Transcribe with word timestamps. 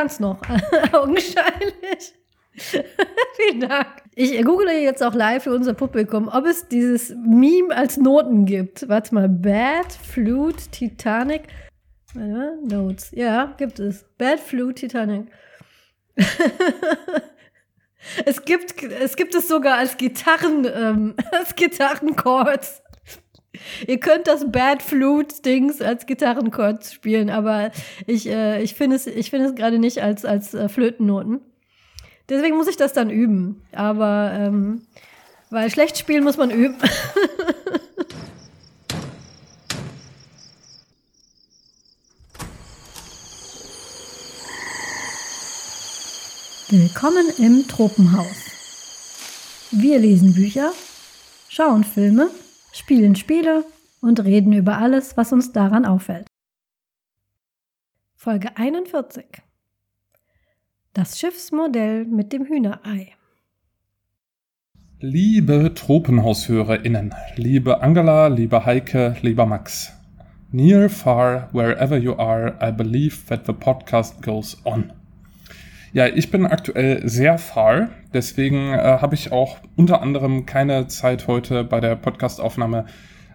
Kann 0.00 0.06
es 0.06 0.18
noch, 0.18 0.40
augenscheinlich. 0.92 2.14
Vielen 2.56 3.60
Dank. 3.60 3.86
Ich 4.14 4.42
google 4.46 4.70
jetzt 4.70 5.02
auch 5.02 5.12
live 5.12 5.42
für 5.42 5.52
unser 5.52 5.74
Publikum, 5.74 6.28
ob 6.28 6.46
es 6.46 6.68
dieses 6.68 7.10
Meme 7.10 7.76
als 7.76 7.98
Noten 7.98 8.46
gibt. 8.46 8.88
Warte 8.88 9.14
mal, 9.14 9.28
Bad 9.28 9.92
Flute 9.92 10.70
Titanic. 10.70 11.42
Notes. 12.14 13.10
Ja, 13.14 13.52
gibt 13.58 13.78
es. 13.78 14.06
Bad 14.16 14.40
Flute 14.40 14.86
Titanic. 14.86 15.26
es, 18.24 18.42
gibt, 18.46 18.82
es 18.82 19.16
gibt 19.16 19.34
es 19.34 19.48
sogar 19.48 19.76
als 19.76 19.98
Gitarren, 19.98 20.66
ähm, 20.74 21.14
als 21.30 21.54
Gitarrenchords. 21.56 22.82
Ihr 23.86 23.98
könnt 23.98 24.26
das 24.28 24.50
Bad 24.50 24.82
Flute 24.82 25.42
Dings 25.42 25.80
als 25.82 26.06
Gitarrenchords 26.06 26.92
spielen, 26.94 27.30
aber 27.30 27.72
ich, 28.06 28.28
äh, 28.28 28.62
ich 28.62 28.74
finde 28.74 28.96
es, 28.96 29.06
ich 29.06 29.32
es 29.32 29.54
gerade 29.54 29.78
nicht 29.78 30.02
als, 30.02 30.24
als 30.24 30.54
äh, 30.54 30.68
Flötennoten. 30.68 31.40
Deswegen 32.28 32.56
muss 32.56 32.68
ich 32.68 32.76
das 32.76 32.92
dann 32.92 33.10
üben. 33.10 33.62
Aber 33.72 34.32
ähm, 34.34 34.82
weil 35.50 35.68
schlecht 35.70 35.98
spielen 35.98 36.22
muss 36.22 36.36
man 36.36 36.50
üben. 36.50 36.76
Willkommen 46.68 47.26
im 47.38 47.66
Tropenhaus. 47.66 48.28
Wir 49.72 49.98
lesen 49.98 50.34
Bücher, 50.34 50.72
schauen 51.48 51.82
Filme, 51.82 52.30
spielen 52.72 53.16
Spiele 53.16 53.64
und 54.00 54.24
reden 54.24 54.52
über 54.52 54.78
alles, 54.78 55.16
was 55.16 55.32
uns 55.32 55.52
daran 55.52 55.84
auffällt. 55.84 56.26
Folge 58.14 58.56
41 58.56 59.42
das 60.92 61.18
Schiffsmodell 61.18 62.04
mit 62.04 62.32
dem 62.32 62.46
Hühnerei. 62.46 63.12
Liebe 64.98 65.72
TropenhaushörerInnen, 65.74 67.14
liebe 67.36 67.80
Angela, 67.80 68.26
liebe 68.26 68.66
Heike, 68.66 69.16
lieber 69.22 69.46
Max. 69.46 69.92
Near, 70.50 70.90
far, 70.90 71.48
wherever 71.52 71.96
you 71.96 72.18
are, 72.18 72.58
I 72.60 72.72
believe 72.72 73.24
that 73.28 73.46
the 73.46 73.52
podcast 73.52 74.20
goes 74.20 74.60
on. 74.64 74.92
Ja, 75.92 76.06
ich 76.06 76.30
bin 76.30 76.46
aktuell 76.46 77.08
sehr 77.08 77.36
far, 77.36 77.88
deswegen 78.14 78.72
äh, 78.72 78.78
habe 78.78 79.16
ich 79.16 79.32
auch 79.32 79.58
unter 79.74 80.00
anderem 80.02 80.46
keine 80.46 80.86
Zeit 80.86 81.26
heute 81.26 81.64
bei 81.64 81.80
der 81.80 81.96
Podcastaufnahme 81.96 82.86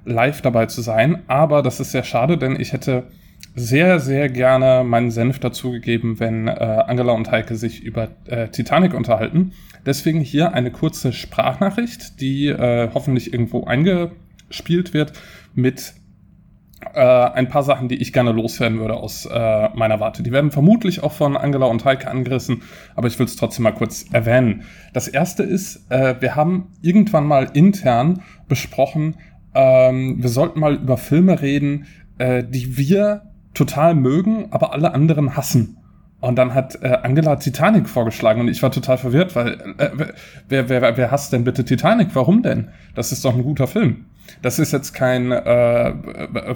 live 0.05 0.41
dabei 0.41 0.67
zu 0.67 0.81
sein. 0.81 1.23
Aber 1.27 1.61
das 1.61 1.81
ist 1.81 1.91
sehr 1.91 2.03
schade, 2.03 2.37
denn 2.37 2.57
ich 2.57 2.71
hätte 2.71 3.07
sehr, 3.55 3.99
sehr 3.99 4.29
gerne 4.29 4.85
meinen 4.85 5.11
Senf 5.11 5.39
dazugegeben, 5.39 6.19
wenn 6.21 6.47
äh, 6.47 6.53
Angela 6.53 7.11
und 7.11 7.29
Heike 7.29 7.55
sich 7.55 7.83
über 7.83 8.09
äh, 8.25 8.47
Titanic 8.47 8.93
unterhalten. 8.93 9.51
Deswegen 9.85 10.21
hier 10.21 10.53
eine 10.53 10.71
kurze 10.71 11.11
Sprachnachricht, 11.11 12.21
die 12.21 12.47
äh, 12.47 12.89
hoffentlich 12.93 13.33
irgendwo 13.33 13.65
eingespielt 13.65 14.93
wird 14.93 15.11
mit 15.53 15.93
äh, 16.93 16.99
ein 16.99 17.49
paar 17.49 17.63
Sachen, 17.63 17.89
die 17.89 17.95
ich 17.95 18.13
gerne 18.13 18.31
loswerden 18.31 18.79
würde 18.79 18.95
aus 18.95 19.25
äh, 19.25 19.69
meiner 19.75 19.99
Warte. 19.99 20.23
Die 20.23 20.31
werden 20.31 20.51
vermutlich 20.51 21.03
auch 21.03 21.11
von 21.11 21.37
Angela 21.37 21.65
und 21.65 21.83
Heike 21.85 22.09
angerissen, 22.09 22.61
aber 22.95 23.07
ich 23.07 23.17
will 23.19 23.25
es 23.25 23.35
trotzdem 23.35 23.63
mal 23.63 23.71
kurz 23.71 24.05
erwähnen. 24.11 24.63
Das 24.93 25.07
erste 25.07 25.43
ist, 25.43 25.91
äh, 25.91 26.15
wir 26.19 26.35
haben 26.35 26.67
irgendwann 26.81 27.25
mal 27.25 27.49
intern 27.53 28.21
besprochen, 28.47 29.15
ähm, 29.53 30.21
wir 30.21 30.29
sollten 30.29 30.59
mal 30.59 30.75
über 30.75 30.97
Filme 30.97 31.41
reden, 31.41 31.87
äh, 32.17 32.43
die 32.43 32.77
wir 32.77 33.23
total 33.53 33.95
mögen, 33.95 34.47
aber 34.51 34.73
alle 34.73 34.93
anderen 34.93 35.35
hassen. 35.35 35.77
Und 36.21 36.37
dann 36.37 36.53
hat 36.53 36.81
äh, 36.81 36.97
Angela 37.03 37.35
Titanic 37.35 37.87
vorgeschlagen 37.87 38.41
und 38.41 38.47
ich 38.47 38.63
war 38.63 38.71
total 38.71 38.97
verwirrt, 38.97 39.35
weil 39.35 39.75
äh, 39.77 39.89
wer, 40.47 40.69
wer, 40.69 40.97
wer 40.97 41.11
hasst 41.11 41.33
denn 41.33 41.43
bitte 41.43 41.65
Titanic? 41.65 42.09
Warum 42.13 42.41
denn? 42.41 42.69
Das 42.95 43.11
ist 43.11 43.23
doch 43.25 43.35
ein 43.35 43.43
guter 43.43 43.67
Film. 43.67 44.05
Das 44.41 44.57
ist 44.57 44.71
jetzt 44.71 44.93
kein 44.93 45.31
äh, 45.31 45.93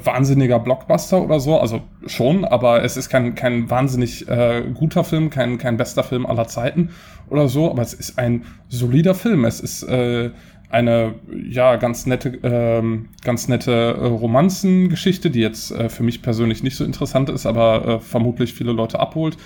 wahnsinniger 0.04 0.60
Blockbuster 0.60 1.22
oder 1.22 1.40
so, 1.40 1.60
also 1.60 1.82
schon, 2.08 2.46
aber 2.46 2.84
es 2.84 2.98
ist 2.98 3.10
kein, 3.10 3.36
kein 3.36 3.70
wahnsinnig 3.70 4.28
äh, 4.28 4.64
guter 4.74 5.04
Film, 5.04 5.30
kein, 5.30 5.58
kein 5.58 5.78
bester 5.78 6.04
Film 6.04 6.26
aller 6.26 6.48
Zeiten 6.48 6.90
oder 7.30 7.48
so, 7.48 7.70
aber 7.70 7.82
es 7.82 7.94
ist 7.94 8.18
ein 8.18 8.46
solider 8.70 9.14
Film. 9.14 9.46
Es 9.46 9.60
ist 9.60 9.84
äh, 9.84 10.32
eine 10.70 11.16
ja 11.32 11.76
ganz 11.78 12.06
nette 12.06 12.40
ähm, 12.44 13.10
ganz 13.24 13.48
nette 13.48 13.72
äh, 13.72 14.06
Romanzengeschichte, 14.06 15.32
die 15.32 15.40
jetzt 15.40 15.72
äh, 15.72 15.90
für 15.90 16.04
mich 16.04 16.22
persönlich 16.22 16.64
nicht 16.64 16.76
so 16.76 16.86
interessant 16.86 17.30
ist, 17.30 17.46
aber 17.46 17.88
äh, 17.88 18.00
vermutlich 18.00 18.54
viele 18.54 18.72
Leute 18.72 19.00
abholt. 19.00 19.38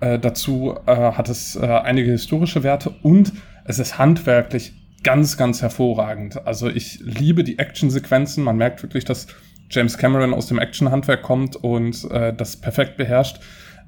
Äh, 0.00 0.18
dazu 0.20 0.76
äh, 0.86 0.94
hat 0.94 1.28
es 1.28 1.56
äh, 1.56 1.66
einige 1.66 2.12
historische 2.12 2.62
Werte 2.62 2.94
und 3.02 3.32
es 3.64 3.80
ist 3.80 3.98
handwerklich 3.98 4.72
ganz 5.02 5.36
ganz 5.36 5.62
hervorragend. 5.62 6.46
Also 6.46 6.68
ich 6.68 7.00
liebe 7.00 7.42
die 7.42 7.58
Actionsequenzen. 7.58 8.44
Man 8.44 8.56
merkt 8.56 8.82
wirklich, 8.82 9.04
dass 9.04 9.26
James 9.70 9.98
Cameron 9.98 10.32
aus 10.32 10.46
dem 10.46 10.58
Actionhandwerk 10.58 11.22
kommt 11.22 11.56
und 11.56 12.08
äh, 12.10 12.32
das 12.32 12.56
perfekt 12.56 12.96
beherrscht. 12.96 13.40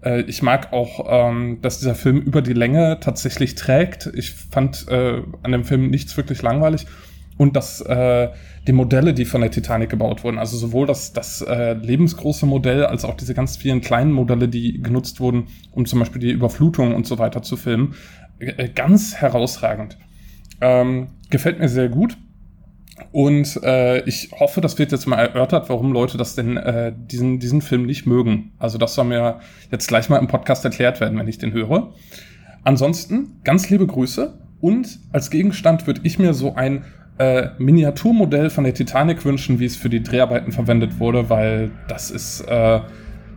Äh, 0.04 0.22
ich 0.22 0.42
mag 0.42 0.72
auch, 0.72 1.06
ähm, 1.08 1.58
dass 1.62 1.78
dieser 1.78 1.94
Film 1.94 2.20
über 2.20 2.42
die 2.42 2.52
Länge 2.52 2.98
tatsächlich 3.00 3.54
trägt. 3.54 4.10
Ich 4.14 4.32
fand 4.32 4.88
äh, 4.88 5.22
an 5.42 5.52
dem 5.52 5.64
Film 5.64 5.90
nichts 5.90 6.16
wirklich 6.16 6.42
langweilig. 6.42 6.86
Und 7.36 7.56
dass 7.56 7.80
äh, 7.80 8.28
die 8.66 8.72
Modelle, 8.72 9.14
die 9.14 9.24
von 9.24 9.40
der 9.40 9.50
Titanic 9.50 9.88
gebaut 9.88 10.24
wurden, 10.24 10.38
also 10.38 10.58
sowohl 10.58 10.86
das, 10.86 11.14
das 11.14 11.40
äh, 11.40 11.72
lebensgroße 11.72 12.44
Modell 12.44 12.84
als 12.84 13.06
auch 13.06 13.16
diese 13.16 13.32
ganz 13.32 13.56
vielen 13.56 13.80
kleinen 13.80 14.12
Modelle, 14.12 14.46
die 14.46 14.82
genutzt 14.82 15.20
wurden, 15.20 15.46
um 15.72 15.86
zum 15.86 16.00
Beispiel 16.00 16.20
die 16.20 16.32
Überflutung 16.32 16.94
und 16.94 17.06
so 17.06 17.18
weiter 17.18 17.40
zu 17.40 17.56
filmen, 17.56 17.94
äh, 18.38 18.68
ganz 18.68 19.16
herausragend. 19.16 19.96
Ähm, 20.60 21.08
gefällt 21.30 21.58
mir 21.58 21.70
sehr 21.70 21.88
gut. 21.88 22.18
Und 23.12 23.60
äh, 23.62 24.00
ich 24.04 24.30
hoffe, 24.38 24.60
das 24.60 24.78
wird 24.78 24.92
jetzt 24.92 25.06
mal 25.06 25.16
erörtert, 25.16 25.68
warum 25.68 25.92
Leute 25.92 26.16
das 26.18 26.34
denn 26.34 26.56
äh, 26.56 26.92
diesen, 26.96 27.38
diesen 27.38 27.62
Film 27.62 27.86
nicht 27.86 28.06
mögen. 28.06 28.52
Also 28.58 28.78
das 28.78 28.94
soll 28.94 29.06
mir 29.06 29.40
jetzt 29.70 29.88
gleich 29.88 30.08
mal 30.08 30.18
im 30.18 30.28
Podcast 30.28 30.64
erklärt 30.64 31.00
werden, 31.00 31.18
wenn 31.18 31.28
ich 31.28 31.38
den 31.38 31.52
höre. 31.52 31.92
Ansonsten 32.62 33.40
ganz 33.44 33.70
liebe 33.70 33.86
Grüße 33.86 34.38
und 34.60 34.98
als 35.12 35.30
Gegenstand 35.30 35.86
würde 35.86 36.00
ich 36.04 36.18
mir 36.18 36.34
so 36.34 36.54
ein 36.54 36.84
äh, 37.18 37.48
Miniaturmodell 37.58 38.50
von 38.50 38.64
der 38.64 38.74
Titanic 38.74 39.24
wünschen, 39.24 39.60
wie 39.60 39.64
es 39.64 39.76
für 39.76 39.88
die 39.88 40.02
Dreharbeiten 40.02 40.52
verwendet 40.52 40.98
wurde, 41.00 41.30
weil 41.30 41.70
das 41.88 42.10
ist 42.10 42.42
äh, 42.42 42.80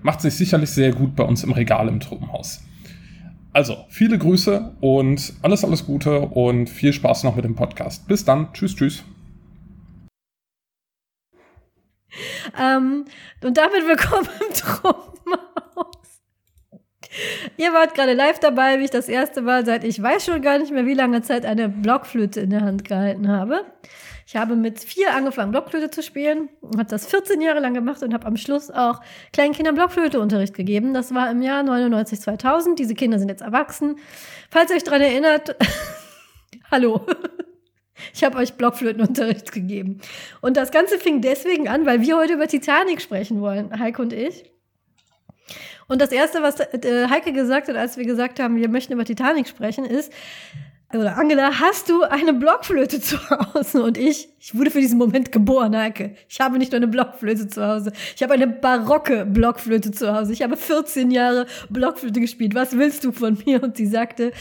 macht 0.04 0.22
sich 0.22 0.36
sicherlich 0.36 0.70
sehr 0.70 0.92
gut 0.92 1.16
bei 1.16 1.24
uns 1.24 1.44
im 1.44 1.52
Regal 1.52 1.88
im 1.88 2.00
Truppenhaus. 2.00 2.62
Also, 3.54 3.86
viele 3.90 4.18
Grüße 4.18 4.74
und 4.82 5.34
alles, 5.42 5.64
alles 5.64 5.86
Gute 5.86 6.22
und 6.22 6.70
viel 6.70 6.92
Spaß 6.92 7.24
noch 7.24 7.36
mit 7.36 7.46
dem 7.46 7.56
Podcast. 7.56 8.08
Bis 8.08 8.26
dann. 8.26 8.52
Tschüss, 8.54 8.76
tschüss. 8.76 9.04
Ähm, 12.60 13.06
und 13.44 13.58
damit 13.58 13.88
willkommen 13.88 14.30
im 14.40 14.54
Truppenhaus. 14.54 16.22
Ihr 17.58 17.74
wart 17.74 17.94
gerade 17.94 18.14
live 18.14 18.40
dabei, 18.40 18.80
wie 18.80 18.86
ich 18.86 18.90
das 18.90 19.08
erste 19.08 19.42
Mal 19.42 19.66
seit 19.66 19.84
ich 19.84 20.02
weiß 20.02 20.26
schon 20.26 20.42
gar 20.42 20.58
nicht 20.58 20.72
mehr 20.72 20.86
wie 20.86 20.94
lange 20.94 21.22
Zeit 21.22 21.46
eine 21.46 21.70
Blockflöte 21.70 22.42
in 22.42 22.50
der 22.50 22.62
Hand 22.62 22.86
gehalten 22.86 23.30
habe. 23.30 23.66
Ich 24.26 24.36
habe 24.36 24.56
mit 24.56 24.80
vier 24.80 25.14
angefangen, 25.14 25.52
Blockflöte 25.52 25.90
zu 25.90 26.02
spielen, 26.02 26.50
habe 26.64 26.86
das 26.86 27.06
14 27.08 27.42
Jahre 27.42 27.60
lang 27.60 27.74
gemacht 27.74 28.02
und 28.04 28.14
habe 28.14 28.26
am 28.26 28.38
Schluss 28.38 28.72
auch 28.72 29.02
kleinen 29.34 29.54
Kindern 29.54 29.76
Blockflöteunterricht 29.76 30.54
gegeben. 30.54 30.94
Das 30.94 31.14
war 31.14 31.30
im 31.30 31.42
Jahr 31.42 31.62
99, 31.62 32.22
2000. 32.22 32.80
Diese 32.80 32.96
Kinder 32.96 33.20
sind 33.20 33.30
jetzt 33.30 33.42
erwachsen. 33.42 33.98
Falls 34.50 34.72
ihr 34.72 34.78
euch 34.78 34.84
daran 34.84 35.02
erinnert, 35.02 35.56
hallo. 36.72 37.06
Ich 38.14 38.24
habe 38.24 38.38
euch 38.38 38.54
Blockflötenunterricht 38.54 39.52
gegeben. 39.52 40.00
Und 40.42 40.58
das 40.58 40.72
Ganze 40.72 40.98
fing 40.98 41.22
deswegen 41.22 41.68
an, 41.68 41.86
weil 41.86 42.02
wir 42.02 42.18
heute 42.18 42.34
über 42.34 42.48
Titanic 42.48 43.02
sprechen 43.02 43.42
wollen, 43.42 43.78
Heike 43.80 44.02
und 44.02 44.14
ich. 44.14 44.46
Und 45.88 46.02
das 46.02 46.12
Erste, 46.12 46.42
was 46.42 46.60
äh, 46.60 47.08
Heike 47.10 47.34
gesagt 47.34 47.68
hat, 47.68 47.76
als 47.76 47.98
wir 47.98 48.06
gesagt 48.06 48.40
haben, 48.40 48.56
wir 48.56 48.70
möchten 48.70 48.94
über 48.94 49.06
Titanic 49.06 49.48
sprechen, 49.48 49.86
ist, 49.86 50.12
oder 50.94 51.18
Angela, 51.18 51.60
hast 51.60 51.90
du 51.90 52.04
eine 52.04 52.34
Blockflöte 52.34 53.02
zu 53.02 53.18
Hause? 53.30 53.84
Und 53.84 53.98
ich, 53.98 54.30
ich 54.40 54.56
wurde 54.56 54.70
für 54.70 54.80
diesen 54.80 55.00
Moment 55.00 55.32
geboren, 55.32 55.76
Heike. 55.76 56.16
Ich 56.30 56.40
habe 56.40 56.58
nicht 56.58 56.72
nur 56.72 56.78
eine 56.78 56.88
Blockflöte 56.88 57.48
zu 57.48 57.66
Hause. 57.66 57.92
Ich 58.16 58.22
habe 58.22 58.34
eine 58.34 58.48
barocke 58.48 59.26
Blockflöte 59.26 59.92
zu 59.92 60.14
Hause. 60.14 60.34
Ich 60.34 60.44
habe 60.44 60.56
14 60.56 61.10
Jahre 61.10 61.48
Blockflöte 61.70 62.20
gespielt. 62.20 62.54
Was 62.54 62.78
willst 62.78 63.04
du 63.04 63.12
von 63.12 63.38
mir? 63.46 63.64
Und 63.64 63.78
sie 63.78 63.88
sagte, 63.88 64.32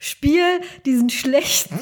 spiel 0.00 0.60
diesen 0.84 1.10
schlechten 1.10 1.78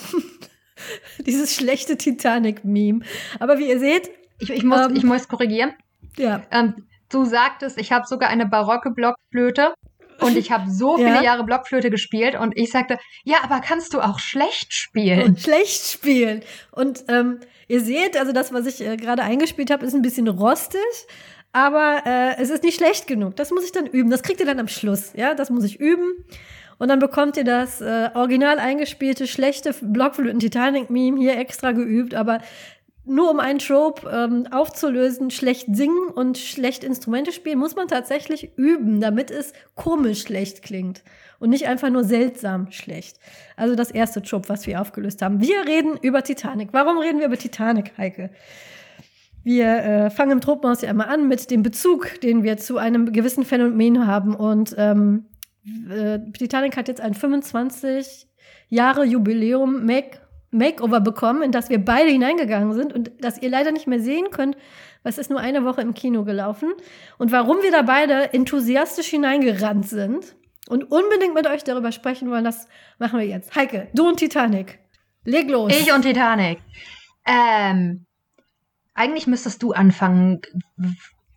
Dieses 1.18 1.54
schlechte 1.54 1.96
Titanic-Meme. 1.96 3.00
Aber 3.38 3.58
wie 3.58 3.68
ihr 3.68 3.78
seht. 3.78 4.10
Ich, 4.38 4.50
ich, 4.50 4.64
muss, 4.64 4.86
ähm, 4.86 4.96
ich 4.96 5.04
muss 5.04 5.28
korrigieren. 5.28 5.72
Ja. 6.16 6.42
Ähm, 6.50 6.86
du 7.08 7.24
sagtest, 7.24 7.78
ich 7.78 7.92
habe 7.92 8.06
sogar 8.06 8.28
eine 8.28 8.46
barocke 8.46 8.90
Blockflöte 8.90 9.74
und 10.20 10.36
ich 10.36 10.50
habe 10.50 10.70
so 10.70 10.96
viele 10.96 11.14
ja. 11.14 11.22
Jahre 11.22 11.44
Blockflöte 11.44 11.90
gespielt 11.90 12.34
und 12.34 12.56
ich 12.56 12.70
sagte, 12.70 12.98
ja, 13.24 13.38
aber 13.42 13.60
kannst 13.60 13.94
du 13.94 14.00
auch 14.00 14.18
schlecht 14.18 14.72
spielen? 14.72 15.22
Und 15.22 15.40
schlecht 15.40 15.86
spielen. 15.86 16.42
Und 16.70 17.04
ähm, 17.08 17.40
ihr 17.68 17.80
seht, 17.80 18.16
also 18.16 18.32
das, 18.32 18.52
was 18.52 18.66
ich 18.66 18.80
äh, 18.80 18.96
gerade 18.96 19.22
eingespielt 19.22 19.70
habe, 19.70 19.86
ist 19.86 19.94
ein 19.94 20.02
bisschen 20.02 20.28
rostig. 20.28 20.80
Aber 21.52 22.02
äh, 22.06 22.40
es 22.40 22.48
ist 22.48 22.64
nicht 22.64 22.76
schlecht 22.76 23.06
genug. 23.06 23.36
Das 23.36 23.50
muss 23.50 23.64
ich 23.64 23.72
dann 23.72 23.86
üben. 23.86 24.10
Das 24.10 24.22
kriegt 24.22 24.40
ihr 24.40 24.46
dann 24.46 24.58
am 24.58 24.68
Schluss. 24.68 25.12
Ja, 25.14 25.34
das 25.34 25.50
muss 25.50 25.64
ich 25.64 25.78
üben. 25.78 26.24
Und 26.82 26.88
dann 26.88 26.98
bekommt 26.98 27.36
ihr 27.36 27.44
das 27.44 27.80
äh, 27.80 28.10
original 28.12 28.58
eingespielte, 28.58 29.28
schlechte 29.28 29.72
Blockflöten-Titanic-Meme 29.72 31.16
hier 31.16 31.38
extra 31.38 31.70
geübt. 31.70 32.12
Aber 32.12 32.40
nur 33.04 33.30
um 33.30 33.38
einen 33.38 33.60
Trope 33.60 34.10
ähm, 34.10 34.48
aufzulösen, 34.50 35.30
schlecht 35.30 35.68
singen 35.70 36.08
und 36.12 36.38
schlecht 36.38 36.82
Instrumente 36.82 37.30
spielen, 37.30 37.60
muss 37.60 37.76
man 37.76 37.86
tatsächlich 37.86 38.50
üben, 38.56 39.00
damit 39.00 39.30
es 39.30 39.52
komisch 39.76 40.22
schlecht 40.22 40.64
klingt 40.64 41.04
und 41.38 41.50
nicht 41.50 41.68
einfach 41.68 41.88
nur 41.88 42.02
seltsam 42.02 42.72
schlecht. 42.72 43.20
Also 43.54 43.76
das 43.76 43.92
erste 43.92 44.20
Trope, 44.20 44.48
was 44.48 44.66
wir 44.66 44.80
aufgelöst 44.80 45.22
haben. 45.22 45.40
Wir 45.40 45.64
reden 45.64 45.96
über 46.02 46.24
Titanic. 46.24 46.70
Warum 46.72 46.98
reden 46.98 47.20
wir 47.20 47.26
über 47.26 47.38
Titanic, 47.38 47.96
Heike? 47.96 48.30
Wir 49.44 49.68
äh, 49.68 50.10
fangen 50.10 50.32
im 50.32 50.40
Tropenhaus 50.40 50.82
ja 50.82 50.88
einmal 50.88 51.10
an 51.10 51.28
mit 51.28 51.48
dem 51.52 51.62
Bezug, 51.62 52.20
den 52.22 52.42
wir 52.42 52.56
zu 52.56 52.76
einem 52.78 53.12
gewissen 53.12 53.44
Phänomen 53.44 54.08
haben. 54.08 54.34
Und 54.34 54.74
ähm, 54.76 55.26
äh, 55.90 56.18
Titanic 56.32 56.76
hat 56.76 56.88
jetzt 56.88 57.00
ein 57.00 57.14
25 57.14 58.26
Jahre 58.68 59.04
Jubiläum 59.04 59.84
Make 59.86 60.18
Makeover 60.52 61.00
bekommen, 61.00 61.42
in 61.42 61.50
das 61.50 61.70
wir 61.70 61.82
beide 61.82 62.10
hineingegangen 62.10 62.74
sind 62.74 62.92
und 62.92 63.10
das 63.20 63.40
ihr 63.40 63.48
leider 63.48 63.72
nicht 63.72 63.86
mehr 63.86 64.00
sehen 64.00 64.26
könnt, 64.30 64.56
was 65.02 65.16
ist 65.16 65.30
nur 65.30 65.40
eine 65.40 65.64
Woche 65.64 65.80
im 65.80 65.94
Kino 65.94 66.24
gelaufen. 66.24 66.74
Und 67.16 67.32
warum 67.32 67.62
wir 67.62 67.72
da 67.72 67.82
beide 67.82 68.34
enthusiastisch 68.34 69.08
hineingerannt 69.08 69.88
sind 69.88 70.36
und 70.68 70.84
unbedingt 70.84 71.34
mit 71.34 71.46
euch 71.46 71.64
darüber 71.64 71.90
sprechen 71.90 72.30
wollen, 72.30 72.44
das 72.44 72.68
machen 72.98 73.18
wir 73.18 73.26
jetzt. 73.26 73.56
Heike, 73.56 73.88
du 73.94 74.06
und 74.06 74.18
Titanic. 74.18 74.78
Leg 75.24 75.48
los. 75.48 75.72
Ich 75.72 75.92
und 75.92 76.02
Titanic. 76.02 76.58
Ähm, 77.24 78.04
eigentlich 78.94 79.26
müsstest 79.26 79.62
du 79.62 79.72
anfangen. 79.72 80.42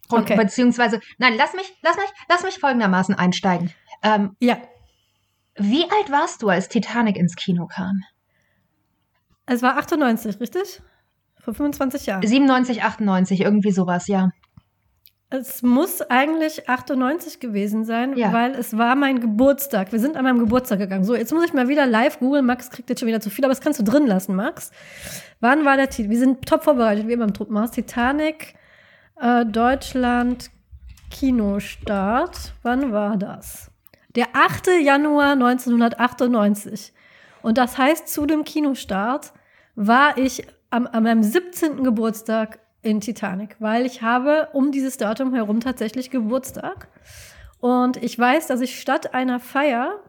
Okay. 0.10 0.36
Beziehungsweise, 0.36 1.00
nein, 1.18 1.36
lass 1.38 1.54
mich, 1.54 1.74
lass 1.81 1.95
mich, 1.95 2.10
lass 2.30 2.44
mich 2.44 2.60
folgendermaßen 2.60 3.16
einsteigen. 3.16 3.71
Ähm, 4.06 4.36
ja. 4.40 4.57
Wie 5.56 5.84
alt 5.84 6.12
warst 6.12 6.44
du, 6.44 6.50
als 6.50 6.69
Titanic 6.69 7.18
ins 7.18 7.36
Kino 7.36 7.66
kam? 7.66 8.04
Es 9.48 9.62
war 9.62 9.78
98, 9.78 10.40
richtig? 10.40 10.81
Vor 11.40 11.54
25 11.54 12.06
Jahren. 12.06 12.22
97, 12.25 12.84
98, 12.84 13.42
irgendwie 13.42 13.72
sowas, 13.72 14.07
ja. 14.07 14.30
Es 15.30 15.63
muss 15.63 16.02
eigentlich 16.02 16.69
98 16.69 17.40
gewesen 17.40 17.84
sein, 17.84 18.16
ja. 18.16 18.31
weil 18.31 18.52
es 18.52 18.78
war 18.78 18.96
mein 18.96 19.19
Geburtstag. 19.19 19.92
Wir 19.92 20.00
sind 20.00 20.18
an 20.18 20.24
meinem 20.24 20.40
Geburtstag 20.40 20.80
gegangen. 20.80 21.04
So, 21.04 21.16
jetzt 21.16 21.34
muss 21.34 21.44
ich 21.44 21.54
mal 21.54 21.68
wieder 21.68 21.88
live 21.88 22.19
googeln. 22.19 22.46
Max 22.46 22.69
kriegt 22.69 22.90
jetzt 22.90 23.00
schon 23.00 23.07
wieder 23.07 23.19
zu 23.19 23.31
viel, 23.31 23.44
aber 23.44 23.54
das 23.54 23.62
kannst 23.62 23.80
du 23.80 23.84
drin 23.84 24.06
lassen, 24.06 24.36
Max. 24.36 24.72
Wann 25.40 25.66
war 25.66 25.78
der 25.78 25.90
Titel? 25.90 26.10
Wir 26.10 26.19
sind 26.19 26.46
top 26.46 26.63
vorbereitet, 26.63 27.07
wie 27.07 27.13
immer 27.13 27.25
im 27.25 27.34
Truppenhaus. 27.34 27.72
Titanic, 27.72 28.54
äh, 29.19 29.46
Deutschland, 29.46 30.52
Kinostart. 31.10 32.54
Wann 32.62 32.92
war 32.92 33.18
das? 33.18 33.72
Der 34.15 34.27
8. 34.33 34.67
Januar 34.81 35.31
1998. 35.33 36.94
Und 37.41 37.57
das 37.57 37.77
heißt, 37.77 38.07
zu 38.07 38.25
dem 38.25 38.44
Kinostart 38.45 39.33
war 39.75 40.17
ich 40.17 40.47
am, 40.69 40.88
an 40.88 41.03
meinem 41.03 41.23
17. 41.23 41.83
Geburtstag 41.83 42.59
in 42.81 43.01
Titanic, 43.01 43.57
weil 43.59 43.85
ich 43.85 44.01
habe 44.01 44.50
um 44.53 44.71
dieses 44.71 44.97
Datum 44.97 45.33
herum 45.33 45.59
tatsächlich 45.59 46.12
Geburtstag. 46.12 46.88
Und 47.59 47.97
ich 47.97 48.17
weiß, 48.17 48.47
dass 48.47 48.62
ich 48.62 48.79
statt 48.79 49.13
einer 49.13 49.39
Feier, 49.39 50.00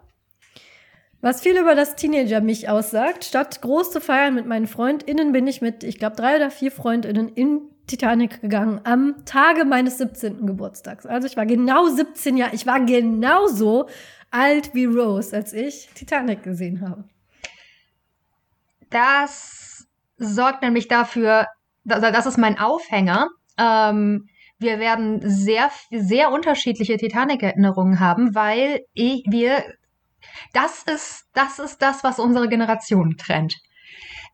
was 1.20 1.41
viel 1.41 1.59
über 1.59 1.75
das 1.75 1.97
Teenager-Mich 1.97 2.69
aussagt, 2.69 3.25
statt 3.25 3.61
groß 3.62 3.91
zu 3.91 4.00
feiern 4.00 4.35
mit 4.35 4.47
meinen 4.47 4.67
FreundInnen, 4.67 5.32
bin 5.32 5.47
ich 5.47 5.62
mit, 5.62 5.82
ich 5.82 5.99
glaube, 5.99 6.17
drei 6.17 6.37
oder 6.37 6.50
vier 6.50 6.70
FreundInnen 6.70 7.29
in 7.29 7.62
Titanic 7.87 8.41
gegangen 8.41 8.81
am 8.85 9.25
Tage 9.25 9.65
meines 9.65 9.99
17. 9.99 10.47
Geburtstags. 10.47 11.06
Also 11.06 11.27
ich 11.27 11.37
war 11.37 11.47
genau 11.47 11.87
17 11.88 12.37
Jahre, 12.37 12.55
ich 12.55 12.67
war 12.67 12.81
genauso 12.81 13.88
alt 14.31 14.75
wie 14.75 14.87
Rose, 14.87 15.35
als 15.35 15.53
ich 15.53 15.88
Titanic 15.94 16.43
gesehen 16.43 16.81
habe. 16.81 17.05
Das 18.91 19.87
sorgt 20.17 20.62
nämlich 20.62 20.88
dafür, 20.88 21.47
das 21.85 22.27
ist 22.27 22.38
mein 22.38 22.59
Aufhänger. 22.59 23.29
Ähm, 23.59 24.29
wir 24.59 24.79
werden 24.79 25.21
sehr, 25.23 25.71
sehr 25.91 26.33
unterschiedliche 26.33 26.97
Titanic-Erinnerungen 26.97 28.00
haben, 28.00 28.35
weil 28.35 28.81
ich, 28.94 29.25
wir, 29.29 29.62
das 30.53 30.83
ist, 30.83 31.27
das 31.35 31.59
ist 31.59 31.83
das, 31.83 32.03
was 32.05 32.19
unsere 32.19 32.49
Generation 32.49 33.17
trennt. 33.19 33.56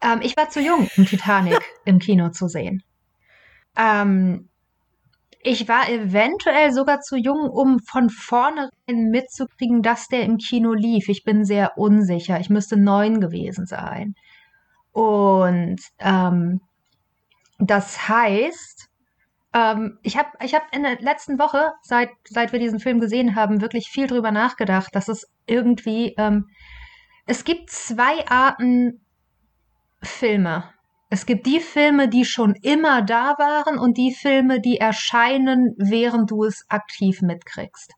Ähm, 0.01 0.21
ich 0.23 0.37
war 0.37 0.49
zu 0.49 0.61
jung, 0.61 0.89
um 0.97 1.07
Titanic 1.07 1.61
im 1.85 1.99
Kino 1.99 2.31
zu 2.31 2.49
sehen. 2.49 2.83
Ähm, 3.77 4.49
ich 5.45 5.69
war 5.69 5.89
eventuell 5.89 6.73
sogar 6.73 7.01
zu 7.01 7.17
jung, 7.17 7.51
um 7.51 7.81
von 7.81 8.11
vornherein 8.11 9.11
mitzukriegen, 9.11 9.83
dass 9.83 10.07
der 10.07 10.23
im 10.23 10.39
Kino 10.39 10.73
lief. 10.73 11.09
Ich 11.09 11.25
bin 11.25 11.45
sehr 11.45 11.77
unsicher. 11.77 12.39
Ich 12.39 12.49
müsste 12.49 12.77
neun 12.77 13.21
gewesen 13.21 13.67
sein. 13.67 14.15
Und 14.93 15.81
ähm, 15.99 16.61
das 17.59 18.09
heißt, 18.09 18.89
ähm, 19.53 19.99
ich 20.03 20.17
habe 20.17 20.31
ich 20.45 20.55
hab 20.55 20.63
in 20.75 20.85
der 20.85 21.01
letzten 21.01 21.39
Woche, 21.39 21.73
seit, 21.83 22.11
seit 22.29 22.53
wir 22.53 22.61
diesen 22.61 22.79
Film 22.79 23.01
gesehen 23.01 23.35
haben, 23.35 23.61
wirklich 23.61 23.89
viel 23.89 24.07
drüber 24.07 24.31
nachgedacht, 24.31 24.95
dass 24.95 25.09
es 25.09 25.29
irgendwie, 25.47 26.15
ähm, 26.19 26.49
es 27.27 27.45
gibt 27.45 27.71
zwei 27.71 28.27
Arten 28.29 29.01
Filme. 30.03 30.65
Es 31.13 31.27
gibt 31.27 31.45
die 31.45 31.61
Filme, 31.61 32.09
die 32.09 32.25
schon 32.25 32.55
immer 32.63 33.03
da 33.03 33.35
waren 33.37 33.79
und 33.79 33.99
die 33.99 34.15
Filme, 34.15 34.63
die 34.63 34.79
erscheinen, 34.79 35.75
während 35.77 36.31
du 36.31 36.45
es 36.45 36.65
aktiv 36.71 37.21
mitkriegst. 37.21 37.93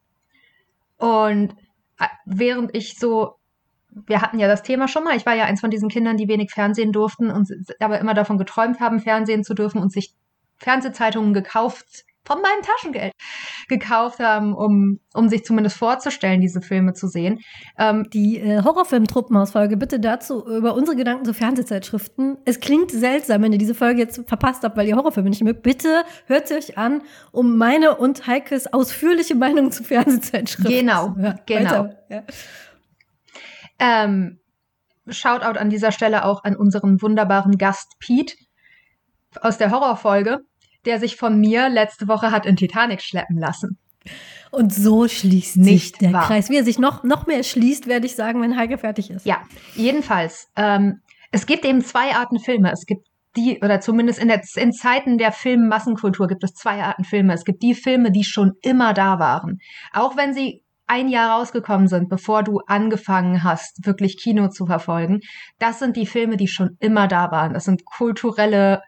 Und 0.97 1.53
äh, 2.01 2.09
während 2.27 2.75
ich 2.75 2.99
so 2.99 3.37
wir 4.09 4.21
hatten 4.21 4.41
ja 4.41 4.49
das 4.49 4.65
Thema 4.65 4.89
schon 4.89 5.05
mal. 5.05 5.17
Ich 5.17 5.27
war 5.27 5.37
ja 5.37 5.45
eins 5.45 5.61
von 5.61 5.71
diesen 5.71 5.89
Kindern, 5.89 6.17
die 6.17 6.27
wenig 6.27 6.51
Fernsehen 6.51 6.91
durften 6.91 7.31
und 7.31 7.49
aber 7.79 8.01
immer 8.01 8.15
davon 8.15 8.37
geträumt 8.37 8.81
haben, 8.81 8.99
Fernsehen 8.99 9.45
zu 9.45 9.55
dürfen 9.55 9.81
und 9.81 9.93
sich 9.93 10.13
Fernsehzeitungen 10.57 11.35
gekauft 11.35 12.03
von 12.27 12.41
meinem 12.41 12.63
Taschengeld 12.63 13.13
gekauft 13.69 14.19
haben, 14.19 14.55
um, 14.55 15.01
um 15.15 15.29
sich 15.29 15.45
zumindest 15.45 15.77
vorzustellen, 15.77 16.41
diese 16.41 16.61
Filme 16.61 16.95
zu 16.95 17.07
sehen. 17.07 17.41
Ähm, 17.79 18.09
die 18.11 18.39
äh, 18.39 18.63
Horrorfilm-Truppenhausfolge, 18.63 19.77
bitte 19.77 20.01
dazu 20.01 20.47
über 20.47 20.75
unsere 20.75 20.97
Gedanken 20.97 21.25
zu 21.25 21.35
Fernsehzeitschriften. 21.35 22.39
Es 22.45 22.61
klingt 22.61 22.91
seltsam, 22.91 23.43
wenn 23.43 23.53
ihr 23.53 23.59
diese 23.59 23.75
Folge 23.75 24.01
jetzt 24.01 24.27
verpasst 24.27 24.63
habt, 24.65 24.77
weil 24.77 24.89
ihr 24.89 24.97
Horrorfilme 24.97 25.31
nicht 25.31 25.45
mögt. 25.45 25.63
Bitte 25.63 26.05
hört 26.27 26.49
sie 26.49 26.55
euch 26.55 26.79
an, 26.79 27.03
um 27.33 27.57
meine 27.57 27.97
und 27.97 28.27
Heikes 28.27 28.73
ausführliche 28.73 29.35
Meinung 29.35 29.71
zu 29.71 29.85
Fernsehzeitschriften 29.85 30.75
genau, 30.75 31.09
zu 31.09 31.17
hören. 31.17 31.41
Genau, 31.47 31.83
genau. 31.83 31.95
Ja. 32.09 32.23
Ähm, 33.79 34.41
Shoutout 35.07 35.59
an 35.59 35.69
dieser 35.69 35.93
Stelle 35.93 36.25
auch 36.25 36.45
an 36.45 36.57
unseren 36.57 37.03
wunderbaren 37.03 37.59
Gast 37.59 37.99
Pete 37.99 38.35
aus 39.41 39.59
der 39.59 39.71
Horrorfolge, 39.71 40.41
der 40.85 40.99
sich 40.99 41.17
von 41.17 41.39
mir 41.39 41.69
letzte 41.69 42.09
Woche 42.09 42.31
hat 42.31 42.47
in 42.47 42.57
Titanic 42.57 43.03
schleppen 43.03 43.39
lassen. 43.39 43.79
Und 44.51 44.73
so 44.73 45.09
schließt 45.09 45.57
Nicht 45.57 45.97
sich 45.97 45.99
der 45.99 46.13
wahr. 46.13 46.27
Kreis. 46.27 46.51
Wie 46.51 46.57
er 46.57 46.65
sich 46.65 46.79
noch, 46.79 47.03
noch 47.03 47.27
mehr 47.27 47.43
schließt, 47.43 47.87
werde 47.87 48.07
ich 48.07 48.15
sagen, 48.15 48.41
wenn 48.41 48.57
Heike 48.57 48.79
fertig 48.79 49.11
ist. 49.11 49.27
Ja, 49.27 49.43
jedenfalls. 49.75 50.49
Ähm, 50.57 51.01
es 51.33 51.47
gibt 51.47 51.65
eben 51.65 51.83
zwei 51.83 52.15
Arten 52.15 52.39
Filme. 52.39 52.71
Es 52.71 52.87
gibt 52.87 53.09
die, 53.37 53.59
oder 53.63 53.81
zumindest 53.81 54.21
in, 54.21 54.29
der, 54.29 54.43
in 54.55 54.73
Zeiten 54.73 55.19
der 55.19 55.33
Filmmassenkultur 55.33 56.29
gibt 56.29 56.45
es 56.45 56.55
zwei 56.55 56.83
Arten 56.85 57.03
Filme. 57.03 57.35
Es 57.35 57.45
gibt 57.45 57.63
die 57.63 57.75
Filme, 57.75 58.13
die 58.13 58.23
schon 58.23 58.53
immer 58.63 58.95
da 58.95 59.19
waren. 59.19 59.59
Auch 59.93 60.17
wenn 60.17 60.35
sie 60.35 60.63
ein 60.87 61.09
Jahr 61.09 61.39
rausgekommen 61.39 61.89
sind, 61.89 62.09
bevor 62.09 62.43
du 62.43 62.61
angefangen 62.67 63.43
hast, 63.43 63.85
wirklich 63.87 64.19
Kino 64.23 64.49
zu 64.49 64.67
verfolgen, 64.67 65.21
das 65.59 65.79
sind 65.79 65.97
die 65.97 66.07
Filme, 66.07 66.37
die 66.37 66.47
schon 66.47 66.77
immer 66.79 67.09
da 67.09 67.31
waren. 67.31 67.55
Das 67.55 67.65
sind 67.65 67.85
kulturelle, 67.85 68.83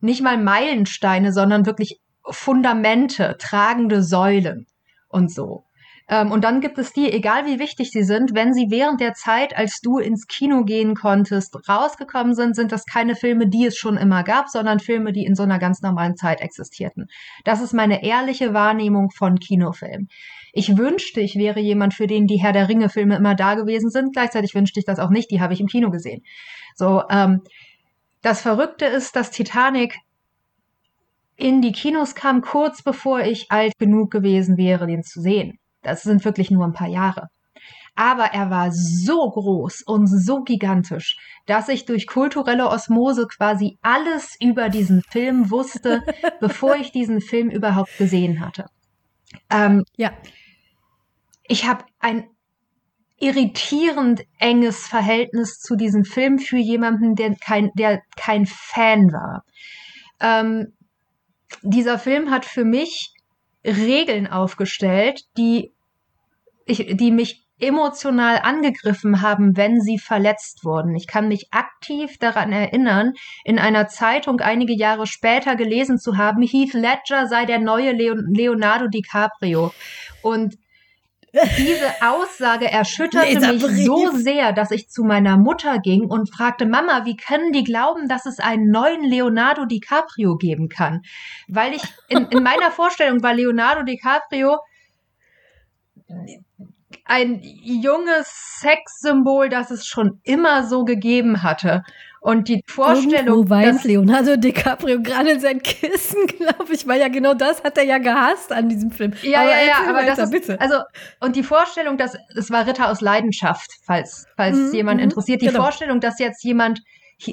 nicht 0.00 0.22
mal 0.22 0.38
Meilensteine, 0.38 1.32
sondern 1.32 1.66
wirklich 1.66 2.00
Fundamente, 2.28 3.36
tragende 3.38 4.02
Säulen 4.02 4.66
und 5.08 5.32
so. 5.32 5.64
Ähm, 6.10 6.32
und 6.32 6.42
dann 6.42 6.60
gibt 6.60 6.76
es 6.78 6.92
die, 6.92 7.10
egal 7.10 7.46
wie 7.46 7.60
wichtig 7.60 7.90
sie 7.92 8.02
sind, 8.02 8.34
wenn 8.34 8.52
sie 8.52 8.66
während 8.68 9.00
der 9.00 9.14
Zeit, 9.14 9.56
als 9.56 9.80
du 9.80 9.98
ins 9.98 10.26
Kino 10.26 10.64
gehen 10.64 10.94
konntest, 10.94 11.56
rausgekommen 11.68 12.34
sind, 12.34 12.56
sind 12.56 12.72
das 12.72 12.84
keine 12.84 13.14
Filme, 13.14 13.48
die 13.48 13.64
es 13.66 13.76
schon 13.76 13.96
immer 13.96 14.24
gab, 14.24 14.48
sondern 14.48 14.80
Filme, 14.80 15.12
die 15.12 15.24
in 15.24 15.36
so 15.36 15.44
einer 15.44 15.60
ganz 15.60 15.82
normalen 15.82 16.16
Zeit 16.16 16.40
existierten. 16.40 17.06
Das 17.44 17.62
ist 17.62 17.72
meine 17.72 18.02
ehrliche 18.02 18.52
Wahrnehmung 18.52 19.10
von 19.10 19.38
Kinofilmen. 19.38 20.08
Ich 20.52 20.76
wünschte, 20.76 21.20
ich 21.20 21.36
wäre 21.36 21.60
jemand, 21.60 21.94
für 21.94 22.08
den 22.08 22.26
die 22.26 22.42
Herr 22.42 22.52
der 22.52 22.68
Ringe-Filme 22.68 23.14
immer 23.14 23.36
da 23.36 23.54
gewesen 23.54 23.88
sind. 23.88 24.12
Gleichzeitig 24.12 24.52
wünschte 24.54 24.80
ich 24.80 24.86
das 24.86 24.98
auch 24.98 25.10
nicht. 25.10 25.30
Die 25.30 25.40
habe 25.40 25.54
ich 25.54 25.60
im 25.60 25.68
Kino 25.68 25.90
gesehen. 25.90 26.22
So, 26.74 27.04
ähm, 27.08 27.42
das 28.22 28.42
Verrückte 28.42 28.86
ist, 28.86 29.16
dass 29.16 29.30
Titanic 29.30 29.96
in 31.36 31.62
die 31.62 31.72
Kinos 31.72 32.14
kam, 32.14 32.42
kurz 32.42 32.82
bevor 32.82 33.20
ich 33.20 33.50
alt 33.50 33.78
genug 33.78 34.10
gewesen 34.10 34.56
wäre, 34.56 34.86
den 34.86 35.02
zu 35.02 35.20
sehen. 35.20 35.58
Das 35.82 36.02
sind 36.02 36.24
wirklich 36.24 36.50
nur 36.50 36.66
ein 36.66 36.74
paar 36.74 36.88
Jahre. 36.88 37.28
Aber 37.96 38.26
er 38.26 38.50
war 38.50 38.70
so 38.72 39.30
groß 39.30 39.82
und 39.82 40.06
so 40.06 40.42
gigantisch, 40.42 41.16
dass 41.46 41.68
ich 41.68 41.86
durch 41.86 42.06
kulturelle 42.06 42.68
Osmose 42.68 43.26
quasi 43.26 43.78
alles 43.82 44.36
über 44.40 44.68
diesen 44.68 45.02
Film 45.02 45.50
wusste, 45.50 46.02
bevor 46.40 46.76
ich 46.76 46.92
diesen 46.92 47.20
Film 47.20 47.50
überhaupt 47.50 47.96
gesehen 47.98 48.40
hatte. 48.40 48.66
Ähm, 49.48 49.84
ja. 49.96 50.12
Ich 51.46 51.66
habe 51.66 51.84
ein 51.98 52.28
irritierend 53.20 54.22
enges 54.38 54.86
Verhältnis 54.86 55.60
zu 55.60 55.76
diesem 55.76 56.04
Film 56.04 56.38
für 56.38 56.56
jemanden, 56.56 57.14
der 57.14 57.36
kein, 57.36 57.70
der 57.74 58.02
kein 58.16 58.46
Fan 58.46 59.12
war. 59.12 59.44
Ähm, 60.20 60.72
dieser 61.62 61.98
Film 61.98 62.30
hat 62.30 62.44
für 62.44 62.64
mich 62.64 63.12
Regeln 63.64 64.26
aufgestellt, 64.26 65.20
die, 65.36 65.72
ich, 66.64 66.96
die 66.96 67.10
mich 67.10 67.44
emotional 67.60 68.38
angegriffen 68.38 69.20
haben, 69.20 69.54
wenn 69.54 69.82
sie 69.82 69.98
verletzt 69.98 70.64
wurden. 70.64 70.94
Ich 70.94 71.06
kann 71.06 71.28
mich 71.28 71.48
aktiv 71.50 72.16
daran 72.18 72.52
erinnern, 72.52 73.12
in 73.44 73.58
einer 73.58 73.86
Zeitung 73.86 74.40
einige 74.40 74.72
Jahre 74.72 75.06
später 75.06 75.56
gelesen 75.56 75.98
zu 75.98 76.16
haben, 76.16 76.40
Heath 76.40 76.72
Ledger 76.72 77.26
sei 77.26 77.44
der 77.44 77.58
neue 77.58 77.92
Leonardo 77.92 78.86
DiCaprio. 78.88 79.74
Und 80.22 80.56
diese 81.32 81.90
Aussage 82.02 82.70
erschütterte 82.70 83.52
mich 83.52 83.84
so 83.84 84.10
sehr, 84.12 84.52
dass 84.52 84.70
ich 84.70 84.88
zu 84.88 85.04
meiner 85.04 85.36
Mutter 85.36 85.78
ging 85.78 86.06
und 86.06 86.34
fragte, 86.34 86.66
Mama, 86.66 87.04
wie 87.04 87.16
können 87.16 87.52
die 87.52 87.64
glauben, 87.64 88.08
dass 88.08 88.26
es 88.26 88.40
einen 88.40 88.70
neuen 88.70 89.04
Leonardo 89.04 89.64
DiCaprio 89.64 90.36
geben 90.36 90.68
kann? 90.68 91.02
Weil 91.48 91.74
ich, 91.74 91.82
in, 92.08 92.26
in 92.26 92.42
meiner 92.42 92.70
Vorstellung 92.70 93.22
war 93.22 93.34
Leonardo 93.34 93.82
DiCaprio 93.82 94.58
ein 97.04 97.40
junges 97.42 98.58
Sexsymbol, 98.60 99.48
das 99.48 99.70
es 99.70 99.86
schon 99.86 100.20
immer 100.22 100.64
so 100.66 100.84
gegeben 100.84 101.42
hatte. 101.42 101.82
Und 102.20 102.48
die 102.48 102.62
Vorstellung. 102.66 103.26
Irgendwo 103.26 103.50
weint 103.50 103.82
Leonardo 103.84 104.36
DiCaprio 104.36 105.00
gerade 105.00 105.30
in 105.30 105.40
sein 105.40 105.62
Kissen, 105.62 106.26
glaube 106.38 106.72
ich, 106.72 106.86
weil 106.86 107.00
ja 107.00 107.08
genau 107.08 107.32
das 107.32 107.64
hat 107.64 107.78
er 107.78 107.84
ja 107.84 107.96
gehasst 107.96 108.52
an 108.52 108.68
diesem 108.68 108.90
Film. 108.90 109.14
Ja, 109.22 109.40
aber 109.40 109.50
ja, 109.50 109.62
ja, 109.62 109.74
aber 109.88 109.98
weiter, 109.98 110.16
das 110.16 110.18
ist, 110.24 110.30
bitte. 110.30 110.60
also, 110.60 110.80
und 111.20 111.34
die 111.34 111.42
Vorstellung, 111.42 111.96
dass, 111.96 112.16
es 112.36 112.50
war 112.50 112.66
Ritter 112.66 112.90
aus 112.90 113.00
Leidenschaft, 113.00 113.70
falls, 113.84 114.26
falls 114.36 114.56
mhm, 114.56 114.74
jemand 114.74 114.98
mhm, 114.98 115.04
interessiert, 115.04 115.40
die 115.40 115.46
genau. 115.46 115.62
Vorstellung, 115.62 116.00
dass 116.00 116.18
jetzt 116.18 116.44
jemand, 116.44 116.82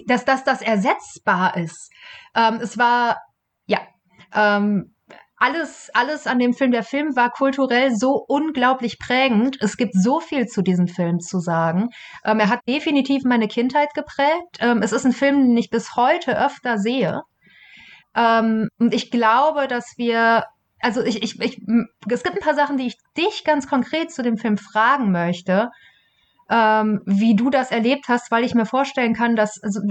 dass, 0.06 0.24
dass 0.24 0.46
das 0.46 0.62
ersetzbar 0.62 1.58
ist. 1.58 1.91
Ähm, 2.34 2.60
es 2.62 2.77
war, 2.77 3.17
ja, 3.65 3.79
ähm, 4.34 4.94
alles, 5.38 5.91
alles 5.94 6.25
an 6.25 6.39
dem 6.39 6.53
Film, 6.53 6.72
der 6.72 6.84
Film 6.84 7.15
war 7.15 7.29
kulturell 7.29 7.96
so 7.96 8.25
unglaublich 8.27 8.98
prägend. 8.98 9.58
Es 9.62 9.77
gibt 9.77 9.94
so 9.94 10.20
viel 10.20 10.48
zu 10.48 10.63
diesem 10.63 10.88
Film 10.88 11.20
zu 11.20 11.39
sagen. 11.39 11.89
Ähm, 12.25 12.39
er 12.39 12.50
hat 12.50 12.62
definitiv 12.67 13.24
meine 13.24 13.48
Kindheit 13.48 13.94
geprägt. 13.94 14.58
Ähm, 14.60 14.82
es 14.82 14.91
ist 14.91 15.06
ein 15.06 15.13
Film, 15.13 15.41
den 15.41 15.58
ich 15.58 15.70
bis 15.70 15.96
heute 15.96 16.44
öfter 16.44 16.79
sehe. 16.79 17.22
Ähm, 18.15 18.70
und 18.79 18.96
ich 18.96 19.12
glaube, 19.12 19.67
dass 19.67 19.94
wir, 19.98 20.46
also 20.79 21.03
ich, 21.03 21.22
ich, 21.22 21.39
ich, 21.39 21.62
es 22.10 22.24
gibt 22.24 22.36
ein 22.36 22.44
paar 22.44 22.56
Sachen, 22.56 22.77
die 22.77 22.88
ich 22.88 22.98
dich 23.15 23.44
ganz 23.44 23.67
konkret 23.67 24.12
zu 24.12 24.24
dem 24.24 24.38
Film 24.38 24.58
fragen 24.58 25.12
möchte, 25.12 25.70
ähm, 26.50 27.01
wie 27.06 27.36
du 27.36 27.51
das 27.51 27.70
erlebt 27.70 28.06
hast, 28.08 28.32
weil 28.32 28.44
ich 28.44 28.56
mir 28.56 28.65
vorstellen 28.65 29.13
kann, 29.13 29.36
dass, 29.36 29.62
also, 29.62 29.82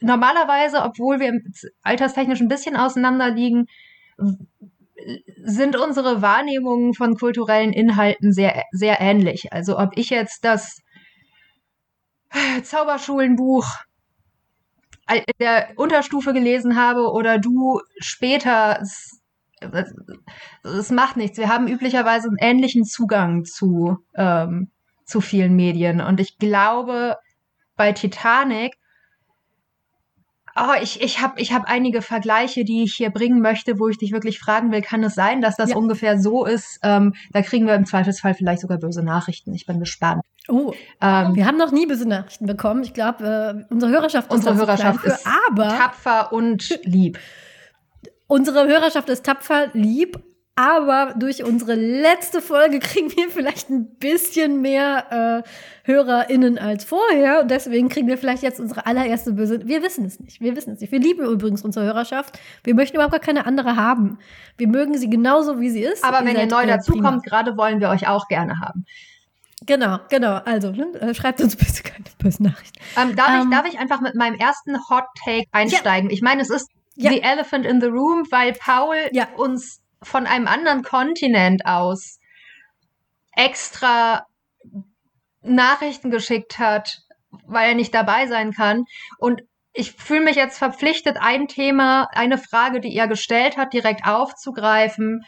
normalerweise, 0.00 0.82
obwohl 0.82 1.20
wir 1.20 1.32
alterstechnisch 1.82 2.40
ein 2.40 2.48
bisschen 2.48 2.76
auseinander 2.76 3.28
liegen, 3.28 3.66
sind 5.44 5.76
unsere 5.76 6.22
Wahrnehmungen 6.22 6.94
von 6.94 7.16
kulturellen 7.16 7.72
Inhalten 7.72 8.32
sehr, 8.32 8.62
sehr 8.70 9.00
ähnlich. 9.00 9.52
Also 9.52 9.78
ob 9.78 9.96
ich 9.96 10.10
jetzt 10.10 10.44
das 10.44 10.78
Zauberschulenbuch 12.62 13.66
in 15.12 15.22
der 15.40 15.72
Unterstufe 15.76 16.32
gelesen 16.32 16.76
habe 16.76 17.10
oder 17.12 17.38
du 17.38 17.80
später, 17.98 18.78
es, 18.80 19.20
es 20.62 20.90
macht 20.90 21.16
nichts. 21.16 21.38
Wir 21.38 21.48
haben 21.48 21.68
üblicherweise 21.68 22.28
einen 22.28 22.38
ähnlichen 22.38 22.84
Zugang 22.84 23.44
zu, 23.44 23.98
ähm, 24.14 24.70
zu 25.04 25.20
vielen 25.20 25.54
Medien. 25.54 26.00
Und 26.00 26.20
ich 26.20 26.38
glaube, 26.38 27.16
bei 27.76 27.92
Titanic 27.92 28.76
Oh, 30.54 30.74
ich, 30.82 31.00
ich 31.00 31.20
habe 31.20 31.40
ich 31.40 31.52
hab 31.52 31.64
einige 31.64 32.02
Vergleiche, 32.02 32.64
die 32.64 32.82
ich 32.82 32.94
hier 32.94 33.10
bringen 33.10 33.40
möchte, 33.40 33.78
wo 33.78 33.88
ich 33.88 33.96
dich 33.96 34.12
wirklich 34.12 34.38
fragen 34.38 34.70
will, 34.70 34.82
kann 34.82 35.02
es 35.02 35.14
sein, 35.14 35.40
dass 35.40 35.56
das 35.56 35.70
ja. 35.70 35.76
ungefähr 35.76 36.18
so 36.18 36.44
ist? 36.44 36.78
Ähm, 36.82 37.14
da 37.32 37.40
kriegen 37.42 37.66
wir 37.66 37.74
im 37.74 37.86
Zweifelsfall 37.86 38.34
vielleicht 38.34 38.60
sogar 38.60 38.78
böse 38.78 39.02
Nachrichten. 39.02 39.54
Ich 39.54 39.64
bin 39.64 39.80
gespannt. 39.80 40.22
Oh, 40.48 40.72
ähm, 41.00 41.34
wir 41.34 41.46
haben 41.46 41.56
noch 41.56 41.72
nie 41.72 41.86
böse 41.86 42.06
Nachrichten 42.06 42.46
bekommen. 42.46 42.82
Ich 42.82 42.92
glaube, 42.92 43.64
äh, 43.68 43.72
unsere 43.72 43.92
Hörerschaft 43.92 44.28
ist, 44.28 44.36
unsere 44.36 44.56
Hörerschaft 44.56 45.00
für, 45.00 45.08
ist 45.08 45.26
aber 45.48 45.68
tapfer 45.68 46.32
und 46.32 46.78
lieb. 46.82 47.18
Unsere 48.26 48.66
Hörerschaft 48.66 49.08
ist 49.08 49.24
tapfer, 49.24 49.68
lieb, 49.72 50.22
aber 50.54 51.14
durch 51.16 51.42
unsere 51.44 51.74
letzte 51.74 52.42
Folge 52.42 52.78
kriegen 52.78 53.10
wir 53.16 53.30
vielleicht 53.30 53.70
ein 53.70 53.96
bisschen 53.96 54.60
mehr 54.60 55.44
äh, 55.44 55.90
HörerInnen 55.90 56.58
als 56.58 56.84
vorher. 56.84 57.40
Und 57.40 57.50
deswegen 57.50 57.88
kriegen 57.88 58.06
wir 58.06 58.18
vielleicht 58.18 58.42
jetzt 58.42 58.60
unsere 58.60 58.86
allererste 58.86 59.32
böse. 59.32 59.66
Wir 59.66 59.82
wissen 59.82 60.04
es 60.04 60.20
nicht. 60.20 60.40
Wir 60.40 60.54
wissen 60.54 60.74
es 60.74 60.80
nicht. 60.80 60.92
Wir 60.92 61.00
lieben 61.00 61.24
übrigens 61.24 61.62
unsere 61.62 61.86
Hörerschaft. 61.86 62.38
Wir 62.64 62.74
möchten 62.74 62.96
überhaupt 62.96 63.12
gar 63.12 63.20
keine 63.20 63.46
andere 63.46 63.76
haben. 63.76 64.18
Wir 64.58 64.68
mögen 64.68 64.98
sie 64.98 65.08
genauso, 65.08 65.58
wie 65.58 65.70
sie 65.70 65.82
ist. 65.82 66.04
Aber 66.04 66.24
wenn 66.24 66.36
ihr 66.36 66.46
neu 66.46 66.66
dazukommt, 66.66 67.24
gerade 67.24 67.56
wollen 67.56 67.80
wir 67.80 67.88
euch 67.88 68.06
auch 68.06 68.28
gerne 68.28 68.60
haben. 68.60 68.84
Genau, 69.64 69.98
genau. 70.10 70.34
Also 70.44 70.72
ne, 70.72 71.14
schreibt 71.14 71.40
uns 71.40 71.56
bitte 71.56 71.82
keine 71.82 72.04
bösen 72.18 72.46
Nachrichten. 72.46 72.78
Ähm, 73.00 73.16
darf, 73.16 73.30
ähm, 73.30 73.42
ich, 73.44 73.56
darf 73.56 73.66
ich 73.66 73.78
einfach 73.78 74.00
mit 74.00 74.14
meinem 74.14 74.34
ersten 74.34 74.76
Hot 74.90 75.04
Take 75.24 75.46
einsteigen? 75.52 76.10
Ja. 76.10 76.14
Ich 76.14 76.20
meine, 76.20 76.42
es 76.42 76.50
ist 76.50 76.68
ja. 76.96 77.10
The 77.10 77.22
Elephant 77.22 77.64
in 77.64 77.80
the 77.80 77.86
Room, 77.86 78.26
weil 78.30 78.52
Paul 78.52 78.96
ja. 79.12 79.28
uns 79.36 79.81
von 80.02 80.26
einem 80.26 80.46
anderen 80.46 80.82
Kontinent 80.82 81.66
aus 81.66 82.18
extra 83.34 84.26
Nachrichten 85.42 86.10
geschickt 86.10 86.58
hat, 86.58 86.98
weil 87.46 87.70
er 87.70 87.74
nicht 87.74 87.94
dabei 87.94 88.26
sein 88.26 88.52
kann. 88.52 88.84
Und 89.18 89.42
ich 89.72 89.92
fühle 89.92 90.22
mich 90.22 90.36
jetzt 90.36 90.58
verpflichtet, 90.58 91.16
ein 91.20 91.48
Thema, 91.48 92.08
eine 92.12 92.38
Frage, 92.38 92.80
die 92.80 92.94
er 92.94 93.08
gestellt 93.08 93.56
hat, 93.56 93.72
direkt 93.72 94.06
aufzugreifen, 94.06 95.24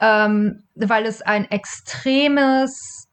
ähm, 0.00 0.64
weil 0.74 1.06
es 1.06 1.22
ein 1.22 1.50
extremes, 1.50 3.08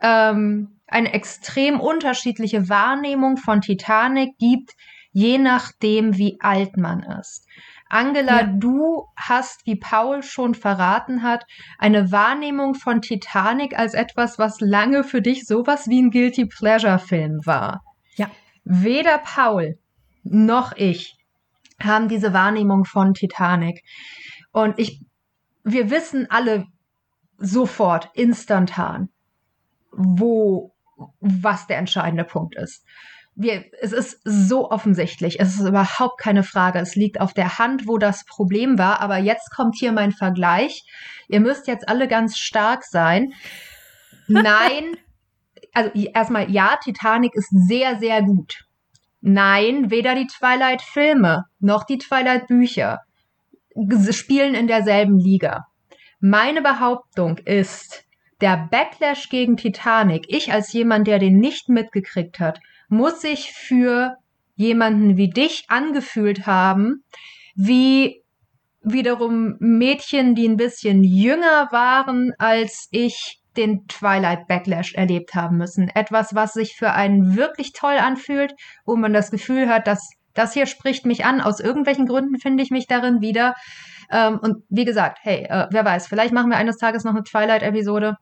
ähm, 0.00 0.80
eine 0.86 1.12
extrem 1.14 1.80
unterschiedliche 1.80 2.68
Wahrnehmung 2.68 3.38
von 3.38 3.62
Titanic 3.62 4.36
gibt, 4.38 4.72
je 5.12 5.38
nachdem, 5.38 6.18
wie 6.18 6.36
alt 6.40 6.76
man 6.76 7.02
ist. 7.20 7.46
Angela, 7.94 8.40
ja. 8.40 8.46
du 8.46 9.06
hast, 9.16 9.64
wie 9.66 9.76
Paul 9.76 10.24
schon 10.24 10.56
verraten 10.56 11.22
hat, 11.22 11.46
eine 11.78 12.10
Wahrnehmung 12.10 12.74
von 12.74 13.00
Titanic 13.00 13.78
als 13.78 13.94
etwas, 13.94 14.36
was 14.36 14.58
lange 14.58 15.04
für 15.04 15.22
dich 15.22 15.46
sowas 15.46 15.88
wie 15.88 16.02
ein 16.02 16.10
Guilty 16.10 16.46
Pleasure 16.46 16.98
Film 16.98 17.38
war. 17.44 17.84
Ja. 18.16 18.28
Weder 18.64 19.18
Paul 19.18 19.78
noch 20.24 20.72
ich 20.76 21.16
haben 21.80 22.08
diese 22.08 22.32
Wahrnehmung 22.32 22.84
von 22.84 23.14
Titanic. 23.14 23.84
Und 24.50 24.76
ich, 24.80 25.00
wir 25.62 25.88
wissen 25.88 26.26
alle 26.30 26.66
sofort, 27.38 28.10
instantan, 28.14 29.08
wo, 29.92 30.74
was 31.20 31.68
der 31.68 31.78
entscheidende 31.78 32.24
Punkt 32.24 32.56
ist 32.56 32.84
wir, 33.36 33.64
es 33.80 33.92
ist 33.92 34.20
so 34.24 34.70
offensichtlich. 34.70 35.40
Es 35.40 35.58
ist 35.58 35.66
überhaupt 35.66 36.20
keine 36.20 36.42
Frage. 36.42 36.78
Es 36.78 36.94
liegt 36.94 37.20
auf 37.20 37.34
der 37.34 37.58
Hand, 37.58 37.88
wo 37.88 37.98
das 37.98 38.24
Problem 38.24 38.78
war. 38.78 39.00
Aber 39.00 39.18
jetzt 39.18 39.50
kommt 39.50 39.76
hier 39.78 39.92
mein 39.92 40.12
Vergleich. 40.12 40.84
Ihr 41.28 41.40
müsst 41.40 41.66
jetzt 41.66 41.88
alle 41.88 42.06
ganz 42.06 42.38
stark 42.38 42.84
sein. 42.84 43.32
Nein, 44.28 44.96
also 45.72 45.90
erstmal 45.94 46.50
ja, 46.50 46.78
Titanic 46.82 47.34
ist 47.34 47.50
sehr, 47.50 47.98
sehr 47.98 48.22
gut. 48.22 48.64
Nein, 49.20 49.90
weder 49.90 50.14
die 50.14 50.26
Twilight-Filme 50.26 51.44
noch 51.58 51.84
die 51.84 51.98
Twilight-Bücher 51.98 53.00
spielen 54.10 54.54
in 54.54 54.66
derselben 54.66 55.18
Liga. 55.18 55.66
Meine 56.20 56.62
Behauptung 56.62 57.38
ist, 57.38 58.04
der 58.40 58.68
Backlash 58.70 59.28
gegen 59.30 59.56
Titanic, 59.56 60.26
ich 60.28 60.52
als 60.52 60.72
jemand, 60.72 61.06
der 61.06 61.18
den 61.18 61.38
nicht 61.38 61.68
mitgekriegt 61.68 62.38
hat, 62.38 62.60
muss 62.94 63.20
sich 63.20 63.52
für 63.52 64.16
jemanden 64.56 65.16
wie 65.16 65.28
dich 65.28 65.64
angefühlt 65.68 66.46
haben, 66.46 67.04
wie 67.54 68.22
wiederum 68.82 69.56
Mädchen, 69.58 70.34
die 70.34 70.46
ein 70.46 70.56
bisschen 70.56 71.02
jünger 71.02 71.68
waren 71.72 72.32
als 72.38 72.88
ich, 72.90 73.40
den 73.56 73.86
Twilight 73.86 74.48
Backlash 74.48 74.94
erlebt 74.94 75.34
haben 75.34 75.58
müssen. 75.58 75.88
Etwas, 75.88 76.34
was 76.34 76.54
sich 76.54 76.74
für 76.76 76.90
einen 76.90 77.36
wirklich 77.36 77.72
toll 77.72 77.96
anfühlt, 78.00 78.52
wo 78.84 78.96
man 78.96 79.12
das 79.12 79.30
Gefühl 79.30 79.68
hat, 79.68 79.86
dass 79.86 80.10
das 80.34 80.52
hier 80.52 80.66
spricht 80.66 81.06
mich 81.06 81.24
an. 81.24 81.40
Aus 81.40 81.60
irgendwelchen 81.60 82.06
Gründen 82.06 82.38
finde 82.38 82.64
ich 82.64 82.70
mich 82.70 82.88
darin 82.88 83.20
wieder. 83.20 83.54
Ähm, 84.10 84.40
und 84.42 84.64
wie 84.68 84.84
gesagt, 84.84 85.18
hey, 85.22 85.44
äh, 85.48 85.68
wer 85.70 85.84
weiß, 85.84 86.08
vielleicht 86.08 86.34
machen 86.34 86.50
wir 86.50 86.56
eines 86.56 86.78
Tages 86.78 87.04
noch 87.04 87.12
eine 87.12 87.22
Twilight-Episode 87.22 88.16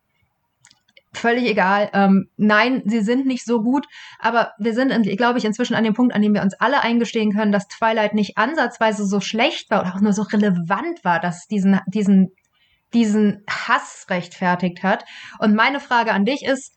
völlig 1.12 1.45
egal. 1.45 1.90
Ähm, 1.92 2.28
nein, 2.37 2.83
sie 2.87 3.00
sind 3.00 3.26
nicht 3.26 3.45
so 3.45 3.62
gut, 3.62 3.87
aber 4.19 4.52
wir 4.59 4.75
sind, 4.75 4.90
glaube 5.16 5.38
ich, 5.38 5.45
inzwischen 5.45 5.75
an 5.75 5.85
dem 5.85 5.95
Punkt, 5.95 6.14
an 6.14 6.23
dem 6.23 6.35
wir 6.35 6.42
uns 6.42 6.54
alle 6.54 6.83
eingestehen 6.83 7.33
können, 7.33 7.52
dass 7.52 7.69
Twilight 7.69 8.14
nicht 8.14 8.38
ansatzweise 8.38 9.04
so 9.07 9.21
schlecht 9.21 9.71
war 9.71 9.83
oder 9.83 9.95
auch 9.95 10.00
nur 10.00 10.12
so 10.12 10.23
relevant 10.23 11.04
war, 11.04 11.21
dass 11.21 11.47
diesen, 11.47 11.81
diesen, 11.87 12.33
diesen 12.95 13.45
Hass 13.49 14.07
rechtfertigt 14.09 14.83
hat. 14.83 15.04
Und 15.38 15.54
meine 15.54 15.81
Frage 15.81 16.12
an 16.12 16.25
dich 16.25 16.45
ist, 16.45 16.76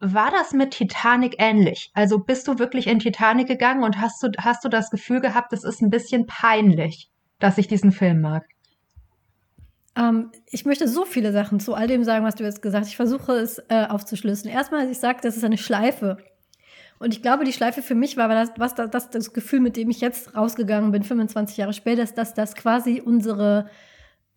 war 0.00 0.30
das 0.30 0.52
mit 0.52 0.72
Titanic 0.72 1.36
ähnlich? 1.38 1.90
Also 1.94 2.18
bist 2.18 2.46
du 2.46 2.58
wirklich 2.58 2.86
in 2.86 2.98
Titanic 2.98 3.48
gegangen 3.48 3.84
und 3.84 4.00
hast 4.00 4.22
du, 4.22 4.28
hast 4.38 4.64
du 4.64 4.68
das 4.68 4.90
Gefühl 4.90 5.20
gehabt, 5.20 5.52
es 5.52 5.64
ist 5.64 5.80
ein 5.80 5.90
bisschen 5.90 6.26
peinlich, 6.26 7.08
dass 7.38 7.58
ich 7.58 7.68
diesen 7.68 7.90
Film 7.90 8.20
mag? 8.20 8.44
Ähm, 9.96 10.30
ich 10.50 10.64
möchte 10.64 10.88
so 10.88 11.04
viele 11.04 11.32
Sachen 11.32 11.60
zu 11.60 11.74
all 11.74 11.86
dem 11.86 12.04
sagen, 12.04 12.24
was 12.24 12.34
du 12.34 12.44
jetzt 12.44 12.62
gesagt 12.62 12.84
hast. 12.84 12.90
Ich 12.90 12.96
versuche 12.96 13.32
es 13.32 13.58
äh, 13.68 13.86
aufzuschlüsseln. 13.88 14.52
Erstmal, 14.52 14.90
ich 14.90 14.98
sage, 14.98 15.18
das 15.22 15.36
ist 15.36 15.44
eine 15.44 15.58
Schleife. 15.58 16.18
Und 16.98 17.12
ich 17.12 17.20
glaube, 17.20 17.44
die 17.44 17.52
Schleife 17.52 17.82
für 17.82 17.96
mich 17.96 18.16
war, 18.16 18.28
war 18.28 18.36
das, 18.36 18.52
was 18.56 18.74
das, 18.74 19.10
das, 19.10 19.32
Gefühl, 19.32 19.60
mit 19.60 19.76
dem 19.76 19.90
ich 19.90 20.00
jetzt 20.00 20.36
rausgegangen 20.36 20.92
bin, 20.92 21.02
25 21.02 21.56
Jahre 21.56 21.72
später, 21.72 22.02
ist, 22.02 22.16
dass 22.16 22.32
das 22.32 22.54
quasi 22.54 23.02
unsere 23.04 23.68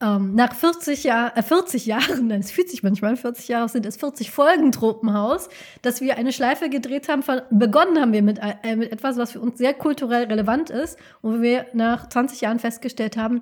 ähm, 0.02 0.36
nach 0.36 0.54
40, 0.54 1.04
Jahr, 1.04 1.38
äh, 1.38 1.44
40 1.44 1.86
Jahren, 1.86 2.32
es 2.40 2.52
fühlt 2.52 2.70
sich 2.70 2.84
manchmal 2.84 3.16
40 3.16 3.48
Jahre, 3.48 3.70
sind 3.70 3.86
es 3.86 3.98
40 3.98 4.32
Folgen 4.32 4.72
Tropenhaus, 4.72 5.48
dass 5.84 6.02
wir 6.02 6.18
eine 6.18 6.34
Schleife 6.34 6.70
gedreht 6.70 7.08
haben. 7.08 7.24
Von, 7.24 7.42
begonnen 7.50 8.00
haben 8.02 8.14
wir 8.14 8.24
mit, 8.24 8.40
äh, 8.40 8.76
mit 8.76 8.92
etwas, 8.92 9.18
was 9.18 9.32
für 9.32 9.40
uns 9.40 9.58
sehr 9.58 9.74
kulturell 9.74 10.26
relevant 10.26 10.70
ist, 10.70 10.98
wo 11.22 11.42
wir 11.42 11.68
nach 11.74 12.10
20 12.10 12.42
Jahren 12.42 12.60
festgestellt 12.60 13.16
haben, 13.16 13.42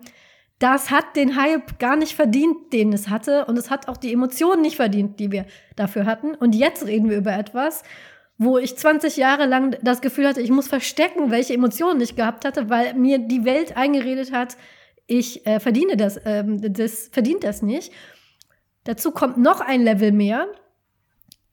das 0.59 0.91
hat 0.91 1.15
den 1.15 1.35
Hype 1.35 1.79
gar 1.79 1.95
nicht 1.95 2.15
verdient, 2.15 2.71
den 2.71 2.93
es 2.93 3.09
hatte. 3.09 3.45
Und 3.45 3.57
es 3.57 3.69
hat 3.69 3.87
auch 3.87 3.97
die 3.97 4.13
Emotionen 4.13 4.61
nicht 4.61 4.77
verdient, 4.77 5.19
die 5.19 5.31
wir 5.31 5.45
dafür 5.75 6.05
hatten. 6.05 6.35
Und 6.35 6.55
jetzt 6.55 6.85
reden 6.85 7.09
wir 7.09 7.17
über 7.17 7.33
etwas, 7.33 7.83
wo 8.37 8.57
ich 8.57 8.77
20 8.77 9.17
Jahre 9.17 9.45
lang 9.45 9.77
das 9.81 10.01
Gefühl 10.01 10.27
hatte, 10.27 10.41
ich 10.41 10.51
muss 10.51 10.67
verstecken, 10.67 11.31
welche 11.31 11.53
Emotionen 11.53 12.01
ich 12.01 12.15
gehabt 12.15 12.45
hatte, 12.45 12.69
weil 12.69 12.93
mir 12.93 13.19
die 13.19 13.45
Welt 13.45 13.77
eingeredet 13.77 14.31
hat, 14.31 14.57
ich 15.05 15.45
äh, 15.45 15.59
verdiene 15.59 15.97
das, 15.97 16.19
ähm, 16.25 16.73
das 16.73 17.09
verdient 17.11 17.43
das 17.43 17.61
nicht. 17.61 17.91
Dazu 18.85 19.11
kommt 19.11 19.37
noch 19.37 19.61
ein 19.61 19.81
Level 19.81 20.11
mehr. 20.11 20.47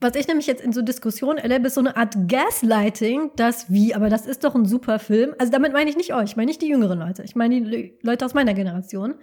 Was 0.00 0.14
ich 0.14 0.26
nämlich 0.26 0.46
jetzt 0.46 0.62
in 0.62 0.72
so 0.72 0.80
Diskussionen 0.80 1.36
erlebe, 1.36 1.66
ist 1.66 1.74
so 1.74 1.80
eine 1.80 1.94
Art 1.94 2.16
Gaslighting, 2.26 3.32
das 3.36 3.70
wie, 3.70 3.94
aber 3.94 4.08
das 4.08 4.24
ist 4.24 4.44
doch 4.44 4.54
ein 4.54 4.64
super 4.64 4.98
Film. 4.98 5.34
Also 5.38 5.52
damit 5.52 5.74
meine 5.74 5.90
ich 5.90 5.96
nicht 5.96 6.14
euch, 6.14 6.30
ich 6.30 6.36
meine 6.36 6.46
nicht 6.46 6.62
die 6.62 6.68
jüngeren 6.68 6.98
Leute, 6.98 7.22
ich 7.22 7.36
meine 7.36 7.60
die 7.60 7.94
Leute 8.00 8.24
aus 8.24 8.32
meiner 8.32 8.54
Generation. 8.54 9.16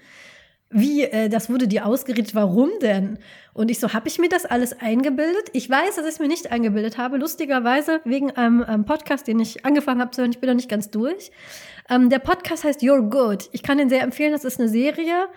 Wie, 0.70 1.04
äh, 1.04 1.30
das 1.30 1.50
wurde 1.50 1.68
dir 1.68 1.86
ausgeredet, 1.86 2.36
warum 2.36 2.70
denn? 2.82 3.20
Und 3.54 3.72
ich 3.72 3.80
so, 3.80 3.94
habe 3.94 4.08
ich 4.10 4.20
mir 4.20 4.28
das 4.30 4.46
alles 4.46 4.78
eingebildet? 4.80 5.50
Ich 5.54 5.70
weiß, 5.70 5.96
dass 5.96 6.06
ich 6.06 6.12
es 6.12 6.20
mir 6.20 6.28
nicht 6.28 6.52
eingebildet 6.52 6.98
habe. 6.98 7.18
Lustigerweise 7.18 8.02
wegen 8.04 8.32
einem, 8.32 8.64
einem 8.64 8.86
Podcast, 8.86 9.28
den 9.28 9.40
ich 9.40 9.66
angefangen 9.66 10.02
habe 10.02 10.12
zu 10.12 10.22
hören, 10.22 10.32
ich 10.32 10.40
bin 10.40 10.50
noch 10.50 10.56
nicht 10.56 10.70
ganz 10.70 10.92
durch. 10.92 11.32
Ähm, 11.90 12.10
der 12.10 12.20
Podcast 12.20 12.66
heißt 12.66 12.82
You're 12.82 13.10
Good. 13.10 13.50
Ich 13.54 13.64
kann 13.64 13.78
den 13.78 13.90
sehr 13.90 14.02
empfehlen. 14.02 14.34
Das 14.34 14.44
ist 14.44 14.60
eine 14.60 14.68
Serie 14.68 15.28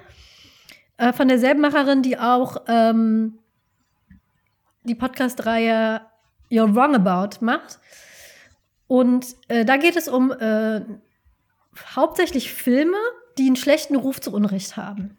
äh, 0.98 1.12
von 1.12 1.28
derselben 1.28 1.60
Macherin, 1.60 2.02
die 2.02 2.18
auch 2.18 2.56
ähm, 2.66 3.38
die 4.90 4.96
Podcast-Reihe 4.96 6.00
You're 6.50 6.74
Wrong 6.74 6.96
About 6.96 7.44
macht. 7.44 7.78
Und 8.88 9.36
äh, 9.46 9.64
da 9.64 9.76
geht 9.76 9.96
es 9.96 10.08
um 10.08 10.32
äh, 10.32 10.80
hauptsächlich 11.94 12.52
Filme, 12.52 12.96
die 13.38 13.46
einen 13.46 13.54
schlechten 13.54 13.94
Ruf 13.94 14.20
zu 14.20 14.32
Unrecht 14.32 14.76
haben. 14.76 15.16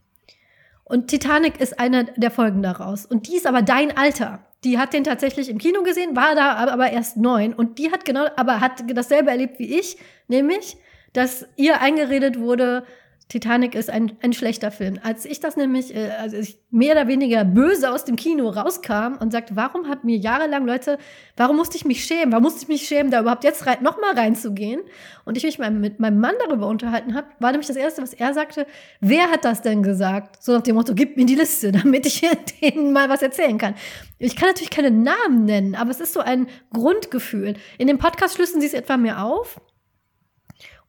Und 0.84 1.08
Titanic 1.08 1.62
ist 1.62 1.80
eine 1.80 2.04
der 2.18 2.32
Folgen 2.32 2.62
daraus. 2.62 3.06
Und 3.06 3.30
die 3.30 3.38
ist 3.38 3.48
aber 3.48 3.62
dein 3.62 3.96
Alter. 3.96 4.46
Die 4.66 4.78
hat 4.78 4.92
den 4.92 5.06
tatsächlich 5.06 5.48
im 5.48 5.58
Kino 5.58 5.84
gesehen, 5.84 6.18
war 6.18 6.36
da 6.36 6.56
aber 6.56 6.92
erst 6.92 7.16
neun. 7.16 7.54
Und 7.54 7.80
die 7.80 7.94
hat 7.94 8.04
genau, 8.04 8.28
aber 8.36 8.60
hat 8.60 8.84
dasselbe 8.94 9.32
erlebt 9.32 9.58
wie 9.58 9.80
ich, 9.80 9.98
nämlich, 10.28 10.76
dass 11.14 11.48
ihr 11.56 11.80
eingeredet 11.80 12.38
wurde, 12.38 12.84
Titanic 13.32 13.76
ist 13.76 13.90
ein, 13.90 14.18
ein 14.22 14.34
schlechter 14.34 14.72
Film. 14.72 15.00
Als 15.04 15.24
ich 15.24 15.40
das 15.40 15.56
nämlich, 15.56 15.96
äh, 15.96 16.10
also 16.20 16.36
ich 16.36 16.60
mehr 16.70 16.92
oder 16.92 17.08
weniger 17.08 17.46
böse 17.46 17.90
aus 17.90 18.04
dem 18.04 18.18
Kino 18.18 18.50
rauskam 18.50 19.16
und 19.22 19.32
sagte, 19.32 19.56
warum 19.56 19.88
hat 19.88 20.04
mir 20.04 20.18
jahrelang 20.18 20.66
Leute, 20.66 20.98
warum 21.38 21.56
musste 21.56 21.78
ich 21.78 21.86
mich 21.86 22.04
schämen? 22.04 22.34
Warum 22.34 22.44
musste 22.44 22.64
ich 22.64 22.68
mich 22.68 22.86
schämen, 22.86 23.10
da 23.10 23.22
überhaupt 23.22 23.46
jetzt 23.46 23.66
rein, 23.66 23.78
noch 23.84 24.02
mal 24.02 24.16
reinzugehen? 24.16 24.82
Und 25.24 25.38
ich 25.38 25.46
mich 25.46 25.60
mal 25.60 25.72
mit 25.72 26.02
meinem 26.02 26.20
Mann 26.20 26.36
darüber 26.46 26.68
unterhalten 26.68 27.16
habe, 27.16 27.28
war 27.40 27.52
nämlich 27.52 27.68
das 27.68 27.78
Erste, 27.78 28.02
was 28.02 28.14
er 28.14 28.34
sagte, 28.34 28.68
wer 29.00 29.32
hat 29.32 29.46
das 29.46 29.62
denn 29.62 29.82
gesagt? 29.82 30.44
So 30.44 30.52
nach 30.52 30.64
dem 30.64 30.76
Motto, 30.76 30.94
gib 30.94 31.16
mir 31.16 31.26
die 31.26 31.36
Liste, 31.36 31.72
damit 31.72 32.06
ich 32.06 32.20
denen 32.62 32.92
mal 32.92 33.08
was 33.08 33.22
erzählen 33.22 33.58
kann. 33.58 33.76
Ich 34.20 34.36
kann 34.36 34.50
natürlich 34.50 34.72
keine 34.72 34.92
Namen 34.92 35.46
nennen, 35.46 35.76
aber 35.76 35.92
es 35.92 36.02
ist 36.02 36.12
so 36.12 36.20
ein 36.20 36.48
Grundgefühl. 36.74 37.54
In 37.78 37.88
dem 37.88 37.98
Podcast 37.98 38.36
schlüssen 38.36 38.60
sie 38.60 38.68
es 38.68 38.74
etwa 38.74 38.98
mehr 38.98 39.24
auf 39.24 39.62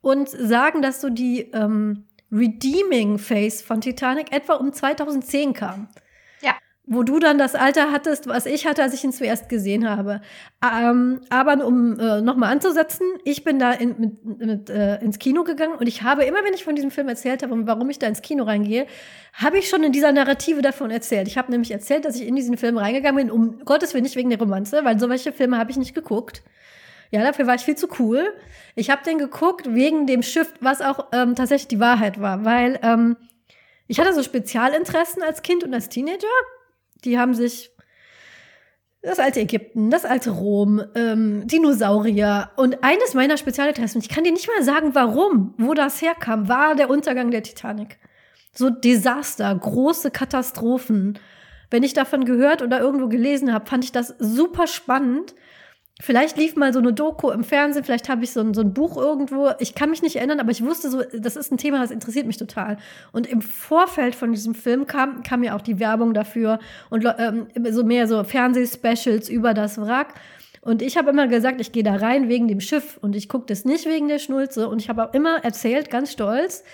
und 0.01 0.29
sagen, 0.29 0.83
dass 0.83 1.01
so 1.01 1.09
die 1.09 1.43
ähm, 1.53 2.09
Redeeming 2.33 3.19
Phase 3.19 3.63
von 3.63 3.81
Titanic 3.81 4.33
etwa 4.33 4.55
um 4.55 4.73
2010 4.73 5.53
kam. 5.53 5.89
Ja. 6.41 6.55
Wo 6.87 7.03
du 7.03 7.19
dann 7.19 7.39
das 7.39 7.55
Alter 7.55 7.93
hattest, 7.93 8.27
was 8.27 8.47
ich 8.47 8.67
hatte, 8.67 8.83
als 8.83 8.95
ich 8.95 9.05
ihn 9.05 9.13
zuerst 9.13 9.49
gesehen 9.49 9.89
habe. 9.89 10.23
Ähm, 10.65 11.21
aber 11.29 11.65
um 11.65 12.01
äh, 12.01 12.23
nochmal 12.23 12.51
anzusetzen, 12.51 13.07
ich 13.25 13.45
bin 13.45 13.59
da 13.59 13.73
in, 13.73 14.01
mit, 14.01 14.25
mit, 14.41 14.71
äh, 14.71 14.97
ins 15.01 15.19
Kino 15.19 15.45
gegangen 15.45 15.75
und 15.75 15.87
ich 15.87 16.03
habe 16.03 16.25
immer, 16.25 16.43
wenn 16.43 16.55
ich 16.55 16.65
von 16.65 16.75
diesem 16.75 16.91
Film 16.91 17.09
erzählt 17.09 17.43
habe 17.43 17.53
und 17.53 17.67
warum 17.67 17.89
ich 17.91 17.99
da 17.99 18.09
ins 18.09 18.23
Kino 18.23 18.45
reingehe, 18.45 18.87
habe 19.35 19.59
ich 19.59 19.69
schon 19.69 19.85
in 19.85 19.93
dieser 19.93 20.11
Narrative 20.11 20.63
davon 20.63 20.91
erzählt. 20.91 21.29
Ich 21.29 21.39
habe 21.39 21.53
nämlich 21.53 21.71
erzählt, 21.71 22.05
dass 22.05 22.17
ich 22.17 22.27
in 22.27 22.35
diesen 22.35 22.57
Film 22.57 22.79
reingegangen 22.79 23.29
bin, 23.29 23.31
um 23.31 23.65
Gottes 23.65 23.93
Willen 23.93 24.05
nicht 24.05 24.17
wegen 24.17 24.31
der 24.31 24.41
Romanze, 24.41 24.85
weil 24.85 24.99
so 24.99 25.09
welche 25.09 25.33
Filme 25.33 25.59
habe 25.59 25.71
ich 25.71 25.77
nicht 25.77 25.95
geguckt. 25.95 26.43
Ja, 27.13 27.23
dafür 27.23 27.47
war 27.47 27.55
ich 27.55 27.61
viel 27.61 27.77
zu 27.77 27.89
cool. 27.99 28.33
Ich 28.75 28.89
habe 28.89 29.05
den 29.05 29.19
geguckt 29.19 29.75
wegen 29.75 30.07
dem 30.07 30.23
Schiff, 30.23 30.53
was 30.61 30.81
auch 30.81 31.09
ähm, 31.13 31.35
tatsächlich 31.35 31.69
die 31.69 31.79
Wahrheit 31.79 32.21
war, 32.23 32.47
weil 32.47 32.81
ähm, 32.83 33.19
ich 33.87 34.01
hatte 34.01 34.15
so 34.15 34.23
Spezialinteressen 34.23 35.23
als 35.23 35.43
Kind 35.43 35.63
und 35.63 35.75
als 35.75 35.91
Teenager. 35.91 36.27
Die 37.05 37.19
haben 37.19 37.35
sich 37.35 37.71
das 39.03 39.19
alte 39.19 39.41
Ägypten, 39.41 39.91
das 39.91 40.07
alte 40.07 40.31
Rom, 40.31 40.83
ähm, 40.95 41.47
Dinosaurier 41.47 42.51
und 42.57 42.83
eines 42.83 43.13
meiner 43.13 43.37
Spezialinteressen, 43.37 44.01
ich 44.01 44.09
kann 44.09 44.25
dir 44.25 44.33
nicht 44.33 44.49
mal 44.49 44.63
sagen, 44.65 44.95
warum, 44.95 45.53
wo 45.59 45.75
das 45.75 46.01
herkam, 46.01 46.49
war 46.49 46.77
der 46.77 46.89
Untergang 46.89 47.31
der 47.31 47.43
Titanic. 47.43 47.99
So 48.55 48.71
Desaster, 48.71 49.55
große 49.55 50.13
Katastrophen. 50.13 51.19
Wenn 51.69 51.83
ich 51.83 51.93
davon 51.93 52.25
gehört 52.25 52.63
oder 52.63 52.81
irgendwo 52.81 53.09
gelesen 53.09 53.53
habe, 53.53 53.69
fand 53.69 53.85
ich 53.85 53.93
das 53.93 54.15
super 54.19 54.67
spannend 54.67 55.35
Vielleicht 56.05 56.37
lief 56.37 56.57
mal 56.57 56.73
so 56.73 56.81
eine 56.81 56.93
Doku 56.93 57.31
im 57.31 57.45
Fernsehen, 57.45 57.85
vielleicht 57.85 58.09
habe 58.09 58.25
ich 58.25 58.33
so 58.33 58.41
ein, 58.41 58.55
so 58.55 58.61
ein 58.61 58.75
Buch 58.75 58.97
irgendwo. 58.97 59.51
Ich 59.61 59.77
kann 59.77 59.89
mich 59.89 60.03
nicht 60.03 60.17
erinnern, 60.17 60.41
aber 60.41 60.51
ich 60.51 60.65
wusste 60.65 60.91
so, 60.91 61.01
das 61.17 61.37
ist 61.37 61.53
ein 61.53 61.59
Thema, 61.59 61.79
das 61.81 61.93
interessiert 61.93 62.27
mich 62.27 62.39
total. 62.39 62.77
Und 63.13 63.29
im 63.29 63.41
Vorfeld 63.41 64.17
von 64.17 64.33
diesem 64.33 64.57
Film 64.57 64.89
kam, 64.89 65.23
kam 65.23 65.45
ja 65.45 65.55
auch 65.55 65.61
die 65.61 65.79
Werbung 65.79 66.13
dafür 66.13 66.59
und 66.91 67.07
ähm, 67.19 67.47
so 67.71 67.85
mehr 67.85 68.09
so 68.09 68.25
Fernsehspecials 68.25 69.29
über 69.29 69.55
das 69.55 69.81
Wrack. 69.81 70.15
Und 70.61 70.83
ich 70.83 70.97
habe 70.97 71.11
immer 71.11 71.29
gesagt, 71.29 71.61
ich 71.61 71.71
gehe 71.71 71.85
da 71.85 71.95
rein 71.95 72.29
wegen 72.29 72.49
dem 72.49 72.61
Schiff 72.61 72.99
und 73.01 73.15
ich 73.15 73.29
gucke 73.29 73.47
das 73.47 73.65
nicht 73.65 73.87
wegen 73.87 74.09
der 74.09 74.19
Schnulze. 74.19 74.69
Und 74.69 74.83
ich 74.83 74.89
habe 74.89 75.09
auch 75.09 75.15
immer 75.15 75.45
erzählt, 75.45 75.89
ganz 75.89 76.11
stolz, 76.11 76.65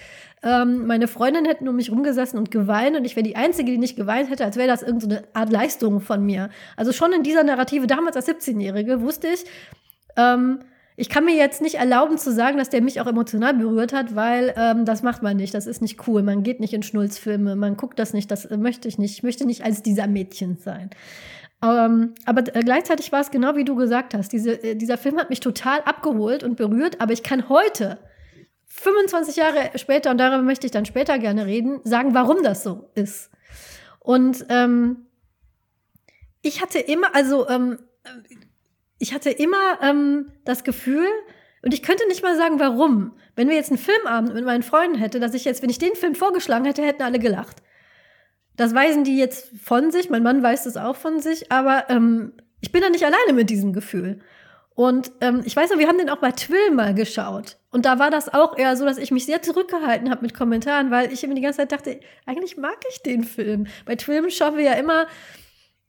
ähm, 0.43 0.87
meine 0.87 1.09
Freundin 1.09 1.45
hätten 1.45 1.69
um 1.69 1.77
mich 1.77 1.91
rumgesessen 1.91 2.39
und 2.39 2.51
geweint 2.51 2.97
und 2.97 3.05
ich 3.05 3.17
wäre 3.17 3.25
die 3.25 3.37
Einzige, 3.37 3.73
die 3.73 3.79
nicht 3.79 3.97
geweint 3.97 4.31
hätte, 4.31 4.45
als 4.45 4.57
wäre 4.57 4.69
das 4.69 4.83
irgendeine 4.83 5.17
so 5.17 5.29
Art 5.35 5.51
Leistung 5.51 6.01
von 6.01 6.25
mir. 6.25 6.51
Also 6.77 6.93
schon 6.93 7.13
in 7.13 7.23
dieser 7.23 7.43
Narrative, 7.43 7.87
damals 7.87 8.17
als 8.17 8.29
17-Jährige, 8.29 9.01
wusste 9.01 9.29
ich, 9.29 9.45
ähm, 10.17 10.61
ich 11.01 11.09
kann 11.09 11.25
mir 11.25 11.37
jetzt 11.37 11.63
nicht 11.63 11.77
erlauben 11.77 12.19
zu 12.19 12.33
sagen, 12.33 12.59
dass 12.59 12.71
der 12.71 12.83
mich 12.83 13.01
auch 13.01 13.07
emotional 13.07 13.55
berührt 13.55 13.93
hat, 13.93 14.17
weil 14.17 14.53
ähm, 14.57 14.85
das 14.85 15.05
macht 15.05 15.23
man 15.23 15.37
nicht. 15.37 15.55
Das 15.55 15.69
ist 15.69 15.81
nicht 15.81 16.09
cool. 16.09 16.25
Man 16.25 16.43
geht 16.43 16.59
nicht 16.59 16.75
in 16.75 16.83
Schnulzfilme, 16.83 17.55
man 17.55 17.77
guckt 17.77 18.01
das 18.01 18.15
nicht, 18.15 18.29
das 18.33 18.51
möchte 18.51 18.89
ich 18.89 18.99
nicht. 18.99 19.13
Ich 19.13 19.23
möchte 19.23 19.47
nicht 19.47 19.65
als 19.65 19.85
dieser 19.85 20.09
Mädchen 20.09 20.57
sein. 20.57 20.91
Ähm, 21.63 22.15
aber 22.25 22.55
äh, 22.55 22.63
gleichzeitig 22.63 23.13
war 23.13 23.21
es 23.21 23.31
genau 23.31 23.55
wie 23.55 23.65
du 23.65 23.77
gesagt 23.77 24.13
hast. 24.15 24.33
Diese, 24.33 24.63
äh, 24.63 24.75
dieser 24.75 24.99
Film 24.99 25.19
hat 25.19 25.31
mich 25.31 25.39
total 25.39 25.81
abgeholt 25.83 26.43
und 26.43 26.57
berührt, 26.57 27.01
aber 27.01 27.13
ich 27.13 27.23
kann 27.23 27.49
heute 27.49 27.99
25 28.79 29.37
Jahre 29.37 29.71
später, 29.77 30.11
und 30.11 30.19
darüber 30.19 30.43
möchte 30.43 30.67
ich 30.67 30.71
dann 30.71 30.87
später 30.87 31.19
gerne 31.19 31.47
reden, 31.47 31.81
sagen, 31.85 32.15
warum 32.15 32.43
das 32.43 32.63
so 32.63 32.91
ist. 32.95 33.31
Und 34.01 34.47
ähm, 34.49 35.07
ich 36.43 36.63
hatte 36.63 36.79
immer, 36.79 37.15
also 37.15 37.49
ähm, 37.49 37.79
ich 38.99 39.13
hatte 39.13 39.31
immer 39.31 39.83
ähm, 39.83 40.33
das 40.45 40.65
Gefühl, 40.65 41.07
und 41.63 41.75
ich 41.75 41.83
könnte 41.83 42.07
nicht 42.07 42.23
mal 42.23 42.37
sagen, 42.37 42.61
warum. 42.61 43.13
Wenn 43.35 43.49
wir 43.49 43.57
jetzt 43.57 43.71
einen 43.71 43.79
Filmabend 43.79 44.33
mit 44.35 44.45
meinen 44.45 44.63
Freunden 44.63 44.97
hätte, 44.97 45.21
dass 45.21 45.35
ich 45.35 45.45
jetzt, 45.45 45.61
wenn 45.63 45.71
ich 45.71 45.79
den 45.79 45.95
Film 45.97 46.15
vorgeschlagen 46.15 46.65
hätte, 46.65 46.83
hätten 46.83 47.03
alle 47.03 47.19
gelacht. 47.19 47.57
Das 48.57 48.75
weisen 48.75 49.05
die 49.05 49.19
jetzt 49.19 49.51
von 49.63 49.91
sich, 49.91 50.09
mein 50.11 50.23
Mann 50.23 50.43
weiß 50.43 50.65
das 50.65 50.77
auch 50.77 50.97
von 50.97 51.21
sich, 51.21 51.53
aber 51.53 51.91
ähm, 51.91 52.33
ich 52.61 52.73
bin 52.73 52.81
da 52.81 52.91
nicht 52.91 53.05
alleine 53.05 53.33
mit 53.33 53.51
diesem 53.51 53.73
Gefühl. 53.73 54.21
Und 54.75 55.13
ähm, 55.21 55.43
ich 55.45 55.55
weiß 55.55 55.71
noch, 55.71 55.79
wir 55.79 55.89
haben 55.89 55.99
den 55.99 56.11
auch 56.11 56.19
bei 56.19 56.33
Twill 56.33 56.71
mal 56.73 56.95
geschaut. 56.95 57.58
Und 57.71 57.85
da 57.85 57.99
war 57.99 58.11
das 58.11 58.33
auch 58.33 58.57
eher 58.57 58.77
so, 58.77 58.85
dass 58.85 58.99
ich 58.99 59.11
mich 59.11 59.27
sehr 59.27 59.43
zurückgehalten 59.43 60.11
habe 60.11 60.23
mit 60.23 60.35
Kommentaren, 60.35 60.91
weil 60.91 61.13
ich 61.13 61.23
immer 61.23 61.35
die 61.35 61.43
ganze 61.43 61.59
Zeit 61.59 61.73
dachte, 61.73 62.01
eigentlich 62.25 62.57
mag 62.57 62.79
ich 62.91 63.03
den 63.03 63.25
Film. 63.25 63.67
Bei 63.85 63.95
Twill 63.95 64.31
schauen 64.31 64.57
wir 64.57 64.65
ja 64.65 64.73
immer 64.73 65.07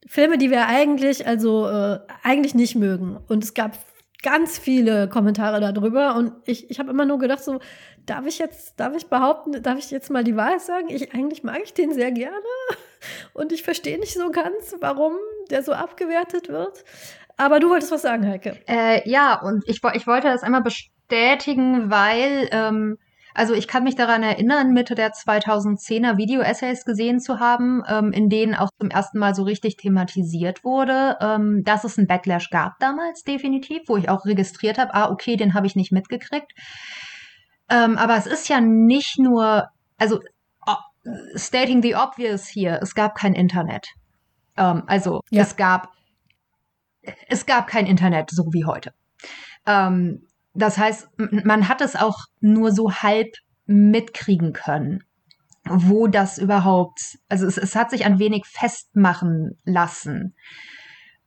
Filme, 0.06 0.38
die 0.38 0.52
wir 0.52 0.68
eigentlich, 0.68 1.26
also 1.26 1.68
äh, 1.68 2.00
eigentlich 2.24 2.56
nicht 2.56 2.76
mögen. 2.76 3.18
Und 3.28 3.44
es 3.44 3.54
gab 3.54 3.78
ganz 4.22 4.58
viele 4.58 5.08
Kommentare 5.08 5.60
darüber 5.62 6.16
und 6.16 6.34
ich, 6.46 6.70
ich 6.70 6.80
habe 6.80 6.92
immer 6.92 7.06
nur 7.06 7.20
gedacht, 7.20 7.44
so, 7.44 7.60
darf 8.06 8.26
ich 8.26 8.40
jetzt, 8.40 8.80
darf 8.80 8.94
ich 8.96 9.08
behaupten, 9.08 9.64
darf 9.64 9.80
ich 9.80 9.92
jetzt 9.92 10.10
mal 10.10 10.24
die 10.24 10.36
Wahrheit 10.36 10.62
sagen? 10.62 10.90
Ich, 10.90 11.14
eigentlich 11.14 11.44
mag 11.44 11.60
ich 11.64 11.74
den 11.74 11.94
sehr 11.94 12.12
gerne 12.12 12.36
und 13.34 13.54
ich 13.54 13.64
verstehe 13.64 13.98
nicht 13.98 14.14
so 14.14 14.30
ganz, 14.30 14.76
warum 14.82 15.14
der 15.50 15.64
so 15.64 15.72
abgewertet 15.72 16.50
wird. 16.50 16.84
Aber 17.38 17.62
du 17.62 17.70
wolltest 17.70 17.92
was 17.92 18.02
sagen, 18.02 18.28
Heike. 18.28 18.58
Äh, 18.68 19.10
ja, 19.10 19.42
und 19.42 19.64
ich, 19.68 19.82
ich 19.94 20.08
wollte 20.08 20.28
das 20.28 20.44
einmal 20.44 20.62
bestätigen, 20.62 20.99
weil 21.90 22.50
ähm, 22.52 22.98
also 23.34 23.54
ich 23.54 23.68
kann 23.68 23.84
mich 23.84 23.96
daran 23.96 24.24
erinnern, 24.24 24.74
Mitte 24.74 24.96
der 24.96 25.12
2010er 25.12 26.18
Video-Essays 26.18 26.84
gesehen 26.84 27.20
zu 27.20 27.40
haben, 27.40 27.84
ähm, 27.88 28.12
in 28.12 28.28
denen 28.30 28.56
auch 28.56 28.70
zum 28.80 28.90
ersten 28.90 29.20
Mal 29.20 29.36
so 29.36 29.44
richtig 29.44 29.78
thematisiert 29.78 30.64
wurde, 30.64 31.18
ähm, 31.22 31.64
dass 31.64 31.84
es 31.84 31.98
einen 31.98 32.08
Backlash 32.08 32.50
gab 32.50 32.80
damals 32.80 33.24
definitiv, 33.24 33.84
wo 33.88 33.98
ich 33.98 34.10
auch 34.10 34.26
registriert 34.26 34.78
habe, 34.78 34.94
ah, 34.94 35.10
okay, 35.10 35.36
den 35.36 35.54
habe 35.54 35.68
ich 35.68 35.76
nicht 35.76 35.92
mitgekriegt. 35.92 36.52
Ähm, 37.70 37.98
aber 37.98 38.18
es 38.18 38.26
ist 38.26 38.50
ja 38.50 38.60
nicht 38.62 39.20
nur, 39.20 39.70
also 39.98 40.20
stating 41.36 41.82
the 41.82 41.96
obvious 41.96 42.48
hier, 42.48 42.80
es 42.82 42.96
gab 42.96 43.16
kein 43.16 43.34
Internet. 43.34 43.88
Ähm, 44.58 44.84
also 44.88 45.22
ja. 45.30 45.44
es 45.44 45.56
gab 45.56 45.90
es 47.28 47.46
gab 47.46 47.68
kein 47.68 47.86
Internet 47.86 48.30
so 48.32 48.44
wie 48.52 48.66
heute. 48.66 48.92
Ähm, 49.66 50.28
das 50.54 50.78
heißt, 50.78 51.08
man 51.18 51.68
hat 51.68 51.82
es 51.82 51.96
auch 51.96 52.18
nur 52.40 52.72
so 52.72 52.92
halb 52.92 53.34
mitkriegen 53.66 54.54
können, 54.54 55.04
wo 55.66 56.08
das 56.08 56.38
überhaupt, 56.38 57.00
also 57.30 57.46
es, 57.46 57.58
es 57.58 57.76
hat 57.76 57.92
sich 57.92 58.06
ein 58.06 58.20
wenig 58.20 58.46
festmachen 58.48 59.58
lassen, 59.64 60.36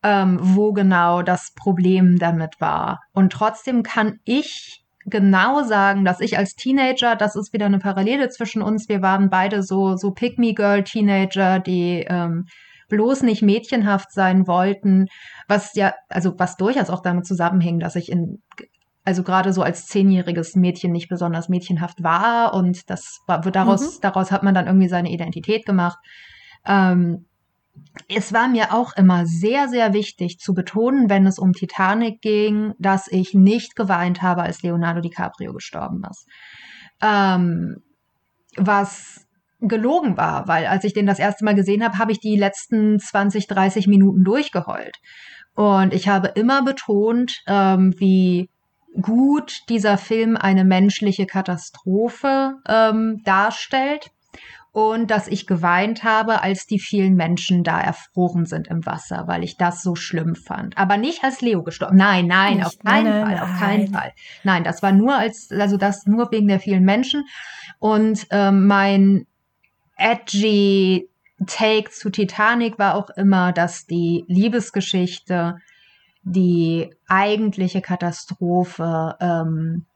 ähm, 0.02 0.38
wo 0.40 0.72
genau 0.72 1.22
das 1.22 1.52
Problem 1.54 2.18
damit 2.18 2.60
war. 2.60 3.00
Und 3.12 3.32
trotzdem 3.32 3.82
kann 3.82 4.18
ich 4.24 4.82
genau 5.04 5.62
sagen, 5.62 6.04
dass 6.04 6.20
ich 6.20 6.38
als 6.38 6.54
Teenager, 6.54 7.16
das 7.16 7.36
ist 7.36 7.52
wieder 7.52 7.66
eine 7.66 7.78
Parallele 7.78 8.28
zwischen 8.28 8.62
uns, 8.62 8.88
wir 8.88 9.02
waren 9.02 9.30
beide 9.30 9.62
so, 9.62 9.96
so 9.96 10.12
Pick-me-Girl-Teenager, 10.12 11.60
die 11.60 12.04
ähm, 12.08 12.46
bloß 12.88 13.22
nicht 13.22 13.42
mädchenhaft 13.42 14.12
sein 14.12 14.46
wollten, 14.46 15.06
was 15.48 15.74
ja, 15.74 15.94
also 16.08 16.34
was 16.38 16.56
durchaus 16.56 16.90
auch 16.90 17.00
damit 17.00 17.26
zusammenhing, 17.26 17.78
dass 17.78 17.96
ich 17.96 18.12
in 18.12 18.42
also 19.04 19.22
gerade 19.22 19.52
so 19.52 19.62
als 19.62 19.86
zehnjähriges 19.86 20.54
Mädchen 20.54 20.92
nicht 20.92 21.08
besonders 21.08 21.48
mädchenhaft 21.48 22.02
war 22.02 22.54
und 22.54 22.88
das 22.88 23.20
war, 23.26 23.40
daraus, 23.40 23.96
mhm. 23.96 24.00
daraus 24.00 24.30
hat 24.30 24.42
man 24.42 24.54
dann 24.54 24.66
irgendwie 24.66 24.88
seine 24.88 25.10
Identität 25.10 25.66
gemacht. 25.66 25.98
Ähm, 26.64 27.26
es 28.08 28.32
war 28.32 28.48
mir 28.48 28.72
auch 28.72 28.96
immer 28.96 29.26
sehr, 29.26 29.68
sehr 29.68 29.92
wichtig 29.92 30.38
zu 30.38 30.54
betonen, 30.54 31.08
wenn 31.08 31.26
es 31.26 31.38
um 31.38 31.52
Titanic 31.52 32.20
ging, 32.20 32.74
dass 32.78 33.08
ich 33.08 33.34
nicht 33.34 33.76
geweint 33.76 34.22
habe, 34.22 34.42
als 34.42 34.62
Leonardo 34.62 35.00
DiCaprio 35.00 35.52
gestorben 35.52 36.02
ist. 36.08 36.26
Ähm, 37.00 37.82
was 38.56 39.26
gelogen 39.60 40.16
war, 40.16 40.48
weil 40.48 40.66
als 40.66 40.84
ich 40.84 40.92
den 40.92 41.06
das 41.06 41.18
erste 41.18 41.44
Mal 41.44 41.54
gesehen 41.54 41.82
habe, 41.84 41.98
habe 41.98 42.12
ich 42.12 42.20
die 42.20 42.36
letzten 42.36 42.98
20, 42.98 43.46
30 43.46 43.86
Minuten 43.86 44.24
durchgeheult. 44.24 44.96
Und 45.54 45.94
ich 45.94 46.08
habe 46.08 46.28
immer 46.28 46.62
betont, 46.62 47.42
ähm, 47.46 47.94
wie 47.98 48.50
gut 49.00 49.62
dieser 49.68 49.98
Film 49.98 50.36
eine 50.36 50.64
menschliche 50.64 51.26
Katastrophe 51.26 52.56
ähm, 52.68 53.22
darstellt 53.24 54.10
und 54.72 55.10
dass 55.10 55.28
ich 55.28 55.46
geweint 55.46 56.02
habe, 56.02 56.42
als 56.42 56.66
die 56.66 56.78
vielen 56.78 57.14
Menschen 57.14 57.62
da 57.62 57.78
erfroren 57.78 58.46
sind 58.46 58.68
im 58.68 58.84
Wasser, 58.86 59.24
weil 59.26 59.44
ich 59.44 59.58
das 59.58 59.82
so 59.82 59.94
schlimm 59.94 60.34
fand. 60.34 60.76
Aber 60.78 60.96
nicht 60.96 61.22
als 61.22 61.42
Leo 61.42 61.62
gestorben. 61.62 61.96
Nein, 61.96 62.26
nein, 62.26 62.56
nicht, 62.56 62.66
auf 62.66 62.78
keinen 62.78 63.04
nein, 63.04 63.26
Fall, 63.26 63.34
nein. 63.34 63.42
auf 63.42 63.58
keinen 63.58 63.88
Fall. 63.88 64.12
Nein, 64.44 64.64
das 64.64 64.82
war 64.82 64.92
nur 64.92 65.14
als, 65.14 65.50
also 65.50 65.76
das 65.76 66.06
nur 66.06 66.30
wegen 66.32 66.48
der 66.48 66.58
vielen 66.58 66.84
Menschen. 66.84 67.24
Und 67.78 68.26
ähm, 68.30 68.66
mein 68.66 69.26
edgy 69.96 71.08
Take 71.46 71.90
zu 71.90 72.10
Titanic 72.10 72.78
war 72.78 72.94
auch 72.94 73.10
immer, 73.10 73.52
dass 73.52 73.86
die 73.86 74.24
Liebesgeschichte 74.26 75.56
die 76.22 76.94
eigentliche 77.08 77.80
Katastrophe 77.80 79.16
ähm, 79.20 79.86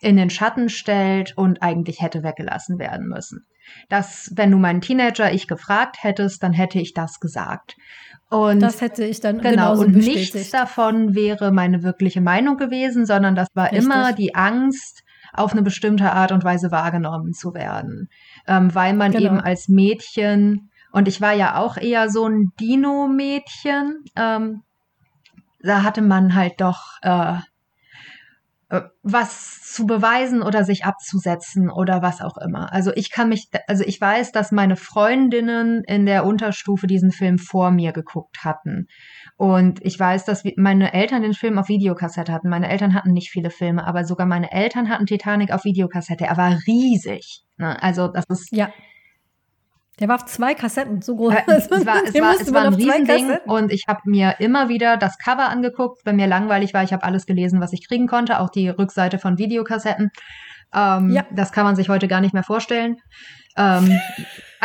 in 0.00 0.16
den 0.16 0.30
Schatten 0.30 0.68
stellt 0.68 1.36
und 1.36 1.62
eigentlich 1.62 2.00
hätte 2.00 2.22
weggelassen 2.22 2.78
werden 2.78 3.08
müssen. 3.08 3.46
Das, 3.88 4.30
wenn 4.34 4.50
du 4.50 4.58
meinen 4.58 4.82
Teenager-Ich 4.82 5.48
gefragt 5.48 5.96
hättest, 6.00 6.42
dann 6.42 6.52
hätte 6.52 6.78
ich 6.78 6.92
das 6.92 7.18
gesagt. 7.18 7.76
Und 8.28 8.60
das 8.60 8.80
hätte 8.80 9.04
ich 9.04 9.20
dann 9.20 9.40
genau 9.40 9.78
und 9.78 9.92
bestätigt. 9.92 10.34
nichts 10.34 10.50
davon 10.50 11.14
wäre 11.14 11.52
meine 11.52 11.82
wirkliche 11.82 12.20
Meinung 12.20 12.56
gewesen, 12.56 13.06
sondern 13.06 13.34
das 13.34 13.48
war 13.54 13.66
Richtig. 13.66 13.84
immer 13.84 14.12
die 14.12 14.34
Angst, 14.34 15.02
auf 15.32 15.52
eine 15.52 15.62
bestimmte 15.62 16.12
Art 16.12 16.30
und 16.30 16.44
Weise 16.44 16.70
wahrgenommen 16.70 17.32
zu 17.32 17.54
werden, 17.54 18.08
ähm, 18.46 18.72
weil 18.72 18.94
man 18.94 19.10
genau. 19.10 19.24
eben 19.26 19.40
als 19.40 19.68
Mädchen 19.68 20.70
und 20.92 21.08
ich 21.08 21.20
war 21.20 21.32
ja 21.32 21.56
auch 21.58 21.76
eher 21.76 22.08
so 22.08 22.24
ein 22.24 22.52
Dino-Mädchen. 22.60 24.04
Ähm, 24.14 24.62
da 25.64 25.82
hatte 25.82 26.02
man 26.02 26.34
halt 26.34 26.60
doch 26.60 26.98
äh, 27.02 27.38
äh, 28.74 28.82
was 29.02 29.62
zu 29.62 29.86
beweisen 29.86 30.42
oder 30.42 30.64
sich 30.64 30.84
abzusetzen 30.84 31.70
oder 31.70 32.00
was 32.00 32.20
auch 32.20 32.36
immer. 32.38 32.72
Also 32.72 32.92
ich 32.94 33.10
kann 33.10 33.28
mich, 33.28 33.48
also 33.66 33.84
ich 33.84 34.00
weiß, 34.00 34.32
dass 34.32 34.52
meine 34.52 34.76
Freundinnen 34.76 35.82
in 35.86 36.06
der 36.06 36.24
Unterstufe 36.24 36.86
diesen 36.86 37.10
Film 37.10 37.38
vor 37.38 37.70
mir 37.70 37.92
geguckt 37.92 38.44
hatten. 38.44 38.86
Und 39.36 39.84
ich 39.84 39.98
weiß, 39.98 40.24
dass 40.24 40.44
meine 40.56 40.92
Eltern 40.92 41.22
den 41.22 41.34
Film 41.34 41.58
auf 41.58 41.68
Videokassette 41.68 42.32
hatten. 42.32 42.48
Meine 42.48 42.68
Eltern 42.68 42.94
hatten 42.94 43.12
nicht 43.12 43.30
viele 43.30 43.50
Filme, 43.50 43.86
aber 43.86 44.04
sogar 44.04 44.26
meine 44.26 44.52
Eltern 44.52 44.88
hatten 44.88 45.06
Titanic 45.06 45.52
auf 45.52 45.64
Videokassette. 45.64 46.24
Er 46.24 46.36
war 46.36 46.58
riesig. 46.66 47.44
Ne? 47.56 47.80
Also 47.82 48.08
das 48.08 48.24
ist 48.28 48.52
ja. 48.52 48.70
Der 50.00 50.08
war 50.08 50.16
auf 50.16 50.24
zwei 50.26 50.54
Kassetten, 50.54 51.02
so 51.02 51.16
groß. 51.16 51.34
Äh, 51.34 51.42
es 51.46 51.70
war, 51.70 52.02
es 52.04 52.14
war, 52.14 52.34
es 52.40 52.52
war 52.52 52.62
ein 52.62 52.74
Riesending 52.74 53.38
und 53.46 53.72
ich 53.72 53.84
habe 53.86 54.00
mir 54.04 54.36
immer 54.40 54.68
wieder 54.68 54.96
das 54.96 55.18
Cover 55.18 55.48
angeguckt, 55.48 56.04
wenn 56.04 56.16
mir 56.16 56.26
langweilig 56.26 56.74
war. 56.74 56.82
Ich 56.82 56.92
habe 56.92 57.04
alles 57.04 57.26
gelesen, 57.26 57.60
was 57.60 57.72
ich 57.72 57.86
kriegen 57.86 58.06
konnte, 58.06 58.40
auch 58.40 58.50
die 58.50 58.68
Rückseite 58.68 59.18
von 59.18 59.38
Videokassetten. 59.38 60.10
Ähm, 60.74 61.10
ja. 61.10 61.24
Das 61.30 61.52
kann 61.52 61.64
man 61.64 61.76
sich 61.76 61.88
heute 61.88 62.08
gar 62.08 62.20
nicht 62.20 62.34
mehr 62.34 62.42
vorstellen. 62.42 62.96
Ähm, 63.56 64.00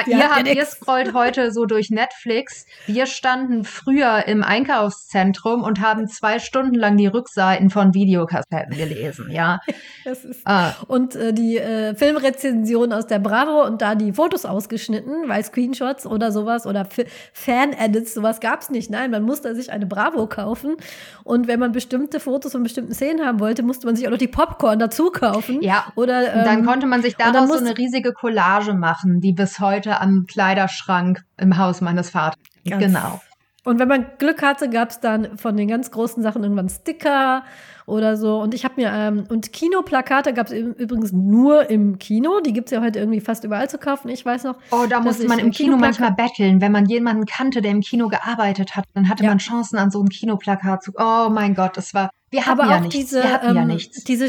ja, 0.08 0.18
ihr, 0.18 0.30
habt, 0.30 0.48
ihr 0.48 0.66
scrollt 0.66 1.14
heute 1.14 1.52
so 1.52 1.66
durch 1.66 1.90
Netflix. 1.90 2.66
Wir 2.86 3.06
standen 3.06 3.64
früher 3.64 4.28
im 4.28 4.44
Einkaufszentrum 4.44 5.64
und 5.64 5.82
haben 5.82 6.08
zwei 6.08 6.40
Stunden 6.40 6.76
lang 6.76 6.98
die 6.98 7.08
Rückseiten 7.08 7.70
von 7.70 7.94
Videokassetten 7.94 8.76
gelesen, 8.76 9.32
ja. 9.32 9.60
Ist, 10.06 10.26
ah. 10.46 10.74
Und 10.88 11.16
äh, 11.16 11.34
die 11.34 11.58
äh, 11.58 11.96
Filmrezension 11.96 12.94
aus 12.94 13.08
der 13.08 13.20
Bravo 13.20 13.66
und 13.66 13.82
da 13.82 13.96
die 13.96 14.14
Fotos 14.14 14.46
ausgeschnitten, 14.46 15.28
weil 15.28 15.44
Screenshots 15.44 16.06
oder 16.06 16.32
sowas 16.32 16.66
oder 16.66 16.88
Fan-Edits, 17.34 18.14
sowas 18.14 18.40
gab's 18.40 18.70
nicht. 18.70 18.90
Nein, 18.90 19.12
man 19.12 19.24
musste 19.24 19.54
sich 19.56 19.72
eine 19.72 19.86
Bravo 19.86 20.28
kaufen. 20.28 20.76
Und 21.24 21.48
wenn 21.48 21.60
man 21.60 21.72
bestimmte 21.72 22.20
Fotos 22.20 22.54
von 22.54 22.64
bestimmten 22.64 22.94
Szenen 22.94 23.26
haben 23.26 23.40
wollte, 23.40 23.64
musste 23.64 23.86
man 23.86 23.96
sich 23.96 24.08
auch 24.08 24.12
noch 24.12 24.18
die 24.18 24.28
Popcorn 24.28 24.80
dazu 24.80 25.12
kaufen. 25.12 25.62
Ja. 25.62 25.86
Oder, 25.96 26.34
ähm, 26.34 26.46
dann 26.46 26.66
konnte 26.66 26.88
man 26.88 27.02
sich 27.02 27.16
daraus 27.16 27.50
so 27.50 27.58
eine 27.58 27.78
riesige 27.78 28.14
Collage 28.14 28.74
machen, 28.74 29.20
die 29.22 29.34
bis 29.34 29.60
heute 29.60 29.89
am 29.98 30.26
Kleiderschrank 30.28 31.24
im 31.38 31.58
Haus 31.58 31.82
meines 31.82 32.10
Vaters. 32.10 32.40
Ganz 32.68 32.84
genau. 32.84 33.22
Und 33.66 33.78
wenn 33.78 33.88
man 33.88 34.08
Glück 34.18 34.42
hatte, 34.42 34.70
gab 34.70 34.90
es 34.90 35.00
dann 35.00 35.38
von 35.38 35.58
den 35.58 35.68
ganz 35.68 35.92
großen 35.92 36.24
Sachen 36.24 36.44
irgendwann 36.44 36.70
Sticker 36.70 37.44
oder 37.86 38.16
so. 38.16 38.40
Und 38.40 38.54
ich 38.54 38.64
habe 38.64 38.76
mir, 38.78 38.92
ähm, 38.94 39.26
und 39.30 39.52
Kinoplakate 39.52 40.34
gab 40.34 40.48
es 40.48 40.54
übrigens 40.54 41.12
nur 41.12 41.70
im 41.70 42.00
Kino. 42.00 42.40
Die 42.40 42.54
gibt 42.54 42.68
es 42.70 42.72
ja 42.72 42.82
heute 42.82 43.00
irgendwie 43.00 43.20
fast 43.20 43.44
überall 43.44 43.70
zu 43.70 43.78
kaufen. 43.78 44.10
Ich 44.10 44.26
weiß 44.26 44.46
noch. 44.46 44.56
Oh, 44.72 44.86
da 44.90 45.02
musste 45.02 45.28
man 45.28 45.40
im 45.40 45.52
Kino 45.52 45.76
manchmal 45.76 46.14
betteln. 46.14 46.62
Wenn 46.62 46.72
man 46.72 46.86
jemanden 46.86 47.26
kannte, 47.26 47.62
der 47.62 47.72
im 47.72 47.82
Kino 47.82 48.08
gearbeitet 48.08 48.76
hat, 48.76 48.86
dann 48.94 49.10
hatte 49.10 49.24
ja. 49.24 49.30
man 49.30 49.40
Chancen 49.40 49.78
an 49.78 49.92
so 49.92 50.02
ein 50.02 50.10
Kinoplakat 50.10 50.84
zu. 50.84 50.94
Oh 50.96 51.30
mein 51.30 51.54
Gott, 51.54 51.76
das 51.76 51.94
war 51.94 52.10
wir 52.32 52.46
hatten 52.46 52.60
aber 52.60 52.70
ja 52.70 52.78
auch 52.78 52.82
nichts. 52.82 52.96
diese, 52.96 53.24
wir 53.24 53.34
hatten 53.34 53.50
ähm, 53.50 53.56
ja 53.56 53.66
nichts. 53.66 54.04
Diese, 54.04 54.28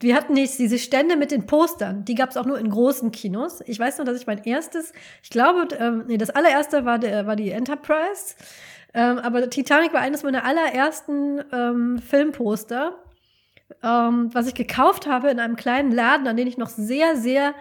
wir 0.00 0.16
hatten 0.16 0.32
nichts, 0.32 0.56
diese 0.56 0.78
Stände 0.78 1.16
mit 1.16 1.30
den 1.30 1.46
Postern, 1.46 2.04
die 2.04 2.14
gab 2.14 2.30
es 2.30 2.36
auch 2.36 2.46
nur 2.46 2.58
in 2.58 2.70
großen 2.70 3.12
Kinos. 3.12 3.62
Ich 3.66 3.78
weiß 3.78 3.98
nur, 3.98 4.06
dass 4.06 4.18
ich 4.18 4.26
mein 4.26 4.42
erstes, 4.44 4.92
ich 5.22 5.30
glaube, 5.30 5.68
ähm, 5.78 6.04
nee, 6.06 6.16
das 6.16 6.30
allererste 6.30 6.84
war, 6.84 6.98
der, 6.98 7.26
war 7.26 7.36
die 7.36 7.50
Enterprise. 7.50 8.34
Ähm, 8.94 9.18
aber 9.18 9.50
Titanic 9.50 9.92
war 9.92 10.00
eines 10.00 10.22
meiner 10.22 10.44
allerersten 10.44 11.42
ähm, 11.52 11.98
Filmposter, 11.98 12.94
ähm, 13.82 14.30
was 14.32 14.46
ich 14.46 14.54
gekauft 14.54 15.06
habe 15.06 15.30
in 15.30 15.40
einem 15.40 15.56
kleinen 15.56 15.92
Laden, 15.92 16.26
an 16.26 16.36
den 16.36 16.46
ich 16.46 16.56
noch 16.56 16.68
sehr, 16.68 17.16
sehr, 17.16 17.54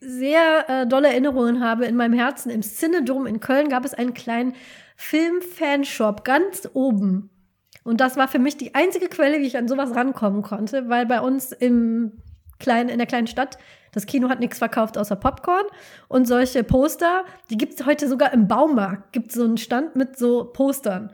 sehr 0.00 0.68
äh, 0.68 0.86
dolle 0.86 1.08
Erinnerungen 1.08 1.64
habe 1.64 1.86
in 1.86 1.96
meinem 1.96 2.14
Herzen. 2.14 2.50
Im 2.50 2.62
Cinedom 2.62 3.26
in 3.26 3.40
Köln 3.40 3.68
gab 3.70 3.84
es 3.84 3.94
einen 3.94 4.12
kleinen 4.12 4.54
Film-Fanshop 4.96 6.24
ganz 6.24 6.68
oben 6.74 7.30
und 7.84 8.00
das 8.00 8.16
war 8.16 8.28
für 8.28 8.38
mich 8.38 8.56
die 8.56 8.74
einzige 8.74 9.08
Quelle, 9.08 9.40
wie 9.40 9.46
ich 9.46 9.56
an 9.56 9.68
sowas 9.68 9.94
rankommen 9.94 10.42
konnte, 10.42 10.88
weil 10.88 11.06
bei 11.06 11.20
uns 11.20 11.52
im 11.52 12.12
kleinen, 12.58 12.88
in 12.88 12.98
der 12.98 13.06
kleinen 13.06 13.26
Stadt. 13.26 13.58
Das 13.92 14.06
Kino 14.06 14.28
hat 14.28 14.40
nichts 14.40 14.58
verkauft 14.58 14.98
außer 14.98 15.16
Popcorn. 15.16 15.66
Und 16.08 16.26
solche 16.26 16.64
Poster, 16.64 17.24
die 17.50 17.56
gibt 17.56 17.78
es 17.78 17.86
heute 17.86 18.08
sogar 18.08 18.32
im 18.32 18.48
Baumarkt. 18.48 19.12
Gibt 19.12 19.30
so 19.30 19.44
einen 19.44 19.58
Stand 19.58 19.94
mit 19.94 20.18
so 20.18 20.44
Postern. 20.44 21.12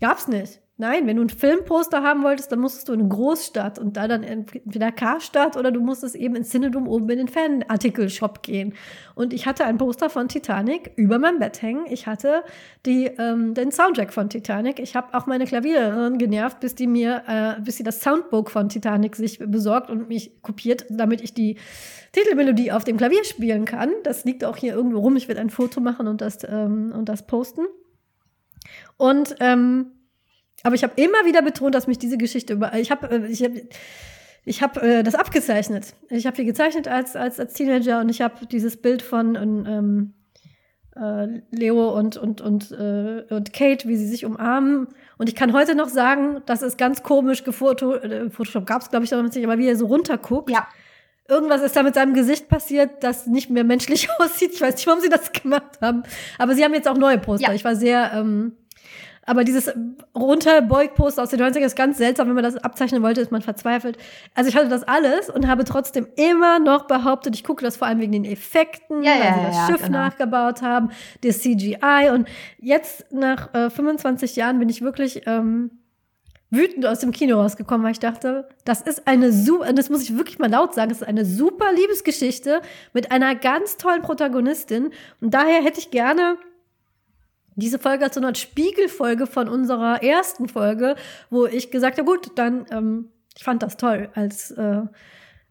Gab's 0.00 0.28
nicht. 0.28 0.60
Nein, 0.78 1.06
wenn 1.06 1.16
du 1.16 1.22
ein 1.22 1.30
Filmposter 1.30 2.02
haben 2.02 2.22
wolltest, 2.22 2.52
dann 2.52 2.58
musstest 2.58 2.90
du 2.90 2.92
in 2.92 3.00
eine 3.00 3.08
Großstadt 3.08 3.78
und 3.78 3.96
da 3.96 4.06
dann 4.08 4.22
entweder 4.22 4.92
Karstadt 4.92 5.56
oder 5.56 5.72
du 5.72 5.80
musstest 5.80 6.14
eben 6.14 6.36
in 6.36 6.44
Cinedom 6.44 6.86
oben 6.86 7.08
in 7.08 7.16
den 7.16 7.28
Fanartikel-Shop 7.28 8.42
gehen. 8.42 8.74
Und 9.14 9.32
ich 9.32 9.46
hatte 9.46 9.64
ein 9.64 9.78
Poster 9.78 10.10
von 10.10 10.28
Titanic 10.28 10.92
über 10.96 11.18
meinem 11.18 11.38
Bett 11.38 11.62
hängen. 11.62 11.86
Ich 11.88 12.06
hatte 12.06 12.42
die, 12.84 13.06
ähm, 13.06 13.54
den 13.54 13.72
Soundtrack 13.72 14.12
von 14.12 14.28
Titanic. 14.28 14.78
Ich 14.78 14.94
habe 14.94 15.16
auch 15.16 15.24
meine 15.26 15.46
Klaviererin 15.46 16.18
genervt, 16.18 16.60
bis 16.60 16.74
die 16.74 16.86
mir, 16.86 17.22
äh, 17.26 17.60
bis 17.62 17.78
sie 17.78 17.82
das 17.82 18.02
Soundbook 18.02 18.50
von 18.50 18.68
Titanic 18.68 19.16
sich 19.16 19.38
besorgt 19.38 19.88
und 19.88 20.08
mich 20.08 20.42
kopiert, 20.42 20.84
damit 20.90 21.22
ich 21.22 21.32
die 21.32 21.56
Titelmelodie 22.12 22.72
auf 22.72 22.84
dem 22.84 22.98
Klavier 22.98 23.24
spielen 23.24 23.64
kann. 23.64 23.92
Das 24.02 24.26
liegt 24.26 24.44
auch 24.44 24.58
hier 24.58 24.74
irgendwo 24.74 24.98
rum. 24.98 25.16
Ich 25.16 25.26
werde 25.26 25.40
ein 25.40 25.48
Foto 25.48 25.80
machen 25.80 26.06
und 26.06 26.20
das, 26.20 26.44
ähm, 26.44 26.92
und 26.94 27.08
das 27.08 27.26
posten. 27.26 27.62
Und 28.98 29.36
ähm, 29.40 29.92
aber 30.66 30.74
ich 30.74 30.82
habe 30.82 30.94
immer 30.96 31.24
wieder 31.24 31.42
betont, 31.42 31.76
dass 31.76 31.86
mich 31.86 31.96
diese 31.98 32.18
Geschichte 32.18 32.54
über. 32.54 32.74
Ich 32.74 32.90
habe 32.90 33.08
äh, 33.08 33.26
ich 33.26 33.42
hab, 33.44 33.52
ich 34.44 34.62
hab, 34.62 34.82
äh, 34.82 35.04
das 35.04 35.14
abgezeichnet. 35.14 35.94
Ich 36.10 36.26
habe 36.26 36.36
die 36.36 36.44
gezeichnet 36.44 36.88
als, 36.88 37.14
als, 37.14 37.38
als 37.38 37.54
Teenager 37.54 38.00
und 38.00 38.08
ich 38.08 38.20
habe 38.20 38.46
dieses 38.46 38.76
Bild 38.76 39.02
von 39.02 39.36
ähm, 39.36 40.14
äh, 40.96 41.40
Leo 41.52 41.96
und, 41.96 42.16
und, 42.16 42.40
und, 42.40 42.72
äh, 42.72 43.22
und 43.30 43.52
Kate, 43.52 43.86
wie 43.86 43.96
sie 43.96 44.08
sich 44.08 44.24
umarmen. 44.24 44.88
Und 45.18 45.28
ich 45.28 45.36
kann 45.36 45.52
heute 45.52 45.76
noch 45.76 45.88
sagen, 45.88 46.42
das 46.46 46.62
ist 46.62 46.78
ganz 46.78 47.04
komisch 47.04 47.44
gefoto. 47.44 47.94
Äh, 47.94 48.28
Photoshop 48.30 48.66
gab 48.66 48.82
es, 48.82 48.90
glaube 48.90 49.04
ich, 49.04 49.12
noch 49.12 49.22
nicht, 49.22 49.44
aber 49.44 49.58
wie 49.58 49.68
er 49.68 49.76
so 49.76 49.86
runterguckt. 49.86 50.50
Ja. 50.50 50.66
Irgendwas 51.28 51.62
ist 51.62 51.76
da 51.76 51.84
mit 51.84 51.94
seinem 51.94 52.14
Gesicht 52.14 52.48
passiert, 52.48 53.04
das 53.04 53.28
nicht 53.28 53.50
mehr 53.50 53.62
menschlich 53.62 54.08
aussieht. 54.18 54.50
Ich 54.54 54.60
weiß 54.60 54.74
nicht, 54.74 54.86
warum 54.88 55.00
sie 55.00 55.10
das 55.10 55.30
gemacht 55.30 55.78
haben. 55.80 56.02
Aber 56.38 56.56
sie 56.56 56.64
haben 56.64 56.74
jetzt 56.74 56.88
auch 56.88 56.98
neue 56.98 57.18
Poster. 57.18 57.48
Ja. 57.48 57.54
Ich 57.54 57.64
war 57.64 57.76
sehr 57.76 58.10
ähm, 58.14 58.56
aber 59.26 59.44
dieses 59.44 59.70
Runterbeug-Poster 60.14 61.22
aus 61.22 61.30
den 61.30 61.40
90ern 61.40 61.64
ist 61.64 61.76
ganz 61.76 61.98
seltsam, 61.98 62.28
wenn 62.28 62.36
man 62.36 62.44
das 62.44 62.56
abzeichnen 62.56 63.02
wollte, 63.02 63.20
ist 63.20 63.32
man 63.32 63.42
verzweifelt. 63.42 63.98
Also 64.34 64.48
ich 64.48 64.56
hatte 64.56 64.68
das 64.68 64.84
alles 64.84 65.28
und 65.28 65.48
habe 65.48 65.64
trotzdem 65.64 66.06
immer 66.16 66.60
noch 66.60 66.86
behauptet, 66.86 67.34
ich 67.34 67.44
gucke 67.44 67.64
das 67.64 67.76
vor 67.76 67.88
allem 67.88 68.00
wegen 68.00 68.12
den 68.12 68.24
Effekten, 68.24 69.02
Ja, 69.02 69.12
weil 69.12 69.20
ja, 69.20 69.34
sie 69.34 69.46
das 69.46 69.56
ja, 69.56 69.66
Schiff 69.66 69.82
genau. 69.82 69.98
nachgebaut 69.98 70.62
haben, 70.62 70.90
das 71.22 71.40
CGI. 71.40 72.10
Und 72.12 72.28
jetzt 72.58 73.12
nach 73.12 73.52
äh, 73.52 73.68
25 73.68 74.36
Jahren 74.36 74.60
bin 74.60 74.68
ich 74.68 74.80
wirklich 74.80 75.22
ähm, 75.26 75.70
wütend 76.50 76.86
aus 76.86 77.00
dem 77.00 77.10
Kino 77.10 77.40
rausgekommen, 77.40 77.84
weil 77.84 77.92
ich 77.92 77.98
dachte, 77.98 78.48
das 78.64 78.80
ist 78.80 79.08
eine 79.08 79.32
super, 79.32 79.72
das 79.72 79.90
muss 79.90 80.02
ich 80.02 80.16
wirklich 80.16 80.38
mal 80.38 80.50
laut 80.50 80.74
sagen, 80.74 80.90
das 80.90 81.02
ist 81.02 81.08
eine 81.08 81.24
super 81.24 81.72
Liebesgeschichte 81.72 82.60
mit 82.92 83.10
einer 83.10 83.34
ganz 83.34 83.76
tollen 83.76 84.02
Protagonistin. 84.02 84.92
Und 85.20 85.34
daher 85.34 85.62
hätte 85.62 85.80
ich 85.80 85.90
gerne 85.90 86.38
diese 87.56 87.78
Folge 87.78 88.04
als 88.04 88.14
so 88.14 88.20
eine 88.20 88.34
Spiegelfolge 88.34 89.26
von 89.26 89.48
unserer 89.48 90.02
ersten 90.02 90.48
Folge, 90.48 90.94
wo 91.30 91.46
ich 91.46 91.70
gesagt 91.70 91.98
habe, 91.98 92.10
gut, 92.10 92.30
dann, 92.36 92.66
ähm, 92.70 93.08
ich 93.36 93.44
fand 93.44 93.62
das 93.62 93.76
toll, 93.76 94.10
als 94.14 94.50
äh, 94.52 94.82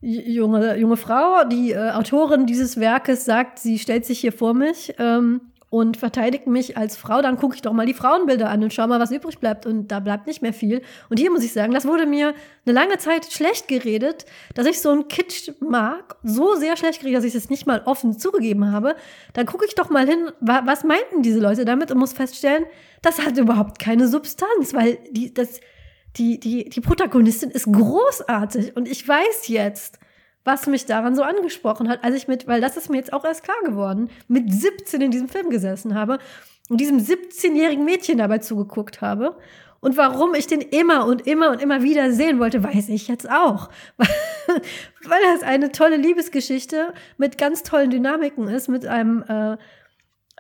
junge, 0.02 0.78
junge 0.78 0.98
Frau, 0.98 1.44
die 1.46 1.72
äh, 1.72 1.92
Autorin 1.92 2.46
dieses 2.46 2.80
Werkes 2.80 3.26
sagt, 3.26 3.60
sie 3.60 3.80
stellt 3.80 4.06
sich 4.06 4.20
hier 4.20 4.32
vor 4.32 4.54
mich 4.54 4.94
ähm, 5.00 5.42
und 5.76 5.98
verteidigt 5.98 6.48
mich 6.48 6.78
als 6.78 6.96
Frau, 6.96 7.22
dann 7.22 7.36
gucke 7.36 7.54
ich 7.54 7.62
doch 7.62 7.74
mal 7.74 7.86
die 7.86 7.94
Frauenbilder 7.94 8.50
an 8.50 8.64
und 8.64 8.72
schau 8.72 8.88
mal, 8.88 9.02
was 9.02 9.12
übrig 9.12 9.40
bleibt. 9.40 9.66
Und 9.66 9.90
da 9.90 10.00
bleibt 10.00 10.26
nicht 10.26 10.42
mehr 10.42 10.54
viel. 10.54 10.82
Und 11.10 11.20
hier 11.20 11.30
muss 11.30 11.44
ich 11.44 11.52
sagen, 11.52 11.74
das 11.74 11.86
wurde 11.86 12.06
mir 12.06 12.34
eine 12.66 12.74
lange 12.74 12.98
Zeit 12.98 13.26
schlecht 13.26 13.68
geredet, 13.68 14.26
dass 14.54 14.68
ich 14.68 14.80
so 14.80 14.92
einen 14.92 15.10
Kitsch 15.10 15.52
mag, 15.60 16.16
so 16.24 16.56
sehr 16.56 16.78
schlecht 16.78 17.02
geredet, 17.02 17.18
dass 17.18 17.26
ich 17.26 17.36
es 17.36 17.50
nicht 17.50 17.68
mal 17.68 17.82
offen 17.84 18.18
zugegeben 18.18 18.72
habe. 18.72 18.96
Dann 19.34 19.46
gucke 19.46 19.66
ich 19.66 19.76
doch 19.76 19.90
mal 19.90 20.08
hin, 20.08 20.32
wa 20.40 20.62
was 20.64 20.86
meinten 20.86 21.24
diese 21.24 21.42
Leute 21.42 21.66
damit 21.66 21.92
und 21.92 21.98
muss 21.98 22.14
feststellen, 22.14 22.64
das 23.02 23.26
hat 23.26 23.38
überhaupt 23.38 23.78
keine 23.78 24.08
Substanz, 24.08 24.74
weil 24.74 24.98
die, 25.12 25.34
das, 25.34 25.60
die, 26.16 26.40
die, 26.40 26.70
die 26.70 26.80
Protagonistin 26.80 27.52
ist 27.52 27.70
großartig. 27.70 28.78
Und 28.78 28.88
ich 28.88 29.06
weiß 29.06 29.50
jetzt, 29.50 30.00
was 30.46 30.68
mich 30.68 30.86
daran 30.86 31.16
so 31.16 31.24
angesprochen 31.24 31.90
hat, 31.90 32.04
als 32.04 32.16
ich 32.16 32.28
mit, 32.28 32.48
weil 32.48 32.62
das 32.62 32.78
ist 32.78 32.90
mir 32.90 32.98
jetzt 32.98 33.12
auch 33.12 33.26
erst 33.26 33.44
klar 33.44 33.58
geworden, 33.66 34.10
mit 34.28 34.54
17 34.54 35.02
in 35.02 35.12
diesem 35.12 35.28
Film 35.28 35.50
gesessen 35.50 35.96
habe 35.96 36.20
und 36.70 36.80
diesem 36.80 37.00
17-jährigen 37.00 37.84
Mädchen 37.84 38.20
dabei 38.20 38.38
zugeguckt 38.38 39.02
habe. 39.02 39.36
Und 39.82 39.98
warum 39.98 40.34
ich 40.34 40.48
den 40.48 40.62
immer 40.62 41.06
und 41.06 41.28
immer 41.28 41.52
und 41.52 41.62
immer 41.62 41.84
wieder 41.84 42.12
sehen 42.12 42.40
wollte, 42.40 42.64
weiß 42.64 42.90
ich 42.90 43.08
jetzt 43.08 43.30
auch. 43.30 43.70
Weil 44.48 45.22
das 45.34 45.44
eine 45.44 45.72
tolle 45.72 45.98
Liebesgeschichte 45.98 46.94
mit 47.18 47.38
ganz 47.38 47.62
tollen 47.62 47.92
Dynamiken 47.92 48.48
ist, 48.48 48.68
mit 48.68 48.88
einem 48.88 49.24
äh, 49.28 49.58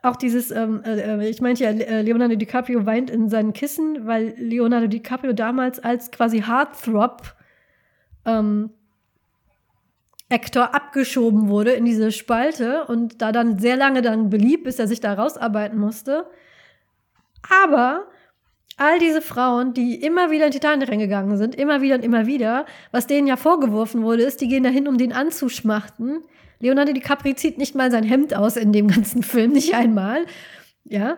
auch 0.01 0.15
dieses, 0.15 0.51
ähm, 0.51 0.81
äh, 0.85 1.27
ich 1.27 1.41
meinte 1.41 1.63
ja, 1.63 1.71
äh, 1.71 2.01
Leonardo 2.01 2.35
DiCaprio 2.35 2.85
weint 2.85 3.09
in 3.09 3.29
seinen 3.29 3.53
Kissen, 3.53 4.05
weil 4.05 4.35
Leonardo 4.37 4.87
DiCaprio 4.87 5.33
damals 5.33 5.79
als 5.79 6.11
quasi 6.11 6.41
Heartthrob 6.41 7.35
ähm, 8.25 8.71
Actor 10.29 10.73
abgeschoben 10.73 11.49
wurde 11.49 11.71
in 11.73 11.85
diese 11.85 12.11
Spalte 12.11 12.85
und 12.85 13.21
da 13.21 13.31
dann 13.31 13.59
sehr 13.59 13.77
lange 13.77 14.01
dann 14.01 14.29
beliebt, 14.29 14.63
bis 14.63 14.79
er 14.79 14.87
sich 14.87 14.99
da 14.99 15.13
rausarbeiten 15.13 15.77
musste. 15.77 16.25
Aber 17.63 18.07
all 18.77 18.99
diese 18.99 19.21
Frauen, 19.21 19.73
die 19.73 19.95
immer 19.95 20.31
wieder 20.31 20.47
in 20.47 20.51
Titanic 20.51 20.89
reingegangen 20.89 21.37
sind, 21.37 21.55
immer 21.55 21.81
wieder 21.81 21.95
und 21.95 22.03
immer 22.03 22.25
wieder, 22.25 22.65
was 22.91 23.07
denen 23.07 23.27
ja 23.27 23.37
vorgeworfen 23.37 24.03
wurde, 24.03 24.23
ist, 24.23 24.41
die 24.41 24.47
gehen 24.47 24.63
dahin, 24.63 24.87
um 24.87 24.97
den 24.97 25.13
anzuschmachten. 25.13 26.23
Leonardo 26.59 26.93
DiCaprio 26.93 27.35
zieht 27.35 27.57
nicht 27.57 27.75
mal 27.75 27.91
sein 27.91 28.03
Hemd 28.03 28.35
aus 28.35 28.57
in 28.57 28.73
dem 28.73 28.87
ganzen 28.87 29.23
Film, 29.23 29.51
nicht 29.51 29.75
einmal. 29.75 30.25
Ja. 30.83 31.17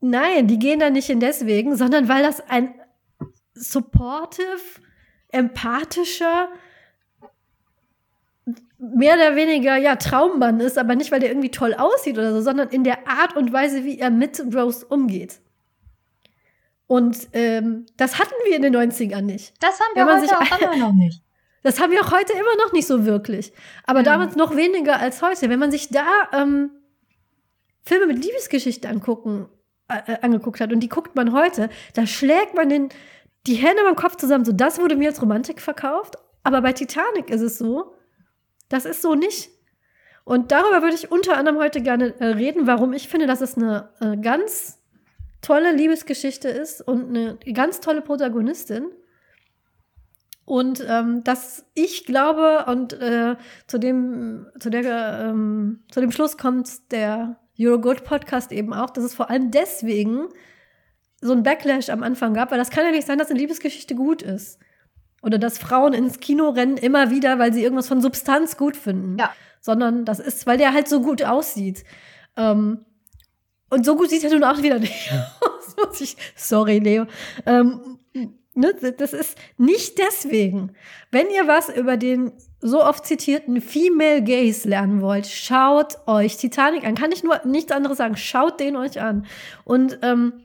Nein, 0.00 0.46
die 0.46 0.58
gehen 0.58 0.80
da 0.80 0.90
nicht 0.90 1.06
hin 1.06 1.20
deswegen, 1.20 1.76
sondern 1.76 2.08
weil 2.08 2.22
das 2.22 2.48
ein 2.48 2.74
supportive, 3.54 4.80
empathischer, 5.28 6.48
mehr 8.94 9.14
oder 9.14 9.36
weniger 9.36 9.76
ja 9.76 9.96
Traummann 9.96 10.60
ist, 10.60 10.78
aber 10.78 10.94
nicht 10.94 11.12
weil 11.12 11.20
der 11.20 11.30
irgendwie 11.30 11.50
toll 11.50 11.74
aussieht 11.74 12.18
oder 12.18 12.32
so, 12.32 12.40
sondern 12.40 12.68
in 12.68 12.84
der 12.84 13.06
Art 13.08 13.36
und 13.36 13.52
Weise, 13.52 13.84
wie 13.84 13.98
er 13.98 14.10
mit 14.10 14.42
Rose 14.54 14.84
umgeht. 14.86 15.40
Und 16.86 17.28
ähm, 17.32 17.86
das 17.96 18.18
hatten 18.18 18.34
wir 18.46 18.56
in 18.56 18.62
den 18.62 18.76
90ern 18.76 19.22
nicht. 19.22 19.54
Das 19.60 19.80
haben 19.80 19.94
wir 19.94 20.06
heute 20.06 20.38
auch 20.38 20.60
immer 20.60 20.76
noch 20.76 20.92
nicht. 20.92 21.22
Das 21.62 21.80
haben 21.80 21.92
wir 21.92 22.02
auch 22.02 22.12
heute 22.12 22.34
immer 22.34 22.56
noch 22.62 22.72
nicht 22.72 22.86
so 22.86 23.06
wirklich. 23.06 23.52
Aber 23.86 24.00
Ja. 24.00 24.04
damals 24.04 24.36
noch 24.36 24.54
weniger 24.54 24.98
als 24.98 25.22
heute. 25.22 25.48
Wenn 25.48 25.58
man 25.58 25.70
sich 25.70 25.88
da 25.88 26.04
ähm, 26.32 26.70
Filme 27.84 28.06
mit 28.06 28.22
Liebesgeschichte 28.22 28.86
angucken, 28.88 29.48
äh, 29.88 30.12
äh, 30.12 30.18
angeguckt 30.20 30.60
hat 30.60 30.72
und 30.72 30.80
die 30.80 30.90
guckt 30.90 31.16
man 31.16 31.32
heute, 31.32 31.70
da 31.94 32.06
schlägt 32.06 32.54
man 32.54 32.68
den, 32.68 32.90
die 33.46 33.54
Hände 33.54 33.82
beim 33.82 33.96
Kopf 33.96 34.16
zusammen. 34.16 34.44
So, 34.44 34.52
das 34.52 34.78
wurde 34.78 34.96
mir 34.96 35.08
als 35.08 35.22
Romantik 35.22 35.60
verkauft. 35.62 36.16
Aber 36.42 36.60
bei 36.60 36.74
Titanic 36.74 37.30
ist 37.30 37.40
es 37.40 37.56
so, 37.56 37.93
das 38.74 38.84
ist 38.84 39.02
so 39.02 39.14
nicht. 39.14 39.50
Und 40.24 40.52
darüber 40.52 40.82
würde 40.82 40.94
ich 40.94 41.10
unter 41.10 41.36
anderem 41.36 41.58
heute 41.58 41.82
gerne 41.82 42.18
äh, 42.18 42.26
reden, 42.26 42.66
warum 42.66 42.92
ich 42.92 43.08
finde, 43.08 43.26
dass 43.26 43.40
es 43.40 43.56
eine 43.56 43.90
äh, 44.00 44.16
ganz 44.16 44.82
tolle 45.42 45.72
Liebesgeschichte 45.72 46.48
ist 46.48 46.80
und 46.80 47.08
eine 47.08 47.38
ganz 47.52 47.80
tolle 47.80 48.00
Protagonistin. 48.00 48.86
Und 50.46 50.84
ähm, 50.86 51.24
dass 51.24 51.66
ich 51.74 52.04
glaube, 52.04 52.64
und 52.66 52.94
äh, 52.94 53.36
zu, 53.66 53.78
dem, 53.78 54.46
zu, 54.58 54.70
der, 54.70 55.28
ähm, 55.30 55.84
zu 55.90 56.00
dem 56.00 56.10
Schluss 56.10 56.36
kommt 56.36 56.92
der 56.92 57.38
Eurogold 57.58 58.04
Podcast 58.04 58.52
eben 58.52 58.74
auch, 58.74 58.90
dass 58.90 59.04
es 59.04 59.14
vor 59.14 59.30
allem 59.30 59.50
deswegen 59.50 60.28
so 61.20 61.32
ein 61.32 61.42
Backlash 61.42 61.88
am 61.88 62.02
Anfang 62.02 62.34
gab, 62.34 62.50
weil 62.50 62.58
das 62.58 62.70
kann 62.70 62.84
ja 62.84 62.90
nicht 62.90 63.06
sein, 63.06 63.18
dass 63.18 63.30
eine 63.30 63.38
Liebesgeschichte 63.38 63.94
gut 63.94 64.20
ist. 64.20 64.58
Oder 65.24 65.38
dass 65.38 65.58
Frauen 65.58 65.94
ins 65.94 66.20
Kino 66.20 66.50
rennen 66.50 66.76
immer 66.76 67.10
wieder, 67.10 67.38
weil 67.38 67.52
sie 67.52 67.62
irgendwas 67.62 67.88
von 67.88 68.02
Substanz 68.02 68.56
gut 68.56 68.76
finden. 68.76 69.16
Ja. 69.18 69.32
Sondern 69.60 70.04
das 70.04 70.20
ist, 70.20 70.46
weil 70.46 70.58
der 70.58 70.74
halt 70.74 70.86
so 70.86 71.00
gut 71.00 71.24
aussieht. 71.24 71.84
Ähm, 72.36 72.84
und 73.70 73.86
so 73.86 73.96
gut 73.96 74.10
sieht 74.10 74.22
er 74.22 74.30
nun 74.30 74.44
auch 74.44 74.62
wieder 74.62 74.78
nicht 74.78 75.10
aus, 75.76 76.00
ich. 76.00 76.16
Sorry, 76.36 76.78
Leo. 76.78 77.06
Ähm, 77.46 77.98
ne, 78.54 78.74
das 78.98 79.12
ist 79.12 79.38
nicht 79.56 79.98
deswegen. 79.98 80.72
Wenn 81.10 81.30
ihr 81.30 81.48
was 81.48 81.68
über 81.70 81.96
den 81.96 82.32
so 82.60 82.84
oft 82.84 83.06
zitierten 83.06 83.60
Female 83.60 84.22
Gaze 84.22 84.68
lernen 84.68 85.00
wollt, 85.00 85.26
schaut 85.26 85.98
euch 86.06 86.36
Titanic 86.36 86.86
an. 86.86 86.94
Kann 86.94 87.12
ich 87.12 87.24
nur 87.24 87.40
nichts 87.44 87.72
anderes 87.72 87.98
sagen. 87.98 88.16
Schaut 88.16 88.60
den 88.60 88.76
euch 88.76 89.00
an. 89.00 89.26
Und 89.64 89.98
ähm, 90.02 90.43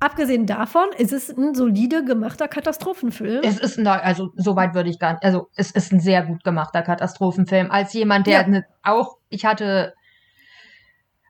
abgesehen 0.00 0.46
davon 0.46 0.86
ist 0.96 1.12
es 1.12 1.28
ein 1.30 1.54
solide 1.54 2.04
gemachter 2.04 2.48
Katastrophenfilm. 2.48 3.42
Es 3.42 3.58
ist, 3.58 3.78
na, 3.78 3.98
also 4.00 4.30
so 4.36 4.56
weit 4.56 4.74
würde 4.74 4.90
ich 4.90 4.98
gar 4.98 5.12
nicht, 5.14 5.24
also 5.24 5.48
es 5.56 5.70
ist 5.70 5.92
ein 5.92 6.00
sehr 6.00 6.24
gut 6.24 6.44
gemachter 6.44 6.82
Katastrophenfilm. 6.82 7.70
Als 7.70 7.92
jemand, 7.92 8.26
der 8.26 8.40
Ja. 8.42 8.46
ne, 8.46 8.64
auch, 8.82 9.16
ich 9.28 9.44
hatte 9.44 9.94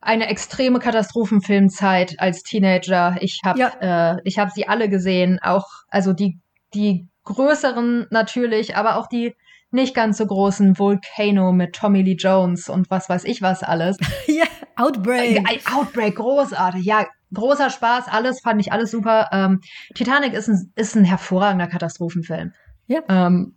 eine 0.01 0.29
extreme 0.29 0.79
Katastrophenfilmzeit 0.79 2.17
als 2.19 2.43
Teenager. 2.43 3.17
Ich 3.21 3.41
habe 3.45 3.61
äh, 3.81 4.17
ich 4.25 4.39
habe 4.39 4.51
sie 4.55 4.69
alle 4.69 4.89
gesehen, 4.89 5.39
auch 5.43 5.67
also 5.89 6.13
die 6.13 6.39
die 6.75 7.09
größeren 7.25 8.07
natürlich, 8.11 8.77
aber 8.77 8.97
auch 8.97 9.09
die 9.09 9.35
nicht 9.71 9.95
ganz 9.95 10.19
so 10.19 10.27
großen 10.27 10.79
Volcano 10.79 11.53
mit 11.53 11.75
Tommy 11.75 12.03
Lee 12.03 12.17
Jones 12.19 12.69
und 12.69 12.91
was 12.91 13.09
weiß 13.09 13.25
ich 13.25 13.43
was 13.43 13.63
alles. 13.63 13.99
ja, 14.27 14.45
Outbreak. 14.77 15.43
Outbreak, 15.75 16.17
großartig. 16.17 16.85
Ja, 16.85 17.07
großer 17.33 17.71
Spaß, 17.71 18.09
alles 18.09 18.41
fand 18.41 18.61
ich 18.61 18.73
alles 18.73 18.91
super. 18.91 19.29
Ähm, 19.33 19.61
Titanic 19.95 20.33
ist 20.33 20.49
ein, 20.49 20.73
ist 20.77 20.97
ein 20.97 21.05
hervorragender 21.05 21.67
Katastrophenfilm. 21.67 22.53
Ja. 22.87 23.03
Ähm, 23.09 23.55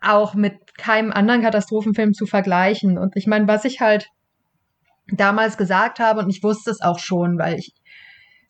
auch 0.00 0.34
mit 0.34 0.76
keinem 0.76 1.12
anderen 1.12 1.42
Katastrophenfilm 1.42 2.14
zu 2.14 2.26
vergleichen. 2.26 2.98
Und 2.98 3.16
ich 3.16 3.26
meine, 3.26 3.48
was 3.48 3.64
ich 3.64 3.80
halt 3.80 4.08
damals 5.10 5.56
gesagt 5.56 6.00
habe, 6.00 6.20
und 6.20 6.30
ich 6.30 6.42
wusste 6.42 6.70
es 6.70 6.80
auch 6.80 6.98
schon, 6.98 7.38
weil 7.38 7.58
ich 7.58 7.74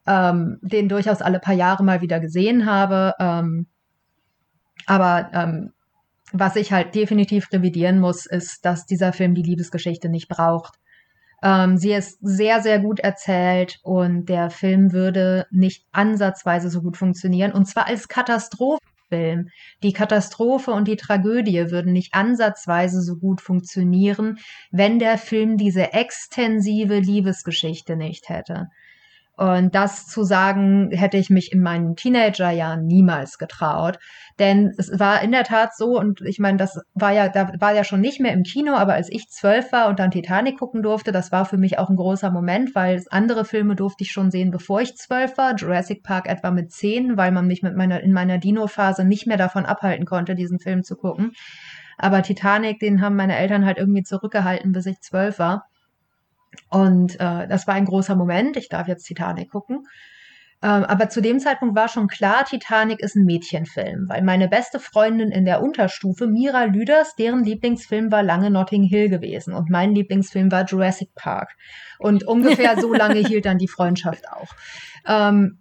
ähm, 0.07 0.59
den 0.63 0.89
durchaus 0.89 1.23
alle 1.23 1.39
paar 1.39 1.55
Jahre 1.55 1.85
mal 1.85 2.01
wieder 2.01 2.21
gesehen 2.21 2.67
habe. 2.67 3.15
Ähm, 3.19 3.67
aber 4.87 5.31
ähm, 5.33 5.73
was 6.33 6.57
ich 6.57 6.73
halt 6.73 6.95
definitiv 6.95 7.53
revidieren 7.53 8.01
muss, 8.01 8.27
ist, 8.27 8.65
dass 8.65 8.87
dieser 8.87 9.13
Film 9.13 9.35
die 9.35 9.43
Liebesgeschichte 9.43 10.09
nicht 10.09 10.29
braucht. 10.29 10.79
Ähm, 11.43 11.77
sie 11.77 11.93
ist 11.93 12.19
sehr, 12.21 12.61
sehr 12.63 12.81
gut 12.81 13.01
erzählt 13.01 13.79
und 13.83 14.27
der 14.29 14.51
Film 14.51 14.93
würde 14.93 15.47
nicht 15.51 15.87
ansatzweise 15.93 16.71
so 16.71 16.83
gut 16.83 16.97
funktionieren. 16.97 17.53
Und 17.53 17.67
zwar 17.67 17.87
als 17.87 18.09
Katastrophenfilm. 18.09 19.49
Die 19.83 19.93
Katastrophe 19.93 20.73
und 20.73 20.89
die 20.89 20.97
Tragödie 20.97 21.71
würden 21.71 21.93
nicht 21.93 22.15
ansatzweise 22.15 23.01
so 23.01 23.17
gut 23.17 23.41
funktionieren, 23.41 24.39
wenn 24.71 24.99
der 24.99 25.17
Film 25.19 25.57
diese 25.57 25.93
extensive 25.93 26.99
Liebesgeschichte 26.99 27.97
nicht 27.97 28.29
hätte. 28.29 28.69
Und 29.39 29.73
das 29.77 30.09
zu 30.09 30.25
sagen, 30.25 30.91
hätte 30.91 31.17
ich 31.17 31.31
mich 31.31 31.53
in 31.53 31.63
meinen 31.63 31.95
Teenagerjahren 31.95 32.85
niemals 32.85 33.39
getraut. 33.39 34.01
Denn 34.41 34.73
es 34.77 34.91
war 34.99 35.23
in 35.23 35.31
der 35.31 35.45
Tat 35.45 35.77
so, 35.77 35.97
und 35.97 36.23
ich 36.23 36.41
meine, 36.41 36.59
das 36.59 36.81
war 36.95 37.13
ja, 37.13 37.29
da 37.29 37.53
war 37.61 37.73
ja 37.73 37.85
schon 37.85 38.01
nicht 38.01 38.19
mehr 38.19 38.33
im 38.33 38.43
Kino, 38.43 38.75
aber 38.75 38.95
als 38.95 39.09
ich 39.09 39.29
zwölf 39.29 39.71
war 39.71 39.91
und 39.91 40.01
dann 40.01 40.11
Titanic 40.11 40.59
gucken 40.59 40.83
durfte, 40.83 41.13
das 41.13 41.31
war 41.31 41.45
für 41.45 41.57
mich 41.57 41.79
auch 41.79 41.89
ein 41.89 41.95
großer 41.95 42.33
Moment, 42.33 42.75
weil 42.75 43.01
andere 43.11 43.45
Filme 43.45 43.77
durfte 43.77 44.03
ich 44.03 44.11
schon 44.11 44.33
sehen, 44.33 44.51
bevor 44.51 44.81
ich 44.81 44.97
zwölf 44.97 45.39
war. 45.39 45.55
Jurassic 45.55 46.03
Park 46.03 46.29
etwa 46.29 46.51
mit 46.51 46.73
zehn, 46.73 47.17
weil 47.17 47.31
man 47.31 47.47
mich 47.47 47.63
mit 47.63 47.77
meiner, 47.77 48.01
in 48.01 48.13
meiner 48.13 48.39
Dino-Phase 48.39 49.05
nicht 49.05 49.29
mehr 49.29 49.37
davon 49.37 49.67
abhalten 49.67 50.05
konnte, 50.05 50.35
diesen 50.35 50.59
Film 50.59 50.83
zu 50.83 50.97
gucken. 50.97 51.31
Aber 51.97 52.23
Titanic, 52.23 52.81
den 52.81 53.01
haben 53.01 53.15
meine 53.15 53.37
Eltern 53.37 53.65
halt 53.65 53.79
irgendwie 53.79 54.03
zurückgehalten, 54.03 54.73
bis 54.73 54.87
ich 54.87 54.99
zwölf 55.01 55.39
war. 55.39 55.68
Und 56.71 57.15
äh, 57.21 57.49
das 57.49 57.67
war 57.67 57.75
ein 57.75 57.85
großer 57.85 58.17
Moment. 58.17 58.57
Ich 58.57 58.69
darf 58.69 58.89
jetzt 58.89 59.05
Titanic 59.05 59.51
gucken. 59.51 59.87
Ähm, 60.61 60.85
aber 60.85 61.09
zu 61.09 61.21
dem 61.21 61.39
Zeitpunkt 61.39 61.77
war 61.77 61.89
schon 61.89 62.09
klar, 62.09 62.45
Titanic 62.45 62.99
ist 63.01 63.15
ein 63.15 63.25
Mädchenfilm, 63.25 64.09
weil 64.09 64.23
meine 64.23 64.49
beste 64.49 64.81
Freundin 64.81 65.31
in 65.31 65.45
der 65.45 65.63
Unterstufe, 65.63 66.27
Mira 66.27 66.65
Lüders, 66.65 67.15
deren 67.15 67.45
Lieblingsfilm 67.45 68.11
war 68.11 68.25
lange 68.25 68.51
Notting 68.51 68.83
Hill 68.83 69.09
gewesen 69.09 69.55
und 69.55 69.71
mein 69.71 69.95
Lieblingsfilm 69.95 70.51
war 70.51 70.65
Jurassic 70.65 71.15
Park. 71.15 71.55
Und 72.01 72.27
ungefähr 72.27 72.81
so 72.81 72.93
lange 72.95 73.21
hielt 73.21 73.47
dann 73.47 73.59
die 73.59 73.69
Freundschaft 73.69 74.29
auch. 74.33 74.49
Ähm, 75.07 75.59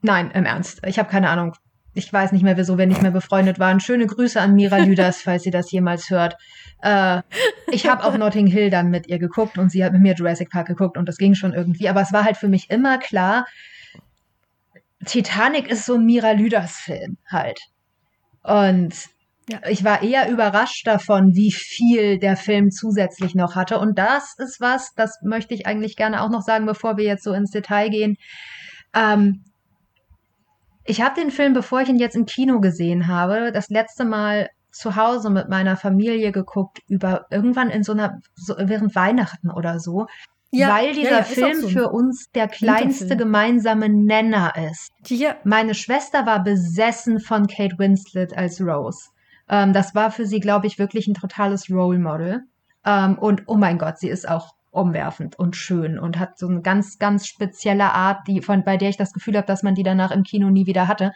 nein, 0.00 0.30
im 0.30 0.46
Ernst. 0.46 0.80
Ich 0.86 0.98
habe 0.98 1.10
keine 1.10 1.28
Ahnung, 1.28 1.52
ich 1.98 2.12
weiß 2.12 2.32
nicht 2.32 2.42
mehr, 2.42 2.56
wieso 2.56 2.78
wir 2.78 2.86
nicht 2.86 3.02
mehr 3.02 3.10
befreundet 3.10 3.58
waren. 3.58 3.80
Schöne 3.80 4.06
Grüße 4.06 4.40
an 4.40 4.54
Mira 4.54 4.78
Lüders, 4.78 5.20
falls 5.22 5.42
sie 5.42 5.50
das 5.50 5.70
jemals 5.70 6.08
hört. 6.10 6.36
Äh, 6.80 7.22
ich 7.70 7.86
habe 7.88 8.04
auch 8.04 8.16
Notting 8.16 8.46
Hill 8.46 8.70
dann 8.70 8.88
mit 8.88 9.08
ihr 9.08 9.18
geguckt 9.18 9.58
und 9.58 9.70
sie 9.70 9.84
hat 9.84 9.92
mit 9.92 10.00
mir 10.00 10.14
Jurassic 10.14 10.50
Park 10.50 10.68
geguckt 10.68 10.96
und 10.96 11.08
das 11.08 11.18
ging 11.18 11.34
schon 11.34 11.52
irgendwie. 11.52 11.88
Aber 11.88 12.00
es 12.00 12.12
war 12.12 12.24
halt 12.24 12.36
für 12.36 12.48
mich 12.48 12.70
immer 12.70 12.98
klar, 12.98 13.46
Titanic 15.04 15.68
ist 15.68 15.84
so 15.84 15.94
ein 15.94 16.06
Mira 16.06 16.32
Lüders-Film 16.32 17.18
halt. 17.30 17.60
Und 18.42 18.94
ja. 19.48 19.60
ich 19.68 19.84
war 19.84 20.02
eher 20.02 20.30
überrascht 20.30 20.86
davon, 20.86 21.34
wie 21.34 21.52
viel 21.52 22.18
der 22.18 22.36
Film 22.36 22.70
zusätzlich 22.70 23.34
noch 23.34 23.54
hatte. 23.54 23.78
Und 23.78 23.98
das 23.98 24.34
ist 24.38 24.60
was, 24.60 24.92
das 24.94 25.18
möchte 25.22 25.54
ich 25.54 25.66
eigentlich 25.66 25.96
gerne 25.96 26.22
auch 26.22 26.30
noch 26.30 26.42
sagen, 26.42 26.66
bevor 26.66 26.96
wir 26.96 27.04
jetzt 27.04 27.24
so 27.24 27.32
ins 27.32 27.50
Detail 27.50 27.90
gehen. 27.90 28.16
Ähm, 28.94 29.44
ich 30.88 31.02
habe 31.02 31.20
den 31.20 31.30
Film, 31.30 31.52
bevor 31.52 31.82
ich 31.82 31.88
ihn 31.88 31.98
jetzt 31.98 32.16
im 32.16 32.26
Kino 32.26 32.60
gesehen 32.60 33.06
habe, 33.06 33.52
das 33.52 33.68
letzte 33.68 34.04
Mal 34.04 34.48
zu 34.70 34.96
Hause 34.96 35.30
mit 35.30 35.48
meiner 35.48 35.76
Familie 35.76 36.32
geguckt, 36.32 36.80
über 36.88 37.26
irgendwann 37.30 37.70
in 37.70 37.82
so 37.82 37.92
einer, 37.92 38.20
so, 38.34 38.54
während 38.58 38.94
Weihnachten 38.94 39.50
oder 39.50 39.80
so. 39.80 40.06
Ja, 40.50 40.74
weil 40.74 40.94
dieser 40.94 41.10
ja, 41.10 41.18
ja, 41.18 41.22
Film 41.24 41.60
so 41.60 41.68
für 41.68 41.90
uns 41.90 42.30
der 42.34 42.48
kleinste 42.48 43.16
gemeinsame 43.18 43.90
Nenner 43.90 44.54
ist. 44.70 44.90
Ja. 45.08 45.36
Meine 45.44 45.74
Schwester 45.74 46.24
war 46.24 46.42
besessen 46.42 47.20
von 47.20 47.46
Kate 47.46 47.78
Winslet 47.78 48.34
als 48.34 48.58
Rose. 48.60 49.10
Ähm, 49.50 49.74
das 49.74 49.94
war 49.94 50.10
für 50.10 50.24
sie, 50.24 50.40
glaube 50.40 50.66
ich, 50.66 50.78
wirklich 50.78 51.06
ein 51.06 51.14
totales 51.14 51.70
Role 51.70 51.98
Model. 51.98 52.44
Ähm, 52.86 53.18
und 53.18 53.42
oh 53.46 53.56
mein 53.56 53.76
Gott, 53.76 53.98
sie 53.98 54.08
ist 54.08 54.26
auch 54.26 54.54
umwerfend 54.78 55.38
und 55.38 55.56
schön 55.56 55.98
und 55.98 56.18
hat 56.18 56.38
so 56.38 56.48
eine 56.48 56.62
ganz, 56.62 56.98
ganz 56.98 57.26
spezielle 57.26 57.92
Art, 57.92 58.26
die 58.26 58.42
von 58.42 58.64
bei 58.64 58.76
der 58.76 58.90
ich 58.90 58.96
das 58.96 59.12
Gefühl 59.12 59.36
habe, 59.36 59.46
dass 59.46 59.62
man 59.62 59.74
die 59.74 59.82
danach 59.82 60.10
im 60.10 60.22
Kino 60.22 60.50
nie 60.50 60.66
wieder 60.66 60.88
hatte. 60.88 61.12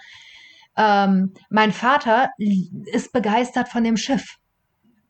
Ähm, 0.76 1.32
mein 1.50 1.72
Vater 1.72 2.30
ist 2.38 3.12
begeistert 3.12 3.68
von 3.68 3.84
dem 3.84 3.96
Schiff. 3.96 4.38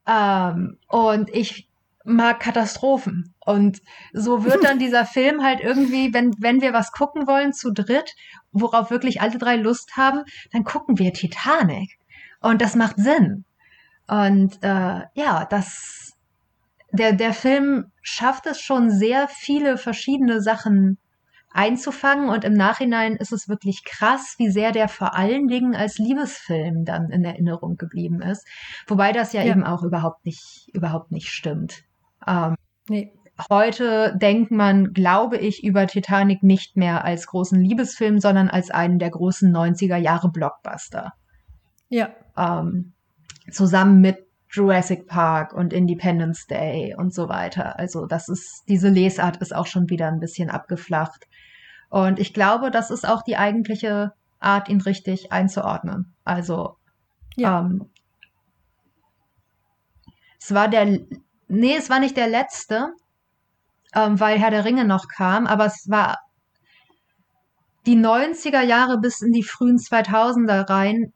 Ähm, 0.07 0.79
und 0.89 1.31
ich 1.31 1.69
mag 2.05 2.41
Katastrophen. 2.41 3.35
Und 3.41 3.81
so 4.13 4.45
wird 4.45 4.65
dann 4.65 4.79
dieser 4.81 5.05
Film 5.07 5.43
halt 5.43 5.61
irgendwie, 5.61 6.13
wenn 6.13 6.35
wenn 6.39 6.61
wir 6.61 6.73
was 6.73 6.93
gucken 6.93 7.27
wollen 7.27 7.53
zu 7.53 7.73
dritt, 7.73 8.15
worauf 8.51 8.91
wirklich 8.91 9.21
alle 9.21 9.39
drei 9.39 9.57
Lust 9.57 9.97
haben, 9.97 10.23
dann 10.53 10.65
gucken 10.65 10.99
wir 10.99 11.13
Titanic. 11.13 11.99
Und 12.41 12.61
das 12.61 12.75
macht 12.75 12.97
Sinn. 12.97 13.45
Und 14.09 14.63
äh, 14.63 15.03
ja, 15.15 15.47
das 15.49 16.13
der, 16.93 17.13
der 17.13 17.33
Film 17.33 17.91
schafft 18.03 18.47
es 18.47 18.61
schon 18.61 18.91
sehr 18.91 19.29
viele 19.29 19.79
verschiedene 19.79 20.41
Sachen 20.41 20.99
einzufangen 21.55 22.29
und 22.29 22.45
im 22.45 22.55
Nachhinein 22.55 23.17
ist 23.17 23.33
es 23.33 23.49
wirklich 23.49 23.85
krass, 23.85 24.35
wie 24.39 24.51
sehr 24.51 24.73
der 24.73 24.89
vor 24.89 25.15
allen 25.15 25.49
Dingen 25.49 25.75
als 25.75 25.99
Liebesfilm 25.99 26.85
dann 26.85 27.11
in 27.11 27.25
Erinnerung 27.25 27.77
geblieben 27.77 28.23
ist. 28.23 28.47
Wobei 28.87 29.13
das 29.13 29.33
ja, 29.33 29.43
ja. 29.43 29.53
eben 29.53 29.65
auch 29.65 29.83
überhaupt 29.83 30.25
nicht, 30.25 30.71
überhaupt 30.73 31.13
nicht 31.13 31.29
stimmt. 31.29 31.83
Ähm, 32.27 32.55
nee. 32.89 33.13
Heute 33.51 34.17
denkt 34.17 34.51
man, 34.51 34.93
glaube 34.93 35.39
ich, 35.39 35.65
über 35.65 35.87
Titanic 35.87 36.43
nicht 36.43 36.77
mehr 36.77 37.05
als 37.05 37.27
großen 37.27 37.61
Liebesfilm, 37.61 38.21
sondern 38.21 38.49
als 38.49 38.71
einen 38.71 38.99
der 38.99 39.11
großen 39.11 39.51
90er 39.51 39.97
Jahre 39.97 40.31
Blockbuster. 40.31 41.13
Ja. 41.89 42.11
Ähm, 42.37 42.93
zusammen 43.51 44.01
mit 44.01 44.19
Jurassic 44.53 45.07
Park 45.07 45.55
und 45.55 45.73
Independence 45.73 46.47
Day 46.47 46.95
und 46.97 47.15
so 47.15 47.29
weiter. 47.29 47.79
Also 47.79 48.07
das 48.07 48.29
ist, 48.29 48.65
diese 48.69 48.91
Lesart 48.91 49.39
ist 49.39 49.55
auch 49.55 49.67
schon 49.67 49.89
wieder 49.89 50.09
ein 50.09 50.21
bisschen 50.21 50.51
abgeflacht. 50.51 51.27
Und 51.89 52.19
ich 52.19 52.35
glaube, 52.35 52.71
das 52.71 52.91
ist 52.91 53.09
auch 53.09 53.23
die 53.23 53.37
eigentliche 53.37 54.13
Art, 54.41 54.69
ihn 54.69 54.81
richtig 54.81 55.33
einzuordnen. 55.33 56.15
Also, 56.25 56.77
ja. 57.37 57.61
Ähm, 57.61 57.89
es 60.39 60.53
war 60.53 60.69
der, 60.69 61.01
nee, 61.49 61.77
es 61.77 61.89
war 61.89 62.01
nicht 62.01 62.17
der 62.17 62.29
letzte, 62.29 62.93
ähm, 63.95 64.21
weil 64.21 64.39
Herr 64.39 64.51
der 64.51 64.65
Ringe 64.65 64.85
noch 64.85 65.09
kam, 65.09 65.47
aber 65.47 65.67
es 65.67 65.87
war 65.89 66.19
die 67.87 67.97
90er 67.97 68.63
Jahre 68.63 68.99
bis 68.99 69.23
in 69.23 69.33
die 69.33 69.43
frühen 69.43 69.77
2000er 69.77 70.69
rein 70.69 71.13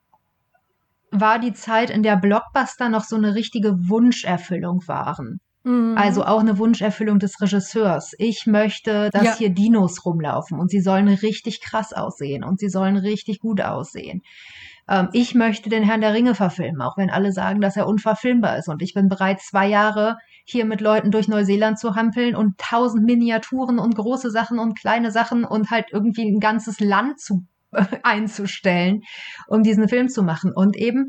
war 1.21 1.39
die 1.39 1.53
Zeit, 1.53 1.91
in 1.91 2.03
der 2.03 2.17
Blockbuster 2.17 2.89
noch 2.89 3.05
so 3.05 3.17
eine 3.17 3.35
richtige 3.35 3.73
Wunscherfüllung 3.89 4.81
waren. 4.87 5.41
Mhm. 5.67 5.95
Also 5.99 6.25
auch 6.25 6.41
eine 6.41 6.59
Wunscherfüllung 6.59 7.19
des 7.19 7.41
Regisseurs. 7.41 8.15
Ich 8.19 8.47
möchte, 8.47 9.11
dass 9.11 9.25
ja. 9.25 9.35
hier 9.37 9.51
Dinos 9.51 10.05
rumlaufen 10.05 10.61
und 10.61 10.71
sie 10.71 10.81
sollen 10.81 11.09
richtig 11.09 11.61
krass 11.61 11.93
aussehen 11.93 12.45
und 12.45 12.61
sie 12.61 12.69
sollen 12.69 12.97
richtig 12.97 13.41
gut 13.41 13.61
aussehen. 13.61 14.23
Ähm, 14.89 15.09
ich 15.13 15.35
möchte 15.35 15.69
den 15.69 15.83
Herrn 15.83 16.01
der 16.01 16.15
Ringe 16.15 16.37
verfilmen, 16.37 16.81
auch 16.81 16.97
wenn 16.97 17.11
alle 17.11 17.33
sagen, 17.33 17.61
dass 17.61 17.77
er 17.77 17.89
unverfilmbar 17.89 18.59
ist. 18.59 18.69
Und 18.69 18.81
ich 18.81 18.95
bin 18.95 19.09
bereit, 19.09 19.41
zwei 19.41 19.67
Jahre 19.67 20.19
hier 20.45 20.65
mit 20.65 20.81
Leuten 20.81 21.11
durch 21.11 21.27
Neuseeland 21.27 21.79
zu 21.79 21.97
hampeln 21.97 22.37
und 22.37 22.57
tausend 22.59 23.05
Miniaturen 23.05 23.81
und 23.81 23.97
große 23.97 24.31
Sachen 24.31 24.61
und 24.61 24.79
kleine 24.79 25.11
Sachen 25.11 25.45
und 25.45 25.71
halt 25.73 25.87
irgendwie 25.91 26.31
ein 26.31 26.39
ganzes 26.39 26.79
Land 26.79 27.19
zu 27.19 27.43
einzustellen, 28.03 29.03
um 29.49 29.63
diesen 29.63 29.89
Film 29.89 30.09
zu 30.09 30.23
machen. 30.23 30.53
Und 30.55 30.77
eben, 30.77 31.09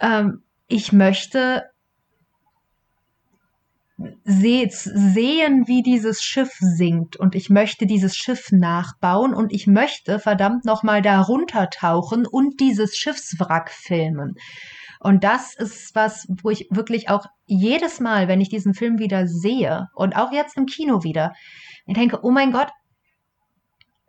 ähm, 0.00 0.42
ich 0.68 0.92
möchte 0.92 1.64
se 4.24 4.68
sehen, 4.70 5.68
wie 5.68 5.82
dieses 5.82 6.22
Schiff 6.22 6.56
sinkt 6.58 7.16
und 7.16 7.34
ich 7.34 7.50
möchte 7.50 7.86
dieses 7.86 8.16
Schiff 8.16 8.50
nachbauen 8.50 9.34
und 9.34 9.52
ich 9.52 9.66
möchte 9.66 10.18
verdammt 10.18 10.64
nochmal 10.64 11.02
darunter 11.02 11.68
tauchen 11.70 12.26
und 12.26 12.60
dieses 12.60 12.96
Schiffswrack 12.96 13.70
filmen. 13.70 14.34
Und 14.98 15.24
das 15.24 15.54
ist 15.54 15.94
was, 15.94 16.26
wo 16.28 16.50
ich 16.50 16.68
wirklich 16.70 17.08
auch 17.08 17.26
jedes 17.46 18.00
Mal, 18.00 18.28
wenn 18.28 18.40
ich 18.40 18.48
diesen 18.48 18.74
Film 18.74 18.98
wieder 18.98 19.26
sehe 19.26 19.88
und 19.94 20.16
auch 20.16 20.32
jetzt 20.32 20.56
im 20.56 20.66
Kino 20.66 21.02
wieder, 21.02 21.32
ich 21.86 21.94
denke, 21.94 22.20
oh 22.22 22.30
mein 22.30 22.52
Gott, 22.52 22.68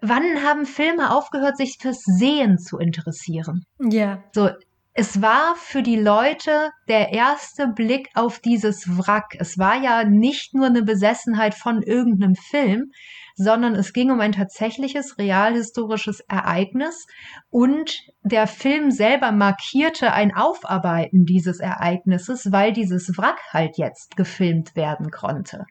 wann 0.03 0.43
haben 0.43 0.65
Filme 0.65 1.15
aufgehört, 1.15 1.57
sich 1.57 1.77
fürs 1.81 2.03
Sehen 2.03 2.59
zu 2.59 2.77
interessieren? 2.77 3.65
Ja. 3.79 4.23
So, 4.33 4.49
es 4.93 5.21
war 5.23 5.55
für 5.55 5.81
die 5.81 5.95
Leute 5.95 6.69
der 6.87 7.13
erste 7.13 7.67
Blick 7.67 8.09
auf 8.13 8.39
dieses 8.39 8.85
Wrack. 8.87 9.35
Es 9.39 9.57
war 9.57 9.81
ja 9.81 10.03
nicht 10.03 10.53
nur 10.53 10.67
eine 10.67 10.83
Besessenheit 10.83 11.55
von 11.55 11.81
irgendeinem 11.81 12.35
Film, 12.35 12.91
sondern 13.35 13.73
es 13.73 13.93
ging 13.93 14.11
um 14.11 14.19
ein 14.19 14.33
tatsächliches 14.33 15.17
realhistorisches 15.17 16.19
Ereignis 16.29 17.07
und 17.49 17.97
der 18.21 18.45
Film 18.45 18.91
selber 18.91 19.31
markierte 19.31 20.13
ein 20.13 20.35
Aufarbeiten 20.35 21.25
dieses 21.25 21.59
Ereignisses, 21.59 22.51
weil 22.51 22.71
dieses 22.73 23.17
Wrack 23.17 23.39
halt 23.51 23.79
jetzt 23.79 24.15
gefilmt 24.15 24.75
werden 24.75 25.09
konnte. 25.09 25.65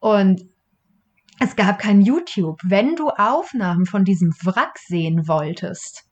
Und 0.00 0.42
es 1.40 1.56
gab 1.56 1.78
kein 1.78 2.00
YouTube. 2.00 2.60
Wenn 2.64 2.96
du 2.96 3.08
Aufnahmen 3.10 3.86
von 3.86 4.04
diesem 4.04 4.32
Wrack 4.42 4.78
sehen 4.78 5.28
wolltest, 5.28 6.04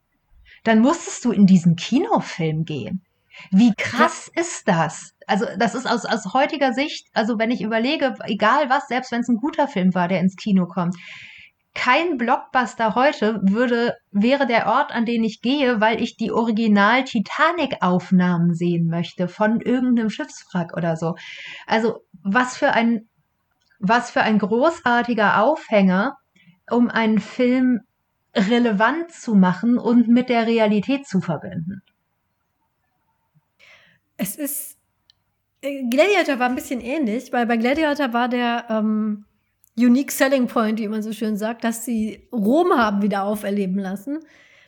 dann 0.65 0.81
musstest 0.81 1.25
du 1.25 1.33
in 1.33 1.47
diesen 1.47 1.77
Kinofilm 1.77 2.65
gehen. 2.65 3.03
Wie 3.51 3.75
krass 3.77 4.31
ja. 4.35 4.43
ist 4.43 4.67
das? 4.67 5.13
Also, 5.27 5.47
das 5.59 5.75
ist 5.75 5.87
aus, 5.87 6.05
aus 6.05 6.33
heutiger 6.33 6.73
Sicht, 6.73 7.09
also 7.13 7.39
wenn 7.39 7.51
ich 7.51 7.61
überlege, 7.61 8.15
egal 8.25 8.71
was, 8.71 8.89
selbst 8.89 9.13
wenn 9.13 9.21
es 9.21 9.29
ein 9.29 9.37
guter 9.37 9.69
Film 9.69 9.95
war, 9.95 10.09
der 10.09 10.21
ins 10.21 10.37
Kino 10.37 10.67
kommt, 10.67 10.97
kein 11.75 12.17
Blockbuster 12.17 12.95
heute 12.95 13.41
würde, 13.43 13.95
wäre 14.11 14.47
der 14.47 14.67
Ort, 14.67 14.93
an 14.93 15.05
den 15.05 15.23
ich 15.23 15.43
gehe, 15.43 15.79
weil 15.81 16.03
ich 16.03 16.17
die 16.17 16.33
Original 16.33 17.05
Titanic-Aufnahmen 17.05 18.55
sehen 18.55 18.89
möchte 18.89 19.29
von 19.29 19.61
irgendeinem 19.61 20.09
Schiffswrack 20.09 20.75
oder 20.75 20.97
so. 20.97 21.15
Also, 21.67 22.01
was 22.23 22.57
für 22.57 22.73
ein, 22.73 23.09
was 23.79 24.11
für 24.11 24.23
ein 24.23 24.39
großartiger 24.39 25.43
Aufhänger, 25.43 26.17
um 26.71 26.89
einen 26.89 27.21
Film 27.21 27.81
relevant 28.35 29.13
zu 29.13 29.35
machen 29.35 29.79
und 29.79 30.09
mit 30.09 30.29
der 30.29 30.47
Realität 30.47 31.07
zu 31.07 31.21
verbinden. 31.21 31.83
Es 34.17 34.37
ist 34.37 34.77
äh, 35.63 35.85
Gladiator 35.89 36.39
war 36.39 36.49
ein 36.49 36.55
bisschen 36.55 36.81
ähnlich, 36.81 37.33
weil 37.33 37.47
bei 37.47 37.57
Gladiator 37.57 38.13
war 38.13 38.29
der 38.29 38.67
ähm, 38.69 39.25
Unique 39.77 40.11
Selling 40.11 40.47
Point, 40.47 40.79
wie 40.81 40.89
man 40.89 41.03
so 41.03 41.13
schön 41.13 41.37
sagt, 41.37 41.65
dass 41.65 41.85
sie 41.85 42.29
Rom 42.33 42.73
haben 42.73 43.03
wieder 43.03 43.25
auferleben 43.25 43.79
lassen. 43.79 44.21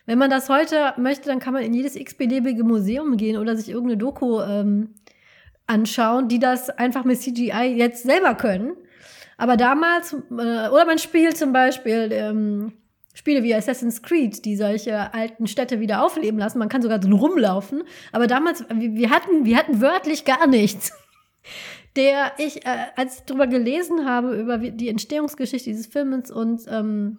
Wenn 0.06 0.18
man 0.18 0.30
das 0.30 0.48
heute 0.48 0.94
möchte, 0.96 1.28
dann 1.28 1.38
kann 1.38 1.52
man 1.52 1.62
in 1.62 1.74
jedes 1.74 1.96
x-beliebige 1.96 2.64
Museum 2.64 3.16
gehen 3.16 3.36
oder 3.36 3.56
sich 3.56 3.68
irgendeine 3.68 3.98
Doku 3.98 4.40
ähm, 4.40 4.94
anschauen, 5.66 6.28
die 6.28 6.38
das 6.38 6.70
einfach 6.70 7.04
mit 7.04 7.20
CGI 7.20 7.74
jetzt 7.76 8.04
selber 8.04 8.34
können. 8.34 8.74
Aber 9.38 9.56
damals, 9.56 10.12
äh, 10.12 10.68
oder 10.68 10.84
man 10.84 10.98
spielt 10.98 11.38
zum 11.38 11.52
Beispiel 11.52 12.10
ähm, 12.12 12.72
Spiele 13.14 13.42
wie 13.42 13.54
Assassin's 13.54 14.02
Creed, 14.02 14.44
die 14.44 14.56
solche 14.56 15.14
alten 15.14 15.46
Städte 15.46 15.80
wieder 15.80 16.02
aufleben 16.02 16.38
lassen. 16.38 16.58
Man 16.58 16.68
kann 16.68 16.82
sogar 16.82 17.02
so 17.02 17.08
rumlaufen. 17.08 17.84
Aber 18.12 18.26
damals, 18.26 18.64
wir 18.68 19.10
hatten, 19.10 19.44
wir 19.44 19.56
hatten 19.56 19.80
wörtlich 19.80 20.24
gar 20.24 20.46
nichts. 20.46 20.92
Der 21.96 22.32
ich, 22.38 22.66
äh, 22.66 22.86
als 22.96 23.18
ich 23.18 23.24
darüber 23.24 23.46
gelesen 23.46 24.04
habe, 24.04 24.36
über 24.36 24.58
die 24.58 24.88
Entstehungsgeschichte 24.88 25.70
dieses 25.70 25.86
Films 25.86 26.30
und 26.30 26.60
ähm, 26.68 27.18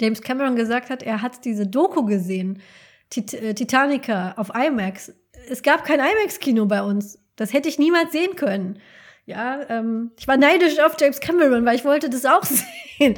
James 0.00 0.22
Cameron 0.22 0.56
gesagt 0.56 0.88
hat, 0.88 1.02
er 1.02 1.20
hat 1.20 1.44
diese 1.44 1.66
Doku 1.66 2.04
gesehen, 2.04 2.62
Tit 3.10 3.34
äh, 3.34 3.52
Titanica 3.52 4.34
auf 4.36 4.52
IMAX. 4.54 5.12
Es 5.50 5.62
gab 5.62 5.84
kein 5.84 6.00
IMAX-Kino 6.00 6.66
bei 6.66 6.82
uns. 6.82 7.18
Das 7.36 7.52
hätte 7.52 7.68
ich 7.68 7.78
niemals 7.78 8.12
sehen 8.12 8.36
können. 8.36 8.78
Ja, 9.26 9.60
ähm, 9.68 10.12
ich 10.18 10.26
war 10.26 10.36
neidisch 10.36 10.78
auf 10.80 10.96
James 10.98 11.20
Cameron, 11.20 11.64
weil 11.64 11.76
ich 11.76 11.84
wollte 11.84 12.10
das 12.10 12.26
auch 12.26 12.42
sehen. 12.98 13.16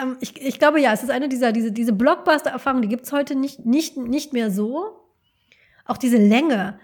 Ähm, 0.00 0.16
ich, 0.20 0.40
ich 0.40 0.58
glaube 0.58 0.80
ja, 0.80 0.92
es 0.92 1.02
ist 1.02 1.10
eine 1.10 1.28
dieser, 1.28 1.52
diese, 1.52 1.72
diese 1.72 1.92
Blockbuster-Erfahrungen, 1.92 2.82
die 2.82 2.88
gibt 2.88 3.04
es 3.04 3.12
heute 3.12 3.34
nicht, 3.34 3.64
nicht, 3.64 3.96
nicht 3.96 4.32
mehr 4.32 4.50
so. 4.50 5.00
Auch 5.86 5.96
diese 5.96 6.16
Länge. 6.16 6.78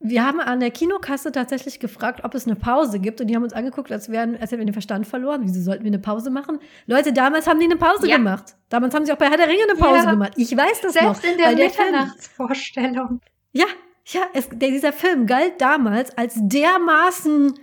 Wir 0.00 0.24
haben 0.24 0.38
an 0.38 0.60
der 0.60 0.70
Kinokasse 0.70 1.32
tatsächlich 1.32 1.80
gefragt, 1.80 2.24
ob 2.24 2.34
es 2.34 2.46
eine 2.46 2.56
Pause 2.56 3.00
gibt. 3.00 3.20
Und 3.20 3.28
die 3.28 3.34
haben 3.34 3.42
uns 3.42 3.54
angeguckt, 3.54 3.90
als, 3.90 4.10
wären, 4.10 4.36
als 4.36 4.50
hätten 4.50 4.60
wir 4.60 4.66
den 4.66 4.74
Verstand 4.74 5.06
verloren. 5.06 5.40
Wieso 5.44 5.62
sollten 5.62 5.82
wir 5.82 5.88
eine 5.88 5.98
Pause 5.98 6.30
machen? 6.30 6.58
Leute, 6.86 7.12
damals 7.12 7.46
haben 7.46 7.58
die 7.58 7.64
eine 7.64 7.76
Pause 7.76 8.08
ja. 8.08 8.16
gemacht. 8.16 8.54
Damals 8.68 8.94
haben 8.94 9.06
sie 9.06 9.12
auch 9.12 9.16
bei 9.16 9.30
Herr 9.30 9.38
der 9.38 9.48
Ringe 9.48 9.62
eine 9.62 9.78
Pause 9.78 10.04
ja. 10.04 10.10
gemacht. 10.10 10.32
Ich 10.36 10.54
weiß 10.54 10.82
das 10.82 10.92
Selbst 10.92 11.06
noch. 11.06 11.16
Selbst 11.16 11.24
in 11.24 11.38
der 11.38 11.56
Mitternachtsvorstellung. 11.56 13.20
Ja, 13.52 13.66
ja, 14.06 14.22
es, 14.34 14.48
dieser 14.50 14.92
Film 14.92 15.26
galt 15.26 15.60
damals 15.60 16.16
als 16.16 16.34
dermaßen 16.36 17.54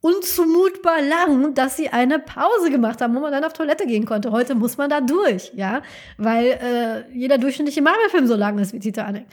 unzumutbar 0.00 1.02
lang, 1.02 1.54
dass 1.54 1.76
sie 1.76 1.90
eine 1.90 2.18
Pause 2.18 2.70
gemacht 2.70 3.00
haben, 3.00 3.14
wo 3.14 3.20
man 3.20 3.32
dann 3.32 3.44
auf 3.44 3.52
Toilette 3.52 3.86
gehen 3.86 4.06
konnte. 4.06 4.30
Heute 4.30 4.54
muss 4.54 4.78
man 4.78 4.88
da 4.88 5.00
durch, 5.00 5.52
ja, 5.54 5.82
weil 6.16 6.46
äh, 6.46 7.12
jeder 7.12 7.38
durchschnittliche 7.38 7.82
Marvel-Film 7.82 8.26
so 8.26 8.34
lang 8.34 8.58
ist 8.58 8.72
wie 8.72 8.78
Titanic. 8.78 9.26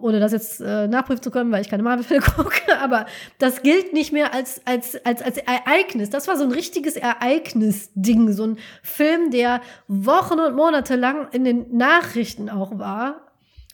Ohne 0.00 0.20
das 0.20 0.32
jetzt 0.32 0.60
äh, 0.60 0.86
nachprüfen 0.86 1.22
zu 1.22 1.30
können, 1.30 1.50
weil 1.50 1.60
ich 1.60 1.68
keine 1.68 1.82
Marvel-Filme 1.82 2.24
gucke, 2.36 2.78
aber 2.80 3.06
das 3.38 3.62
gilt 3.62 3.92
nicht 3.92 4.12
mehr 4.12 4.32
als, 4.32 4.62
als, 4.64 5.04
als, 5.04 5.20
als 5.20 5.38
Ereignis. 5.38 6.08
Das 6.08 6.28
war 6.28 6.36
so 6.36 6.44
ein 6.44 6.52
richtiges 6.52 6.96
Ereignis-Ding, 6.96 8.32
so 8.32 8.44
ein 8.44 8.58
Film, 8.82 9.30
der 9.30 9.60
Wochen 9.88 10.38
und 10.38 10.54
Monate 10.54 10.96
lang 10.96 11.28
in 11.32 11.44
den 11.44 11.76
Nachrichten 11.76 12.48
auch 12.48 12.78
war, 12.78 13.27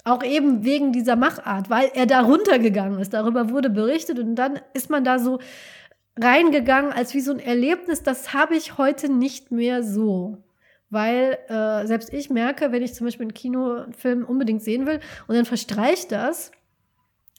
auch 0.04 0.22
eben 0.22 0.64
wegen 0.64 0.92
dieser 0.92 1.16
Machart, 1.16 1.70
weil 1.70 1.90
er 1.94 2.06
da 2.06 2.20
runtergegangen 2.20 3.00
ist. 3.00 3.14
Darüber 3.14 3.50
wurde 3.50 3.70
berichtet 3.70 4.18
und 4.18 4.36
dann 4.36 4.60
ist 4.74 4.90
man 4.90 5.02
da 5.02 5.18
so 5.18 5.38
reingegangen 6.20 6.92
als 6.92 7.14
wie 7.14 7.20
so 7.20 7.32
ein 7.32 7.40
Erlebnis, 7.40 8.02
das 8.02 8.32
habe 8.34 8.54
ich 8.54 8.78
heute 8.78 9.08
nicht 9.10 9.50
mehr 9.50 9.82
so. 9.82 10.38
Weil 10.90 11.38
äh, 11.48 11.86
selbst 11.86 12.12
ich 12.12 12.30
merke, 12.30 12.70
wenn 12.70 12.82
ich 12.82 12.94
zum 12.94 13.06
Beispiel 13.06 13.24
einen 13.24 13.34
Kinofilm 13.34 14.24
unbedingt 14.24 14.62
sehen 14.62 14.86
will 14.86 15.00
und 15.26 15.34
dann 15.34 15.46
verstreicht 15.46 16.12
das, 16.12 16.52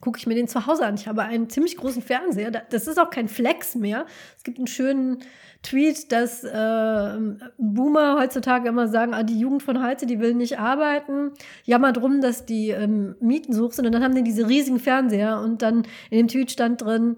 gucke 0.06 0.20
ich 0.20 0.28
mir 0.28 0.36
den 0.36 0.48
zu 0.48 0.68
Hause 0.68 0.86
an. 0.86 0.94
Ich 0.96 1.08
habe 1.08 1.24
einen 1.24 1.50
ziemlich 1.50 1.78
großen 1.78 2.04
Fernseher. 2.04 2.52
Das 2.52 2.86
ist 2.86 3.00
auch 3.00 3.10
kein 3.10 3.28
Flex 3.28 3.74
mehr. 3.74 4.06
Es 4.38 4.44
gibt 4.44 4.60
einen 4.60 4.68
schönen 4.68 5.18
Tweet, 5.64 6.12
dass 6.12 6.44
äh, 6.44 7.18
Boomer 7.58 8.20
heutzutage 8.20 8.70
immer 8.70 8.88
sagen, 8.88 9.16
ah, 9.16 9.24
die 9.24 9.40
Jugend 9.40 9.64
von 9.64 9.84
heute, 9.84 10.06
die 10.06 10.20
will 10.20 10.36
nicht 10.36 10.60
arbeiten. 10.60 11.32
Jammer 11.64 11.92
drum, 11.92 12.22
dass 12.22 12.46
die 12.46 12.70
ähm, 12.70 13.16
Mieten 13.20 13.52
sucht 13.52 13.74
sind. 13.74 13.88
Und 13.88 13.94
dann 13.94 14.04
haben 14.04 14.14
die 14.14 14.22
diese 14.22 14.48
riesigen 14.48 14.80
Fernseher. 14.80 15.42
Und 15.42 15.64
dann 15.64 15.88
in 16.12 16.20
dem 16.20 16.28
Tweet 16.28 16.52
stand 16.52 16.84
drin, 16.84 17.18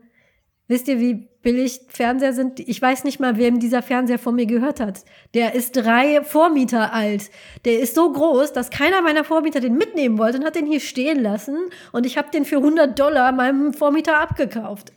wisst 0.67 0.87
ihr, 0.87 0.99
wie 0.99 1.27
billig 1.41 1.81
Fernseher 1.87 2.33
sind. 2.33 2.59
Ich 2.59 2.81
weiß 2.81 3.03
nicht 3.03 3.19
mal, 3.19 3.37
wem 3.37 3.59
dieser 3.59 3.81
Fernseher 3.81 4.19
von 4.19 4.35
mir 4.35 4.45
gehört 4.45 4.79
hat. 4.79 5.05
Der 5.33 5.55
ist 5.55 5.77
drei 5.77 6.21
Vormieter 6.23 6.93
alt. 6.93 7.29
Der 7.65 7.79
ist 7.79 7.95
so 7.95 8.11
groß, 8.11 8.53
dass 8.53 8.69
keiner 8.69 9.01
meiner 9.01 9.23
Vormieter 9.23 9.59
den 9.59 9.77
mitnehmen 9.77 10.17
wollte 10.17 10.39
und 10.39 10.45
hat 10.45 10.55
den 10.55 10.65
hier 10.65 10.81
stehen 10.81 11.21
lassen. 11.21 11.57
Und 11.91 12.05
ich 12.05 12.17
habe 12.17 12.31
den 12.31 12.43
für 12.43 12.57
100 12.57 12.99
Dollar 12.99 13.31
meinem 13.31 13.73
Vormieter 13.73 14.19
abgekauft. 14.19 14.91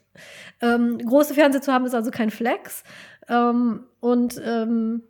Ähm, 0.61 0.99
große 0.99 1.35
Fernseher 1.35 1.63
zu 1.63 1.73
haben 1.73 1.87
ist 1.87 1.95
also 1.95 2.11
kein 2.11 2.31
Flex. 2.31 2.83
Ähm, 3.29 3.85
und 4.01 4.41
ähm, 4.45 5.03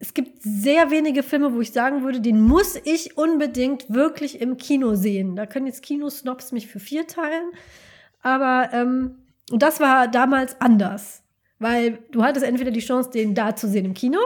es 0.00 0.14
gibt 0.14 0.42
sehr 0.42 0.90
wenige 0.90 1.22
Filme, 1.22 1.54
wo 1.54 1.60
ich 1.60 1.72
sagen 1.72 2.02
würde, 2.02 2.20
den 2.20 2.40
muss 2.40 2.76
ich 2.84 3.16
unbedingt 3.16 3.92
wirklich 3.92 4.40
im 4.40 4.56
Kino 4.56 4.94
sehen. 4.94 5.34
Da 5.34 5.46
können 5.46 5.66
jetzt 5.66 5.82
Kinosnobs 5.82 6.52
mich 6.52 6.68
für 6.68 6.78
vier 6.78 7.06
teilen. 7.06 7.50
Aber 8.22 8.70
ähm, 8.72 9.16
und 9.50 9.62
das 9.62 9.80
war 9.80 10.08
damals 10.08 10.60
anders. 10.60 11.22
Weil 11.60 11.98
du 12.12 12.22
hattest 12.22 12.46
entweder 12.46 12.70
die 12.70 12.80
Chance, 12.80 13.10
den 13.10 13.34
da 13.34 13.56
zu 13.56 13.66
sehen 13.66 13.84
im 13.84 13.94
Kino, 13.94 14.20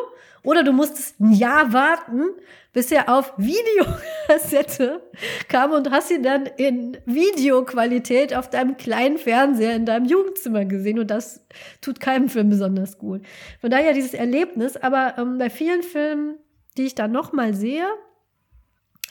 oder 0.45 0.65
du 0.65 0.73
musstest 0.73 1.19
ein 1.21 1.33
Jahr 1.33 1.73
warten, 1.73 2.25
bis 2.73 2.91
er 2.91 3.09
auf 3.09 3.33
Videokassette 3.39 5.01
kam 5.49 5.71
und 5.71 5.91
hast 5.91 6.11
ihn 6.11 6.23
dann 6.23 6.47
in 6.57 6.99
Videoqualität 7.07 8.35
auf 8.35 8.51
deinem 8.51 8.77
kleinen 8.77 9.19
Fernseher 9.19 9.77
in 9.77 9.87
deinem 9.87 10.05
Jugendzimmer 10.05 10.65
gesehen. 10.65 10.99
Und 10.99 11.11
das 11.11 11.47
tut 11.81 12.01
keinem 12.01 12.29
Film 12.29 12.51
besonders 12.51 12.99
gut. 12.99 13.23
Von 13.61 13.71
daher 13.71 13.95
dieses 13.95 14.15
Erlebnis. 14.15 14.77
Aber 14.77 15.15
ähm, 15.17 15.39
bei 15.39 15.49
vielen 15.49 15.83
Filmen, 15.83 16.37
die 16.77 16.85
ich 16.85 16.95
dann 16.95 17.13
nochmal 17.13 17.55
sehe, 17.55 17.87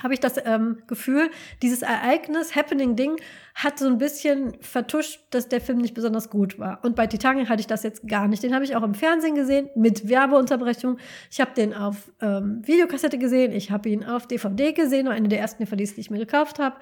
habe 0.01 0.13
ich 0.13 0.19
das 0.19 0.35
ähm, 0.45 0.83
Gefühl, 0.87 1.29
dieses 1.61 1.81
Ereignis, 1.81 2.55
Happening-Ding, 2.55 3.17
hat 3.55 3.79
so 3.79 3.87
ein 3.87 3.97
bisschen 3.97 4.57
vertuscht, 4.61 5.21
dass 5.31 5.49
der 5.49 5.61
Film 5.61 5.79
nicht 5.79 5.93
besonders 5.93 6.29
gut 6.29 6.59
war. 6.59 6.79
Und 6.83 6.95
bei 6.95 7.07
Titanic 7.07 7.49
hatte 7.49 7.59
ich 7.59 7.67
das 7.67 7.83
jetzt 7.83 8.07
gar 8.07 8.27
nicht. 8.27 8.43
Den 8.43 8.53
habe 8.53 8.63
ich 8.63 8.75
auch 8.75 8.83
im 8.83 8.93
Fernsehen 8.93 9.35
gesehen, 9.35 9.69
mit 9.75 10.07
Werbeunterbrechung. 10.07 10.97
Ich 11.29 11.41
habe 11.41 11.51
den 11.55 11.73
auf 11.73 12.11
ähm, 12.21 12.61
Videokassette 12.65 13.17
gesehen, 13.17 13.51
ich 13.51 13.71
habe 13.71 13.89
ihn 13.89 14.05
auf 14.05 14.27
DVD 14.27 14.73
gesehen, 14.73 15.07
eine 15.07 15.27
der 15.27 15.39
ersten 15.39 15.63
DVDs, 15.63 15.95
die 15.95 16.01
ich 16.01 16.11
mir 16.11 16.19
gekauft 16.19 16.59
habe. 16.59 16.77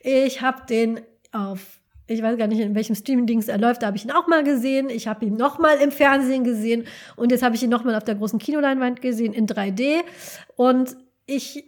Ich 0.00 0.40
habe 0.40 0.66
den 0.66 1.00
auf 1.32 1.80
ich 2.06 2.22
weiß 2.22 2.36
gar 2.36 2.48
nicht, 2.48 2.60
in 2.60 2.74
welchem 2.74 2.94
Streaming-Dings 2.94 3.48
er 3.48 3.58
läuft, 3.58 3.82
da 3.82 3.86
habe 3.86 3.96
ich 3.96 4.04
ihn 4.04 4.10
auch 4.10 4.26
mal 4.26 4.44
gesehen. 4.44 4.90
Ich 4.90 5.08
habe 5.08 5.24
ihn 5.24 5.36
noch 5.36 5.58
mal 5.58 5.78
im 5.78 5.90
Fernsehen 5.90 6.44
gesehen 6.44 6.84
und 7.16 7.32
jetzt 7.32 7.42
habe 7.42 7.54
ich 7.54 7.62
ihn 7.62 7.70
noch 7.70 7.84
mal 7.84 7.94
auf 7.94 8.04
der 8.04 8.16
großen 8.16 8.38
Kinoleinwand 8.38 9.00
gesehen 9.00 9.32
in 9.32 9.46
3D. 9.46 10.02
Und 10.56 10.96
ich 11.24 11.64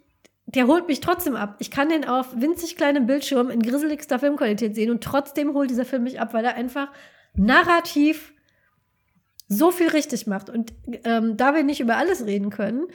der 0.56 0.66
holt 0.66 0.88
mich 0.88 1.00
trotzdem 1.00 1.36
ab. 1.36 1.56
Ich 1.58 1.70
kann 1.70 1.90
den 1.90 2.04
auf 2.04 2.28
winzig 2.34 2.76
kleinem 2.76 3.06
Bildschirm 3.06 3.50
in 3.50 3.60
grisseligster 3.60 4.18
Filmqualität 4.18 4.74
sehen 4.74 4.90
und 4.90 5.04
trotzdem 5.04 5.54
holt 5.54 5.70
dieser 5.70 5.84
Film 5.84 6.04
mich 6.04 6.20
ab, 6.20 6.32
weil 6.32 6.44
er 6.44 6.54
einfach 6.54 6.88
narrativ 7.34 8.32
so 9.48 9.70
viel 9.70 9.88
richtig 9.88 10.26
macht. 10.26 10.50
Und 10.50 10.72
ähm, 11.04 11.36
da 11.36 11.54
wir 11.54 11.62
nicht 11.62 11.80
über 11.80 11.96
alles 11.96 12.26
reden 12.26 12.50
können, 12.50 12.86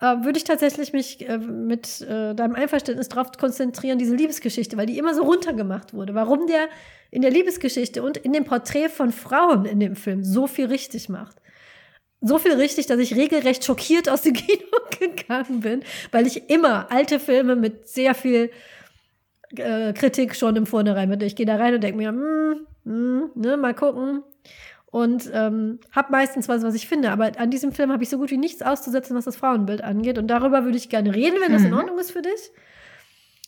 äh, 0.00 0.24
würde 0.24 0.38
ich 0.38 0.44
tatsächlich 0.44 0.92
mich 0.92 1.28
äh, 1.28 1.38
mit 1.38 2.00
äh, 2.02 2.34
deinem 2.34 2.54
Einverständnis 2.54 3.08
darauf 3.08 3.32
konzentrieren, 3.38 3.98
diese 3.98 4.14
Liebesgeschichte, 4.14 4.76
weil 4.76 4.86
die 4.86 4.98
immer 4.98 5.14
so 5.14 5.22
runtergemacht 5.22 5.94
wurde. 5.94 6.14
Warum 6.14 6.46
der 6.46 6.68
in 7.10 7.22
der 7.22 7.30
Liebesgeschichte 7.30 8.02
und 8.02 8.16
in 8.16 8.32
dem 8.32 8.44
Porträt 8.44 8.88
von 8.88 9.12
Frauen 9.12 9.66
in 9.66 9.78
dem 9.78 9.94
Film 9.94 10.24
so 10.24 10.48
viel 10.48 10.66
richtig 10.66 11.08
macht. 11.08 11.36
So 12.26 12.38
viel 12.38 12.54
richtig, 12.54 12.86
dass 12.86 12.98
ich 12.98 13.14
regelrecht 13.14 13.66
schockiert 13.66 14.08
aus 14.08 14.22
dem 14.22 14.32
Kino 14.32 14.64
gegangen 14.98 15.60
bin, 15.60 15.82
weil 16.10 16.26
ich 16.26 16.48
immer 16.48 16.90
alte 16.90 17.20
Filme 17.20 17.54
mit 17.54 17.86
sehr 17.86 18.14
viel 18.14 18.50
äh, 19.56 19.92
Kritik 19.92 20.34
schon 20.34 20.56
im 20.56 20.64
Vornherein 20.64 21.10
mit. 21.10 21.22
Ich 21.22 21.36
gehe 21.36 21.44
da 21.44 21.56
rein 21.56 21.74
und 21.74 21.84
denke 21.84 21.98
mir, 21.98 22.12
mm, 22.12 22.66
mm, 22.84 23.30
ne, 23.34 23.56
mal 23.58 23.74
gucken. 23.74 24.22
Und 24.86 25.28
ähm, 25.34 25.80
habe 25.90 26.12
meistens 26.12 26.48
was, 26.48 26.62
was 26.62 26.74
ich 26.74 26.88
finde. 26.88 27.10
Aber 27.10 27.32
an 27.38 27.50
diesem 27.50 27.72
Film 27.72 27.92
habe 27.92 28.02
ich 28.02 28.08
so 28.08 28.16
gut 28.16 28.30
wie 28.30 28.38
nichts 28.38 28.62
auszusetzen, 28.62 29.14
was 29.14 29.26
das 29.26 29.36
Frauenbild 29.36 29.84
angeht. 29.84 30.16
Und 30.16 30.28
darüber 30.28 30.64
würde 30.64 30.78
ich 30.78 30.88
gerne 30.88 31.14
reden, 31.14 31.36
wenn 31.42 31.52
das 31.52 31.62
in 31.62 31.72
mhm. 31.72 31.76
Ordnung 31.76 31.98
ist 31.98 32.12
für 32.12 32.22
dich. 32.22 32.52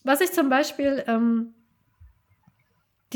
Was 0.04 0.20
ich 0.20 0.32
zum 0.32 0.50
Beispiel, 0.50 1.02
ähm, 1.06 1.54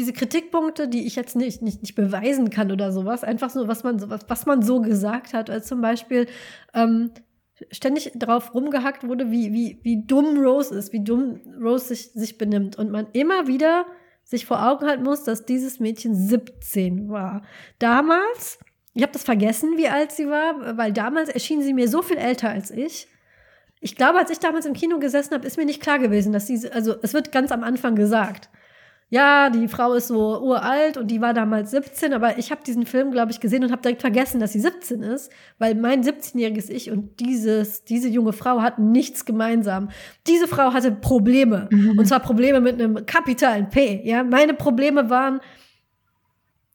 diese 0.00 0.14
Kritikpunkte, 0.14 0.88
die 0.88 1.06
ich 1.06 1.14
jetzt 1.14 1.36
nicht, 1.36 1.60
nicht, 1.60 1.82
nicht 1.82 1.94
beweisen 1.94 2.48
kann 2.48 2.72
oder 2.72 2.90
sowas, 2.90 3.22
einfach 3.22 3.50
so, 3.50 3.68
was 3.68 3.84
man, 3.84 3.98
so, 3.98 4.08
was, 4.08 4.22
was 4.28 4.46
man 4.46 4.62
so 4.62 4.80
gesagt 4.80 5.34
hat, 5.34 5.50
als 5.50 5.66
zum 5.66 5.82
Beispiel, 5.82 6.26
ähm, 6.72 7.10
ständig 7.70 8.12
drauf 8.14 8.54
rumgehackt 8.54 9.06
wurde, 9.06 9.30
wie, 9.30 9.52
wie, 9.52 9.78
wie 9.82 10.06
dumm 10.06 10.38
Rose 10.38 10.74
ist, 10.74 10.94
wie 10.94 11.04
dumm 11.04 11.42
Rose 11.62 11.88
sich, 11.88 12.12
sich 12.12 12.38
benimmt. 12.38 12.78
Und 12.78 12.90
man 12.90 13.08
immer 13.12 13.46
wieder 13.46 13.84
sich 14.24 14.46
vor 14.46 14.66
Augen 14.66 14.86
halten 14.86 15.02
muss, 15.02 15.24
dass 15.24 15.44
dieses 15.44 15.80
Mädchen 15.80 16.14
17 16.14 17.10
war. 17.10 17.42
Damals, 17.78 18.58
ich 18.94 19.02
habe 19.02 19.12
das 19.12 19.24
vergessen, 19.24 19.76
wie 19.76 19.88
alt 19.88 20.12
sie 20.12 20.30
war, 20.30 20.78
weil 20.78 20.94
damals 20.94 21.28
erschien 21.28 21.60
sie 21.60 21.74
mir 21.74 21.88
so 21.88 22.00
viel 22.00 22.16
älter 22.16 22.48
als 22.48 22.70
ich. 22.70 23.06
Ich 23.80 23.96
glaube, 23.96 24.18
als 24.18 24.30
ich 24.30 24.38
damals 24.38 24.64
im 24.64 24.72
Kino 24.72 24.98
gesessen 24.98 25.34
habe, 25.34 25.46
ist 25.46 25.58
mir 25.58 25.66
nicht 25.66 25.82
klar 25.82 25.98
gewesen, 25.98 26.32
dass 26.32 26.46
sie, 26.46 26.70
also 26.70 26.94
es 27.02 27.12
wird 27.12 27.32
ganz 27.32 27.52
am 27.52 27.62
Anfang 27.62 27.96
gesagt, 27.96 28.48
ja, 29.12 29.50
die 29.50 29.66
Frau 29.66 29.94
ist 29.94 30.06
so 30.06 30.40
uralt 30.40 30.96
und 30.96 31.08
die 31.08 31.20
war 31.20 31.34
damals 31.34 31.72
17, 31.72 32.14
aber 32.14 32.38
ich 32.38 32.52
habe 32.52 32.62
diesen 32.64 32.86
Film, 32.86 33.10
glaube 33.10 33.32
ich, 33.32 33.40
gesehen 33.40 33.64
und 33.64 33.72
habe 33.72 33.82
direkt 33.82 34.00
vergessen, 34.00 34.38
dass 34.38 34.52
sie 34.52 34.60
17 34.60 35.02
ist, 35.02 35.32
weil 35.58 35.74
mein 35.74 36.04
17-jähriges 36.04 36.70
Ich 36.70 36.92
und 36.92 37.18
dieses, 37.18 37.82
diese 37.82 38.08
junge 38.08 38.32
Frau 38.32 38.62
hatten 38.62 38.92
nichts 38.92 39.24
gemeinsam. 39.24 39.88
Diese 40.28 40.46
Frau 40.46 40.72
hatte 40.72 40.92
Probleme 40.92 41.68
mhm. 41.72 41.98
und 41.98 42.06
zwar 42.06 42.20
Probleme 42.20 42.60
mit 42.60 42.80
einem 42.80 43.04
kapitalen 43.04 43.68
P. 43.68 44.00
Ja, 44.04 44.22
meine 44.22 44.54
Probleme 44.54 45.10
waren, 45.10 45.40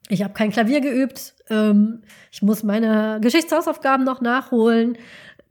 ich 0.09 0.21
habe 0.21 0.33
kein 0.33 0.51
Klavier 0.51 0.81
geübt, 0.81 1.35
ähm, 1.49 2.01
ich 2.33 2.41
muss 2.41 2.63
meine 2.63 3.19
Geschichtshausaufgaben 3.21 4.05
noch 4.05 4.19
nachholen 4.19 4.97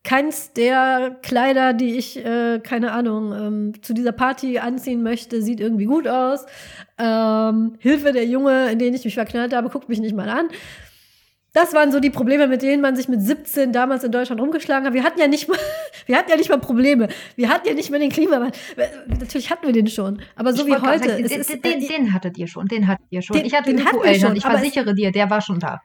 keins 0.05 0.53
der 0.53 1.17
Kleider, 1.23 1.73
die 1.73 1.97
ich, 1.97 2.23
äh, 2.25 2.61
keine 2.61 2.93
Ahnung, 2.93 3.33
ähm, 3.33 3.83
zu 3.83 3.95
dieser 3.95 4.13
Party 4.13 4.59
anziehen 4.59 5.03
möchte, 5.03 5.43
sieht 5.43 5.61
irgendwie 5.61 5.87
gut 5.87 6.07
aus. 6.07 6.45
Ähm, 6.99 7.77
Hilfe, 7.79 8.13
der 8.13 8.27
Junge, 8.27 8.71
in 8.71 8.79
den 8.79 8.95
ich 8.95 9.05
mich 9.05 9.15
verknallt 9.15 9.55
habe, 9.55 9.71
guckt 9.71 9.89
mich 9.89 10.01
nicht 10.01 10.15
mal 10.15 10.29
an. 10.29 10.49
Das 11.55 11.73
waren 11.73 11.93
so 11.93 12.01
die 12.01 12.11
Probleme, 12.11 12.49
mit 12.49 12.63
denen 12.63 12.83
man 12.83 12.97
sich 12.97 13.09
mit 13.09 13.23
17 13.23 13.73
damals 13.73 14.03
in 14.03 14.11
Deutschland 14.11 14.41
rumgeschlagen 14.41 14.87
hat. 14.87 14.93
Wir 14.93 15.05
hatten 15.05 15.21
ja 15.21 15.29
nicht 15.29 15.49
mal, 15.49 15.57
wir 16.07 16.19
hatten 16.19 16.29
ja 16.29 16.37
nicht 16.37 16.51
mal 16.51 16.59
Probleme. 16.59 17.09
Wir 17.37 17.49
hatten 17.49 17.67
ja 17.67 17.75
nicht 17.75 17.91
mal 17.91 18.01
den 18.01 18.11
Klimawandel. 18.11 18.61
Natürlich 19.07 19.51
hatten 19.51 19.65
wir 19.65 19.73
den 19.73 19.87
schon. 19.87 20.21
Aber 20.37 20.53
so 20.53 20.67
ich 20.67 20.75
wie 20.75 20.77
heute. 20.77 21.09
Sagen, 21.09 21.29
den, 21.29 21.41
ist, 21.41 21.65
den, 21.65 21.81
den, 21.81 22.13
hattet 22.13 22.37
ihr 22.37 22.49
schon. 22.49 22.67
Den 22.67 22.89
hattet 22.89 23.07
ihr 23.09 23.23
schon. 23.23 23.37
Den, 23.37 23.47
ich 23.47 23.55
hatte 23.55 23.73
den, 23.73 23.77
den 23.77 24.21
schon. 24.21 24.37
Ich 24.37 24.43
versichere 24.43 24.95
dir, 24.95 25.13
der 25.13 25.31
war 25.31 25.41
schon 25.41 25.61
da. 25.61 25.81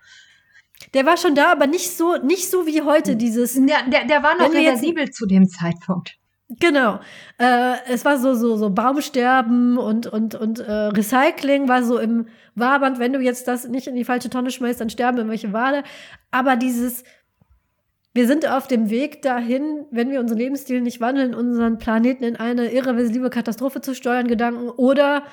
Der 0.94 1.06
war 1.06 1.18
schon 1.18 1.36
da, 1.36 1.52
aber 1.52 1.68
nicht 1.68 1.96
so, 1.96 2.16
nicht 2.18 2.50
so 2.50 2.66
wie 2.66 2.82
heute 2.82 3.16
dieses. 3.16 3.54
Der, 3.54 3.84
der, 3.88 4.06
der 4.06 4.24
war 4.24 4.36
noch 4.38 4.52
reversibel 4.52 5.10
zu 5.12 5.26
dem 5.26 5.48
Zeitpunkt. 5.48 6.16
Genau. 6.60 7.00
Äh, 7.38 7.76
es 7.90 8.06
war 8.06 8.18
so, 8.18 8.34
so, 8.34 8.58
so 8.58 8.72
Baumsterben 8.72 9.78
und, 9.78 10.08
und, 10.08 10.34
und 10.34 10.60
äh, 10.60 10.72
Recycling 10.72 11.68
war 11.68 11.84
so 11.84 12.00
im 12.00 12.28
Waband. 12.56 12.98
Wenn 12.98 13.14
du 13.14 13.20
jetzt 13.20 13.48
das 13.48 13.68
nicht 13.68 13.86
in 13.86 13.96
die 13.96 14.04
falsche 14.04 14.32
Tonne 14.32 14.50
schmeißt, 14.50 14.82
dann 14.82 14.90
sterben 14.90 15.18
irgendwelche 15.18 15.54
Wale. 15.54 15.84
Aber 16.32 16.56
dieses, 16.56 17.04
wir 18.14 18.26
sind 18.26 18.50
auf 18.50 18.68
dem 18.68 18.90
Weg 18.90 19.22
dahin, 19.22 19.86
wenn 19.92 20.10
wir 20.10 20.20
unseren 20.20 20.40
Lebensstil 20.40 20.82
nicht 20.82 21.00
wandeln, 21.00 21.36
unseren 21.36 21.78
Planeten 21.78 22.24
in 22.24 22.36
eine 22.36 22.72
irreversible 22.72 23.30
Katastrophe 23.30 23.82
zu 23.82 23.94
steuern, 23.94 24.28
Gedanken 24.28 24.70
oder 24.70 25.24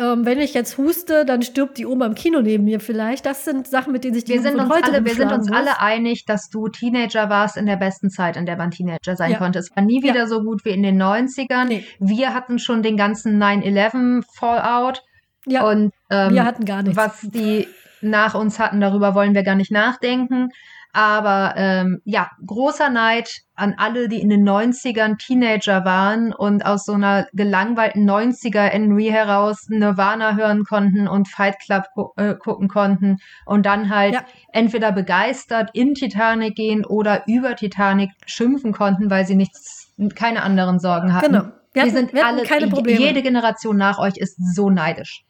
ähm, 0.00 0.24
wenn 0.24 0.40
ich 0.40 0.54
jetzt 0.54 0.78
huste, 0.78 1.26
dann 1.26 1.42
stirbt 1.42 1.76
die 1.76 1.84
Oma 1.84 2.06
im 2.06 2.14
Kino 2.14 2.40
neben 2.40 2.64
mir 2.64 2.80
vielleicht. 2.80 3.26
Das 3.26 3.44
sind 3.44 3.66
Sachen, 3.66 3.92
mit 3.92 4.02
denen 4.02 4.14
sich 4.14 4.24
die 4.24 4.32
wir 4.32 4.40
sind 4.40 4.58
uns 4.58 4.70
heute 4.70 4.92
alle, 4.92 5.04
Wir 5.04 5.14
sind 5.14 5.30
uns 5.30 5.48
muss. 5.48 5.56
alle 5.56 5.78
einig, 5.80 6.24
dass 6.24 6.48
du 6.48 6.68
Teenager 6.68 7.28
warst 7.28 7.58
in 7.58 7.66
der 7.66 7.76
besten 7.76 8.08
Zeit, 8.08 8.38
in 8.38 8.46
der 8.46 8.56
man 8.56 8.70
Teenager 8.70 9.14
sein 9.14 9.32
ja. 9.32 9.38
konnte. 9.38 9.58
Es 9.58 9.70
war 9.76 9.84
nie 9.84 10.02
wieder 10.02 10.20
ja. 10.20 10.26
so 10.26 10.42
gut 10.42 10.64
wie 10.64 10.70
in 10.70 10.82
den 10.82 11.00
90ern. 11.00 11.66
Nee. 11.66 11.84
Wir 11.98 12.32
hatten 12.32 12.58
schon 12.58 12.82
den 12.82 12.96
ganzen 12.96 13.42
9-11 13.42 14.24
Fallout. 14.32 15.02
Ja, 15.44 15.68
und 15.68 15.92
ähm, 16.10 16.32
wir 16.32 16.44
hatten 16.44 16.64
gar 16.64 16.82
nichts. 16.82 16.96
Was 16.96 17.20
die 17.20 17.68
nach 18.00 18.34
uns 18.34 18.58
hatten, 18.58 18.80
darüber 18.80 19.14
wollen 19.14 19.34
wir 19.34 19.42
gar 19.42 19.54
nicht 19.54 19.70
nachdenken. 19.70 20.48
Aber 20.92 21.54
ähm, 21.56 22.00
ja, 22.04 22.30
großer 22.44 22.90
Neid 22.90 23.30
an 23.54 23.74
alle, 23.76 24.08
die 24.08 24.20
in 24.20 24.28
den 24.28 24.48
90ern 24.48 25.18
Teenager 25.18 25.84
waren 25.84 26.32
und 26.32 26.64
aus 26.64 26.84
so 26.84 26.92
einer 26.92 27.26
gelangweilten 27.32 28.08
90er 28.08 28.62
Henry 28.62 29.06
heraus 29.06 29.66
Nirvana 29.68 30.34
hören 30.36 30.64
konnten 30.64 31.06
und 31.06 31.28
Fight 31.28 31.58
Club 31.60 31.84
gu 31.94 32.08
äh, 32.16 32.34
gucken 32.34 32.68
konnten 32.68 33.18
und 33.46 33.66
dann 33.66 33.90
halt 33.90 34.14
ja. 34.14 34.24
entweder 34.52 34.92
begeistert 34.92 35.70
in 35.74 35.94
Titanic 35.94 36.56
gehen 36.56 36.84
oder 36.84 37.24
über 37.26 37.54
Titanic 37.54 38.10
schimpfen 38.26 38.72
konnten, 38.72 39.10
weil 39.10 39.26
sie 39.26 39.36
nichts, 39.36 39.92
keine 40.14 40.42
anderen 40.42 40.78
Sorgen 40.78 41.12
hatten. 41.12 41.32
Genau. 41.32 41.44
Wir, 41.72 41.82
hatten, 41.82 41.92
sind 41.92 42.12
wir 42.12 42.26
alle, 42.26 42.42
keine 42.42 42.68
Probleme. 42.68 42.98
jede 42.98 43.22
Generation 43.22 43.76
nach 43.76 43.98
euch 43.98 44.16
ist 44.16 44.36
so 44.54 44.70
neidisch. 44.70 45.24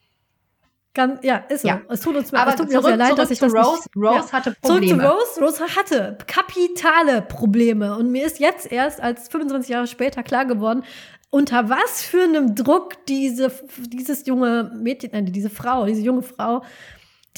Ganz, 1.01 1.25
ja, 1.25 1.39
ist 1.49 1.63
so. 1.63 1.69
Ja. 1.69 1.81
Es 1.89 2.01
tut 2.01 2.15
uns 2.15 2.31
Aber 2.35 2.51
es 2.51 2.57
tut 2.57 2.69
mir 2.69 2.73
zurück, 2.73 2.87
sehr 2.89 2.97
leid, 2.99 3.17
dass 3.17 3.31
ich 3.31 3.39
das 3.39 3.55
Rose. 3.55 3.85
Nicht, 3.85 3.97
Rose 3.97 4.29
ja. 4.29 4.33
hatte 4.33 4.55
Probleme. 4.61 5.03
Zurück 5.03 5.27
zu 5.35 5.41
Rose. 5.41 5.63
Rose 5.63 5.77
hatte 5.77 6.19
kapitale 6.27 7.23
Probleme. 7.23 7.97
Und 7.97 8.13
mir 8.13 8.27
ist 8.27 8.39
jetzt 8.39 8.71
erst 8.71 9.01
als 9.01 9.29
25 9.29 9.71
Jahre 9.71 9.87
später 9.87 10.23
klar 10.23 10.45
geworden, 10.45 10.85
unter 11.31 11.71
was 11.71 12.03
für 12.03 12.25
einem 12.25 12.55
Druck 12.55 13.07
diese, 13.07 13.51
dieses 13.79 14.27
junge 14.27 14.71
Mädchen, 14.75 15.11
nein, 15.13 15.27
diese 15.27 15.49
Frau, 15.49 15.87
diese 15.87 16.03
junge 16.03 16.23
Frau, 16.23 16.63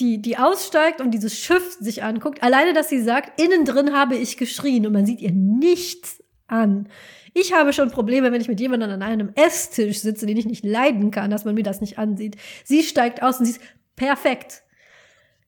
die, 0.01 0.21
die 0.21 0.39
aussteigt 0.39 1.01
und 1.01 1.13
dieses 1.13 1.39
Schiff 1.39 1.77
sich 1.79 2.03
anguckt. 2.03 2.43
Alleine, 2.43 2.73
dass 2.73 2.89
sie 2.89 3.01
sagt, 3.01 3.41
innen 3.41 3.65
drin 3.65 3.93
habe 3.93 4.17
ich 4.17 4.37
geschrien 4.39 4.87
und 4.87 4.93
man 4.93 5.07
sieht 5.07 5.21
ihr 5.21 5.31
nichts 5.33 6.21
an. 6.49 6.89
Ich 7.35 7.53
habe 7.53 7.73
schon 7.73 7.91
Probleme, 7.91 8.31
wenn 8.31 8.41
ich 8.41 8.49
mit 8.49 8.61
jemandem 8.61 8.91
an 8.91 9.03
einem 9.03 9.33
Esstisch 9.35 10.01
sitze, 10.01 10.27
den 10.27 10.37
ich 10.37 10.47
nicht 10.47 10.65
leiden 10.65 11.11
kann, 11.11 11.31
dass 11.31 11.45
man 11.45 11.55
mir 11.55 11.63
das 11.63 11.81
nicht 11.81 11.99
ansieht. 11.99 12.37
Sie 12.65 12.83
steigt 12.83 13.23
aus 13.23 13.39
und 13.39 13.47
sie 13.47 13.53
ist 13.53 13.61
perfekt. 13.97 14.63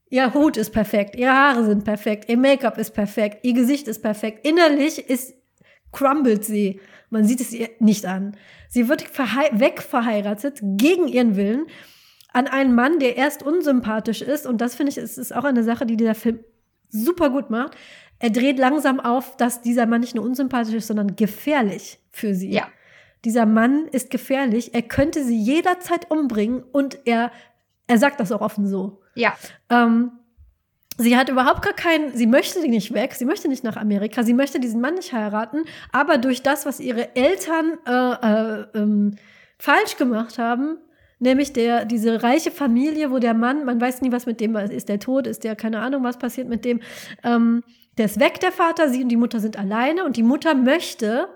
Ihr 0.08 0.32
Hut 0.32 0.56
ist 0.56 0.70
perfekt, 0.70 1.16
ihre 1.16 1.32
Haare 1.32 1.64
sind 1.64 1.84
perfekt, 1.84 2.28
ihr 2.28 2.36
Make-up 2.36 2.78
ist 2.78 2.92
perfekt, 2.92 3.44
ihr 3.44 3.52
Gesicht 3.52 3.88
ist 3.88 4.00
perfekt. 4.00 4.46
Innerlich 4.46 4.98
ist 5.10 5.34
crumbled 5.92 6.44
sie. 6.44 6.80
Man 7.10 7.24
sieht 7.24 7.40
es 7.40 7.52
ihr 7.52 7.70
nicht 7.80 8.06
an. 8.06 8.36
Sie 8.68 8.88
wird 8.88 9.04
wegverheiratet 9.18 10.60
gegen 10.62 11.08
ihren 11.08 11.36
Willen 11.36 11.66
an 12.32 12.46
einen 12.46 12.74
Mann, 12.74 12.98
der 12.98 13.16
erst 13.16 13.42
unsympathisch 13.42 14.22
ist. 14.22 14.46
Und 14.46 14.60
das 14.60 14.74
finde 14.74 14.90
ich, 14.90 14.98
ist, 14.98 15.18
ist 15.18 15.34
auch 15.34 15.44
eine 15.44 15.62
Sache, 15.62 15.86
die 15.86 15.96
dieser 15.96 16.14
Film 16.14 16.40
super 16.88 17.30
gut 17.30 17.50
macht 17.50 17.76
er 18.24 18.30
dreht 18.30 18.58
langsam 18.58 19.00
auf, 19.00 19.36
dass 19.36 19.60
dieser 19.60 19.84
Mann 19.84 20.00
nicht 20.00 20.14
nur 20.14 20.24
unsympathisch 20.24 20.72
ist, 20.72 20.86
sondern 20.86 21.14
gefährlich 21.14 21.98
für 22.10 22.34
sie. 22.34 22.52
Ja. 22.52 22.68
Dieser 23.22 23.44
Mann 23.44 23.86
ist 23.88 24.08
gefährlich. 24.08 24.72
Er 24.72 24.80
könnte 24.80 25.22
sie 25.22 25.36
jederzeit 25.36 26.10
umbringen 26.10 26.62
und 26.72 27.00
er, 27.04 27.30
er 27.86 27.98
sagt 27.98 28.20
das 28.20 28.32
auch 28.32 28.40
offen 28.40 28.66
so. 28.66 29.02
Ja. 29.14 29.34
Ähm, 29.68 30.12
sie 30.96 31.18
hat 31.18 31.28
überhaupt 31.28 31.60
gar 31.60 31.74
keinen, 31.74 32.16
sie 32.16 32.26
möchte 32.26 32.66
nicht 32.66 32.94
weg, 32.94 33.12
sie 33.12 33.26
möchte 33.26 33.46
nicht 33.48 33.62
nach 33.62 33.76
Amerika, 33.76 34.22
sie 34.22 34.32
möchte 34.32 34.58
diesen 34.58 34.80
Mann 34.80 34.94
nicht 34.94 35.12
heiraten, 35.12 35.64
aber 35.92 36.16
durch 36.16 36.42
das, 36.42 36.64
was 36.64 36.80
ihre 36.80 37.14
Eltern 37.14 37.74
äh, 37.86 37.92
äh, 37.92 38.66
ähm, 38.74 39.16
falsch 39.58 39.98
gemacht 39.98 40.38
haben, 40.38 40.78
nämlich 41.18 41.52
der, 41.52 41.84
diese 41.84 42.22
reiche 42.22 42.50
Familie, 42.50 43.10
wo 43.10 43.18
der 43.18 43.34
Mann, 43.34 43.66
man 43.66 43.82
weiß 43.82 44.00
nie, 44.00 44.12
was 44.12 44.24
mit 44.24 44.40
dem 44.40 44.56
ist, 44.56 44.72
ist 44.72 44.88
der 44.88 44.98
tot, 44.98 45.26
ist 45.26 45.44
der, 45.44 45.56
keine 45.56 45.80
Ahnung, 45.80 46.04
was 46.04 46.18
passiert 46.18 46.48
mit 46.48 46.64
dem, 46.64 46.80
ähm, 47.22 47.62
der 47.98 48.06
ist 48.06 48.18
weg, 48.18 48.40
der 48.40 48.52
Vater, 48.52 48.88
sie 48.88 49.02
und 49.02 49.08
die 49.08 49.16
Mutter 49.16 49.40
sind 49.40 49.58
alleine 49.58 50.04
und 50.04 50.16
die 50.16 50.22
Mutter 50.22 50.54
möchte 50.54 51.28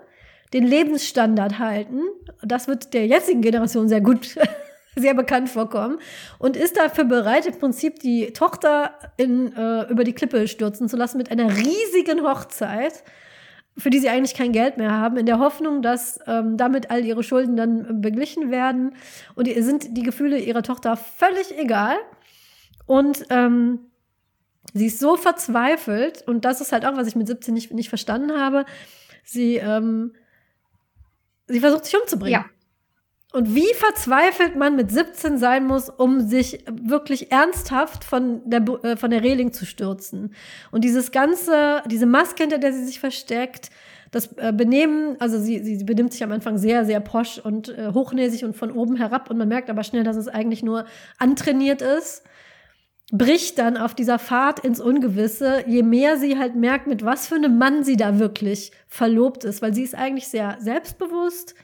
den 0.53 0.65
Lebensstandard 0.65 1.59
halten. 1.59 2.01
Das 2.41 2.67
wird 2.67 2.93
der 2.93 3.07
jetzigen 3.07 3.41
Generation 3.41 3.87
sehr 3.87 4.01
gut, 4.01 4.35
sehr 4.95 5.13
bekannt 5.13 5.49
vorkommen 5.49 5.99
und 6.39 6.57
ist 6.57 6.77
dafür 6.77 7.05
bereit, 7.05 7.45
im 7.45 7.57
Prinzip 7.57 7.99
die 7.99 8.33
Tochter 8.33 8.93
in, 9.17 9.55
äh, 9.55 9.89
über 9.89 10.03
die 10.03 10.13
Klippe 10.13 10.47
stürzen 10.47 10.89
zu 10.89 10.97
lassen 10.97 11.17
mit 11.17 11.31
einer 11.31 11.55
riesigen 11.55 12.23
Hochzeit, 12.23 13.03
für 13.77 13.89
die 13.89 13.99
sie 13.99 14.09
eigentlich 14.09 14.33
kein 14.33 14.51
Geld 14.51 14.77
mehr 14.77 14.91
haben, 14.91 15.15
in 15.15 15.25
der 15.25 15.39
Hoffnung, 15.39 15.81
dass 15.81 16.19
ähm, 16.27 16.57
damit 16.57 16.91
all 16.91 17.05
ihre 17.05 17.23
Schulden 17.23 17.55
dann 17.55 18.01
beglichen 18.01 18.51
werden. 18.51 18.95
Und 19.35 19.47
ihr 19.47 19.63
sind 19.63 19.95
die 19.95 20.03
Gefühle 20.03 20.37
ihrer 20.37 20.63
Tochter 20.63 20.97
völlig 20.97 21.57
egal. 21.57 21.95
Und 22.85 23.25
ähm, 23.29 23.88
Sie 24.73 24.87
ist 24.87 24.99
so 24.99 25.15
verzweifelt 25.15 26.23
und 26.27 26.45
das 26.45 26.61
ist 26.61 26.71
halt 26.71 26.85
auch, 26.85 26.95
was 26.95 27.07
ich 27.07 27.15
mit 27.15 27.27
17 27.27 27.53
nicht, 27.53 27.73
nicht 27.73 27.89
verstanden 27.89 28.39
habe. 28.39 28.65
Sie, 29.23 29.55
ähm, 29.55 30.13
sie 31.47 31.59
versucht 31.59 31.85
sich 31.85 31.99
umzubringen. 31.99 32.41
Ja. 32.41 32.45
Und 33.31 33.53
wie 33.53 33.73
verzweifelt 33.75 34.55
man 34.55 34.75
mit 34.75 34.91
17 34.91 35.37
sein 35.37 35.67
muss, 35.67 35.89
um 35.89 36.19
sich 36.19 36.63
wirklich 36.71 37.31
ernsthaft 37.31 38.03
von 38.03 38.41
der, 38.49 38.61
äh, 38.83 38.97
von 38.97 39.11
der 39.11 39.23
Reling 39.23 39.53
zu 39.53 39.67
stürzen. 39.67 40.33
Und 40.71 40.83
dieses 40.83 41.11
ganze, 41.11 41.83
diese 41.85 42.07
Maske, 42.07 42.43
hinter 42.43 42.57
der 42.57 42.73
sie 42.73 42.83
sich 42.83 42.99
versteckt, 42.99 43.69
das 44.09 44.35
äh, 44.37 44.51
Benehmen, 44.51 45.15
also 45.19 45.39
sie, 45.39 45.59
sie, 45.59 45.75
sie 45.75 45.83
benimmt 45.83 46.13
sich 46.13 46.23
am 46.23 46.31
Anfang 46.31 46.57
sehr, 46.57 46.85
sehr 46.85 46.99
posch 46.99 47.37
und 47.37 47.69
äh, 47.69 47.91
hochnäsig 47.93 48.43
und 48.45 48.55
von 48.55 48.71
oben 48.71 48.95
herab 48.95 49.29
und 49.29 49.37
man 49.37 49.47
merkt 49.47 49.69
aber 49.69 49.83
schnell, 49.83 50.03
dass 50.03 50.15
es 50.15 50.27
eigentlich 50.27 50.63
nur 50.63 50.85
antrainiert 51.19 51.83
ist, 51.83 52.23
bricht 53.11 53.57
dann 53.57 53.77
auf 53.77 53.95
dieser 53.95 54.19
Fahrt 54.19 54.59
ins 54.59 54.79
Ungewisse, 54.79 55.63
je 55.67 55.83
mehr 55.83 56.17
sie 56.17 56.37
halt 56.37 56.55
merkt, 56.55 56.87
mit 56.87 57.03
was 57.03 57.27
für 57.27 57.35
einem 57.35 57.57
Mann 57.57 57.83
sie 57.83 57.97
da 57.97 58.19
wirklich 58.19 58.71
verlobt 58.87 59.43
ist, 59.43 59.61
weil 59.61 59.73
sie 59.73 59.83
ist 59.83 59.95
eigentlich 59.95 60.27
sehr 60.27 60.57
selbstbewusst, 60.59 61.55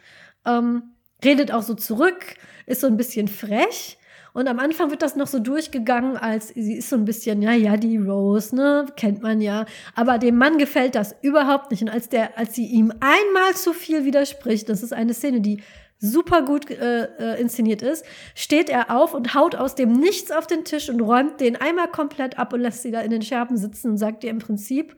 ähm, 0.45 0.83
redet 1.23 1.51
auch 1.51 1.61
so 1.61 1.75
zurück, 1.75 2.35
ist 2.65 2.81
so 2.81 2.87
ein 2.87 2.97
bisschen 2.97 3.27
frech. 3.27 3.97
Und 4.33 4.49
am 4.49 4.59
Anfang 4.59 4.89
wird 4.89 5.01
das 5.01 5.15
noch 5.15 5.27
so 5.27 5.39
durchgegangen, 5.39 6.17
als 6.17 6.49
sie 6.49 6.73
ist 6.73 6.89
so 6.89 6.97
ein 6.97 7.05
bisschen, 7.05 7.41
ja, 7.41 7.53
ja, 7.53 7.77
die 7.77 7.95
Rose, 7.95 8.53
ne, 8.53 8.85
kennt 8.97 9.21
man 9.21 9.39
ja. 9.39 9.65
Aber 9.93 10.17
dem 10.17 10.37
Mann 10.37 10.57
gefällt 10.57 10.95
das 10.95 11.15
überhaupt 11.21 11.71
nicht. 11.71 11.83
Und 11.83 11.89
als 11.89 12.09
der, 12.09 12.37
als 12.37 12.53
sie 12.53 12.65
ihm 12.65 12.91
einmal 12.99 13.53
zu 13.55 13.71
viel 13.71 14.03
widerspricht, 14.03 14.67
das 14.67 14.83
ist 14.83 14.91
eine 14.91 15.13
Szene, 15.13 15.39
die 15.39 15.63
super 15.99 16.41
gut 16.41 16.69
äh, 16.69 17.05
äh, 17.05 17.41
inszeniert 17.41 17.81
ist, 17.81 18.05
steht 18.35 18.69
er 18.69 18.95
auf 18.95 19.13
und 19.13 19.33
haut 19.33 19.55
aus 19.55 19.75
dem 19.75 19.93
Nichts 19.93 20.31
auf 20.31 20.47
den 20.47 20.65
Tisch 20.65 20.89
und 20.89 21.01
räumt 21.01 21.39
den 21.39 21.55
einmal 21.55 21.87
komplett 21.87 22.37
ab 22.37 22.53
und 22.53 22.61
lässt 22.61 22.81
sie 22.81 22.91
da 22.91 23.01
in 23.01 23.11
den 23.11 23.21
Scherben 23.21 23.57
sitzen 23.57 23.91
und 23.91 23.97
sagt 23.97 24.23
ihr 24.23 24.29
im 24.29 24.39
Prinzip, 24.39 24.95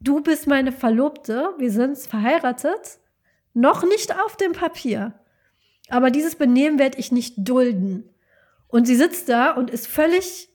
du 0.00 0.20
bist 0.20 0.46
meine 0.46 0.72
Verlobte, 0.72 1.50
wir 1.58 1.70
sind 1.70 1.98
verheiratet, 1.98 2.98
noch 3.54 3.84
nicht 3.84 4.14
auf 4.14 4.36
dem 4.36 4.52
Papier. 4.52 5.14
Aber 5.88 6.10
dieses 6.10 6.34
Benehmen 6.34 6.78
werde 6.78 6.98
ich 6.98 7.12
nicht 7.12 7.34
dulden. 7.38 8.10
Und 8.68 8.86
sie 8.86 8.96
sitzt 8.96 9.28
da 9.28 9.52
und 9.52 9.70
ist 9.70 9.86
völlig 9.86 10.50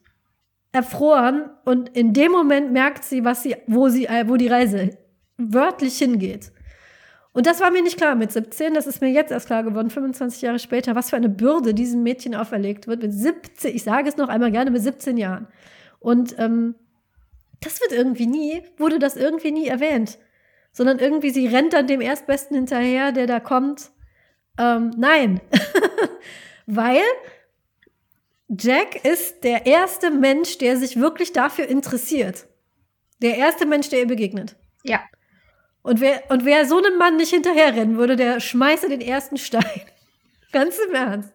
erfroren 0.72 1.50
und 1.64 1.90
in 1.90 2.12
dem 2.12 2.32
Moment 2.32 2.72
merkt 2.72 3.04
sie, 3.04 3.24
was 3.24 3.42
sie, 3.42 3.56
wo 3.66 3.88
sie, 3.88 4.06
äh, 4.06 4.28
wo 4.28 4.36
die 4.36 4.48
Reise 4.48 4.96
wörtlich 5.36 5.98
hingeht. 5.98 6.51
Und 7.32 7.46
das 7.46 7.60
war 7.60 7.70
mir 7.70 7.82
nicht 7.82 7.96
klar 7.96 8.14
mit 8.14 8.30
17, 8.30 8.74
das 8.74 8.86
ist 8.86 9.00
mir 9.00 9.10
jetzt 9.10 9.32
erst 9.32 9.46
klar 9.46 9.62
geworden, 9.62 9.88
25 9.88 10.42
Jahre 10.42 10.58
später, 10.58 10.94
was 10.94 11.10
für 11.10 11.16
eine 11.16 11.30
Bürde 11.30 11.72
diesem 11.72 12.02
Mädchen 12.02 12.34
auferlegt 12.34 12.86
wird 12.86 13.02
mit 13.02 13.12
17, 13.12 13.74
ich 13.74 13.82
sage 13.82 14.08
es 14.08 14.18
noch 14.18 14.28
einmal 14.28 14.52
gerne, 14.52 14.70
mit 14.70 14.82
17 14.82 15.16
Jahren. 15.16 15.48
Und 15.98 16.38
ähm, 16.38 16.74
das 17.60 17.80
wird 17.80 17.92
irgendwie 17.92 18.26
nie, 18.26 18.62
wurde 18.76 18.98
das 18.98 19.16
irgendwie 19.16 19.52
nie 19.52 19.66
erwähnt. 19.66 20.18
Sondern 20.72 20.98
irgendwie, 20.98 21.30
sie 21.30 21.46
rennt 21.46 21.72
dann 21.74 21.86
dem 21.86 22.00
Erstbesten 22.00 22.56
hinterher, 22.56 23.12
der 23.12 23.26
da 23.26 23.40
kommt. 23.40 23.90
Ähm, 24.58 24.90
nein. 24.96 25.40
Weil 26.66 27.02
Jack 28.48 29.04
ist 29.04 29.44
der 29.44 29.66
erste 29.66 30.10
Mensch, 30.10 30.58
der 30.58 30.76
sich 30.76 30.98
wirklich 30.98 31.32
dafür 31.32 31.68
interessiert. 31.68 32.46
Der 33.20 33.36
erste 33.36 33.66
Mensch, 33.66 33.88
der 33.88 34.00
ihr 34.00 34.06
begegnet. 34.06 34.56
Ja. 34.82 35.00
Und 35.82 36.00
wer, 36.00 36.22
und 36.28 36.44
wer 36.44 36.64
so 36.66 36.78
einem 36.78 36.96
Mann 36.96 37.16
nicht 37.16 37.30
hinterherrennen 37.30 37.96
würde, 37.98 38.16
der 38.16 38.40
schmeiße 38.40 38.88
den 38.88 39.00
ersten 39.00 39.36
Stein. 39.36 39.82
Ganz 40.52 40.78
im 40.78 40.94
Ernst. 40.94 41.32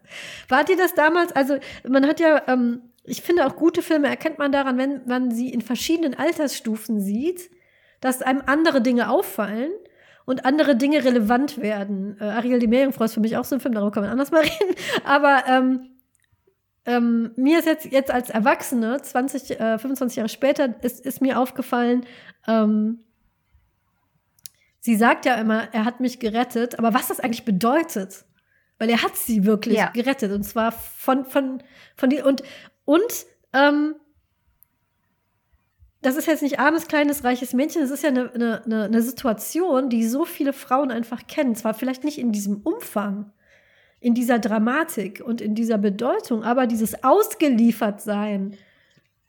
Wart 0.48 0.70
ihr 0.70 0.78
das 0.78 0.94
damals? 0.94 1.32
Also, 1.34 1.58
man 1.88 2.08
hat 2.08 2.20
ja, 2.20 2.44
ähm, 2.48 2.82
ich 3.04 3.22
finde 3.22 3.46
auch 3.46 3.56
gute 3.56 3.82
Filme 3.82 4.08
erkennt 4.08 4.38
man 4.38 4.52
daran, 4.52 4.78
wenn 4.78 5.02
man 5.06 5.32
sie 5.32 5.50
in 5.50 5.62
verschiedenen 5.62 6.14
Altersstufen 6.14 7.02
sieht, 7.02 7.50
dass 8.00 8.22
einem 8.22 8.44
andere 8.46 8.82
Dinge 8.82 9.10
auffallen 9.10 9.72
und 10.26 10.46
andere 10.46 10.76
Dinge 10.76 11.04
relevant 11.04 11.58
werden. 11.62 12.18
Äh, 12.20 12.26
Ariel 12.26 12.60
die 12.60 12.68
Meerjungfrau 12.68 13.06
ist 13.06 13.16
für 13.16 13.20
mich 13.22 13.38
auch 13.38 13.46
so 13.46 13.56
ein 13.56 13.62
Film, 13.62 13.74
darüber 13.74 13.92
kann 13.92 14.04
man 14.04 14.12
anders 14.12 14.32
mal 14.32 14.42
reden. 14.44 14.76
Aber 15.04 15.44
ähm, 15.48 15.90
ähm, 16.86 17.32
mir 17.36 17.60
ist 17.60 17.66
jetzt, 17.66 17.86
jetzt 17.86 18.12
als 18.12 18.30
Erwachsene, 18.30 19.02
20, 19.02 19.60
äh, 19.60 19.78
25 19.78 20.18
Jahre 20.18 20.30
später, 20.30 20.76
ist, 20.84 21.06
ist 21.06 21.22
mir 21.22 21.40
aufgefallen, 21.40 22.06
ähm, 22.48 23.04
sie 24.88 24.96
sagt 24.96 25.26
ja 25.26 25.36
immer, 25.36 25.68
er 25.74 25.84
hat 25.84 26.00
mich 26.00 26.18
gerettet, 26.18 26.80
aber 26.80 26.94
was 26.94 27.10
das 27.10 27.20
eigentlich 27.20 27.44
bedeutet, 27.44 28.24
weil 28.80 28.90
er 28.90 29.04
hat 29.04 29.18
sie 29.18 29.44
wirklich 29.44 29.76
Ja. 29.76 29.90
gerettet 29.90 30.32
und 30.32 30.44
zwar 30.44 30.72
von, 30.72 31.26
von, 31.26 31.62
von 31.98 32.10
die, 32.10 32.22
und, 32.22 32.42
und, 32.86 33.26
ähm, 33.52 33.96
das 36.02 36.16
ist 36.16 36.26
jetzt 36.26 36.42
nicht 36.42 36.60
armes, 36.60 36.88
kleines, 36.88 37.26
reiches 37.26 37.52
Mädchen, 37.52 37.82
das 37.82 37.92
ist 37.92 38.02
ja 38.04 38.12
eine, 38.12 38.32
eine, 38.34 38.64
eine, 38.64 38.84
eine 38.86 39.02
Situation, 39.02 39.90
die 39.90 40.08
so 40.08 40.24
viele 40.24 40.54
Frauen 40.54 40.90
einfach 40.90 41.28
kennen. 41.28 41.54
Zwar 41.56 41.74
vielleicht 41.74 42.06
nicht 42.06 42.18
in 42.18 42.32
diesem 42.32 42.62
Umfang, 42.62 43.34
in 44.00 44.14
dieser 44.14 44.40
Dramatik 44.40 45.22
und 45.26 45.42
in 45.42 45.54
dieser 45.54 45.78
Bedeutung, 45.78 46.46
aber 46.46 46.66
dieses 46.66 47.04
Ausgeliefertsein, 47.04 48.56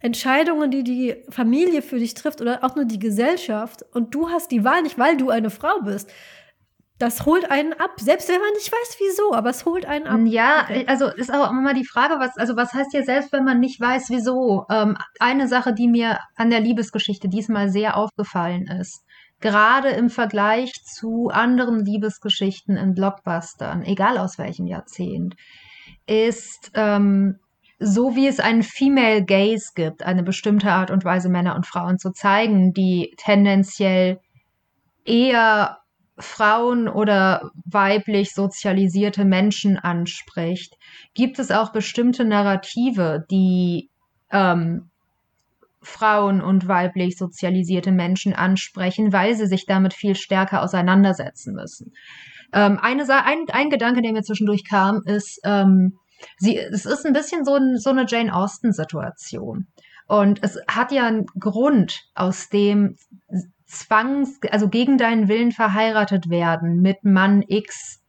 Entscheidungen, 0.00 0.70
die 0.70 0.84
die 0.84 1.16
Familie 1.28 1.82
für 1.82 1.98
dich 1.98 2.14
trifft 2.14 2.40
oder 2.40 2.62
auch 2.64 2.76
nur 2.76 2.84
die 2.84 2.98
Gesellschaft 3.00 3.82
und 3.92 4.14
du 4.14 4.28
hast 4.30 4.50
die 4.52 4.64
Wahl 4.64 4.82
nicht, 4.82 4.98
weil 4.98 5.16
du 5.16 5.30
eine 5.30 5.50
Frau 5.50 5.80
bist. 5.82 6.10
Das 6.98 7.26
holt 7.26 7.48
einen 7.48 7.74
ab, 7.74 7.92
selbst 8.00 8.28
wenn 8.28 8.40
man 8.40 8.52
nicht 8.54 8.72
weiß, 8.72 8.96
wieso, 8.98 9.32
aber 9.32 9.50
es 9.50 9.64
holt 9.64 9.86
einen 9.86 10.06
ab. 10.08 10.18
Ja, 10.24 10.62
Okay. 10.64 10.84
also 10.88 11.06
ist 11.06 11.32
auch 11.32 11.50
immer 11.50 11.72
die 11.72 11.86
Frage, 11.86 12.14
was, 12.18 12.36
also 12.36 12.56
was 12.56 12.72
heißt 12.74 12.90
hier 12.90 13.04
selbst, 13.04 13.32
wenn 13.32 13.44
man 13.44 13.60
nicht 13.60 13.80
weiß, 13.80 14.06
wieso? 14.10 14.64
Ähm, 14.68 14.96
eine 15.20 15.46
Sache, 15.46 15.72
die 15.72 15.86
mir 15.86 16.18
an 16.34 16.50
der 16.50 16.60
Liebesgeschichte 16.60 17.28
diesmal 17.28 17.70
sehr 17.70 17.96
aufgefallen 17.96 18.66
ist, 18.66 19.04
gerade 19.40 19.90
im 19.90 20.10
Vergleich 20.10 20.72
zu 20.84 21.28
anderen 21.32 21.84
Liebesgeschichten 21.84 22.76
in 22.76 22.94
Blockbustern, 22.94 23.82
egal 23.84 24.18
aus 24.18 24.36
welchem 24.38 24.66
Jahrzehnt, 24.66 25.36
ist, 26.06 26.72
ähm, 26.74 27.38
so 27.78 28.16
wie 28.16 28.26
es 28.26 28.40
einen 28.40 28.62
Female 28.62 29.24
Gaze 29.24 29.70
gibt, 29.74 30.02
eine 30.02 30.22
bestimmte 30.22 30.72
Art 30.72 30.90
und 30.90 31.04
Weise, 31.04 31.28
Männer 31.28 31.54
und 31.54 31.66
Frauen 31.66 31.98
zu 31.98 32.10
zeigen, 32.10 32.72
die 32.72 33.14
tendenziell 33.16 34.18
eher 35.04 35.78
Frauen 36.18 36.88
oder 36.88 37.52
weiblich 37.64 38.34
sozialisierte 38.34 39.24
Menschen 39.24 39.78
anspricht, 39.78 40.76
gibt 41.14 41.38
es 41.38 41.52
auch 41.52 41.70
bestimmte 41.70 42.24
Narrative, 42.24 43.24
die 43.30 43.88
ähm, 44.32 44.90
Frauen 45.80 46.42
und 46.42 46.66
weiblich 46.66 47.16
sozialisierte 47.16 47.92
Menschen 47.92 48.34
ansprechen, 48.34 49.12
weil 49.12 49.36
sie 49.36 49.46
sich 49.46 49.64
damit 49.66 49.94
viel 49.94 50.16
stärker 50.16 50.62
auseinandersetzen 50.62 51.54
müssen. 51.54 51.92
Ähm, 52.52 52.78
eine 52.82 53.04
ein, 53.24 53.44
ein 53.52 53.70
Gedanke, 53.70 54.02
der 54.02 54.12
mir 54.12 54.22
zwischendurch 54.22 54.64
kam, 54.68 55.02
ist, 55.04 55.40
ähm, 55.44 55.98
sie, 56.38 56.58
es 56.58 56.86
ist 56.86 57.06
ein 57.06 57.12
bisschen 57.12 57.44
so, 57.44 57.54
ein, 57.54 57.78
so 57.78 57.90
eine 57.90 58.06
Jane 58.06 58.34
Austen-Situation. 58.34 59.66
Und 60.06 60.42
es 60.42 60.58
hat 60.66 60.90
ja 60.90 61.06
einen 61.06 61.26
Grund, 61.38 62.00
aus 62.14 62.48
dem 62.48 62.96
zwangs, 63.66 64.38
also 64.50 64.68
gegen 64.68 64.96
deinen 64.96 65.28
Willen 65.28 65.52
verheiratet 65.52 66.30
werden 66.30 66.80
mit 66.80 67.04
Mann 67.04 67.44
X 67.46 68.02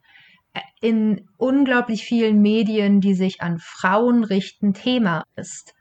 äh, 0.53 0.62
in 0.82 1.28
unglaublich 1.38 2.03
vielen 2.05 2.41
Medien, 2.41 3.01
die 3.01 3.14
sich 3.14 3.41
an 3.41 3.60
Frauen 3.60 4.24
richten, 4.24 4.74
Thema 4.74 5.26
ist. 5.36 5.74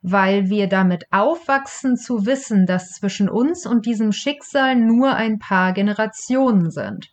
Weil 0.00 0.48
wir 0.48 0.68
damit 0.68 1.04
aufwachsen 1.10 1.96
zu 1.96 2.26
wissen, 2.26 2.64
dass 2.64 2.92
zwischen 2.92 3.28
uns 3.28 3.66
und 3.66 3.86
diesem 3.86 4.12
Schicksal 4.12 4.76
nur 4.76 5.14
ein 5.14 5.38
paar 5.38 5.72
Generationen 5.72 6.70
sind. 6.70 7.12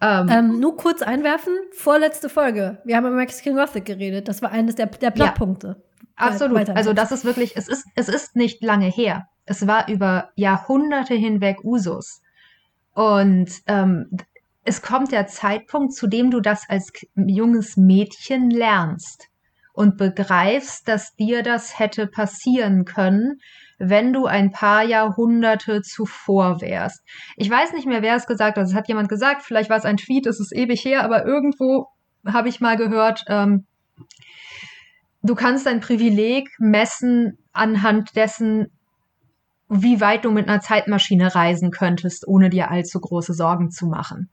Ähm, 0.00 0.28
Ähm, 0.30 0.60
nur 0.60 0.76
kurz 0.76 1.02
einwerfen, 1.02 1.54
vorletzte 1.72 2.28
Folge. 2.28 2.78
Wir 2.84 2.96
haben 2.96 3.06
über 3.06 3.16
Mexican 3.16 3.56
Gothic 3.56 3.84
geredet. 3.84 4.28
Das 4.28 4.42
war 4.42 4.50
eines 4.52 4.76
der, 4.76 4.86
der 4.86 5.08
Ja. 5.08 5.24
Plotpunkte. 5.26 5.82
Absolut. 6.16 6.56
weiter 6.56 6.72
im 6.72 6.78
Also 6.78 6.92
das 6.92 7.12
ist 7.12 7.24
wirklich, 7.24 7.56
es 7.56 7.68
ist, 7.68 7.84
es 7.94 8.08
ist 8.08 8.36
nicht 8.36 8.62
lange 8.62 8.86
her. 8.86 9.28
Es 9.44 9.66
war 9.66 9.88
über 9.88 10.30
Jahrhunderte 10.34 11.14
hinweg 11.14 11.64
Usus. 11.64 12.22
Und 12.92 13.50
ähm, 13.66 14.10
es 14.64 14.82
kommt 14.82 15.12
der 15.12 15.26
Zeitpunkt, 15.28 15.94
zu 15.94 16.06
dem 16.08 16.30
du 16.30 16.40
das 16.40 16.68
als 16.68 16.92
junges 17.14 17.76
Mädchen 17.76 18.50
lernst 18.50 19.28
und 19.72 19.96
begreifst, 19.96 20.88
dass 20.88 21.14
dir 21.14 21.42
das 21.42 21.78
hätte 21.78 22.06
passieren 22.08 22.84
können, 22.84 23.40
wenn 23.78 24.12
du 24.12 24.26
ein 24.26 24.50
paar 24.50 24.82
Jahrhunderte 24.84 25.82
zuvor 25.82 26.60
wärst. 26.60 27.00
Ich 27.36 27.48
weiß 27.48 27.72
nicht 27.72 27.86
mehr, 27.86 28.02
wer 28.02 28.16
es 28.16 28.26
gesagt 28.26 28.58
hat. 28.58 28.64
Es 28.66 28.74
hat 28.74 28.88
jemand 28.88 29.08
gesagt, 29.08 29.42
vielleicht 29.42 29.70
war 29.70 29.76
es 29.76 29.84
ein 29.84 29.96
Tweet, 29.96 30.26
es 30.26 30.40
ist 30.40 30.52
ewig 30.54 30.84
her, 30.84 31.04
aber 31.04 31.24
irgendwo 31.24 31.86
habe 32.26 32.48
ich 32.48 32.60
mal 32.60 32.76
gehört, 32.76 33.24
ähm, 33.28 33.66
du 35.22 35.34
kannst 35.34 35.66
dein 35.66 35.80
Privileg 35.80 36.48
messen 36.58 37.38
anhand 37.52 38.16
dessen, 38.16 38.66
wie 39.68 40.00
weit 40.00 40.24
du 40.24 40.30
mit 40.30 40.48
einer 40.48 40.60
Zeitmaschine 40.60 41.34
reisen 41.34 41.70
könntest, 41.70 42.26
ohne 42.26 42.48
dir 42.50 42.70
allzu 42.70 43.00
große 43.00 43.34
Sorgen 43.34 43.70
zu 43.70 43.86
machen. 43.86 44.30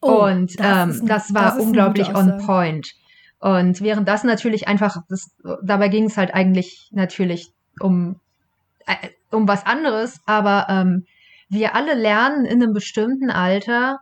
und 0.00 0.52
ähm, 0.60 0.90
ist 0.90 1.00
ein- 1.02 1.06
das 1.06 1.34
war 1.34 1.42
das 1.44 1.58
unglaublich 1.58 2.08
on 2.14 2.38
point. 2.46 2.92
Und 3.38 3.80
während 3.80 4.06
das 4.08 4.24
natürlich 4.24 4.68
einfach, 4.68 4.98
das, 5.08 5.30
dabei 5.62 5.88
ging 5.88 6.04
es 6.04 6.16
halt 6.16 6.32
eigentlich 6.34 6.88
natürlich 6.92 7.50
um, 7.80 8.20
äh, 8.86 9.08
um 9.30 9.46
was 9.48 9.66
anderes, 9.66 10.20
aber 10.26 10.66
ähm, 10.68 11.06
wir 11.48 11.74
alle 11.74 11.94
lernen 11.94 12.44
in 12.44 12.62
einem 12.62 12.72
bestimmten 12.72 13.30
Alter, 13.30 14.00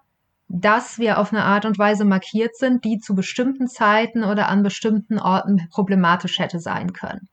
dass 0.49 0.99
wir 0.99 1.19
auf 1.19 1.33
eine 1.33 1.45
Art 1.45 1.65
und 1.65 1.79
Weise 1.79 2.05
markiert 2.05 2.57
sind, 2.57 2.85
die 2.85 2.99
zu 2.99 3.15
bestimmten 3.15 3.67
Zeiten 3.67 4.25
oder 4.25 4.49
an 4.49 4.63
bestimmten 4.63 5.19
Orten 5.19 5.69
problematisch 5.71 6.39
hätte 6.39 6.61
sein 6.61 6.93
können. 6.93 7.29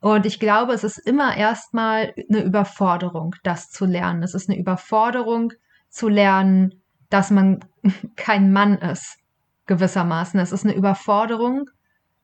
Und 0.00 0.26
ich 0.26 0.38
glaube, 0.38 0.72
es 0.72 0.84
ist 0.84 0.98
immer 0.98 1.36
erstmal 1.36 2.14
eine 2.28 2.42
Überforderung, 2.42 3.34
das 3.42 3.70
zu 3.70 3.84
lernen. 3.84 4.22
Es 4.22 4.34
ist 4.34 4.48
eine 4.48 4.58
Überforderung 4.58 5.52
zu 5.88 6.08
lernen, 6.08 6.82
dass 7.10 7.30
man 7.30 7.60
kein 8.16 8.52
Mann 8.52 8.78
ist, 8.78 9.18
gewissermaßen. 9.66 10.38
Es 10.40 10.52
ist 10.52 10.64
eine 10.64 10.74
Überforderung, 10.74 11.68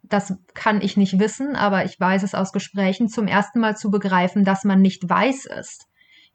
das 0.08 0.34
kann 0.54 0.80
ich 0.80 0.96
nicht 0.96 1.18
wissen, 1.18 1.56
aber 1.56 1.84
ich 1.84 1.98
weiß 1.98 2.22
es 2.22 2.34
aus 2.34 2.52
Gesprächen, 2.52 3.08
zum 3.08 3.26
ersten 3.26 3.60
Mal 3.60 3.76
zu 3.76 3.90
begreifen, 3.90 4.44
dass 4.44 4.64
man 4.64 4.80
nicht 4.80 5.08
weiß 5.08 5.46
ist. 5.46 5.86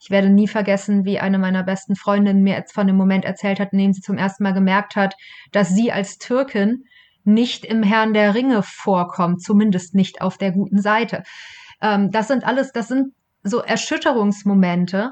Ich 0.01 0.09
werde 0.09 0.30
nie 0.30 0.47
vergessen, 0.47 1.03
wie 1.05 1.20
eine 1.20 1.38
meiner 1.38 1.63
besten 1.63 1.95
Freundinnen 1.95 2.41
mir 2.43 2.55
jetzt 2.55 2.74
von 2.74 2.88
dem 2.88 2.95
Moment 2.95 3.26
erzählt 3.26 3.59
hat, 3.59 3.74
in 3.74 3.80
dem 3.80 3.93
sie 3.93 4.01
zum 4.01 4.17
ersten 4.17 4.43
Mal 4.43 4.53
gemerkt 4.53 4.95
hat, 4.95 5.15
dass 5.51 5.70
sie 5.70 5.91
als 5.91 6.17
Türkin 6.17 6.86
nicht 7.26 7.65
im 7.65 7.84
Herrn 7.84 8.13
der 8.13 8.34
Ringe 8.34 8.63
vorkommt, 8.63 9.43
zumindest 9.43 9.93
nicht 9.93 10.22
auf 10.22 10.38
der 10.38 10.51
guten 10.51 10.82
Seite. 10.82 11.24
Ähm, 11.82 12.11
das 12.11 12.28
sind 12.28 12.45
alles, 12.45 12.72
das 12.72 12.88
sind 12.88 13.13
so 13.43 13.59
Erschütterungsmomente, 13.59 15.11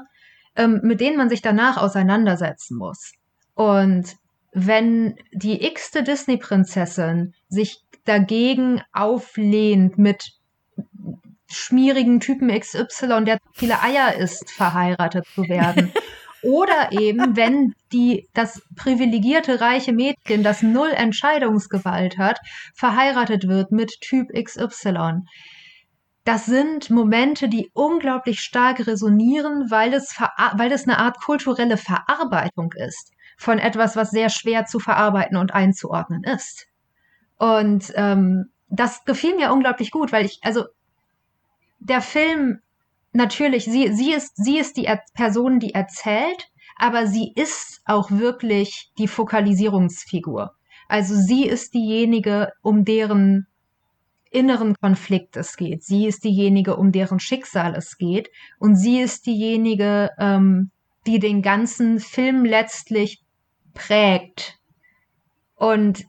ähm, 0.56 0.80
mit 0.82 1.00
denen 1.00 1.16
man 1.16 1.28
sich 1.28 1.42
danach 1.42 1.76
auseinandersetzen 1.76 2.76
muss. 2.78 3.12
Und 3.54 4.16
wenn 4.52 5.16
die 5.32 5.64
x-te 5.64 6.02
Disney-Prinzessin 6.02 7.34
sich 7.48 7.82
dagegen 8.04 8.82
auflehnt 8.92 9.98
mit 9.98 10.32
schmierigen 11.50 12.20
Typen 12.20 12.48
XY, 12.48 13.24
der 13.24 13.38
viele 13.52 13.82
Eier 13.82 14.14
isst, 14.14 14.50
verheiratet 14.50 15.26
zu 15.34 15.42
werden. 15.42 15.92
Oder 16.42 16.92
eben, 16.92 17.36
wenn 17.36 17.74
die, 17.92 18.28
das 18.32 18.62
privilegierte 18.76 19.60
reiche 19.60 19.92
Mädchen, 19.92 20.44
das 20.44 20.62
null 20.62 20.90
Entscheidungsgewalt 20.90 22.16
hat, 22.16 22.38
verheiratet 22.74 23.48
wird 23.48 23.72
mit 23.72 24.00
Typ 24.00 24.28
XY. 24.32 25.22
Das 26.24 26.46
sind 26.46 26.90
Momente, 26.90 27.48
die 27.48 27.70
unglaublich 27.72 28.40
stark 28.40 28.86
resonieren, 28.86 29.70
weil 29.70 29.94
es, 29.94 30.14
weil 30.54 30.70
es 30.70 30.84
eine 30.86 30.98
Art 30.98 31.18
kulturelle 31.18 31.76
Verarbeitung 31.76 32.72
ist 32.76 33.12
von 33.38 33.58
etwas, 33.58 33.96
was 33.96 34.10
sehr 34.10 34.28
schwer 34.28 34.66
zu 34.66 34.80
verarbeiten 34.80 35.38
und 35.38 35.54
einzuordnen 35.54 36.24
ist. 36.24 36.66
Und 37.38 37.92
ähm, 37.94 38.50
das 38.68 39.04
gefiel 39.04 39.36
mir 39.36 39.52
unglaublich 39.52 39.92
gut, 39.92 40.12
weil 40.12 40.26
ich, 40.26 40.40
also 40.42 40.64
der 41.78 42.02
Film 42.02 42.58
natürlich, 43.12 43.64
sie, 43.64 43.94
sie 43.94 44.12
ist, 44.12 44.36
sie 44.36 44.58
ist 44.58 44.76
die 44.76 44.84
er 44.84 45.00
Person, 45.14 45.60
die 45.60 45.72
erzählt, 45.72 46.50
aber 46.76 47.06
sie 47.06 47.32
ist 47.34 47.80
auch 47.86 48.10
wirklich 48.10 48.90
die 48.98 49.08
Fokalisierungsfigur. 49.08 50.52
Also 50.88 51.14
sie 51.14 51.46
ist 51.46 51.74
diejenige, 51.74 52.52
um 52.60 52.84
deren 52.84 53.46
inneren 54.30 54.74
Konflikt 54.74 55.36
es 55.36 55.56
geht. 55.56 55.84
Sie 55.84 56.06
ist 56.06 56.24
diejenige, 56.24 56.76
um 56.76 56.90
deren 56.90 57.20
Schicksal 57.20 57.74
es 57.76 57.98
geht. 57.98 58.30
Und 58.58 58.76
sie 58.76 59.00
ist 59.00 59.26
diejenige, 59.26 60.10
ähm, 60.18 60.70
die 61.06 61.18
den 61.18 61.40
ganzen 61.40 62.00
Film 62.00 62.44
letztlich 62.44 63.22
prägt. 63.78 64.58
Und 65.54 66.04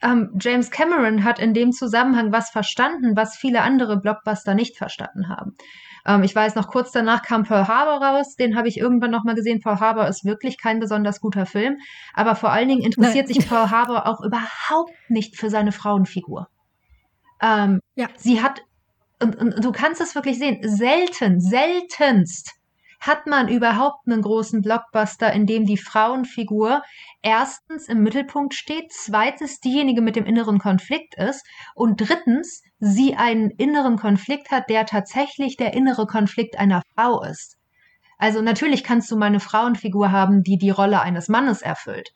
ähm, 0.00 0.30
James 0.40 0.70
Cameron 0.70 1.24
hat 1.24 1.40
in 1.40 1.54
dem 1.54 1.72
Zusammenhang 1.72 2.30
was 2.30 2.50
verstanden, 2.50 3.16
was 3.16 3.36
viele 3.36 3.62
andere 3.62 4.00
Blockbuster 4.00 4.54
nicht 4.54 4.76
verstanden 4.76 5.28
haben. 5.28 5.56
Ähm, 6.06 6.22
ich 6.22 6.34
weiß 6.34 6.54
noch, 6.54 6.68
kurz 6.68 6.92
danach 6.92 7.22
kam 7.22 7.42
Pearl 7.42 7.66
Harbor 7.66 8.04
raus, 8.04 8.36
den 8.36 8.56
habe 8.56 8.68
ich 8.68 8.78
irgendwann 8.78 9.10
noch 9.10 9.24
mal 9.24 9.34
gesehen. 9.34 9.60
Pearl 9.60 9.80
Harbor 9.80 10.06
ist 10.06 10.24
wirklich 10.24 10.60
kein 10.60 10.78
besonders 10.78 11.20
guter 11.20 11.46
Film, 11.46 11.78
aber 12.14 12.36
vor 12.36 12.52
allen 12.52 12.68
Dingen 12.68 12.82
interessiert 12.82 13.26
Nein. 13.26 13.34
sich 13.34 13.48
Pearl 13.48 13.70
Harbor 13.70 14.06
auch 14.06 14.20
überhaupt 14.20 14.92
nicht 15.08 15.36
für 15.36 15.50
seine 15.50 15.72
Frauenfigur. 15.72 16.46
Ähm, 17.42 17.80
ja. 17.96 18.06
Sie 18.16 18.40
hat, 18.40 18.62
und, 19.20 19.36
und 19.36 19.64
du 19.64 19.72
kannst 19.72 20.00
es 20.00 20.14
wirklich 20.14 20.38
sehen, 20.38 20.60
selten, 20.62 21.40
seltenst 21.40 22.57
hat 23.00 23.26
man 23.26 23.48
überhaupt 23.48 24.06
einen 24.06 24.22
großen 24.22 24.60
Blockbuster, 24.60 25.32
in 25.32 25.46
dem 25.46 25.66
die 25.66 25.76
Frauenfigur 25.76 26.82
erstens 27.22 27.88
im 27.88 28.02
Mittelpunkt 28.02 28.54
steht, 28.54 28.92
zweitens 28.92 29.60
diejenige 29.60 30.00
mit 30.00 30.16
dem 30.16 30.26
inneren 30.26 30.58
Konflikt 30.58 31.14
ist 31.14 31.46
und 31.74 32.00
drittens 32.00 32.62
sie 32.80 33.14
einen 33.14 33.50
inneren 33.50 33.96
Konflikt 33.96 34.50
hat, 34.50 34.68
der 34.68 34.86
tatsächlich 34.86 35.56
der 35.56 35.74
innere 35.74 36.06
Konflikt 36.06 36.58
einer 36.58 36.82
Frau 36.94 37.22
ist. 37.22 37.56
Also 38.18 38.42
natürlich 38.42 38.82
kannst 38.82 39.10
du 39.10 39.16
mal 39.16 39.26
eine 39.26 39.40
Frauenfigur 39.40 40.10
haben, 40.10 40.42
die 40.42 40.58
die 40.58 40.70
Rolle 40.70 41.00
eines 41.00 41.28
Mannes 41.28 41.62
erfüllt. 41.62 42.10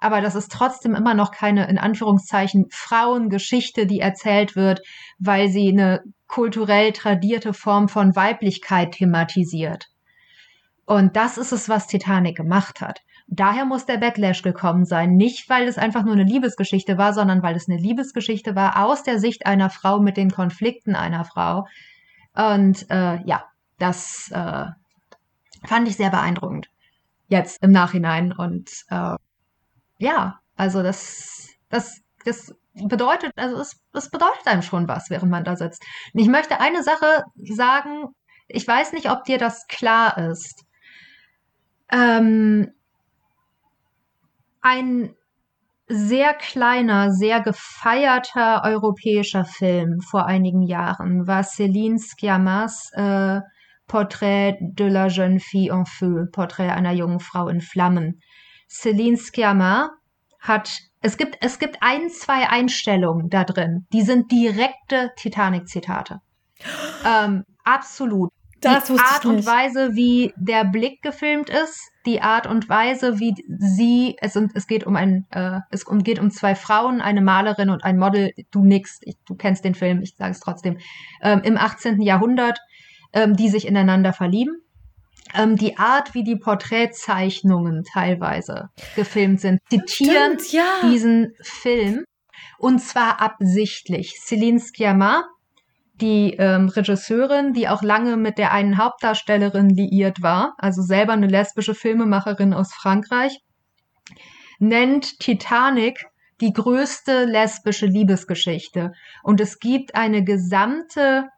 Aber 0.00 0.20
das 0.20 0.36
ist 0.36 0.52
trotzdem 0.52 0.94
immer 0.94 1.14
noch 1.14 1.32
keine, 1.32 1.68
in 1.68 1.78
Anführungszeichen, 1.78 2.66
Frauengeschichte, 2.70 3.86
die 3.86 3.98
erzählt 3.98 4.54
wird, 4.54 4.80
weil 5.18 5.48
sie 5.48 5.68
eine 5.68 6.02
kulturell 6.28 6.92
tradierte 6.92 7.52
Form 7.52 7.88
von 7.88 8.14
Weiblichkeit 8.14 8.92
thematisiert. 8.92 9.88
Und 10.88 11.16
das 11.16 11.36
ist 11.36 11.52
es, 11.52 11.68
was 11.68 11.86
Titanic 11.86 12.34
gemacht 12.34 12.80
hat. 12.80 13.02
Daher 13.26 13.66
muss 13.66 13.84
der 13.84 13.98
Backlash 13.98 14.40
gekommen 14.40 14.86
sein. 14.86 15.16
Nicht, 15.16 15.50
weil 15.50 15.68
es 15.68 15.76
einfach 15.76 16.02
nur 16.02 16.14
eine 16.14 16.24
Liebesgeschichte 16.24 16.96
war, 16.96 17.12
sondern 17.12 17.42
weil 17.42 17.56
es 17.56 17.68
eine 17.68 17.76
Liebesgeschichte 17.76 18.56
war 18.56 18.82
aus 18.82 19.02
der 19.02 19.18
Sicht 19.18 19.44
einer 19.44 19.68
Frau 19.68 20.00
mit 20.00 20.16
den 20.16 20.30
Konflikten 20.30 20.96
einer 20.96 21.26
Frau. 21.26 21.66
Und 22.34 22.90
äh, 22.90 23.22
ja, 23.26 23.44
das 23.78 24.30
äh, 24.32 24.64
fand 25.66 25.88
ich 25.88 25.96
sehr 25.96 26.08
beeindruckend. 26.08 26.70
Jetzt 27.26 27.62
im 27.62 27.70
Nachhinein. 27.70 28.32
Und 28.32 28.70
äh, 28.88 29.16
ja, 29.98 30.38
also 30.56 30.82
das, 30.82 31.50
das, 31.68 32.00
das 32.24 32.54
bedeutet, 32.72 33.32
also 33.36 33.60
es, 33.60 33.78
es 33.92 34.08
bedeutet 34.08 34.46
einem 34.46 34.62
schon 34.62 34.88
was, 34.88 35.10
während 35.10 35.30
man 35.30 35.44
da 35.44 35.54
sitzt. 35.54 35.84
Und 36.14 36.20
ich 36.20 36.28
möchte 36.28 36.60
eine 36.60 36.82
Sache 36.82 37.24
sagen, 37.44 38.06
ich 38.46 38.66
weiß 38.66 38.94
nicht, 38.94 39.10
ob 39.10 39.24
dir 39.24 39.36
das 39.36 39.66
klar 39.66 40.16
ist. 40.16 40.64
Ähm, 41.90 42.70
ein 44.60 45.14
sehr 45.88 46.34
kleiner, 46.34 47.10
sehr 47.10 47.40
gefeierter 47.40 48.62
europäischer 48.64 49.44
Film 49.44 50.00
vor 50.00 50.26
einigen 50.26 50.62
Jahren 50.62 51.26
war 51.26 51.42
Céline 51.42 51.98
Sciammas 51.98 52.90
äh, 52.92 53.40
Portrait 53.86 54.58
de 54.60 54.88
la 54.88 55.08
jeune 55.08 55.40
fille 55.40 55.72
en 55.72 55.86
feu, 55.86 56.26
Porträt 56.30 56.70
einer 56.70 56.92
jungen 56.92 57.20
Frau 57.20 57.48
in 57.48 57.62
Flammen. 57.62 58.20
Céline 58.68 59.16
Sciamma 59.16 59.90
hat, 60.40 60.78
es 61.00 61.16
gibt, 61.16 61.38
es 61.40 61.58
gibt 61.58 61.78
ein, 61.80 62.10
zwei 62.10 62.48
Einstellungen 62.48 63.30
da 63.30 63.44
drin, 63.44 63.86
die 63.92 64.02
sind 64.02 64.30
direkte 64.30 65.10
Titanic-Zitate. 65.16 66.20
Ähm, 67.06 67.44
absolut. 67.64 68.30
Das 68.60 68.86
die 68.86 68.98
Art 68.98 69.24
und 69.24 69.46
Weise, 69.46 69.94
wie 69.94 70.32
der 70.36 70.64
Blick 70.64 71.02
gefilmt 71.02 71.48
ist, 71.50 71.90
die 72.06 72.20
Art 72.22 72.46
und 72.46 72.68
Weise, 72.68 73.20
wie 73.20 73.34
sie, 73.58 74.16
es, 74.20 74.36
es 74.54 74.66
geht 74.66 74.84
um 74.84 74.96
ein, 74.96 75.26
äh, 75.30 75.60
es 75.70 75.84
geht 75.86 76.18
um 76.18 76.30
zwei 76.30 76.54
Frauen, 76.54 77.00
eine 77.00 77.20
Malerin 77.20 77.70
und 77.70 77.84
ein 77.84 77.98
Model, 77.98 78.32
du 78.50 78.64
nix, 78.64 78.98
ich, 79.02 79.16
du 79.26 79.36
kennst 79.36 79.64
den 79.64 79.74
Film, 79.74 80.02
ich 80.02 80.14
sage 80.16 80.32
es 80.32 80.40
trotzdem, 80.40 80.78
ähm, 81.22 81.40
im 81.44 81.56
18. 81.56 82.00
Jahrhundert, 82.00 82.58
ähm, 83.12 83.36
die 83.36 83.48
sich 83.48 83.66
ineinander 83.66 84.12
verlieben. 84.12 84.60
Ähm, 85.34 85.56
die 85.56 85.76
Art, 85.76 86.14
wie 86.14 86.24
die 86.24 86.36
Porträtzeichnungen 86.36 87.84
teilweise 87.84 88.70
gefilmt 88.96 89.40
sind, 89.40 89.60
zitieren 89.68 90.38
Stimmt, 90.38 90.52
ja. 90.52 90.88
diesen 90.88 91.34
Film 91.42 92.04
und 92.58 92.80
zwar 92.80 93.20
absichtlich. 93.20 94.16
Céline 94.20 94.58
Sciamma, 94.58 95.24
die 96.00 96.34
ähm, 96.38 96.68
Regisseurin, 96.68 97.52
die 97.52 97.68
auch 97.68 97.82
lange 97.82 98.16
mit 98.16 98.38
der 98.38 98.52
einen 98.52 98.78
Hauptdarstellerin 98.78 99.68
liiert 99.68 100.22
war, 100.22 100.54
also 100.58 100.82
selber 100.82 101.12
eine 101.12 101.26
lesbische 101.26 101.74
Filmemacherin 101.74 102.54
aus 102.54 102.72
Frankreich, 102.72 103.40
nennt 104.58 105.18
Titanic 105.18 106.06
die 106.40 106.52
größte 106.52 107.24
lesbische 107.24 107.86
Liebesgeschichte. 107.86 108.92
Und 109.22 109.40
es 109.40 109.58
gibt 109.58 109.94
eine 109.94 110.22
gesamte 110.22 111.28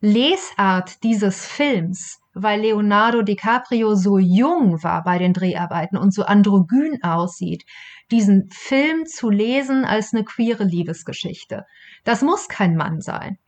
Lesart 0.00 1.02
dieses 1.02 1.46
Films, 1.46 2.20
weil 2.32 2.60
Leonardo 2.60 3.22
DiCaprio 3.22 3.94
so 3.94 4.18
jung 4.18 4.82
war 4.84 5.02
bei 5.02 5.18
den 5.18 5.32
Dreharbeiten 5.32 5.96
und 5.96 6.14
so 6.14 6.22
androgyn 6.22 7.02
aussieht, 7.02 7.64
diesen 8.12 8.48
Film 8.52 9.06
zu 9.06 9.30
lesen 9.30 9.84
als 9.84 10.12
eine 10.12 10.22
queere 10.22 10.62
Liebesgeschichte. 10.62 11.64
Das 12.04 12.22
muss 12.22 12.48
kein 12.48 12.76
Mann 12.76 13.00
sein 13.00 13.38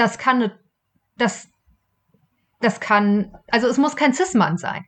das 0.00 0.18
kann 0.18 0.42
eine, 0.42 0.58
das, 1.16 1.48
das 2.60 2.80
kann, 2.80 3.36
also 3.48 3.68
es 3.68 3.78
muss 3.78 3.96
kein 3.96 4.14
Cis-Mann 4.14 4.58
sein. 4.58 4.84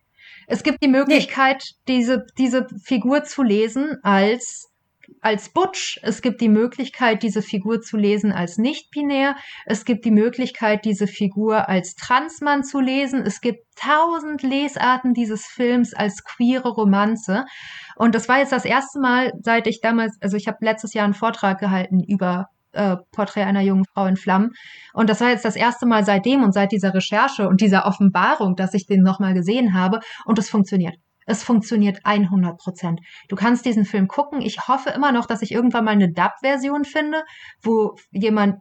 Es 0.47 0.63
gibt 0.63 0.83
die 0.83 0.89
Möglichkeit, 0.89 1.63
nee. 1.63 1.97
diese, 1.97 2.27
diese 2.39 2.67
Figur 2.83 3.25
zu 3.25 3.43
lesen 3.43 3.99
als 4.03 4.69
als 5.21 5.49
Butch. 5.49 5.99
Es 6.03 6.23
gibt 6.23 6.41
die 6.41 6.49
Möglichkeit, 6.49 7.23
diese 7.23 7.43
Figur 7.43 7.81
zu 7.81 7.97
lesen 7.97 8.33
als 8.33 8.59
nicht-binär. 8.59 9.37
Es 9.67 9.85
gibt 9.85 10.05
die 10.05 10.11
Möglichkeit, 10.11 10.85
diese 10.85 11.07
Figur 11.07 11.69
als 11.69 11.95
Transmann 11.95 12.65
zu 12.65 12.81
lesen. 12.81 13.23
Es 13.23 13.41
gibt 13.41 13.65
tausend 13.77 14.43
Lesarten 14.43 15.15
dieses 15.15 15.47
Films 15.47 15.95
als 15.95 16.25
queere 16.25 16.69
Romanze. 16.69 17.45
Und 17.97 18.15
das 18.15 18.29
war 18.29 18.39
jetzt 18.39 18.53
das 18.53 18.65
erste 18.65 19.01
Mal, 19.01 19.33
seit 19.43 19.67
ich 19.67 19.81
damals, 19.81 20.17
also 20.21 20.37
ich 20.37 20.47
habe 20.47 20.59
letztes 20.61 20.95
Jahr 20.95 21.05
einen 21.05 21.15
Vortrag 21.15 21.59
gehalten 21.59 22.03
über 22.03 22.49
äh, 22.73 22.97
Porträt 23.13 23.45
einer 23.45 23.63
jungen 23.63 23.85
Frau 23.93 24.07
in 24.07 24.17
Flammen. 24.17 24.51
Und 24.93 25.11
das 25.11 25.21
war 25.21 25.31
jetzt 25.31 25.45
das 25.45 25.57
erste 25.57 25.87
Mal 25.87 26.05
seitdem 26.05 26.43
und 26.43 26.53
seit 26.53 26.73
dieser 26.73 26.95
Recherche 26.95 27.49
und 27.49 27.61
dieser 27.61 27.87
Offenbarung, 27.87 28.57
dass 28.57 28.75
ich 28.75 28.87
den 28.87 29.03
nochmal 29.03 29.35
gesehen 29.35 29.75
habe. 29.75 30.01
Und 30.25 30.39
es 30.39 30.51
funktioniert. 30.51 30.97
Es 31.27 31.45
funktioniert 31.45 32.01
100 32.05 32.57
Prozent. 32.57 33.01
Du 33.29 33.37
kannst 33.37 33.67
diesen 33.67 33.85
Film 33.85 34.09
gucken. 34.09 34.41
Ich 34.41 34.67
hoffe 34.67 34.91
immer 34.91 35.13
noch, 35.13 35.27
dass 35.27 35.43
ich 35.43 35.53
irgendwann 35.53 35.85
mal 35.85 35.91
eine 35.91 36.11
Dub-Version 36.11 36.85
finde, 36.85 37.23
wo 37.63 37.97
jemand 38.11 38.57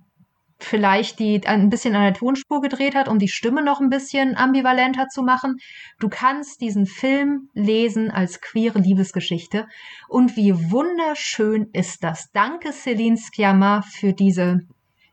vielleicht 0.59 1.19
die 1.19 1.45
ein 1.45 1.69
bisschen 1.69 1.95
an 1.95 2.03
der 2.03 2.13
Tonspur 2.13 2.61
gedreht 2.61 2.95
hat, 2.95 3.07
um 3.07 3.19
die 3.19 3.27
Stimme 3.27 3.63
noch 3.63 3.79
ein 3.79 3.89
bisschen 3.89 4.35
ambivalenter 4.35 5.07
zu 5.07 5.21
machen. 5.21 5.57
Du 5.99 6.09
kannst 6.09 6.61
diesen 6.61 6.85
Film 6.85 7.49
lesen 7.53 8.09
als 8.09 8.41
queere 8.41 8.79
Liebesgeschichte. 8.79 9.67
Und 10.07 10.35
wie 10.35 10.71
wunderschön 10.71 11.69
ist 11.73 12.03
das. 12.03 12.31
Danke, 12.31 12.71
Celine 12.71 13.17
Sciamma, 13.17 13.81
für 13.81 14.13
diese, 14.13 14.61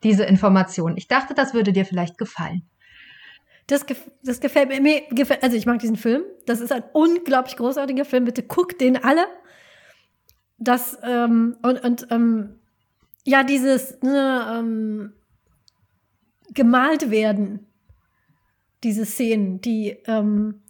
diese 0.02 0.24
Information. 0.24 0.96
Ich 0.96 1.08
dachte, 1.08 1.34
das 1.34 1.52
würde 1.52 1.72
dir 1.72 1.84
vielleicht 1.84 2.16
gefallen. 2.16 2.62
Das, 3.66 3.84
das 4.22 4.40
gefällt 4.40 4.68
mir. 4.68 4.80
mir 4.80 5.02
gefällt, 5.10 5.42
also 5.42 5.56
ich 5.56 5.66
mag 5.66 5.78
diesen 5.78 5.96
Film. 5.96 6.22
Das 6.46 6.60
ist 6.60 6.72
ein 6.72 6.84
unglaublich 6.92 7.56
großartiger 7.56 8.04
Film. 8.04 8.24
Bitte 8.24 8.42
guckt 8.42 8.80
den 8.80 9.02
alle. 9.02 9.26
Das 10.58 10.98
ähm, 11.02 11.56
und, 11.62 11.82
und 11.82 12.06
ähm, 12.10 12.60
ja, 13.24 13.42
dieses 13.42 14.00
ne, 14.02 14.58
ähm, 14.58 15.12
gemalt 16.54 17.10
werden, 17.10 17.66
diese 18.82 19.04
Szenen, 19.04 19.60
die 19.60 19.96
ähm, 20.06 20.62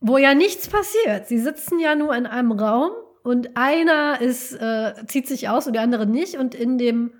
wo 0.00 0.18
ja 0.18 0.34
nichts 0.34 0.68
passiert. 0.68 1.26
Sie 1.26 1.38
sitzen 1.38 1.78
ja 1.78 1.94
nur 1.94 2.14
in 2.14 2.26
einem 2.26 2.52
Raum 2.52 2.90
und 3.22 3.56
einer 3.56 4.20
ist 4.20 4.52
äh, 4.52 4.94
zieht 5.06 5.26
sich 5.26 5.48
aus 5.48 5.66
und 5.66 5.72
der 5.72 5.82
andere 5.82 6.06
nicht 6.06 6.36
und 6.36 6.54
in 6.54 6.78
dem 6.78 7.12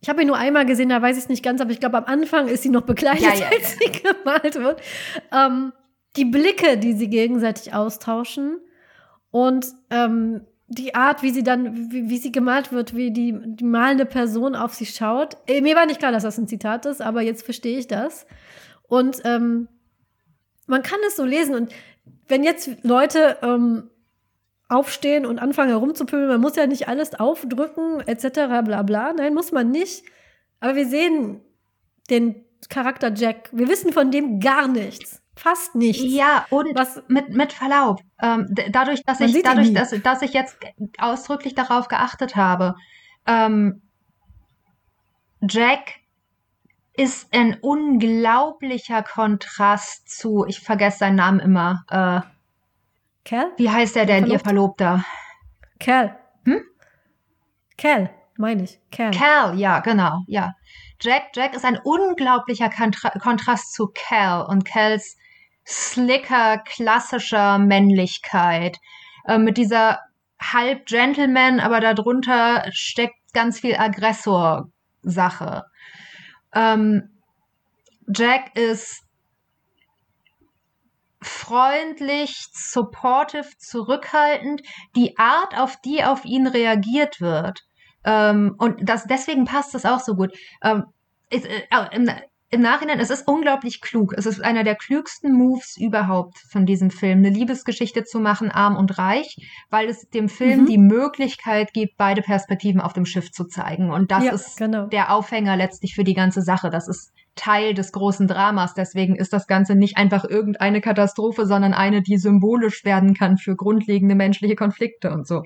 ich 0.00 0.10
habe 0.10 0.20
ihn 0.20 0.26
nur 0.26 0.36
einmal 0.36 0.66
gesehen, 0.66 0.90
da 0.90 1.00
weiß 1.00 1.16
ich 1.16 1.22
es 1.22 1.28
nicht 1.30 1.42
ganz, 1.42 1.62
aber 1.62 1.70
ich 1.70 1.80
glaube, 1.80 1.96
am 1.96 2.04
Anfang 2.04 2.48
ist 2.48 2.62
sie 2.62 2.68
noch 2.68 2.82
bekleidet, 2.82 3.22
ja, 3.22 3.34
ja, 3.34 3.46
als 3.46 3.78
ja. 3.80 3.86
sie 3.86 4.02
gemalt 4.02 4.54
wird. 4.56 4.82
Ähm, 5.32 5.72
die 6.16 6.26
Blicke, 6.26 6.76
die 6.76 6.92
sie 6.92 7.08
gegenseitig 7.08 7.72
austauschen 7.72 8.60
und 9.30 9.66
ähm, 9.88 10.46
die 10.74 10.94
Art, 10.94 11.22
wie 11.22 11.30
sie 11.30 11.42
dann, 11.42 11.90
wie, 11.92 12.08
wie, 12.08 12.18
sie 12.18 12.32
gemalt 12.32 12.72
wird, 12.72 12.94
wie 12.94 13.10
die, 13.10 13.34
die 13.44 13.64
malende 13.64 14.06
Person 14.06 14.54
auf 14.54 14.74
sie 14.74 14.86
schaut. 14.86 15.36
Äh, 15.46 15.60
mir 15.60 15.76
war 15.76 15.86
nicht 15.86 15.98
klar, 15.98 16.12
dass 16.12 16.22
das 16.22 16.38
ein 16.38 16.48
Zitat 16.48 16.86
ist, 16.86 17.00
aber 17.00 17.22
jetzt 17.22 17.44
verstehe 17.44 17.78
ich 17.78 17.86
das. 17.86 18.26
Und 18.88 19.22
ähm, 19.24 19.68
man 20.66 20.82
kann 20.82 20.98
es 21.06 21.16
so 21.16 21.24
lesen. 21.24 21.54
Und 21.54 21.72
wenn 22.28 22.44
jetzt 22.44 22.70
Leute 22.82 23.38
ähm, 23.42 23.90
aufstehen 24.68 25.26
und 25.26 25.38
anfangen 25.38 25.70
herumzupöbeln. 25.70 26.28
Man 26.28 26.40
muss 26.40 26.56
ja 26.56 26.66
nicht 26.66 26.88
alles 26.88 27.14
aufdrücken, 27.14 28.00
etc. 28.06 28.64
bla 28.64 28.82
bla. 28.82 29.12
Nein, 29.12 29.34
muss 29.34 29.52
man 29.52 29.70
nicht. 29.70 30.04
Aber 30.60 30.74
wir 30.74 30.86
sehen 30.86 31.40
den 32.10 32.44
Charakter 32.68 33.12
Jack. 33.14 33.50
Wir 33.52 33.68
wissen 33.68 33.92
von 33.92 34.10
dem 34.10 34.40
gar 34.40 34.68
nichts. 34.68 35.22
Fast 35.36 35.74
nichts. 35.74 36.04
Ja, 36.06 36.46
und 36.50 36.74
Was, 36.76 37.02
mit, 37.08 37.30
mit 37.30 37.52
Verlaub. 37.52 38.00
Ähm, 38.22 38.54
dadurch, 38.70 39.02
dass 39.04 39.20
ich, 39.20 39.42
dadurch, 39.42 39.72
dass, 39.72 39.90
dass 40.02 40.22
ich 40.22 40.32
jetzt 40.32 40.56
ausdrücklich 40.98 41.54
darauf 41.54 41.88
geachtet 41.88 42.36
habe, 42.36 42.76
ähm, 43.26 43.82
Jack 45.40 45.94
ist 46.96 47.34
ein 47.34 47.58
unglaublicher 47.60 49.02
Kontrast 49.02 50.08
zu, 50.08 50.44
ich 50.46 50.60
vergesse 50.60 50.98
seinen 50.98 51.16
Namen 51.16 51.40
immer, 51.40 51.84
äh, 51.90 52.20
Cal? 53.24 53.52
Wie 53.56 53.70
heißt 53.70 53.96
der 53.96 54.06
denn, 54.06 54.26
ihr 54.26 54.38
Verlobter? 54.38 55.04
Cal. 55.80 56.18
Hm? 56.44 56.62
Cal, 57.78 58.10
meine 58.36 58.64
ich. 58.64 58.78
Cal. 58.92 59.10
Cal, 59.12 59.58
ja, 59.58 59.80
genau, 59.80 60.20
ja. 60.26 60.54
Jack, 61.00 61.30
Jack 61.34 61.54
ist 61.54 61.64
ein 61.64 61.78
unglaublicher 61.82 62.70
Kontra 62.70 63.10
Kontrast 63.18 63.72
zu 63.72 63.90
Cal 63.94 64.44
und 64.44 64.64
Cals 64.64 65.16
slicker, 65.64 66.58
klassischer 66.58 67.58
Männlichkeit. 67.58 68.78
Äh, 69.26 69.38
mit 69.38 69.56
dieser 69.56 70.00
halb 70.40 70.86
Gentleman, 70.86 71.60
aber 71.60 71.80
darunter 71.80 72.64
steckt 72.72 73.16
ganz 73.32 73.60
viel 73.60 73.76
Aggressor-Sache. 73.76 75.64
Ähm, 76.54 77.10
Jack 78.14 78.56
ist 78.56 79.02
freundlich, 81.22 82.48
supportive, 82.52 83.48
zurückhaltend, 83.58 84.62
die 84.94 85.16
Art, 85.18 85.58
auf 85.58 85.80
die 85.80 86.04
auf 86.04 86.24
ihn 86.24 86.46
reagiert 86.46 87.20
wird. 87.20 87.60
Ähm, 88.04 88.54
und 88.58 88.86
das, 88.88 89.04
deswegen 89.06 89.46
passt 89.46 89.74
das 89.74 89.86
auch 89.86 90.00
so 90.00 90.14
gut. 90.14 90.36
Ähm, 90.62 90.84
ist, 91.30 91.46
äh, 91.46 91.62
im, 92.50 92.60
Nachhinein, 92.60 93.00
es 93.00 93.10
ist 93.10 93.26
unglaublich 93.26 93.80
klug. 93.80 94.14
Es 94.16 94.26
ist 94.26 94.42
einer 94.42 94.64
der 94.64 94.76
klügsten 94.76 95.32
Moves 95.32 95.76
überhaupt 95.76 96.38
von 96.50 96.66
diesem 96.66 96.90
Film, 96.90 97.18
eine 97.18 97.30
Liebesgeschichte 97.30 98.04
zu 98.04 98.20
machen, 98.20 98.50
arm 98.50 98.76
und 98.76 98.96
reich, 98.96 99.36
weil 99.70 99.88
es 99.88 100.08
dem 100.10 100.28
Film 100.28 100.62
mhm. 100.62 100.66
die 100.66 100.78
Möglichkeit 100.78 101.72
gibt, 101.72 101.96
beide 101.96 102.22
Perspektiven 102.22 102.80
auf 102.80 102.92
dem 102.92 103.06
Schiff 103.06 103.32
zu 103.32 103.44
zeigen. 103.46 103.90
Und 103.90 104.10
das 104.10 104.24
ja, 104.24 104.32
ist 104.32 104.56
genau. 104.56 104.86
der 104.86 105.12
Aufhänger 105.12 105.56
letztlich 105.56 105.94
für 105.94 106.04
die 106.04 106.14
ganze 106.14 106.42
Sache. 106.42 106.70
Das 106.70 106.86
ist 106.86 107.12
Teil 107.34 107.74
des 107.74 107.92
großen 107.92 108.28
Dramas. 108.28 108.74
Deswegen 108.74 109.16
ist 109.16 109.32
das 109.32 109.46
Ganze 109.46 109.74
nicht 109.74 109.96
einfach 109.96 110.24
irgendeine 110.24 110.80
Katastrophe, 110.80 111.46
sondern 111.46 111.74
eine, 111.74 112.02
die 112.02 112.18
symbolisch 112.18 112.84
werden 112.84 113.14
kann 113.14 113.36
für 113.36 113.56
grundlegende 113.56 114.14
menschliche 114.14 114.54
Konflikte 114.54 115.10
und 115.10 115.26
so. 115.26 115.42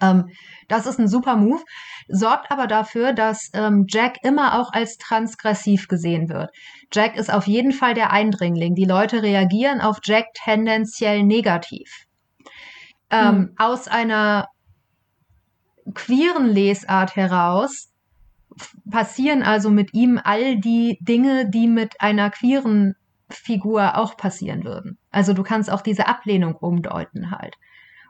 Ähm, 0.00 0.30
das 0.68 0.86
ist 0.86 0.98
ein 0.98 1.08
super 1.08 1.36
Move, 1.36 1.62
sorgt 2.08 2.50
aber 2.50 2.66
dafür, 2.66 3.12
dass 3.12 3.50
ähm, 3.52 3.86
Jack 3.88 4.16
immer 4.22 4.60
auch 4.60 4.72
als 4.72 4.96
transgressiv 4.96 5.88
gesehen 5.88 6.28
wird. 6.28 6.50
Jack 6.92 7.16
ist 7.16 7.32
auf 7.32 7.46
jeden 7.46 7.72
Fall 7.72 7.94
der 7.94 8.12
Eindringling. 8.12 8.74
Die 8.74 8.84
Leute 8.84 9.22
reagieren 9.22 9.80
auf 9.80 9.98
Jack 10.02 10.26
tendenziell 10.34 11.22
negativ. 11.22 12.06
Ähm, 13.10 13.28
hm. 13.28 13.54
Aus 13.58 13.88
einer 13.88 14.48
queeren 15.92 16.46
Lesart 16.46 17.16
heraus 17.16 17.90
passieren 18.90 19.42
also 19.42 19.70
mit 19.70 19.92
ihm 19.94 20.20
all 20.22 20.58
die 20.58 20.98
Dinge, 21.00 21.50
die 21.50 21.66
mit 21.66 22.00
einer 22.00 22.30
queeren 22.30 22.94
Figur 23.28 23.98
auch 23.98 24.16
passieren 24.16 24.64
würden. 24.64 24.98
Also 25.10 25.32
du 25.32 25.42
kannst 25.42 25.70
auch 25.70 25.80
diese 25.80 26.06
Ablehnung 26.06 26.54
umdeuten 26.54 27.30
halt. 27.30 27.56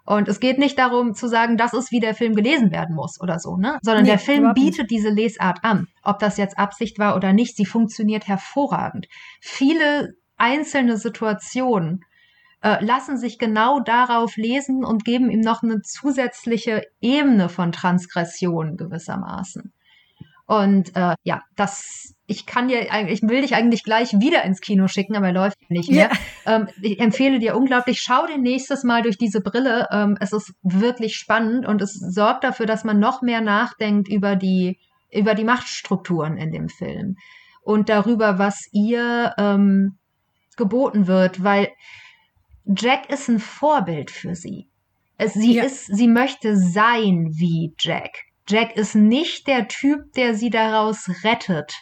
Und 0.06 0.28
es 0.28 0.38
geht 0.38 0.58
nicht 0.58 0.78
darum 0.78 1.14
zu 1.14 1.28
sagen, 1.28 1.56
das 1.56 1.72
ist, 1.72 1.90
wie 1.90 2.00
der 2.00 2.14
Film 2.14 2.34
gelesen 2.34 2.70
werden 2.70 2.94
muss 2.94 3.20
oder 3.20 3.38
so, 3.38 3.56
ne? 3.56 3.78
Sondern 3.82 4.04
nee, 4.04 4.10
der 4.10 4.18
Film 4.18 4.52
bietet 4.52 4.90
diese 4.90 5.08
Lesart 5.08 5.60
an. 5.62 5.86
Ob 6.02 6.18
das 6.18 6.36
jetzt 6.36 6.58
Absicht 6.58 6.98
war 6.98 7.16
oder 7.16 7.32
nicht, 7.32 7.56
sie 7.56 7.64
funktioniert 7.64 8.28
hervorragend. 8.28 9.06
Viele 9.40 10.14
einzelne 10.36 10.98
Situationen 10.98 12.04
äh, 12.62 12.84
lassen 12.84 13.16
sich 13.16 13.38
genau 13.38 13.80
darauf 13.80 14.36
lesen 14.36 14.84
und 14.84 15.04
geben 15.04 15.30
ihm 15.30 15.40
noch 15.40 15.62
eine 15.62 15.80
zusätzliche 15.80 16.82
Ebene 17.00 17.48
von 17.48 17.72
Transgression 17.72 18.76
gewissermaßen. 18.76 19.72
Und 20.46 20.94
äh, 20.94 21.14
ja, 21.22 21.42
das, 21.56 22.14
ich 22.26 22.44
kann 22.44 22.68
dir 22.68 22.92
eigentlich, 22.92 23.22
ich 23.22 23.28
will 23.28 23.40
dich 23.40 23.54
eigentlich 23.54 23.82
gleich 23.82 24.12
wieder 24.20 24.44
ins 24.44 24.60
Kino 24.60 24.88
schicken, 24.88 25.16
aber 25.16 25.28
er 25.28 25.32
läuft 25.32 25.70
nicht 25.70 25.90
mehr. 25.90 26.10
Ja. 26.44 26.56
Ähm, 26.56 26.68
ich 26.82 27.00
empfehle 27.00 27.38
dir 27.38 27.56
unglaublich, 27.56 28.00
schau 28.00 28.26
den 28.26 28.42
nächstes 28.42 28.84
Mal 28.84 29.02
durch 29.02 29.16
diese 29.16 29.40
Brille. 29.40 29.88
Ähm, 29.90 30.18
es 30.20 30.32
ist 30.32 30.52
wirklich 30.62 31.16
spannend 31.16 31.66
und 31.66 31.80
es 31.80 31.94
sorgt 31.94 32.44
dafür, 32.44 32.66
dass 32.66 32.84
man 32.84 32.98
noch 32.98 33.22
mehr 33.22 33.40
nachdenkt 33.40 34.08
über 34.08 34.36
die, 34.36 34.78
über 35.10 35.34
die 35.34 35.44
Machtstrukturen 35.44 36.36
in 36.36 36.52
dem 36.52 36.68
Film 36.68 37.16
und 37.62 37.88
darüber, 37.88 38.38
was 38.38 38.68
ihr 38.72 39.32
ähm, 39.38 39.96
geboten 40.56 41.06
wird, 41.06 41.42
weil 41.42 41.68
Jack 42.66 43.10
ist 43.10 43.28
ein 43.28 43.40
Vorbild 43.40 44.10
für 44.10 44.34
sie. 44.34 44.68
Sie 45.26 45.54
ja. 45.54 45.64
ist, 45.64 45.86
sie 45.86 46.08
möchte 46.08 46.56
sein 46.56 47.30
wie 47.32 47.74
Jack. 47.78 48.24
Jack 48.48 48.76
ist 48.76 48.94
nicht 48.94 49.46
der 49.46 49.68
Typ, 49.68 50.12
der 50.14 50.34
sie 50.34 50.50
daraus 50.50 51.08
rettet. 51.24 51.72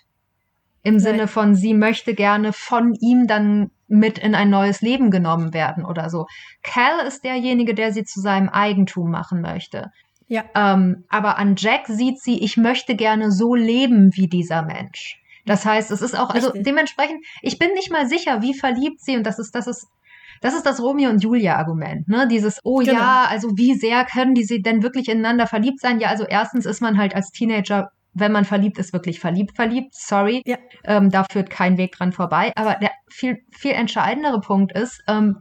Im 0.82 0.94
Nein. 0.94 1.00
Sinne 1.00 1.28
von, 1.28 1.54
sie 1.54 1.74
möchte 1.74 2.14
gerne 2.14 2.52
von 2.52 2.94
ihm 2.94 3.26
dann 3.26 3.70
mit 3.88 4.18
in 4.18 4.34
ein 4.34 4.50
neues 4.50 4.80
Leben 4.80 5.10
genommen 5.10 5.52
werden 5.52 5.84
oder 5.84 6.08
so. 6.08 6.26
Cal 6.62 7.06
ist 7.06 7.24
derjenige, 7.24 7.74
der 7.74 7.92
sie 7.92 8.04
zu 8.04 8.20
seinem 8.20 8.48
Eigentum 8.48 9.10
machen 9.10 9.42
möchte. 9.42 9.92
Ja. 10.28 10.44
Ähm, 10.54 11.04
aber 11.08 11.36
an 11.38 11.56
Jack 11.58 11.86
sieht 11.88 12.20
sie, 12.20 12.42
ich 12.42 12.56
möchte 12.56 12.96
gerne 12.96 13.30
so 13.30 13.54
leben 13.54 14.10
wie 14.14 14.28
dieser 14.28 14.62
Mensch. 14.62 15.20
Das 15.44 15.66
heißt, 15.66 15.90
es 15.90 16.00
ist 16.00 16.16
auch, 16.16 16.30
also 16.30 16.48
Richtig. 16.48 16.64
dementsprechend, 16.64 17.24
ich 17.42 17.58
bin 17.58 17.72
nicht 17.74 17.90
mal 17.90 18.06
sicher, 18.08 18.42
wie 18.42 18.54
verliebt 18.54 19.00
sie, 19.00 19.16
und 19.16 19.24
das 19.24 19.38
ist, 19.38 19.54
das 19.54 19.66
ist 19.66 19.88
das 20.42 20.54
ist 20.54 20.66
das 20.66 20.80
Romeo 20.82 21.08
und 21.08 21.22
Julia 21.22 21.56
Argument, 21.56 22.06
ne? 22.08 22.28
Dieses, 22.28 22.60
oh 22.64 22.78
Genau. 22.80 22.92
ja, 22.92 23.24
also 23.30 23.56
wie 23.56 23.74
sehr 23.74 24.04
können 24.04 24.34
die 24.34 24.44
sie 24.44 24.60
denn 24.60 24.82
wirklich 24.82 25.08
ineinander 25.08 25.46
verliebt 25.46 25.80
sein? 25.80 26.00
Ja, 26.00 26.08
also 26.08 26.24
erstens 26.28 26.66
ist 26.66 26.82
man 26.82 26.98
halt 26.98 27.14
als 27.14 27.30
Teenager, 27.30 27.88
wenn 28.12 28.32
man 28.32 28.44
verliebt 28.44 28.78
ist, 28.78 28.92
wirklich 28.92 29.20
verliebt, 29.20 29.56
verliebt. 29.56 29.94
Sorry, 29.94 30.42
Ja. 30.44 30.58
ähm, 30.84 31.08
da 31.10 31.24
führt 31.30 31.48
kein 31.48 31.78
Weg 31.78 31.92
dran 31.92 32.12
vorbei. 32.12 32.52
Aber 32.56 32.74
der 32.74 32.90
viel, 33.08 33.38
viel 33.50 33.72
entscheidendere 33.72 34.40
Punkt 34.40 34.72
ist, 34.76 35.02
ähm, 35.08 35.38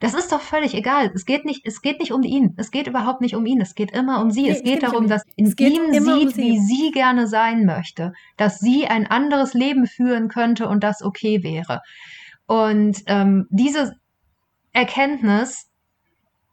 das 0.00 0.14
ist 0.14 0.30
doch 0.30 0.40
völlig 0.40 0.74
egal. 0.74 1.10
Es 1.12 1.24
geht 1.26 1.44
nicht, 1.44 1.62
es 1.66 1.82
geht 1.82 1.98
nicht 1.98 2.12
um 2.12 2.22
ihn. 2.22 2.54
Es 2.56 2.70
geht 2.70 2.86
überhaupt 2.86 3.20
nicht 3.20 3.34
um 3.34 3.44
ihn. 3.44 3.60
Es 3.60 3.74
geht 3.74 3.90
immer 3.90 4.20
um 4.22 4.30
sie. 4.30 4.42
Nee, 4.44 4.50
es 4.50 4.62
geht 4.62 4.84
darum, 4.84 4.98
um 4.98 5.04
ihn. 5.04 5.08
dass 5.10 5.22
in 5.34 5.46
ihm 5.58 5.92
immer 5.92 6.14
um 6.14 6.20
sieht, 6.28 6.34
sie. 6.36 6.42
wie 6.42 6.58
sie 6.60 6.90
gerne 6.92 7.26
sein 7.26 7.64
möchte, 7.64 8.12
dass 8.36 8.60
sie 8.60 8.86
ein 8.86 9.08
anderes 9.08 9.54
Leben 9.54 9.86
führen 9.88 10.28
könnte 10.28 10.68
und 10.68 10.84
das 10.84 11.02
okay 11.02 11.42
wäre. 11.42 11.80
Und 12.46 13.02
ähm, 13.06 13.46
diese 13.50 13.96
Erkenntnis, 14.72 15.68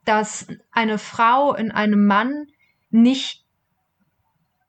dass 0.04 0.46
eine 0.72 0.98
Frau 0.98 1.54
in 1.54 1.70
einem 1.70 2.06
Mann 2.06 2.46
nicht 2.90 3.44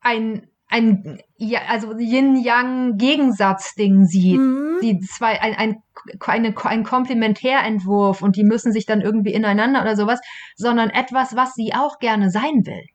ein, 0.02 0.48
ein 0.68 1.20
ja, 1.38 1.62
also 1.70 1.98
Yin-Yang-Gegensatzding 1.98 4.06
sieht, 4.06 4.40
Mhm. 4.40 4.78
die 4.82 5.00
zwei, 5.00 5.42
ein, 5.42 5.56
ein, 5.56 5.84
eine, 6.20 6.54
ein 6.66 6.84
Komplementärentwurf 6.84 8.22
und 8.22 8.36
die 8.36 8.44
müssen 8.44 8.72
sich 8.72 8.86
dann 8.86 9.02
irgendwie 9.02 9.34
ineinander 9.34 9.82
oder 9.82 9.96
sowas, 9.96 10.20
sondern 10.56 10.90
etwas, 10.90 11.36
was 11.36 11.54
sie 11.54 11.74
auch 11.74 12.00
gerne 12.00 12.30
sein 12.32 12.66
will. 12.66 12.86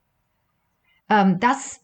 Ähm, 1.09 1.39
das 1.41 1.81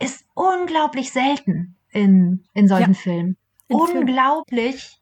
ist 0.00 0.24
unglaublich 0.34 1.12
selten 1.12 1.76
in, 1.90 2.44
in 2.54 2.68
solchen 2.68 2.92
Ja. 2.92 2.98
Filmen. 2.98 3.36
In 3.68 3.78
Filmen. 3.78 3.98
unglaublich, 4.08 4.98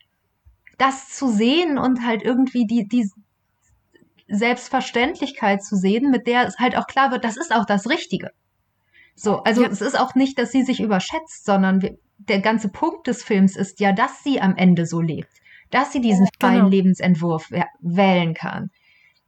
das 0.83 1.09
zu 1.11 1.29
sehen 1.29 1.79
und 1.79 2.05
halt 2.05 2.23
irgendwie 2.23 2.67
die, 2.67 2.87
die 2.89 3.09
Selbstverständlichkeit 4.29 5.63
zu 5.63 5.77
sehen, 5.77 6.11
mit 6.11 6.27
der 6.27 6.47
es 6.47 6.59
halt 6.59 6.77
auch 6.77 6.87
klar 6.87 7.11
wird, 7.11 7.25
das 7.25 7.37
ist 7.37 7.55
auch 7.55 7.67
das 7.67 7.89
Richtige. 7.89 8.31
So, 9.15 9.43
also 9.43 9.63
Ja. 9.63 9.69
es 9.69 9.81
ist 9.81 9.99
auch 9.99 10.15
nicht, 10.15 10.39
dass 10.39 10.51
sie 10.53 10.63
sich 10.63 10.81
überschätzt, 10.81 11.45
sondern 11.45 11.83
wir, 11.83 11.97
der 12.19 12.41
ganze 12.41 12.69
Punkt 12.69 13.07
des 13.07 13.23
Films 13.23 13.57
ist 13.57 13.79
ja, 13.81 13.93
dass 13.93 14.23
sie 14.25 14.41
am 14.41 14.57
Ende 14.57 14.87
so 14.87 15.01
lebt, 15.01 15.33
dass 15.71 15.93
sie 15.93 16.01
diesen 16.01 16.27
freien 16.41 16.57
Genau. 16.57 16.69
Lebensentwurf 16.69 17.51
wä- 17.51 17.67
wählen 17.81 18.33
kann, 18.35 18.71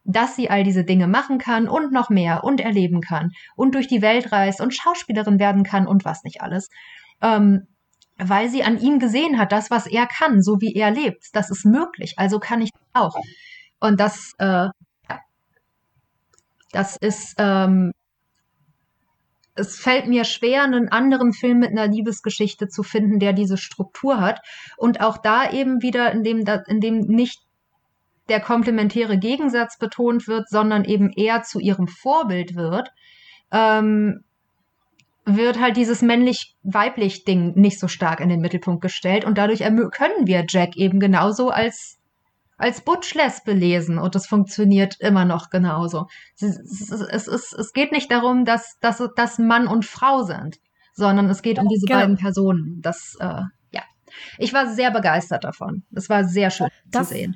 dass 0.03 0.35
sie 0.35 0.49
all 0.49 0.63
diese 0.63 0.83
Dinge 0.83 1.07
machen 1.07 1.37
kann 1.37 1.67
und 1.67 1.91
noch 1.91 2.09
mehr 2.09 2.43
und 2.43 2.59
erleben 2.59 3.01
kann 3.01 3.31
und 3.55 3.75
durch 3.75 3.87
die 3.87 4.01
Welt 4.01 4.31
reist 4.31 4.59
und 4.59 4.73
Schauspielerin 4.73 5.39
werden 5.39 5.63
kann 5.63 5.87
und 5.87 6.03
was 6.03 6.23
nicht 6.23 6.41
alles. 6.41 6.69
Ähm, 7.21 7.67
weil 8.17 8.49
sie 8.49 8.63
an 8.63 8.79
ihm 8.79 8.99
gesehen 8.99 9.37
hat, 9.37 9.51
das, 9.51 9.69
was 9.69 9.87
er 9.87 10.07
kann, 10.07 10.41
so 10.41 10.61
wie 10.61 10.73
er 10.73 10.91
lebt, 10.91 11.27
das 11.33 11.49
ist 11.49 11.65
möglich, 11.65 12.15
also 12.17 12.39
kann 12.39 12.61
ich 12.61 12.71
auch. 12.93 13.15
Und 13.79 13.99
das, 13.99 14.33
äh, 14.37 14.69
das 16.71 16.97
ist, 16.97 17.35
ähm, 17.37 17.91
es 19.55 19.77
fällt 19.77 20.07
mir 20.07 20.25
schwer, 20.25 20.63
einen 20.63 20.89
anderen 20.89 21.31
Film 21.33 21.59
mit 21.59 21.71
einer 21.71 21.87
Liebesgeschichte 21.87 22.67
zu 22.67 22.83
finden, 22.83 23.19
der 23.19 23.33
diese 23.33 23.57
Struktur 23.57 24.19
hat. 24.19 24.41
Und 24.77 25.01
auch 25.01 25.17
da 25.17 25.49
eben 25.49 25.81
wieder, 25.81 26.11
in 26.11 26.23
dem, 26.23 26.43
in 26.67 26.81
dem 26.81 26.99
nicht 26.99 27.41
der 28.27 28.41
komplementäre 28.41 29.17
Gegensatz 29.17 29.77
betont 29.77 30.27
wird, 30.27 30.49
sondern 30.49 30.83
eben 30.83 31.11
eher 31.11 31.43
zu 31.43 31.59
ihrem 31.59 31.87
Vorbild 31.87 32.55
wird, 32.55 32.89
ähm, 33.51 34.23
wird 35.25 35.59
halt 35.59 35.75
dieses 35.77 36.01
männlich-weiblich 36.01 37.25
Ding 37.25 37.53
nicht 37.55 37.79
so 37.79 37.87
stark 37.87 38.19
in 38.19 38.29
den 38.29 38.41
Mittelpunkt 38.41 38.81
gestellt 38.81 39.25
und 39.25 39.37
dadurch 39.37 39.59
können 39.59 40.27
wir 40.27 40.45
Jack 40.47 40.75
eben 40.77 40.99
genauso 40.99 41.49
als 41.49 41.97
als 42.57 42.79
Butch-Lesbe 42.81 43.51
lesen 43.51 43.97
und 43.99 44.15
es 44.15 44.27
funktioniert 44.27 44.95
immer 45.01 45.25
noch 45.25 45.49
genauso. 45.49 46.07
Es, 46.39 46.57
es, 46.57 46.89
es, 46.89 47.27
es, 47.27 47.51
es 47.51 47.73
geht 47.73 47.91
nicht 47.91 48.09
darum, 48.09 48.45
dass, 48.45 48.77
dass, 48.79 49.03
dass 49.17 49.39
Mann 49.39 49.67
und 49.67 49.83
Frau 49.83 50.23
sind, 50.23 50.57
sondern 50.93 51.29
es 51.29 51.41
geht 51.41 51.59
um 51.59 51.67
diese 51.67 51.85
Genau. 51.85 51.99
beiden 51.99 52.15
Personen. 52.15 52.79
Das, 52.81 53.17
äh, 53.19 53.41
ja. 53.71 53.83
Ich 54.37 54.53
war 54.53 54.73
sehr 54.73 54.91
begeistert 54.91 55.43
davon. 55.43 55.83
Es 55.93 56.07
war 56.07 56.23
sehr 56.23 56.49
schön 56.49 56.69
Das- 56.85 57.09
zu 57.09 57.15
sehen. 57.15 57.35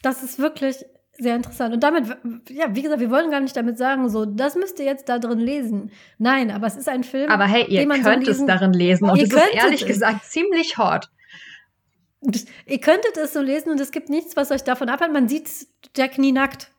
Das 0.00 0.22
ist 0.22 0.38
wirklich 0.38 0.76
sehr 1.18 1.36
interessant. 1.36 1.74
Und 1.74 1.82
damit, 1.82 2.04
ja, 2.48 2.74
wie 2.74 2.82
gesagt, 2.82 3.00
wir 3.00 3.10
wollen 3.10 3.30
gar 3.30 3.40
nicht 3.40 3.56
damit 3.56 3.78
sagen, 3.78 4.08
so, 4.08 4.24
das 4.24 4.54
müsst 4.54 4.78
ihr 4.78 4.84
jetzt 4.84 5.08
da 5.08 5.18
drin 5.18 5.38
lesen. 5.38 5.90
Nein, 6.18 6.50
aber 6.50 6.66
es 6.66 6.76
ist 6.76 6.88
ein 6.88 7.04
Film. 7.04 7.30
Aber 7.30 7.44
hey, 7.46 7.64
ihr 7.68 7.86
man 7.86 8.02
so 8.02 8.10
könnt 8.10 8.22
es 8.28 8.38
lesen- 8.38 8.46
darin 8.46 8.72
lesen 8.72 9.08
und 9.08 9.16
Ihr 9.16 9.24
es 9.24 9.32
ist 9.32 9.54
ehrlich 9.54 9.82
es. 9.82 9.88
gesagt 9.88 10.24
ziemlich 10.24 10.78
hot. 10.78 11.10
Ihr 12.66 12.80
könntet 12.80 13.16
es 13.16 13.32
so 13.32 13.40
lesen 13.40 13.70
und 13.70 13.80
es 13.80 13.92
gibt 13.92 14.08
nichts, 14.08 14.36
was 14.36 14.50
euch 14.50 14.64
davon 14.64 14.88
abhält. 14.88 15.12
Man 15.12 15.28
sieht 15.28 15.48
Jack 15.96 16.18
nie 16.18 16.32
nackt. 16.32 16.70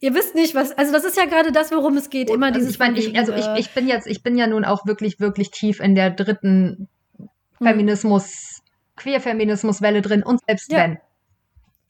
Ihr 0.00 0.14
wisst 0.14 0.34
nicht, 0.34 0.54
was, 0.54 0.76
also 0.76 0.92
das 0.92 1.04
ist 1.04 1.16
ja 1.16 1.24
gerade 1.24 1.52
das, 1.52 1.72
worum 1.72 1.96
es 1.96 2.10
geht. 2.10 2.28
Immer 2.28 2.46
also 2.46 2.58
dieses 2.58 2.74
ich 2.74 2.78
meine, 2.78 2.98
ich, 2.98 3.16
also 3.18 3.32
ich, 3.32 3.46
äh, 3.46 3.58
ich 3.58 3.70
bin 3.72 3.88
jetzt, 3.88 4.06
ich 4.06 4.22
bin 4.22 4.36
ja 4.36 4.46
nun 4.46 4.64
auch 4.64 4.84
wirklich, 4.86 5.20
wirklich 5.20 5.50
tief 5.52 5.80
in 5.80 5.94
der 5.94 6.10
dritten 6.10 6.88
hm. 7.18 7.28
Feminismus, 7.66 8.60
Queer-Feminismus-Welle 8.96 10.02
drin 10.02 10.22
und 10.22 10.40
selbst 10.46 10.70
Ja. 10.70 10.78
wenn. 10.78 10.98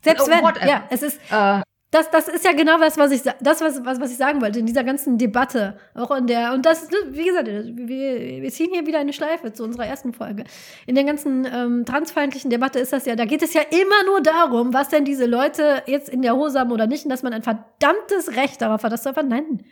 Selbst 0.07 0.27
oh, 0.29 0.31
wenn, 0.31 0.43
whatever. 0.43 0.67
ja, 0.67 0.85
es 0.91 1.03
ist, 1.03 1.19
Äh, 1.31 1.61
das, 1.93 2.11
das 2.11 2.29
ist 2.29 2.45
ja 2.45 2.53
genau 2.53 2.79
das, 2.79 2.99
was 2.99 3.13
ich, 3.13 3.23
das, 3.23 3.61
was, 3.61 3.85
was, 3.85 4.01
was 4.01 4.11
ich 4.11 4.17
sagen 4.17 4.43
wollte, 4.43 4.59
in 4.59 4.67
dieser 4.67 4.83
ganzen 4.85 5.19
Debatte. 5.19 5.79
Auch 5.95 6.11
in 6.11 6.27
der, 6.27 6.53
und 6.53 6.67
das, 6.67 6.89
wie 7.11 7.25
gesagt, 7.25 7.47
wir, 7.47 8.43
wir 8.43 8.51
ziehen 8.51 8.71
hier 8.73 8.87
wieder 8.87 8.99
eine 8.99 9.13
Schleife 9.13 9.53
zu 9.53 9.63
unserer 9.63 9.87
ersten 9.87 10.13
Folge. 10.13 10.45
In 10.87 10.95
der 10.97 11.05
ganzen 11.05 11.47
ähm, 11.47 11.85
transfeindlichen 11.87 12.51
Debatte 12.51 12.81
ist 12.81 12.93
das 12.93 13.07
ja, 13.07 13.15
da 13.15 13.25
geht 13.25 13.43
es 13.43 13.55
ja 13.55 13.63
immer 13.63 14.05
nur 14.05 14.21
darum, 14.21 14.75
was 14.75 14.89
denn 14.89 15.05
diese 15.05 15.27
Leute 15.27 15.85
jetzt 15.87 16.09
in 16.09 16.23
der 16.23 16.35
Hose 16.35 16.59
haben 16.59 16.73
oder 16.73 16.87
nicht, 16.87 17.05
und 17.05 17.11
dass 17.11 17.23
man 17.23 17.33
ein 17.33 17.43
verdammtes 17.45 18.37
Recht 18.37 18.61
darauf 18.61 18.83
hat, 18.83 18.93
das 18.93 19.03
zu. 19.03 19.13
Nein, 19.13 19.65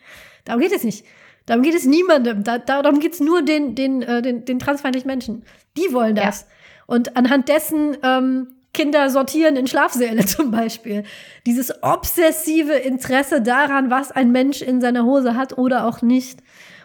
darum 0.44 0.62
geht 0.62 0.72
es 0.72 0.84
nicht. 0.84 1.04
Darum 1.46 1.62
geht 1.62 1.74
es 1.74 1.84
niemandem. 1.84 2.42
Da, 2.42 2.58
darum 2.58 3.00
geht 3.00 3.14
es 3.14 3.20
nur 3.20 3.42
den, 3.42 3.74
den, 3.74 4.02
äh, 4.02 4.22
den, 4.22 4.44
den 4.44 4.58
transfeindlichen 4.58 5.08
Menschen. 5.08 5.44
Die 5.76 5.92
wollen 5.92 6.16
Ja. 6.16 6.26
das. 6.26 6.46
Und 6.86 7.16
anhand 7.16 7.48
dessen 7.48 7.96
ähm, 8.02 8.54
Kinder 8.74 9.08
sortieren 9.08 9.56
in 9.56 9.66
Schlafsäle 9.66 10.26
zum 10.26 10.50
Beispiel. 10.50 11.04
Dieses 11.46 11.82
obsessive 11.82 12.74
Interesse 12.74 13.40
daran, 13.40 13.90
was 13.90 14.12
ein 14.12 14.32
Mensch 14.32 14.60
in 14.60 14.80
seiner 14.80 15.04
Hose 15.04 15.34
hat 15.34 15.56
oder 15.56 15.86
auch 15.86 16.02
nicht. 16.02 16.40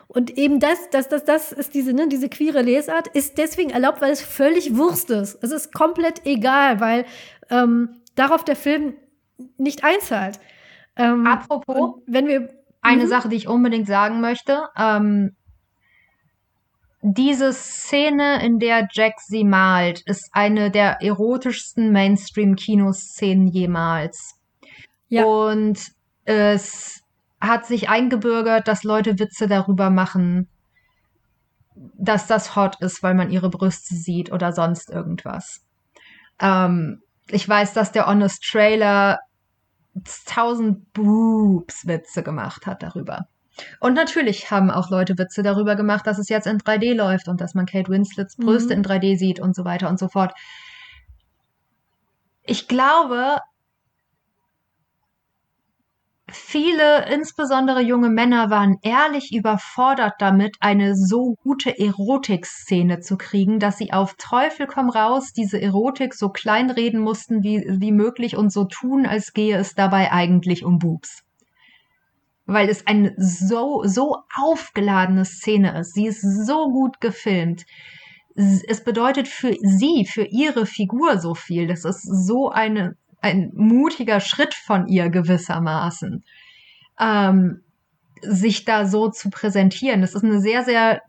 Und 0.08 0.38
eben 0.38 0.60
das, 0.60 0.90
das, 0.90 1.08
das, 1.10 1.24
das 1.26 1.52
ist 1.52 1.74
diese, 1.74 1.94
ne, 1.94 2.08
diese 2.08 2.30
queere 2.30 2.62
Lesart, 2.62 3.10
ist 3.10 3.38
deswegen 3.38 3.70
erlaubt, 3.70 4.02
weil 4.02 4.12
es 4.12 4.22
völlig 4.22 4.76
Wurst 4.76 5.12
ist. 5.12 5.38
Es 5.44 5.52
ist 5.52 5.74
komplett 5.74 6.26
egal, 6.26 6.80
weil 6.80 7.06
ähm, 7.50 8.02
darauf 8.16 8.44
der 8.44 8.56
Film 8.56 8.96
nicht 9.58 9.84
einzahlt. 9.84 10.40
Ähm, 10.96 11.28
apropos, 11.28 12.02
wenn 12.08 12.28
wir 12.28 12.50
eine 12.82 13.04
Mhm. 13.04 13.08
Sache, 13.08 13.30
die 13.30 13.36
ich 13.36 13.48
unbedingt 13.48 13.88
sagen 13.88 14.22
möchte. 14.22 14.64
Ähm, 14.78 15.36
diese 17.02 17.54
Szene, 17.54 18.44
in 18.44 18.60
der 18.60 18.88
Jack 18.92 19.22
sie 19.22 19.44
malt, 19.44 20.02
ist 20.06 20.30
eine 20.34 20.70
der 20.70 21.02
erotischsten 21.02 21.92
Mainstream-Kinoszenen 21.92 23.48
jemals. 23.48 24.36
Ja. 25.08 25.24
Und 25.24 25.80
es 26.26 27.02
hat 27.40 27.66
sich 27.66 27.90
eingebürgert, 27.90 28.68
dass 28.68 28.84
Leute 28.84 29.18
Witze 29.18 29.48
darüber 29.48 29.90
machen, 29.90 30.50
dass 31.76 32.28
das 32.28 32.56
hot 32.58 32.82
ist, 32.82 33.02
weil 33.02 33.14
man 33.14 33.32
ihre 33.32 33.50
Brüste 33.50 33.96
sieht 33.96 34.32
oder 34.32 34.52
sonst 34.52 34.90
irgendwas. 34.90 35.62
Ähm, 36.40 37.02
ich 37.30 37.48
weiß, 37.48 37.74
dass 37.74 37.94
der 37.94 38.08
Honest 38.08 38.44
Trailer 38.44 39.20
tausend 40.26 40.92
Boobs-Witze 40.94 42.24
gemacht 42.24 42.66
hat 42.66 42.84
darüber. 42.84 43.28
Und 43.80 43.94
natürlich 43.94 44.52
haben 44.52 44.72
auch 44.72 44.90
Leute 44.90 45.18
Witze 45.18 45.44
darüber 45.44 45.76
gemacht, 45.76 46.06
dass 46.08 46.18
es 46.18 46.30
jetzt 46.30 46.48
in 46.48 46.58
3D 46.60 46.94
läuft 46.94 47.28
und 47.28 47.42
dass 47.42 47.54
man 47.54 47.66
Kate 47.66 47.90
Winslets 47.90 48.36
Brüste 48.38 48.74
Mhm. 48.74 48.80
in 48.80 48.84
3D 48.84 49.18
sieht 49.18 49.40
und 49.40 49.56
so 49.56 49.66
weiter 49.66 49.90
und 49.90 50.00
so 50.00 50.08
fort. 50.08 50.34
Ich 52.44 52.68
glaube, 52.68 53.38
viele, 56.32 57.06
insbesondere 57.14 57.82
junge 57.82 58.10
Männer, 58.10 58.50
waren 58.50 58.78
ehrlich 58.82 59.34
überfordert 59.34 60.16
damit, 60.20 60.58
eine 60.60 60.96
so 60.96 61.36
gute 61.44 61.78
Erotikszene 61.78 63.00
zu 63.00 63.18
kriegen, 63.18 63.60
dass 63.60 63.78
sie 63.78 63.94
auf 63.94 64.16
Teufel 64.18 64.68
komm 64.68 64.90
raus 64.90 65.32
diese 65.34 65.62
Erotik 65.62 66.14
so 66.14 66.30
kleinreden 66.30 67.00
mussten 67.00 67.44
wie, 67.44 67.64
wie 67.68 67.92
möglich 67.92 68.36
und 68.36 68.52
so 68.52 68.66
tun, 68.66 69.06
als 69.06 69.34
gehe 69.34 69.58
es 69.58 69.76
dabei 69.76 70.12
eigentlich 70.12 70.64
um 70.66 70.80
Boobs. 70.80 71.24
Weil 72.52 72.68
es 72.70 72.88
eine 72.88 73.14
so, 73.18 73.84
so 73.86 74.18
aufgeladene 74.36 75.24
Szene 75.24 75.80
ist. 75.80 75.94
Sie 75.94 76.08
ist 76.08 76.22
so 76.22 76.72
gut 76.72 77.00
gefilmt. 77.00 77.66
Es 78.36 78.84
bedeutet 78.84 79.28
für 79.28 79.54
sie, 79.62 80.06
für 80.06 80.24
ihre 80.24 80.66
Figur 80.66 81.20
so 81.20 81.36
viel. 81.36 81.68
Das 81.68 81.86
ist 81.86 82.02
so 82.04 82.50
eine, 82.50 82.96
ein 83.22 83.52
mutiger 83.54 84.20
Schritt 84.20 84.56
von 84.56 84.88
ihr 84.88 85.10
gewissermaßen, 85.10 86.24
ähm, 87.00 87.62
sich 88.22 88.66
da 88.66 88.88
so 88.88 89.10
zu 89.10 89.30
präsentieren. 89.30 90.02
Das 90.02 90.16
ist 90.16 90.24
eine 90.24 90.42
sehr, 90.42 90.64
sehr 90.64 91.02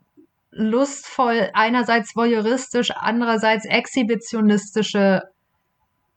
lustvoll, 0.51 1.49
einerseits 1.53 2.15
voyeuristisch, 2.15 2.91
andererseits 2.95 3.65
exhibitionistische 3.65 5.23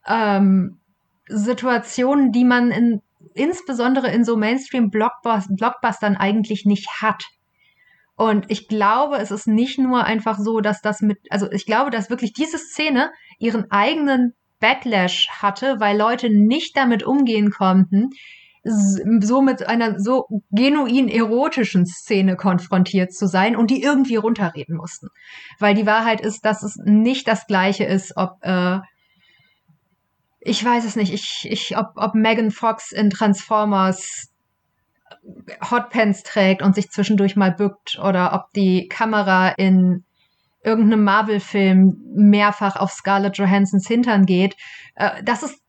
ähm, 0.07 0.81
Situationen, 1.29 2.33
die 2.33 2.45
man 2.45 2.71
in, 2.71 3.03
insbesondere 3.35 4.09
in 4.09 4.25
so 4.25 4.37
Mainstream-Blockbustern 4.37 6.17
eigentlich 6.17 6.65
nicht 6.65 7.03
hat. 7.03 7.25
Und 8.17 8.47
ich 8.49 8.69
glaube, 8.69 9.17
es 9.17 9.31
ist 9.31 9.47
nicht 9.47 9.79
nur 9.79 10.05
einfach 10.05 10.39
so, 10.39 10.61
dass 10.61 10.81
das 10.81 11.01
mit, 11.01 11.19
also 11.31 11.51
ich 11.51 11.67
glaube, 11.67 11.91
dass 11.91 12.11
wirklich 12.11 12.33
diese 12.33 12.59
Szene 12.59 13.11
ihren 13.39 13.71
eigenen 13.71 14.35
Backlash 14.61 15.29
hatte, 15.31 15.81
weil 15.81 15.99
Leute 15.99 16.31
nicht 16.31 16.77
damit 16.77 17.03
umgehen 17.03 17.51
konnten, 17.51 18.11
so 18.65 19.43
mit 19.43 19.67
einer 19.67 20.01
so 20.01 20.27
genuin 20.51 21.09
erotischen 21.09 21.85
Szene 21.85 22.37
konfrontiert 22.37 23.13
zu 23.13 23.27
sein 23.27 23.57
und 23.57 23.71
die 23.71 23.83
irgendwie 23.83 24.17
runterreden 24.17 24.77
mussten. 24.77 25.09
Weil 25.59 25.75
die 25.75 25.87
Wahrheit 25.87 26.23
ist, 26.23 26.47
dass 26.47 26.63
es 26.63 26.77
nicht 26.83 27.29
das 27.29 27.47
gleiche 27.47 27.85
ist, 27.85 28.17
ob 28.17 28.39
äh, 28.41 28.79
ich 30.45 30.63
weiß 30.63 30.85
es 30.85 30.95
nicht, 30.95 31.13
ich, 31.13 31.49
ich, 31.51 31.77
ob, 31.77 31.93
ob 31.97 32.15
Megan 32.15 32.51
Fox 32.51 32.93
in 32.93 33.09
Transformers 33.11 34.31
Hotpants 35.71 36.23
trägt 36.23 36.63
und 36.63 36.75
sich 36.75 36.91
zwischendurch 36.91 37.35
mal 37.35 37.51
bückt 37.51 37.99
oder 37.99 38.35
ob 38.35 38.53
die 38.53 38.89
Kamera 38.89 39.49
in 39.49 40.05
irgendeinem 40.63 41.05
Marvel-Film 41.05 41.97
mehrfach 42.15 42.77
auf 42.77 42.91
Scarlett 42.91 43.39
Johansons 43.39 43.89
Hintern 43.89 44.27
geht. 44.27 44.55
Äh, 44.97 45.23
das 45.23 45.43
ist, 45.43 45.63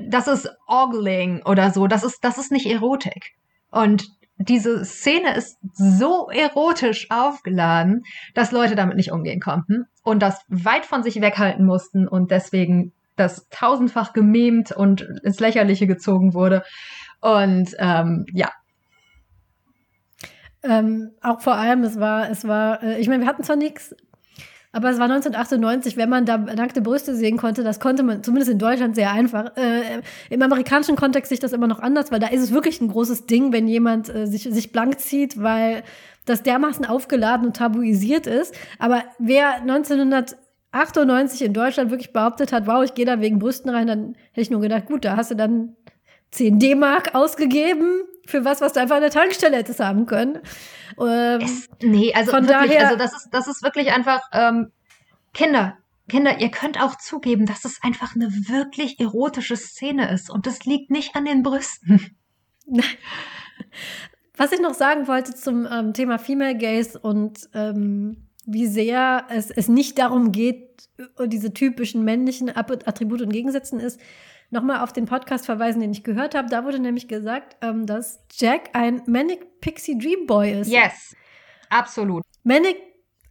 das 0.00 0.26
ist 0.26 0.48
Ogling 0.66 1.42
oder 1.44 1.70
so. 1.70 1.86
Das 1.86 2.02
ist, 2.02 2.24
das 2.24 2.38
ist 2.38 2.50
nicht 2.50 2.66
Erotik. 2.66 3.34
Und 3.70 4.06
diese 4.38 4.84
Szene 4.84 5.34
ist 5.34 5.58
so 5.74 6.28
erotisch 6.30 7.10
aufgeladen, 7.10 8.04
dass 8.34 8.52
Leute 8.52 8.74
damit 8.74 8.96
nicht 8.96 9.12
umgehen 9.12 9.40
konnten 9.40 9.86
und 10.02 10.22
das 10.22 10.44
weit 10.48 10.86
von 10.86 11.02
sich 11.02 11.20
weghalten 11.20 11.66
mussten 11.66 12.06
und 12.06 12.30
deswegen 12.30 12.92
das 13.18 13.48
tausendfach 13.50 14.12
gememt 14.12 14.72
und 14.72 15.02
ins 15.22 15.40
Lächerliche 15.40 15.86
gezogen 15.86 16.34
wurde. 16.34 16.62
Und 17.20 17.74
ähm, 17.78 18.26
ja, 18.32 18.50
ähm, 20.62 21.12
auch 21.22 21.40
vor 21.40 21.54
allem, 21.54 21.82
es 21.84 22.00
war, 22.00 22.30
es 22.30 22.46
war, 22.46 22.82
äh, 22.82 23.00
ich 23.00 23.08
meine, 23.08 23.22
wir 23.22 23.28
hatten 23.28 23.44
zwar 23.44 23.56
nichts, 23.56 23.94
aber 24.72 24.90
es 24.90 24.98
war 24.98 25.04
1998, 25.04 25.96
wenn 25.96 26.10
man 26.10 26.26
da 26.26 26.36
nackte 26.36 26.82
Brüste 26.82 27.14
sehen 27.14 27.36
konnte, 27.36 27.62
das 27.62 27.80
konnte 27.80 28.02
man 28.02 28.22
zumindest 28.22 28.50
in 28.50 28.58
Deutschland 28.58 28.94
sehr 28.94 29.12
einfach. 29.12 29.56
Äh, 29.56 30.02
Im 30.30 30.42
amerikanischen 30.42 30.96
Kontext 30.96 31.30
sich 31.30 31.40
das 31.40 31.52
immer 31.52 31.66
noch 31.66 31.78
anders, 31.78 32.10
weil 32.10 32.20
da 32.20 32.26
ist 32.26 32.42
es 32.42 32.52
wirklich 32.52 32.80
ein 32.80 32.88
großes 32.88 33.26
Ding, 33.26 33.52
wenn 33.52 33.66
jemand 33.66 34.14
äh, 34.14 34.26
sich, 34.26 34.42
sich 34.42 34.72
blank 34.72 35.00
zieht, 35.00 35.40
weil 35.42 35.84
das 36.26 36.42
dermaßen 36.42 36.84
aufgeladen 36.84 37.46
und 37.46 37.56
tabuisiert 37.56 38.26
ist. 38.26 38.54
Aber 38.78 39.04
wer 39.18 39.64
1998 40.72 41.42
in 41.42 41.54
Deutschland 41.54 41.90
wirklich 41.90 42.12
behauptet 42.12 42.52
hat, 42.52 42.66
wow, 42.66 42.84
ich 42.84 42.94
gehe 42.94 43.06
da 43.06 43.20
wegen 43.20 43.38
Brüsten 43.38 43.70
rein, 43.70 43.86
dann 43.86 44.14
hätte 44.30 44.40
ich 44.40 44.50
nur 44.50 44.60
gedacht, 44.60 44.86
gut, 44.86 45.04
da 45.04 45.16
hast 45.16 45.30
du 45.30 45.34
dann 45.34 45.76
10 46.30 46.58
D-Mark 46.58 47.14
ausgegeben 47.14 48.02
für 48.26 48.44
was, 48.44 48.60
was 48.60 48.74
du 48.74 48.80
einfach 48.80 48.96
an 48.96 49.02
der 49.02 49.10
Tankstelle 49.10 49.56
hättest 49.56 49.80
haben 49.80 50.04
können. 50.04 50.40
Ähm, 51.00 51.40
es, 51.40 51.68
nee, 51.82 52.12
also 52.14 52.32
von 52.32 52.46
wirklich, 52.46 52.70
daher, 52.70 52.88
also 52.88 52.98
das 52.98 53.12
ist, 53.14 53.28
das 53.32 53.48
ist 53.48 53.62
wirklich 53.62 53.92
einfach, 53.92 54.20
ähm, 54.32 54.70
Kinder, 55.32 55.78
Kinder, 56.08 56.38
ihr 56.40 56.50
könnt 56.50 56.80
auch 56.82 56.96
zugeben, 56.96 57.46
dass 57.46 57.64
es 57.64 57.82
einfach 57.82 58.14
eine 58.14 58.28
wirklich 58.30 59.00
erotische 59.00 59.56
Szene 59.56 60.10
ist 60.10 60.30
und 60.30 60.46
das 60.46 60.64
liegt 60.64 60.90
nicht 60.90 61.16
an 61.16 61.24
den 61.24 61.42
Brüsten. 61.42 62.16
Was 64.36 64.52
ich 64.52 64.60
noch 64.60 64.74
sagen 64.74 65.08
wollte 65.08 65.34
zum 65.34 65.66
ähm, 65.70 65.92
Thema 65.92 66.18
Female 66.18 66.56
Gaze 66.56 66.98
und 66.98 67.48
ähm, 67.54 68.27
wie 68.48 68.66
sehr 68.66 69.26
es, 69.28 69.50
es 69.50 69.68
nicht 69.68 69.98
darum 69.98 70.32
geht, 70.32 70.88
diese 71.26 71.52
typischen 71.52 72.04
männlichen 72.04 72.54
Attribute 72.54 73.22
und 73.22 73.30
Gegensätzen 73.30 73.78
ist, 73.78 74.00
nochmal 74.50 74.80
auf 74.80 74.92
den 74.92 75.04
Podcast 75.04 75.46
verweisen, 75.46 75.80
den 75.80 75.92
ich 75.92 76.02
gehört 76.02 76.34
habe. 76.34 76.48
Da 76.48 76.64
wurde 76.64 76.78
nämlich 76.78 77.08
gesagt, 77.08 77.56
ähm, 77.60 77.86
dass 77.86 78.24
Jack 78.32 78.70
ein 78.72 79.02
Manic 79.06 79.60
Pixie 79.60 79.98
Dream 79.98 80.26
Boy 80.26 80.60
ist. 80.60 80.70
Yes, 80.70 81.14
absolut. 81.68 82.24
Manic 82.42 82.76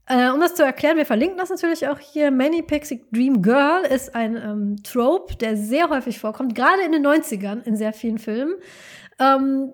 äh, 0.10 0.30
um 0.30 0.40
das 0.40 0.56
zu 0.56 0.64
erklären, 0.64 0.96
wir 0.96 1.06
verlinken 1.06 1.38
das 1.38 1.50
natürlich 1.50 1.86
auch 1.90 2.00
hier. 2.00 2.32
Manic 2.32 2.68
Pixie 2.68 3.04
Dream 3.12 3.42
Girl 3.42 3.84
ist 3.84 4.16
ein 4.16 4.38
ähm, 4.38 4.76
Trope, 4.84 5.36
der 5.36 5.58
sehr 5.58 5.90
häufig 5.90 6.20
vorkommt, 6.20 6.56
gerade 6.56 6.84
in 6.84 6.94
den 6.94 7.06
90ern 7.06 7.64
in 7.64 7.76
sehr 7.76 7.92
vielen 7.92 8.18
Filmen. 8.18 8.54
Ähm, 9.20 9.74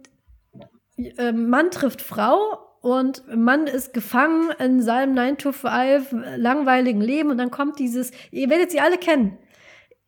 äh, 0.97 1.31
Mann 1.31 1.69
trifft 1.69 2.01
Frau 2.01 2.39
und 2.83 3.23
Mann 3.33 3.65
ist 3.65 3.93
gefangen 3.93 4.51
in 4.59 4.81
seinem 4.81 5.15
9-to-5 5.17 6.35
langweiligen 6.35 6.99
Leben 6.99 7.31
und 7.31 7.37
dann 7.37 7.49
kommt 7.49 7.79
dieses, 7.79 8.11
ihr 8.29 8.49
werdet 8.49 8.71
sie 8.71 8.81
alle 8.81 8.97
kennen, 8.97 9.37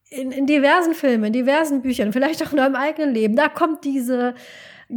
in, 0.09 0.33
in 0.33 0.45
diversen 0.45 0.93
Filmen, 0.93 1.23
in 1.23 1.33
diversen 1.33 1.81
Büchern, 1.81 2.11
vielleicht 2.11 2.45
auch 2.45 2.51
in 2.51 2.59
eurem 2.59 2.75
eigenen 2.75 3.13
Leben, 3.13 3.37
da 3.37 3.47
kommt 3.47 3.85
diese 3.85 4.35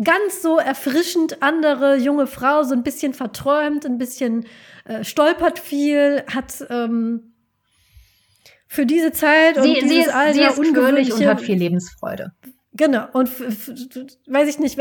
ganz 0.03 0.43
so 0.43 0.59
erfrischend 0.59 1.41
andere 1.41 1.97
junge 1.99 2.27
Frau, 2.27 2.65
so 2.65 2.75
ein 2.75 2.83
bisschen 2.83 3.15
verträumt, 3.15 3.87
ein 3.87 3.97
bisschen 3.97 4.47
äh, 4.85 5.05
stolpert 5.05 5.61
viel, 5.61 6.25
hat 6.27 6.67
ähm, 6.71 7.33
für 8.67 8.87
diese 8.87 9.13
Zeit 9.13 9.55
sie, 9.55 9.61
und 9.61 9.75
dieses 9.75 9.89
sie 9.89 10.01
ist, 10.01 10.15
Alter 10.15 10.35
sie 10.35 10.43
ist 10.43 10.59
ungewöhnlich 10.59 11.13
und 11.13 11.25
hat 11.25 11.41
viel 11.41 11.57
Lebensfreude. 11.57 12.33
Genau, 12.79 13.07
und 13.13 13.29
weiß 13.41 14.49
ich 14.49 14.61
nicht, 14.61 14.79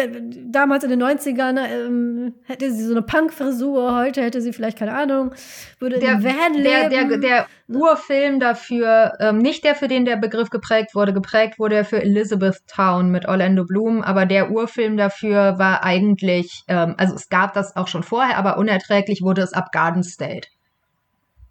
damals 0.54 0.84
in 0.84 0.91
den 0.91 1.02
90ern 1.02 1.58
ähm, 1.68 2.36
hätte 2.43 2.72
sie 2.72 2.84
so 2.84 2.91
eine 2.91 3.02
Punk-Frisur, 3.02 3.95
heute 3.98 4.22
hätte 4.22 4.39
sie 4.39 4.54
vielleicht, 4.54 4.78
keine 4.78 4.93
Ahnung, 4.93 5.34
würde 5.80 5.98
der, 5.98 6.24
Van 6.24 6.54
leben. 6.54 6.64
Der, 6.64 6.89
der, 6.89 7.18
der 7.18 7.48
Urfilm 7.68 8.39
dafür, 8.39 9.14
ähm, 9.20 9.39
nicht 9.39 9.64
der, 9.64 9.74
für 9.74 9.88
den 9.88 10.06
der 10.06 10.16
Begriff 10.16 10.52
geprägt 10.52 10.93
wurde, 10.93 11.12
geprägt 11.12 11.58
wurde 11.58 11.76
er 11.76 11.86
für 11.86 12.00
Elizabethtown 12.00 13.10
mit 13.10 13.28
Orlando 13.28 13.66
Bloom, 13.66 14.04
aber 14.04 14.28
der 14.28 14.52
Urfilm 14.52 14.95
dafür 14.95 15.58
war 15.58 15.84
eigentlich, 15.84 16.64
ähm, 16.68 16.93
also 17.00 17.16
es 17.16 17.30
gab 17.30 17.56
das 17.56 17.76
auch 17.76 17.88
schon 17.88 18.04
vorher, 18.04 18.38
aber 18.38 18.60
unerträglich 18.60 19.24
wurde 19.24 19.41
es 19.41 19.54
ab 19.54 19.72
Garden 19.72 20.04
State 20.04 20.50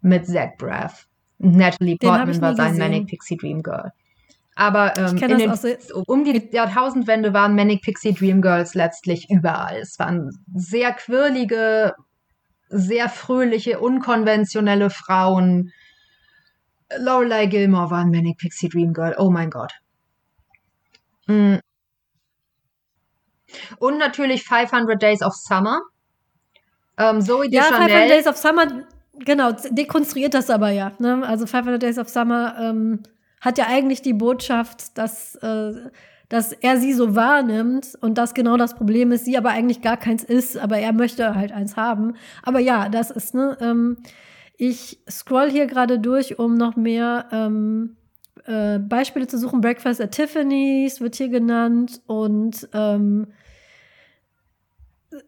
mit 0.01 0.27
Zach 0.27 0.51
Braff. 0.59 1.09
Natalie 1.39 1.97
Portman 1.97 2.41
war 2.41 2.55
sein 2.55 2.75
gesehen. 2.75 2.79
Manic 2.79 3.09
Pixie 3.09 3.37
Dream 3.37 3.65
Girl. 3.65 3.91
Aber 4.59 4.97
ähm, 4.97 5.19
in 5.19 5.39
den, 5.39 5.53
um 6.07 6.25
die 6.25 6.49
Jahrtausendwende 6.51 7.35
waren 7.35 7.55
Manic 7.55 7.83
Pixie 7.83 8.15
Dream 8.15 8.41
Girls 8.41 8.75
letztlich 8.75 9.29
überall. 9.29 9.77
Es 9.77 9.99
waren 9.99 10.31
sehr 10.55 10.93
quirlige, 10.95 11.95
sehr 12.71 13.11
fröhliche, 13.11 13.79
unkonventionelle 13.79 14.89
Frauen. 14.89 15.73
Lorelei 16.99 17.47
Gilmore 17.47 17.91
war 17.91 17.99
ein 17.99 18.11
Manic 18.11 18.39
Pixie 18.39 18.71
Dream 18.71 18.95
Girl. 18.95 19.15
Oh 19.19 19.31
mein 19.31 19.51
Gott. 19.51 19.73
Mm. 21.27 21.57
Und 23.79 23.99
natürlich 23.99 24.43
500 24.45 25.01
Days 25.01 25.23
of 25.23 25.35
Summer. 25.35 25.83
Ähm, 26.97 27.21
Zoe 27.21 27.47
ja, 27.51 27.65
Deschanel. 27.65 27.89
500 27.91 28.11
Days 28.11 28.27
of 28.27 28.37
Summer, 28.39 28.87
genau, 29.19 29.53
dekonstruiert 29.71 30.33
das 30.33 30.49
aber 30.49 30.71
ja. 30.71 30.93
Ne? 30.99 31.23
Also 31.27 31.47
500 31.47 31.83
Days 31.83 31.99
of 31.99 32.09
Summer 32.09 32.57
ähm, 32.59 33.03
hat 33.41 33.59
ja 33.59 33.67
eigentlich 33.69 34.03
die 34.03 34.13
Botschaft, 34.13 34.97
dass, 34.99 35.35
äh, 35.37 35.73
dass 36.29 36.53
er 36.53 36.79
sie 36.79 36.93
so 36.93 37.15
wahrnimmt 37.15 37.97
und 38.01 38.19
das 38.19 38.35
genau 38.35 38.57
das 38.57 38.75
Problem 38.75 39.13
ist, 39.13 39.25
sie 39.25 39.39
aber 39.39 39.51
eigentlich 39.51 39.83
gar 39.83 39.97
keins 39.97 40.25
ist, 40.25 40.57
aber 40.57 40.79
er 40.79 40.93
möchte 40.93 41.35
halt 41.35 41.53
eins 41.53 41.77
haben. 41.77 42.15
Aber 42.43 42.59
ja, 42.59 42.89
das 42.89 43.11
ist, 43.11 43.35
ne, 43.35 43.57
ähm, 43.61 43.99
ich 44.57 44.99
scroll 45.09 45.51
hier 45.51 45.67
gerade 45.67 45.99
durch, 45.99 46.39
um 46.39 46.55
noch 46.55 46.77
mehr 46.77 47.27
ähm, 47.31 47.97
äh, 48.47 48.79
Beispiele 48.79 49.27
zu 49.27 49.39
suchen. 49.39 49.61
Breakfast 49.61 50.01
at 50.01 50.13
Tiffany's 50.13 51.01
wird 51.01 51.17
hier 51.17 51.29
genannt 51.29 52.01
und 52.07 52.69
ähm, 52.73 53.29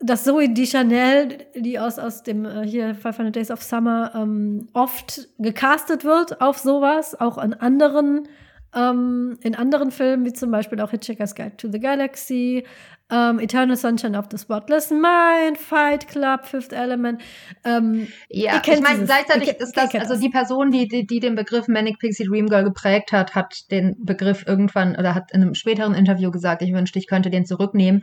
dass 0.01 0.25
Zoe 0.25 0.49
Chanel, 0.67 1.47
die 1.55 1.79
aus, 1.79 1.99
aus 1.99 2.23
dem 2.23 2.45
äh, 2.45 2.67
hier 2.67 2.95
500 2.95 3.35
Days 3.35 3.51
of 3.51 3.63
Summer 3.63 4.13
ähm, 4.15 4.69
oft 4.73 5.29
gecastet 5.39 6.05
wird 6.05 6.41
auf 6.41 6.59
sowas, 6.59 7.19
auch 7.19 7.39
in 7.39 7.55
anderen, 7.55 8.29
ähm, 8.75 9.39
in 9.43 9.55
anderen 9.55 9.91
Filmen, 9.91 10.25
wie 10.25 10.33
zum 10.33 10.51
Beispiel 10.51 10.81
auch 10.81 10.91
Hitchhiker's 10.91 11.35
Guide 11.35 11.57
to 11.57 11.71
the 11.71 11.81
Galaxy, 11.81 12.65
ähm, 13.11 13.39
Eternal 13.39 13.77
Sunshine 13.77 14.17
of 14.19 14.27
the 14.31 14.39
Spotless 14.39 14.91
Mind, 14.91 15.57
Fight 15.59 16.09
Club, 16.09 16.45
Fifth 16.45 16.73
Element. 16.73 17.23
Ähm, 17.65 18.09
ja, 18.29 18.61
ich 18.65 18.81
meine, 18.81 19.05
gleichzeitig 19.05 19.49
ist 19.49 19.77
das, 19.77 19.95
also 19.95 20.21
die 20.21 20.29
Person, 20.29 20.71
die, 20.71 20.89
die, 20.89 21.07
die 21.07 21.21
den 21.21 21.35
Begriff 21.35 21.69
Manic 21.69 21.99
Pixie 21.99 22.25
Dream 22.25 22.49
Girl 22.49 22.65
geprägt 22.65 23.13
hat, 23.13 23.35
hat 23.35 23.71
den 23.71 23.97
Begriff 23.99 24.45
irgendwann 24.47 24.97
oder 24.97 25.15
hat 25.15 25.33
in 25.33 25.43
einem 25.43 25.55
späteren 25.55 25.95
Interview 25.95 26.31
gesagt, 26.31 26.63
ich 26.63 26.73
wünschte, 26.73 26.99
ich 26.99 27.07
könnte 27.07 27.31
den 27.31 27.47
zurücknehmen, 27.47 28.03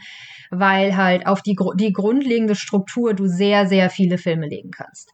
weil 0.50 0.98
halt 0.98 1.28
auf 1.28 1.42
die, 1.42 1.56
die 1.76 1.94
grundlegende 1.94 2.56
Struktur 2.56 3.14
du 3.14 3.28
sehr, 3.28 3.68
sehr 3.68 3.90
viele 3.90 4.18
Filme 4.18 4.48
legen 4.48 4.72
kannst. 4.72 5.12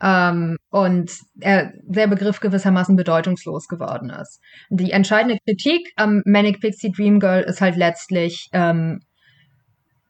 Ähm, 0.00 0.56
und 0.70 1.12
er, 1.40 1.72
der 1.82 2.08
Begriff 2.08 2.40
gewissermaßen 2.40 2.96
bedeutungslos 2.96 3.68
geworden 3.68 4.10
ist. 4.10 4.40
Die 4.68 4.90
entscheidende 4.90 5.38
Kritik 5.46 5.92
am 5.96 6.22
Manic 6.24 6.60
Pixie 6.60 6.90
Dream 6.90 7.20
Girl 7.20 7.42
ist 7.42 7.60
halt 7.60 7.76
letztlich, 7.76 8.48
ähm, 8.52 9.00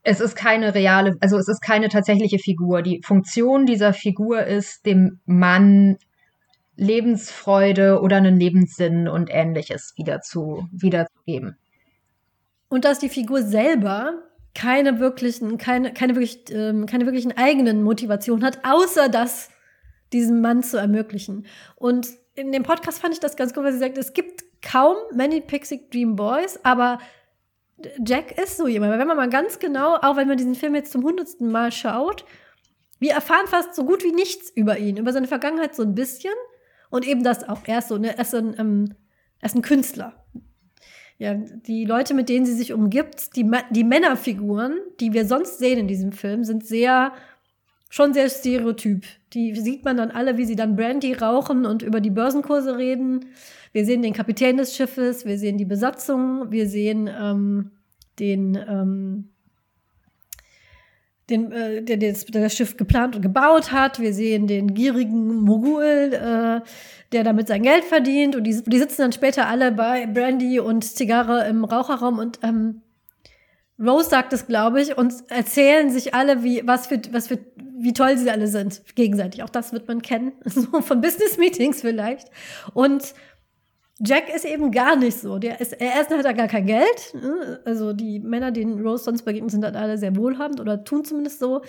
es 0.03 0.21
ist 0.21 0.35
keine 0.35 0.75
reale, 0.75 1.17
also 1.21 1.37
es 1.37 1.49
ist 1.49 1.61
keine 1.61 1.89
tatsächliche 1.89 2.39
Figur. 2.39 2.83
Die 2.83 3.01
Funktion 3.05 3.67
dieser 3.67 3.93
Figur 3.93 4.45
ist, 4.45 4.85
dem 4.85 5.21
Mann 5.27 5.97
Lebensfreude 6.77 8.01
oder 8.01 8.17
einen 8.17 8.39
Lebenssinn 8.39 9.07
und 9.07 9.29
ähnliches 9.31 9.93
wieder 9.97 10.21
zu, 10.21 10.67
wiederzugeben. 10.73 11.57
Und 12.69 12.85
dass 12.85 12.99
die 12.99 13.11
Figur 13.11 13.43
selber 13.43 14.23
keine 14.55 14.99
wirklichen, 14.99 15.59
keine, 15.59 15.93
keine, 15.93 16.15
wirklich, 16.15 16.45
ähm, 16.51 16.87
keine 16.87 17.05
wirklichen 17.05 17.37
eigenen 17.37 17.83
Motivationen 17.83 18.45
hat, 18.45 18.61
außer 18.65 19.09
das 19.09 19.51
diesem 20.13 20.41
Mann 20.41 20.63
zu 20.63 20.79
ermöglichen. 20.79 21.47
Und 21.77 22.09
in 22.35 22.53
dem 22.53 22.63
Podcast 22.63 23.01
fand 23.01 23.15
ich 23.15 23.21
das 23.21 23.37
ganz 23.37 23.55
gut, 23.55 23.65
weil 23.65 23.73
sie 23.73 23.79
sagt, 23.79 23.99
es 23.99 24.15
gibt 24.15 24.43
kaum 24.63 24.97
Many 25.15 25.41
Pixie 25.41 25.89
Dream 25.91 26.17
Boys, 26.17 26.59
aber 26.65 26.99
Jack 28.05 28.39
ist 28.39 28.57
so 28.57 28.67
jemand. 28.67 28.99
Wenn 28.99 29.07
man 29.07 29.17
mal 29.17 29.29
ganz 29.29 29.59
genau, 29.59 29.97
auch 29.97 30.17
wenn 30.17 30.29
man 30.29 30.37
diesen 30.37 30.55
Film 30.55 30.75
jetzt 30.75 30.93
zum 30.93 31.05
hundertsten 31.05 31.51
Mal 31.51 31.73
schaut, 31.73 32.25
wir 32.99 33.13
erfahren 33.13 33.47
fast 33.47 33.75
so 33.75 33.85
gut 33.85 34.05
wie 34.05 34.13
nichts 34.13 34.51
über 34.51 34.79
ihn, 34.79 34.97
über 34.97 35.13
seine 35.13 35.27
Vergangenheit 35.27 35.75
so 35.75 35.83
ein 35.83 35.95
bisschen 35.95 36.35
und 36.91 37.07
eben 37.07 37.25
das 37.25 37.49
auch. 37.49 37.63
Er 37.67 37.79
ist 37.79 37.89
so, 37.89 37.99
ne, 37.99 38.17
er 38.17 38.23
ist 38.23 38.35
ein, 38.35 38.55
ähm, 38.59 38.95
er 39.41 39.47
ist 39.47 39.57
ein 39.57 39.63
Künstler. 39.63 40.25
Ja, 41.19 41.35
die 41.35 41.85
Leute, 41.85 42.15
mit 42.15 42.29
denen 42.29 42.47
sie 42.47 42.55
sich 42.55 42.73
umgibt, 42.73 43.37
die, 43.37 43.51
die 43.71 43.85
Männerfiguren, 43.85 44.79
die 45.01 45.13
wir 45.13 45.27
sonst 45.27 45.59
sehen 45.59 45.79
in 45.79 45.89
diesem 45.89 46.13
Film, 46.13 46.45
sind 46.45 46.67
sehr, 46.67 47.13
schon 47.91 48.13
sehr 48.13 48.29
stereotyp. 48.29 49.05
Die 49.33 49.55
sieht 49.55 49.85
man 49.85 49.97
dann 49.97 50.11
alle, 50.11 50.37
wie 50.37 50.45
sie 50.45 50.57
dann 50.57 50.77
Brandy 50.77 51.13
rauchen 51.13 51.67
und 51.67 51.83
über 51.83 52.01
die 52.01 52.11
Börsenkurse 52.11 52.77
reden. 52.77 53.27
Wir 53.73 53.87
sehen 53.87 54.03
den 54.03 54.13
Kapitän 54.13 54.59
des 54.59 54.77
Schiffes, 54.77 55.25
wir 55.25 55.39
sehen 55.39 55.57
die 55.57 55.65
Besatzung, 55.65 56.51
wir 56.51 56.69
sehen 56.69 57.09
ähm, 57.09 57.71
den, 58.19 58.59
ähm, 58.69 59.31
den 61.31 61.53
äh, 61.53 61.83
der, 61.83 61.97
der, 61.97 62.15
das 62.33 62.55
Schiff 62.55 62.77
geplant 62.77 63.17
und 63.17 63.23
gebaut 63.23 63.73
hat. 63.73 63.99
Wir 63.99 64.13
sehen 64.13 64.47
den 64.47 64.75
gierigen 64.75 65.37
Mogul, 65.37 66.13
äh, 66.13 66.61
der 67.13 67.25
damit 67.25 67.49
sein 67.49 67.63
Geld 67.63 67.85
verdient. 67.85 68.37
Und 68.37 68.45
die, 68.45 68.63
die 68.63 68.79
sitzen 68.79 69.03
dann 69.03 69.13
später 69.13 69.49
alle 69.49 69.73
bei 69.73 70.07
Brandy 70.07 70.61
und 70.61 70.85
Zigarre 70.85 71.47
im 71.49 71.65
Raucherraum 71.65 72.19
und 72.19 72.41
ähm, 72.43 72.83
Rose 73.81 74.11
sagt 74.11 74.33
es, 74.33 74.47
glaube 74.47 74.81
ich, 74.81 74.97
und 74.97 75.13
erzählen 75.29 75.91
sich 75.91 76.15
alle, 76.15 76.45
wie, 76.45 76.63
was 76.65 76.87
für, 76.87 77.01
was 77.11 77.27
für, 77.27 77.39
wie 77.57 77.93
toll 77.93 78.17
sie 78.17 78.31
alle 78.31 78.47
sind, 78.47 78.83
gegenseitig. 78.95 79.43
Auch 79.43 79.49
das 79.49 79.73
wird 79.73 79.89
man 79.89 80.03
kennen, 80.03 80.33
so 80.45 80.81
von 80.83 81.01
Business 81.01 81.37
Meetings 81.37 81.81
vielleicht. 81.81 82.29
Und 82.75 83.15
Jack 84.05 84.35
ist 84.35 84.45
eben 84.45 84.73
gar 84.73 84.97
nicht 84.97 85.19
so. 85.19 85.39
Der 85.39 85.61
ist, 85.61 85.75
erstens 85.75 86.19
hat 86.19 86.25
er 86.25 86.35
gar 86.35 86.49
kein 86.49 86.67
Geld. 86.67 87.15
Ne? 87.15 87.61
Also 87.65 87.93
die 87.93 88.19
Männer, 88.19 88.51
denen 88.51 88.85
Rose 88.85 89.05
sonst 89.05 89.23
begegnet, 89.23 89.53
sind 89.53 89.63
dann 89.63 89.77
alle 89.77 89.97
sehr 89.97 90.17
wohlhabend 90.17 90.61
oder 90.61 90.83
tun 90.83 91.05
zumindest 91.05 91.39
so. 91.39 91.63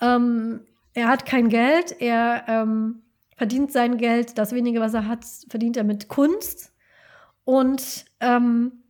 Ähm, 0.00 0.60
er 0.94 1.08
hat 1.08 1.26
kein 1.26 1.48
Geld. 1.48 1.94
Er 2.00 2.44
ähm, 2.48 3.02
verdient 3.36 3.70
sein 3.70 3.98
Geld, 3.98 4.36
das 4.36 4.52
wenige, 4.52 4.80
was 4.80 4.94
er 4.94 5.06
hat, 5.06 5.24
verdient 5.48 5.76
er 5.76 5.84
mit 5.84 6.08
Kunst. 6.08 6.72
Und 7.44 8.06
ähm, 8.18 8.82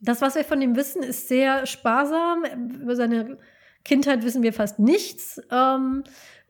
das, 0.00 0.20
was 0.20 0.34
wir 0.34 0.44
von 0.44 0.60
ihm 0.60 0.74
wissen, 0.74 1.02
ist 1.02 1.28
sehr 1.28 1.64
sparsam. 1.66 2.44
Über 2.82 2.96
seine 2.96 3.38
Kindheit 3.84 4.24
wissen 4.24 4.42
wir 4.42 4.52
fast 4.52 4.80
nichts. 4.80 5.40
Ähm, 5.50 6.02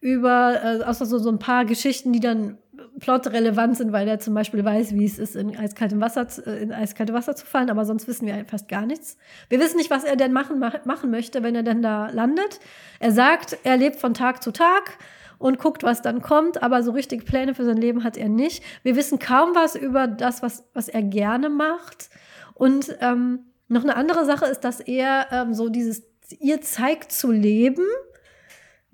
über, 0.05 0.61
äh, 0.63 0.85
außer 0.85 1.07
so, 1.07 1.17
so 1.17 1.31
ein 1.31 1.39
paar 1.39 1.65
Geschichten, 1.65 2.13
die 2.13 2.21
dann 2.21 2.59
plotrelevant 3.01 3.79
sind, 3.79 3.91
weil 3.91 4.07
er 4.07 4.19
zum 4.19 4.35
Beispiel 4.35 4.63
weiß, 4.63 4.95
wie 4.95 5.07
es 5.07 5.19
ist, 5.19 5.35
in 5.35 5.57
eiskaltem 5.57 5.99
Wasser, 6.03 6.27
äh, 6.47 6.63
in 6.63 6.73
eiskalte 6.73 7.15
Wasser 7.15 7.35
zu 7.35 7.47
fallen, 7.47 7.71
aber 7.71 7.87
sonst 7.87 8.07
wissen 8.07 8.27
wir 8.27 8.45
fast 8.45 8.69
gar 8.69 8.85
nichts. 8.85 9.17
Wir 9.49 9.59
wissen 9.61 9.79
nicht, 9.79 9.89
was 9.89 10.05
er 10.05 10.17
denn 10.17 10.35
machen, 10.35 10.63
machen 10.85 11.11
möchte, 11.11 11.43
wenn 11.43 11.55
er 11.55 11.63
denn 11.63 11.81
da 11.81 12.11
landet. 12.11 12.61
Er 13.01 13.13
sagt, 13.13 13.57
er 13.65 13.79
lebt 13.79 13.97
von 13.97 14.13
Tag 14.13 14.43
zu 14.43 14.51
Tag 14.51 14.99
und 15.39 15.59
guckt, 15.59 15.83
was 15.83 16.03
dann 16.03 16.21
kommt, 16.21 16.63
aber 16.63 16.83
so 16.83 16.91
richtig 16.91 17.25
Pläne 17.25 17.55
für 17.55 17.65
sein 17.65 17.79
Leben 17.79 18.05
hat 18.05 18.19
er 18.19 18.29
nicht. 18.29 18.63
Wir 18.83 18.97
wissen 18.97 19.19
kaum 19.19 19.55
was 19.55 19.75
über 19.75 20.07
das, 20.07 20.43
was, 20.43 20.65
was 20.75 20.91
er 20.91 21.03
gerne 21.03 21.49
macht. 21.49 22.11
Und 22.53 22.95
ähm, 23.01 23.39
noch 23.69 23.85
eine 23.85 23.97
andere 23.97 24.27
Sache 24.27 24.45
ist, 24.45 24.61
dass 24.65 24.81
er 24.81 25.29
ähm, 25.33 25.55
so 25.55 25.71
dieses 25.71 26.03
ihr 26.41 26.61
zeigt 26.61 27.11
zu 27.11 27.31
leben, 27.31 27.87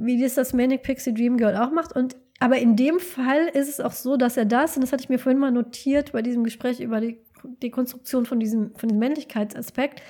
wie 0.00 0.20
das 0.20 0.34
das 0.34 0.52
Manic 0.52 0.82
Pixie 0.82 1.14
Dream 1.14 1.36
Girl 1.36 1.56
auch 1.56 1.70
macht. 1.70 1.94
Und 1.94 2.16
aber 2.40 2.58
in 2.58 2.74
dem 2.74 3.00
Fall 3.00 3.48
ist 3.52 3.68
es 3.68 3.80
auch 3.80 3.92
so, 3.92 4.16
dass 4.16 4.36
er 4.36 4.46
das, 4.46 4.74
und 4.76 4.82
das 4.82 4.92
hatte 4.92 5.02
ich 5.02 5.10
mir 5.10 5.18
vorhin 5.18 5.38
mal 5.38 5.50
notiert 5.50 6.12
bei 6.12 6.22
diesem 6.22 6.42
Gespräch 6.42 6.80
über 6.80 7.00
die 7.00 7.20
Dekonstruktion 7.62 8.24
von 8.24 8.40
diesem, 8.40 8.74
von 8.76 8.88
diesem 8.88 8.98
Männlichkeitsaspekt, 8.98 10.02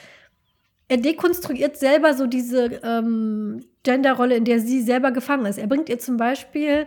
er 0.87 0.97
dekonstruiert 0.97 1.77
selber 1.77 2.15
so 2.15 2.27
diese 2.27 2.81
ähm, 2.83 3.65
Genderrolle, 3.83 4.37
in 4.37 4.45
der 4.45 4.61
sie 4.61 4.81
selber 4.81 5.13
gefangen 5.13 5.47
ist. 5.47 5.59
Er 5.59 5.67
bringt 5.67 5.89
ihr 5.89 5.99
zum 5.99 6.17
Beispiel 6.17 6.87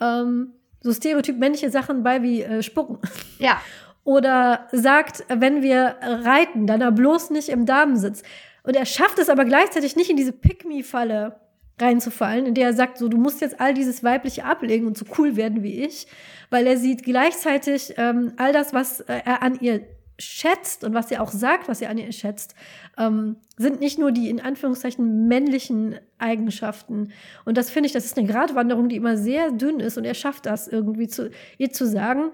ähm, 0.00 0.52
so 0.80 0.92
stereotyp 0.92 1.38
männliche 1.38 1.70
Sachen 1.70 2.02
bei 2.02 2.22
wie 2.22 2.42
äh, 2.42 2.62
Spucken. 2.62 2.98
Ja. 3.38 3.60
Oder 4.04 4.68
sagt, 4.72 5.24
wenn 5.28 5.62
wir 5.62 5.96
reiten, 6.00 6.66
dann 6.66 6.80
er 6.80 6.90
bloß 6.90 7.30
nicht 7.30 7.48
im 7.48 7.66
Damensitz. 7.66 8.22
Und 8.62 8.76
er 8.76 8.86
schafft 8.86 9.18
es 9.18 9.28
aber 9.28 9.44
gleichzeitig 9.44 9.94
nicht 9.94 10.10
in 10.10 10.16
diese 10.16 10.32
Pick-Me-Falle 10.32 11.38
reinzufallen, 11.80 12.46
in 12.46 12.54
der 12.54 12.66
er 12.66 12.74
sagt, 12.74 12.98
so, 12.98 13.08
du 13.08 13.16
musst 13.16 13.40
jetzt 13.40 13.60
all 13.60 13.74
dieses 13.74 14.02
Weibliche 14.04 14.44
ablegen 14.44 14.86
und 14.86 14.96
so 14.96 15.04
cool 15.18 15.36
werden 15.36 15.62
wie 15.62 15.84
ich, 15.84 16.06
weil 16.50 16.66
er 16.66 16.76
sieht 16.76 17.04
gleichzeitig 17.04 17.94
ähm, 17.96 18.32
all 18.36 18.52
das, 18.52 18.72
was 18.74 19.00
äh, 19.00 19.20
er 19.24 19.42
an 19.42 19.58
ihr 19.60 19.82
schätzt 20.20 20.84
und 20.84 20.94
was 20.94 21.10
er 21.10 21.22
auch 21.22 21.30
sagt, 21.30 21.68
was 21.68 21.80
er 21.80 21.90
an 21.90 21.98
ihr 21.98 22.12
schätzt, 22.12 22.54
ähm, 22.98 23.36
sind 23.56 23.80
nicht 23.80 23.98
nur 23.98 24.12
die 24.12 24.28
in 24.28 24.40
Anführungszeichen 24.40 25.28
männlichen 25.28 25.98
Eigenschaften. 26.18 27.12
Und 27.44 27.56
das 27.56 27.70
finde 27.70 27.86
ich, 27.86 27.92
das 27.92 28.04
ist 28.04 28.18
eine 28.18 28.28
Gratwanderung, 28.28 28.88
die 28.88 28.96
immer 28.96 29.16
sehr 29.16 29.50
dünn 29.50 29.80
ist 29.80 29.96
und 29.96 30.04
er 30.04 30.14
schafft 30.14 30.46
das 30.46 30.68
irgendwie 30.68 31.08
zu 31.08 31.30
ihr 31.58 31.70
zu 31.70 31.86
sagen, 31.86 32.32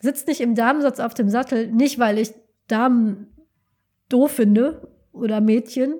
sitzt 0.00 0.28
nicht 0.28 0.40
im 0.40 0.54
Damensatz 0.54 1.00
auf 1.00 1.14
dem 1.14 1.28
Sattel, 1.28 1.68
nicht 1.72 1.98
weil 1.98 2.18
ich 2.18 2.32
Damen 2.68 3.34
doof 4.08 4.32
finde 4.32 4.88
oder 5.12 5.40
Mädchen, 5.40 5.94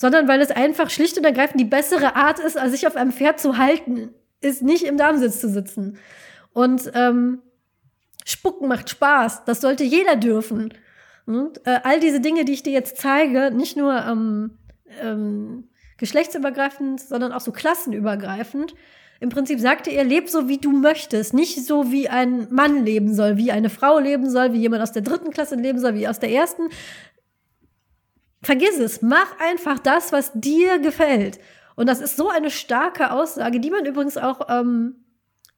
sondern 0.00 0.28
weil 0.28 0.40
es 0.40 0.50
einfach 0.50 0.88
schlicht 0.88 1.18
und 1.18 1.24
ergreifend 1.24 1.60
die 1.60 1.66
bessere 1.66 2.16
Art 2.16 2.38
ist, 2.38 2.56
als 2.56 2.72
sich 2.72 2.86
auf 2.86 2.96
einem 2.96 3.12
Pferd 3.12 3.38
zu 3.38 3.58
halten, 3.58 4.08
ist 4.40 4.62
nicht 4.62 4.84
im 4.84 4.96
Damensitz 4.96 5.42
zu 5.42 5.50
sitzen. 5.50 5.98
Und 6.54 6.90
ähm, 6.94 7.42
Spucken 8.24 8.66
macht 8.66 8.88
Spaß. 8.88 9.44
Das 9.44 9.60
sollte 9.60 9.84
jeder 9.84 10.16
dürfen. 10.16 10.72
Und, 11.26 11.66
äh, 11.66 11.80
all 11.82 12.00
diese 12.00 12.20
Dinge, 12.20 12.46
die 12.46 12.54
ich 12.54 12.62
dir 12.62 12.72
jetzt 12.72 12.96
zeige, 12.96 13.50
nicht 13.50 13.76
nur 13.76 13.94
ähm, 13.94 14.52
ähm, 15.02 15.68
geschlechtsübergreifend, 15.98 16.98
sondern 16.98 17.32
auch 17.32 17.42
so 17.42 17.52
klassenübergreifend. 17.52 18.74
Im 19.20 19.28
Prinzip 19.28 19.60
sagte 19.60 19.90
er, 19.90 20.04
leb 20.04 20.30
so, 20.30 20.48
wie 20.48 20.56
du 20.56 20.72
möchtest. 20.72 21.34
Nicht 21.34 21.66
so, 21.66 21.92
wie 21.92 22.08
ein 22.08 22.46
Mann 22.50 22.86
leben 22.86 23.14
soll, 23.14 23.36
wie 23.36 23.52
eine 23.52 23.68
Frau 23.68 23.98
leben 23.98 24.30
soll, 24.30 24.54
wie 24.54 24.60
jemand 24.60 24.82
aus 24.82 24.92
der 24.92 25.02
dritten 25.02 25.30
Klasse 25.30 25.56
leben 25.56 25.78
soll, 25.78 25.94
wie 25.94 26.08
aus 26.08 26.20
der 26.20 26.30
ersten. 26.30 26.62
Vergiss 28.42 28.78
es. 28.78 29.02
Mach 29.02 29.38
einfach 29.38 29.78
das, 29.78 30.12
was 30.12 30.32
dir 30.34 30.78
gefällt. 30.78 31.38
Und 31.76 31.88
das 31.88 32.00
ist 32.00 32.16
so 32.16 32.28
eine 32.28 32.50
starke 32.50 33.10
Aussage, 33.10 33.60
die 33.60 33.70
man 33.70 33.86
übrigens 33.86 34.16
auch 34.16 34.48
ähm, 34.48 35.04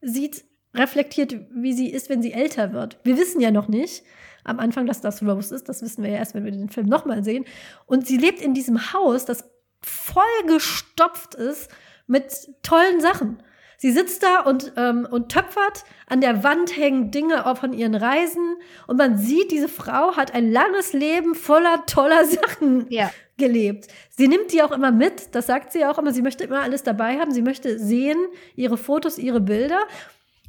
sieht 0.00 0.44
reflektiert, 0.74 1.36
wie 1.52 1.72
sie 1.72 1.90
ist, 1.90 2.08
wenn 2.08 2.22
sie 2.22 2.32
älter 2.32 2.72
wird. 2.72 2.98
Wir 3.04 3.16
wissen 3.16 3.40
ja 3.40 3.50
noch 3.50 3.68
nicht 3.68 4.04
am 4.44 4.58
Anfang, 4.58 4.86
dass 4.86 5.00
das 5.00 5.22
Rose 5.22 5.54
ist. 5.54 5.68
Das 5.68 5.82
wissen 5.82 6.02
wir 6.02 6.10
ja 6.10 6.18
erst, 6.18 6.34
wenn 6.34 6.44
wir 6.44 6.52
den 6.52 6.68
Film 6.68 6.86
nochmal 6.86 7.22
sehen. 7.22 7.44
Und 7.86 8.06
sie 8.06 8.16
lebt 8.16 8.40
in 8.40 8.54
diesem 8.54 8.92
Haus, 8.92 9.24
das 9.24 9.50
voll 9.80 10.22
gestopft 10.46 11.34
ist 11.34 11.70
mit 12.06 12.50
tollen 12.62 13.00
Sachen. 13.00 13.42
Sie 13.82 13.90
sitzt 13.90 14.22
da 14.22 14.42
und, 14.42 14.74
ähm, 14.76 15.08
und 15.10 15.32
töpfert. 15.32 15.82
An 16.06 16.20
der 16.20 16.44
Wand 16.44 16.76
hängen 16.76 17.10
Dinge 17.10 17.46
auch 17.46 17.58
von 17.58 17.72
ihren 17.72 17.96
Reisen. 17.96 18.54
Und 18.86 18.96
man 18.96 19.18
sieht, 19.18 19.50
diese 19.50 19.66
Frau 19.66 20.14
hat 20.14 20.36
ein 20.36 20.52
langes 20.52 20.92
Leben 20.92 21.34
voller 21.34 21.84
toller 21.86 22.24
Sachen 22.24 22.86
ja. 22.90 23.10
gelebt. 23.38 23.88
Sie 24.08 24.28
nimmt 24.28 24.52
die 24.52 24.62
auch 24.62 24.70
immer 24.70 24.92
mit. 24.92 25.34
Das 25.34 25.48
sagt 25.48 25.72
sie 25.72 25.84
auch 25.84 25.98
immer. 25.98 26.12
Sie 26.12 26.22
möchte 26.22 26.44
immer 26.44 26.60
alles 26.60 26.84
dabei 26.84 27.18
haben. 27.18 27.32
Sie 27.32 27.42
möchte 27.42 27.80
sehen, 27.80 28.18
ihre 28.54 28.76
Fotos, 28.78 29.18
ihre 29.18 29.40
Bilder. 29.40 29.80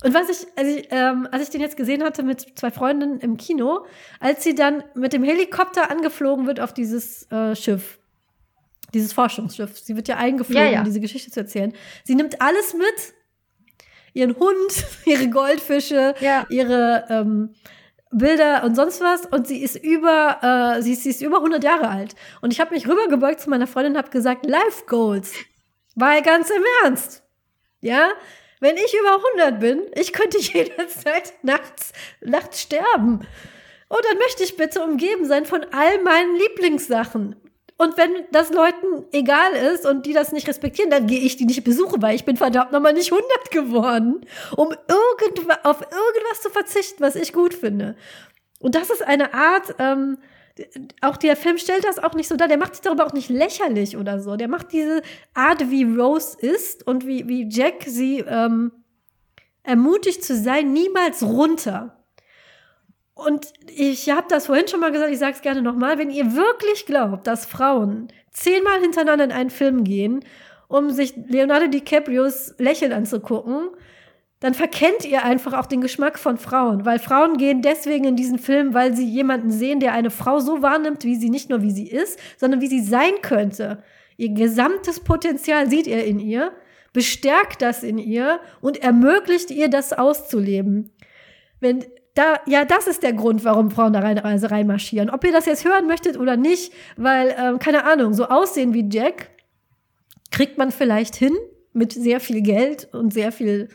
Und 0.03 0.14
was 0.14 0.30
ich, 0.30 0.47
als 0.55 0.68
ich, 0.68 0.88
ähm, 0.91 1.27
als 1.31 1.41
ich 1.41 1.49
den 1.49 1.61
jetzt 1.61 1.76
gesehen 1.76 2.03
hatte 2.03 2.22
mit 2.22 2.45
zwei 2.53 2.69
Freundinnen 2.69 3.19
im 3.19 3.38
Kino, 3.38 3.88
als 4.19 4.43
sie 4.43 4.53
dann 4.53 4.84
mit 4.93 5.11
dem 5.11 5.23
Helikopter 5.23 5.89
angeflogen 5.89 6.45
wird 6.45 6.60
auf 6.60 6.72
dieses 6.72 7.23
äh, 7.31 7.55
Schiff, 7.55 7.97
dieses 8.93 9.11
Forschungsschiff, 9.11 9.76
sie 9.80 9.95
wird 9.95 10.07
ja 10.07 10.18
eingeflogen, 10.18 10.65
ja, 10.65 10.72
ja. 10.72 10.80
um 10.81 10.85
diese 10.85 10.99
Geschichte 10.99 11.31
zu 11.31 11.39
erzählen. 11.39 11.73
Sie 12.03 12.14
nimmt 12.14 12.39
alles 12.39 12.76
mit, 12.76 13.15
ihren 14.14 14.35
Hund, 14.38 14.85
ihre 15.06 15.30
Goldfische, 15.30 16.15
ja. 16.19 16.45
ihre 16.49 17.06
ähm, 17.10 17.56
Bilder 18.11 18.64
und 18.64 18.76
sonst 18.76 19.02
was 19.02 19.26
und 19.26 19.48
sie 19.48 19.61
ist 19.64 19.76
über, 19.76 20.76
äh, 20.77 20.81
sie, 20.81 20.95
sie 20.95 21.10
ist 21.10 21.22
über 21.22 21.38
100 21.38 21.64
Jahre 21.64 21.90
alt. 21.90 22.15
Und 22.41 22.53
ich 22.53 22.60
habe 22.60 22.73
mich 22.73 22.88
rübergebeugt 22.88 23.41
zu 23.41 23.49
meiner 23.49 23.68
Freundin 23.68 23.94
und 23.94 23.98
habe 23.98 24.11
gesagt, 24.11 24.45
Life 24.45 24.85
Goals. 24.88 25.34
Weil 25.95 26.22
ganz 26.22 26.49
im 26.49 26.64
Ernst. 26.84 27.23
Ja, 27.81 28.11
wenn 28.60 28.77
ich 28.77 28.95
über 28.98 29.19
100 29.41 29.60
bin, 29.60 29.81
ich 29.95 30.14
könnte 30.14 30.38
jederzeit 30.40 31.34
nachts, 31.41 31.91
nachts 32.22 32.61
sterben. 32.61 33.27
Und 33.90 34.06
dann 34.10 34.18
möchte 34.18 34.44
ich 34.44 34.57
bitte 34.57 34.81
umgeben 34.81 35.26
sein 35.26 35.45
von 35.45 35.65
all 35.72 36.02
meinen 36.02 36.35
Lieblingssachen. 36.35 37.35
Und 37.84 37.97
wenn 37.97 38.11
das 38.31 38.51
Leuten 38.51 39.05
egal 39.11 39.51
ist 39.73 39.85
und 39.85 40.05
die 40.05 40.14
das 40.14 40.31
nicht 40.31 40.47
respektieren, 40.47 40.89
dann 40.89 41.05
gehe 41.05 41.19
ich 41.19 41.35
die 41.35 41.45
nicht 41.45 41.64
besuchen, 41.64 42.01
weil 42.01 42.15
ich 42.15 42.23
bin 42.23 42.38
verdammt 42.38 42.72
nochmal 42.72 42.93
nicht 42.93 43.11
100 43.11 43.51
geworden, 43.51 44.26
um 44.55 44.69
irgend, 44.69 45.65
auf 45.65 45.81
irgendwas 45.81 46.41
zu 46.41 46.49
verzichten, 46.49 47.03
was 47.03 47.15
ich 47.15 47.34
gut 47.34 47.53
finde. 47.53 47.95
Und 48.60 48.76
das 48.76 48.89
ist 48.89 49.05
eine 49.05 49.34
Art, 49.34 49.76
ähm, 49.80 50.18
auch 51.01 51.18
der 51.18 51.35
Film 51.35 51.57
stellt 51.57 51.84
das 51.84 51.99
auch 51.99 52.14
nicht 52.14 52.30
so 52.30 52.38
dar, 52.38 52.47
der 52.47 52.57
macht 52.57 52.76
sich 52.76 52.81
darüber 52.81 53.05
auch 53.05 53.14
nicht 53.14 53.30
lächerlich 53.30 53.97
oder 53.97 54.22
so. 54.22 54.38
Der 54.38 54.47
macht 54.47 54.72
diese 54.72 55.01
Art, 55.34 55.69
wie 55.69 55.84
Rose 55.84 56.38
ist 56.39 56.88
und 56.88 57.05
wie, 57.05 57.27
wie 57.27 57.49
Jack 57.49 57.84
sie 57.85 58.19
ähm, 58.19 58.72
ermutigt 59.64 60.23
zu 60.23 60.35
sein, 60.38 60.72
niemals 60.72 61.23
runter. 61.23 62.02
Und 63.15 63.53
ich 63.68 64.10
habe 64.10 64.26
das 64.27 64.48
vorhin 64.48 64.68
schon 64.68 64.80
mal 64.80 64.91
gesagt, 64.91 65.11
ich 65.11 65.19
sage 65.19 65.34
es 65.34 65.41
gerne 65.41 65.61
nochmal, 65.61 65.98
wenn 65.98 66.10
ihr 66.10 66.35
wirklich 66.35 66.85
glaubt, 66.85 67.27
dass 67.27 67.45
Frauen 67.45 68.07
zehnmal 68.31 68.81
hintereinander 68.81 69.26
in 69.26 69.31
einen 69.31 69.49
Film 69.52 69.84
gehen, 69.84 70.26
um 70.68 70.90
sich 70.90 71.14
Leonardo 71.27 71.68
DiCaprios 71.68 72.56
Lächeln 72.57 72.91
anzugucken, 72.91 73.69
dann 74.40 74.56
verkennt 74.56 75.06
ihr 75.06 75.23
einfach 75.23 75.53
auch 75.53 75.68
den 75.68 75.80
Geschmack 75.80 76.19
von 76.19 76.38
Frauen, 76.38 76.85
weil 76.85 76.99
Frauen 76.99 77.38
gehen 77.38 77.61
deswegen 77.61 78.03
in 78.03 78.15
diesen 78.18 78.40
Film, 78.40 78.73
weil 78.73 78.94
sie 78.94 79.07
jemanden 79.07 79.52
sehen, 79.52 79.80
der 79.80 79.94
eine 79.94 80.10
Frau 80.10 80.40
so 80.40 80.61
wahrnimmt, 80.61 81.06
wie 81.06 81.15
sie 81.15 81.30
nicht 81.30 81.49
nur 81.49 81.61
wie 81.61 81.72
sie 81.72 81.88
ist, 81.88 82.19
sondern 82.38 82.60
wie 82.60 82.68
sie 82.68 82.81
sein 82.81 83.14
könnte. 83.22 83.84
Ihr 84.18 84.31
gesamtes 84.34 84.99
Potenzial 84.99 85.69
sieht 85.69 85.88
er 85.88 86.03
in 86.06 86.19
ihr, 86.19 86.52
bestärkt 86.91 87.61
das 87.61 87.84
in 87.84 87.98
ihr 87.98 88.40
und 88.60 88.84
ermöglicht 88.84 89.49
ihr, 89.49 89.69
das 89.69 89.94
auszuleben. 89.94 90.91
Wenn 91.61 91.85
da, 92.15 92.40
ja, 92.45 92.64
das 92.64 92.88
ist 92.88 93.02
der 93.02 93.14
Grund, 93.14 93.44
warum 93.44 93.72
Frauen 93.72 93.94
da 93.94 93.99
rein, 93.99 94.19
also 94.19 94.48
reinmarschieren. 94.48 95.10
Ob 95.10 95.23
ihr 95.23 95.31
das 95.31 95.45
jetzt 95.45 95.65
hören 95.65 95.88
möchtet 95.88 96.18
oder 96.18 96.38
nicht, 96.38 96.72
weil, 96.95 97.35
ähm, 97.38 97.60
keine 97.60 97.85
Ahnung, 97.85 98.14
so 98.14 98.27
aussehen 98.27 98.73
wie 98.73 98.88
Jack 98.90 99.30
kriegt 100.31 100.57
man 100.57 100.72
vielleicht 100.72 101.15
hin 101.15 101.34
mit 101.73 101.94
sehr 101.94 102.19
viel 102.19 102.41
Geld 102.41 102.88
und 102.94 103.11
sehr 103.11 103.31
viel, 103.31 103.69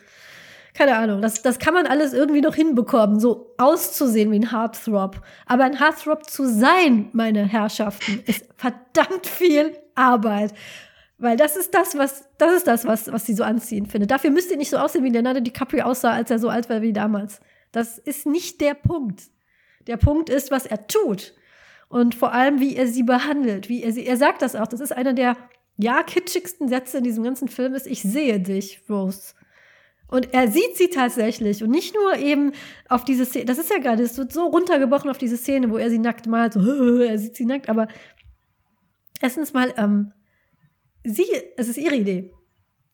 keine 0.73 0.97
Ahnung, 0.97 1.20
das, 1.20 1.43
das 1.43 1.59
kann 1.59 1.74
man 1.74 1.86
alles 1.86 2.12
irgendwie 2.12 2.40
noch 2.40 2.55
hinbekommen, 2.55 3.19
so 3.19 3.55
auszusehen 3.59 4.31
wie 4.31 4.39
ein 4.39 4.52
Heartthrob. 4.52 5.20
Aber 5.47 5.65
ein 5.65 5.81
Heartthrob 5.81 6.31
zu 6.31 6.47
sein, 6.47 7.09
meine 7.12 7.44
Herrschaften, 7.44 8.23
ist 8.27 8.44
verdammt 8.56 9.27
viel 9.27 9.77
Arbeit. 9.97 10.55
Weil 11.20 11.36
das 11.36 11.56
ist 11.56 11.74
das, 11.74 11.98
was, 11.98 12.28
das 12.39 12.52
ist 12.52 12.69
das, 12.69 12.85
was, 12.85 13.10
was 13.12 13.27
sie 13.27 13.35
so 13.35 13.43
anziehen 13.43 13.86
findet. 13.86 14.12
Dafür 14.12 14.31
müsst 14.31 14.52
ihr 14.52 14.56
nicht 14.56 14.70
so 14.70 14.77
aussehen, 14.77 15.02
wie 15.02 15.10
Leonardo 15.10 15.40
DiCaprio 15.40 15.85
aussah, 15.85 16.12
als 16.12 16.31
er 16.31 16.39
so 16.39 16.48
alt 16.48 16.70
war 16.70 16.81
wie 16.82 16.93
damals. 16.93 17.40
Das 17.73 17.99
ist 17.99 18.27
nicht 18.27 18.61
der 18.61 18.74
Punkt. 18.74 19.24
Der 19.86 19.97
Punkt 19.97 20.31
ist, 20.31 20.51
was 20.51 20.66
er 20.66 20.86
tut. 20.86 21.35
Und 21.89 22.15
vor 22.15 22.32
allem, 22.32 22.61
wie 22.61 22.77
er 22.77 22.86
sie 22.86 23.03
behandelt, 23.03 23.69
wie 23.69 23.82
er 23.82 23.93
sie, 23.93 24.07
er 24.07 24.16
sagt 24.16 24.43
das 24.43 24.55
auch. 24.55 24.66
Das 24.66 24.81
ist 24.81 24.93
einer 24.93 25.15
der, 25.15 25.36
ja, 25.78 26.03
kitschigsten 26.03 26.69
Sätze 26.69 26.99
in 26.99 27.05
diesem 27.05 27.24
ganzen 27.24 27.49
Film 27.49 27.74
ist, 27.74 27.86
ich 27.86 28.03
sehe 28.03 28.40
dich, 28.40 28.82
Rose. 28.90 29.35
Und 30.09 30.32
er 30.32 30.51
sieht 30.51 30.77
sie 30.77 30.89
tatsächlich 30.89 31.62
und 31.62 31.70
nicht 31.70 31.95
nur 31.95 32.16
eben 32.16 32.53
auf 32.89 33.05
diese 33.05 33.27
Szene, 33.27 33.45
das 33.45 33.59
ist 33.59 33.70
ja 33.70 33.78
gerade, 33.78 34.03
es 34.03 34.16
wird 34.16 34.32
so 34.32 34.47
runtergebrochen 34.47 35.11
auf 35.11 35.19
diese 35.19 35.36
Szene, 35.36 35.70
wo 35.70 35.77
er 35.77 35.90
sie 35.90 35.99
nackt 35.99 36.27
malt, 36.27 36.55
so, 36.55 36.61
er 37.01 37.19
sieht 37.19 37.36
sie 37.36 37.45
nackt, 37.45 37.69
aber 37.69 37.89
erstens 39.20 39.53
mal, 39.53 39.73
ähm, 39.77 40.12
sie, 41.05 41.27
es 41.57 41.69
ist 41.69 41.77
ihre 41.77 41.97
Idee. 41.97 42.32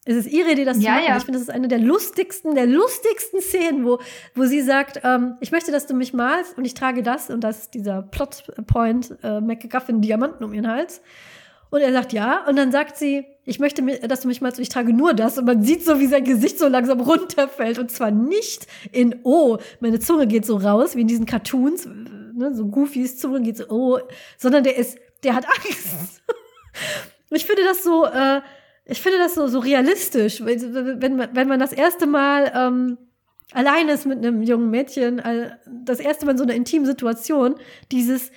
Es 0.07 0.17
ist 0.17 0.31
ihre 0.31 0.53
Idee, 0.53 0.65
das 0.65 0.77
ja, 0.77 0.83
zu 0.83 0.91
machen. 0.91 1.05
Ja. 1.09 1.17
Ich 1.17 1.25
finde, 1.25 1.39
das 1.39 1.49
ist 1.49 1.55
eine 1.55 1.69
der 1.69 1.79
lustigsten, 1.79 2.55
der 2.55 2.67
lustigsten 2.67 3.41
Szenen, 3.41 3.85
wo, 3.87 3.99
wo 4.35 4.45
sie 4.45 4.61
sagt, 4.61 5.01
ähm, 5.03 5.37
ich 5.41 5.51
möchte, 5.51 5.73
dass 5.73 5.87
du 5.87 5.95
mich 5.95 6.13
malst 6.13 6.59
und 6.59 6.65
ich 6.65 6.75
trage 6.75 7.03
das 7.03 7.31
und 7.31 7.43
das 7.43 7.61
ist 7.61 7.75
dieser 7.75 8.03
Plotpoint, 8.03 9.17
äh, 9.23 9.41
MacGuffin 9.41 10.03
Diamanten 10.03 10.45
um 10.45 10.53
ihren 10.53 10.69
Hals. 10.69 11.01
Und 11.71 11.81
er 11.81 11.93
sagt 11.93 12.13
ja 12.13 12.47
und 12.47 12.57
dann 12.57 12.71
sagt 12.71 12.97
sie, 12.97 13.25
ich 13.47 13.59
möchte, 13.59 13.83
dass 14.07 14.21
du 14.21 14.29
mich 14.29 14.41
malst 14.41 14.59
und 14.59 14.63
ich 14.63 14.69
trage 14.69 14.93
nur 14.93 15.15
das 15.15 15.39
und 15.39 15.47
man 15.47 15.63
sieht 15.63 15.85
so, 15.85 15.99
wie 15.99 16.07
sein 16.07 16.23
Gesicht 16.23 16.59
so 16.59 16.69
langsam 16.69 17.01
runterfällt 17.01 17.79
und 17.79 17.91
zwar 17.91 18.11
nicht 18.11 18.67
in 18.93 19.17
oh, 19.25 19.59
meine 19.81 19.99
Zunge 19.99 20.27
geht 20.27 20.47
so 20.47 20.57
raus, 20.57 20.95
wie 20.95 21.01
in 21.01 21.09
diesen 21.09 21.27
Cartoons, 21.27 21.87
ne, 21.87 22.55
so 22.55 22.67
Goofys 22.67 23.19
Zunge 23.19 23.41
geht 23.41 23.57
so 23.57 23.65
oh, 23.71 23.99
sondern 24.39 24.65
der 24.65 24.77
ist, 24.77 24.99
der 25.25 25.35
hat 25.35 25.47
Angst. 25.47 26.23
ich 27.31 27.45
finde 27.45 27.63
das 27.65 27.83
so, 27.83 28.05
äh, 28.05 28.41
ich 28.86 29.01
finde 29.01 29.19
das 29.19 29.35
so, 29.35 29.47
so 29.47 29.59
realistisch, 29.59 30.44
wenn 30.44 31.16
man, 31.16 31.31
wenn 31.35 31.48
man 31.48 31.59
das 31.59 31.73
erste 31.73 32.06
Mal 32.06 32.52
ähm, 32.55 32.98
allein 33.52 33.89
ist 33.89 34.06
mit 34.06 34.19
einem 34.19 34.43
jungen 34.43 34.70
Mädchen, 34.70 35.23
das 35.85 36.01
erste 36.01 36.27
Mal 36.27 36.32
in 36.32 36.39
so 36.39 36.44
einer 36.44 36.55
intimen 36.55 36.86
Situation, 36.86 37.55
dieses, 37.90 38.31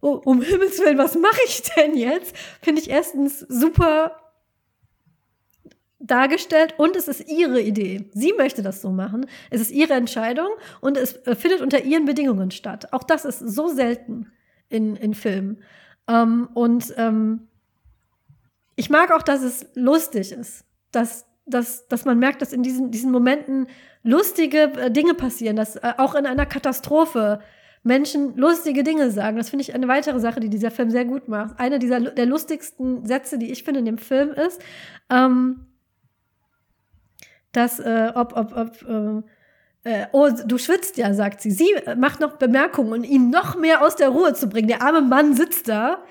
oh, 0.00 0.20
um 0.24 0.42
Himmels 0.42 0.78
Willen, 0.80 0.98
was 0.98 1.14
mache 1.16 1.40
ich 1.46 1.62
denn 1.76 1.96
jetzt? 1.96 2.36
Finde 2.60 2.82
ich 2.82 2.90
erstens 2.90 3.40
super 3.40 4.16
dargestellt 5.98 6.74
und 6.76 6.96
es 6.96 7.08
ist 7.08 7.30
ihre 7.30 7.62
Idee. 7.62 8.10
Sie 8.12 8.34
möchte 8.34 8.62
das 8.62 8.82
so 8.82 8.90
machen. 8.90 9.26
Es 9.50 9.62
ist 9.62 9.70
ihre 9.70 9.94
Entscheidung 9.94 10.48
und 10.82 10.98
es 10.98 11.16
äh, 11.26 11.34
findet 11.34 11.62
unter 11.62 11.82
ihren 11.82 12.04
Bedingungen 12.04 12.50
statt. 12.50 12.92
Auch 12.92 13.04
das 13.04 13.24
ist 13.24 13.38
so 13.38 13.68
selten 13.68 14.30
in, 14.68 14.96
in 14.96 15.14
Filmen. 15.14 15.62
Ähm, 16.06 16.48
und 16.52 16.92
ähm, 16.98 17.48
ich 18.76 18.90
mag 18.90 19.12
auch, 19.12 19.22
dass 19.22 19.42
es 19.42 19.66
lustig 19.74 20.32
ist. 20.32 20.64
Dass, 20.92 21.26
dass, 21.46 21.88
dass 21.88 22.04
man 22.04 22.18
merkt, 22.18 22.42
dass 22.42 22.52
in 22.52 22.62
diesen, 22.62 22.90
diesen 22.90 23.10
Momenten 23.10 23.66
lustige 24.02 24.72
äh, 24.74 24.90
Dinge 24.90 25.14
passieren, 25.14 25.56
dass 25.56 25.76
äh, 25.76 25.94
auch 25.98 26.14
in 26.14 26.26
einer 26.26 26.46
Katastrophe 26.46 27.40
Menschen 27.82 28.36
lustige 28.36 28.82
Dinge 28.82 29.10
sagen. 29.10 29.36
Das 29.36 29.50
finde 29.50 29.62
ich 29.62 29.74
eine 29.74 29.88
weitere 29.88 30.18
Sache, 30.18 30.40
die 30.40 30.48
dieser 30.48 30.70
Film 30.70 30.90
sehr 30.90 31.04
gut 31.04 31.28
macht. 31.28 31.58
Einer 31.60 31.78
dieser 31.78 32.00
der 32.00 32.26
lustigsten 32.26 33.04
Sätze, 33.04 33.38
die 33.38 33.52
ich 33.52 33.62
finde 33.62 33.80
in 33.80 33.86
dem 33.86 33.98
Film 33.98 34.30
ist, 34.32 34.60
ähm, 35.10 35.66
dass 37.52 37.78
äh, 37.78 38.10
ob 38.14 38.34
ob 38.36 38.56
ob 38.56 38.82
äh, 39.84 39.90
äh 39.90 40.06
oh, 40.12 40.30
du 40.30 40.56
schwitzt 40.56 40.96
ja, 40.96 41.12
sagt 41.12 41.42
sie. 41.42 41.50
Sie 41.50 41.68
macht 41.96 42.20
noch 42.20 42.36
Bemerkungen, 42.36 42.92
um 42.92 43.04
ihn 43.04 43.28
noch 43.28 43.54
mehr 43.54 43.82
aus 43.82 43.96
der 43.96 44.08
Ruhe 44.08 44.32
zu 44.32 44.48
bringen. 44.48 44.68
Der 44.68 44.82
arme 44.82 45.02
Mann 45.02 45.34
sitzt 45.34 45.68
da 45.68 46.02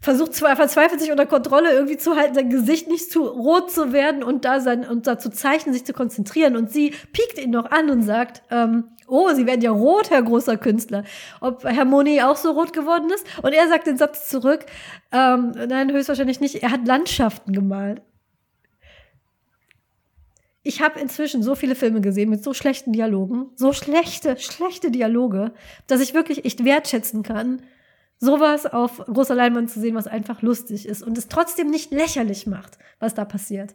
versucht 0.00 0.34
zwar 0.34 0.56
verzweifelt 0.56 1.00
sich 1.00 1.10
unter 1.10 1.26
Kontrolle 1.26 1.72
irgendwie 1.72 1.98
zu 1.98 2.16
halten, 2.16 2.34
sein 2.34 2.50
Gesicht 2.50 2.88
nicht 2.88 3.12
zu 3.12 3.24
rot 3.24 3.70
zu 3.70 3.92
werden 3.92 4.22
und 4.22 4.44
da 4.44 4.60
sein 4.60 4.88
und 4.88 5.06
da 5.06 5.18
zu 5.18 5.30
zeichnen, 5.30 5.74
sich 5.74 5.84
zu 5.84 5.92
konzentrieren. 5.92 6.56
Und 6.56 6.72
sie 6.72 6.94
piekt 7.12 7.38
ihn 7.38 7.50
noch 7.50 7.70
an 7.70 7.90
und 7.90 8.02
sagt, 8.02 8.42
ähm, 8.50 8.84
oh, 9.06 9.28
Sie 9.34 9.46
werden 9.46 9.60
ja 9.60 9.70
rot, 9.70 10.10
Herr 10.10 10.22
großer 10.22 10.56
Künstler. 10.56 11.04
Ob 11.40 11.64
Herr 11.64 11.84
Moni 11.84 12.22
auch 12.22 12.36
so 12.36 12.52
rot 12.52 12.72
geworden 12.72 13.10
ist? 13.10 13.26
Und 13.42 13.52
er 13.52 13.68
sagt 13.68 13.86
den 13.86 13.98
Satz 13.98 14.28
zurück, 14.28 14.64
ähm, 15.12 15.52
nein, 15.68 15.92
höchstwahrscheinlich 15.92 16.40
nicht. 16.40 16.62
Er 16.62 16.70
hat 16.70 16.86
Landschaften 16.86 17.52
gemalt. 17.52 18.02
Ich 20.62 20.82
habe 20.82 21.00
inzwischen 21.00 21.42
so 21.42 21.54
viele 21.54 21.74
Filme 21.74 22.00
gesehen 22.00 22.28
mit 22.30 22.44
so 22.44 22.52
schlechten 22.52 22.92
Dialogen, 22.92 23.46
so 23.56 23.72
schlechte, 23.72 24.36
schlechte 24.38 24.90
Dialoge, 24.90 25.52
dass 25.86 26.00
ich 26.00 26.12
wirklich 26.14 26.44
echt 26.44 26.64
wertschätzen 26.64 27.22
kann, 27.22 27.62
sowas 28.20 28.66
auf 28.66 28.98
großer 28.98 29.34
Leinwand 29.34 29.70
zu 29.70 29.80
sehen, 29.80 29.96
was 29.96 30.06
einfach 30.06 30.42
lustig 30.42 30.86
ist 30.86 31.02
und 31.02 31.18
es 31.18 31.28
trotzdem 31.28 31.70
nicht 31.70 31.90
lächerlich 31.90 32.46
macht, 32.46 32.78
was 33.00 33.14
da 33.14 33.24
passiert. 33.24 33.74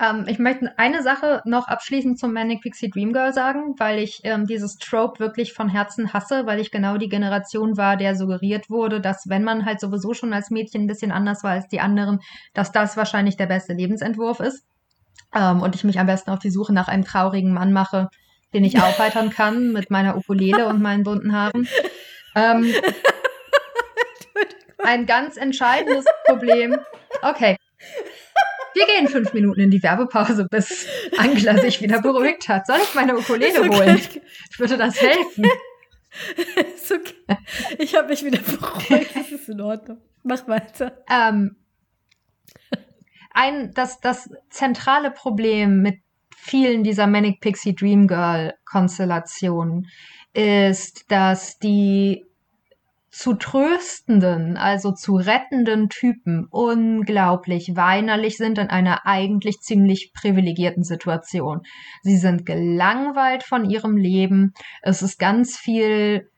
Ähm, 0.00 0.24
ich 0.28 0.38
möchte 0.38 0.72
eine 0.78 1.02
Sache 1.02 1.42
noch 1.44 1.66
abschließend 1.66 2.18
zum 2.18 2.32
Manic 2.32 2.62
Pixie 2.62 2.88
Dream 2.88 3.12
Girl 3.12 3.34
sagen, 3.34 3.74
weil 3.78 3.98
ich 3.98 4.20
ähm, 4.22 4.46
dieses 4.46 4.78
Trope 4.78 5.18
wirklich 5.18 5.52
von 5.52 5.68
Herzen 5.68 6.12
hasse, 6.12 6.46
weil 6.46 6.60
ich 6.60 6.70
genau 6.70 6.96
die 6.96 7.08
Generation 7.08 7.76
war, 7.76 7.96
der 7.96 8.14
suggeriert 8.14 8.70
wurde, 8.70 9.00
dass 9.00 9.28
wenn 9.28 9.44
man 9.44 9.66
halt 9.66 9.80
sowieso 9.80 10.14
schon 10.14 10.32
als 10.32 10.50
Mädchen 10.50 10.84
ein 10.84 10.86
bisschen 10.86 11.12
anders 11.12 11.42
war 11.42 11.50
als 11.50 11.68
die 11.68 11.80
anderen, 11.80 12.20
dass 12.54 12.72
das 12.72 12.96
wahrscheinlich 12.96 13.36
der 13.36 13.46
beste 13.46 13.74
Lebensentwurf 13.74 14.40
ist. 14.40 14.64
Ähm, 15.34 15.60
und 15.60 15.74
ich 15.74 15.84
mich 15.84 15.98
am 15.98 16.06
besten 16.06 16.30
auf 16.30 16.38
die 16.38 16.50
Suche 16.50 16.72
nach 16.72 16.88
einem 16.88 17.04
traurigen 17.04 17.52
Mann 17.52 17.72
mache, 17.72 18.08
den 18.54 18.64
ich 18.64 18.80
aufheitern 18.80 19.30
kann 19.30 19.72
mit 19.72 19.90
meiner 19.90 20.16
Ukulele 20.16 20.68
und 20.68 20.80
meinen 20.80 21.02
bunten 21.02 21.32
Haaren. 21.32 21.68
Ähm, 22.36 22.72
ein 24.84 25.06
ganz 25.06 25.36
entscheidendes 25.36 26.04
Problem. 26.26 26.78
Okay. 27.22 27.56
Wir 28.74 28.86
gehen 28.86 29.08
fünf 29.08 29.32
Minuten 29.32 29.60
in 29.60 29.70
die 29.70 29.82
Werbepause, 29.82 30.46
bis 30.48 30.86
Angela 31.18 31.58
sich 31.58 31.82
wieder 31.82 32.00
beruhigt 32.00 32.48
hat. 32.48 32.66
Soll 32.66 32.78
ich 32.82 32.94
meine 32.94 33.16
Ukulele 33.16 33.60
okay. 33.60 33.76
holen? 33.76 34.00
Ich 34.50 34.58
würde 34.58 34.76
das 34.76 35.00
helfen. 35.00 35.44
ist 36.74 36.92
okay. 36.92 37.36
Ich 37.78 37.94
habe 37.94 38.08
mich 38.08 38.24
wieder 38.24 38.38
beruhigt. 38.38 39.14
Das 39.14 39.30
ist 39.30 39.48
in 39.48 39.60
Ordnung. 39.60 39.98
Mach 40.22 40.46
weiter. 40.48 41.02
Ähm, 41.10 41.56
ein, 43.32 43.72
das, 43.74 44.00
das 44.00 44.30
zentrale 44.50 45.10
Problem 45.10 45.82
mit 45.82 46.00
vielen 46.36 46.82
dieser 46.82 47.06
Manic 47.06 47.40
Pixie 47.40 47.74
Dream 47.74 48.06
Girl 48.06 48.54
Konstellationen 48.64 49.88
ist, 50.32 51.10
dass 51.10 51.58
die 51.58 52.26
zu 53.10 53.34
tröstenden, 53.34 54.56
also 54.56 54.92
zu 54.92 55.16
rettenden 55.16 55.88
Typen 55.88 56.46
unglaublich 56.50 57.72
weinerlich 57.74 58.36
sind 58.36 58.58
in 58.58 58.68
einer 58.68 59.04
eigentlich 59.04 59.60
ziemlich 59.60 60.12
privilegierten 60.14 60.84
Situation. 60.84 61.62
Sie 62.02 62.16
sind 62.16 62.46
gelangweilt 62.46 63.42
von 63.42 63.68
ihrem 63.68 63.96
Leben. 63.96 64.52
Es 64.82 65.02
ist 65.02 65.18
ganz 65.18 65.56
viel 65.58 66.30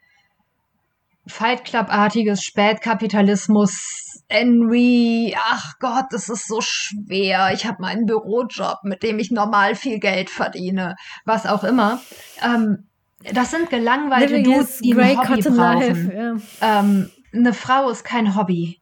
Fight 1.26 1.64
Club-artiges 1.64 2.42
Spätkapitalismus, 2.42 4.22
Henry, 4.28 5.36
ach 5.38 5.74
Gott, 5.78 6.06
das 6.10 6.30
ist 6.30 6.48
so 6.48 6.60
schwer. 6.62 7.50
Ich 7.52 7.66
habe 7.66 7.82
meinen 7.82 8.06
Bürojob, 8.06 8.78
mit 8.82 9.02
dem 9.02 9.18
ich 9.18 9.30
normal 9.30 9.74
viel 9.74 9.98
Geld 9.98 10.30
verdiene, 10.30 10.96
was 11.26 11.44
auch 11.44 11.64
immer. 11.64 12.00
Ähm, 12.42 12.88
das 13.32 13.50
sind 13.50 13.70
gelangweilte 13.70 14.36
Living 14.36 14.52
Dudes, 14.52 14.78
die 14.80 14.94
ein 14.94 15.18
Hobby 15.18 15.42
brauchen. 15.42 16.12
Ja. 16.60 16.80
Ähm, 16.80 17.10
eine 17.32 17.52
Frau 17.52 17.88
ist 17.90 18.04
kein 18.04 18.36
Hobby. 18.36 18.80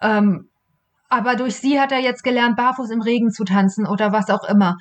Ähm, 0.00 0.48
aber 1.08 1.36
durch 1.36 1.56
sie 1.56 1.78
hat 1.78 1.92
er 1.92 2.00
jetzt 2.00 2.24
gelernt, 2.24 2.56
barfuß 2.56 2.90
im 2.90 3.02
Regen 3.02 3.30
zu 3.30 3.44
tanzen 3.44 3.86
oder 3.86 4.12
was 4.12 4.30
auch 4.30 4.44
immer. 4.44 4.78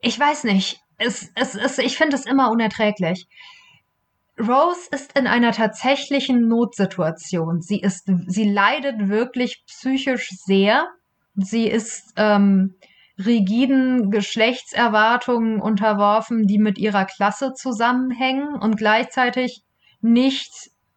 Ich 0.00 0.18
weiß 0.18 0.44
nicht. 0.44 0.80
Es, 0.96 1.30
es, 1.34 1.54
es, 1.54 1.78
ich 1.78 1.96
finde 1.96 2.16
es 2.16 2.26
immer 2.26 2.50
unerträglich. 2.50 3.28
Rose 4.38 4.88
ist 4.90 5.18
in 5.18 5.26
einer 5.26 5.52
tatsächlichen 5.52 6.48
Notsituation. 6.48 7.60
Sie 7.60 7.80
ist, 7.80 8.10
sie 8.26 8.50
leidet 8.50 9.08
wirklich 9.08 9.64
psychisch 9.66 10.30
sehr. 10.30 10.88
Sie 11.34 11.68
ist 11.68 12.12
ähm, 12.16 12.74
rigiden 13.18 14.10
Geschlechtserwartungen 14.10 15.60
unterworfen, 15.60 16.46
die 16.46 16.58
mit 16.58 16.78
ihrer 16.78 17.04
Klasse 17.04 17.52
zusammenhängen 17.54 18.54
und 18.54 18.76
gleichzeitig 18.76 19.62
nicht 20.00 20.52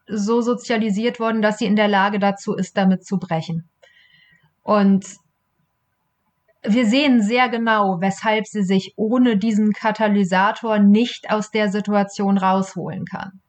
so 0.07 0.41
sozialisiert 0.41 1.19
worden, 1.19 1.41
dass 1.41 1.57
sie 1.57 1.65
in 1.65 1.75
der 1.75 1.87
Lage 1.87 2.19
dazu 2.19 2.53
ist, 2.53 2.77
damit 2.77 3.05
zu 3.05 3.17
brechen. 3.17 3.69
Und 4.61 5.05
wir 6.63 6.85
sehen 6.85 7.23
sehr 7.23 7.49
genau, 7.49 7.97
weshalb 8.01 8.45
sie 8.45 8.63
sich 8.63 8.93
ohne 8.95 9.37
diesen 9.37 9.73
Katalysator 9.73 10.77
nicht 10.77 11.31
aus 11.31 11.49
der 11.49 11.69
Situation 11.69 12.37
rausholen 12.37 13.05
kann. 13.05 13.41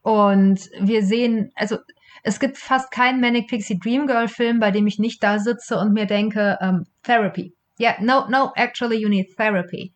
Und 0.00 0.70
wir 0.80 1.04
sehen, 1.04 1.50
also 1.54 1.76
es 2.22 2.40
gibt 2.40 2.56
fast 2.56 2.90
keinen 2.90 3.20
Manic 3.20 3.48
Pixie 3.48 3.78
Dream 3.78 4.06
Girl 4.06 4.28
Film, 4.28 4.60
bei 4.60 4.70
dem 4.70 4.86
ich 4.86 4.98
nicht 4.98 5.22
da 5.22 5.38
sitze 5.38 5.78
und 5.78 5.92
mir 5.92 6.06
denke, 6.06 6.56
um, 6.62 6.84
Therapy. 7.02 7.54
Yeah, 7.78 7.96
no, 8.00 8.26
no, 8.28 8.52
actually 8.56 8.98
you 8.98 9.08
need 9.08 9.36
therapy. 9.36 9.92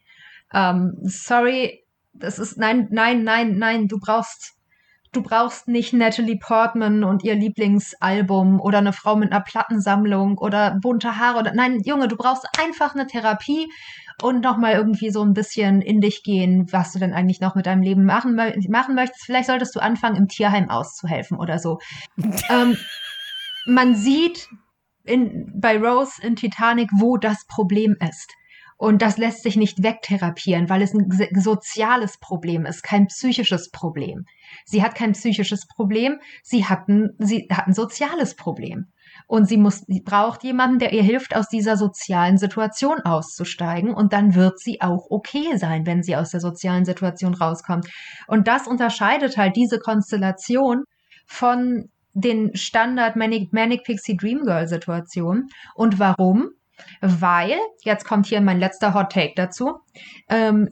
Um, 0.53 0.93
sorry, 1.05 1.85
das 2.13 2.39
ist, 2.39 2.59
nein, 2.59 2.89
nein, 2.91 3.25
nein, 3.25 3.59
nein, 3.59 3.89
du 3.89 3.99
brauchst 3.99 4.55
du 5.13 5.23
brauchst 5.23 5.69
nicht 5.69 5.93
Natalie 5.93 6.39
Portman 6.39 7.05
und 7.05 7.23
ihr 7.23 7.35
Lieblingsalbum 7.35 8.61
oder 8.61 8.79
eine 8.79 8.95
Frau 8.95 9.15
mit 9.15 9.31
einer 9.31 9.43
Plattensammlung 9.43 10.39
oder 10.39 10.79
bunte 10.81 11.19
Haare 11.19 11.39
oder 11.39 11.53
nein, 11.55 11.81
Junge, 11.85 12.09
du 12.09 12.17
brauchst 12.17 12.47
einfach 12.59 12.95
eine 12.95 13.07
Therapie 13.07 13.71
und 14.23 14.41
nochmal 14.41 14.73
irgendwie 14.73 15.11
so 15.11 15.23
ein 15.23 15.35
bisschen 15.35 15.83
in 15.83 16.01
dich 16.01 16.23
gehen, 16.23 16.67
was 16.71 16.93
du 16.93 16.99
denn 16.99 17.13
eigentlich 17.13 17.41
noch 17.41 17.55
mit 17.55 17.67
deinem 17.67 17.83
Leben 17.83 18.05
machen, 18.05 18.35
machen 18.69 18.95
möchtest. 18.95 19.25
Vielleicht 19.25 19.49
solltest 19.49 19.75
du 19.77 19.81
anfangen, 19.81 20.17
im 20.17 20.29
Tierheim 20.29 20.71
auszuhelfen 20.71 21.39
oder 21.39 21.59
so. 21.59 21.79
ähm, 22.49 22.77
man 23.67 23.95
sieht 23.95 24.49
in, 25.05 25.53
bei 25.55 25.79
Rose 25.79 26.23
in 26.23 26.37
Titanic, 26.37 26.91
wo 26.99 27.17
das 27.17 27.47
Problem 27.47 27.97
ist. 28.09 28.35
Und 28.83 29.01
das 29.01 29.17
lässt 29.17 29.45
sich 29.45 29.55
nicht 29.55 29.85
wegtherapieren, 29.85 30.69
weil 30.69 30.83
es 30.83 30.93
ein 30.93 31.09
soziales 31.41 32.19
Problem 32.19 32.67
ist, 32.67 32.83
kein 32.83 33.07
psychisches 33.07 33.71
Problem. 33.71 34.25
Sie 34.65 34.83
hat 34.83 34.97
kein 34.97 35.13
psychisches 35.13 35.69
Problem, 35.69 36.19
sie 36.43 36.65
hat 36.65 36.89
ein, 36.89 37.11
sie 37.21 37.47
hat 37.49 37.69
ein 37.69 37.75
soziales 37.75 38.35
Problem. 38.35 38.87
Und 39.29 39.49
sie 39.49 39.57
muss, 39.57 39.85
sie 39.87 40.01
braucht 40.01 40.43
jemanden, 40.43 40.81
der 40.81 40.93
ihr 40.93 41.05
hilft, 41.05 41.37
aus 41.37 41.47
dieser 41.47 41.77
sozialen 41.77 42.39
Situation 42.39 42.99
auszusteigen. 43.05 43.95
Und 43.95 44.13
dann 44.13 44.35
wird 44.35 44.59
sie 44.59 44.81
auch 44.81 45.07
okay 45.11 45.57
sein, 45.57 45.87
wenn 45.87 46.03
sie 46.03 46.17
aus 46.17 46.31
der 46.31 46.41
sozialen 46.41 46.85
Situation 46.85 47.35
rauskommt. 47.35 47.89
Und 48.27 48.49
das 48.49 48.67
unterscheidet 48.67 49.37
halt 49.37 49.55
diese 49.55 49.79
Konstellation 49.79 50.83
von 51.25 51.89
den 52.15 52.55
Standard 52.55 53.17
Manic, 53.17 53.53
Manic 53.53 53.85
Pixie 53.85 54.17
Dream 54.17 54.43
Girl 54.45 54.67
Situationen. 54.67 55.49
Und 55.75 55.99
warum? 55.99 56.51
Weil, 57.01 57.59
jetzt 57.85 58.05
kommt 58.05 58.27
hier 58.27 58.41
mein 58.41 58.59
letzter 58.59 58.95
Hot 58.95 59.13
Take 59.13 59.35
dazu, 59.37 59.79
ähm, 60.29 60.69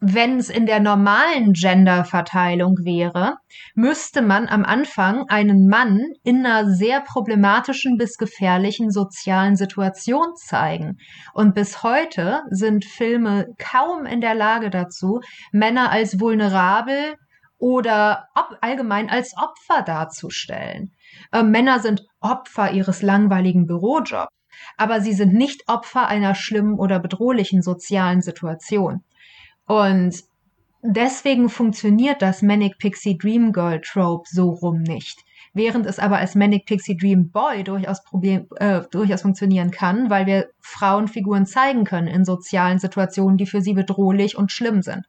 wenn 0.00 0.38
es 0.38 0.48
in 0.48 0.66
der 0.66 0.78
normalen 0.78 1.52
Genderverteilung 1.54 2.76
wäre, 2.84 3.38
müsste 3.74 4.22
man 4.22 4.46
am 4.46 4.64
Anfang 4.64 5.24
einen 5.28 5.66
Mann 5.66 6.00
in 6.22 6.46
einer 6.46 6.70
sehr 6.70 7.00
problematischen 7.00 7.96
bis 7.96 8.16
gefährlichen 8.16 8.92
sozialen 8.92 9.56
Situation 9.56 10.36
zeigen. 10.36 10.98
Und 11.34 11.54
bis 11.54 11.82
heute 11.82 12.42
sind 12.50 12.84
Filme 12.84 13.46
kaum 13.58 14.06
in 14.06 14.20
der 14.20 14.36
Lage 14.36 14.70
dazu, 14.70 15.20
Männer 15.50 15.90
als 15.90 16.20
vulnerabel 16.20 17.16
oder 17.58 18.28
allgemein 18.60 19.10
als 19.10 19.34
Opfer 19.36 19.82
darzustellen. 19.82 20.92
Äh, 21.32 21.42
Männer 21.42 21.80
sind 21.80 22.06
Opfer 22.20 22.72
ihres 22.72 23.02
langweiligen 23.02 23.66
Bürojobs, 23.66 24.32
aber 24.76 25.00
sie 25.00 25.12
sind 25.12 25.34
nicht 25.34 25.68
Opfer 25.68 26.06
einer 26.06 26.34
schlimmen 26.34 26.78
oder 26.78 27.00
bedrohlichen 27.00 27.62
sozialen 27.62 28.22
Situation. 28.22 29.02
Und 29.66 30.22
deswegen 30.82 31.48
funktioniert 31.48 32.22
das 32.22 32.42
Manic 32.42 32.78
Pixie 32.78 33.18
Dream 33.18 33.52
Girl 33.52 33.80
Trope 33.80 34.28
so 34.30 34.50
rum 34.50 34.82
nicht. 34.82 35.24
Während 35.54 35.86
es 35.86 35.98
aber 35.98 36.18
als 36.18 36.34
Manic 36.34 36.66
Pixie 36.66 36.96
Dream 36.96 37.30
Boy 37.30 37.64
durchaus, 37.64 38.04
Problem, 38.04 38.46
äh, 38.56 38.82
durchaus 38.90 39.22
funktionieren 39.22 39.70
kann, 39.70 40.10
weil 40.10 40.26
wir 40.26 40.50
Frauenfiguren 40.60 41.46
zeigen 41.46 41.84
können 41.84 42.06
in 42.06 42.24
sozialen 42.24 42.78
Situationen, 42.78 43.38
die 43.38 43.46
für 43.46 43.60
sie 43.60 43.72
bedrohlich 43.72 44.36
und 44.36 44.52
schlimm 44.52 44.82
sind. 44.82 45.06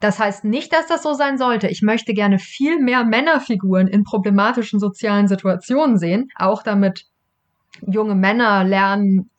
Das 0.00 0.20
heißt 0.20 0.44
nicht, 0.44 0.72
dass 0.72 0.86
das 0.86 1.02
so 1.02 1.12
sein 1.12 1.38
sollte. 1.38 1.66
Ich 1.68 1.82
möchte 1.82 2.14
gerne 2.14 2.38
viel 2.38 2.78
mehr 2.78 3.04
Männerfiguren 3.04 3.88
in 3.88 4.04
problematischen 4.04 4.78
sozialen 4.78 5.26
Situationen 5.26 5.98
sehen, 5.98 6.28
auch 6.36 6.62
damit 6.62 7.06
junge 7.86 8.14
Männer 8.14 8.64
lernen, 8.64 9.30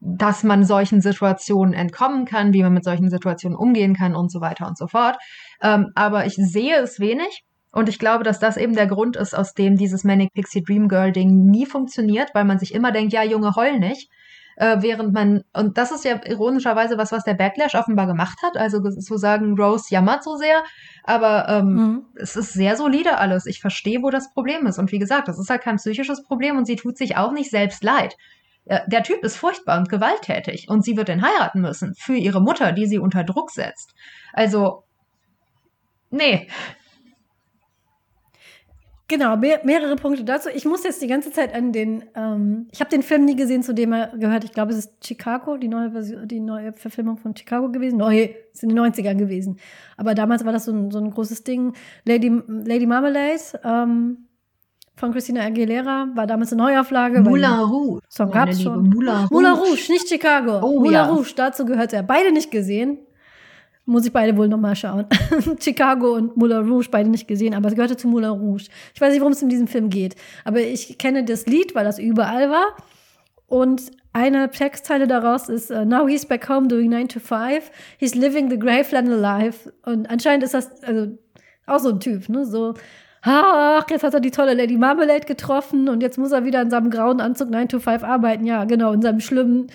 dass 0.00 0.44
man 0.44 0.64
solchen 0.64 1.00
Situationen 1.00 1.74
entkommen 1.74 2.24
kann, 2.26 2.52
wie 2.52 2.62
man 2.62 2.74
mit 2.74 2.84
solchen 2.84 3.10
Situationen 3.10 3.56
umgehen 3.56 3.94
kann 3.94 4.14
und 4.14 4.30
so 4.30 4.40
weiter 4.40 4.66
und 4.66 4.76
so 4.76 4.86
fort. 4.86 5.16
Ähm, 5.62 5.90
aber 5.94 6.26
ich 6.26 6.34
sehe 6.34 6.76
es 6.76 7.00
wenig. 7.00 7.44
Und 7.72 7.88
ich 7.88 7.98
glaube, 7.98 8.22
dass 8.22 8.38
das 8.38 8.56
eben 8.56 8.74
der 8.74 8.86
Grund 8.86 9.16
ist, 9.16 9.36
aus 9.36 9.52
dem 9.52 9.76
dieses 9.76 10.04
Manic 10.04 10.32
Pixie 10.32 10.62
Dream 10.62 10.88
Girl 10.88 11.10
Ding 11.10 11.46
nie 11.46 11.66
funktioniert, 11.66 12.30
weil 12.32 12.44
man 12.44 12.60
sich 12.60 12.72
immer 12.72 12.92
denkt, 12.92 13.12
ja, 13.12 13.24
Junge, 13.24 13.56
heul 13.56 13.80
nicht. 13.80 14.10
Äh, 14.56 14.76
während 14.80 15.12
man, 15.12 15.44
und 15.52 15.78
das 15.78 15.90
ist 15.90 16.04
ja 16.04 16.20
ironischerweise 16.24 16.96
was, 16.98 17.12
was 17.12 17.24
der 17.24 17.34
Backlash 17.34 17.74
offenbar 17.74 18.06
gemacht 18.06 18.38
hat, 18.42 18.56
also 18.56 18.80
zu 18.90 19.16
sagen, 19.16 19.58
Rose 19.58 19.86
jammert 19.90 20.22
so 20.22 20.36
sehr, 20.36 20.62
aber 21.02 21.48
ähm, 21.48 21.74
mhm. 21.74 22.06
es 22.14 22.36
ist 22.36 22.52
sehr 22.52 22.76
solide 22.76 23.18
alles. 23.18 23.46
Ich 23.46 23.60
verstehe, 23.60 24.02
wo 24.02 24.10
das 24.10 24.32
Problem 24.32 24.66
ist. 24.66 24.78
Und 24.78 24.92
wie 24.92 24.98
gesagt, 24.98 25.28
das 25.28 25.38
ist 25.38 25.50
halt 25.50 25.62
kein 25.62 25.76
psychisches 25.76 26.22
Problem 26.22 26.56
und 26.56 26.66
sie 26.66 26.76
tut 26.76 26.96
sich 26.96 27.16
auch 27.16 27.32
nicht 27.32 27.50
selbst 27.50 27.82
leid. 27.82 28.16
Äh, 28.66 28.80
der 28.86 29.02
Typ 29.02 29.22
ist 29.24 29.36
furchtbar 29.36 29.78
und 29.78 29.88
gewalttätig 29.88 30.68
und 30.68 30.84
sie 30.84 30.96
wird 30.96 31.08
ihn 31.08 31.22
heiraten 31.22 31.60
müssen 31.60 31.94
für 31.96 32.16
ihre 32.16 32.40
Mutter, 32.40 32.72
die 32.72 32.86
sie 32.86 32.98
unter 32.98 33.24
Druck 33.24 33.50
setzt. 33.50 33.94
Also, 34.32 34.84
nee. 36.10 36.48
Genau, 39.14 39.36
mehr, 39.36 39.60
mehrere 39.62 39.94
Punkte 39.94 40.24
dazu. 40.24 40.48
Ich 40.52 40.64
muss 40.64 40.82
jetzt 40.82 41.00
die 41.00 41.06
ganze 41.06 41.30
Zeit 41.30 41.54
an 41.54 41.70
den, 41.70 42.04
ähm, 42.16 42.66
ich 42.72 42.80
habe 42.80 42.90
den 42.90 43.04
Film 43.04 43.24
nie 43.24 43.36
gesehen, 43.36 43.62
zu 43.62 43.72
dem 43.72 43.92
er 43.92 44.08
gehört. 44.08 44.42
Ich 44.42 44.50
glaube, 44.50 44.72
es 44.72 44.78
ist 44.78 45.06
Chicago, 45.06 45.56
die 45.56 45.68
neue 45.68 45.92
Version, 45.92 46.26
die 46.26 46.40
neue 46.40 46.72
Verfilmung 46.72 47.16
von 47.16 47.36
Chicago 47.36 47.70
gewesen. 47.70 47.98
Neu, 47.98 48.30
ist 48.52 48.64
in 48.64 48.70
den 48.70 48.78
90ern 48.80 49.14
gewesen. 49.14 49.58
Aber 49.96 50.16
damals 50.16 50.44
war 50.44 50.52
das 50.52 50.64
so 50.64 50.72
ein, 50.72 50.90
so 50.90 50.98
ein 50.98 51.10
großes 51.10 51.44
Ding. 51.44 51.74
Lady, 52.04 52.42
Lady 52.48 52.86
Marmalade, 52.86 53.40
ähm, 53.62 54.26
von 54.96 55.12
Christina 55.12 55.42
Aguilera, 55.42 56.08
war 56.14 56.26
damals 56.26 56.52
eine 56.52 56.62
Neuauflage. 56.62 57.20
Moulin 57.20 57.44
Rouge. 57.44 58.00
Song 58.08 58.32
gab's 58.32 58.62
schon. 58.62 58.90
Moulin 58.90 59.14
Rouge. 59.14 59.28
Moulin 59.30 59.52
Rouge, 59.52 59.86
nicht 59.90 60.08
Chicago. 60.08 60.58
Oh, 60.60 60.80
Moulin 60.80 60.92
ja. 60.92 61.06
Rouge, 61.06 61.34
dazu 61.36 61.64
gehört 61.64 61.92
er. 61.92 62.02
Beide 62.02 62.32
nicht 62.32 62.50
gesehen. 62.50 62.98
Muss 63.86 64.06
ich 64.06 64.12
beide 64.12 64.36
wohl 64.36 64.48
nochmal 64.48 64.76
schauen. 64.76 65.06
Chicago 65.60 66.14
und 66.14 66.36
Moulin 66.38 66.66
Rouge, 66.68 66.88
beide 66.90 67.10
nicht 67.10 67.28
gesehen, 67.28 67.54
aber 67.54 67.68
es 67.68 67.74
gehörte 67.74 67.98
zu 67.98 68.08
Moulin 68.08 68.30
Rouge. 68.30 68.68
Ich 68.94 69.00
weiß 69.00 69.12
nicht, 69.12 69.20
worum 69.20 69.32
es 69.32 69.42
in 69.42 69.50
diesem 69.50 69.66
Film 69.66 69.90
geht. 69.90 70.16
Aber 70.44 70.60
ich 70.60 70.96
kenne 70.96 71.24
das 71.24 71.44
Lied, 71.46 71.74
weil 71.74 71.84
das 71.84 71.98
überall 71.98 72.50
war. 72.50 72.76
Und 73.46 73.90
eine 74.14 74.50
Textzeile 74.50 75.06
daraus 75.06 75.48
ist, 75.48 75.70
uh, 75.70 75.84
now 75.84 76.08
he's 76.08 76.24
back 76.24 76.48
home 76.48 76.66
doing 76.68 76.88
9 76.88 77.08
to 77.08 77.20
5. 77.20 77.70
He's 77.98 78.14
living 78.14 78.48
the 78.48 78.58
Graveland 78.58 79.08
life. 79.08 79.70
Und 79.84 80.08
anscheinend 80.08 80.44
ist 80.44 80.54
das 80.54 80.82
also 80.82 81.18
auch 81.66 81.80
so 81.80 81.90
ein 81.90 82.00
Typ, 82.00 82.28
ne? 82.30 82.46
So, 82.46 82.74
ach, 83.22 83.84
jetzt 83.90 84.02
hat 84.02 84.14
er 84.14 84.20
die 84.20 84.30
tolle 84.30 84.54
Lady 84.54 84.76
Marmalade 84.78 85.26
getroffen 85.26 85.88
und 85.88 86.02
jetzt 86.02 86.16
muss 86.16 86.32
er 86.32 86.44
wieder 86.44 86.62
in 86.62 86.70
seinem 86.70 86.90
grauen 86.90 87.20
Anzug 87.20 87.50
9 87.50 87.68
to 87.68 87.80
5 87.80 88.02
arbeiten. 88.02 88.46
Ja, 88.46 88.64
genau, 88.64 88.92
in 88.92 89.02
seinem 89.02 89.20
schlimmen, 89.20 89.66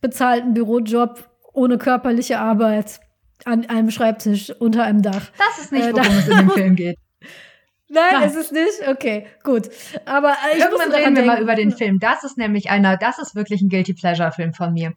bezahlten 0.00 0.52
Bürojob 0.52 1.30
ohne 1.52 1.78
körperliche 1.78 2.38
Arbeit 2.38 3.00
an 3.44 3.66
einem 3.66 3.90
Schreibtisch 3.90 4.50
unter 4.58 4.84
einem 4.84 5.02
Dach. 5.02 5.30
Das 5.38 5.64
ist 5.64 5.72
nicht, 5.72 5.86
äh, 5.86 5.92
worum 5.92 6.18
es 6.18 6.28
in 6.28 6.36
dem 6.38 6.50
Film 6.54 6.76
geht. 6.76 6.98
Nein, 7.88 8.02
Nein, 8.12 8.28
ist 8.28 8.36
es 8.36 8.50
nicht? 8.50 8.88
Okay, 8.88 9.26
gut. 9.44 9.68
Aber 10.06 10.30
äh, 10.30 10.56
ich 10.56 10.64
Irgendwann 10.64 10.92
reden 10.92 11.14
wir 11.16 11.24
mal 11.24 11.40
über 11.40 11.54
den 11.54 11.70
Film. 11.70 12.00
Das 12.00 12.24
ist 12.24 12.36
nämlich 12.36 12.70
einer, 12.70 12.96
das 12.96 13.18
ist 13.18 13.36
wirklich 13.36 13.60
ein 13.62 13.68
Guilty 13.68 13.94
Pleasure 13.94 14.32
Film 14.32 14.54
von 14.54 14.72
mir. 14.72 14.92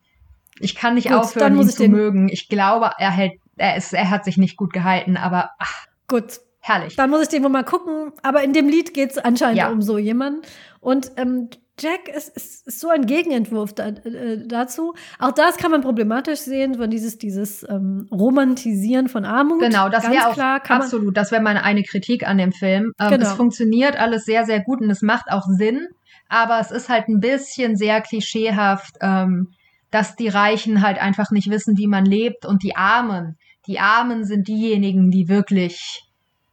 Ich 0.60 0.76
kann 0.76 0.96
nicht 0.96 1.08
gut, 1.08 1.18
aufhören, 1.18 1.56
ihn 1.60 1.70
zu 1.70 1.88
mögen. 1.88 2.30
Ich 2.30 2.50
glaube, 2.50 2.92
er 2.98 3.12
hält, 3.12 3.34
er 3.58 3.78
ist, 3.78 3.94
er 3.94 4.10
hat 4.10 4.26
sich 4.26 4.38
nicht 4.38 4.58
gut 4.58 4.74
gehalten, 4.74 5.18
aber 5.18 5.52
ach. 5.60 5.86
Gut, 6.08 6.40
Herrlich. 6.62 6.96
Dann 6.96 7.10
muss 7.10 7.22
ich 7.24 7.28
den 7.30 7.44
wohl 7.44 7.50
mal 7.50 7.64
gucken. 7.64 8.12
Aber 8.22 8.44
in 8.44 8.54
dem 8.54 8.68
Lied 8.68 8.94
geht 8.94 9.12
es 9.12 9.18
anscheinend 9.18 9.58
Ja. 9.58 9.70
um 9.70 9.82
so 9.82 9.98
jemanden. 9.98 10.42
Und 10.82 11.12
ähm, 11.18 11.50
Jack 11.80 12.10
ist, 12.10 12.30
ist, 12.36 12.68
ist 12.68 12.80
so 12.80 12.90
ein 12.90 13.06
Gegenentwurf 13.06 13.74
da, 13.74 13.88
äh, 13.88 14.46
dazu. 14.46 14.94
Auch 15.18 15.32
das 15.32 15.58
kann 15.58 15.72
man 15.72 15.82
problematisch 15.82 16.40
sehen, 16.40 16.76
von 16.76 16.90
dieses, 16.90 17.18
dieses 17.18 17.64
ähm, 17.70 18.08
Romantisieren 18.12 19.08
von 19.08 19.26
Armut. 19.26 19.60
Genau, 19.60 19.90
das 19.90 20.10
wäre 20.10 20.30
auch 20.30 20.34
klar, 20.34 20.62
absolut, 20.68 21.16
das 21.16 21.32
wäre 21.32 21.42
meine 21.42 21.64
eine 21.64 21.84
Kritik 21.84 22.28
an 22.28 22.38
dem 22.38 22.52
Film. 22.52 22.94
Ähm, 23.00 23.10
Genau. 23.10 23.26
Es 23.26 23.34
funktioniert 23.34 23.98
alles 23.98 24.26
sehr, 24.26 24.46
sehr 24.46 24.62
gut 24.62 24.82
und 24.82 24.90
es 24.90 25.02
macht 25.02 25.32
auch 25.32 25.46
Sinn, 25.48 25.88
aber 26.28 26.60
es 26.60 26.72
ist 26.72 26.90
halt 26.90 27.08
ein 27.08 27.20
bisschen 27.20 27.76
sehr 27.76 28.02
klischeehaft, 28.02 28.96
ähm, 29.02 29.50
dass 29.92 30.16
die 30.16 30.28
Reichen 30.28 30.82
halt 30.82 31.00
einfach 31.00 31.32
nicht 31.32 31.50
wissen, 31.50 31.78
wie 31.78 31.88
man 31.88 32.06
lebt 32.06 32.46
und 32.46 32.64
die 32.64 32.76
Armen, 32.76 33.38
die 33.68 33.80
Armen 33.80 34.24
sind 34.26 34.48
diejenigen, 34.48 35.10
die 35.12 35.28
wirklich 35.28 36.04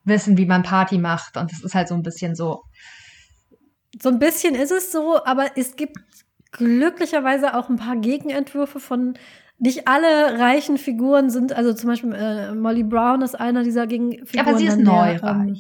wissen, 0.05 0.39
wie 0.39 0.47
man 0.47 0.63
Party 0.63 0.99
macht 0.99 1.37
und 1.37 1.53
das 1.53 1.63
ist 1.63 1.75
halt 1.75 1.89
so 1.89 1.95
ein 1.95 2.03
bisschen 2.03 2.35
so. 2.35 2.63
So 4.03 4.09
ein 4.11 4.19
bisschen 4.19 4.55
ist 4.55 4.73
es 4.73 4.93
so, 4.93 5.25
aber 5.25 5.47
es 5.57 5.77
gibt 5.77 5.99
glücklicherweise 6.53 7.55
auch 7.55 7.69
ein 7.69 7.77
paar 7.77 7.97
Gegenentwürfe 7.97 8.81
von. 8.81 9.15
Nicht 9.59 9.89
alle 9.89 10.39
reichen 10.39 10.77
Figuren 10.77 11.31
sind, 11.31 11.55
also 11.55 11.73
zum 11.73 11.89
Beispiel 11.89 12.13
äh, 12.13 12.55
Molly 12.55 12.83
Brown 12.83 13.23
ist 13.23 13.35
einer 13.41 13.63
dieser 13.63 13.87
Gegenfiguren. 13.87 14.29
Ja, 14.35 14.43
aber 14.43 14.59
sie 14.59 14.67
ist 14.67 14.77
dann 14.77 14.83
neu. 14.85 15.15
der, 15.19 15.23
ähm, 15.31 15.57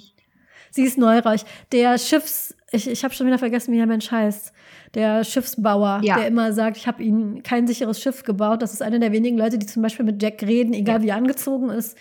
Sie 0.70 0.82
ist 0.82 0.98
neureich. 0.98 1.46
Der 1.72 1.96
Schiffs, 1.96 2.54
ich, 2.72 2.90
ich 2.90 3.02
habe 3.04 3.14
schon 3.14 3.26
wieder 3.26 3.38
vergessen, 3.38 3.72
wie 3.72 3.78
der 3.78 3.86
Mensch 3.86 4.10
heißt. 4.10 4.52
Der 4.92 5.24
Schiffsbauer, 5.24 6.00
Ja. 6.04 6.16
der 6.18 6.26
immer 6.26 6.52
sagt, 6.52 6.76
ich 6.76 6.86
habe 6.86 7.02
ihnen 7.02 7.42
kein 7.42 7.66
sicheres 7.66 7.98
Schiff 7.98 8.22
gebaut. 8.24 8.60
Das 8.60 8.74
ist 8.74 8.82
einer 8.82 8.98
der 8.98 9.12
wenigen 9.12 9.38
Leute, 9.38 9.56
die 9.56 9.64
zum 9.64 9.80
Beispiel 9.80 10.04
mit 10.04 10.22
Jack 10.22 10.42
reden, 10.42 10.74
egal 10.74 11.00
wie 11.02 11.08
er 11.08 11.16
angezogen 11.16 11.70
ist. 11.70 11.96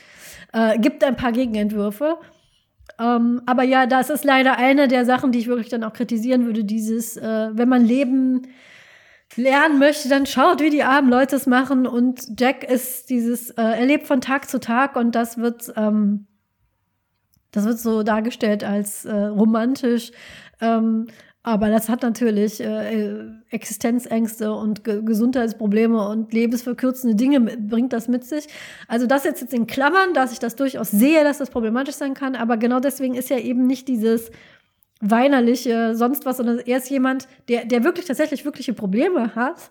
Äh, 0.52 0.78
gibt 0.80 1.02
ein 1.06 1.16
paar 1.16 1.32
Gegenentwürfe. 1.32 2.18
Ähm, 3.00 3.42
aber 3.46 3.64
ja, 3.64 3.86
das 3.86 4.10
ist 4.10 4.24
leider 4.24 4.58
eine 4.58 4.88
der 4.88 5.06
Sachen, 5.06 5.32
die 5.32 5.40
ich 5.40 5.48
wirklich 5.48 5.70
dann 5.70 5.84
auch 5.84 5.94
kritisieren 5.94 6.46
würde. 6.46 6.64
Dieses, 6.64 7.18
äh, 7.18 7.50
wenn 7.52 7.70
man 7.70 7.84
Leben 7.84 8.48
lernen 9.36 9.80
möchte, 9.80 10.08
dann 10.08 10.26
schaut, 10.26 10.62
wie 10.62 10.70
die 10.70 10.84
armen 10.84 11.10
Leute 11.10 11.36
es 11.36 11.48
machen. 11.48 11.88
Und 11.88 12.40
Jack 12.40 12.64
ist 12.64 13.10
dieses, 13.10 13.52
äh, 13.52 13.62
er 13.62 13.86
lebt 13.86 14.08
von 14.08 14.22
Tag 14.22 14.50
zu 14.50 14.60
Tag 14.60 14.96
und 14.96 15.14
das 15.14 15.38
wird, 15.38 15.74
ähm, 15.76 16.28
das 17.52 17.66
wird 17.66 17.80
so 17.80 18.04
dargestellt 18.04 18.64
als 18.64 19.06
äh, 19.06 19.14
romantisch. 19.14 20.12
Ähm, 20.62 21.08
aber 21.46 21.70
das 21.70 21.90
hat 21.90 22.02
natürlich 22.02 22.60
äh, 22.60 23.18
Existenzängste 23.52 24.52
und 24.52 24.84
Ge 24.84 25.04
Gesundheitsprobleme 25.04 26.10
und 26.10 26.34
lebensverkürzende 26.34 27.16
Dinge 27.16 27.40
bringt 27.40 27.94
das 27.94 28.08
mit 28.08 28.24
sich. 28.24 28.48
Also 28.88 29.06
das 29.06 29.26
jetzt, 29.26 29.42
jetzt 29.42 29.54
in 29.54 29.68
Klammern, 29.68 30.16
dass 30.16 30.32
ich 30.32 30.40
das 30.40 30.56
durchaus 30.56 30.90
sehe, 30.90 31.24
dass 31.24 31.38
das 31.38 31.52
problematisch 31.52 31.98
sein 31.98 32.16
kann. 32.16 32.36
Aber 32.36 32.58
genau 32.58 32.80
deswegen 32.80 33.14
ist 33.14 33.30
ja 33.30 33.38
eben 33.38 33.68
nicht 33.68 33.88
dieses 33.88 34.32
weinerliche, 35.02 35.96
sonst 35.96 36.26
was, 36.26 36.38
sondern 36.38 36.58
er 36.58 36.80
ist 36.80 36.90
jemand, 36.90 37.28
der, 37.48 37.66
der 37.66 37.84
wirklich 37.84 38.08
tatsächlich 38.08 38.44
wirkliche 38.44 38.74
Probleme 38.74 39.36
hat 39.36 39.70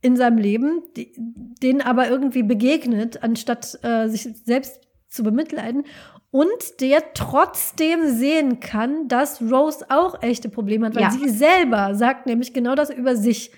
in 0.00 0.16
seinem 0.16 0.38
Leben, 0.38 0.82
die, 0.96 1.12
denen 1.62 1.82
aber 1.82 2.08
irgendwie 2.08 2.42
begegnet, 2.42 3.22
anstatt 3.22 3.78
äh, 3.82 4.08
sich 4.08 4.22
selbst 4.46 4.80
zu 5.10 5.22
bemitleiden. 5.22 5.84
Und 6.30 6.80
der 6.80 7.14
trotzdem 7.14 8.08
sehen 8.16 8.60
kann, 8.60 9.08
dass 9.08 9.40
Rose 9.40 9.86
auch 9.88 10.22
echte 10.22 10.48
Probleme 10.48 10.86
hat, 10.86 10.94
weil 10.94 11.02
Ja. 11.04 11.10
sie 11.10 11.28
selber 11.28 11.94
sagt 11.94 12.26
nämlich 12.26 12.52
genau 12.52 12.74
das 12.74 12.90
über 12.90 13.16
sich, 13.16 13.52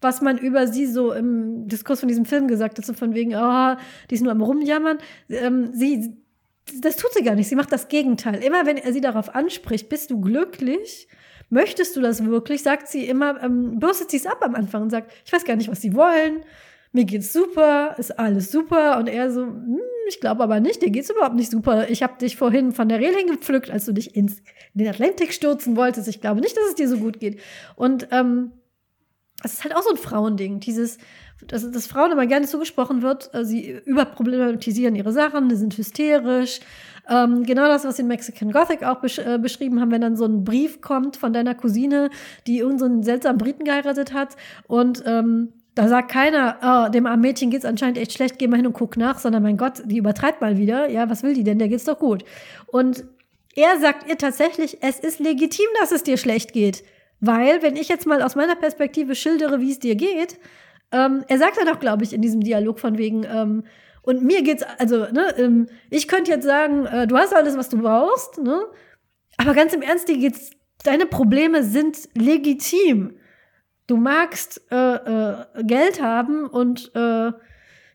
was 0.00 0.20
man 0.20 0.36
über 0.36 0.66
sie 0.66 0.86
so 0.86 1.12
im 1.12 1.68
Diskurs 1.68 2.00
von 2.00 2.08
diesem 2.08 2.24
Film 2.24 2.48
gesagt 2.48 2.76
hat, 2.76 2.84
so 2.84 2.92
von 2.92 3.14
wegen, 3.14 3.34
oh, 3.34 3.76
die 4.10 4.14
ist 4.16 4.20
nur 4.22 4.32
am 4.32 4.42
Rumjammern. 4.42 4.98
Ähm, 5.30 5.70
sie, 5.72 6.16
das 6.80 6.96
tut 6.96 7.14
sie 7.14 7.22
gar 7.22 7.36
nicht. 7.36 7.48
Sie 7.48 7.54
macht 7.56 7.70
das 7.72 7.88
Gegenteil. 7.88 8.42
Immer 8.42 8.66
wenn 8.66 8.76
er 8.78 8.92
sie 8.92 9.00
darauf 9.00 9.34
anspricht, 9.34 9.88
bist 9.88 10.10
du 10.10 10.20
glücklich? 10.20 11.06
Möchtest 11.50 11.96
du 11.96 12.00
das 12.00 12.24
wirklich? 12.24 12.62
Sagt 12.62 12.88
sie 12.88 13.06
immer, 13.06 13.40
ähm, 13.42 13.78
bürstet 13.78 14.10
sie 14.10 14.16
es 14.16 14.26
ab 14.26 14.38
am 14.42 14.54
Anfang 14.56 14.82
und 14.82 14.90
sagt, 14.90 15.12
ich 15.24 15.32
weiß 15.32 15.44
gar 15.44 15.54
nicht, 15.56 15.70
was 15.70 15.80
sie 15.80 15.94
wollen. 15.94 16.42
Mir 16.92 17.04
geht's 17.04 17.32
super, 17.32 17.94
ist 17.98 18.18
alles 18.18 18.52
super. 18.52 18.98
Und 18.98 19.08
er 19.08 19.30
so, 19.32 19.42
hm, 19.42 19.80
ich 20.08 20.20
glaube 20.20 20.42
aber 20.42 20.60
nicht, 20.60 20.82
dir 20.82 20.90
geht's 20.90 21.10
überhaupt 21.10 21.36
nicht 21.36 21.50
super. 21.50 21.88
Ich 21.88 22.02
habe 22.02 22.18
dich 22.18 22.36
vorhin 22.36 22.72
von 22.72 22.88
der 22.88 23.00
Reling 23.00 23.28
gepflückt, 23.28 23.70
als 23.70 23.86
du 23.86 23.92
dich 23.92 24.14
ins, 24.14 24.38
in 24.74 24.80
den 24.80 24.88
Atlantik 24.88 25.32
stürzen 25.32 25.76
wolltest. 25.76 26.08
Ich 26.08 26.20
glaube 26.20 26.40
nicht, 26.40 26.56
dass 26.56 26.68
es 26.68 26.74
dir 26.74 26.88
so 26.88 26.98
gut 26.98 27.18
geht. 27.18 27.40
Und 27.76 28.08
ähm, 28.10 28.52
es 29.42 29.54
ist 29.54 29.64
halt 29.64 29.74
auch 29.74 29.82
so 29.82 29.90
ein 29.90 29.96
Frauending, 29.96 30.60
dieses, 30.60 30.98
dass, 31.46 31.68
dass 31.70 31.86
Frauen 31.86 32.12
immer 32.12 32.26
gerne 32.26 32.46
zugesprochen 32.46 33.02
wird, 33.02 33.34
äh, 33.34 33.44
sie 33.44 33.70
überproblematisieren 33.84 34.94
ihre 34.94 35.12
Sachen, 35.12 35.48
die 35.48 35.56
sind 35.56 35.76
hysterisch. 35.76 36.60
Ähm, 37.08 37.42
genau 37.42 37.66
das, 37.66 37.84
was 37.84 37.98
in 37.98 38.06
Mexican 38.06 38.52
Gothic 38.52 38.84
auch 38.84 39.00
besch 39.00 39.18
äh, 39.18 39.38
beschrieben 39.38 39.80
haben, 39.80 39.90
wenn 39.90 40.02
dann 40.02 40.16
so 40.16 40.24
ein 40.24 40.44
Brief 40.44 40.80
kommt 40.80 41.16
von 41.16 41.32
deiner 41.32 41.54
Cousine, 41.54 42.10
die 42.46 42.58
irgendeinen 42.58 43.02
seltsamen 43.02 43.38
Briten 43.38 43.64
geheiratet 43.64 44.12
hat 44.12 44.36
und 44.68 45.02
ähm, 45.06 45.52
da 45.74 45.88
sagt 45.88 46.10
keiner, 46.10 46.58
oh, 46.62 46.90
dem 46.90 47.06
armen 47.06 47.22
Mädchen 47.22 47.50
geht's 47.50 47.64
anscheinend 47.64 47.98
echt 47.98 48.12
schlecht, 48.12 48.38
geh 48.38 48.46
mal 48.46 48.56
hin 48.56 48.66
und 48.66 48.74
guck 48.74 48.96
nach, 48.96 49.18
sondern 49.18 49.42
mein 49.42 49.56
Gott, 49.56 49.82
die 49.84 49.98
übertreibt 49.98 50.40
mal 50.40 50.58
wieder. 50.58 50.88
Ja, 50.90 51.08
was 51.08 51.22
will 51.22 51.34
die 51.34 51.44
denn? 51.44 51.58
Der 51.58 51.68
geht's 51.68 51.84
doch 51.84 51.98
gut. 51.98 52.24
Und 52.66 53.04
er 53.54 53.78
sagt 53.80 54.08
ihr 54.08 54.18
tatsächlich, 54.18 54.78
es 54.82 54.98
ist 54.98 55.18
legitim, 55.18 55.66
dass 55.80 55.92
es 55.92 56.02
dir 56.02 56.16
schlecht 56.16 56.52
geht. 56.52 56.84
Weil, 57.20 57.62
wenn 57.62 57.76
ich 57.76 57.88
jetzt 57.88 58.06
mal 58.06 58.22
aus 58.22 58.34
meiner 58.34 58.56
Perspektive 58.56 59.14
schildere, 59.14 59.60
wie 59.60 59.70
es 59.70 59.78
dir 59.78 59.94
geht, 59.94 60.38
ähm, 60.90 61.24
er 61.28 61.38
sagt 61.38 61.56
ja 61.56 61.64
doch, 61.64 61.80
glaube 61.80 62.04
ich, 62.04 62.12
in 62.12 62.20
diesem 62.20 62.40
Dialog 62.40 62.78
von 62.78 62.98
wegen, 62.98 63.24
ähm, 63.24 63.64
und 64.02 64.22
mir 64.22 64.42
geht's, 64.42 64.64
also, 64.78 65.06
ne, 65.12 65.32
ähm, 65.38 65.68
ich 65.88 66.08
könnte 66.08 66.32
jetzt 66.32 66.44
sagen, 66.44 66.86
äh, 66.86 67.06
du 67.06 67.16
hast 67.16 67.32
alles, 67.32 67.56
was 67.56 67.68
du 67.68 67.78
brauchst, 67.78 68.38
ne? 68.38 68.62
Aber 69.36 69.54
ganz 69.54 69.72
im 69.72 69.82
Ernst, 69.82 70.08
dir 70.08 70.18
geht's, 70.18 70.50
deine 70.84 71.06
Probleme 71.06 71.62
sind 71.62 71.96
legitim. 72.14 73.14
Du 73.86 73.96
magst 73.96 74.62
äh, 74.70 74.94
äh, 74.94 75.44
Geld 75.64 76.00
haben 76.00 76.46
und 76.46 76.94
äh, 76.94 77.32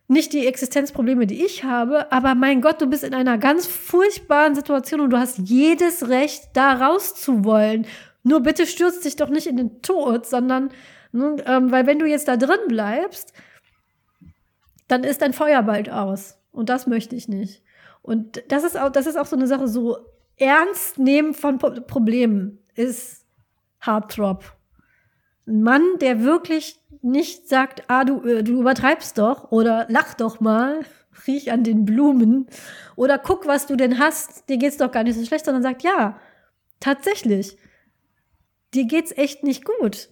nicht 0.08 0.34
die 0.34 0.48
Existenzprobleme, 0.48 1.28
die 1.28 1.46
ich 1.46 1.64
habe, 1.64 2.12
aber 2.12 2.36
mein 2.36 2.62
Gott, 2.62 2.82
du 2.82 2.88
bist 2.88 3.04
in 3.04 3.14
einer 3.14 3.38
ganz 3.38 3.68
furchtbaren 3.68 4.56
Situation 4.56 5.02
und 5.02 5.10
du 5.10 5.18
hast 5.18 5.38
jedes 5.38 6.08
Recht, 6.08 6.50
da 6.54 6.74
raus 6.74 7.16
zu 7.16 7.44
wollen. 7.44 7.86
Nur 8.24 8.42
bitte 8.42 8.66
stürzt 8.68 9.06
dich 9.06 9.16
doch 9.16 9.30
nicht 9.30 9.48
in 9.48 9.58
den 9.58 9.82
Tod, 9.82 10.26
sondern, 10.26 10.70
ne, 11.12 11.38
ähm, 11.46 11.72
weil 11.72 11.88
wenn 11.88 12.00
du 12.00 12.06
jetzt 12.06 12.28
da 12.28 12.38
drin 12.38 12.60
bleibst, 12.68 13.34
dann 14.88 15.04
ist 15.04 15.22
dein 15.22 15.34
Feuer 15.34 15.64
bald 15.64 15.90
aus. 15.90 16.38
Und 16.52 16.70
das 16.70 16.88
möchte 16.88 17.16
ich 17.16 17.28
nicht. 17.28 17.62
Und 18.02 18.44
das 18.48 18.64
ist 18.64 18.78
auch, 18.78 18.90
das 18.90 19.08
ist 19.08 19.18
auch 19.18 19.26
so 19.26 19.36
eine 19.36 19.48
Sache, 19.48 19.68
so 19.68 19.98
ernst 20.38 20.98
nehmen 20.98 21.34
von 21.34 21.58
Pro 21.58 21.72
Problemen 21.82 22.60
ist 22.76 23.26
Heartthrob. 23.80 24.57
Ein 25.48 25.64
Mann, 25.64 25.84
der 26.02 26.24
wirklich 26.24 26.80
nicht 27.02 27.48
sagt, 27.48 27.84
ah, 27.88 28.04
du, 28.04 28.22
äh, 28.24 28.44
du 28.44 28.60
übertreibst 28.60 29.18
doch 29.18 29.52
oder 29.52 29.86
lach 29.90 30.14
doch 30.14 30.40
mal, 30.40 30.82
riech 31.28 31.52
an 31.52 31.64
den 31.64 31.86
Blumen 31.86 32.48
oder 32.96 33.18
guck, 33.18 33.48
was 33.48 33.66
du 33.66 33.76
denn 33.76 33.98
hast, 33.98 34.50
dir 34.50 34.58
geht's 34.58 34.78
doch 34.78 34.92
gar 34.92 35.04
nicht 35.04 35.18
so 35.18 35.26
schlecht, 35.26 35.46
sondern 35.46 35.64
sagt, 35.64 35.84
ja, 35.84 36.20
tatsächlich, 36.80 37.58
dir 38.74 38.86
geht's 38.86 39.12
echt 39.16 39.44
nicht 39.44 39.66
gut. 39.66 40.10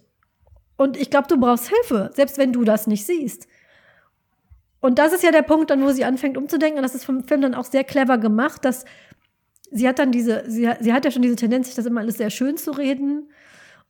Und 0.76 0.96
ich 0.96 1.10
glaube, 1.10 1.28
du 1.28 1.38
brauchst 1.38 1.68
Hilfe, 1.68 2.10
selbst 2.14 2.38
wenn 2.38 2.52
du 2.52 2.64
das 2.64 2.86
nicht 2.86 3.06
siehst. 3.06 3.46
Und 4.80 4.98
das 4.98 5.12
ist 5.12 5.22
ja 5.22 5.32
der 5.32 5.42
Punkt 5.42 5.70
dann, 5.70 5.82
wo 5.82 5.90
sie 5.90 6.04
anfängt 6.04 6.36
umzudenken. 6.36 6.78
Und 6.78 6.82
das 6.82 6.94
ist 6.94 7.04
vom 7.04 7.24
Film 7.24 7.40
dann 7.40 7.54
auch 7.54 7.64
sehr 7.64 7.84
clever 7.84 8.18
gemacht, 8.18 8.64
dass 8.64 8.84
sie 9.70 9.88
hat 9.88 9.98
dann 9.98 10.12
diese, 10.12 10.44
sie, 10.48 10.70
sie 10.80 10.92
hat 10.92 11.04
ja 11.04 11.10
schon 11.10 11.22
diese 11.22 11.36
Tendenz, 11.36 11.66
sich 11.66 11.74
das 11.74 11.86
immer 11.86 12.00
alles 12.00 12.18
sehr 12.18 12.30
schön 12.30 12.56
zu 12.56 12.72
reden. 12.72 13.30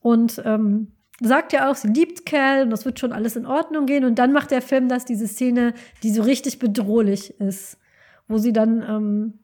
Und 0.01 0.41
ähm, 0.45 0.93
sagt 1.21 1.53
ja 1.53 1.71
auch, 1.71 1.77
sie 1.77 1.89
liebt 1.89 2.27
Cal 2.27 2.63
und 2.63 2.71
das 2.71 2.85
wird 2.85 2.99
schon 2.99 3.13
alles 3.13 3.37
in 3.37 3.47
Ordnung 3.47 3.87
gehen. 3.87 4.05
Und 4.05 4.19
dann 4.19 4.33
macht 4.33 4.51
der 4.51 4.63
Film 4.63 4.89
das, 4.89 5.05
diese 5.05 5.27
Szene, 5.27 5.73
die 6.03 6.11
so 6.11 6.23
richtig 6.23 6.59
bedrohlich 6.59 7.41
ist, 7.41 7.79
wo 8.29 8.39
sie 8.39 8.53
dann, 8.53 8.83
ähm, 8.83 9.39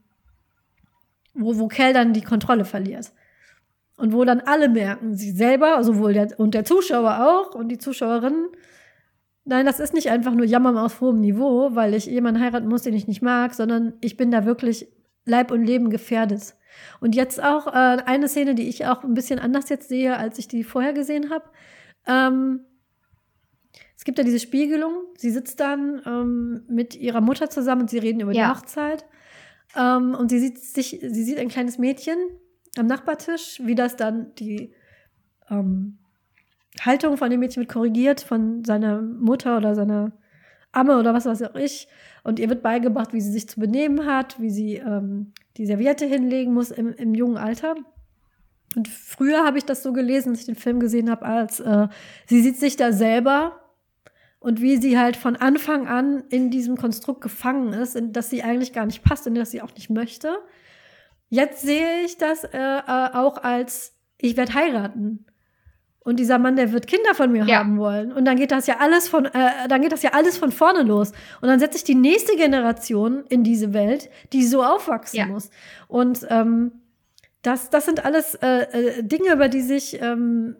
wo, 1.34 1.58
wo 1.58 1.68
Cal 1.68 1.92
dann 1.92 2.12
die 2.12 2.22
Kontrolle 2.22 2.64
verliert. 2.64 3.12
Und 3.96 4.12
wo 4.12 4.24
dann 4.24 4.40
alle 4.40 4.68
merken, 4.68 5.16
sie 5.16 5.30
selber, 5.30 5.82
sowohl 5.84 6.12
der, 6.12 6.38
und 6.38 6.54
der 6.54 6.64
Zuschauer 6.64 7.26
auch 7.26 7.54
und 7.54 7.68
die 7.68 7.78
Zuschauerinnen, 7.78 8.48
nein, 9.44 9.66
das 9.66 9.80
ist 9.80 9.94
nicht 9.94 10.10
einfach 10.10 10.34
nur 10.34 10.46
Jammern 10.46 10.76
auf 10.76 11.00
hohem 11.00 11.20
Niveau, 11.20 11.74
weil 11.74 11.94
ich 11.94 12.06
jemanden 12.06 12.40
heiraten 12.40 12.68
muss, 12.68 12.82
den 12.82 12.94
ich 12.94 13.06
nicht 13.06 13.22
mag, 13.22 13.54
sondern 13.54 13.94
ich 14.00 14.16
bin 14.16 14.30
da 14.30 14.44
wirklich 14.44 14.88
Leib 15.24 15.50
und 15.50 15.64
Leben 15.64 15.90
gefährdet. 15.90 16.54
Und 17.00 17.14
jetzt 17.14 17.42
auch 17.42 17.66
äh, 17.66 17.70
eine 18.04 18.28
Szene, 18.28 18.54
die 18.54 18.68
ich 18.68 18.86
auch 18.86 19.04
ein 19.04 19.14
bisschen 19.14 19.38
anders 19.38 19.68
jetzt 19.68 19.88
sehe, 19.88 20.16
als 20.16 20.38
ich 20.38 20.48
die 20.48 20.64
vorher 20.64 20.92
gesehen 20.92 21.30
habe. 21.30 21.44
Ähm, 22.06 22.60
es 23.96 24.04
gibt 24.04 24.18
ja 24.18 24.24
diese 24.24 24.40
Spiegelung. 24.40 24.94
Sie 25.16 25.30
sitzt 25.30 25.60
dann 25.60 26.02
ähm, 26.06 26.62
mit 26.68 26.96
ihrer 26.96 27.20
Mutter 27.20 27.48
zusammen 27.50 27.82
und 27.82 27.90
sie 27.90 27.98
reden 27.98 28.20
über 28.20 28.32
Ja. 28.32 28.48
die 28.52 28.58
Hochzeit. 28.58 29.04
Ähm, 29.76 30.14
und 30.14 30.28
sie 30.28 30.38
sieht 30.40 30.58
sich, 30.58 30.98
sie 31.00 31.24
sieht 31.24 31.38
ein 31.38 31.48
kleines 31.48 31.78
Mädchen 31.78 32.16
am 32.76 32.86
Nachbartisch, 32.86 33.60
wie 33.64 33.74
das 33.74 33.96
dann 33.96 34.34
die 34.34 34.72
ähm, 35.50 35.98
Haltung 36.80 37.16
von 37.16 37.30
dem 37.30 37.40
Mädchen 37.40 37.60
wird 37.62 37.70
korrigiert 37.72 38.20
von 38.22 38.64
seiner 38.64 39.00
Mutter 39.02 39.56
oder 39.58 39.74
seiner 39.74 40.12
Amme 40.72 40.98
oder 40.98 41.12
was 41.14 41.26
weiß 41.26 41.42
auch 41.42 41.54
ich. 41.54 41.86
Und 42.22 42.38
ihr 42.38 42.48
wird 42.48 42.62
beigebracht, 42.62 43.12
wie 43.12 43.20
sie 43.20 43.32
sich 43.32 43.48
zu 43.48 43.58
benehmen 43.58 44.06
hat, 44.06 44.40
wie 44.40 44.50
sie 44.50 44.76
ähm, 44.76 45.32
die 45.56 45.66
Serviette 45.66 46.06
hinlegen 46.06 46.54
muss 46.54 46.70
im, 46.70 46.92
im 46.92 47.14
jungen 47.14 47.36
Alter. 47.36 47.74
Und 48.76 48.88
früher 48.88 49.44
habe 49.44 49.58
ich 49.58 49.64
das 49.64 49.82
so 49.82 49.92
gelesen, 49.92 50.30
als 50.30 50.40
ich 50.40 50.46
den 50.46 50.54
Film 50.54 50.80
gesehen 50.80 51.10
habe, 51.10 51.26
als 51.26 51.60
äh, 51.60 51.88
sie 52.26 52.40
sieht 52.40 52.58
sich 52.58 52.76
da 52.76 52.92
selber 52.92 53.60
und 54.38 54.60
wie 54.60 54.76
sie 54.76 54.98
halt 54.98 55.16
von 55.16 55.36
Anfang 55.36 55.86
an 55.86 56.24
in 56.30 56.50
diesem 56.50 56.76
Konstrukt 56.76 57.20
gefangen 57.20 57.72
ist, 57.72 57.96
in 57.96 58.12
das 58.12 58.30
sie 58.30 58.42
eigentlich 58.42 58.72
gar 58.72 58.86
nicht 58.86 59.02
passt 59.02 59.26
und 59.26 59.34
das 59.34 59.50
sie 59.50 59.62
auch 59.62 59.74
nicht 59.74 59.90
möchte. 59.90 60.38
Jetzt 61.28 61.62
sehe 61.62 62.02
ich 62.04 62.18
das 62.18 62.44
äh, 62.44 62.58
äh, 62.58 63.14
auch 63.14 63.38
als, 63.38 63.94
ich 64.18 64.36
werde 64.36 64.54
heiraten. 64.54 65.26
Und 66.04 66.18
dieser 66.18 66.38
Mann, 66.38 66.56
der 66.56 66.72
wird 66.72 66.86
Kinder 66.86 67.14
von 67.14 67.30
mir 67.30 67.44
ja. 67.44 67.58
haben 67.58 67.78
wollen. 67.78 68.12
Und 68.12 68.24
dann 68.24 68.36
geht 68.36 68.50
das 68.50 68.66
ja 68.66 68.76
alles 68.80 69.08
von, 69.08 69.26
äh, 69.26 69.68
dann 69.68 69.82
geht 69.82 69.92
das 69.92 70.02
ja 70.02 70.10
alles 70.14 70.36
von 70.36 70.50
vorne 70.50 70.82
los. 70.82 71.12
Und 71.40 71.48
dann 71.48 71.60
setze 71.60 71.76
ich 71.76 71.84
die 71.84 71.94
nächste 71.94 72.36
Generation 72.36 73.24
in 73.28 73.44
diese 73.44 73.72
Welt, 73.72 74.10
die 74.32 74.44
so 74.44 74.64
aufwachsen 74.64 75.18
ja. 75.18 75.26
muss. 75.26 75.50
Und 75.86 76.26
ähm, 76.28 76.72
das, 77.42 77.70
das 77.70 77.84
sind 77.84 78.04
alles 78.04 78.34
äh, 78.36 78.48
äh, 78.48 79.02
Dinge, 79.02 79.32
über 79.32 79.48
die 79.48 79.60
sich 79.60 80.00
ähm, 80.00 80.56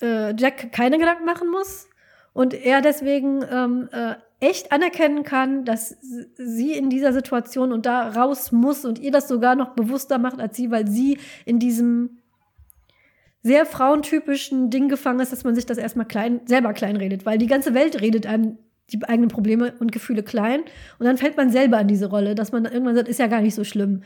äh, 0.00 0.34
Jack 0.36 0.72
keine 0.72 0.98
Gedanken 0.98 1.24
machen 1.24 1.50
muss 1.50 1.88
und 2.32 2.54
er 2.54 2.80
deswegen 2.80 3.44
ähm, 3.50 3.88
äh, 3.92 4.14
echt 4.40 4.72
anerkennen 4.72 5.24
kann, 5.24 5.64
dass 5.64 5.96
sie 6.36 6.72
in 6.72 6.90
dieser 6.90 7.12
Situation 7.12 7.72
und 7.72 7.86
da 7.86 8.08
raus 8.10 8.52
muss 8.52 8.84
und 8.84 8.98
ihr 8.98 9.10
das 9.10 9.26
sogar 9.28 9.56
noch 9.56 9.70
bewusster 9.70 10.18
macht 10.18 10.40
als 10.40 10.56
sie, 10.56 10.70
weil 10.70 10.86
sie 10.86 11.18
in 11.44 11.58
diesem 11.58 12.17
sehr 13.48 13.66
frauentypischen 13.66 14.70
Ding 14.70 14.88
gefangen 14.88 15.20
ist, 15.20 15.32
dass 15.32 15.42
man 15.42 15.56
sich 15.56 15.66
das 15.66 15.78
erstmal 15.78 16.06
klein, 16.06 16.42
selber 16.44 16.72
kleinredet, 16.72 17.26
weil 17.26 17.38
die 17.38 17.48
ganze 17.48 17.74
Welt 17.74 18.00
redet 18.00 18.26
einem 18.26 18.58
die 18.92 19.02
eigenen 19.04 19.28
Probleme 19.28 19.74
und 19.80 19.92
Gefühle 19.92 20.22
klein 20.22 20.60
und 20.98 21.06
dann 21.06 21.18
fällt 21.18 21.36
man 21.36 21.50
selber 21.50 21.78
an 21.78 21.88
diese 21.88 22.06
Rolle, 22.06 22.34
dass 22.34 22.52
man 22.52 22.64
irgendwann 22.64 22.94
sagt, 22.94 23.08
ist 23.08 23.18
ja 23.18 23.26
gar 23.26 23.40
nicht 23.40 23.54
so 23.54 23.64
schlimm. 23.64 24.02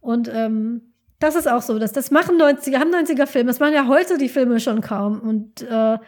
Und 0.00 0.30
ähm, 0.34 0.92
das 1.18 1.34
ist 1.34 1.48
auch 1.48 1.62
so, 1.62 1.78
dass 1.78 1.92
das 1.92 2.10
machen 2.10 2.36
90er, 2.36 2.78
haben 2.78 2.90
90er 2.90 3.26
Filme, 3.26 3.48
das 3.48 3.60
machen 3.60 3.74
ja 3.74 3.86
heute 3.86 4.18
die 4.18 4.28
Filme 4.28 4.60
schon 4.60 4.80
kaum 4.80 5.20
und 5.20 5.62
äh, 5.62 5.98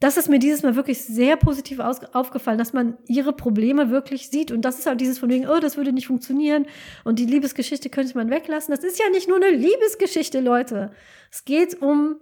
das 0.00 0.16
ist 0.16 0.28
mir 0.28 0.38
dieses 0.38 0.62
Mal 0.62 0.76
wirklich 0.76 1.04
sehr 1.04 1.36
positiv 1.36 1.80
aufgefallen, 1.80 2.58
dass 2.58 2.72
man 2.72 2.96
ihre 3.06 3.32
Probleme 3.32 3.90
wirklich 3.90 4.30
sieht. 4.30 4.52
Und 4.52 4.62
das 4.62 4.78
ist 4.78 4.86
halt 4.86 5.00
dieses 5.00 5.18
von 5.18 5.28
wegen, 5.28 5.48
oh, 5.48 5.58
das 5.58 5.76
würde 5.76 5.92
nicht 5.92 6.06
funktionieren 6.06 6.66
und 7.04 7.18
die 7.18 7.26
Liebesgeschichte 7.26 7.90
könnte 7.90 8.16
man 8.16 8.30
weglassen. 8.30 8.74
Das 8.74 8.84
ist 8.84 8.98
ja 8.98 9.08
nicht 9.10 9.28
nur 9.28 9.38
eine 9.38 9.50
Liebesgeschichte, 9.50 10.40
Leute. 10.40 10.92
Es 11.32 11.44
geht 11.44 11.82
um, 11.82 12.16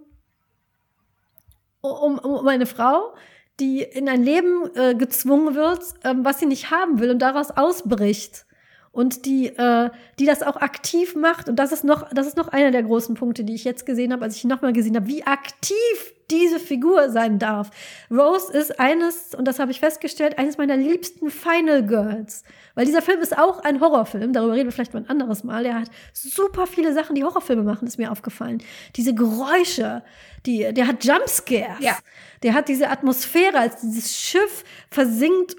um, 1.81 2.17
um 2.17 2.47
eine 2.47 2.65
Frau, 2.65 3.13
die 3.59 3.83
in 3.83 4.09
ein 4.09 4.23
Leben 4.23 4.69
äh, 4.75 4.95
gezwungen 4.95 5.53
wird, 5.53 5.81
ähm, 6.03 6.25
was 6.25 6.39
sie 6.39 6.45
nicht 6.47 6.71
haben 6.71 6.99
will 6.99 7.11
und 7.11 7.19
daraus 7.19 7.51
ausbricht 7.51 8.47
und 8.91 9.27
die, 9.27 9.47
äh, 9.49 9.91
die 10.17 10.25
das 10.25 10.41
auch 10.41 10.55
aktiv 10.55 11.15
macht. 11.15 11.47
Und 11.47 11.57
das 11.57 11.71
ist 11.71 11.83
noch, 11.83 12.11
das 12.11 12.25
ist 12.25 12.37
noch 12.37 12.47
einer 12.47 12.71
der 12.71 12.81
großen 12.81 13.13
Punkte, 13.13 13.43
die 13.43 13.53
ich 13.53 13.63
jetzt 13.63 13.85
gesehen 13.85 14.13
habe, 14.13 14.23
als 14.23 14.35
ich 14.35 14.45
nochmal 14.45 14.73
gesehen 14.73 14.95
habe, 14.95 15.07
wie 15.07 15.23
aktiv 15.23 16.15
diese 16.29 16.59
Figur 16.59 17.09
sein 17.09 17.39
darf. 17.39 17.69
Rose 18.11 18.51
ist 18.51 18.79
eines, 18.79 19.33
und 19.33 19.47
das 19.47 19.59
habe 19.59 19.71
ich 19.71 19.79
festgestellt, 19.79 20.37
eines 20.37 20.57
meiner 20.57 20.75
liebsten 20.75 21.29
Final 21.29 21.85
Girls. 21.85 22.43
Weil 22.75 22.85
dieser 22.85 23.01
Film 23.01 23.21
ist 23.21 23.37
auch 23.37 23.59
ein 23.63 23.79
Horrorfilm, 23.79 24.33
darüber 24.33 24.53
reden 24.53 24.65
wir 24.65 24.71
vielleicht 24.71 24.93
mal 24.93 25.01
ein 25.01 25.09
anderes 25.09 25.43
Mal. 25.43 25.65
Er 25.65 25.81
hat 25.81 25.89
super 26.13 26.67
viele 26.67 26.93
Sachen, 26.93 27.15
die 27.15 27.23
Horrorfilme 27.23 27.63
machen, 27.63 27.87
ist 27.87 27.97
mir 27.97 28.11
aufgefallen. 28.11 28.61
Diese 28.95 29.15
Geräusche, 29.15 30.03
die, 30.45 30.73
der 30.73 30.87
hat 30.87 31.03
Jumpscares. 31.03 31.79
Ja. 31.79 31.97
Der 32.43 32.53
hat 32.53 32.67
diese 32.67 32.89
Atmosphäre, 32.89 33.57
als 33.57 33.81
dieses 33.81 34.15
Schiff 34.15 34.63
versinkt 34.91 35.55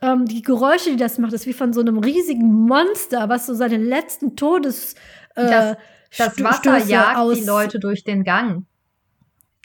ähm, 0.00 0.26
die 0.26 0.42
Geräusche, 0.42 0.90
die 0.90 0.96
das 0.96 1.18
macht, 1.18 1.32
ist 1.32 1.46
wie 1.46 1.52
von 1.52 1.72
so 1.72 1.80
einem 1.80 1.98
riesigen 1.98 2.66
Monster, 2.66 3.28
was 3.28 3.46
so 3.46 3.54
seine 3.54 3.76
letzten 3.76 4.36
Todes 4.36 4.94
äh, 5.34 5.74
das, 6.16 6.34
das 6.36 6.42
Wasser 6.42 6.78
jagt 6.78 7.16
aus 7.16 7.38
die 7.38 7.44
Leute 7.44 7.78
durch 7.78 8.04
den 8.04 8.24
Gang. 8.24 8.64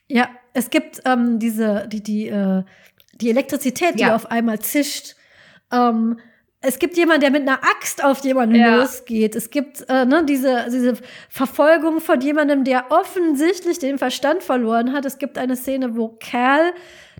Ja, 0.08 0.30
es 0.54 0.70
gibt 0.70 1.02
ähm, 1.06 1.40
diese, 1.40 1.88
die, 1.88 2.04
die, 2.04 2.28
äh, 2.28 2.64
die 3.16 3.30
Elektrizität, 3.30 3.96
die 3.96 4.04
ja. 4.04 4.16
auf 4.16 4.30
einmal 4.30 4.60
zischt. 4.60 5.16
Ähm, 5.72 6.20
es 6.66 6.80
gibt 6.80 6.96
jemanden, 6.96 7.22
der 7.22 7.32
mit 7.32 7.42
einer 7.42 7.62
Axt 7.62 8.04
auf 8.04 8.24
jemanden 8.24 8.56
ja. 8.56 8.78
losgeht. 8.78 9.36
Es 9.36 9.50
gibt 9.50 9.86
äh, 9.90 10.06
ne, 10.06 10.24
diese, 10.26 10.68
diese 10.72 10.94
Verfolgung 11.30 12.00
von 12.00 12.22
jemandem, 12.22 12.64
der 12.64 12.86
offensichtlich 12.90 13.80
den 13.80 13.98
Verstand 13.98 14.44
verloren 14.44 14.94
hat. 14.94 15.06
Es 15.06 15.18
gibt 15.18 15.38
eine 15.38 15.58
Szene, 15.58 15.98
wo 15.98 16.18
Cal 16.20 16.74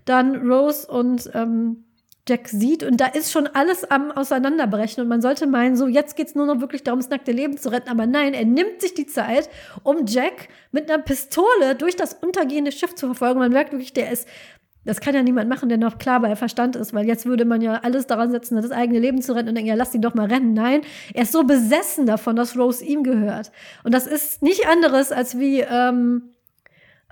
dann 0.06 0.50
Rose 0.50 0.86
und 0.86 1.30
ähm, 1.34 1.83
Jack 2.26 2.48
sieht 2.48 2.82
und 2.82 2.98
da 3.00 3.06
ist 3.06 3.32
schon 3.32 3.46
alles 3.46 3.84
am 3.84 4.10
Auseinanderbrechen 4.10 5.02
und 5.02 5.08
man 5.08 5.20
sollte 5.20 5.46
meinen, 5.46 5.76
so 5.76 5.86
jetzt 5.86 6.16
geht's 6.16 6.34
nur 6.34 6.46
noch 6.46 6.60
wirklich 6.60 6.82
darum, 6.82 7.00
das 7.00 7.10
nackte 7.10 7.32
Leben 7.32 7.58
zu 7.58 7.70
retten, 7.70 7.90
aber 7.90 8.06
nein, 8.06 8.32
er 8.32 8.46
nimmt 8.46 8.80
sich 8.80 8.94
die 8.94 9.06
Zeit, 9.06 9.50
um 9.82 10.06
Jack 10.06 10.48
mit 10.72 10.90
einer 10.90 11.02
Pistole 11.02 11.74
durch 11.76 11.96
das 11.96 12.14
untergehende 12.14 12.72
Schiff 12.72 12.94
zu 12.94 13.06
verfolgen. 13.06 13.40
Man 13.40 13.52
merkt 13.52 13.72
wirklich, 13.72 13.92
der 13.92 14.10
ist 14.10 14.26
das 14.84 15.00
kann 15.00 15.14
ja 15.14 15.22
niemand 15.22 15.48
machen, 15.48 15.68
der 15.68 15.78
noch 15.78 15.98
klar 15.98 16.20
bei 16.20 16.36
Verstand 16.36 16.76
ist, 16.76 16.92
weil 16.92 17.06
jetzt 17.06 17.24
würde 17.24 17.44
man 17.44 17.62
ja 17.62 17.76
alles 17.76 18.06
daran 18.06 18.30
setzen, 18.30 18.56
das 18.60 18.70
eigene 18.70 18.98
Leben 18.98 19.22
zu 19.22 19.34
retten 19.34 19.48
und 19.48 19.54
denken, 19.54 19.68
ja, 19.68 19.74
lass 19.74 19.94
ihn 19.94 20.02
doch 20.02 20.14
mal 20.14 20.26
rennen. 20.26 20.52
Nein, 20.52 20.82
er 21.14 21.22
ist 21.22 21.32
so 21.32 21.44
besessen 21.44 22.06
davon, 22.06 22.36
dass 22.36 22.56
Rose 22.56 22.84
ihm 22.84 23.02
gehört. 23.02 23.50
Und 23.82 23.94
das 23.94 24.06
ist 24.06 24.42
nicht 24.42 24.68
anderes 24.68 25.10
als 25.10 25.38
wie 25.38 25.60
ähm, 25.60 26.34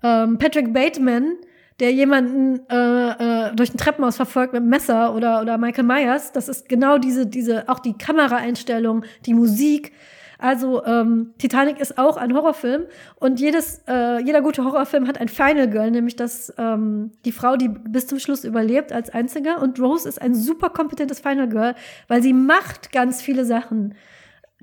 ähm, 0.03 0.39
Patrick 0.39 0.73
Bateman, 0.75 1.37
der 1.83 1.93
jemanden 1.93 2.61
äh, 2.71 3.49
äh, 3.49 3.57
durch 3.57 3.75
ein 3.75 3.77
Treppenhaus 3.77 4.15
verfolgt 4.15 4.53
mit 4.53 4.63
Messer 4.63 5.17
oder, 5.17 5.43
oder 5.43 5.59
Michael 5.59 5.83
Myers. 5.83 6.31
Das 6.31 6.49
ist 6.49 6.69
genau 6.69 6.97
diese, 6.97 7.27
diese, 7.27 7.69
auch 7.69 7.81
die 7.81 7.99
Kameraeinstellung, 7.99 9.05
die 9.27 9.35
Musik. 9.35 9.91
Also 10.39 10.85
ähm, 10.85 11.35
Titanic 11.39 11.81
ist 11.81 11.99
auch 11.99 12.17
ein 12.17 12.35
Horrorfilm 12.35 12.85
und 13.17 13.41
jedes, 13.41 13.83
äh, 13.89 14.23
jeder 14.23 14.43
gute 14.43 14.65
Horrorfilm 14.65 15.09
hat 15.09 15.21
ein 15.21 15.29
Final 15.29 15.69
Girl, 15.69 15.91
nämlich 15.91 16.15
das 16.15 16.55
ähm, 16.57 17.11
die 17.25 17.33
Frau, 17.33 17.57
die 17.57 17.69
bis 17.69 18.07
zum 18.07 18.21
Schluss 18.21 18.45
überlebt 18.45 18.93
als 18.93 19.11
einziger. 19.11 19.61
Und 19.61 19.81
Rose 19.81 20.09
ist 20.09 20.23
ein 20.23 20.37
super 20.37 20.71
kompetentes 20.71 21.19
Final 21.19 21.49
Girl, 21.49 21.75
weil 22.07 22.23
sie 22.23 22.33
macht 22.33 22.93
ganz 22.93 23.23
viele 23.23 23.45
Sachen. 23.45 23.95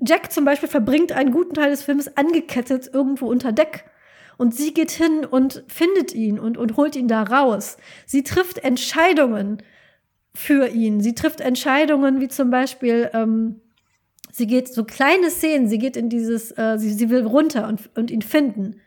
Jack 0.02 0.32
zum 0.32 0.46
Beispiel 0.46 0.70
verbringt 0.70 1.12
einen 1.12 1.32
guten 1.32 1.52
Teil 1.52 1.70
des 1.70 1.82
Films 1.82 2.16
angekettet 2.16 2.88
irgendwo 2.92 3.26
unter 3.26 3.52
Deck 3.52 3.84
und 4.40 4.54
sie 4.54 4.72
geht 4.72 4.90
hin 4.90 5.26
und 5.26 5.64
findet 5.68 6.14
ihn 6.14 6.38
und, 6.38 6.56
und 6.56 6.78
holt 6.78 6.96
ihn 6.96 7.08
da 7.08 7.24
raus. 7.24 7.76
Sie 8.06 8.22
trifft 8.22 8.56
Entscheidungen 8.56 9.62
für 10.34 10.68
ihn. 10.68 11.02
Sie 11.02 11.14
trifft 11.14 11.42
Entscheidungen 11.42 12.22
wie 12.22 12.28
zum 12.28 12.48
Beispiel, 12.48 13.10
ähm, 13.12 13.60
sie 14.32 14.46
geht 14.46 14.72
so 14.72 14.84
kleine 14.84 15.30
Szenen, 15.30 15.68
sie 15.68 15.76
geht 15.76 15.94
in 15.94 16.08
dieses, 16.08 16.52
äh, 16.52 16.78
sie, 16.78 16.90
sie 16.94 17.10
will 17.10 17.26
runter 17.26 17.68
und, 17.68 17.90
und 17.98 18.10
ihn 18.10 18.22
finden. 18.22 18.80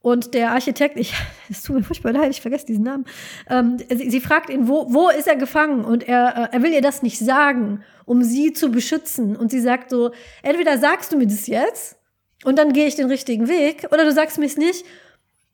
Und 0.00 0.32
der 0.32 0.52
Architekt, 0.52 0.96
ich, 0.96 1.12
es 1.50 1.64
tut 1.64 1.74
mir 1.74 1.82
furchtbar 1.82 2.12
leid, 2.12 2.30
ich 2.30 2.40
vergesse 2.40 2.66
diesen 2.66 2.84
Namen, 2.84 3.04
ähm, 3.50 3.78
sie, 3.92 4.10
sie, 4.10 4.20
fragt 4.20 4.48
ihn, 4.48 4.68
wo, 4.68 4.94
wo 4.94 5.08
ist 5.08 5.26
er 5.26 5.34
gefangen? 5.34 5.84
Und 5.84 6.06
er, 6.06 6.50
äh, 6.52 6.54
er 6.54 6.62
will 6.62 6.72
ihr 6.72 6.82
das 6.82 7.02
nicht 7.02 7.18
sagen, 7.18 7.82
um 8.04 8.22
sie 8.22 8.52
zu 8.52 8.70
beschützen. 8.70 9.34
Und 9.34 9.50
sie 9.50 9.60
sagt 9.60 9.90
so, 9.90 10.12
entweder 10.44 10.78
sagst 10.78 11.10
du 11.10 11.16
mir 11.16 11.26
das 11.26 11.48
jetzt 11.48 11.98
und 12.44 12.58
dann 12.58 12.72
gehe 12.72 12.86
ich 12.86 12.94
den 12.94 13.08
richtigen 13.08 13.48
Weg 13.48 13.86
oder 13.90 14.04
du 14.04 14.12
sagst 14.12 14.38
mir 14.38 14.46
nicht 14.46 14.84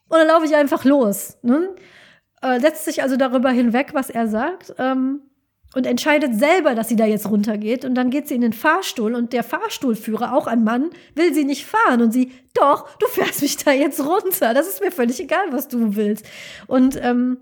und 0.09 0.19
dann 0.19 0.27
laufe 0.28 0.47
ich 0.47 0.55
einfach 0.55 0.85
los. 0.85 1.39
Ne? 1.43 1.74
Äh, 2.43 2.61
setzt 2.61 2.85
sich 2.85 3.02
also 3.02 3.16
darüber 3.16 3.51
hinweg, 3.51 3.90
was 3.94 4.11
er 4.11 4.28
sagt 4.28 4.74
ähm, 4.78 5.23
und 5.74 5.86
entscheidet 5.86 6.39
selber, 6.39 6.74
dass 6.74 6.89
sie 6.89 6.97
da 6.97 7.06
jetzt 7.06 7.28
runtergeht 7.31 7.85
und 7.85 7.94
dann 7.94 8.11
geht 8.11 8.28
sie 8.28 8.35
in 8.35 8.43
den 8.43 8.52
Fahrstuhl 8.52 9.15
und 9.15 9.32
der 9.32 9.43
Fahrstuhlführer, 9.43 10.35
auch 10.35 10.47
ein 10.47 10.62
Mann, 10.62 10.90
will 11.15 11.32
sie 11.32 11.44
nicht 11.44 11.66
fahren 11.66 12.02
und 12.02 12.12
sie, 12.12 12.32
doch, 12.55 12.97
du 12.98 13.06
fährst 13.06 13.43
mich 13.43 13.56
da 13.56 13.73
jetzt 13.73 14.05
runter, 14.05 14.55
das 14.55 14.69
ist 14.69 14.81
mir 14.81 14.93
völlig 14.93 15.20
egal, 15.20 15.47
was 15.52 15.69
du 15.69 15.97
willst. 15.97 16.27
Und 16.66 16.98
ähm, 17.02 17.39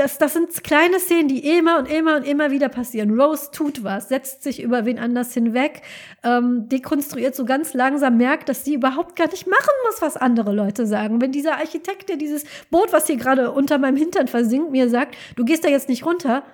das, 0.00 0.16
das 0.16 0.32
sind 0.32 0.64
kleine 0.64 0.98
Szenen, 0.98 1.28
die 1.28 1.58
immer 1.58 1.78
und 1.78 1.84
immer 1.84 2.16
und 2.16 2.26
immer 2.26 2.50
wieder 2.50 2.70
passieren. 2.70 3.20
Rose 3.20 3.50
tut 3.52 3.84
was, 3.84 4.08
setzt 4.08 4.42
sich 4.42 4.62
über 4.62 4.86
wen 4.86 4.98
anders 4.98 5.34
hinweg, 5.34 5.82
ähm, 6.22 6.70
dekonstruiert 6.70 7.34
so 7.34 7.44
ganz 7.44 7.74
langsam, 7.74 8.16
merkt, 8.16 8.48
dass 8.48 8.64
sie 8.64 8.74
überhaupt 8.74 9.14
gar 9.14 9.28
nicht 9.28 9.46
machen 9.46 9.74
muss, 9.86 10.00
was 10.00 10.16
andere 10.16 10.54
Leute 10.54 10.86
sagen. 10.86 11.20
Wenn 11.20 11.32
dieser 11.32 11.58
Architekt, 11.58 12.08
der 12.08 12.16
dieses 12.16 12.44
Boot, 12.70 12.94
was 12.94 13.08
hier 13.08 13.16
gerade 13.16 13.50
unter 13.50 13.76
meinem 13.76 13.96
Hintern 13.96 14.26
versinkt, 14.26 14.70
mir 14.70 14.88
sagt, 14.88 15.16
du 15.36 15.44
gehst 15.44 15.64
da 15.64 15.68
jetzt 15.68 15.90
nicht 15.90 16.06
runter, 16.06 16.44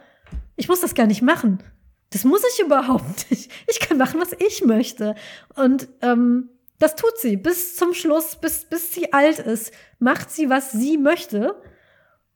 ich 0.57 0.69
muss 0.69 0.81
das 0.81 0.97
gar 0.97 1.07
nicht 1.07 1.23
machen. 1.23 1.63
Das 2.11 2.25
muss 2.25 2.43
ich 2.53 2.65
überhaupt 2.65 3.27
nicht. 3.31 3.53
Ich 3.69 3.79
kann 3.79 3.97
machen, 3.97 4.21
was 4.21 4.33
ich 4.33 4.65
möchte. 4.65 5.15
Und 5.55 5.87
ähm, 6.03 6.51
das 6.81 6.97
tut 6.97 7.17
sie 7.19 7.37
bis 7.37 7.77
zum 7.77 7.95
Schluss, 7.95 8.35
bis, 8.35 8.65
bis 8.65 8.93
sie 8.93 9.13
alt 9.13 9.39
ist, 9.39 9.73
macht 10.01 10.33
sie, 10.33 10.51
was 10.51 10.73
sie 10.73 10.99
möchte. 10.99 11.55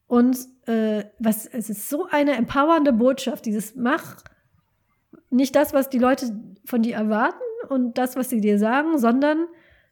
Und 0.06 0.38
äh, 0.70 1.04
was, 1.18 1.46
es 1.46 1.68
ist 1.68 1.88
so 1.88 2.06
eine 2.10 2.36
empowernde 2.36 2.92
Botschaft, 2.92 3.46
dieses 3.46 3.74
Mach 3.74 4.16
nicht 5.30 5.54
das, 5.54 5.72
was 5.72 5.88
die 5.88 5.98
Leute 5.98 6.32
von 6.64 6.82
dir 6.82 6.96
erwarten 6.96 7.42
und 7.68 7.98
das, 7.98 8.16
was 8.16 8.30
sie 8.30 8.40
dir 8.40 8.58
sagen, 8.58 8.98
sondern 8.98 9.46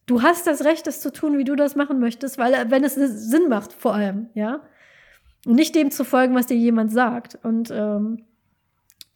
du 0.06 0.22
hast 0.22 0.46
das 0.46 0.64
Recht, 0.64 0.86
das 0.86 1.00
zu 1.00 1.12
tun, 1.12 1.38
wie 1.38 1.44
du 1.44 1.54
das 1.54 1.76
machen 1.76 2.00
möchtest, 2.00 2.38
weil 2.38 2.70
wenn 2.70 2.84
es 2.84 2.94
Sinn 2.94 3.48
macht, 3.48 3.72
vor 3.72 3.94
allem, 3.94 4.28
ja. 4.34 4.62
Und 5.46 5.54
nicht 5.54 5.74
dem 5.74 5.90
zu 5.92 6.04
folgen, 6.04 6.34
was 6.34 6.46
dir 6.46 6.56
jemand 6.56 6.92
sagt. 6.92 7.38
Und 7.44 7.70
ähm, 7.70 8.24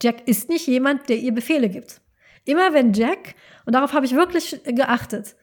Jack 0.00 0.28
ist 0.28 0.48
nicht 0.48 0.66
jemand, 0.68 1.08
der 1.08 1.18
ihr 1.18 1.34
Befehle 1.34 1.68
gibt. 1.68 2.00
Immer 2.44 2.72
wenn 2.72 2.92
Jack, 2.92 3.34
und 3.66 3.74
darauf 3.74 3.92
habe 3.92 4.06
ich 4.06 4.14
wirklich 4.14 4.60
geachtet, 4.64 5.34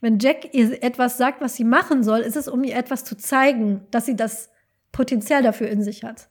wenn 0.00 0.18
Jack 0.18 0.54
ihr 0.54 0.82
etwas 0.82 1.16
sagt, 1.16 1.40
was 1.40 1.56
sie 1.56 1.64
machen 1.64 2.02
soll, 2.02 2.20
ist 2.20 2.36
es, 2.36 2.46
um 2.46 2.62
ihr 2.62 2.76
etwas 2.76 3.04
zu 3.04 3.16
zeigen, 3.16 3.86
dass 3.90 4.06
sie 4.06 4.16
das 4.16 4.50
Potenzial 4.92 5.42
dafür 5.42 5.68
in 5.68 5.82
sich 5.82 6.04
hat. 6.04 6.28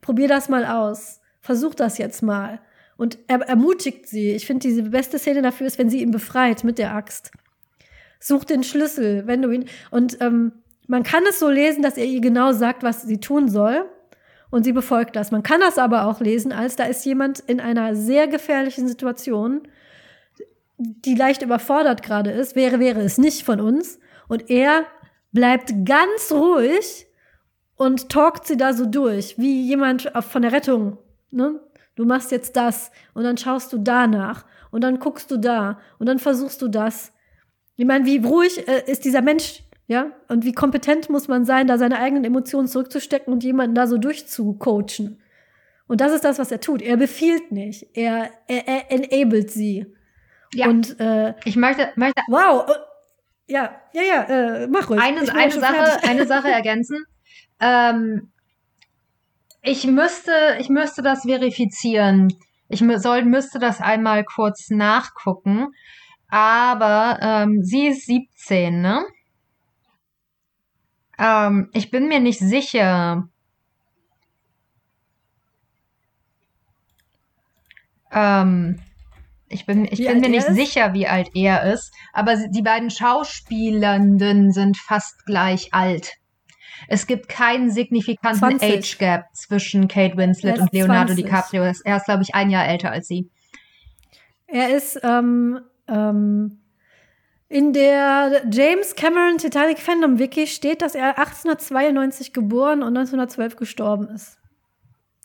Probier 0.00 0.28
das 0.28 0.48
mal 0.48 0.64
aus. 0.64 1.20
Versuch 1.40 1.74
das 1.74 1.98
jetzt 1.98 2.22
mal. 2.22 2.60
Und 2.96 3.18
er 3.28 3.40
ermutigt 3.40 4.06
sie. 4.06 4.32
Ich 4.32 4.46
finde, 4.46 4.68
die 4.68 4.82
beste 4.82 5.18
Szene 5.18 5.42
dafür 5.42 5.66
ist, 5.66 5.78
wenn 5.78 5.88
sie 5.90 6.02
ihn 6.02 6.10
befreit 6.10 6.64
mit 6.64 6.78
der 6.78 6.94
Axt. 6.94 7.30
Such 8.18 8.44
den 8.44 8.62
Schlüssel, 8.62 9.26
wenn 9.26 9.40
du 9.40 9.50
ihn. 9.50 9.64
Und 9.90 10.20
ähm, 10.20 10.52
man 10.86 11.02
kann 11.02 11.22
es 11.28 11.38
so 11.38 11.48
lesen, 11.48 11.82
dass 11.82 11.96
er 11.96 12.04
ihr 12.04 12.20
genau 12.20 12.52
sagt, 12.52 12.82
was 12.82 13.02
sie 13.02 13.18
tun 13.18 13.48
soll. 13.48 13.88
Und 14.50 14.64
sie 14.64 14.72
befolgt 14.72 15.16
das. 15.16 15.30
Man 15.30 15.42
kann 15.42 15.60
das 15.60 15.78
aber 15.78 16.06
auch 16.06 16.20
lesen, 16.20 16.52
als 16.52 16.76
da 16.76 16.84
ist 16.84 17.06
jemand 17.06 17.38
in 17.38 17.60
einer 17.60 17.94
sehr 17.94 18.26
gefährlichen 18.26 18.88
Situation, 18.88 19.62
die 20.76 21.14
leicht 21.14 21.42
überfordert 21.42 22.02
gerade 22.02 22.32
ist. 22.32 22.56
Wäre, 22.56 22.80
wäre 22.80 23.00
es 23.00 23.16
nicht 23.16 23.44
von 23.44 23.60
uns. 23.60 23.98
Und 24.28 24.50
er 24.50 24.84
bleibt 25.32 25.72
ganz 25.86 26.32
ruhig 26.32 27.06
und 27.80 28.10
talkt 28.10 28.46
sie 28.46 28.58
da 28.58 28.74
so 28.74 28.84
durch, 28.84 29.38
wie 29.38 29.62
jemand 29.62 30.12
von 30.20 30.42
der 30.42 30.52
Rettung. 30.52 30.98
Ne? 31.30 31.58
Du 31.94 32.04
machst 32.04 32.30
jetzt 32.30 32.54
das 32.54 32.90
und 33.14 33.24
dann 33.24 33.38
schaust 33.38 33.72
du 33.72 33.78
danach 33.78 34.44
und 34.70 34.84
dann 34.84 34.98
guckst 34.98 35.30
du 35.30 35.38
da 35.38 35.80
und 35.98 36.06
dann 36.06 36.18
versuchst 36.18 36.60
du 36.60 36.68
das. 36.68 37.10
Ich 37.76 37.86
meine, 37.86 38.04
wie 38.04 38.18
ruhig 38.18 38.68
äh, 38.68 38.82
ist 38.86 39.06
dieser 39.06 39.22
Mensch 39.22 39.62
ja, 39.86 40.12
und 40.28 40.44
wie 40.44 40.52
kompetent 40.52 41.08
muss 41.08 41.26
man 41.26 41.46
sein, 41.46 41.66
da 41.66 41.78
seine 41.78 41.98
eigenen 41.98 42.24
Emotionen 42.24 42.68
zurückzustecken 42.68 43.32
und 43.32 43.42
jemanden 43.44 43.74
da 43.74 43.86
so 43.86 43.96
durchzucoachen. 43.96 45.22
Und 45.88 46.02
das 46.02 46.12
ist 46.12 46.26
das, 46.26 46.38
was 46.38 46.52
er 46.52 46.60
tut. 46.60 46.82
Er 46.82 46.98
befiehlt 46.98 47.50
nicht. 47.50 47.96
Er, 47.96 48.30
er, 48.46 48.68
er 48.68 48.92
enabled 48.92 49.50
sie. 49.50 49.86
Ja. 50.52 50.68
Und 50.68 51.00
äh, 51.00 51.32
ich 51.46 51.56
möchte, 51.56 51.88
möchte 51.96 52.20
wow, 52.28 52.68
äh, 52.68 53.52
ja, 53.54 53.74
ja, 53.94 54.02
ja, 54.02 54.22
äh, 54.24 54.66
mach 54.66 54.90
ruhig. 54.90 55.00
Eine, 55.00 55.20
eine 55.34 55.52
Sache, 55.52 56.02
eine 56.06 56.26
Sache 56.28 56.48
ergänzen. 56.48 57.06
Ähm, 57.60 58.30
ich 59.62 59.86
müsste, 59.86 60.56
ich 60.58 60.68
müsste 60.68 61.02
das 61.02 61.22
verifizieren. 61.22 62.34
Ich 62.68 62.82
soll, 62.96 63.24
müsste 63.24 63.58
das 63.58 63.80
einmal 63.80 64.24
kurz 64.24 64.70
nachgucken. 64.70 65.68
Aber 66.28 67.18
ähm, 67.20 67.62
sie 67.62 67.88
ist 67.88 68.06
17, 68.06 68.80
ne? 68.80 69.04
Ähm, 71.18 71.68
ich 71.72 71.90
bin 71.90 72.08
mir 72.08 72.20
nicht 72.20 72.38
sicher. 72.38 73.28
Ähm, 78.12 78.80
ich 79.48 79.66
bin, 79.66 79.84
ich 79.84 79.98
bin 79.98 80.20
mir 80.20 80.28
nicht 80.28 80.48
ist? 80.48 80.54
sicher, 80.54 80.94
wie 80.94 81.08
alt 81.08 81.30
er 81.34 81.72
ist, 81.72 81.92
aber 82.12 82.36
die 82.36 82.62
beiden 82.62 82.90
Schauspielenden 82.90 84.52
sind 84.52 84.76
fast 84.76 85.26
gleich 85.26 85.74
alt. 85.74 86.19
Es 86.88 87.06
gibt 87.06 87.28
keinen 87.28 87.70
signifikanten 87.70 88.58
20. 88.58 88.78
Age 88.78 88.98
Gap 88.98 89.24
zwischen 89.32 89.88
Kate 89.88 90.16
Winslet 90.16 90.58
und 90.58 90.72
Leonardo 90.72 91.12
20. 91.14 91.24
DiCaprio. 91.24 91.62
Er 91.62 91.96
ist, 91.96 92.04
glaube 92.04 92.22
ich, 92.22 92.34
ein 92.34 92.50
Jahr 92.50 92.66
älter 92.66 92.90
als 92.90 93.08
sie. 93.08 93.30
Er 94.46 94.74
ist 94.74 94.98
ähm, 95.02 95.60
ähm, 95.88 96.60
in 97.48 97.72
der 97.72 98.42
James 98.50 98.94
Cameron 98.94 99.38
Titanic 99.38 99.78
Fandom 99.78 100.18
Wiki 100.18 100.46
steht, 100.46 100.82
dass 100.82 100.94
er 100.94 101.18
1892 101.18 102.32
geboren 102.32 102.82
und 102.82 102.96
1912 102.96 103.56
gestorben 103.56 104.08
ist. 104.08 104.38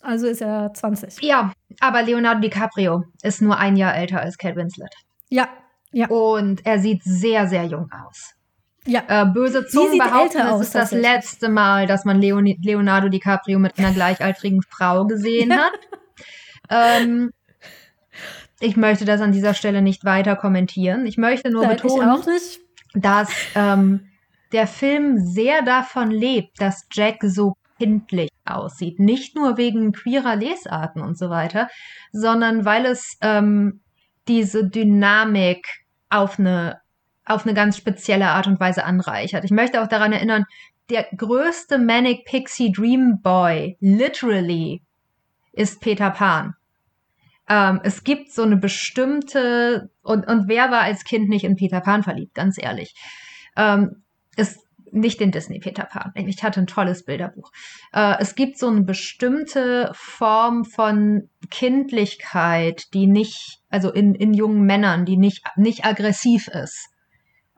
Also 0.01 0.27
ist 0.27 0.41
er 0.41 0.73
20. 0.73 1.21
Ja, 1.21 1.51
aber 1.79 2.03
Leonardo 2.03 2.41
DiCaprio 2.41 3.03
ist 3.23 3.41
nur 3.41 3.57
ein 3.57 3.75
Jahr 3.75 3.95
älter 3.95 4.21
als 4.21 4.37
Kate 4.37 4.55
Winslet. 4.55 4.93
Ja, 5.29 5.49
ja. 5.91 6.07
Und 6.07 6.65
er 6.65 6.79
sieht 6.79 7.03
sehr, 7.03 7.47
sehr 7.47 7.65
jung 7.65 7.89
aus. 7.91 8.33
Ja. 8.87 9.03
Äh, 9.07 9.25
böse 9.25 9.65
Zungen 9.65 9.97
behaupten, 9.97 10.37
es 10.37 10.61
ist 10.61 10.75
das 10.75 10.91
letzte 10.91 11.49
Mal, 11.49 11.87
dass 11.87 12.05
man 12.05 12.21
Leon 12.21 12.45
Leonardo 12.45 13.09
DiCaprio 13.09 13.57
mit 13.57 13.79
einer 13.79 13.91
gleichaltrigen 13.91 14.61
Frau 14.61 15.05
gesehen 15.05 15.53
hat. 15.57 15.73
ähm, 16.69 17.31
ich 18.59 18.77
möchte 18.77 19.05
das 19.05 19.21
an 19.21 19.31
dieser 19.31 19.53
Stelle 19.53 19.81
nicht 19.81 20.05
weiter 20.05 20.35
kommentieren. 20.35 21.05
Ich 21.05 21.17
möchte 21.17 21.49
nur 21.49 21.65
Nein, 21.65 21.77
betonen, 21.77 22.23
dass 22.93 23.29
ähm, 23.55 24.07
der 24.51 24.67
Film 24.67 25.17
sehr 25.19 25.61
davon 25.63 26.11
lebt, 26.11 26.61
dass 26.61 26.87
Jack 26.91 27.17
so 27.23 27.55
kindlich 27.77 28.29
aussieht. 28.45 28.99
Nicht 28.99 29.35
nur 29.35 29.57
wegen 29.57 29.91
queerer 29.91 30.35
Lesarten 30.35 31.01
und 31.01 31.17
so 31.17 31.29
weiter, 31.29 31.69
sondern 32.11 32.63
weil 32.65 32.85
es 32.85 33.17
ähm, 33.21 33.81
diese 34.27 34.67
Dynamik 34.67 35.67
auf 36.09 36.39
eine, 36.39 36.79
auf 37.25 37.45
eine 37.45 37.53
ganz 37.53 37.77
spezielle 37.77 38.27
Art 38.27 38.47
und 38.47 38.59
Weise 38.59 38.83
anreichert. 38.83 39.43
Ich 39.43 39.51
möchte 39.51 39.81
auch 39.81 39.87
daran 39.87 40.13
erinnern, 40.13 40.45
der 40.89 41.07
größte 41.15 41.79
Manic 41.79 42.25
Pixie 42.25 42.71
Dream 42.71 43.19
Boy, 43.21 43.77
literally, 43.79 44.83
ist 45.51 45.81
Peter 45.81 46.11
Pan. 46.11 46.53
Ähm, 47.49 47.79
es 47.83 48.03
gibt 48.03 48.31
so 48.31 48.43
eine 48.43 48.57
bestimmte, 48.57 49.89
und, 50.01 50.27
und 50.27 50.47
wer 50.47 50.71
war 50.71 50.81
als 50.81 51.03
Kind 51.03 51.29
nicht 51.29 51.43
in 51.43 51.55
Peter 51.55 51.81
Pan 51.81 52.03
verliebt, 52.03 52.35
ganz 52.35 52.61
ehrlich. 52.61 52.93
Ähm, 53.55 54.03
es 54.35 54.65
nicht 54.91 55.19
den 55.19 55.31
Disney 55.31 55.59
Peter 55.59 55.83
Pan. 55.83 56.11
Ich 56.15 56.43
hatte 56.43 56.61
ein 56.61 56.67
tolles 56.67 57.03
Bilderbuch. 57.03 57.51
Äh, 57.93 58.15
es 58.19 58.35
gibt 58.35 58.57
so 58.57 58.67
eine 58.67 58.81
bestimmte 58.81 59.91
Form 59.93 60.63
von 60.63 61.29
Kindlichkeit, 61.51 62.93
die 62.93 63.07
nicht, 63.07 63.59
also 63.69 63.91
in, 63.91 64.15
in 64.15 64.33
jungen 64.33 64.65
Männern, 64.65 65.05
die 65.05 65.17
nicht, 65.17 65.43
nicht 65.57 65.85
aggressiv 65.85 66.47
ist. 66.47 66.89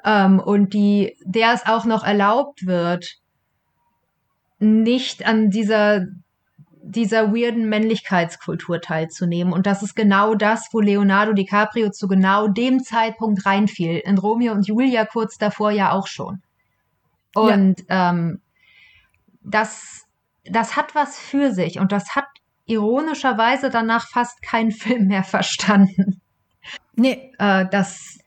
Ähm, 0.08 0.40
und 0.40 0.74
die, 0.74 1.18
der 1.26 1.54
es 1.54 1.66
auch 1.66 1.84
noch 1.84 2.06
erlaubt 2.06 2.66
wird, 2.66 3.18
nicht 4.58 5.28
an 5.28 5.50
dieser 5.52 6.06
dieser 6.90 7.34
weirden 7.34 7.68
Männlichkeitskultur 7.68 8.80
teilzunehmen. 8.80 9.52
Und 9.52 9.68
das 9.68 9.84
ist 9.84 9.94
genau 9.94 10.36
das, 10.36 10.70
wo 10.72 10.80
Leonardo 10.80 11.34
DiCaprio 11.34 11.92
zu 11.92 12.08
genau 12.08 12.48
dem 12.48 12.82
Zeitpunkt 12.82 13.46
reinfiel. 13.46 13.98
In 13.98 14.18
Romeo 14.18 14.54
und 14.54 14.66
Julia 14.66 15.04
kurz 15.04 15.38
davor 15.38 15.72
ja 15.72 15.92
auch 15.92 16.08
schon. 16.08 16.42
Und 17.36 17.84
ja. 17.90 18.12
ähm, 18.12 18.40
das, 19.44 20.06
das 20.46 20.78
hat 20.78 20.96
was 20.96 21.20
für 21.20 21.52
sich 21.52 21.78
und 21.78 21.92
das 21.92 22.16
hat 22.16 22.28
ironischerweise 22.68 23.70
danach 23.70 24.08
fast 24.08 24.42
kein 24.42 24.72
Film 24.72 25.08
mehr 25.08 25.24
verstanden. 25.24 26.22
Nee. 26.96 27.34
Äh, 27.38 27.66
das 27.70 28.18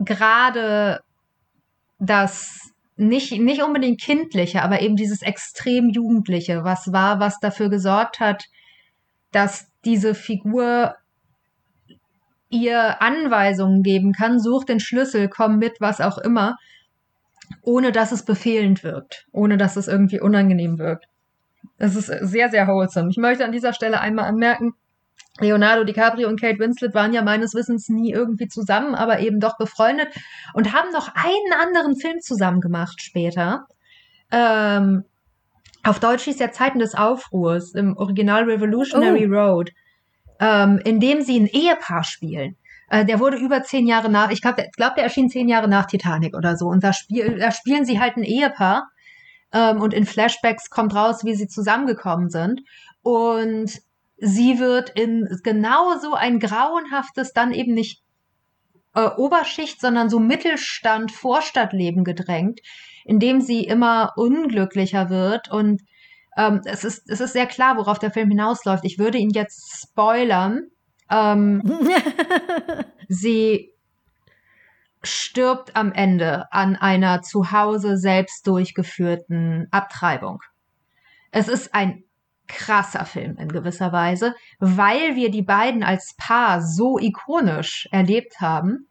gerade 0.00 1.00
das 1.98 2.72
nicht, 2.96 3.32
nicht 3.32 3.62
unbedingt 3.62 4.00
kindliche, 4.00 4.62
aber 4.62 4.80
eben 4.80 4.96
dieses 4.96 5.22
extrem 5.22 5.90
Jugendliche, 5.90 6.64
was 6.64 6.92
war, 6.92 7.20
was 7.20 7.38
dafür 7.38 7.70
gesorgt 7.70 8.20
hat, 8.20 8.44
dass 9.32 9.68
diese 9.84 10.14
Figur 10.14 10.96
ihr 12.50 13.00
Anweisungen 13.00 13.82
geben 13.82 14.12
kann, 14.12 14.40
such 14.40 14.64
den 14.64 14.80
Schlüssel, 14.80 15.28
komm 15.28 15.58
mit, 15.58 15.80
was 15.80 16.00
auch 16.00 16.18
immer, 16.18 16.56
ohne 17.62 17.92
dass 17.92 18.12
es 18.12 18.24
befehlend 18.24 18.82
wirkt, 18.82 19.26
ohne 19.32 19.56
dass 19.56 19.76
es 19.76 19.88
irgendwie 19.88 20.20
unangenehm 20.20 20.78
wirkt. 20.78 21.06
Es 21.78 21.94
ist 21.96 22.06
sehr, 22.06 22.50
sehr 22.50 22.66
wholesome. 22.66 23.10
Ich 23.10 23.16
möchte 23.16 23.44
an 23.44 23.52
dieser 23.52 23.72
Stelle 23.72 24.00
einmal 24.00 24.26
anmerken, 24.26 24.74
Leonardo 25.40 25.84
DiCaprio 25.84 26.28
und 26.28 26.40
Kate 26.40 26.58
Winslet 26.58 26.94
waren 26.94 27.12
ja 27.12 27.22
meines 27.22 27.54
Wissens 27.54 27.88
nie 27.88 28.12
irgendwie 28.12 28.48
zusammen, 28.48 28.94
aber 28.94 29.20
eben 29.20 29.40
doch 29.40 29.56
befreundet 29.56 30.08
und 30.54 30.72
haben 30.72 30.92
noch 30.92 31.14
einen 31.14 31.52
anderen 31.60 31.96
Film 31.96 32.20
zusammen 32.20 32.60
gemacht 32.60 33.00
später. 33.00 33.66
Ähm, 34.30 35.04
auf 35.82 35.98
Deutsch 35.98 36.24
hieß 36.24 36.36
der 36.36 36.52
Zeiten 36.52 36.78
des 36.78 36.94
Aufruhrs, 36.94 37.74
im 37.74 37.96
Original 37.96 38.44
Revolutionary 38.44 39.26
oh. 39.26 39.34
Road, 39.34 39.70
ähm, 40.38 40.78
in 40.84 41.00
dem 41.00 41.22
sie 41.22 41.38
ein 41.40 41.46
Ehepaar 41.46 42.04
spielen. 42.04 42.56
Äh, 42.90 43.04
der 43.04 43.20
wurde 43.20 43.38
über 43.38 43.62
zehn 43.62 43.86
Jahre 43.86 44.10
nach, 44.10 44.30
ich 44.30 44.42
glaube, 44.42 44.66
glaub, 44.76 44.94
der 44.96 45.04
erschien 45.04 45.30
zehn 45.30 45.48
Jahre 45.48 45.68
nach 45.68 45.86
Titanic 45.86 46.36
oder 46.36 46.56
so. 46.56 46.66
Und 46.66 46.84
da, 46.84 46.92
spiel, 46.92 47.38
da 47.38 47.50
spielen 47.52 47.84
sie 47.84 48.00
halt 48.00 48.16
ein 48.16 48.24
Ehepaar. 48.24 48.90
Ähm, 49.52 49.80
und 49.80 49.94
in 49.94 50.04
Flashbacks 50.04 50.70
kommt 50.70 50.94
raus, 50.94 51.24
wie 51.24 51.34
sie 51.34 51.48
zusammengekommen 51.48 52.28
sind. 52.28 52.62
Und 53.02 53.80
sie 54.20 54.58
wird 54.58 54.90
in 54.90 55.28
genau 55.42 55.98
so 55.98 56.14
ein 56.14 56.38
grauenhaftes, 56.38 57.32
dann 57.32 57.52
eben 57.52 57.74
nicht 57.74 58.02
äh, 58.94 59.08
Oberschicht, 59.16 59.80
sondern 59.80 60.10
so 60.10 60.18
Mittelstand, 60.18 61.12
Vorstadtleben 61.12 62.04
gedrängt, 62.04 62.60
in 63.04 63.18
dem 63.18 63.40
sie 63.40 63.64
immer 63.64 64.12
unglücklicher 64.16 65.10
wird 65.10 65.50
und 65.50 65.82
ähm, 66.36 66.60
es, 66.64 66.84
ist, 66.84 67.10
es 67.10 67.20
ist 67.20 67.32
sehr 67.32 67.46
klar, 67.46 67.76
worauf 67.76 67.98
der 67.98 68.12
Film 68.12 68.28
hinausläuft. 68.28 68.84
Ich 68.84 68.98
würde 68.98 69.18
ihn 69.18 69.30
jetzt 69.30 69.82
spoilern. 69.82 70.68
Ähm, 71.10 71.62
sie 73.08 73.72
stirbt 75.02 75.76
am 75.76 75.92
Ende 75.92 76.52
an 76.52 76.76
einer 76.76 77.22
zu 77.22 77.50
Hause 77.50 77.96
selbst 77.96 78.46
durchgeführten 78.46 79.66
Abtreibung. 79.70 80.40
Es 81.32 81.48
ist 81.48 81.74
ein 81.74 82.04
krasser 82.50 83.04
Film 83.04 83.36
in 83.38 83.48
gewisser 83.48 83.92
Weise, 83.92 84.34
weil 84.58 85.16
wir 85.16 85.30
die 85.30 85.42
beiden 85.42 85.82
als 85.82 86.14
Paar 86.16 86.62
so 86.62 86.98
ikonisch 86.98 87.88
erlebt 87.90 88.40
haben. 88.40 88.88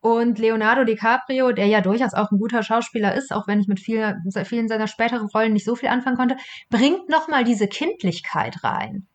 Und 0.00 0.38
Leonardo 0.38 0.84
DiCaprio, 0.84 1.52
der 1.52 1.66
ja 1.66 1.80
durchaus 1.80 2.12
auch 2.12 2.30
ein 2.30 2.38
guter 2.38 2.62
Schauspieler 2.62 3.14
ist, 3.14 3.32
auch 3.32 3.46
wenn 3.46 3.60
ich 3.60 3.68
mit 3.68 3.80
viel, 3.80 4.14
vielen 4.44 4.68
seiner 4.68 4.86
späteren 4.86 5.28
Rollen 5.28 5.54
nicht 5.54 5.64
so 5.64 5.76
viel 5.76 5.88
anfangen 5.88 6.16
konnte, 6.16 6.36
bringt 6.68 7.08
nochmal 7.08 7.44
diese 7.44 7.68
Kindlichkeit 7.68 8.62
rein 8.64 9.06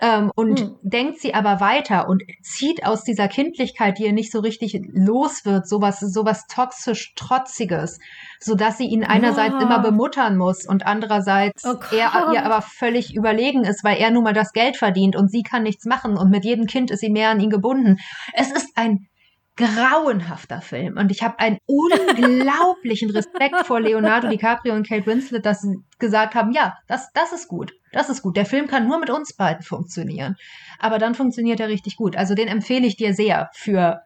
ähm, 0.00 0.30
und 0.34 0.60
hm. 0.60 0.76
denkt 0.82 1.20
sie 1.20 1.34
aber 1.34 1.60
weiter 1.60 2.08
und 2.08 2.22
zieht 2.42 2.84
aus 2.84 3.02
dieser 3.02 3.28
Kindlichkeit, 3.28 3.98
die 3.98 4.04
ihr 4.04 4.12
nicht 4.12 4.30
so 4.30 4.40
richtig 4.40 4.78
los 4.92 5.44
wird, 5.44 5.66
sowas, 5.66 6.00
sowas 6.00 6.46
toxisch 6.48 7.14
Trotziges, 7.14 7.98
so 8.38 8.54
dass 8.54 8.76
sie 8.76 8.86
ihn 8.86 9.04
einerseits 9.04 9.54
oh. 9.58 9.62
immer 9.62 9.78
bemuttern 9.78 10.36
muss 10.36 10.66
und 10.66 10.86
andererseits 10.86 11.64
oh 11.64 11.76
er 11.92 12.32
ihr 12.32 12.44
aber 12.44 12.60
völlig 12.60 13.14
überlegen 13.14 13.64
ist, 13.64 13.84
weil 13.84 13.96
er 13.96 14.10
nun 14.10 14.24
mal 14.24 14.34
das 14.34 14.52
Geld 14.52 14.76
verdient 14.76 15.16
und 15.16 15.30
sie 15.30 15.42
kann 15.42 15.62
nichts 15.62 15.86
machen 15.86 16.18
und 16.18 16.30
mit 16.30 16.44
jedem 16.44 16.66
Kind 16.66 16.90
ist 16.90 17.00
sie 17.00 17.10
mehr 17.10 17.30
an 17.30 17.40
ihn 17.40 17.50
gebunden. 17.50 17.96
Es 18.34 18.50
ist 18.50 18.76
ein 18.76 19.08
grauenhafter 19.56 20.60
Film. 20.60 20.98
Und 20.98 21.10
ich 21.10 21.22
habe 21.22 21.38
einen 21.38 21.58
unglaublichen 21.66 23.10
Respekt 23.10 23.56
vor 23.64 23.80
Leonardo 23.80 24.28
DiCaprio 24.28 24.74
und 24.74 24.86
Kate 24.86 25.06
Winslet, 25.06 25.46
dass 25.46 25.62
sie 25.62 25.78
gesagt 25.98 26.34
haben, 26.34 26.52
ja, 26.52 26.76
das, 26.86 27.10
das 27.14 27.32
ist 27.32 27.48
gut. 27.48 27.72
Das 27.92 28.10
ist 28.10 28.22
gut. 28.22 28.36
Der 28.36 28.44
Film 28.44 28.66
kann 28.66 28.86
nur 28.86 29.00
mit 29.00 29.08
uns 29.08 29.34
beiden 29.34 29.62
funktionieren. 29.62 30.36
Aber 30.78 30.98
dann 30.98 31.14
funktioniert 31.14 31.58
er 31.60 31.68
richtig 31.68 31.96
gut. 31.96 32.16
Also 32.16 32.34
den 32.34 32.48
empfehle 32.48 32.86
ich 32.86 32.96
dir 32.96 33.14
sehr 33.14 33.48
für, 33.54 34.02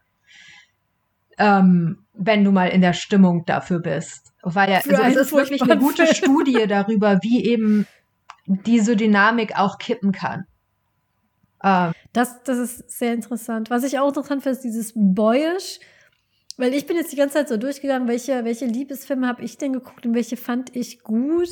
ähm, 1.36 2.06
wenn 2.12 2.44
du 2.44 2.52
mal 2.52 2.68
in 2.68 2.81
der 2.81 2.93
Stimmung 2.93 3.44
dafür 3.44 3.81
bist. 3.81 4.32
Weil 4.43 4.70
er, 4.70 4.78
also 4.78 5.02
es 5.02 5.16
ist 5.16 5.32
wirklich 5.32 5.62
eine 5.62 5.78
gute 5.78 6.06
Film. 6.06 6.14
Studie 6.14 6.66
darüber, 6.68 7.18
wie 7.22 7.44
eben 7.44 7.86
diese 8.47 8.97
Dynamik 8.97 9.59
auch 9.59 9.78
kippen 9.78 10.12
kann. 10.12 10.44
Ähm, 11.62 11.93
das, 12.12 12.43
das 12.45 12.59
ist 12.59 12.91
sehr 12.99 13.15
interessant. 13.15 13.70
Was 13.70 13.85
ich 13.85 13.99
auch 13.99 14.09
interessant 14.09 14.43
finde, 14.43 14.57
ist 14.57 14.65
dieses 14.65 14.93
Boyish. 14.95 15.81
Weil 16.57 16.74
ich 16.74 16.87
bin 16.87 16.97
jetzt 16.97 17.11
die 17.11 17.16
ganze 17.16 17.35
Zeit 17.35 17.49
so 17.49 17.57
durchgegangen, 17.57 18.07
welche, 18.07 18.45
welche 18.45 18.66
Liebesfilme 18.66 19.27
habe 19.27 19.43
ich 19.43 19.57
denn 19.57 19.73
geguckt 19.73 20.05
und 20.05 20.15
welche 20.15 20.37
fand 20.37 20.77
ich 20.77 21.03
gut, 21.03 21.49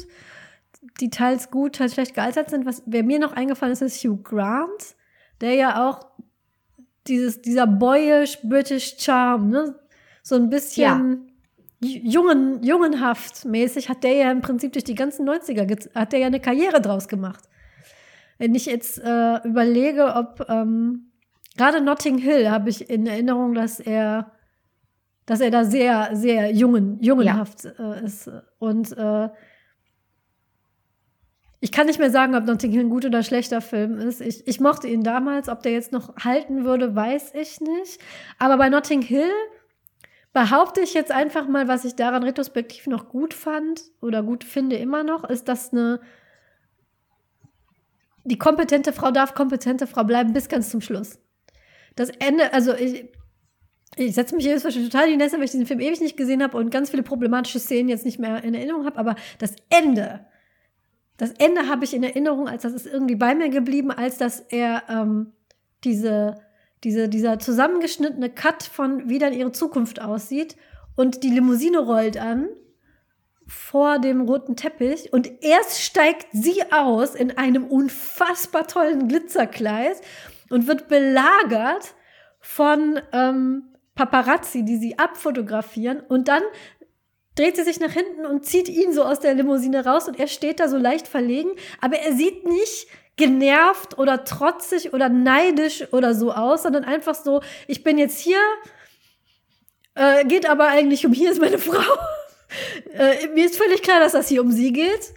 die 1.00 1.08
teils 1.08 1.50
gut, 1.50 1.76
teils 1.76 1.94
schlecht 1.94 2.14
gealtert 2.14 2.50
sind. 2.50 2.66
Was 2.66 2.82
wer 2.84 3.02
mir 3.02 3.18
noch 3.18 3.32
eingefallen 3.32 3.72
ist, 3.72 3.80
ist 3.80 4.04
Hugh 4.04 4.22
Grant, 4.22 4.96
der 5.40 5.54
ja 5.54 5.88
auch 5.88 6.06
dieses, 7.06 7.40
dieser 7.40 7.66
boyish 7.66 8.38
British 8.42 8.96
Charm, 8.98 9.48
ne? 9.48 9.78
So 10.22 10.34
ein 10.34 10.50
bisschen 10.50 11.30
ja. 11.80 11.88
jungen, 11.88 12.62
jungenhaft 12.62 13.46
mäßig 13.46 13.88
hat 13.88 14.04
der 14.04 14.12
ja 14.12 14.30
im 14.30 14.42
Prinzip 14.42 14.74
durch 14.74 14.84
die 14.84 14.94
ganzen 14.94 15.26
90er, 15.26 15.88
hat 15.94 16.12
der 16.12 16.18
ja 16.18 16.26
eine 16.26 16.40
Karriere 16.40 16.82
draus 16.82 17.08
gemacht. 17.08 17.44
Wenn 18.38 18.54
ich 18.54 18.66
jetzt 18.66 18.98
äh, 18.98 19.46
überlege, 19.46 20.14
ob 20.14 20.46
ähm, 20.48 21.12
gerade 21.56 21.80
Notting 21.80 22.18
Hill 22.18 22.50
habe 22.50 22.70
ich 22.70 22.88
in 22.88 23.06
Erinnerung, 23.06 23.54
dass 23.54 23.80
er, 23.80 24.32
dass 25.26 25.40
er 25.40 25.50
da 25.50 25.64
sehr, 25.64 26.10
sehr 26.12 26.52
jungen, 26.52 27.02
jungenhaft 27.02 27.64
ja. 27.64 27.94
äh, 27.94 28.04
ist. 28.04 28.30
Und 28.58 28.96
äh, 28.96 29.28
ich 31.60 31.72
kann 31.72 31.86
nicht 31.86 31.98
mehr 31.98 32.10
sagen, 32.10 32.36
ob 32.36 32.44
Notting 32.44 32.70
Hill 32.70 32.84
ein 32.84 32.90
guter 32.90 33.08
oder 33.08 33.24
schlechter 33.24 33.60
Film 33.60 33.98
ist. 33.98 34.20
Ich, 34.20 34.46
ich 34.46 34.60
mochte 34.60 34.86
ihn 34.86 35.02
damals. 35.02 35.48
Ob 35.48 35.62
der 35.62 35.72
jetzt 35.72 35.92
noch 35.92 36.16
halten 36.16 36.64
würde, 36.64 36.94
weiß 36.94 37.34
ich 37.34 37.60
nicht. 37.60 38.00
Aber 38.38 38.56
bei 38.56 38.68
Notting 38.68 39.02
Hill 39.02 39.32
behaupte 40.32 40.80
ich 40.80 40.94
jetzt 40.94 41.10
einfach 41.10 41.48
mal, 41.48 41.66
was 41.66 41.84
ich 41.84 41.96
daran 41.96 42.22
retrospektiv 42.22 42.86
noch 42.86 43.08
gut 43.08 43.34
fand 43.34 43.82
oder 44.00 44.22
gut 44.22 44.44
finde 44.44 44.76
immer 44.76 45.02
noch, 45.02 45.24
ist, 45.24 45.48
dass 45.48 45.72
eine 45.72 46.00
die 48.28 48.38
kompetente 48.38 48.92
Frau 48.92 49.10
darf 49.10 49.34
kompetente 49.34 49.86
Frau 49.86 50.04
bleiben 50.04 50.32
bis 50.32 50.48
ganz 50.48 50.70
zum 50.70 50.80
Schluss. 50.80 51.18
Das 51.96 52.10
Ende, 52.10 52.52
also 52.52 52.74
ich, 52.74 53.06
ich 53.96 54.14
setze 54.14 54.36
mich 54.36 54.44
jedes 54.44 54.64
Mal 54.64 54.72
total 54.72 55.06
in 55.06 55.12
die 55.12 55.16
Nässe, 55.16 55.36
weil 55.36 55.44
ich 55.44 55.50
diesen 55.50 55.66
Film 55.66 55.80
ewig 55.80 56.00
nicht 56.00 56.16
gesehen 56.16 56.42
habe 56.42 56.56
und 56.56 56.70
ganz 56.70 56.90
viele 56.90 57.02
problematische 57.02 57.58
Szenen 57.58 57.88
jetzt 57.88 58.04
nicht 58.04 58.18
mehr 58.18 58.44
in 58.44 58.54
Erinnerung 58.54 58.86
habe, 58.86 58.98
aber 58.98 59.16
das 59.38 59.56
Ende, 59.70 60.26
das 61.16 61.32
Ende 61.32 61.68
habe 61.68 61.84
ich 61.84 61.94
in 61.94 62.04
Erinnerung, 62.04 62.48
als 62.48 62.62
das 62.62 62.72
ist 62.72 62.86
irgendwie 62.86 63.16
bei 63.16 63.34
mir 63.34 63.48
geblieben, 63.48 63.90
als 63.90 64.18
dass 64.18 64.40
er 64.40 64.84
ähm, 64.88 65.32
diese, 65.84 66.40
diese, 66.84 67.08
dieser 67.08 67.38
zusammengeschnittene 67.38 68.30
Cut 68.30 68.62
von 68.62 69.08
wie 69.08 69.18
dann 69.18 69.32
ihre 69.32 69.52
Zukunft 69.52 70.00
aussieht 70.00 70.56
und 70.94 71.24
die 71.24 71.30
Limousine 71.30 71.78
rollt 71.78 72.16
an 72.18 72.48
vor 73.48 73.98
dem 73.98 74.20
roten 74.20 74.56
Teppich 74.56 75.12
und 75.12 75.42
erst 75.42 75.80
steigt 75.80 76.26
sie 76.32 76.62
aus 76.70 77.14
in 77.14 77.36
einem 77.38 77.64
unfassbar 77.64 78.66
tollen 78.66 79.08
Glitzerkleid 79.08 79.96
und 80.50 80.66
wird 80.68 80.88
belagert 80.88 81.94
von 82.40 83.00
ähm, 83.12 83.74
Paparazzi, 83.94 84.64
die 84.64 84.76
sie 84.76 84.98
abfotografieren 84.98 86.00
und 86.00 86.28
dann 86.28 86.42
dreht 87.36 87.56
sie 87.56 87.64
sich 87.64 87.80
nach 87.80 87.92
hinten 87.92 88.26
und 88.26 88.44
zieht 88.44 88.68
ihn 88.68 88.92
so 88.92 89.04
aus 89.04 89.20
der 89.20 89.34
Limousine 89.34 89.84
raus 89.84 90.08
und 90.08 90.20
er 90.20 90.26
steht 90.26 90.60
da 90.60 90.68
so 90.68 90.76
leicht 90.76 91.08
verlegen, 91.08 91.50
aber 91.80 91.96
er 91.96 92.12
sieht 92.12 92.46
nicht 92.46 92.88
genervt 93.16 93.96
oder 93.98 94.24
trotzig 94.24 94.92
oder 94.92 95.08
neidisch 95.08 95.92
oder 95.92 96.14
so 96.14 96.32
aus, 96.32 96.64
sondern 96.64 96.84
einfach 96.84 97.14
so, 97.14 97.40
ich 97.66 97.82
bin 97.82 97.96
jetzt 97.96 98.18
hier, 98.18 98.38
äh, 99.94 100.24
geht 100.24 100.48
aber 100.48 100.68
eigentlich 100.68 101.06
um, 101.06 101.12
hier 101.12 101.30
ist 101.30 101.40
meine 101.40 101.58
Frau. 101.58 101.82
Äh, 102.94 103.28
mir 103.34 103.46
ist 103.46 103.56
völlig 103.56 103.82
klar, 103.82 104.00
dass 104.00 104.12
das 104.12 104.28
hier 104.28 104.40
um 104.40 104.50
sie 104.50 104.72
geht. 104.72 105.12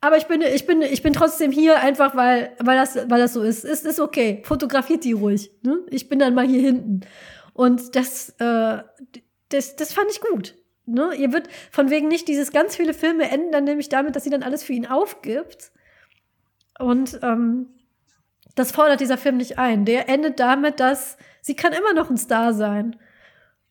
Aber 0.00 0.16
ich 0.16 0.26
bin, 0.26 0.42
ich 0.42 0.66
bin, 0.66 0.82
ich 0.82 1.02
bin 1.02 1.12
trotzdem 1.12 1.50
hier 1.50 1.80
einfach, 1.80 2.14
weil, 2.14 2.54
weil 2.60 2.76
das, 2.76 2.96
weil 2.96 3.20
das 3.20 3.32
so 3.32 3.42
ist. 3.42 3.64
Es 3.64 3.84
ist 3.84 3.98
okay. 3.98 4.42
Fotografiert 4.44 5.04
die 5.04 5.12
ruhig. 5.12 5.50
Ne? 5.62 5.80
Ich 5.90 6.08
bin 6.08 6.18
dann 6.18 6.34
mal 6.34 6.46
hier 6.46 6.60
hinten. 6.60 7.00
Und 7.54 7.96
das, 7.96 8.30
äh, 8.38 8.82
das, 9.48 9.76
das 9.76 9.92
fand 9.92 10.10
ich 10.10 10.20
gut. 10.20 10.54
Ne? 10.84 11.14
Ihr 11.16 11.32
wird 11.32 11.48
von 11.70 11.90
wegen 11.90 12.08
nicht 12.08 12.28
dieses 12.28 12.52
ganz 12.52 12.76
viele 12.76 12.94
Filme 12.94 13.30
enden 13.30 13.50
dann 13.50 13.64
nämlich 13.64 13.88
damit, 13.88 14.14
dass 14.14 14.24
sie 14.24 14.30
dann 14.30 14.42
alles 14.42 14.62
für 14.62 14.74
ihn 14.74 14.86
aufgibt. 14.86 15.72
Und 16.78 17.18
ähm, 17.22 17.68
das 18.54 18.72
fordert 18.72 19.00
dieser 19.00 19.18
Film 19.18 19.38
nicht 19.38 19.58
ein. 19.58 19.84
Der 19.84 20.08
endet 20.08 20.38
damit, 20.38 20.78
dass 20.78 21.16
sie 21.40 21.56
kann 21.56 21.72
immer 21.72 21.94
noch 21.94 22.10
ein 22.10 22.16
Star 22.16 22.52
sein. 22.52 22.96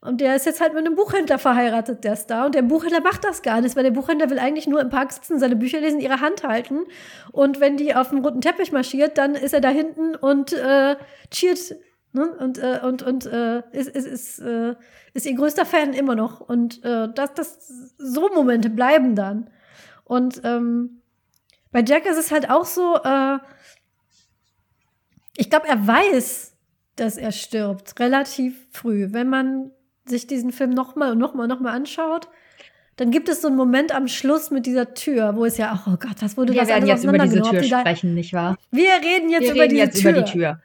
Und 0.06 0.22
der 0.22 0.36
ist 0.36 0.46
jetzt 0.46 0.62
halt 0.62 0.74
mit 0.74 0.86
einem 0.86 0.96
Buchhändler 0.96 1.40
verheiratet, 1.40 2.04
der 2.04 2.16
Star. 2.16 2.46
Und 2.46 2.56
der 2.56 2.62
Buchhändler 2.62 3.02
macht 3.02 3.24
das 3.24 3.42
gar 3.42 3.60
nicht, 3.62 3.76
weil 3.76 3.84
der 3.84 3.92
Buchhändler 3.92 4.30
will 4.30 4.40
eigentlich 4.40 4.68
nur 4.68 4.80
im 4.80 4.90
Park 4.90 5.12
sitzen, 5.12 5.40
seine 5.40 5.56
Bücher 5.56 5.80
lesen, 5.80 6.00
ihre 6.00 6.22
Hand 6.22 6.44
halten. 6.44 6.84
Und 7.32 7.60
wenn 7.60 7.76
die 7.76 7.96
auf 7.96 8.10
dem 8.10 8.20
roten 8.20 8.42
Teppich 8.42 8.72
marschiert, 8.72 9.18
dann 9.18 9.36
ist 9.36 9.54
er 9.54 9.62
da 9.62 9.70
hinten 9.70 10.16
und 10.16 10.54
äh, 10.54 10.96
cheert. 11.32 11.76
Ne? 12.14 12.30
Und, 12.40 12.60
äh, 12.60 12.80
und, 12.84 13.04
und 13.04 13.26
äh, 13.26 13.64
ist, 13.72 13.90
ist, 13.90 14.08
ist, 14.08 14.40
äh, 14.40 14.76
ist 15.14 15.26
ihr 15.26 15.36
größter 15.36 15.66
Fan 15.66 15.94
immer 15.94 16.16
noch. 16.16 16.40
Und 16.40 16.84
äh, 16.86 17.10
das, 17.14 17.34
das, 17.34 17.94
so 17.98 18.30
Momente 18.34 18.70
bleiben 18.70 19.16
dann. 19.16 19.50
Und 20.04 20.42
ähm, 20.44 21.02
bei 21.72 21.84
Jack 21.84 22.06
ist 22.06 22.18
es 22.18 22.32
halt 22.32 22.50
auch 22.50 22.66
so, 22.66 22.96
äh, 23.04 23.40
ich 25.36 25.50
glaube, 25.50 25.68
er 25.68 25.86
weiß, 25.86 26.54
dass 26.96 27.18
er 27.18 27.32
stirbt, 27.32 28.00
relativ 28.00 28.68
früh. 28.72 29.08
Wenn 29.12 29.30
man 29.30 29.72
sich 30.06 30.28
diesen 30.28 30.52
Film 30.52 30.72
nochmal 30.72 31.12
und 31.12 31.18
nochmal 31.18 31.44
und 31.44 31.50
nochmal 31.50 31.76
anschaut, 31.76 32.28
dann 32.98 33.12
gibt 33.12 33.28
es 33.28 33.42
so 33.42 33.48
einen 33.48 33.58
Moment 33.58 33.94
am 33.94 34.08
Schluss 34.08 34.52
mit 34.52 34.66
dieser 34.66 34.94
Tür, 34.94 35.36
wo 35.36 35.46
es 35.46 35.58
ja 35.58 35.84
oh 35.86 35.98
Gott, 36.00 36.16
was 36.20 36.38
wurde 36.38 36.54
wir 36.54 36.62
das 36.62 36.70
werden 36.70 36.88
jetzt 36.88 37.04
über 37.04 37.18
diese 37.18 37.42
Tür 37.42 37.64
sprechen, 37.64 38.14
nicht 38.14 38.34
wahr? 38.34 38.58
Wir 38.72 38.94
reden 39.04 39.30
jetzt, 39.30 39.44
wir 39.44 39.52
über, 39.52 39.64
reden 39.64 39.70
diese 39.72 39.84
jetzt 39.84 40.02
Tür. 40.02 40.12
über 40.12 40.22
die 40.22 40.32
Tür. 40.32 40.60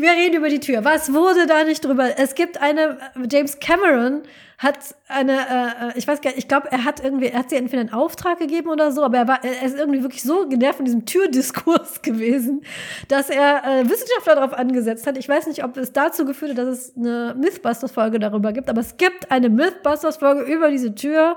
Wir 0.00 0.10
reden 0.10 0.36
über 0.36 0.48
die 0.48 0.60
Tür. 0.60 0.84
Was 0.84 1.12
wurde 1.12 1.46
da 1.46 1.64
nicht 1.64 1.84
drüber? 1.84 2.18
Es 2.18 2.34
gibt 2.34 2.60
eine, 2.60 2.98
James 3.30 3.60
Cameron 3.60 4.22
hat 4.58 4.78
eine, 5.08 5.32
äh, 5.32 5.88
äh 5.88 5.92
ich 5.96 6.06
weiß 6.06 6.20
gar 6.20 6.30
nicht, 6.30 6.38
ich 6.38 6.48
glaube, 6.48 6.70
er 6.70 6.84
hat 6.84 7.02
irgendwie, 7.02 7.26
er 7.26 7.40
hat 7.40 7.50
sie 7.50 7.56
entweder 7.56 7.80
einen 7.80 7.92
Auftrag 7.92 8.38
gegeben 8.38 8.70
oder 8.70 8.92
so, 8.92 9.02
aber 9.02 9.18
er 9.18 9.28
war, 9.28 9.44
er 9.44 9.62
ist 9.62 9.76
irgendwie 9.76 10.02
wirklich 10.02 10.22
so 10.22 10.48
genervt 10.48 10.76
von 10.76 10.84
diesem 10.84 11.06
Türdiskurs 11.06 12.02
gewesen, 12.02 12.62
dass 13.08 13.30
er 13.30 13.62
äh, 13.64 13.88
Wissenschaftler 13.88 14.36
darauf 14.36 14.52
angesetzt 14.52 15.06
hat. 15.06 15.18
Ich 15.18 15.28
weiß 15.28 15.46
nicht, 15.46 15.64
ob 15.64 15.76
es 15.76 15.92
dazu 15.92 16.24
geführt 16.24 16.52
hat, 16.52 16.58
dass 16.58 16.68
es 16.68 16.96
eine 16.96 17.34
Mythbusters-Folge 17.38 18.18
darüber 18.18 18.52
gibt, 18.52 18.68
aber 18.68 18.80
es 18.80 18.96
gibt 18.96 19.30
eine 19.30 19.48
Mythbusters-Folge 19.48 20.42
über 20.42 20.70
diese 20.70 20.94
Tür. 20.94 21.36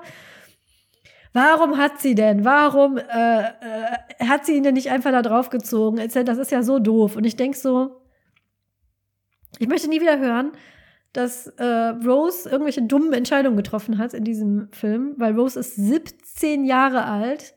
Warum 1.33 1.77
hat 1.77 1.99
sie 1.99 2.15
denn? 2.15 2.45
Warum 2.45 2.97
äh, 2.97 3.01
äh, 3.41 4.25
hat 4.25 4.45
sie 4.45 4.55
ihn 4.55 4.63
denn 4.63 4.73
nicht 4.73 4.89
einfach 4.89 5.11
da 5.11 5.21
draufgezogen? 5.21 6.01
Das 6.25 6.37
ist 6.37 6.51
ja 6.51 6.63
so 6.63 6.79
doof. 6.79 7.15
Und 7.15 7.25
ich 7.25 7.35
denk 7.35 7.55
so, 7.55 8.01
ich 9.59 9.67
möchte 9.67 9.89
nie 9.89 10.01
wieder 10.01 10.19
hören, 10.19 10.51
dass 11.13 11.47
äh, 11.47 11.63
Rose 11.65 12.49
irgendwelche 12.49 12.83
dummen 12.83 13.13
Entscheidungen 13.13 13.57
getroffen 13.57 13.97
hat 13.97 14.13
in 14.13 14.23
diesem 14.23 14.69
Film, 14.71 15.15
weil 15.17 15.33
Rose 15.33 15.59
ist 15.59 15.75
17 15.75 16.65
Jahre 16.65 17.05
alt 17.05 17.55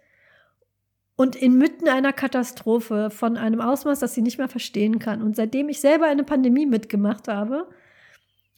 und 1.16 1.36
inmitten 1.36 1.88
einer 1.88 2.14
Katastrophe 2.14 3.10
von 3.10 3.36
einem 3.36 3.60
Ausmaß, 3.60 3.98
das 3.98 4.14
sie 4.14 4.22
nicht 4.22 4.38
mehr 4.38 4.48
verstehen 4.48 4.98
kann. 4.98 5.20
Und 5.20 5.36
seitdem 5.36 5.68
ich 5.68 5.80
selber 5.80 6.06
eine 6.06 6.24
Pandemie 6.24 6.64
mitgemacht 6.64 7.28
habe, 7.28 7.68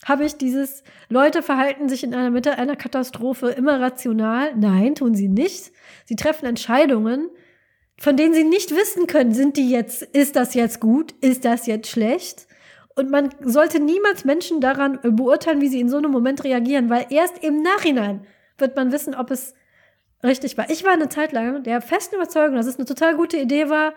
habe 0.04 0.24
ich 0.24 0.36
dieses, 0.36 0.84
Leute 1.08 1.42
verhalten 1.42 1.88
sich 1.88 2.04
in 2.04 2.14
einer 2.14 2.30
Mitte 2.30 2.58
einer 2.58 2.76
Katastrophe 2.76 3.48
immer 3.48 3.80
rational. 3.80 4.54
Nein, 4.56 4.94
tun 4.94 5.14
sie 5.14 5.28
nicht. 5.28 5.72
Sie 6.04 6.16
treffen 6.16 6.46
Entscheidungen, 6.46 7.30
von 7.98 8.16
denen 8.16 8.34
sie 8.34 8.44
nicht 8.44 8.70
wissen 8.70 9.06
können, 9.06 9.32
sind 9.32 9.56
die 9.56 9.70
jetzt, 9.70 10.02
ist 10.02 10.36
das 10.36 10.54
jetzt 10.54 10.80
gut, 10.80 11.12
ist 11.20 11.44
das 11.44 11.66
jetzt 11.66 11.88
schlecht? 11.88 12.46
Und 12.94 13.10
man 13.10 13.30
sollte 13.40 13.80
niemals 13.80 14.24
Menschen 14.24 14.60
daran 14.60 14.98
beurteilen, 15.02 15.60
wie 15.60 15.68
sie 15.68 15.80
in 15.80 15.88
so 15.88 15.96
einem 15.96 16.10
Moment 16.10 16.44
reagieren, 16.44 16.90
weil 16.90 17.06
erst 17.10 17.42
im 17.42 17.62
Nachhinein 17.62 18.26
wird 18.58 18.76
man 18.76 18.92
wissen, 18.92 19.14
ob 19.14 19.30
es 19.30 19.54
richtig 20.22 20.56
war. 20.58 20.70
Ich 20.70 20.84
war 20.84 20.92
eine 20.92 21.08
Zeit 21.08 21.32
lang 21.32 21.62
der 21.62 21.80
festen 21.80 22.16
Überzeugung, 22.16 22.56
dass 22.56 22.66
es 22.66 22.76
eine 22.76 22.84
total 22.84 23.16
gute 23.16 23.38
Idee 23.38 23.68
war, 23.68 23.94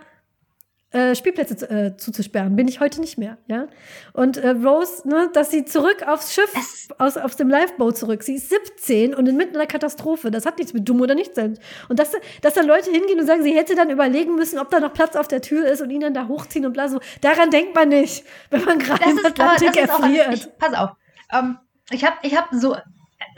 äh, 0.96 1.14
Spielplätze 1.14 1.70
äh, 1.70 1.98
zuzusperren. 1.98 2.56
Bin 2.56 2.70
ich 2.70 2.80
heute 2.80 3.02
nicht 3.02 3.18
mehr, 3.18 3.38
ja. 3.48 3.68
Und 4.14 4.38
äh, 4.38 4.52
Rose, 4.52 5.06
ne, 5.06 5.30
dass 5.34 5.52
sie 5.52 5.66
zurück 5.66 6.04
aufs 6.08 6.34
Schiff, 6.34 6.54
aus, 6.98 7.18
aus 7.18 7.36
dem 7.36 7.50
Lifeboat 7.50 7.98
zurück. 7.98 8.24
Sie 8.24 8.36
ist 8.36 8.50
17 8.50 9.14
und 9.14 9.28
inmitten 9.28 9.56
einer 9.56 9.66
Katastrophe. 9.66 10.32
Das 10.32 10.46
hat 10.46 10.58
nichts 10.58 10.74
mit 10.74 10.88
dumm 10.88 11.02
oder 11.02 11.14
nichts 11.14 11.36
sein. 11.36 11.60
Und 11.90 12.00
dass, 12.00 12.14
dass 12.42 12.54
da 12.54 12.62
Leute 12.62 12.92
hingehen 12.92 13.20
und 13.20 13.26
sagen, 13.26 13.44
sie 13.44 13.54
hätte 13.54 13.76
dann 13.76 13.90
überlegen 13.90 14.36
müssen, 14.36 14.58
ob 14.58 14.70
da 14.70 14.80
noch 14.80 14.94
Platz 14.94 15.18
auf 15.18 15.28
der 15.28 15.42
Tür 15.42 15.68
ist 15.68 15.82
und 15.82 15.90
ihn 15.90 16.00
dann 16.00 16.14
da 16.14 16.30
hochziehen 16.30 16.66
und 16.66 16.72
bla 16.72 16.88
so. 16.88 17.02
Daran 17.20 17.50
denkt 17.50 17.76
man 17.76 17.90
nicht, 17.90 18.24
wenn 18.50 18.64
man 18.64 18.80
gerade 18.80 19.04
im 19.10 19.26
Atlantik 19.26 19.76
erfriert. 19.76 20.34
Ich, 20.34 20.58
pass 20.58 20.74
auf. 20.74 20.92
Ähm, 21.34 21.58
ich 21.92 22.06
habe 22.06 22.16
ich 22.22 22.38
hab 22.38 22.48
so 22.54 22.78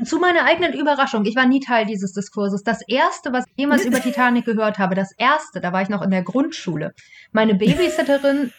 zu 0.03 0.19
meiner 0.19 0.45
eigenen 0.45 0.73
Überraschung, 0.73 1.25
ich 1.25 1.35
war 1.35 1.45
nie 1.45 1.59
Teil 1.59 1.85
dieses 1.85 2.13
Diskurses. 2.13 2.63
Das 2.63 2.81
erste, 2.87 3.33
was 3.33 3.45
ich 3.47 3.53
jemals 3.57 3.85
über 3.85 3.99
Titanic 4.01 4.45
gehört 4.45 4.79
habe, 4.79 4.95
das 4.95 5.11
erste, 5.17 5.59
da 5.59 5.73
war 5.73 5.81
ich 5.81 5.89
noch 5.89 6.01
in 6.01 6.11
der 6.11 6.23
Grundschule. 6.23 6.93
Meine 7.31 7.55
Babysitterin 7.55 8.51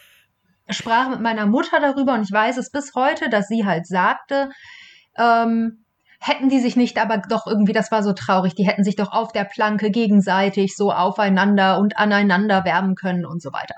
sprach 0.70 1.09
mit 1.09 1.20
meiner 1.20 1.47
Mutter 1.47 1.81
darüber 1.81 2.15
und 2.15 2.23
ich 2.23 2.32
weiß 2.32 2.56
es 2.56 2.70
bis 2.70 2.94
heute, 2.94 3.31
dass 3.31 3.48
sie 3.48 3.65
halt 3.65 3.86
sagte, 3.86 4.51
ähm, 5.16 5.85
hätten 6.20 6.48
die 6.48 6.60
sich 6.60 6.77
nicht, 6.77 6.98
aber 6.98 7.19
doch 7.19 7.47
irgendwie, 7.47 7.73
das 7.73 7.93
war 7.93 8.02
so 8.02 8.12
traurig, 8.12 8.55
die 8.55 8.66
hätten 8.66 8.85
sich 8.85 8.97
doch 8.97 9.12
auf 9.12 9.32
der 9.32 9.44
Planke 9.44 9.90
gegenseitig 9.90 10.77
so 10.77 10.93
aufeinander 10.93 11.78
und 11.78 11.97
aneinander 11.97 12.65
wärmen 12.65 12.97
können 12.97 13.24
und 13.24 13.40
so 13.40 13.52
weiter. 13.52 13.77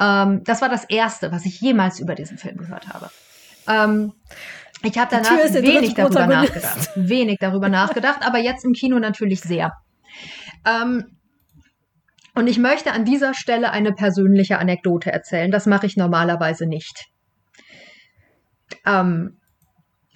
Ähm, 0.00 0.42
das 0.44 0.62
war 0.62 0.68
das 0.68 0.84
Erste, 0.84 1.32
was 1.32 1.44
ich 1.44 1.60
jemals 1.60 2.00
über 2.00 2.14
diesen 2.14 2.38
Film 2.38 2.56
gehört 2.56 2.88
habe. 2.88 3.10
Ähm, 3.68 4.12
ich 4.82 4.98
habe 4.98 5.08
danach 5.10 5.30
wenig 5.30 5.94
darüber 5.94 6.26
nachgedacht. 6.26 6.90
Wenig 6.96 7.38
darüber 7.40 7.68
nachgedacht, 7.68 8.20
aber 8.26 8.38
jetzt 8.38 8.64
im 8.64 8.72
Kino 8.72 8.98
natürlich 8.98 9.40
sehr. 9.40 9.72
Ähm, 10.64 11.16
und 12.34 12.46
ich 12.48 12.58
möchte 12.58 12.92
an 12.92 13.04
dieser 13.04 13.32
Stelle 13.32 13.70
eine 13.70 13.92
persönliche 13.92 14.58
Anekdote 14.58 15.10
erzählen. 15.10 15.50
Das 15.50 15.66
mache 15.66 15.86
ich 15.86 15.96
normalerweise 15.96 16.66
nicht. 16.66 17.06
Ähm, 18.84 19.40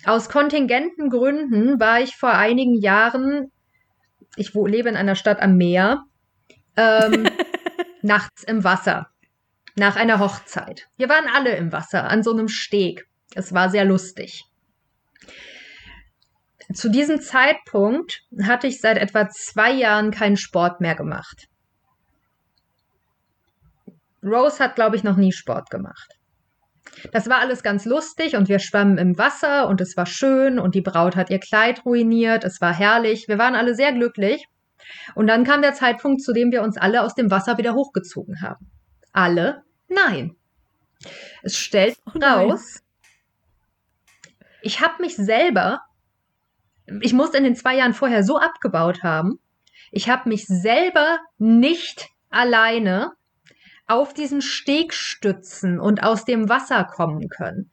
aus 0.05 0.28
kontingenten 0.28 1.09
Gründen 1.09 1.81
war 1.81 2.01
ich 2.01 2.16
vor 2.16 2.32
einigen 2.32 2.74
Jahren, 2.74 3.51
ich 4.37 4.53
lebe 4.55 4.89
in 4.89 4.97
einer 4.97 5.15
Stadt 5.15 5.41
am 5.41 5.57
Meer, 5.57 6.05
ähm, 6.77 7.28
nachts 8.03 8.45
im 8.45 8.65
Wasser. 8.65 9.09
Nach 9.77 9.97
einer 9.97 10.19
Hochzeit. 10.19 10.89
Wir 10.97 11.09
waren 11.09 11.27
alle 11.35 11.57
im 11.57 11.73
Wasser, 11.73 12.05
an 12.05 12.23
so 12.23 12.32
einem 12.32 12.49
Steg. 12.49 13.07
Es 13.35 13.55
war 13.55 13.70
sehr 13.70 13.85
lustig. 13.85 14.45
Zu 16.73 16.89
diesem 16.89 17.21
Zeitpunkt 17.21 18.23
hatte 18.43 18.67
ich 18.67 18.81
seit 18.81 18.97
etwa 18.97 19.29
zwei 19.29 19.73
Jahren 19.73 20.11
keinen 20.11 20.37
Sport 20.37 20.81
mehr 20.81 20.95
gemacht. 20.95 21.49
Rose 24.23 24.63
hat, 24.63 24.77
glaube 24.77 24.97
ich, 24.97 25.03
noch 25.03 25.17
nie 25.17 25.33
Sport 25.33 25.71
gemacht. 25.71 26.21
Das 27.13 27.29
war 27.29 27.39
alles 27.39 27.63
ganz 27.63 27.85
lustig 27.85 28.37
und 28.37 28.49
wir 28.49 28.59
schwammen 28.59 28.99
im 28.99 29.17
Wasser 29.17 29.69
und 29.69 29.81
es 29.81 29.97
war 29.97 30.07
schön 30.07 30.59
und 30.59 30.75
die 30.75 30.81
Braut 30.81 31.17
hat 31.17 31.31
ihr 31.31 31.39
Kleid 31.39 31.85
ruiniert, 31.85 32.45
es 32.45 32.61
war 32.61 32.75
herrlich, 32.75 33.27
wir 33.29 33.39
waren 33.39 33.55
alle 33.55 33.75
sehr 33.75 33.93
glücklich. 33.93 34.47
Und 35.15 35.27
dann 35.27 35.45
kam 35.45 35.63
der 35.63 35.75
Zeitpunkt, 35.75 36.23
zu 36.23 36.33
dem 36.33 36.51
wir 36.51 36.63
uns 36.63 36.77
alle 36.77 37.03
aus 37.03 37.15
dem 37.15 37.31
Wasser 37.31 37.59
wieder 37.59 37.75
hochgezogen 37.75 38.43
haben. 38.43 38.71
Alle? 39.13 39.63
Nein. 39.89 40.37
Es 41.43 41.57
stellt 41.57 41.97
oh 42.07 42.19
raus, 42.19 42.83
ich 44.63 44.81
habe 44.81 45.03
mich 45.03 45.17
selber 45.17 45.81
ich 47.01 47.12
musste 47.12 47.39
in 47.39 47.45
den 47.45 47.57
zwei 47.57 47.77
Jahren 47.77 47.95
vorher 47.95 48.23
so 48.23 48.39
abgebaut 48.39 49.03
haben. 49.03 49.39
Ich 49.91 50.09
habe 50.09 50.29
mich 50.29 50.47
selber 50.47 51.19
nicht 51.39 52.09
alleine 52.31 53.12
auf 53.87 54.15
diesen 54.15 54.41
Steg 54.41 54.95
stützen 54.95 55.81
und 55.81 56.03
aus 56.03 56.25
dem 56.25 56.49
Wasser 56.49 56.85
kommen 56.85 57.29
können. 57.29 57.71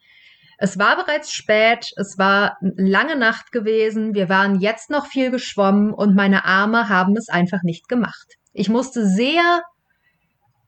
Es 0.58 0.80
war 0.80 0.96
bereits 0.96 1.32
spät, 1.32 1.92
es 1.98 2.18
war 2.18 2.58
lange 2.62 3.16
Nacht 3.16 3.52
gewesen, 3.52 4.16
wir 4.16 4.28
waren 4.28 4.60
jetzt 4.60 4.90
noch 4.90 5.06
viel 5.06 5.30
geschwommen 5.30 5.94
und 5.94 6.16
meine 6.16 6.46
Arme 6.46 6.90
haben 6.90 7.16
es 7.16 7.30
einfach 7.30 7.62
nicht 7.62 7.88
gemacht. 7.88 8.38
Ich 8.54 8.68
musste 8.68 9.06
sehr 9.06 9.62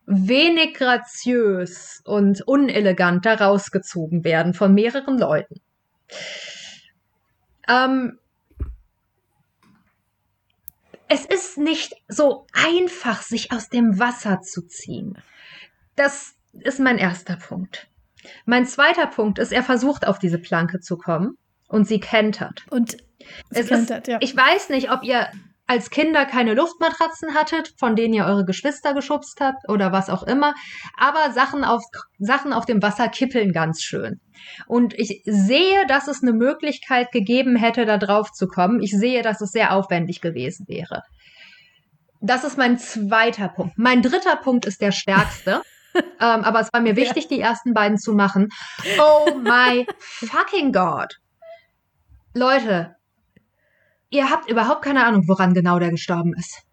wenig 0.05 0.75
graziös 0.75 2.01
und 2.05 2.47
unelegant 2.47 3.25
da 3.25 3.33
rausgezogen 3.33 4.23
werden 4.23 4.53
von 4.53 4.75
mehreren 4.75 5.17
Leuten. 5.17 5.55
Ähm, 7.67 8.19
es 11.09 11.25
ist 11.25 11.57
nicht 11.57 11.95
so 12.07 12.45
einfach, 12.53 13.21
sich 13.21 13.51
aus 13.51 13.69
dem 13.69 13.99
Wasser 13.99 14.41
zu 14.41 14.61
ziehen. 14.61 15.17
Das 15.95 16.35
ist 16.53 16.79
mein 16.79 16.97
erster 16.97 17.35
Punkt. 17.35 17.87
Mein 18.45 18.65
zweiter 18.65 19.07
Punkt 19.07 19.39
ist, 19.39 19.51
er 19.51 19.63
versucht 19.63 20.07
auf 20.07 20.19
diese 20.19 20.37
Planke 20.37 20.79
zu 20.79 20.97
kommen 20.97 21.35
und 21.67 21.87
sie 21.87 21.99
kentert. 21.99 22.65
Und 22.69 22.97
es 23.49 23.67
kentert, 23.67 24.07
ist, 24.07 24.11
ja. 24.11 24.17
Ich 24.21 24.35
weiß 24.35 24.69
nicht, 24.69 24.91
ob 24.91 25.03
ihr 25.03 25.27
als 25.69 25.91
Kinder 25.91 26.25
keine 26.25 26.55
Luftmatratzen 26.55 27.35
hattet, 27.35 27.75
von 27.77 27.95
denen 27.95 28.15
ihr 28.15 28.25
eure 28.25 28.43
Geschwister 28.43 28.95
geschubst 28.95 29.39
habt 29.39 29.69
oder 29.69 29.91
was 29.91 30.09
auch 30.09 30.23
immer. 30.23 30.55
Aber 30.97 31.31
Sachen 31.31 31.63
auf, 31.63 31.83
Sachen 32.17 32.53
auf 32.53 32.65
dem 32.65 32.81
Wasser 32.81 33.07
kippeln 33.07 33.53
ganz 33.53 33.83
schön. 33.83 34.19
Und 34.65 34.95
ich 34.97 35.21
sehe, 35.25 35.85
dass 35.85 36.07
es 36.07 36.23
eine 36.23 36.33
Möglichkeit 36.33 37.11
gegeben 37.11 37.55
hätte, 37.55 37.85
da 37.85 37.99
drauf 37.99 38.31
zu 38.31 38.47
kommen. 38.47 38.81
Ich 38.81 38.97
sehe, 38.97 39.21
dass 39.21 39.41
es 39.41 39.51
sehr 39.51 39.75
aufwendig 39.75 40.21
gewesen 40.21 40.65
wäre. 40.67 41.03
Das 42.19 42.43
ist 42.43 42.57
mein 42.57 42.79
zweiter 42.79 43.49
Punkt. 43.49 43.77
Mein 43.77 44.01
dritter 44.01 44.37
Punkt 44.37 44.65
ist 44.65 44.81
der 44.81 44.91
stärkste. 44.91 45.61
ähm, 45.95 46.03
aber 46.19 46.61
es 46.61 46.73
war 46.73 46.81
mir 46.81 46.95
wichtig, 46.95 47.25
ja. 47.25 47.29
die 47.29 47.41
ersten 47.41 47.75
beiden 47.75 47.99
zu 47.99 48.13
machen. 48.13 48.47
Oh 48.99 49.35
my 49.37 49.85
fucking 49.99 50.71
God. 50.71 51.13
Leute, 52.33 52.95
ihr 54.09 54.29
habt 54.29 54.49
überhaupt 54.49 54.83
keine 54.83 55.05
Ahnung, 55.05 55.23
woran 55.27 55.53
genau 55.53 55.79
der 55.79 55.91
gestorben 55.91 56.33
ist. 56.37 56.63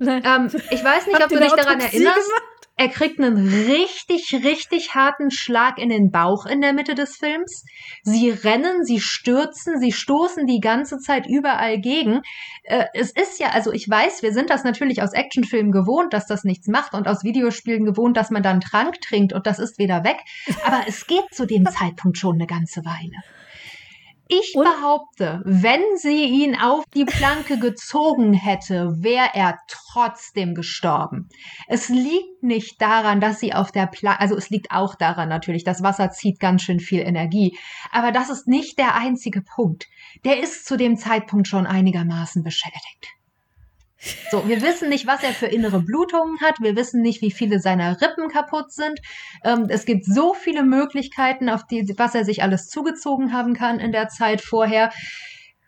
Ähm, 0.00 0.50
ich 0.70 0.84
weiß 0.84 1.06
nicht, 1.06 1.22
ob 1.22 1.28
du 1.28 1.38
dich 1.38 1.52
daran 1.52 1.80
erinnerst. 1.80 2.30
Er 2.76 2.88
kriegt 2.88 3.20
einen 3.20 3.36
richtig, 3.36 4.34
richtig 4.42 4.96
harten 4.96 5.30
Schlag 5.30 5.78
in 5.78 5.90
den 5.90 6.10
Bauch 6.10 6.44
in 6.44 6.60
der 6.60 6.72
Mitte 6.72 6.96
des 6.96 7.16
Films. 7.16 7.64
Sie 8.02 8.30
rennen, 8.30 8.82
sie 8.82 8.98
stürzen, 8.98 9.78
sie 9.78 9.92
stoßen 9.92 10.44
die 10.46 10.58
ganze 10.58 10.98
Zeit 10.98 11.24
überall 11.28 11.80
gegen. 11.80 12.22
Äh, 12.64 12.86
es 12.92 13.12
ist 13.12 13.38
ja, 13.38 13.50
also 13.50 13.70
ich 13.70 13.88
weiß, 13.88 14.24
wir 14.24 14.32
sind 14.32 14.50
das 14.50 14.64
natürlich 14.64 15.02
aus 15.02 15.12
Actionfilmen 15.12 15.70
gewohnt, 15.70 16.12
dass 16.12 16.26
das 16.26 16.42
nichts 16.42 16.66
macht 16.66 16.94
und 16.94 17.06
aus 17.06 17.22
Videospielen 17.22 17.84
gewohnt, 17.84 18.16
dass 18.16 18.30
man 18.30 18.42
dann 18.42 18.60
Trank 18.60 19.00
trinkt 19.00 19.32
und 19.32 19.46
das 19.46 19.60
ist 19.60 19.78
wieder 19.78 20.02
weg. 20.02 20.16
Aber 20.64 20.80
es 20.88 21.06
geht 21.06 21.32
zu 21.32 21.46
dem 21.46 21.66
Zeitpunkt 21.66 22.18
schon 22.18 22.34
eine 22.34 22.48
ganze 22.48 22.84
Weile. 22.84 23.22
Ich 24.28 24.54
Und? 24.54 24.64
behaupte, 24.64 25.42
wenn 25.44 25.82
sie 25.96 26.24
ihn 26.24 26.56
auf 26.56 26.84
die 26.94 27.04
Planke 27.04 27.58
gezogen 27.58 28.32
hätte, 28.32 28.94
wäre 28.98 29.30
er 29.34 29.58
trotzdem 29.68 30.54
gestorben. 30.54 31.28
Es 31.68 31.88
liegt 31.88 32.42
nicht 32.42 32.80
daran, 32.80 33.20
dass 33.20 33.40
sie 33.40 33.52
auf 33.52 33.70
der 33.70 33.86
Planke, 33.86 34.20
also 34.20 34.36
es 34.36 34.50
liegt 34.50 34.70
auch 34.70 34.94
daran 34.94 35.28
natürlich, 35.28 35.64
das 35.64 35.82
Wasser 35.82 36.10
zieht 36.10 36.40
ganz 36.40 36.62
schön 36.62 36.80
viel 36.80 37.00
Energie. 37.00 37.58
Aber 37.90 38.12
das 38.12 38.30
ist 38.30 38.48
nicht 38.48 38.78
der 38.78 38.94
einzige 38.94 39.42
Punkt. 39.42 39.86
Der 40.24 40.40
ist 40.40 40.66
zu 40.66 40.76
dem 40.76 40.96
Zeitpunkt 40.96 41.46
schon 41.46 41.66
einigermaßen 41.66 42.42
beschädigt. 42.42 43.13
So, 44.30 44.48
wir 44.48 44.60
wissen 44.62 44.88
nicht, 44.88 45.06
was 45.06 45.22
er 45.22 45.32
für 45.32 45.46
innere 45.46 45.80
Blutungen 45.80 46.40
hat. 46.40 46.60
Wir 46.60 46.76
wissen 46.76 47.00
nicht, 47.00 47.22
wie 47.22 47.30
viele 47.30 47.60
seiner 47.60 48.00
Rippen 48.00 48.28
kaputt 48.28 48.72
sind. 48.72 49.00
Ähm, 49.44 49.66
es 49.68 49.84
gibt 49.84 50.04
so 50.04 50.34
viele 50.34 50.62
Möglichkeiten, 50.62 51.48
auf 51.48 51.66
die, 51.66 51.94
was 51.96 52.14
er 52.14 52.24
sich 52.24 52.42
alles 52.42 52.68
zugezogen 52.68 53.32
haben 53.32 53.54
kann 53.54 53.80
in 53.80 53.92
der 53.92 54.08
Zeit 54.08 54.40
vorher. 54.40 54.90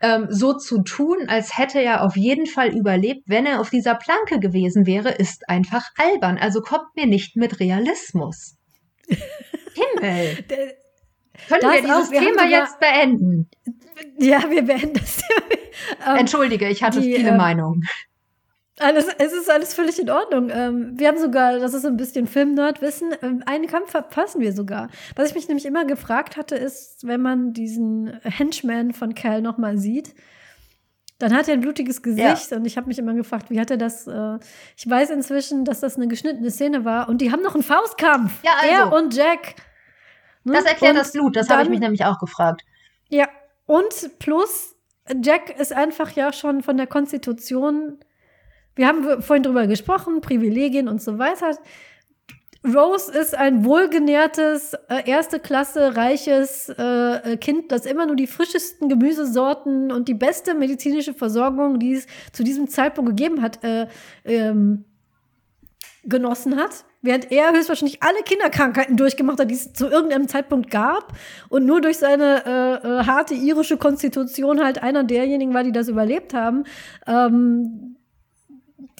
Ähm, 0.02 0.26
so 0.28 0.52
zu 0.52 0.82
tun, 0.82 1.28
als 1.28 1.56
hätte 1.56 1.80
er 1.80 2.04
auf 2.04 2.16
jeden 2.16 2.46
Fall 2.46 2.76
überlebt, 2.76 3.22
wenn 3.26 3.46
er 3.46 3.60
auf 3.60 3.70
dieser 3.70 3.94
Planke 3.94 4.38
gewesen 4.40 4.86
wäre, 4.86 5.10
ist 5.10 5.48
einfach 5.48 5.84
albern. 5.96 6.36
Also 6.36 6.60
kommt 6.60 6.94
mir 6.96 7.06
nicht 7.06 7.36
mit 7.36 7.60
Realismus. 7.60 8.56
Himmel. 9.08 10.44
Können 11.48 11.60
das 11.60 11.72
wir 11.72 11.82
dieses 11.82 12.08
auch, 12.08 12.10
wir 12.10 12.20
Thema 12.20 12.46
jetzt 12.46 12.80
beenden? 12.80 13.48
Ja, 14.18 14.50
wir 14.50 14.62
beenden 14.62 14.94
das 14.94 15.16
Thema. 15.16 15.46
Ähm, 16.08 16.16
Entschuldige, 16.16 16.68
ich 16.70 16.82
hatte 16.82 17.02
die, 17.02 17.14
viele 17.14 17.30
äh, 17.30 17.36
Meinungen. 17.36 17.82
Alles, 18.78 19.06
es 19.18 19.32
ist 19.32 19.50
alles 19.50 19.72
völlig 19.72 19.98
in 19.98 20.10
Ordnung. 20.10 20.50
Ähm, 20.50 20.92
wir 20.98 21.08
haben 21.08 21.18
sogar, 21.18 21.58
das 21.58 21.72
ist 21.72 21.82
so 21.82 21.88
ein 21.88 21.96
bisschen 21.96 22.26
Film-Nerd-Wissen, 22.26 23.14
ähm, 23.22 23.42
einen 23.46 23.66
Kampf 23.66 23.90
verpassen 23.90 24.40
wir 24.40 24.52
sogar. 24.52 24.90
Was 25.14 25.30
ich 25.30 25.34
mich 25.34 25.48
nämlich 25.48 25.64
immer 25.64 25.86
gefragt 25.86 26.36
hatte, 26.36 26.56
ist, 26.56 27.06
wenn 27.06 27.22
man 27.22 27.54
diesen 27.54 28.20
Henchman 28.22 28.92
von 28.92 29.14
Cal 29.14 29.40
noch 29.40 29.56
mal 29.56 29.78
sieht, 29.78 30.14
dann 31.18 31.34
hat 31.34 31.48
er 31.48 31.54
ein 31.54 31.62
blutiges 31.62 32.02
Gesicht 32.02 32.50
ja. 32.50 32.56
und 32.58 32.66
ich 32.66 32.76
habe 32.76 32.88
mich 32.88 32.98
immer 32.98 33.14
gefragt, 33.14 33.48
wie 33.48 33.58
hat 33.58 33.70
er 33.70 33.78
das? 33.78 34.06
Äh 34.06 34.38
ich 34.76 34.88
weiß 34.88 35.08
inzwischen, 35.08 35.64
dass 35.64 35.80
das 35.80 35.96
eine 35.96 36.08
geschnittene 36.08 36.50
Szene 36.50 36.84
war 36.84 37.08
und 37.08 37.22
die 37.22 37.32
haben 37.32 37.42
noch 37.42 37.54
einen 37.54 37.64
Faustkampf. 37.64 38.32
Ja, 38.44 38.52
also. 38.60 38.74
Er 38.74 38.92
und 38.92 39.14
Jack. 39.14 39.54
Ne? 40.44 40.52
Das 40.52 40.66
erklärt 40.66 40.92
und 40.92 40.98
das 40.98 41.12
Blut, 41.12 41.34
das 41.34 41.48
habe 41.48 41.62
ich 41.62 41.70
mich 41.70 41.80
nämlich 41.80 42.04
auch 42.04 42.18
gefragt. 42.18 42.62
Ja, 43.08 43.26
und 43.64 44.18
plus, 44.18 44.76
Jack 45.22 45.58
ist 45.58 45.72
einfach 45.72 46.10
ja 46.10 46.34
schon 46.34 46.62
von 46.62 46.76
der 46.76 46.86
Konstitution 46.86 47.98
wir 48.76 48.86
haben 48.86 49.22
vorhin 49.22 49.42
drüber 49.42 49.66
gesprochen, 49.66 50.20
Privilegien 50.20 50.88
und 50.88 51.02
so 51.02 51.18
weiter. 51.18 51.56
Rose 52.64 53.12
ist 53.12 53.34
ein 53.34 53.64
wohlgenährtes, 53.64 54.74
äh, 54.88 55.08
erste 55.08 55.38
Klasse, 55.38 55.96
reiches 55.96 56.68
äh, 56.68 57.32
äh, 57.32 57.36
Kind, 57.36 57.70
das 57.70 57.86
immer 57.86 58.06
nur 58.06 58.16
die 58.16 58.26
frischesten 58.26 58.88
Gemüsesorten 58.88 59.92
und 59.92 60.08
die 60.08 60.14
beste 60.14 60.54
medizinische 60.54 61.14
Versorgung, 61.14 61.78
die 61.78 61.94
es 61.94 62.06
zu 62.32 62.42
diesem 62.42 62.68
Zeitpunkt 62.68 63.16
gegeben 63.16 63.40
hat, 63.40 63.62
äh, 63.62 63.86
ähm, 64.24 64.84
genossen 66.02 66.56
hat. 66.56 66.84
Während 67.02 67.30
er 67.30 67.52
höchstwahrscheinlich 67.52 68.02
alle 68.02 68.22
Kinderkrankheiten 68.24 68.96
durchgemacht 68.96 69.38
hat, 69.38 69.50
die 69.50 69.54
es 69.54 69.72
zu 69.72 69.86
irgendeinem 69.86 70.26
Zeitpunkt 70.26 70.70
gab 70.70 71.12
und 71.48 71.66
nur 71.66 71.80
durch 71.80 71.98
seine 71.98 72.44
äh, 72.44 72.86
äh, 72.88 73.04
harte 73.04 73.34
irische 73.34 73.76
Konstitution 73.76 74.64
halt 74.64 74.82
einer 74.82 75.04
derjenigen 75.04 75.54
war, 75.54 75.62
die 75.62 75.72
das 75.72 75.88
überlebt 75.88 76.34
haben. 76.34 76.64
Ähm, 77.06 77.95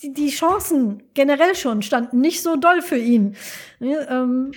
die, 0.03 0.13
die 0.13 0.29
Chancen 0.29 1.03
generell 1.15 1.55
schon 1.55 1.83
standen 1.83 2.21
nicht 2.21 2.43
so 2.43 2.57
doll 2.57 2.83
für 2.83 2.99
ihn. 2.99 3.37
Ähm, 3.81 4.53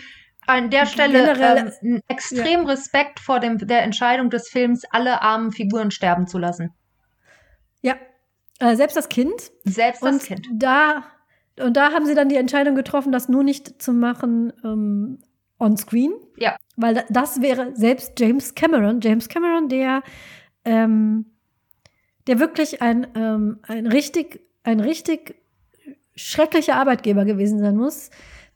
An 0.45 0.69
der 0.69 0.85
Stelle 0.85 1.71
ähm, 1.81 2.01
extrem 2.07 2.61
ja. 2.61 2.67
Respekt 2.67 3.19
vor 3.19 3.39
dem, 3.39 3.57
der 3.57 3.83
Entscheidung 3.83 4.29
des 4.29 4.49
Films, 4.49 4.83
alle 4.91 5.21
armen 5.21 5.51
Figuren 5.51 5.91
sterben 5.91 6.27
zu 6.27 6.37
lassen. 6.37 6.73
Ja, 7.81 7.95
äh, 8.59 8.75
selbst 8.75 8.97
das 8.97 9.09
Kind. 9.09 9.51
Selbst 9.63 10.03
das 10.03 10.13
und 10.13 10.23
Kind. 10.23 10.47
Da, 10.53 11.03
und 11.59 11.77
da 11.77 11.93
haben 11.93 12.05
sie 12.05 12.15
dann 12.15 12.29
die 12.29 12.35
Entscheidung 12.35 12.75
getroffen, 12.75 13.11
das 13.11 13.29
nur 13.29 13.43
nicht 13.43 13.81
zu 13.81 13.93
machen 13.93 14.51
ähm, 14.63 15.19
on 15.59 15.77
screen. 15.77 16.13
Ja. 16.37 16.57
Weil 16.75 17.05
das 17.09 17.41
wäre 17.41 17.75
selbst 17.75 18.19
James 18.19 18.55
Cameron, 18.55 18.99
James 19.01 19.29
Cameron, 19.29 19.69
der, 19.69 20.03
ähm, 20.65 21.25
der 22.27 22.39
wirklich 22.39 22.81
ein, 22.81 23.07
ähm, 23.15 23.59
ein 23.63 23.87
richtig 23.87 24.41
ein 24.69 24.79
richtig 24.79 25.35
schrecklicher 26.15 26.75
Arbeitgeber 26.75 27.25
gewesen 27.25 27.59
sein 27.59 27.75
muss, 27.75 28.09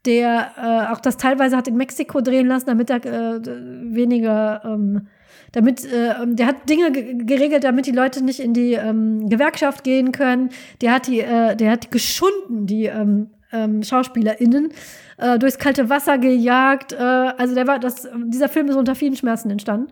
der 0.05 0.51
äh, 0.57 0.91
auch 0.91 0.99
das 0.99 1.17
teilweise 1.17 1.55
hat 1.55 1.67
in 1.67 1.77
Mexiko 1.77 2.21
drehen 2.21 2.47
lassen, 2.47 2.67
damit 2.67 2.89
er 2.89 3.05
äh, 3.05 3.39
weniger, 3.45 4.61
ähm, 4.65 5.07
damit, 5.53 5.85
äh, 5.85 6.13
der 6.27 6.47
hat 6.47 6.69
Dinge 6.69 6.91
geregelt, 6.91 7.63
damit 7.63 7.85
die 7.85 7.91
Leute 7.91 8.23
nicht 8.23 8.39
in 8.39 8.53
die 8.53 8.73
ähm, 8.73 9.29
Gewerkschaft 9.29 9.83
gehen 9.83 10.11
können. 10.11 10.49
Der 10.81 10.93
hat 10.93 11.07
die, 11.07 11.21
äh, 11.21 11.55
der 11.55 11.71
hat 11.71 11.89
geschunden, 11.89 12.67
die 12.67 12.85
ähm, 12.85 13.29
ähm, 13.53 13.81
SchauspielerInnen, 13.81 14.73
äh, 15.17 15.39
durchs 15.39 15.57
kalte 15.57 15.89
Wasser 15.89 16.17
gejagt. 16.17 16.91
Äh, 16.91 16.97
also 16.97 17.55
der 17.55 17.67
war, 17.67 17.79
das, 17.79 18.07
dieser 18.25 18.49
Film 18.49 18.67
ist 18.67 18.75
unter 18.75 18.95
vielen 18.95 19.15
Schmerzen 19.15 19.51
entstanden. 19.51 19.87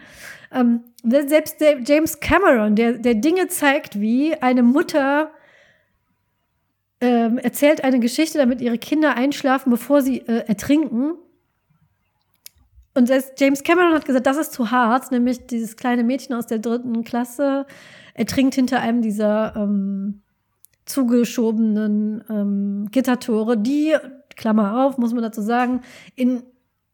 Ähm, 0.51 0.81
selbst 1.03 1.63
James 1.85 2.19
Cameron, 2.19 2.75
der, 2.75 2.93
der 2.93 3.15
Dinge 3.15 3.47
zeigt, 3.47 4.01
wie 4.01 4.35
eine 4.41 4.63
Mutter 4.63 5.31
ähm, 7.01 7.37
erzählt 7.37 7.83
eine 7.83 7.99
Geschichte, 7.99 8.37
damit 8.37 8.61
ihre 8.61 8.77
Kinder 8.77 9.15
einschlafen, 9.15 9.69
bevor 9.71 10.01
sie 10.01 10.19
äh, 10.19 10.47
ertrinken. 10.47 11.13
Und 12.93 13.11
James 13.37 13.63
Cameron 13.63 13.93
hat 13.93 14.05
gesagt, 14.05 14.27
das 14.27 14.37
ist 14.37 14.53
zu 14.53 14.71
hart, 14.71 15.11
nämlich 15.11 15.47
dieses 15.47 15.77
kleine 15.77 16.03
Mädchen 16.03 16.35
aus 16.35 16.47
der 16.47 16.59
dritten 16.59 17.03
Klasse 17.03 17.65
ertrinkt 18.13 18.55
hinter 18.55 18.81
einem 18.81 19.01
dieser 19.01 19.55
ähm, 19.55 20.21
zugeschobenen 20.85 22.23
ähm, 22.29 22.87
Gittertore, 22.91 23.57
die, 23.57 23.95
Klammer 24.35 24.85
auf, 24.85 24.97
muss 24.97 25.13
man 25.13 25.23
dazu 25.23 25.41
sagen, 25.41 25.81
in, 26.15 26.43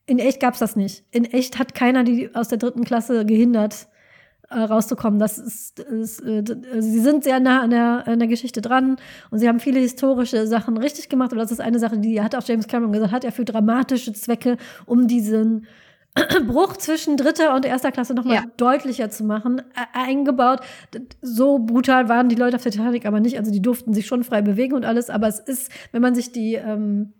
in 0.05 0.19
echt 0.19 0.39
gab's 0.39 0.59
das 0.59 0.75
nicht. 0.75 1.03
In 1.11 1.25
echt 1.25 1.59
hat 1.59 1.73
keiner 1.73 2.03
die 2.03 2.33
aus 2.35 2.49
der 2.49 2.57
dritten 2.57 2.83
Klasse 2.83 3.25
gehindert, 3.25 3.87
äh, 4.49 4.59
rauszukommen. 4.59 5.19
Das 5.19 5.37
ist, 5.37 5.79
ist 5.79 6.21
äh, 6.21 6.43
sie 6.79 6.99
sind 6.99 7.23
sehr 7.23 7.39
nah 7.39 7.61
an 7.61 7.69
der, 7.69 8.07
an 8.07 8.19
der 8.19 8.27
Geschichte 8.27 8.61
dran 8.61 8.97
und 9.29 9.39
sie 9.39 9.47
haben 9.47 9.59
viele 9.59 9.79
historische 9.79 10.47
Sachen 10.47 10.77
richtig 10.77 11.09
gemacht. 11.09 11.31
Aber 11.31 11.41
das 11.41 11.51
ist 11.51 11.61
eine 11.61 11.79
Sache, 11.79 11.97
die 11.97 12.21
hat 12.21 12.35
auch 12.35 12.43
James 12.43 12.67
Cameron 12.67 12.93
gesagt, 12.93 13.11
hat 13.11 13.25
er 13.25 13.31
für 13.31 13.45
dramatische 13.45 14.13
Zwecke, 14.13 14.57
um 14.85 15.07
diesen 15.07 15.67
Bruch 16.47 16.77
zwischen 16.77 17.17
dritter 17.17 17.55
und 17.55 17.65
erster 17.65 17.91
Klasse 17.91 18.13
nochmal 18.13 18.35
ja. 18.35 18.43
deutlicher 18.57 19.09
zu 19.09 19.23
machen, 19.23 19.61
eingebaut. 19.93 20.61
So 21.21 21.59
brutal 21.59 22.09
waren 22.09 22.29
die 22.29 22.35
Leute 22.35 22.55
auf 22.55 22.63
der 22.63 22.71
Titanic 22.71 23.05
aber 23.05 23.19
nicht. 23.19 23.37
Also 23.37 23.51
die 23.51 23.61
durften 23.61 23.93
sich 23.93 24.07
schon 24.07 24.23
frei 24.23 24.41
bewegen 24.41 24.73
und 24.73 24.85
alles. 24.85 25.09
Aber 25.09 25.27
es 25.27 25.39
ist, 25.39 25.71
wenn 25.91 26.01
man 26.01 26.15
sich 26.15 26.31
die 26.31 26.55
ähm, 26.55 27.13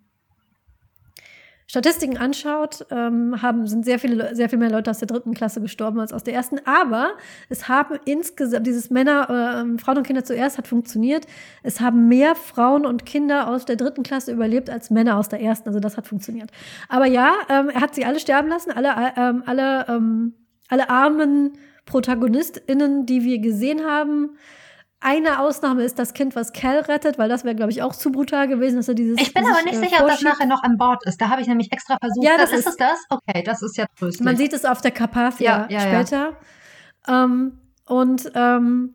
Statistiken 1.70 2.16
anschaut, 2.16 2.86
ähm, 2.90 3.42
haben, 3.42 3.66
sind 3.66 3.84
sehr 3.84 3.98
viele, 3.98 4.34
sehr 4.34 4.48
viel 4.48 4.58
mehr 4.58 4.70
Leute 4.70 4.90
aus 4.90 5.00
der 5.00 5.06
dritten 5.06 5.34
Klasse 5.34 5.60
gestorben 5.60 6.00
als 6.00 6.14
aus 6.14 6.24
der 6.24 6.32
ersten. 6.32 6.60
Aber 6.64 7.10
es 7.50 7.68
haben 7.68 7.98
insgesamt, 8.06 8.66
dieses 8.66 8.88
Männer, 8.88 9.28
äh, 9.28 9.78
Frauen 9.78 9.98
und 9.98 10.06
Kinder 10.06 10.24
zuerst 10.24 10.56
hat 10.56 10.66
funktioniert. 10.66 11.26
Es 11.62 11.82
haben 11.82 12.08
mehr 12.08 12.34
Frauen 12.34 12.86
und 12.86 13.04
Kinder 13.04 13.48
aus 13.48 13.66
der 13.66 13.76
dritten 13.76 14.02
Klasse 14.02 14.32
überlebt 14.32 14.70
als 14.70 14.88
Männer 14.88 15.18
aus 15.18 15.28
der 15.28 15.42
ersten. 15.42 15.68
Also 15.68 15.78
das 15.78 15.98
hat 15.98 16.06
funktioniert. 16.06 16.50
Aber 16.88 17.04
ja, 17.04 17.34
ähm, 17.50 17.68
er 17.68 17.82
hat 17.82 17.94
sie 17.94 18.06
alle 18.06 18.18
sterben 18.18 18.48
lassen, 18.48 18.70
alle, 18.72 18.94
ähm, 19.18 19.42
alle, 19.44 19.84
ähm, 19.88 20.32
alle 20.70 20.88
armen 20.88 21.52
ProtagonistInnen, 21.84 23.04
die 23.04 23.24
wir 23.24 23.40
gesehen 23.40 23.84
haben. 23.84 24.38
Eine 25.00 25.38
Ausnahme 25.38 25.84
ist 25.84 25.98
das 26.00 26.12
Kind, 26.12 26.34
was 26.34 26.52
Cal 26.52 26.80
rettet, 26.80 27.18
weil 27.18 27.28
das 27.28 27.44
wäre, 27.44 27.54
glaube 27.54 27.70
ich, 27.70 27.82
auch 27.82 27.94
zu 27.94 28.10
brutal 28.10 28.48
gewesen, 28.48 28.76
dass 28.76 28.88
er 28.88 28.94
dieses. 28.94 29.20
Ich 29.20 29.32
bin 29.32 29.46
aber 29.46 29.62
nicht 29.62 29.76
äh, 29.76 29.88
sicher, 29.88 30.02
ob 30.02 30.08
das 30.08 30.22
nachher 30.22 30.46
noch 30.46 30.64
an 30.64 30.76
Bord 30.76 31.06
ist. 31.06 31.20
Da 31.20 31.28
habe 31.28 31.40
ich 31.40 31.46
nämlich 31.46 31.70
extra 31.72 31.98
versucht. 31.98 32.26
Ja, 32.26 32.36
das, 32.36 32.50
ist, 32.50 32.60
ist 32.60 32.66
es 32.66 32.76
das? 32.76 32.98
Okay, 33.08 33.44
das 33.44 33.62
ist 33.62 33.76
ja 33.76 33.86
tröstlich. 33.96 34.24
Man 34.24 34.36
sieht 34.36 34.52
es 34.52 34.64
auf 34.64 34.80
der 34.80 34.90
Carpathia 34.90 35.68
ja, 35.70 35.78
ja, 35.78 35.80
später. 35.80 36.36
Ja. 37.06 37.24
Ähm, 37.24 37.58
und 37.86 38.32
ähm, 38.34 38.94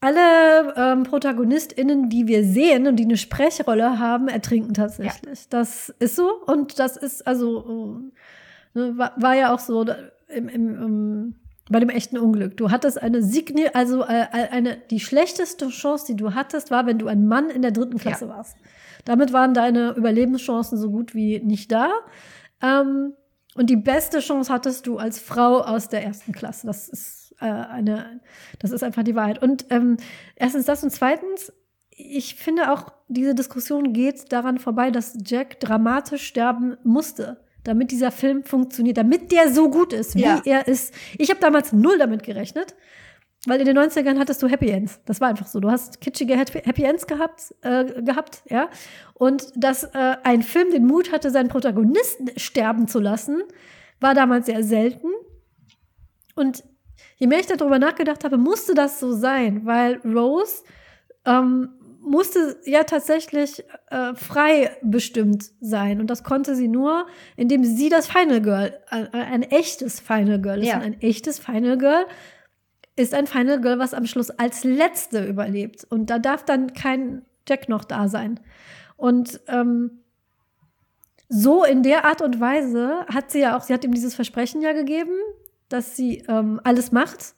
alle 0.00 0.74
ähm, 0.76 1.02
ProtagonistInnen, 1.02 2.08
die 2.08 2.26
wir 2.26 2.44
sehen 2.44 2.86
und 2.86 2.96
die 2.96 3.04
eine 3.04 3.18
Sprechrolle 3.18 3.98
haben, 3.98 4.28
ertrinken 4.28 4.72
tatsächlich. 4.72 5.48
Das 5.50 5.90
ist 5.98 6.16
so. 6.16 6.30
Und 6.46 6.78
das 6.78 6.96
ist 6.96 7.26
also, 7.26 8.00
äh, 8.74 8.78
war, 8.96 9.12
war 9.16 9.34
ja 9.34 9.52
auch 9.52 9.58
so 9.58 9.84
im, 10.28 10.48
im, 10.48 10.82
im 10.82 11.34
bei 11.70 11.80
dem 11.80 11.88
echten 11.88 12.18
Unglück. 12.18 12.56
Du 12.56 12.70
hattest 12.70 13.00
eine 13.00 13.22
Signi, 13.22 13.68
also 13.72 14.02
äh, 14.02 14.26
äh, 14.32 14.48
eine, 14.50 14.76
die 14.90 15.00
schlechteste 15.00 15.68
Chance, 15.68 16.06
die 16.08 16.16
du 16.16 16.34
hattest, 16.34 16.70
war, 16.70 16.86
wenn 16.86 16.98
du 16.98 17.06
ein 17.06 17.26
Mann 17.26 17.48
in 17.48 17.62
der 17.62 17.70
dritten 17.70 17.98
Klasse 17.98 18.26
ja. 18.26 18.36
warst. 18.36 18.56
Damit 19.04 19.32
waren 19.32 19.54
deine 19.54 19.92
Überlebenschancen 19.92 20.76
so 20.76 20.90
gut 20.90 21.14
wie 21.14 21.38
nicht 21.40 21.70
da. 21.72 21.90
Ähm, 22.60 23.14
und 23.54 23.70
die 23.70 23.76
beste 23.76 24.18
Chance 24.18 24.52
hattest 24.52 24.86
du 24.86 24.98
als 24.98 25.20
Frau 25.20 25.60
aus 25.60 25.88
der 25.88 26.04
ersten 26.04 26.32
Klasse. 26.32 26.66
Das 26.66 26.88
ist 26.88 27.36
äh, 27.40 27.46
eine, 27.46 28.20
das 28.58 28.72
ist 28.72 28.82
einfach 28.82 29.04
die 29.04 29.14
Wahrheit. 29.14 29.40
Und 29.40 29.66
ähm, 29.70 29.96
erstens 30.34 30.66
das 30.66 30.82
und 30.82 30.90
zweitens, 30.90 31.52
ich 31.90 32.34
finde 32.34 32.72
auch, 32.72 32.92
diese 33.08 33.34
Diskussion 33.34 33.92
geht 33.92 34.32
daran 34.32 34.58
vorbei, 34.58 34.90
dass 34.90 35.16
Jack 35.24 35.60
dramatisch 35.60 36.26
sterben 36.26 36.76
musste 36.82 37.38
damit 37.64 37.90
dieser 37.90 38.10
Film 38.10 38.44
funktioniert, 38.44 38.96
damit 38.96 39.32
der 39.32 39.52
so 39.52 39.70
gut 39.70 39.92
ist, 39.92 40.14
wie 40.14 40.22
ja. 40.22 40.40
er 40.44 40.66
ist. 40.66 40.94
Ich 41.18 41.30
habe 41.30 41.40
damals 41.40 41.72
null 41.72 41.98
damit 41.98 42.22
gerechnet, 42.22 42.74
weil 43.46 43.60
in 43.60 43.66
den 43.66 43.78
90ern 43.78 44.18
hattest 44.18 44.42
du 44.42 44.48
Happy 44.48 44.68
Ends. 44.68 45.00
Das 45.06 45.20
war 45.20 45.28
einfach 45.28 45.46
so. 45.46 45.60
Du 45.60 45.70
hast 45.70 46.00
kitschige 46.00 46.36
Happy 46.36 46.82
Ends 46.82 47.06
gehabt, 47.06 47.54
äh, 47.62 48.02
gehabt 48.02 48.42
ja. 48.48 48.68
Und 49.14 49.52
dass 49.56 49.84
äh, 49.84 50.16
ein 50.22 50.42
Film 50.42 50.70
den 50.70 50.86
Mut 50.86 51.12
hatte, 51.12 51.30
seinen 51.30 51.48
Protagonisten 51.48 52.30
sterben 52.36 52.88
zu 52.88 53.00
lassen, 53.00 53.42
war 54.00 54.14
damals 54.14 54.46
sehr 54.46 54.62
selten. 54.62 55.08
Und 56.34 56.64
je 57.16 57.26
mehr 57.26 57.40
ich 57.40 57.46
darüber 57.46 57.78
nachgedacht 57.78 58.24
habe, 58.24 58.38
musste 58.38 58.74
das 58.74 59.00
so 59.00 59.12
sein, 59.12 59.64
weil 59.64 60.00
Rose 60.04 60.62
ähm, 61.24 61.79
musste 62.00 62.58
ja 62.64 62.84
tatsächlich 62.84 63.64
äh, 63.90 64.14
frei 64.14 64.76
bestimmt 64.82 65.50
sein. 65.60 66.00
Und 66.00 66.08
das 66.08 66.24
konnte 66.24 66.54
sie 66.54 66.68
nur, 66.68 67.06
indem 67.36 67.64
sie 67.64 67.88
das 67.88 68.08
Final 68.08 68.40
Girl, 68.40 68.78
ein, 68.88 69.12
äh, 69.12 69.16
ein 69.16 69.42
echtes 69.42 70.00
Final 70.00 70.40
Girl 70.40 70.60
ist. 70.60 70.68
Ja. 70.68 70.76
Und 70.76 70.82
ein 70.82 71.00
echtes 71.00 71.38
Final 71.38 71.78
Girl 71.78 72.06
ist 72.96 73.14
ein 73.14 73.26
Final 73.26 73.60
Girl, 73.60 73.78
was 73.78 73.94
am 73.94 74.06
Schluss 74.06 74.30
als 74.30 74.64
letzte 74.64 75.24
überlebt. 75.26 75.86
Und 75.88 76.10
da 76.10 76.18
darf 76.18 76.44
dann 76.44 76.72
kein 76.72 77.22
Jack 77.48 77.68
noch 77.68 77.84
da 77.84 78.08
sein. 78.08 78.40
Und 78.96 79.40
ähm, 79.48 80.02
so 81.28 81.64
in 81.64 81.82
der 81.82 82.04
Art 82.04 82.22
und 82.22 82.40
Weise 82.40 83.06
hat 83.06 83.30
sie 83.30 83.40
ja 83.40 83.56
auch, 83.56 83.62
sie 83.62 83.72
hat 83.72 83.84
ihm 83.84 83.94
dieses 83.94 84.14
Versprechen 84.14 84.62
ja 84.62 84.72
gegeben, 84.72 85.16
dass 85.68 85.96
sie 85.96 86.24
ähm, 86.28 86.60
alles 86.64 86.92
macht 86.92 87.34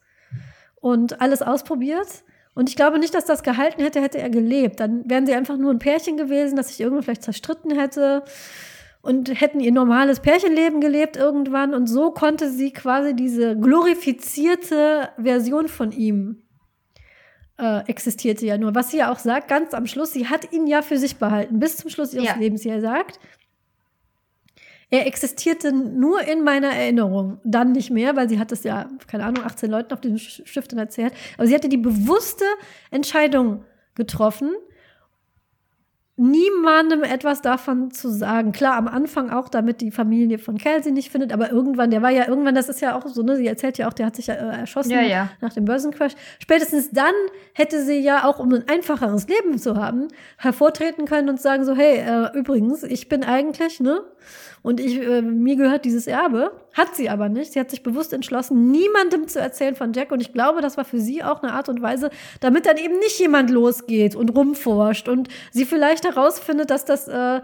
und 0.75 1.21
alles 1.21 1.41
ausprobiert 1.41 2.23
Und 2.55 2.69
ich 2.69 2.75
glaube 2.75 2.99
nicht, 2.99 3.13
dass 3.15 3.25
das 3.25 3.43
gehalten 3.43 3.81
hätte, 3.81 4.01
hätte 4.01 4.19
er 4.19 4.29
gelebt. 4.29 4.79
Dann 4.79 5.09
wären 5.09 5.25
sie 5.25 5.33
einfach 5.33 5.57
nur 5.57 5.71
ein 5.71 5.79
Pärchen 5.79 6.17
gewesen, 6.17 6.55
das 6.55 6.67
sich 6.69 6.81
irgendwann 6.81 7.03
vielleicht 7.03 7.23
zerstritten 7.23 7.77
hätte 7.77 8.23
und 9.01 9.39
hätten 9.41 9.59
ihr 9.59 9.71
normales 9.71 10.19
Pärchenleben 10.19 10.79
gelebt 10.79 11.17
irgendwann. 11.17 11.73
Und 11.73 11.87
so 11.87 12.11
konnte 12.11 12.49
sie 12.49 12.71
quasi 12.71 13.15
diese 13.15 13.57
glorifizierte 13.57 15.09
Version 15.17 15.67
von 15.67 15.91
ihm 15.91 16.43
äh, 17.57 17.85
existierte 17.87 18.45
ja 18.45 18.57
nur. 18.57 18.75
Was 18.75 18.91
sie 18.91 18.97
ja 18.97 19.11
auch 19.11 19.19
sagt, 19.19 19.47
ganz 19.47 19.73
am 19.73 19.87
Schluss, 19.87 20.11
sie 20.13 20.27
hat 20.27 20.51
ihn 20.51 20.67
ja 20.67 20.81
für 20.81 20.97
sich 20.97 21.17
behalten, 21.17 21.59
bis 21.59 21.77
zum 21.77 21.89
Schluss 21.89 22.13
ihres 22.13 22.27
Ja. 22.27 22.35
Lebens. 22.35 22.61
Sie 22.61 22.79
sagt, 22.79 23.19
er 24.93 25.07
existierte 25.07 25.71
nur 25.73 26.21
in 26.21 26.43
meiner 26.43 26.67
Erinnerung. 26.69 27.39
Dann 27.43 27.71
nicht 27.71 27.89
mehr, 27.89 28.15
weil 28.15 28.29
sie 28.29 28.37
hat 28.37 28.51
es 28.51 28.63
ja, 28.63 28.87
keine 29.07 29.25
Ahnung, 29.25 29.43
18 29.43 29.71
Leuten 29.71 29.91
auf 29.91 30.01
Sch- 30.01 30.45
Schiff 30.45 30.67
dann 30.67 30.77
erzählt. 30.77 31.13
Aber 31.37 31.47
sie 31.47 31.55
hatte 31.55 31.67
die 31.67 31.77
bewusste 31.77 32.45
Entscheidung 32.91 33.65
getroffen, 33.95 34.51
niemandem 36.15 37.01
etwas 37.03 37.41
davon 37.41 37.89
zu 37.89 38.07
sagen. 38.11 38.51
Klar, 38.51 38.75
am 38.77 38.87
Anfang 38.87 39.31
auch, 39.31 39.49
damit 39.49 39.81
die 39.81 39.89
Familie 39.89 40.37
von 40.37 40.59
Kelsey 40.59 40.91
nicht 40.91 41.11
findet, 41.11 41.33
aber 41.33 41.49
irgendwann, 41.51 41.89
der 41.89 42.03
war 42.03 42.11
ja 42.11 42.27
irgendwann, 42.27 42.53
das 42.53 42.69
ist 42.69 42.81
ja 42.81 42.95
auch 42.95 43.07
so, 43.07 43.23
ne, 43.23 43.35
sie 43.35 43.47
erzählt 43.47 43.79
ja 43.79 43.87
auch, 43.89 43.93
der 43.93 44.05
hat 44.05 44.15
sich 44.15 44.27
ja 44.27 44.35
äh, 44.35 44.59
erschossen 44.59 44.91
Ja, 44.91 45.01
ja. 45.01 45.29
nach 45.41 45.53
dem 45.53 45.65
Börsencrash. 45.65 46.13
Spätestens 46.37 46.91
dann 46.91 47.15
hätte 47.55 47.81
sie 47.83 47.97
ja 47.97 48.25
auch, 48.25 48.37
um 48.37 48.53
ein 48.53 48.63
einfacheres 48.69 49.27
Leben 49.27 49.57
zu 49.57 49.75
haben, 49.75 50.07
hervortreten 50.37 51.05
können 51.05 51.29
und 51.29 51.41
sagen 51.41 51.65
so, 51.65 51.73
hey, 51.75 51.97
äh, 51.97 52.37
übrigens, 52.37 52.83
ich 52.83 53.09
bin 53.09 53.23
eigentlich, 53.23 53.79
ne, 53.79 54.01
und 54.63 54.79
ich, 54.79 54.97
äh, 54.97 55.21
mir 55.21 55.57
gehört 55.57 55.83
dieses 55.83 56.07
Erbe. 56.07 56.51
Hat 56.73 56.95
sie 56.95 57.09
aber 57.09 57.27
nicht. 57.27 57.51
Sie 57.51 57.59
hat 57.59 57.69
sich 57.69 57.83
bewusst 57.83 58.13
entschlossen, 58.13 58.71
niemandem 58.71 59.27
zu 59.27 59.39
erzählen 59.39 59.75
von 59.75 59.91
Jack. 59.91 60.11
Und 60.11 60.21
ich 60.21 60.31
glaube, 60.31 60.61
das 60.61 60.77
war 60.77 60.85
für 60.85 60.99
sie 60.99 61.21
auch 61.21 61.43
eine 61.43 61.51
Art 61.51 61.67
und 61.67 61.81
Weise, 61.81 62.09
damit 62.39 62.65
dann 62.65 62.77
eben 62.77 62.97
nicht 62.99 63.19
jemand 63.19 63.49
losgeht 63.49 64.15
und 64.15 64.33
rumforscht 64.33 65.09
und 65.09 65.27
sie 65.51 65.65
vielleicht 65.65 66.05
herausfindet, 66.05 66.69
dass 66.69 66.85
das, 66.85 67.09
äh, 67.09 67.41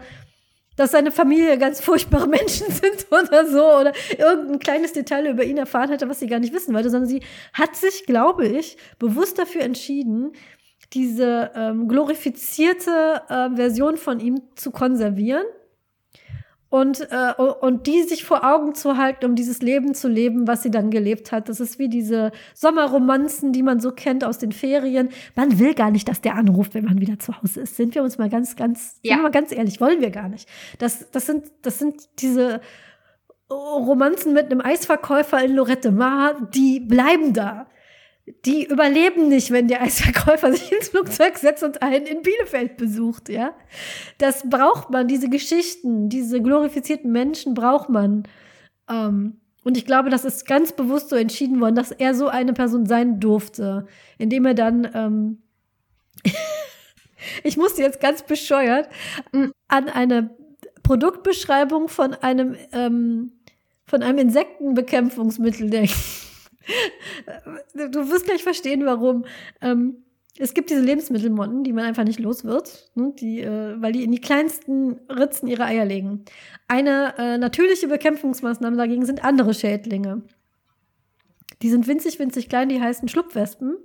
dass 0.76 0.92
seine 0.92 1.10
Familie 1.10 1.58
ganz 1.58 1.80
furchtbare 1.84 2.26
Menschen 2.26 2.72
sind 2.72 3.06
oder 3.10 3.46
so 3.46 3.64
oder 3.64 3.92
irgendein 4.16 4.58
kleines 4.58 4.94
Detail 4.94 5.26
über 5.26 5.44
ihn 5.44 5.58
erfahren 5.58 5.90
hätte, 5.90 6.08
was 6.08 6.20
sie 6.20 6.26
gar 6.26 6.40
nicht 6.40 6.54
wissen 6.54 6.74
wollte, 6.74 6.88
sondern 6.88 7.08
sie 7.08 7.22
hat 7.52 7.76
sich, 7.76 8.06
glaube 8.06 8.46
ich, 8.46 8.78
bewusst 8.98 9.38
dafür 9.38 9.60
entschieden, 9.60 10.32
diese 10.94 11.50
ähm, 11.54 11.86
glorifizierte 11.86 13.20
äh, 13.28 13.50
Version 13.54 13.98
von 13.98 14.20
ihm 14.20 14.40
zu 14.56 14.70
konservieren 14.70 15.44
und, 16.70 17.00
äh, 17.10 17.32
und 17.60 17.86
die 17.88 18.04
sich 18.04 18.24
vor 18.24 18.44
Augen 18.44 18.74
zu 18.74 18.96
halten, 18.96 19.26
um 19.26 19.34
dieses 19.34 19.60
Leben 19.60 19.92
zu 19.92 20.08
leben, 20.08 20.46
was 20.46 20.62
sie 20.62 20.70
dann 20.70 20.90
gelebt 20.90 21.32
hat. 21.32 21.48
Das 21.48 21.58
ist 21.60 21.78
wie 21.80 21.88
diese 21.88 22.30
Sommerromanzen, 22.54 23.52
die 23.52 23.62
man 23.64 23.80
so 23.80 23.90
kennt 23.90 24.24
aus 24.24 24.38
den 24.38 24.52
Ferien. 24.52 25.08
Man 25.34 25.58
will 25.58 25.74
gar 25.74 25.90
nicht, 25.90 26.08
dass 26.08 26.20
der 26.20 26.36
anruft, 26.36 26.74
wenn 26.74 26.84
man 26.84 27.00
wieder 27.00 27.18
zu 27.18 27.36
Hause 27.42 27.62
ist. 27.62 27.76
Sind 27.76 27.94
wir 27.96 28.02
uns 28.04 28.18
mal 28.18 28.30
ganz, 28.30 28.54
ganz, 28.54 28.98
Ja. 29.02 29.16
mal 29.16 29.32
ganz 29.32 29.50
ehrlich, 29.52 29.80
wollen 29.80 30.00
wir 30.00 30.10
gar 30.10 30.28
nicht. 30.28 30.48
Das, 30.78 31.10
das 31.10 31.26
sind, 31.26 31.46
das 31.62 31.80
sind 31.80 31.96
diese 32.20 32.60
Romanzen 33.50 34.32
mit 34.32 34.44
einem 34.50 34.60
Eisverkäufer 34.60 35.42
in 35.44 35.56
Lorette 35.56 35.90
Mar, 35.90 36.34
die 36.54 36.78
bleiben 36.78 37.32
da. 37.32 37.66
Die 38.44 38.66
überleben 38.66 39.28
nicht, 39.28 39.50
wenn 39.50 39.68
der 39.68 39.82
Eisverkäufer 39.82 40.52
sich 40.52 40.72
ins 40.72 40.88
Flugzeug 40.88 41.38
setzt 41.38 41.62
und 41.62 41.82
einen 41.82 42.06
in 42.06 42.22
Bielefeld 42.22 42.76
besucht, 42.76 43.28
ja. 43.28 43.54
Das 44.18 44.48
braucht 44.48 44.90
man, 44.90 45.08
diese 45.08 45.28
Geschichten, 45.28 46.08
diese 46.08 46.40
glorifizierten 46.40 47.10
Menschen 47.10 47.54
braucht 47.54 47.88
man. 47.88 48.24
Ähm, 48.88 49.40
und 49.64 49.76
ich 49.76 49.86
glaube, 49.86 50.10
das 50.10 50.24
ist 50.24 50.46
ganz 50.46 50.72
bewusst 50.72 51.10
so 51.10 51.16
entschieden 51.16 51.60
worden, 51.60 51.74
dass 51.74 51.92
er 51.92 52.14
so 52.14 52.28
eine 52.28 52.52
Person 52.52 52.86
sein 52.86 53.20
durfte, 53.20 53.86
indem 54.18 54.46
er 54.46 54.54
dann, 54.54 54.90
ähm 54.94 55.42
ich 57.44 57.56
musste 57.56 57.82
jetzt 57.82 58.00
ganz 58.00 58.22
bescheuert 58.22 58.88
an 59.68 59.88
eine 59.88 60.30
Produktbeschreibung 60.82 61.88
von 61.88 62.14
einem, 62.14 62.56
ähm, 62.72 63.32
von 63.86 64.02
einem 64.02 64.18
Insektenbekämpfungsmittel 64.18 65.70
denken. 65.70 65.94
Du 67.74 68.10
wirst 68.10 68.26
gleich 68.26 68.42
verstehen, 68.42 68.84
warum. 68.84 69.24
Ähm, 69.60 70.04
es 70.38 70.54
gibt 70.54 70.70
diese 70.70 70.80
Lebensmittelmotten, 70.80 71.64
die 71.64 71.72
man 71.72 71.84
einfach 71.84 72.04
nicht 72.04 72.18
los 72.18 72.44
wird, 72.44 72.90
ne, 72.94 73.12
die, 73.18 73.40
äh, 73.40 73.80
weil 73.80 73.92
die 73.92 74.04
in 74.04 74.12
die 74.12 74.20
kleinsten 74.20 74.98
Ritzen 75.10 75.48
ihre 75.48 75.64
Eier 75.64 75.84
legen. 75.84 76.24
Eine 76.68 77.14
äh, 77.18 77.38
natürliche 77.38 77.88
Bekämpfungsmaßnahme 77.88 78.76
dagegen 78.76 79.04
sind 79.04 79.22
andere 79.24 79.52
Schädlinge. 79.52 80.22
Die 81.62 81.68
sind 81.68 81.86
winzig, 81.86 82.18
winzig 82.18 82.48
klein, 82.48 82.70
die 82.70 82.80
heißen 82.80 83.08
Schlupfwespen. 83.08 83.76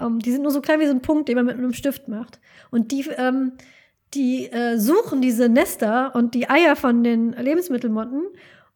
Ähm, 0.00 0.20
die 0.20 0.32
sind 0.32 0.42
nur 0.42 0.52
so 0.52 0.60
klein 0.60 0.80
wie 0.80 0.86
so 0.86 0.92
ein 0.92 1.02
Punkt, 1.02 1.28
den 1.28 1.36
man 1.36 1.46
mit 1.46 1.56
einem 1.56 1.74
Stift 1.74 2.08
macht. 2.08 2.40
Und 2.70 2.92
die, 2.92 3.06
ähm, 3.16 3.52
die 4.14 4.46
äh, 4.46 4.78
suchen 4.78 5.20
diese 5.20 5.48
Nester 5.48 6.14
und 6.14 6.34
die 6.34 6.48
Eier 6.48 6.76
von 6.76 7.02
den 7.04 7.32
Lebensmittelmotten. 7.32 8.22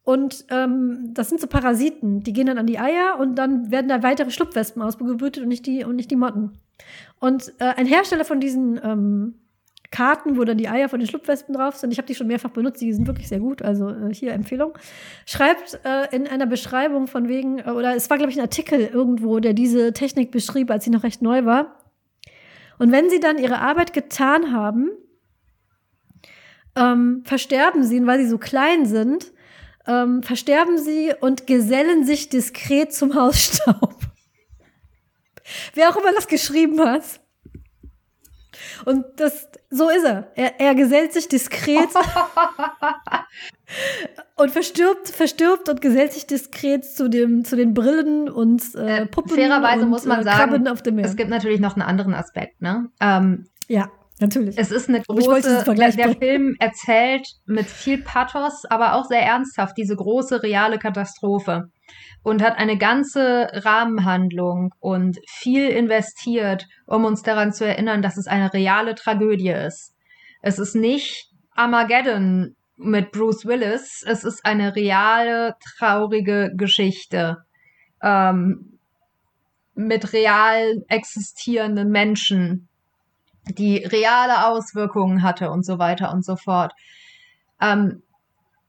Und 0.09 0.47
ähm, 0.49 1.11
das 1.13 1.29
sind 1.29 1.39
so 1.39 1.47
Parasiten. 1.47 2.23
Die 2.23 2.33
gehen 2.33 2.47
dann 2.47 2.57
an 2.57 2.67
die 2.67 2.79
Eier 2.79 3.19
und 3.21 3.35
dann 3.35 3.71
werden 3.71 3.89
da 3.89 4.03
weitere 4.03 4.31
Schlupfwespen 4.31 4.81
ausgebrütet 4.81 5.43
und 5.43 5.51
nicht 5.51 5.67
die, 5.67 5.85
und 5.85 5.97
nicht 5.97 6.11
die 6.11 6.17
Motten. 6.17 6.53
Und 7.21 7.53
äh, 7.59 7.75
ein 7.77 7.85
Hersteller 7.85 8.25
von 8.25 8.41
diesen 8.41 8.81
ähm, 8.83 9.35
Karten, 9.91 10.39
wo 10.39 10.45
dann 10.45 10.57
die 10.57 10.71
Eier 10.71 10.89
von 10.89 10.99
den 10.99 11.07
Schlupfwespen 11.07 11.55
drauf 11.55 11.77
sind, 11.77 11.93
ich 11.93 11.99
habe 11.99 12.07
die 12.07 12.15
schon 12.15 12.27
mehrfach 12.27 12.49
benutzt, 12.49 12.81
die 12.81 12.91
sind 12.91 13.07
wirklich 13.07 13.29
sehr 13.29 13.41
gut, 13.41 13.61
also 13.61 13.91
äh, 13.91 14.15
hier 14.15 14.33
Empfehlung, 14.33 14.73
schreibt 15.27 15.79
äh, 15.85 16.17
in 16.17 16.27
einer 16.27 16.47
Beschreibung 16.47 17.07
von 17.07 17.29
wegen, 17.29 17.59
äh, 17.59 17.71
oder 17.71 17.95
es 17.95 18.09
war, 18.09 18.17
glaube 18.17 18.33
ich, 18.33 18.39
ein 18.39 18.43
Artikel 18.43 18.81
irgendwo, 18.81 19.41
der 19.41 19.53
diese 19.53 19.93
Technik 19.93 20.31
beschrieb, 20.31 20.71
als 20.71 20.85
sie 20.85 20.91
noch 20.91 21.03
recht 21.03 21.21
neu 21.21 21.45
war. 21.45 21.85
Und 22.79 22.93
wenn 22.93 23.11
sie 23.11 23.21
dann 23.21 23.37
ihre 23.37 23.59
Arbeit 23.59 23.93
getan 23.93 24.55
haben, 24.55 24.89
ähm, 26.77 27.21
versterben 27.27 27.83
sie, 27.83 28.07
weil 28.07 28.21
sie 28.21 28.29
so 28.31 28.39
klein 28.39 28.87
sind, 28.87 29.33
ähm, 29.89 30.23
versterben 30.23 30.79
sie 30.79 31.13
und 31.21 31.47
gesellen 31.47 32.05
sich 32.05 32.29
diskret 32.29 32.93
zum 32.93 33.15
Hausstaub. 33.15 33.97
Wer 35.75 35.89
auch 35.89 35.97
immer 35.97 36.13
das 36.13 36.29
geschrieben 36.29 36.81
hat. 36.81 37.03
Und 38.85 39.05
das, 39.17 39.49
so 39.71 39.89
ist 39.89 40.05
er. 40.05 40.31
Er, 40.35 40.61
er 40.61 40.75
gesellt 40.75 41.13
sich 41.13 41.29
diskret 41.29 41.89
und 44.37 44.51
verstirbt, 44.51 45.09
verstirbt 45.09 45.69
und 45.69 45.81
gesellt 45.81 46.13
sich 46.13 46.27
diskret 46.27 46.85
zu, 46.85 47.09
dem, 47.09 47.45
zu 47.45 47.57
den 47.57 47.75
Brillen 47.75 48.29
und 48.29 48.75
äh, 48.75 49.03
Äh, 49.03 49.07
Puppen 49.07 49.37
fairerweise 49.37 49.85
und 49.85 49.91
muss 49.91 50.05
man 50.05 50.21
äh, 50.21 50.25
sagen, 50.25 50.51
Krabben 50.51 50.69
auf 50.69 50.83
dem 50.83 50.97
Meer. 50.97 51.07
Es 51.07 51.17
gibt 51.17 51.31
natürlich 51.31 51.61
noch 51.61 51.75
einen 51.75 51.83
anderen 51.83 52.15
Aspekt, 52.15 52.61
ne? 52.61 52.91
Ähm, 53.01 53.47
ja, 53.69 53.91
natürlich. 54.21 54.59
es 54.59 54.71
ist 54.71 54.89
eine 54.89 55.03
diesen 55.03 55.31
große, 55.31 55.65
der, 55.75 55.93
der. 55.93 56.17
Film 56.17 56.57
erzählt 56.59 57.27
mit 57.47 57.67
viel 57.67 58.03
Pathos, 58.03 58.65
aber 58.69 58.95
auch 58.95 59.05
sehr 59.05 59.23
ernsthaft 59.23 59.77
diese 59.77 59.97
große 59.97 60.43
reale 60.43 60.79
Katastrophe 60.79 61.71
und 62.23 62.43
hat 62.43 62.59
eine 62.59 62.77
ganze 62.79 63.49
Rahmenhandlung 63.53 64.75
und 64.81 65.19
viel 65.29 65.69
investiert, 65.69 66.67
um 66.87 67.05
uns 67.05 67.23
daran 67.23 67.53
zu 67.53 67.67
erinnern, 67.67 68.03
dass 68.03 68.17
es 68.17 68.27
eine 68.27 68.53
reale 68.53 68.95
Tragödie 68.95 69.51
ist. 69.51 69.95
Es 70.43 70.59
ist 70.59 70.75
nicht 70.75 71.31
Armageddon 71.55 72.55
mit 72.77 73.11
Bruce 73.11 73.45
Willis, 73.45 74.05
es 74.07 74.25
ist 74.25 74.45
eine 74.45 74.77
reale, 74.77 75.57
traurige 75.79 76.53
Geschichte 76.57 77.39
ähm, 78.03 78.79
mit 79.75 80.13
real 80.13 80.85
existierenden 80.89 81.91
Menschen, 81.91 82.69
die 83.51 83.79
reale 83.79 84.47
Auswirkungen 84.47 85.23
hatte 85.23 85.51
und 85.51 85.65
so 85.65 85.79
weiter 85.79 86.13
und 86.13 86.25
so 86.25 86.37
fort. 86.37 86.73
Ähm, 87.61 88.03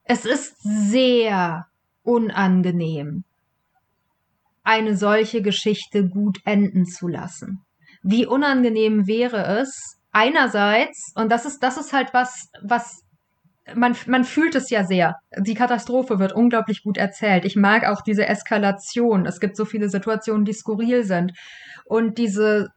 es 0.03 0.25
ist 0.25 0.55
sehr 0.61 1.67
unangenehm, 2.03 3.23
eine 4.63 4.97
solche 4.97 5.41
Geschichte 5.41 6.07
gut 6.07 6.39
enden 6.45 6.85
zu 6.85 7.07
lassen. 7.07 7.61
Wie 8.01 8.25
unangenehm 8.25 9.07
wäre 9.07 9.45
es, 9.59 9.99
einerseits, 10.11 11.11
und 11.15 11.31
das 11.31 11.45
ist, 11.45 11.61
das 11.61 11.77
ist 11.77 11.93
halt 11.93 12.13
was, 12.13 12.49
was 12.63 13.03
man, 13.75 13.95
man 14.07 14.23
fühlt 14.23 14.55
es 14.55 14.69
ja 14.69 14.83
sehr. 14.83 15.15
Die 15.37 15.53
Katastrophe 15.53 16.17
wird 16.17 16.33
unglaublich 16.33 16.81
gut 16.83 16.97
erzählt. 16.97 17.45
Ich 17.45 17.55
mag 17.55 17.85
auch 17.85 18.01
diese 18.01 18.25
Eskalation. 18.25 19.25
Es 19.25 19.39
gibt 19.39 19.55
so 19.55 19.65
viele 19.65 19.89
Situationen, 19.89 20.45
die 20.45 20.53
skurril 20.53 21.03
sind. 21.03 21.33
Und 21.85 22.17
diese, 22.17 22.69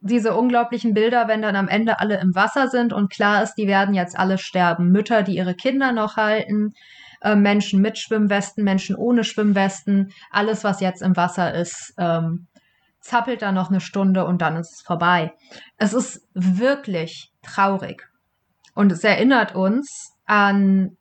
diese 0.00 0.34
unglaublichen 0.34 0.94
Bilder, 0.94 1.28
wenn 1.28 1.42
dann 1.42 1.56
am 1.56 1.68
Ende 1.68 2.00
alle 2.00 2.20
im 2.20 2.34
Wasser 2.34 2.68
sind 2.68 2.92
und 2.92 3.10
klar 3.10 3.42
ist, 3.42 3.54
die 3.54 3.66
werden 3.66 3.94
jetzt 3.94 4.18
alle 4.18 4.38
sterben. 4.38 4.90
Mütter, 4.90 5.22
die 5.22 5.36
ihre 5.36 5.54
Kinder 5.54 5.92
noch 5.92 6.16
halten, 6.16 6.74
äh, 7.20 7.34
Menschen 7.34 7.80
mit 7.80 7.98
Schwimmwesten, 7.98 8.64
Menschen 8.64 8.96
ohne 8.96 9.24
Schwimmwesten, 9.24 10.12
alles, 10.30 10.64
was 10.64 10.80
jetzt 10.80 11.02
im 11.02 11.16
Wasser 11.16 11.54
ist, 11.54 11.94
ähm, 11.98 12.46
zappelt 13.00 13.42
da 13.42 13.52
noch 13.52 13.70
eine 13.70 13.80
Stunde 13.80 14.24
und 14.24 14.42
dann 14.42 14.56
ist 14.56 14.72
es 14.72 14.82
vorbei. 14.82 15.32
Es 15.76 15.92
ist 15.92 16.26
wirklich 16.34 17.32
traurig. 17.42 18.08
Und 18.74 18.92
es 18.92 19.02
erinnert 19.02 19.54
uns 19.54 20.12
an 20.26 20.96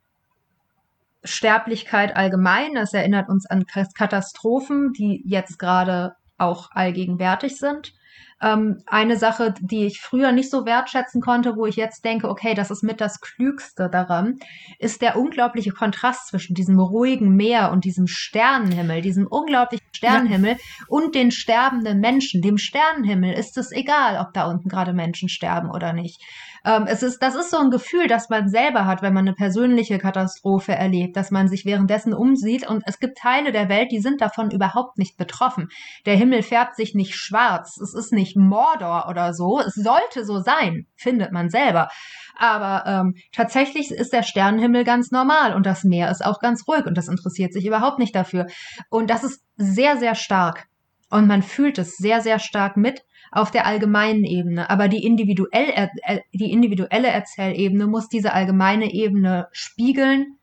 Sterblichkeit 1.23 2.15
allgemein. 2.15 2.75
Es 2.77 2.93
erinnert 2.93 3.29
uns 3.29 3.45
an 3.45 3.65
Katastrophen, 3.65 4.93
die 4.93 5.21
jetzt 5.25 5.59
gerade 5.59 6.13
auch 6.37 6.69
allgegenwärtig 6.71 7.57
sind. 7.57 7.93
Ähm, 8.39 8.83
eine 8.85 9.17
Sache, 9.17 9.55
die 9.59 9.85
ich 9.85 9.99
früher 9.99 10.31
nicht 10.31 10.51
so 10.51 10.65
wertschätzen 10.65 11.21
konnte, 11.21 11.55
wo 11.55 11.65
ich 11.65 11.75
jetzt 11.75 12.05
denke, 12.05 12.29
okay, 12.29 12.53
das 12.53 12.69
ist 12.69 12.83
mit 12.83 13.01
das 13.01 13.19
Klügste 13.19 13.89
daran, 13.89 14.39
ist 14.77 15.01
der 15.01 15.17
unglaubliche 15.17 15.71
Kontrast 15.71 16.27
zwischen 16.27 16.53
diesem 16.53 16.79
ruhigen 16.79 17.35
Meer 17.35 17.71
und 17.71 17.83
diesem 17.83 18.05
Sternenhimmel, 18.05 19.01
diesem 19.01 19.25
unglaublichen 19.25 19.87
Sternenhimmel 19.91 20.51
ja. 20.51 20.57
und 20.87 21.15
den 21.15 21.31
sterbenden 21.31 21.99
Menschen. 21.99 22.41
Dem 22.43 22.59
Sternenhimmel 22.59 23.33
ist 23.33 23.57
es 23.57 23.71
egal, 23.71 24.19
ob 24.19 24.33
da 24.33 24.45
unten 24.49 24.69
gerade 24.69 24.93
Menschen 24.93 25.29
sterben 25.29 25.71
oder 25.71 25.93
nicht. 25.93 26.21
Ähm, 26.67 26.85
es 26.85 27.01
ist, 27.01 27.19
das 27.23 27.33
ist 27.35 27.49
so 27.49 27.57
ein 27.57 27.71
Gefühl, 27.71 28.07
das 28.07 28.27
man 28.27 28.49
selber 28.49 28.85
hat, 28.85 29.01
wenn 29.01 29.13
man 29.13 29.25
eine 29.25 29.33
persönliche 29.33 29.99
Katastrophe 29.99 30.73
erlebt, 30.73 31.15
dass 31.15 31.31
man 31.31 31.47
sich 31.47 31.63
währenddessen 31.63 32.13
umsieht 32.13 32.67
und 32.67 32.83
es 32.85 32.99
gibt 32.99 33.17
Teile 33.17 33.53
der 33.53 33.69
Welt, 33.69 33.89
die 33.89 34.01
sind 34.01 34.19
davon 34.19 34.51
überhaupt 34.51 34.97
nicht 34.97 35.15
betroffen. 35.15 35.69
Der 36.05 36.17
Himmel 36.17 36.43
färbt 36.43 36.75
sich 36.75 36.93
nicht 36.93 37.15
schwarz. 37.15 37.79
Es 37.81 37.93
ist 37.93 38.11
nicht 38.11 38.35
Mordor 38.35 39.07
oder 39.09 39.33
so. 39.33 39.61
Es 39.61 39.75
sollte 39.75 40.25
so 40.25 40.39
sein, 40.39 40.87
findet 40.97 41.31
man 41.31 41.49
selber. 41.49 41.87
Aber 42.35 42.83
ähm, 42.85 43.15
tatsächlich 43.33 43.89
ist 43.91 44.11
der 44.11 44.23
Sternenhimmel 44.23 44.83
ganz 44.83 45.09
normal 45.11 45.55
und 45.55 45.65
das 45.65 45.85
Meer 45.85 46.11
ist 46.11 46.25
auch 46.25 46.41
ganz 46.41 46.67
ruhig 46.67 46.85
und 46.85 46.97
das 46.97 47.07
interessiert 47.07 47.53
sich 47.53 47.65
überhaupt 47.65 47.97
nicht 47.97 48.13
dafür. 48.13 48.45
Und 48.89 49.09
das 49.09 49.23
ist 49.23 49.41
sehr, 49.55 49.95
sehr 49.95 50.15
stark. 50.15 50.65
Und 51.09 51.27
man 51.27 51.43
fühlt 51.43 51.77
es 51.77 51.95
sehr, 51.95 52.19
sehr 52.19 52.39
stark 52.39 52.75
mit 52.75 53.03
auf 53.31 53.51
der 53.51 53.65
allgemeinen 53.65 54.23
Ebene. 54.23 54.69
Aber 54.69 54.87
die, 54.87 55.03
individuell, 55.03 55.89
die 56.33 56.51
individuelle 56.51 57.07
Erzählebene 57.07 57.87
muss 57.87 58.09
diese 58.09 58.33
allgemeine 58.33 58.93
Ebene 58.93 59.47
spiegeln, 59.51 60.37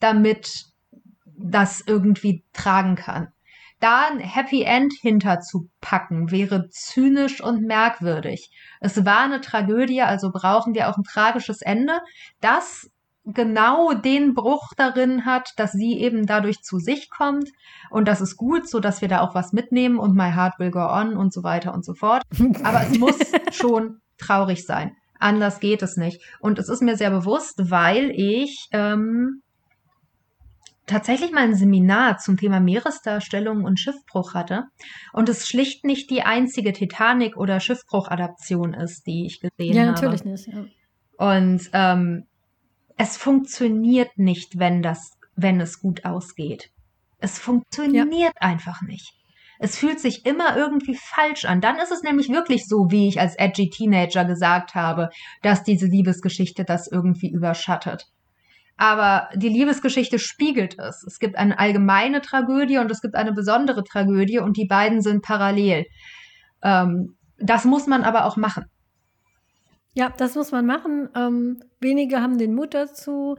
damit 0.00 0.66
das 1.36 1.82
irgendwie 1.86 2.44
tragen 2.52 2.96
kann. 2.96 3.28
Da 3.80 4.08
ein 4.10 4.18
Happy 4.18 4.62
End 4.62 4.92
hinterzupacken, 5.00 6.32
wäre 6.32 6.68
zynisch 6.68 7.40
und 7.40 7.62
merkwürdig. 7.62 8.50
Es 8.80 9.04
war 9.04 9.20
eine 9.20 9.40
Tragödie, 9.40 10.02
also 10.02 10.32
brauchen 10.32 10.74
wir 10.74 10.88
auch 10.88 10.96
ein 10.96 11.04
tragisches 11.04 11.62
Ende. 11.62 12.00
Das 12.40 12.90
genau 13.34 13.92
den 13.92 14.34
Bruch 14.34 14.72
darin 14.76 15.24
hat, 15.24 15.52
dass 15.56 15.72
sie 15.72 15.98
eben 15.98 16.26
dadurch 16.26 16.62
zu 16.62 16.78
sich 16.78 17.10
kommt 17.10 17.50
und 17.90 18.08
das 18.08 18.20
ist 18.20 18.36
gut, 18.36 18.68
so 18.68 18.80
dass 18.80 19.00
wir 19.00 19.08
da 19.08 19.20
auch 19.20 19.34
was 19.34 19.52
mitnehmen 19.52 19.98
und 19.98 20.14
My 20.14 20.32
Heart 20.32 20.58
Will 20.58 20.70
Go 20.70 20.80
On 20.80 21.16
und 21.16 21.32
so 21.32 21.42
weiter 21.42 21.74
und 21.74 21.84
so 21.84 21.94
fort. 21.94 22.22
Aber 22.62 22.82
es 22.82 22.98
muss 22.98 23.18
schon 23.52 24.00
traurig 24.18 24.64
sein. 24.64 24.96
Anders 25.18 25.60
geht 25.60 25.82
es 25.82 25.96
nicht. 25.96 26.22
Und 26.40 26.58
es 26.58 26.68
ist 26.68 26.80
mir 26.80 26.96
sehr 26.96 27.10
bewusst, 27.10 27.70
weil 27.70 28.10
ich 28.14 28.68
ähm, 28.72 29.42
tatsächlich 30.86 31.32
mal 31.32 31.44
ein 31.44 31.54
Seminar 31.54 32.18
zum 32.18 32.36
Thema 32.36 32.60
Meeresdarstellung 32.60 33.64
und 33.64 33.78
Schiffbruch 33.78 34.34
hatte 34.34 34.64
und 35.12 35.28
es 35.28 35.46
schlicht 35.48 35.84
nicht 35.84 36.10
die 36.10 36.22
einzige 36.22 36.72
Titanic- 36.72 37.36
oder 37.36 37.60
Schiffbruch-Adaption 37.60 38.74
ist, 38.74 39.06
die 39.06 39.26
ich 39.26 39.40
gesehen 39.40 39.76
habe. 39.76 39.86
Ja, 39.86 39.92
natürlich 39.92 40.24
nicht. 40.24 40.48
Ja. 40.48 40.64
Und 41.18 41.68
ähm, 41.72 42.24
es 42.98 43.16
funktioniert 43.16 44.18
nicht, 44.18 44.58
wenn 44.58 44.82
das, 44.82 45.12
wenn 45.36 45.60
es 45.60 45.80
gut 45.80 46.04
ausgeht. 46.04 46.70
Es 47.20 47.38
funktioniert 47.38 48.12
ja. 48.12 48.30
einfach 48.40 48.82
nicht. 48.82 49.14
Es 49.60 49.78
fühlt 49.78 49.98
sich 49.98 50.26
immer 50.26 50.56
irgendwie 50.56 50.96
falsch 50.96 51.44
an. 51.44 51.60
Dann 51.60 51.78
ist 51.78 51.90
es 51.90 52.02
nämlich 52.02 52.28
wirklich 52.28 52.66
so, 52.66 52.90
wie 52.90 53.08
ich 53.08 53.20
als 53.20 53.36
edgy 53.36 53.70
Teenager 53.70 54.24
gesagt 54.24 54.74
habe, 54.74 55.10
dass 55.42 55.62
diese 55.62 55.86
Liebesgeschichte 55.86 56.64
das 56.64 56.88
irgendwie 56.90 57.30
überschattet. 57.30 58.06
Aber 58.76 59.28
die 59.34 59.48
Liebesgeschichte 59.48 60.18
spiegelt 60.18 60.78
es. 60.78 61.02
Es 61.04 61.18
gibt 61.18 61.36
eine 61.36 61.58
allgemeine 61.58 62.20
Tragödie 62.20 62.78
und 62.78 62.90
es 62.90 63.00
gibt 63.00 63.16
eine 63.16 63.32
besondere 63.32 63.82
Tragödie 63.82 64.38
und 64.38 64.56
die 64.56 64.66
beiden 64.66 65.02
sind 65.02 65.22
parallel. 65.22 65.86
Ähm, 66.62 67.16
das 67.38 67.64
muss 67.64 67.86
man 67.86 68.04
aber 68.04 68.24
auch 68.24 68.36
machen. 68.36 68.66
Ja, 69.98 70.14
das 70.16 70.36
muss 70.36 70.52
man 70.52 70.64
machen. 70.64 71.08
Ähm, 71.16 71.58
wenige 71.80 72.22
haben 72.22 72.38
den 72.38 72.54
Mut 72.54 72.72
dazu. 72.72 73.36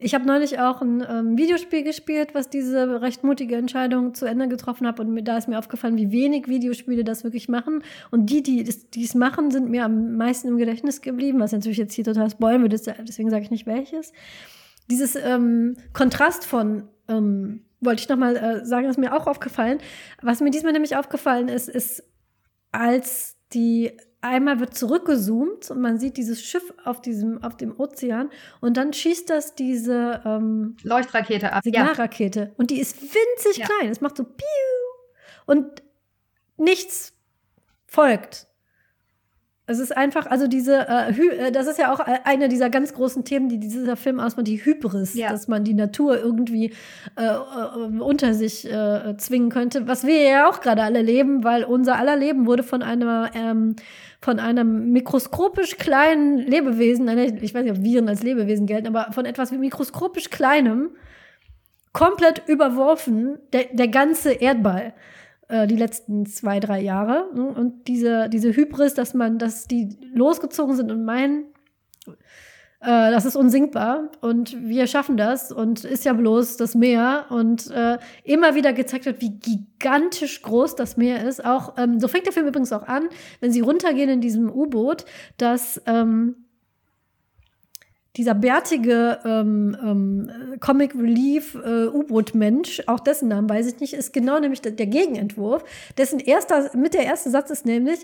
Ich 0.00 0.12
habe 0.12 0.26
neulich 0.26 0.58
auch 0.58 0.82
ein 0.82 1.06
ähm, 1.08 1.38
Videospiel 1.38 1.84
gespielt, 1.84 2.34
was 2.34 2.50
diese 2.50 3.00
recht 3.00 3.22
mutige 3.22 3.54
Entscheidung 3.54 4.12
zu 4.12 4.26
Ende 4.26 4.48
getroffen 4.48 4.88
hat. 4.88 4.98
Und 4.98 5.24
da 5.24 5.36
ist 5.38 5.46
mir 5.46 5.56
aufgefallen, 5.56 5.96
wie 5.96 6.10
wenig 6.10 6.48
Videospiele 6.48 7.04
das 7.04 7.22
wirklich 7.22 7.48
machen. 7.48 7.84
Und 8.10 8.26
die, 8.26 8.42
die 8.42 9.04
es 9.04 9.14
machen, 9.14 9.52
sind 9.52 9.70
mir 9.70 9.84
am 9.84 10.16
meisten 10.16 10.48
im 10.48 10.56
Gedächtnis 10.56 11.00
geblieben, 11.00 11.38
was 11.38 11.52
natürlich 11.52 11.78
jetzt 11.78 11.94
hier 11.94 12.02
total 12.02 12.28
spoilen 12.28 12.62
würde, 12.62 12.76
deswegen 13.06 13.30
sage 13.30 13.44
ich 13.44 13.52
nicht 13.52 13.66
welches. 13.66 14.12
Dieses 14.90 15.14
ähm, 15.14 15.76
Kontrast 15.92 16.44
von, 16.44 16.88
ähm, 17.06 17.66
wollte 17.80 18.02
ich 18.02 18.08
nochmal 18.08 18.34
äh, 18.34 18.64
sagen, 18.64 18.88
ist 18.88 18.98
mir 18.98 19.14
auch 19.14 19.28
aufgefallen. 19.28 19.78
Was 20.22 20.40
mir 20.40 20.50
diesmal 20.50 20.72
nämlich 20.72 20.96
aufgefallen 20.96 21.46
ist, 21.46 21.68
ist, 21.68 22.02
als 22.72 23.36
die 23.52 23.92
einmal 24.20 24.60
wird 24.60 24.74
zurückgezoomt 24.74 25.70
und 25.70 25.80
man 25.80 25.98
sieht 25.98 26.16
dieses 26.16 26.42
Schiff 26.42 26.74
auf 26.84 27.00
diesem 27.00 27.42
auf 27.42 27.56
dem 27.56 27.78
Ozean 27.78 28.30
und 28.60 28.76
dann 28.76 28.92
schießt 28.92 29.30
das 29.30 29.54
diese 29.54 30.20
ähm, 30.24 30.76
Leuchtrakete 30.82 31.52
ab, 31.52 31.62
Signalrakete 31.64 32.40
ja. 32.40 32.50
und 32.56 32.70
die 32.70 32.80
ist 32.80 33.00
winzig 33.00 33.58
ja. 33.58 33.66
klein. 33.66 33.90
Es 33.90 34.00
macht 34.00 34.16
so 34.16 34.24
piu 34.24 34.44
und 35.46 35.82
nichts 36.56 37.12
folgt. 37.86 38.46
Es 39.70 39.78
ist 39.78 39.96
einfach, 39.96 40.26
also 40.26 40.48
diese, 40.48 40.88
äh, 40.88 41.12
äh, 41.12 41.52
das 41.52 41.68
ist 41.68 41.78
ja 41.78 41.92
auch 41.92 42.00
eine 42.00 42.48
dieser 42.48 42.70
ganz 42.70 42.92
großen 42.92 43.24
Themen, 43.24 43.48
die 43.48 43.60
dieser 43.60 43.94
Film 43.94 44.18
ausmacht, 44.18 44.48
die 44.48 44.64
Hybris, 44.64 45.14
ja. 45.14 45.30
dass 45.30 45.46
man 45.46 45.62
die 45.62 45.74
Natur 45.74 46.18
irgendwie 46.18 46.72
äh, 47.16 47.24
äh, 47.24 48.00
unter 48.00 48.34
sich 48.34 48.68
äh, 48.68 49.16
zwingen 49.16 49.48
könnte, 49.48 49.86
was 49.86 50.04
wir 50.04 50.22
ja 50.22 50.48
auch 50.48 50.60
gerade 50.60 50.82
alle 50.82 51.02
leben, 51.02 51.44
weil 51.44 51.62
unser 51.62 51.98
aller 51.98 52.16
Leben 52.16 52.46
wurde 52.46 52.64
von 52.64 52.82
einer, 52.82 53.30
ähm, 53.34 53.76
von 54.20 54.38
einem 54.38 54.92
mikroskopisch 54.92 55.76
kleinen 55.76 56.38
Lebewesen, 56.38 57.08
ich 57.42 57.54
weiß 57.54 57.64
nicht, 57.64 57.76
ob 57.76 57.82
Viren 57.82 58.08
als 58.08 58.22
Lebewesen 58.22 58.66
gelten, 58.66 58.88
aber 58.88 59.12
von 59.12 59.24
etwas 59.24 59.50
wie 59.52 59.58
mikroskopisch 59.58 60.30
kleinem 60.30 60.90
komplett 61.92 62.42
überworfen, 62.46 63.38
der, 63.52 63.64
der 63.72 63.88
ganze 63.88 64.32
Erdball. 64.32 64.92
Äh, 65.50 65.66
die 65.66 65.76
letzten 65.76 66.26
zwei, 66.26 66.60
drei 66.60 66.80
Jahre. 66.80 67.28
Ne? 67.34 67.44
Und 67.48 67.88
diese, 67.88 68.28
diese 68.28 68.54
Hybris, 68.54 68.94
dass 68.94 69.14
man, 69.14 69.38
dass 69.38 69.66
die 69.66 69.96
losgezogen 70.14 70.76
sind 70.76 70.92
und 70.92 71.04
meinen, 71.04 71.46
äh, 72.80 73.10
das 73.10 73.26
ist 73.26 73.36
unsinkbar 73.36 74.10
und 74.22 74.56
wir 74.66 74.86
schaffen 74.86 75.18
das 75.18 75.52
und 75.52 75.84
ist 75.84 76.06
ja 76.06 76.14
bloß 76.14 76.56
das 76.56 76.74
Meer 76.74 77.26
und 77.28 77.70
äh, 77.70 77.98
immer 78.24 78.54
wieder 78.54 78.72
gezeigt 78.72 79.04
wird, 79.04 79.20
wie 79.20 79.38
gigantisch 79.38 80.40
groß 80.40 80.76
das 80.76 80.96
Meer 80.96 81.28
ist. 81.28 81.44
Auch 81.44 81.74
ähm, 81.76 82.00
so 82.00 82.08
fängt 82.08 82.24
der 82.24 82.32
Film 82.32 82.46
übrigens 82.46 82.72
auch 82.72 82.88
an, 82.88 83.10
wenn 83.40 83.52
sie 83.52 83.60
runtergehen 83.60 84.08
in 84.08 84.22
diesem 84.22 84.50
U-Boot, 84.50 85.04
dass 85.36 85.82
ähm, 85.84 86.36
dieser 88.16 88.34
bärtige 88.34 89.18
ähm, 89.26 89.76
ähm, 89.82 90.30
Comic 90.60 90.94
Relief 90.94 91.54
äh, 91.54 91.86
U-Boot-Mensch, 91.86 92.82
auch 92.86 93.00
dessen 93.00 93.28
Namen 93.28 93.48
weiß 93.48 93.66
ich 93.66 93.80
nicht, 93.80 93.92
ist 93.92 94.14
genau 94.14 94.40
nämlich 94.40 94.62
der, 94.62 94.72
Gegenentwurf. 94.72 95.64
Dessen 95.98 96.18
erster, 96.18 96.74
mit 96.74 96.94
der 96.94 97.04
erste 97.04 97.28
Satz 97.28 97.50
ist 97.50 97.66
nämlich, 97.66 98.00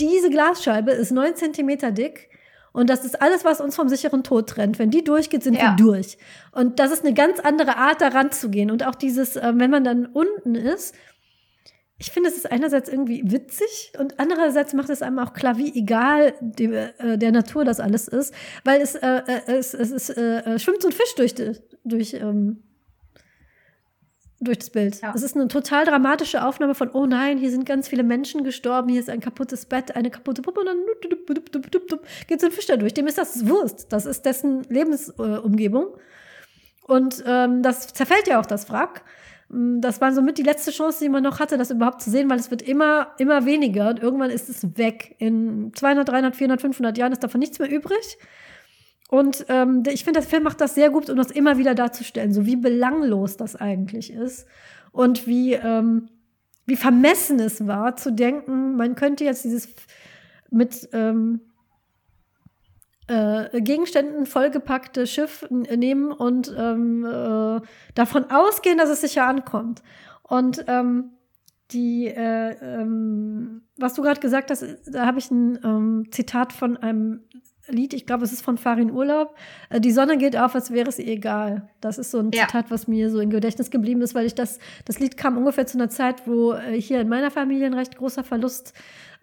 diese 0.00 0.30
Glasscheibe 0.30 0.92
ist 0.92 1.12
neun 1.12 1.36
Zentimeter 1.36 1.92
dick 1.92 2.30
und 2.74 2.90
das 2.90 3.04
ist 3.04 3.22
alles, 3.22 3.44
was 3.44 3.60
uns 3.60 3.76
vom 3.76 3.88
sicheren 3.88 4.24
Tod 4.24 4.48
trennt. 4.48 4.80
Wenn 4.80 4.90
die 4.90 5.04
durchgeht, 5.04 5.44
sind 5.44 5.54
ja. 5.54 5.62
wir 5.62 5.76
durch. 5.76 6.18
Und 6.50 6.80
das 6.80 6.90
ist 6.90 7.04
eine 7.04 7.14
ganz 7.14 7.38
andere 7.38 7.76
Art, 7.76 8.00
daran 8.00 8.32
zu 8.32 8.50
gehen. 8.50 8.72
Und 8.72 8.84
auch 8.84 8.96
dieses, 8.96 9.36
äh, 9.36 9.52
wenn 9.54 9.70
man 9.70 9.84
dann 9.84 10.06
unten 10.06 10.56
ist, 10.56 10.92
ich 11.98 12.10
finde, 12.10 12.30
es 12.30 12.36
ist 12.36 12.50
einerseits 12.50 12.88
irgendwie 12.88 13.22
witzig 13.30 13.92
und 14.00 14.18
andererseits 14.18 14.72
macht 14.72 14.90
es 14.90 15.02
einem 15.02 15.20
auch 15.20 15.34
klar, 15.34 15.56
wie 15.56 15.72
egal 15.78 16.34
die, 16.40 16.64
äh, 16.64 17.16
der 17.16 17.30
Natur 17.30 17.64
das 17.64 17.78
alles 17.78 18.08
ist, 18.08 18.34
weil 18.64 18.80
es, 18.80 18.96
äh, 18.96 19.22
äh 19.24 19.40
es, 19.46 19.72
es, 19.72 19.92
es 19.92 20.10
äh, 20.10 20.38
äh, 20.38 20.58
schwimmt 20.58 20.82
so 20.82 20.88
ein 20.88 20.92
Fisch 20.92 21.14
durch, 21.14 21.34
durch, 21.84 22.14
ähm, 22.14 22.64
durch 24.44 24.58
das 24.58 24.70
Bild. 24.70 25.00
Ja. 25.00 25.12
Es 25.14 25.22
ist 25.22 25.36
eine 25.36 25.48
total 25.48 25.84
dramatische 25.84 26.44
Aufnahme 26.44 26.74
von, 26.74 26.90
oh 26.90 27.06
nein, 27.06 27.38
hier 27.38 27.50
sind 27.50 27.66
ganz 27.66 27.88
viele 27.88 28.02
Menschen 28.02 28.44
gestorben, 28.44 28.88
hier 28.88 29.00
ist 29.00 29.10
ein 29.10 29.20
kaputtes 29.20 29.66
Bett, 29.66 29.96
eine 29.96 30.10
kaputte 30.10 30.42
Puppe 30.42 30.60
und 30.60 30.66
dann 30.66 30.78
geht 32.26 32.40
so 32.40 32.46
ein 32.46 32.52
Fisch 32.52 32.66
da 32.66 32.76
durch. 32.76 32.94
Dem 32.94 33.06
ist 33.06 33.18
das 33.18 33.48
Wurst. 33.48 33.92
Das 33.92 34.06
ist 34.06 34.24
dessen 34.24 34.62
Lebensumgebung. 34.64 35.88
und 36.86 37.24
ähm, 37.26 37.62
das 37.62 37.88
zerfällt 37.88 38.26
ja 38.28 38.40
auch 38.40 38.46
das 38.46 38.70
Wrack. 38.70 39.02
Mm, 39.48 39.80
das 39.80 40.00
war 40.00 40.12
somit 40.12 40.38
die 40.38 40.42
letzte 40.42 40.70
Chance, 40.70 40.98
die 41.02 41.08
man 41.08 41.22
noch 41.22 41.40
hatte, 41.40 41.58
das 41.58 41.70
überhaupt 41.70 42.02
zu 42.02 42.10
sehen, 42.10 42.28
weil 42.30 42.38
es 42.38 42.50
wird 42.50 42.62
immer, 42.62 43.08
immer 43.18 43.44
weniger 43.46 43.90
und 43.90 44.00
irgendwann 44.00 44.30
ist 44.30 44.48
es 44.48 44.76
weg. 44.76 45.16
In 45.18 45.72
200, 45.74 46.08
300, 46.08 46.36
400, 46.36 46.60
500 46.60 46.98
Jahren 46.98 47.12
ist 47.12 47.22
davon 47.22 47.40
nichts 47.40 47.58
mehr 47.58 47.70
übrig. 47.70 48.18
Und 49.08 49.46
ähm, 49.48 49.82
ich 49.86 50.04
finde, 50.04 50.20
der 50.20 50.28
Film 50.28 50.42
macht 50.44 50.60
das 50.60 50.74
sehr 50.74 50.90
gut, 50.90 51.10
um 51.10 51.16
das 51.16 51.30
immer 51.30 51.58
wieder 51.58 51.74
darzustellen, 51.74 52.32
so 52.32 52.46
wie 52.46 52.56
belanglos 52.56 53.36
das 53.36 53.54
eigentlich 53.54 54.12
ist 54.12 54.46
und 54.92 55.26
wie, 55.26 55.52
ähm, 55.52 56.08
wie 56.66 56.76
vermessen 56.76 57.38
es 57.38 57.66
war, 57.66 57.96
zu 57.96 58.12
denken, 58.12 58.76
man 58.76 58.94
könnte 58.94 59.24
jetzt 59.24 59.44
dieses 59.44 59.68
mit 60.50 60.88
ähm, 60.92 61.40
äh, 63.06 63.60
Gegenständen 63.60 64.24
vollgepackte 64.24 65.06
Schiff 65.06 65.46
nehmen 65.50 66.10
und 66.10 66.54
ähm, 66.56 67.04
äh, 67.04 67.60
davon 67.94 68.30
ausgehen, 68.30 68.78
dass 68.78 68.88
es 68.88 69.02
sicher 69.02 69.26
ankommt. 69.26 69.82
Und 70.22 70.64
ähm, 70.68 71.10
die, 71.70 72.06
äh, 72.06 72.56
ähm, 72.62 73.62
was 73.76 73.94
du 73.94 74.02
gerade 74.02 74.20
gesagt 74.20 74.50
hast, 74.50 74.64
da 74.86 75.06
habe 75.06 75.18
ich 75.18 75.30
ein 75.30 75.58
ähm, 75.64 76.06
Zitat 76.10 76.52
von 76.52 76.76
einem 76.76 77.24
Lied, 77.68 77.94
ich 77.94 78.06
glaube, 78.06 78.24
es 78.24 78.32
ist 78.32 78.42
von 78.42 78.58
Farin 78.58 78.90
Urlaub. 78.90 79.36
Äh, 79.70 79.80
die 79.80 79.92
Sonne 79.92 80.18
geht 80.18 80.36
auf, 80.36 80.54
als 80.54 80.70
wäre 80.70 80.88
es 80.88 80.98
ihr 80.98 81.06
egal. 81.06 81.68
Das 81.80 81.98
ist 81.98 82.10
so 82.10 82.18
ein 82.18 82.30
ja. 82.32 82.46
Zitat, 82.46 82.70
was 82.70 82.88
mir 82.88 83.10
so 83.10 83.20
im 83.20 83.30
Gedächtnis 83.30 83.70
geblieben 83.70 84.02
ist, 84.02 84.14
weil 84.14 84.26
ich 84.26 84.34
das, 84.34 84.58
das 84.84 84.98
Lied 84.98 85.16
kam 85.16 85.36
ungefähr 85.38 85.66
zu 85.66 85.78
einer 85.78 85.88
Zeit, 85.88 86.26
wo 86.26 86.52
äh, 86.52 86.80
hier 86.80 87.00
in 87.00 87.08
meiner 87.08 87.30
Familie 87.30 87.66
ein 87.66 87.74
recht 87.74 87.96
großer 87.96 88.24
Verlust 88.24 88.74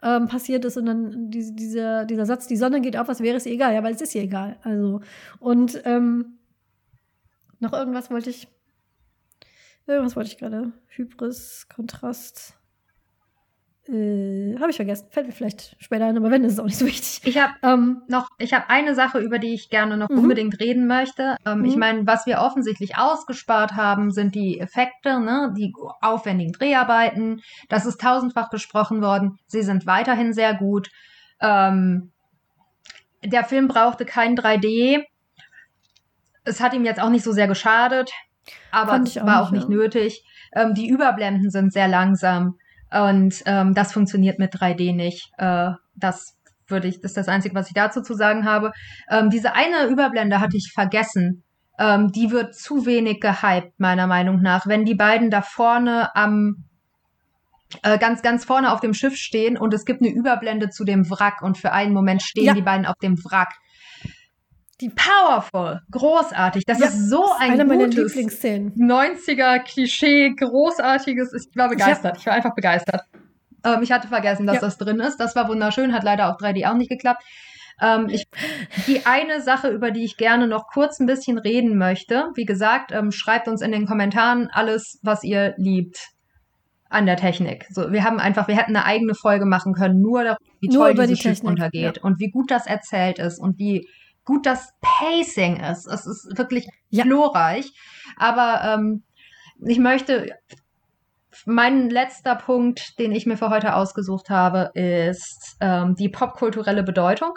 ähm, 0.02 0.28
passiert 0.28 0.66
ist 0.66 0.78
und 0.78 0.86
dann 0.86 1.30
diese, 1.30 1.54
dieser, 1.54 2.06
dieser 2.06 2.26
Satz, 2.26 2.48
die 2.48 2.58
Sonne 2.58 2.82
geht 2.82 2.98
auf, 2.98 3.08
als 3.10 3.22
wäre 3.22 3.38
es 3.38 3.46
ihr 3.46 3.54
egal. 3.54 3.74
Ja, 3.74 3.84
weil 3.84 3.94
es 3.94 4.02
ist 4.02 4.16
ihr 4.16 4.24
egal. 4.24 4.58
Also, 4.64 5.02
und 5.40 5.82
ähm, 5.86 6.38
noch 7.60 7.74
irgendwas 7.74 8.10
wollte 8.10 8.32
ich, 8.32 8.48
irgendwas 9.86 10.16
wollte 10.16 10.30
ich 10.30 10.38
gerade. 10.38 10.72
Hybris, 10.88 11.68
Kontrast. 11.74 12.56
Äh, 13.88 14.56
habe 14.60 14.70
ich 14.70 14.76
vergessen. 14.76 15.08
Fällt 15.10 15.26
mir 15.26 15.34
vielleicht 15.34 15.76
später 15.80 16.06
ein, 16.06 16.16
aber 16.16 16.30
wenn, 16.30 16.44
ist 16.44 16.54
es 16.54 16.60
auch 16.60 16.66
nicht 16.66 16.78
so 16.78 16.86
wichtig. 16.86 17.22
Ich 17.24 17.42
habe 17.42 17.54
ähm, 17.64 18.04
noch, 18.08 18.28
ich 18.38 18.54
habe 18.54 18.70
eine 18.70 18.94
Sache, 18.94 19.20
über 19.20 19.40
die 19.40 19.54
ich 19.54 19.70
gerne 19.70 19.98
noch 19.98 20.10
mhm. 20.10 20.20
unbedingt 20.20 20.60
reden 20.60 20.86
möchte. 20.86 21.36
Ähm, 21.46 21.60
mhm. 21.60 21.66
Ich 21.66 21.76
meine, 21.78 22.06
was 22.06 22.28
wir 22.28 22.40
offensichtlich 22.40 22.98
ausgespart 22.98 23.74
haben, 23.74 24.12
sind 24.12 24.36
die 24.36 24.60
Effekte, 24.60 25.20
ne, 25.20 25.54
die 25.58 25.74
aufwendigen 26.02 26.52
Dreharbeiten. 26.52 27.42
Das 27.70 27.88
ist 27.88 28.00
tausendfach 28.00 28.52
besprochen 28.52 29.02
worden. 29.02 29.40
Sie 29.48 29.64
sind 29.64 29.88
weiterhin 29.88 30.34
sehr 30.34 30.54
gut. 30.54 30.90
Ähm, 31.40 32.12
der 33.24 33.44
Film 33.44 33.68
brauchte 33.68 34.06
kein 34.06 34.36
3D. 34.36 35.04
Es 36.44 36.60
hat 36.60 36.74
ihm 36.74 36.86
jetzt 36.86 37.02
auch 37.02 37.10
nicht 37.10 37.24
so 37.24 37.32
sehr 37.32 37.48
geschadet, 37.48 38.12
aber 38.72 39.02
es 39.02 39.16
war 39.16 39.42
auch 39.42 39.52
nicht, 39.52 39.64
auch 39.64 39.68
nicht 39.68 39.70
nötig. 39.70 40.24
Ähm, 40.54 40.76
die 40.76 40.88
Überblenden 40.88 41.50
sind 41.50 41.74
sehr 41.74 41.88
langsam. 41.88 42.58
Und 42.92 43.42
ähm, 43.46 43.74
das 43.74 43.94
funktioniert 43.94 44.40
mit 44.40 44.54
3D 44.54 44.94
nicht. 44.94 45.32
Äh, 45.38 45.72
das 45.96 46.38
würde 46.68 46.88
ich, 46.88 47.02
das 47.02 47.12
ist 47.12 47.18
das 47.18 47.28
Einzige, 47.28 47.56
was 47.56 47.68
ich 47.68 47.74
dazu 47.74 48.02
zu 48.02 48.14
sagen 48.14 48.46
habe. 48.46 48.72
Ähm, 49.10 49.30
diese 49.30 49.54
eine 49.54 49.88
Überblende 49.88 50.40
hatte 50.40 50.58
ich 50.58 50.72
vergessen. 50.74 51.44
Ähm, 51.80 52.12
die 52.12 52.32
wird 52.32 52.56
zu 52.56 52.86
wenig 52.86 53.22
gehypt, 53.22 53.80
meiner 53.80 54.08
Meinung 54.08 54.42
nach. 54.42 54.68
Wenn 54.68 54.86
die 54.86 54.96
beiden 54.96 55.30
da 55.30 55.42
vorne 55.42 56.16
am 56.16 56.66
äh, 57.84 57.98
ganz, 57.98 58.22
ganz 58.22 58.46
vorne 58.46 58.72
auf 58.72 58.82
dem 58.82 58.94
Schiff 58.94 59.16
stehen 59.16 59.58
und 59.58 59.74
es 59.74 59.86
gibt 59.86 60.02
eine 60.02 60.12
Überblende 60.12 60.70
zu 60.70 60.84
dem 60.84 61.10
Wrack 61.10 61.42
und 61.42 61.58
für 61.58 61.72
einen 61.72 61.94
Moment 61.94 62.22
stehen 62.22 62.46
ja. 62.46 62.54
die 62.54 62.62
beiden 62.62 62.86
auf 62.86 62.98
dem 63.02 63.18
Wrack. 63.24 63.54
Die 64.82 64.90
Powerful, 64.90 65.82
großartig. 65.92 66.64
Das 66.66 66.80
ja, 66.80 66.88
ist 66.88 67.10
so 67.10 67.24
ein 67.38 67.60
eine 67.60 67.86
Lieblingsszenen. 67.86 68.74
90er 68.74 69.60
Klischee, 69.60 70.34
großartiges. 70.36 71.34
Ich 71.34 71.56
war 71.56 71.70
begeistert. 71.70 72.18
Ich, 72.18 72.22
ich 72.22 72.28
war 72.28 72.34
einfach 72.34 72.56
begeistert. 72.56 73.04
Ähm, 73.64 73.84
ich 73.84 73.92
hatte 73.92 74.08
vergessen, 74.08 74.48
dass 74.48 74.56
ja. 74.56 74.62
das 74.62 74.78
drin 74.78 75.00
ist. 75.00 75.18
Das 75.18 75.36
war 75.36 75.48
wunderschön, 75.48 75.94
hat 75.94 76.04
leider 76.04 76.30
auf 76.30 76.42
3D 76.42 76.68
auch 76.68 76.76
nicht 76.76 76.90
geklappt. 76.90 77.24
Ähm, 77.80 78.10
ich, 78.10 78.26
die 78.88 79.06
eine 79.06 79.42
Sache, 79.42 79.70
über 79.70 79.92
die 79.92 80.04
ich 80.04 80.18
gerne 80.18 80.48
noch 80.48 80.68
kurz 80.68 81.00
ein 81.00 81.06
bisschen 81.06 81.38
reden 81.38 81.78
möchte, 81.78 82.30
wie 82.36 82.46
gesagt, 82.46 82.92
ähm, 82.92 83.12
schreibt 83.12 83.48
uns 83.48 83.62
in 83.62 83.72
den 83.72 83.86
Kommentaren 83.86 84.50
alles, 84.52 85.00
was 85.04 85.24
ihr 85.24 85.54
liebt 85.58 86.10
an 86.90 87.06
der 87.06 87.18
Technik. 87.18 87.66
So, 87.70 87.92
wir 87.92 88.04
haben 88.04 88.20
einfach, 88.20 88.48
wir 88.48 88.58
hätten 88.58 88.76
eine 88.76 88.86
eigene 88.86 89.16
Folge 89.16 89.46
machen 89.46 89.74
können, 89.74 90.02
nur 90.02 90.24
darüber, 90.24 90.38
wie 90.60 90.68
nur 90.68 90.86
toll 90.88 90.94
dieses 90.94 91.08
die 91.08 91.22
Schiff 91.22 91.42
untergeht 91.42 91.98
ja. 91.98 92.04
und 92.04 92.20
wie 92.20 92.30
gut 92.30 92.52
das 92.52 92.68
erzählt 92.68 93.18
ist 93.18 93.40
und 93.40 93.58
wie 93.58 93.88
gut 94.26 94.46
das 94.46 94.74
Pacing 94.82 95.58
ist. 95.60 95.88
Es 95.88 96.06
ist 96.06 96.38
wirklich 96.38 96.68
ja. 96.90 97.04
glorreich. 97.04 97.74
Aber 98.18 98.62
ähm, 98.64 99.04
ich 99.66 99.80
möchte, 99.80 100.36
mein 101.46 101.90
letzter 101.90 102.36
Punkt, 102.36 103.00
den 103.00 103.12
ich 103.12 103.26
mir 103.26 103.38
für 103.38 103.50
heute 103.50 103.76
ausgesucht 103.76 104.30
habe, 104.30 104.72
ist 104.74 105.58
ähm, 105.60 105.96
die 105.96 106.10
popkulturelle 106.10 106.84
Bedeutung. 106.84 107.34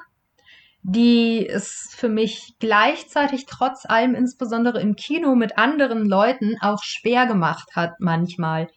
Die 0.86 1.47
es 1.48 1.94
für 1.97 2.11
mich 2.11 2.56
gleichzeitig 2.59 3.47
trotz 3.47 3.86
allem, 3.86 4.15
insbesondere 4.15 4.82
im 4.82 4.97
Kino 4.97 5.35
mit 5.35 5.56
anderen 5.56 6.05
Leuten, 6.05 6.56
auch 6.61 6.82
schwer 6.82 7.27
gemacht 7.27 7.70
hat, 7.74 7.93
manchmal 8.01 8.69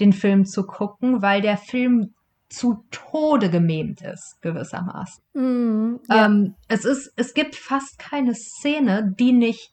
den 0.00 0.14
Film 0.14 0.46
zu 0.46 0.64
gucken, 0.64 1.20
weil 1.20 1.42
der 1.42 1.58
Film 1.58 2.14
zu 2.50 2.84
Tode 2.90 3.48
gememt 3.48 4.02
ist, 4.02 4.36
gewissermaßen. 4.42 5.22
Mm, 5.34 6.00
ja. 6.08 6.26
ähm, 6.26 6.54
es 6.68 6.84
ist, 6.84 7.12
es 7.16 7.32
gibt 7.32 7.56
fast 7.56 7.98
keine 7.98 8.34
Szene, 8.34 9.14
die 9.18 9.32
nicht 9.32 9.72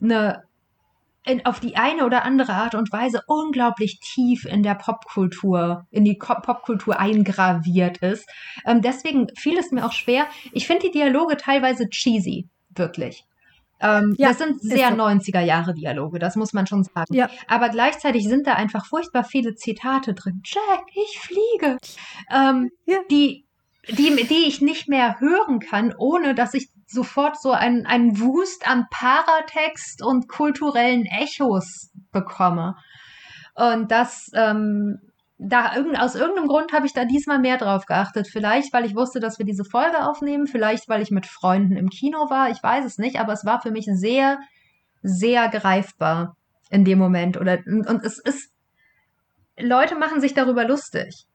eine 0.00 0.42
in, 1.24 1.44
auf 1.44 1.60
die 1.60 1.76
eine 1.76 2.06
oder 2.06 2.24
andere 2.24 2.54
Art 2.54 2.74
und 2.74 2.90
Weise 2.90 3.22
unglaublich 3.26 4.00
tief 4.00 4.44
in 4.44 4.62
der 4.62 4.74
Popkultur, 4.74 5.86
in 5.90 6.04
die 6.04 6.14
Popkultur 6.14 6.98
eingraviert 6.98 7.98
ist. 7.98 8.26
Ähm, 8.64 8.80
deswegen 8.80 9.28
fiel 9.36 9.58
es 9.58 9.70
mir 9.70 9.84
auch 9.84 9.92
schwer. 9.92 10.26
Ich 10.52 10.66
finde 10.66 10.86
die 10.86 10.92
Dialoge 10.92 11.36
teilweise 11.36 11.88
cheesy, 11.90 12.48
wirklich. 12.70 13.24
Ähm, 13.80 14.14
ja, 14.18 14.28
das 14.28 14.38
sind 14.38 14.60
sehr 14.60 14.90
so. 14.90 14.96
90er 14.96 15.40
Jahre 15.40 15.74
Dialoge, 15.74 16.18
das 16.18 16.36
muss 16.36 16.52
man 16.52 16.66
schon 16.66 16.84
sagen. 16.84 17.14
Ja. 17.14 17.28
Aber 17.46 17.68
gleichzeitig 17.68 18.28
sind 18.28 18.46
da 18.46 18.54
einfach 18.54 18.86
furchtbar 18.86 19.24
viele 19.24 19.54
Zitate 19.54 20.14
drin. 20.14 20.42
Jack, 20.44 20.84
ich 20.94 21.18
fliege. 21.20 21.78
Ähm, 22.30 22.70
ja. 22.86 22.98
die, 23.10 23.46
die, 23.88 24.26
die 24.26 24.46
ich 24.46 24.60
nicht 24.60 24.88
mehr 24.88 25.20
hören 25.20 25.60
kann, 25.60 25.94
ohne 25.96 26.34
dass 26.34 26.54
ich 26.54 26.70
sofort 26.86 27.40
so 27.40 27.52
einen, 27.52 27.86
einen 27.86 28.18
Wust 28.20 28.66
an 28.66 28.86
Paratext 28.90 30.02
und 30.02 30.28
kulturellen 30.28 31.04
Echos 31.04 31.90
bekomme. 32.10 32.76
Und 33.54 33.90
das 33.90 34.30
ähm, 34.34 34.98
da 35.38 35.72
aus 35.98 36.16
irgendeinem 36.16 36.48
Grund 36.48 36.72
habe 36.72 36.86
ich 36.86 36.92
da 36.92 37.04
diesmal 37.04 37.38
mehr 37.38 37.58
drauf 37.58 37.86
geachtet. 37.86 38.26
Vielleicht, 38.28 38.72
weil 38.72 38.84
ich 38.84 38.96
wusste, 38.96 39.20
dass 39.20 39.38
wir 39.38 39.46
diese 39.46 39.64
Folge 39.64 40.04
aufnehmen, 40.04 40.48
vielleicht, 40.48 40.88
weil 40.88 41.00
ich 41.00 41.12
mit 41.12 41.26
Freunden 41.26 41.76
im 41.76 41.90
Kino 41.90 42.28
war, 42.28 42.50
ich 42.50 42.60
weiß 42.60 42.84
es 42.84 42.98
nicht, 42.98 43.20
aber 43.20 43.32
es 43.32 43.44
war 43.44 43.62
für 43.62 43.70
mich 43.70 43.86
sehr, 43.88 44.38
sehr 45.02 45.48
greifbar 45.48 46.36
in 46.70 46.84
dem 46.84 46.98
Moment. 46.98 47.36
Oder, 47.36 47.58
und, 47.66 47.88
und 47.88 48.04
es 48.04 48.18
ist, 48.18 48.52
Leute 49.56 49.94
machen 49.94 50.20
sich 50.20 50.34
darüber 50.34 50.66
lustig. 50.66 51.27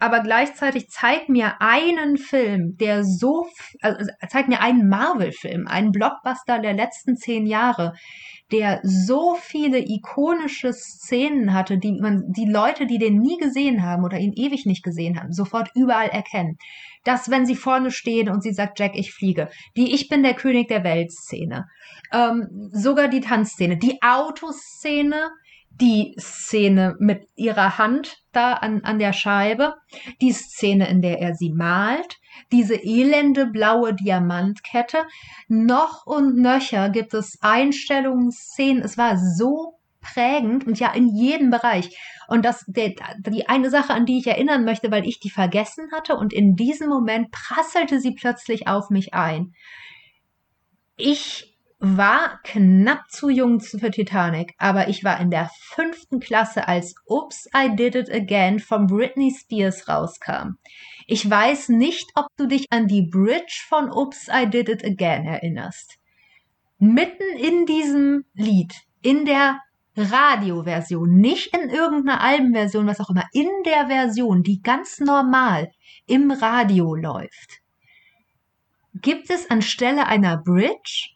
Aber 0.00 0.20
gleichzeitig 0.20 0.88
zeigt 0.88 1.28
mir 1.28 1.60
einen 1.60 2.16
Film, 2.16 2.78
der 2.78 3.04
so, 3.04 3.46
also 3.82 4.10
zeigt 4.30 4.48
mir 4.48 4.62
einen 4.62 4.88
Marvel-Film, 4.88 5.66
einen 5.68 5.92
Blockbuster 5.92 6.58
der 6.58 6.72
letzten 6.72 7.16
zehn 7.16 7.46
Jahre, 7.46 7.92
der 8.50 8.80
so 8.82 9.36
viele 9.38 9.78
ikonische 9.78 10.72
Szenen 10.72 11.52
hatte, 11.52 11.76
die 11.76 11.92
man, 12.00 12.24
die 12.28 12.46
Leute, 12.46 12.86
die 12.86 12.98
den 12.98 13.18
nie 13.18 13.36
gesehen 13.36 13.82
haben 13.82 14.02
oder 14.02 14.18
ihn 14.18 14.32
ewig 14.32 14.64
nicht 14.64 14.82
gesehen 14.82 15.20
haben, 15.20 15.32
sofort 15.32 15.68
überall 15.74 16.08
erkennen. 16.08 16.56
Das, 17.04 17.30
wenn 17.30 17.44
sie 17.44 17.54
vorne 17.54 17.90
stehen 17.90 18.30
und 18.30 18.42
sie 18.42 18.52
sagt, 18.54 18.78
Jack, 18.78 18.92
ich 18.94 19.12
fliege. 19.12 19.50
Die 19.76 19.94
Ich 19.94 20.08
bin 20.08 20.22
der 20.22 20.34
König 20.34 20.68
der 20.68 20.82
Welt-Szene. 20.82 21.66
Ähm, 22.10 22.48
sogar 22.72 23.08
die 23.08 23.20
Tanzszene. 23.20 23.76
Die 23.76 24.00
Autoszene, 24.02 25.30
die 25.80 26.14
Szene 26.18 26.96
mit 26.98 27.26
ihrer 27.36 27.78
Hand 27.78 28.18
da 28.32 28.54
an, 28.54 28.82
an 28.84 28.98
der 28.98 29.12
Scheibe. 29.12 29.74
Die 30.20 30.32
Szene, 30.32 30.88
in 30.88 31.02
der 31.02 31.20
er 31.20 31.34
sie 31.34 31.50
malt 31.50 32.20
diese 32.52 32.74
elende 32.74 33.46
blaue 33.46 33.94
Diamantkette. 33.94 35.06
Noch 35.48 36.06
und 36.06 36.36
nöcher 36.36 36.90
gibt 36.90 37.14
es 37.14 37.38
Einstellungen, 37.40 38.30
Szenen. 38.30 38.82
Es 38.82 38.98
war 38.98 39.16
so 39.18 39.78
prägend 40.00 40.66
und 40.66 40.80
ja 40.80 40.92
in 40.92 41.14
jedem 41.14 41.50
Bereich. 41.50 41.96
Und 42.28 42.44
das, 42.44 42.64
der, 42.66 42.94
die 43.18 43.48
eine 43.48 43.70
Sache, 43.70 43.92
an 43.92 44.06
die 44.06 44.18
ich 44.18 44.26
erinnern 44.26 44.64
möchte, 44.64 44.90
weil 44.90 45.06
ich 45.06 45.20
die 45.20 45.30
vergessen 45.30 45.90
hatte 45.92 46.16
und 46.16 46.32
in 46.32 46.56
diesem 46.56 46.88
Moment 46.88 47.30
prasselte 47.30 48.00
sie 48.00 48.14
plötzlich 48.14 48.66
auf 48.66 48.90
mich 48.90 49.12
ein. 49.14 49.52
Ich 50.96 51.49
war 51.80 52.40
knapp 52.44 53.10
zu 53.10 53.30
jung 53.30 53.58
für 53.60 53.90
Titanic, 53.90 54.54
aber 54.58 54.88
ich 54.88 55.02
war 55.02 55.18
in 55.18 55.30
der 55.30 55.50
fünften 55.60 56.20
Klasse, 56.20 56.68
als 56.68 56.94
Oops, 57.06 57.48
I 57.56 57.74
Did 57.74 57.94
It 57.94 58.10
Again 58.12 58.58
von 58.58 58.86
Britney 58.86 59.34
Spears 59.34 59.88
rauskam. 59.88 60.58
Ich 61.06 61.28
weiß 61.28 61.70
nicht, 61.70 62.10
ob 62.14 62.26
du 62.36 62.46
dich 62.46 62.66
an 62.70 62.86
die 62.86 63.02
Bridge 63.02 63.64
von 63.66 63.90
Oops, 63.90 64.28
I 64.28 64.46
Did 64.48 64.68
It 64.68 64.84
Again 64.84 65.24
erinnerst. 65.24 65.96
Mitten 66.78 67.24
in 67.38 67.64
diesem 67.64 68.24
Lied, 68.34 68.74
in 69.00 69.24
der 69.24 69.60
Radioversion, 69.96 71.16
nicht 71.16 71.56
in 71.56 71.70
irgendeiner 71.70 72.20
Albenversion, 72.20 72.86
was 72.86 73.00
auch 73.00 73.08
immer, 73.08 73.24
in 73.32 73.48
der 73.64 73.86
Version, 73.86 74.42
die 74.42 74.60
ganz 74.60 75.00
normal 75.00 75.72
im 76.06 76.30
Radio 76.30 76.94
läuft, 76.94 77.62
gibt 78.94 79.30
es 79.30 79.50
anstelle 79.50 80.06
einer 80.06 80.36
Bridge 80.36 81.14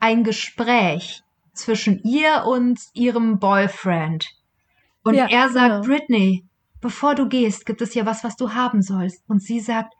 ein 0.00 0.24
Gespräch 0.24 1.22
zwischen 1.54 2.00
ihr 2.04 2.44
und 2.46 2.78
ihrem 2.94 3.38
Boyfriend. 3.38 4.26
Und 5.02 5.14
ja, 5.14 5.26
er 5.28 5.48
sagt, 5.48 5.82
genau. 5.82 5.86
Britney, 5.86 6.44
bevor 6.80 7.14
du 7.14 7.28
gehst, 7.28 7.66
gibt 7.66 7.82
es 7.82 7.92
hier 7.92 8.06
was, 8.06 8.24
was 8.24 8.36
du 8.36 8.54
haben 8.54 8.82
sollst. 8.82 9.22
Und 9.28 9.42
sie 9.42 9.60
sagt, 9.60 9.94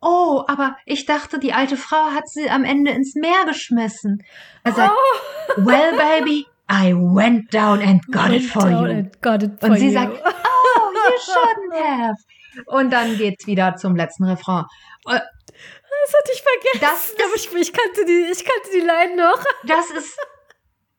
oh, 0.00 0.44
aber 0.46 0.76
ich 0.86 1.06
dachte, 1.06 1.38
die 1.38 1.52
alte 1.52 1.76
Frau 1.76 2.10
hat 2.14 2.28
sie 2.28 2.48
am 2.50 2.64
Ende 2.64 2.92
ins 2.92 3.14
Meer 3.14 3.44
geschmissen. 3.46 4.22
Er 4.62 4.72
sagt, 4.72 4.92
oh. 4.92 5.64
well, 5.64 5.96
baby, 5.96 6.46
I 6.70 6.94
went 6.94 7.52
down 7.52 7.80
and 7.80 8.06
got 8.12 8.30
it 8.30 8.44
for 8.44 8.70
you. 8.70 8.86
It 8.86 9.16
for 9.22 9.70
und 9.70 9.78
sie 9.78 9.86
you. 9.86 9.92
sagt, 9.92 10.20
oh, 10.24 10.90
you 10.92 11.18
shouldn't 11.18 11.84
have. 11.84 12.16
Und 12.66 12.90
dann 12.92 13.16
geht's 13.16 13.46
wieder 13.46 13.76
zum 13.76 13.96
letzten 13.96 14.24
Refrain. 14.24 14.64
Das 16.04 16.14
hatte 16.14 16.32
ich 16.32 16.42
vergessen. 16.42 16.80
Das 16.80 17.14
aber 17.24 17.34
ich, 17.36 17.54
ich, 17.54 17.72
kannte 17.72 18.04
die, 18.04 18.26
ich 18.30 18.44
kannte 18.44 18.70
die 18.72 18.80
Line 18.80 19.16
noch. 19.16 19.42
Das 19.64 19.90
ist 19.90 20.18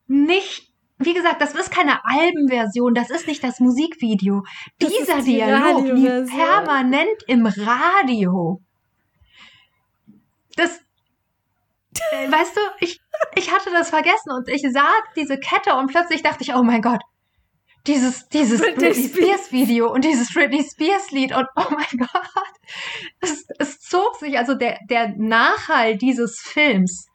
nicht, 0.08 0.72
wie 0.98 1.14
gesagt, 1.14 1.42
das 1.42 1.54
ist 1.54 1.72
keine 1.72 2.04
Albenversion, 2.04 2.94
das 2.94 3.10
ist 3.10 3.28
nicht 3.28 3.44
das 3.44 3.60
Musikvideo. 3.60 4.44
Das 4.80 4.92
Dieser 4.92 5.20
ist 5.20 5.28
die 5.28 5.36
Dialog 5.36 5.78
Radioversion. 5.78 6.40
permanent 6.40 7.24
im 7.28 7.46
Radio. 7.46 8.62
Das, 10.56 10.80
äh, 12.12 12.32
weißt 12.32 12.56
du, 12.56 12.62
ich, 12.80 13.00
ich 13.36 13.52
hatte 13.52 13.70
das 13.72 13.90
vergessen 13.90 14.32
und 14.32 14.50
ich 14.50 14.64
sah 14.72 14.92
diese 15.16 15.38
Kette 15.38 15.76
und 15.76 15.88
plötzlich 15.88 16.24
dachte 16.24 16.44
ich, 16.44 16.56
oh 16.56 16.64
mein 16.64 16.82
Gott, 16.82 17.02
dieses, 17.88 18.28
dieses 18.30 18.62
Britney 18.62 18.90
Britney, 18.90 19.10
Spears 19.10 19.52
Video 19.52 19.92
und 19.92 20.04
dieses 20.04 20.34
Britney 20.34 20.64
Spears 20.64 21.12
Lied 21.12 21.36
und 21.36 21.48
oh 21.56 21.66
mein 21.70 21.86
Gott, 22.00 22.54
es, 23.22 23.46
es 23.60 23.80
zog 23.80 24.16
sich, 24.18 24.38
also 24.38 24.56
der, 24.56 24.80
der 24.90 25.10
Nachhall 25.18 25.98
dieses 25.98 26.40
Films 26.40 27.08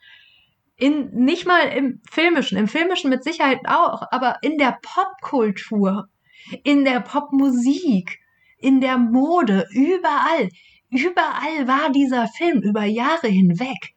in, 0.77 1.11
nicht 1.13 1.47
mal 1.47 1.69
im 1.69 2.01
Filmischen, 2.11 2.57
im 2.57 2.69
Filmischen 2.69 3.11
mit 3.11 3.23
Sicherheit 3.23 3.61
auch, 3.67 4.03
aber 4.11 4.39
in 4.43 4.57
der 4.57 4.79
Popkultur, 4.81 6.09
in 6.65 6.85
der 6.85 7.01
Popmusik, 7.01 8.19
in 8.59 8.81
der 8.81 8.99
Mode, 8.99 9.67
überall, 9.73 10.49
überall 10.89 11.69
war 11.69 11.91
dieser 11.93 12.27
Film 12.29 12.63
über 12.63 12.85
Jahre 12.85 13.29
hinweg. 13.29 13.95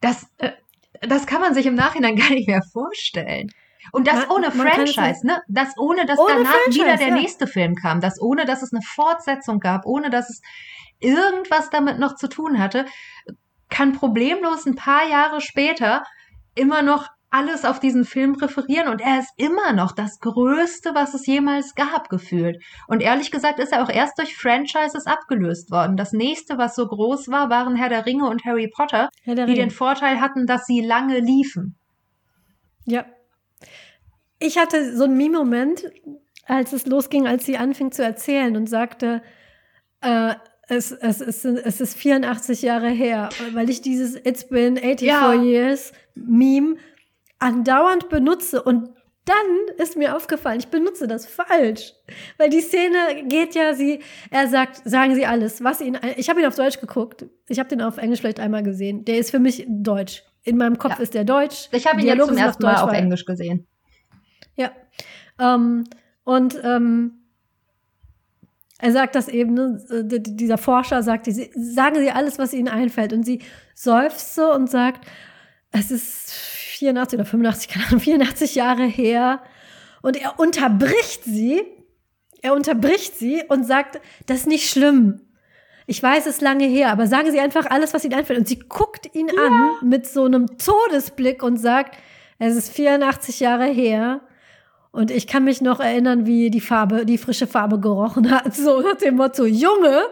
Das, 0.00 0.26
äh, 0.38 0.52
das 1.00 1.26
kann 1.26 1.40
man 1.40 1.54
sich 1.54 1.66
im 1.66 1.74
Nachhinein 1.74 2.16
gar 2.16 2.30
nicht 2.30 2.48
mehr 2.48 2.62
vorstellen. 2.72 3.50
Und 3.92 4.06
das 4.06 4.16
Man- 4.16 4.28
ohne 4.30 4.48
man 4.54 4.68
Franchise, 4.68 5.26
ne? 5.26 5.40
Das 5.48 5.76
ohne, 5.78 6.06
dass 6.06 6.18
Ohne 6.18 6.34
danach 6.36 6.50
Franchise, 6.52 6.84
wieder 6.84 6.96
der 6.96 7.08
ja. 7.08 7.14
nächste 7.14 7.46
Film 7.46 7.74
kam. 7.74 8.00
Das 8.00 8.20
ohne, 8.20 8.44
dass 8.44 8.62
es 8.62 8.72
eine 8.72 8.82
Fortsetzung 8.82 9.60
gab, 9.60 9.86
ohne 9.86 10.10
dass 10.10 10.28
es 10.30 10.40
irgendwas 10.98 11.70
damit 11.70 11.98
noch 11.98 12.14
zu 12.16 12.28
tun 12.28 12.58
hatte, 12.58 12.86
kann 13.68 13.92
problemlos 13.92 14.66
ein 14.66 14.76
paar 14.76 15.08
Jahre 15.08 15.40
später 15.40 16.04
immer 16.54 16.82
noch 16.82 17.08
alles 17.28 17.64
auf 17.64 17.80
diesen 17.80 18.04
Film 18.04 18.34
referieren 18.36 18.88
und 18.88 19.00
er 19.00 19.18
ist 19.18 19.32
immer 19.36 19.72
noch 19.72 19.92
das 19.92 20.20
Größte, 20.20 20.94
was 20.94 21.12
es 21.12 21.26
jemals 21.26 21.74
gab, 21.74 22.08
gefühlt. 22.08 22.62
Und 22.86 23.02
ehrlich 23.02 23.30
gesagt 23.30 23.58
ist 23.58 23.72
er 23.72 23.82
auch 23.82 23.90
erst 23.90 24.18
durch 24.18 24.36
Franchises 24.36 25.06
abgelöst 25.06 25.70
worden. 25.70 25.96
Das 25.96 26.12
nächste, 26.12 26.56
was 26.56 26.74
so 26.76 26.86
groß 26.86 27.28
war, 27.28 27.50
waren 27.50 27.76
Herr 27.76 27.88
der 27.88 28.06
Ringe 28.06 28.28
und 28.28 28.44
Harry 28.44 28.70
Potter, 28.74 29.10
die 29.26 29.32
Ringe. 29.32 29.54
den 29.54 29.70
Vorteil 29.70 30.20
hatten, 30.20 30.46
dass 30.46 30.64
sie 30.66 30.80
lange 30.80 31.18
liefen. 31.18 31.76
Ja. 32.86 33.04
Ich 34.38 34.58
hatte 34.58 34.96
so 34.96 35.04
einen 35.04 35.16
Meme-Moment, 35.16 35.90
als 36.46 36.72
es 36.72 36.86
losging, 36.86 37.26
als 37.26 37.44
sie 37.46 37.56
anfing 37.56 37.90
zu 37.92 38.02
erzählen 38.04 38.56
und 38.56 38.68
sagte, 38.68 39.22
äh, 40.02 40.34
es, 40.68 40.92
es, 40.92 41.20
es, 41.20 41.44
es 41.44 41.80
ist 41.80 41.96
84 41.96 42.62
Jahre 42.62 42.88
her, 42.90 43.28
weil 43.52 43.70
ich 43.70 43.82
dieses 43.82 44.16
It's 44.16 44.48
been 44.48 44.76
84 44.76 45.02
Ja. 45.06 45.32
years 45.42 45.92
Meme 46.14 46.76
andauernd 47.38 48.08
benutze 48.08 48.62
und 48.62 48.90
dann 49.24 49.76
ist 49.78 49.96
mir 49.96 50.14
aufgefallen, 50.16 50.60
ich 50.60 50.68
benutze 50.68 51.08
das 51.08 51.26
falsch. 51.26 51.92
Weil 52.38 52.48
die 52.48 52.60
Szene 52.60 53.24
geht 53.28 53.54
ja, 53.56 53.74
sie, 53.74 54.00
er 54.30 54.46
sagt, 54.48 54.82
sagen 54.84 55.16
Sie 55.16 55.26
alles, 55.26 55.64
was 55.64 55.80
ihn, 55.80 55.98
ich 56.16 56.28
habe 56.30 56.40
ihn 56.40 56.46
auf 56.46 56.54
Deutsch 56.54 56.80
geguckt, 56.80 57.26
ich 57.48 57.58
habe 57.58 57.68
den 57.68 57.82
auf 57.82 57.98
Englisch 57.98 58.20
vielleicht 58.20 58.38
einmal 58.38 58.62
gesehen, 58.62 59.04
der 59.04 59.18
ist 59.18 59.30
für 59.32 59.40
mich 59.40 59.64
Deutsch. 59.68 60.22
In 60.44 60.56
meinem 60.56 60.78
Kopf 60.78 60.96
Ja. 60.98 61.02
ist 61.02 61.14
der 61.14 61.24
Deutsch. 61.24 61.68
Ich 61.72 61.86
habe 61.88 61.98
ihn 62.00 62.06
Dialoge 62.06 62.30
jetzt 62.34 62.38
zum 62.38 62.46
ersten 62.46 62.62
Mal 62.62 62.76
auf 62.82 62.92
Englisch 62.92 63.24
gesehen. 63.24 63.66
Ja. 64.56 64.72
Ähm, 65.38 65.84
und 66.24 66.58
ähm, 66.64 67.12
er 68.78 68.92
sagt 68.92 69.14
das 69.14 69.28
eben, 69.28 69.54
ne, 69.54 69.82
dieser 70.04 70.58
Forscher 70.58 71.02
sagt, 71.02 71.26
sie, 71.26 71.50
sagen 71.54 71.96
Sie 71.96 72.10
alles, 72.10 72.38
was 72.38 72.52
Ihnen 72.52 72.68
einfällt. 72.68 73.12
Und 73.12 73.24
sie 73.24 73.40
seufzt 73.74 74.34
so 74.34 74.52
und 74.52 74.68
sagt, 74.68 75.06
es 75.70 75.90
ist 75.90 76.32
84 76.32 77.18
oder 77.18 77.26
85, 77.26 77.68
keine 77.68 77.86
Ahnung, 77.86 78.00
84 78.00 78.54
Jahre 78.54 78.84
her. 78.84 79.42
Und 80.02 80.20
er 80.20 80.38
unterbricht 80.38 81.24
sie, 81.24 81.62
er 82.42 82.54
unterbricht 82.54 83.16
sie 83.18 83.42
und 83.48 83.64
sagt, 83.64 84.00
das 84.26 84.40
ist 84.40 84.46
nicht 84.46 84.68
schlimm. 84.68 85.20
Ich 85.86 86.02
weiß, 86.02 86.26
es 86.26 86.36
ist 86.36 86.42
lange 86.42 86.66
her, 86.66 86.90
aber 86.90 87.06
sagen 87.06 87.30
Sie 87.30 87.38
einfach 87.38 87.66
alles, 87.70 87.94
was 87.94 88.04
Ihnen 88.04 88.14
einfällt. 88.14 88.40
Und 88.40 88.48
sie 88.48 88.58
guckt 88.58 89.14
ihn 89.14 89.30
an 89.30 89.70
mit 89.82 90.06
so 90.06 90.24
einem 90.24 90.58
Todesblick 90.58 91.44
und 91.44 91.58
sagt, 91.58 91.96
es 92.38 92.56
ist 92.56 92.72
84 92.72 93.40
Jahre 93.40 93.66
her. 93.66 94.20
Und 94.96 95.10
ich 95.10 95.26
kann 95.26 95.44
mich 95.44 95.60
noch 95.60 95.78
erinnern, 95.78 96.24
wie 96.24 96.48
die 96.48 96.62
Farbe, 96.62 97.04
die 97.04 97.18
frische 97.18 97.46
Farbe 97.46 97.78
gerochen 97.78 98.30
hat. 98.30 98.54
So 98.54 98.80
nach 98.80 98.96
dem 98.96 99.16
Motto, 99.16 99.44
Junge, 99.44 100.04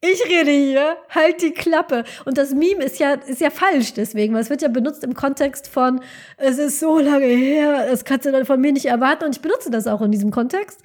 ich 0.00 0.24
rede 0.30 0.52
hier, 0.52 0.96
halt 1.10 1.42
die 1.42 1.50
Klappe. 1.50 2.04
Und 2.24 2.38
das 2.38 2.52
Meme 2.52 2.84
ist 2.84 3.00
ja, 3.00 3.14
ist 3.14 3.40
ja 3.40 3.50
falsch 3.50 3.94
deswegen, 3.94 4.32
weil 4.32 4.42
es 4.42 4.48
wird 4.48 4.62
ja 4.62 4.68
benutzt 4.68 5.02
im 5.02 5.14
Kontext 5.14 5.66
von, 5.66 6.00
es 6.36 6.58
ist 6.58 6.78
so 6.78 7.00
lange 7.00 7.26
her, 7.26 7.88
das 7.90 8.04
kannst 8.04 8.26
du 8.26 8.30
dann 8.30 8.46
von 8.46 8.60
mir 8.60 8.70
nicht 8.72 8.86
erwarten. 8.86 9.24
Und 9.24 9.34
ich 9.34 9.42
benutze 9.42 9.72
das 9.72 9.88
auch 9.88 10.00
in 10.00 10.12
diesem 10.12 10.30
Kontext. 10.30 10.80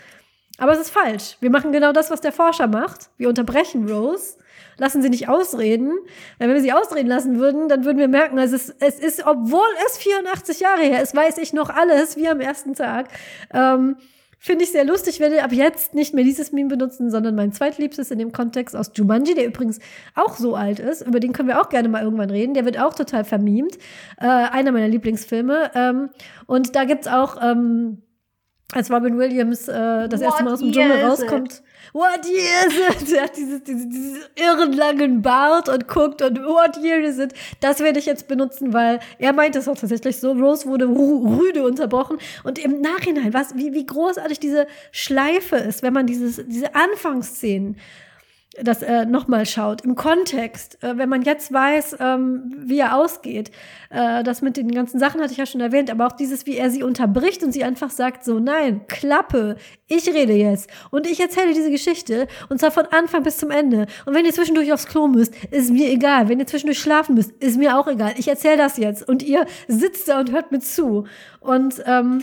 Aber 0.61 0.73
es 0.73 0.79
ist 0.79 0.91
falsch. 0.91 1.37
Wir 1.39 1.49
machen 1.49 1.71
genau 1.71 1.91
das, 1.91 2.11
was 2.11 2.21
der 2.21 2.31
Forscher 2.31 2.67
macht. 2.67 3.09
Wir 3.17 3.29
unterbrechen 3.29 3.89
Rose, 3.89 4.37
lassen 4.77 5.01
sie 5.01 5.09
nicht 5.09 5.27
ausreden. 5.27 5.91
Weil 6.37 6.49
wenn 6.49 6.55
wir 6.55 6.61
sie 6.61 6.71
ausreden 6.71 7.07
lassen 7.07 7.39
würden, 7.39 7.67
dann 7.67 7.83
würden 7.83 7.97
wir 7.97 8.07
merken, 8.07 8.37
es 8.37 8.51
ist, 8.51 8.75
es 8.79 8.99
ist, 8.99 9.25
obwohl 9.25 9.67
es 9.87 9.97
84 9.97 10.59
Jahre 10.59 10.83
her 10.83 11.01
ist, 11.01 11.15
weiß 11.15 11.39
ich 11.39 11.51
noch 11.51 11.71
alles 11.71 12.15
wie 12.15 12.27
am 12.27 12.39
ersten 12.39 12.75
Tag. 12.75 13.07
Ähm, 13.51 13.95
Finde 14.37 14.63
ich 14.63 14.71
sehr 14.71 14.85
lustig, 14.85 15.19
werde 15.19 15.43
ab 15.43 15.51
jetzt 15.51 15.95
nicht 15.95 16.13
mehr 16.13 16.23
dieses 16.23 16.51
Meme 16.51 16.69
benutzen, 16.69 17.09
sondern 17.09 17.33
mein 17.33 17.51
zweitliebstes 17.51 18.11
in 18.11 18.19
dem 18.19 18.31
Kontext 18.31 18.75
aus 18.75 18.91
Jumanji, 18.93 19.33
der 19.33 19.47
übrigens 19.47 19.79
auch 20.13 20.37
so 20.37 20.55
alt 20.55 20.79
ist. 20.79 21.01
Über 21.01 21.19
den 21.19 21.33
können 21.33 21.47
wir 21.47 21.59
auch 21.59 21.69
gerne 21.69 21.89
mal 21.89 22.03
irgendwann 22.03 22.29
reden. 22.29 22.53
Der 22.53 22.65
wird 22.65 22.79
auch 22.79 22.93
total 22.93 23.23
vermemt. 23.23 23.79
Äh, 24.19 24.27
einer 24.27 24.71
meiner 24.71 24.89
Lieblingsfilme. 24.89 25.71
Ähm, 25.73 26.09
und 26.45 26.75
da 26.75 26.83
gibt's 26.83 27.07
auch, 27.07 27.41
ähm, 27.41 28.03
als 28.73 28.89
Robin 28.89 29.17
Williams 29.17 29.67
äh, 29.67 30.07
das 30.07 30.21
erste 30.21 30.39
What 30.39 30.45
Mal 30.45 30.53
aus 30.53 30.59
dem 30.59 30.71
Dschungel 30.71 30.97
it? 30.97 31.03
rauskommt. 31.03 31.61
What 31.93 32.25
year 32.25 32.67
is 32.67 33.01
it? 33.01 33.13
Er 33.13 33.23
hat 33.23 33.35
dieses, 33.35 33.63
dieses, 33.63 33.89
dieses 33.89 34.29
irren 34.35 34.73
langen 34.73 35.21
Bart 35.21 35.67
und 35.67 35.87
guckt 35.87 36.21
und 36.21 36.39
what 36.43 36.77
year 36.77 36.99
is 37.01 37.19
it? 37.19 37.33
Das 37.59 37.79
werde 37.79 37.99
ich 37.99 38.05
jetzt 38.05 38.27
benutzen, 38.27 38.73
weil 38.73 38.99
er 39.19 39.33
meint 39.33 39.55
es 39.55 39.67
auch 39.67 39.77
tatsächlich 39.77 40.17
so. 40.17 40.31
Rose 40.31 40.67
wurde 40.67 40.87
rüde 40.87 41.63
unterbrochen. 41.63 42.17
Und 42.43 42.59
im 42.59 42.79
Nachhinein, 42.79 43.33
was, 43.33 43.55
wie, 43.55 43.73
wie 43.73 43.85
großartig 43.85 44.39
diese 44.39 44.67
Schleife 44.91 45.57
ist, 45.57 45.83
wenn 45.83 45.93
man 45.93 46.07
dieses, 46.07 46.41
diese 46.47 46.73
Anfangsszenen 46.73 47.77
das 48.59 48.81
äh, 48.81 49.05
nochmal 49.05 49.45
schaut, 49.45 49.81
im 49.81 49.95
Kontext, 49.95 50.83
äh, 50.83 50.97
wenn 50.97 51.07
man 51.07 51.21
jetzt 51.21 51.53
weiß, 51.53 51.95
ähm, 52.01 52.53
wie 52.57 52.79
er 52.79 52.97
ausgeht. 52.97 53.49
Äh, 53.89 54.23
das 54.23 54.41
mit 54.41 54.57
den 54.57 54.71
ganzen 54.71 54.99
Sachen 54.99 55.21
hatte 55.21 55.31
ich 55.31 55.37
ja 55.37 55.45
schon 55.45 55.61
erwähnt, 55.61 55.89
aber 55.89 56.07
auch 56.07 56.11
dieses, 56.11 56.45
wie 56.45 56.57
er 56.57 56.69
sie 56.69 56.83
unterbricht 56.83 57.43
und 57.43 57.53
sie 57.53 57.63
einfach 57.63 57.89
sagt 57.89 58.25
so, 58.25 58.39
nein, 58.39 58.81
Klappe, 58.87 59.55
ich 59.87 60.09
rede 60.09 60.33
jetzt 60.33 60.69
und 60.89 61.07
ich 61.07 61.21
erzähle 61.21 61.53
diese 61.53 61.71
Geschichte 61.71 62.27
und 62.49 62.59
zwar 62.59 62.71
von 62.71 62.87
Anfang 62.87 63.23
bis 63.23 63.37
zum 63.37 63.51
Ende. 63.51 63.87
Und 64.05 64.13
wenn 64.13 64.25
ihr 64.25 64.33
zwischendurch 64.33 64.73
aufs 64.73 64.87
Klo 64.87 65.07
müsst, 65.07 65.33
ist 65.45 65.71
mir 65.71 65.89
egal. 65.89 66.27
Wenn 66.27 66.39
ihr 66.39 66.47
zwischendurch 66.47 66.79
schlafen 66.79 67.15
müsst, 67.15 67.31
ist 67.41 67.57
mir 67.57 67.79
auch 67.79 67.87
egal. 67.87 68.13
Ich 68.17 68.27
erzähle 68.27 68.57
das 68.57 68.75
jetzt 68.75 69.07
und 69.07 69.23
ihr 69.23 69.45
sitzt 69.69 70.09
da 70.09 70.19
und 70.19 70.33
hört 70.33 70.51
mir 70.51 70.59
zu. 70.59 71.05
Und 71.39 71.81
ähm, 71.85 72.21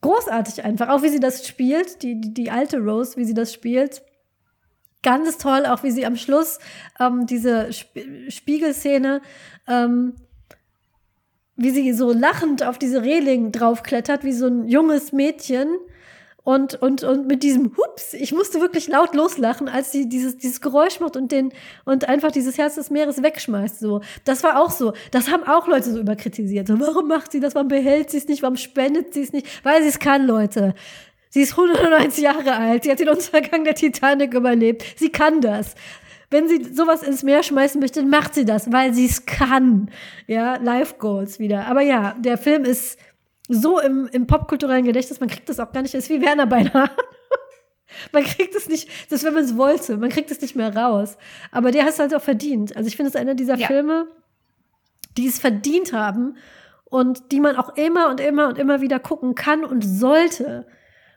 großartig 0.00 0.64
einfach, 0.64 0.88
auch 0.88 1.02
wie 1.02 1.10
sie 1.10 1.20
das 1.20 1.46
spielt, 1.46 2.02
die, 2.02 2.18
die, 2.18 2.32
die 2.32 2.50
alte 2.50 2.78
Rose, 2.78 3.18
wie 3.18 3.24
sie 3.24 3.34
das 3.34 3.52
spielt. 3.52 4.02
Ganz 5.02 5.38
toll, 5.38 5.66
auch 5.66 5.82
wie 5.82 5.90
sie 5.90 6.06
am 6.06 6.16
Schluss 6.16 6.58
ähm, 7.00 7.26
diese 7.26 7.68
Sp 7.74 8.28
Spiegelszene, 8.28 9.20
ähm, 9.66 10.14
wie 11.56 11.70
sie 11.70 11.92
so 11.92 12.12
lachend 12.12 12.62
auf 12.62 12.78
diese 12.78 13.02
Reling 13.02 13.52
draufklettert, 13.52 14.24
wie 14.24 14.32
so 14.32 14.46
ein 14.46 14.68
junges 14.68 15.12
Mädchen. 15.12 15.68
Und, 16.44 16.74
und, 16.74 17.04
und 17.04 17.28
mit 17.28 17.44
diesem 17.44 17.76
Hups, 17.76 18.14
ich 18.14 18.32
musste 18.32 18.60
wirklich 18.60 18.88
laut 18.88 19.14
loslachen, 19.14 19.68
als 19.68 19.92
sie 19.92 20.08
dieses, 20.08 20.38
dieses 20.38 20.60
Geräusch 20.60 20.98
macht 20.98 21.16
und 21.16 21.30
den, 21.30 21.52
und 21.84 22.08
einfach 22.08 22.32
dieses 22.32 22.58
Herz 22.58 22.74
des 22.74 22.90
Meeres 22.90 23.22
wegschmeißt, 23.22 23.78
so. 23.78 24.00
Das 24.24 24.42
war 24.42 24.60
auch 24.60 24.72
so. 24.72 24.92
Das 25.12 25.30
haben 25.30 25.44
auch 25.44 25.68
Leute 25.68 25.92
so 25.92 26.00
überkritisiert. 26.00 26.66
So, 26.66 26.80
warum 26.80 27.06
macht 27.06 27.30
sie 27.30 27.38
das? 27.38 27.54
Warum 27.54 27.68
behält 27.68 28.10
sie 28.10 28.16
es 28.16 28.26
nicht? 28.26 28.42
Warum 28.42 28.56
spendet 28.56 29.14
sie 29.14 29.22
es 29.22 29.32
nicht? 29.32 29.46
Weil 29.64 29.82
sie 29.82 29.88
es 29.88 30.00
kann, 30.00 30.26
Leute. 30.26 30.74
Sie 31.32 31.40
ist 31.40 31.52
190 31.56 32.22
Jahre 32.22 32.54
alt. 32.54 32.84
Sie 32.84 32.90
hat 32.90 33.00
den 33.00 33.08
Untergang 33.08 33.64
der 33.64 33.74
Titanic 33.74 34.34
überlebt. 34.34 34.84
Sie 34.96 35.08
kann 35.08 35.40
das. 35.40 35.74
Wenn 36.28 36.46
sie 36.46 36.62
sowas 36.62 37.02
ins 37.02 37.22
Meer 37.22 37.42
schmeißen 37.42 37.80
möchte, 37.80 38.00
dann 38.00 38.10
macht 38.10 38.34
sie 38.34 38.44
das, 38.44 38.70
weil 38.70 38.92
sie 38.92 39.06
es 39.06 39.24
kann. 39.24 39.90
Ja, 40.26 40.56
Life 40.56 40.96
Goals 40.98 41.38
wieder. 41.38 41.66
Aber 41.68 41.80
ja, 41.80 42.14
der 42.18 42.36
Film 42.36 42.66
ist 42.66 42.98
so 43.48 43.80
im, 43.80 44.10
im 44.12 44.26
popkulturellen 44.26 44.84
Gedächtnis, 44.84 45.20
man 45.20 45.30
kriegt 45.30 45.48
das 45.48 45.58
auch 45.58 45.72
gar 45.72 45.80
nicht, 45.80 45.94
das 45.94 46.04
ist 46.04 46.10
wie 46.10 46.20
Werner 46.20 46.44
beinahe. 46.46 46.90
man 48.12 48.24
kriegt 48.24 48.54
es 48.54 48.68
nicht, 48.68 48.90
das 49.08 49.20
ist, 49.20 49.24
wenn 49.24 49.34
man 49.34 49.44
es 49.44 49.56
wollte, 49.56 49.96
man 49.96 50.10
kriegt 50.10 50.30
es 50.30 50.40
nicht 50.42 50.54
mehr 50.54 50.76
raus. 50.76 51.16
Aber 51.50 51.70
der 51.70 51.84
hat 51.84 51.94
es 51.94 51.98
halt 51.98 52.14
auch 52.14 52.22
verdient. 52.22 52.76
Also 52.76 52.88
ich 52.88 52.96
finde 52.96 53.08
es 53.08 53.16
einer 53.16 53.34
dieser 53.34 53.56
Ja. 53.56 53.68
Filme, 53.68 54.06
die 55.16 55.28
es 55.28 55.38
verdient 55.38 55.94
haben 55.94 56.36
und 56.84 57.32
die 57.32 57.40
man 57.40 57.56
auch 57.56 57.74
immer 57.76 58.10
und 58.10 58.20
immer 58.20 58.48
und 58.48 58.58
immer 58.58 58.82
wieder 58.82 58.98
gucken 58.98 59.34
kann 59.34 59.64
und 59.64 59.80
sollte. 59.82 60.66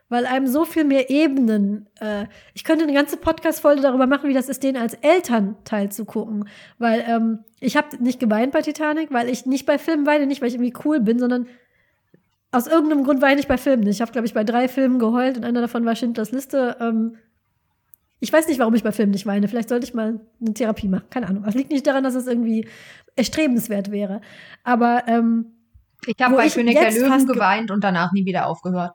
Weil 0.10 0.26
einem 0.26 0.48
so 0.48 0.66
viel 0.66 0.84
mehr 0.84 1.10
Ebenen. 1.10 1.88
Äh, 2.00 2.26
ich 2.54 2.64
könnte 2.64 2.84
eine 2.84 2.94
ganze 2.94 3.18
Podcast-Folge 3.18 3.82
darüber 3.82 4.08
machen, 4.08 4.30
wie 4.30 4.34
das 4.34 4.50
ist, 4.50 4.64
den 4.64 4.78
als 4.78 4.94
Elternteil 4.96 5.92
zu 5.92 6.06
gucken. 6.06 6.48
Weil 6.78 7.04
ähm, 7.08 7.40
ich 7.60 7.76
habe 7.76 8.02
nicht 8.04 8.20
geweint 8.20 8.54
bei 8.54 8.62
Titanic, 8.62 9.12
weil 9.12 9.30
ich 9.30 9.46
nicht 9.46 9.66
bei 9.66 9.78
Filmen 9.78 10.06
weine, 10.06 10.28
nicht 10.28 10.42
weil 10.42 10.50
ich 10.50 10.56
irgendwie 10.56 10.76
cool 10.86 11.00
bin, 11.00 11.20
sondern 11.20 11.48
aus 12.52 12.68
irgendeinem 12.68 13.04
Grund 13.04 13.22
weine 13.22 13.40
ich 13.40 13.48
bei 13.48 13.58
Filmen 13.58 13.84
nicht. 13.84 13.96
Ich 13.96 14.02
habe, 14.02 14.12
glaube 14.12 14.28
ich, 14.28 14.34
bei 14.34 14.44
drei 14.44 14.68
Filmen 14.68 15.00
geheult 15.00 15.38
und 15.38 15.44
einer 15.44 15.62
davon 15.62 15.86
war 15.86 15.96
Schindlers 15.96 16.32
Liste. 16.32 16.78
Ähm, 16.80 17.18
ich 18.20 18.32
weiß 18.32 18.48
nicht, 18.48 18.60
warum 18.60 18.74
ich 18.76 18.84
bei 18.84 18.92
Filmen 18.92 19.12
nicht 19.12 19.26
weine. 19.26 19.48
Vielleicht 19.48 19.70
sollte 19.70 19.86
ich 19.86 19.94
mal 19.94 20.22
eine 20.40 20.54
Therapie 20.54 20.88
machen. 20.88 21.06
Keine 21.10 21.28
Ahnung. 21.28 21.44
Das 21.44 21.56
liegt 21.56 21.72
nicht 21.72 21.86
daran, 21.86 22.04
dass 22.04 22.16
es 22.16 22.28
irgendwie 22.28 22.68
erstrebenswert 23.16 23.92
wäre. 23.92 24.22
Aber 24.64 25.04
ähm, 25.08 25.48
ich 26.06 26.16
habe 26.22 26.36
bei 26.36 26.48
König 26.48 26.78
der 26.78 26.92
Löwen 26.92 27.28
geweint 27.28 27.72
und 27.72 27.84
danach 27.84 28.14
nie 28.14 28.26
wieder 28.26 28.48
aufgehört. 28.48 28.94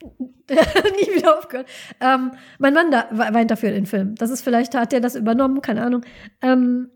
nie 0.00 1.16
wieder 1.16 1.38
aufgehört. 1.38 1.68
Ähm, 2.00 2.32
mein 2.58 2.74
Mann 2.74 2.90
da, 2.90 3.08
weint 3.10 3.50
dafür 3.50 3.70
in 3.70 3.74
den 3.74 3.86
Film. 3.86 4.14
Das 4.14 4.30
ist 4.30 4.42
vielleicht, 4.42 4.74
hat 4.74 4.92
der 4.92 5.00
das 5.00 5.14
übernommen, 5.14 5.60
keine 5.60 5.82
Ahnung. 5.82 6.02
Ähm, 6.40 6.90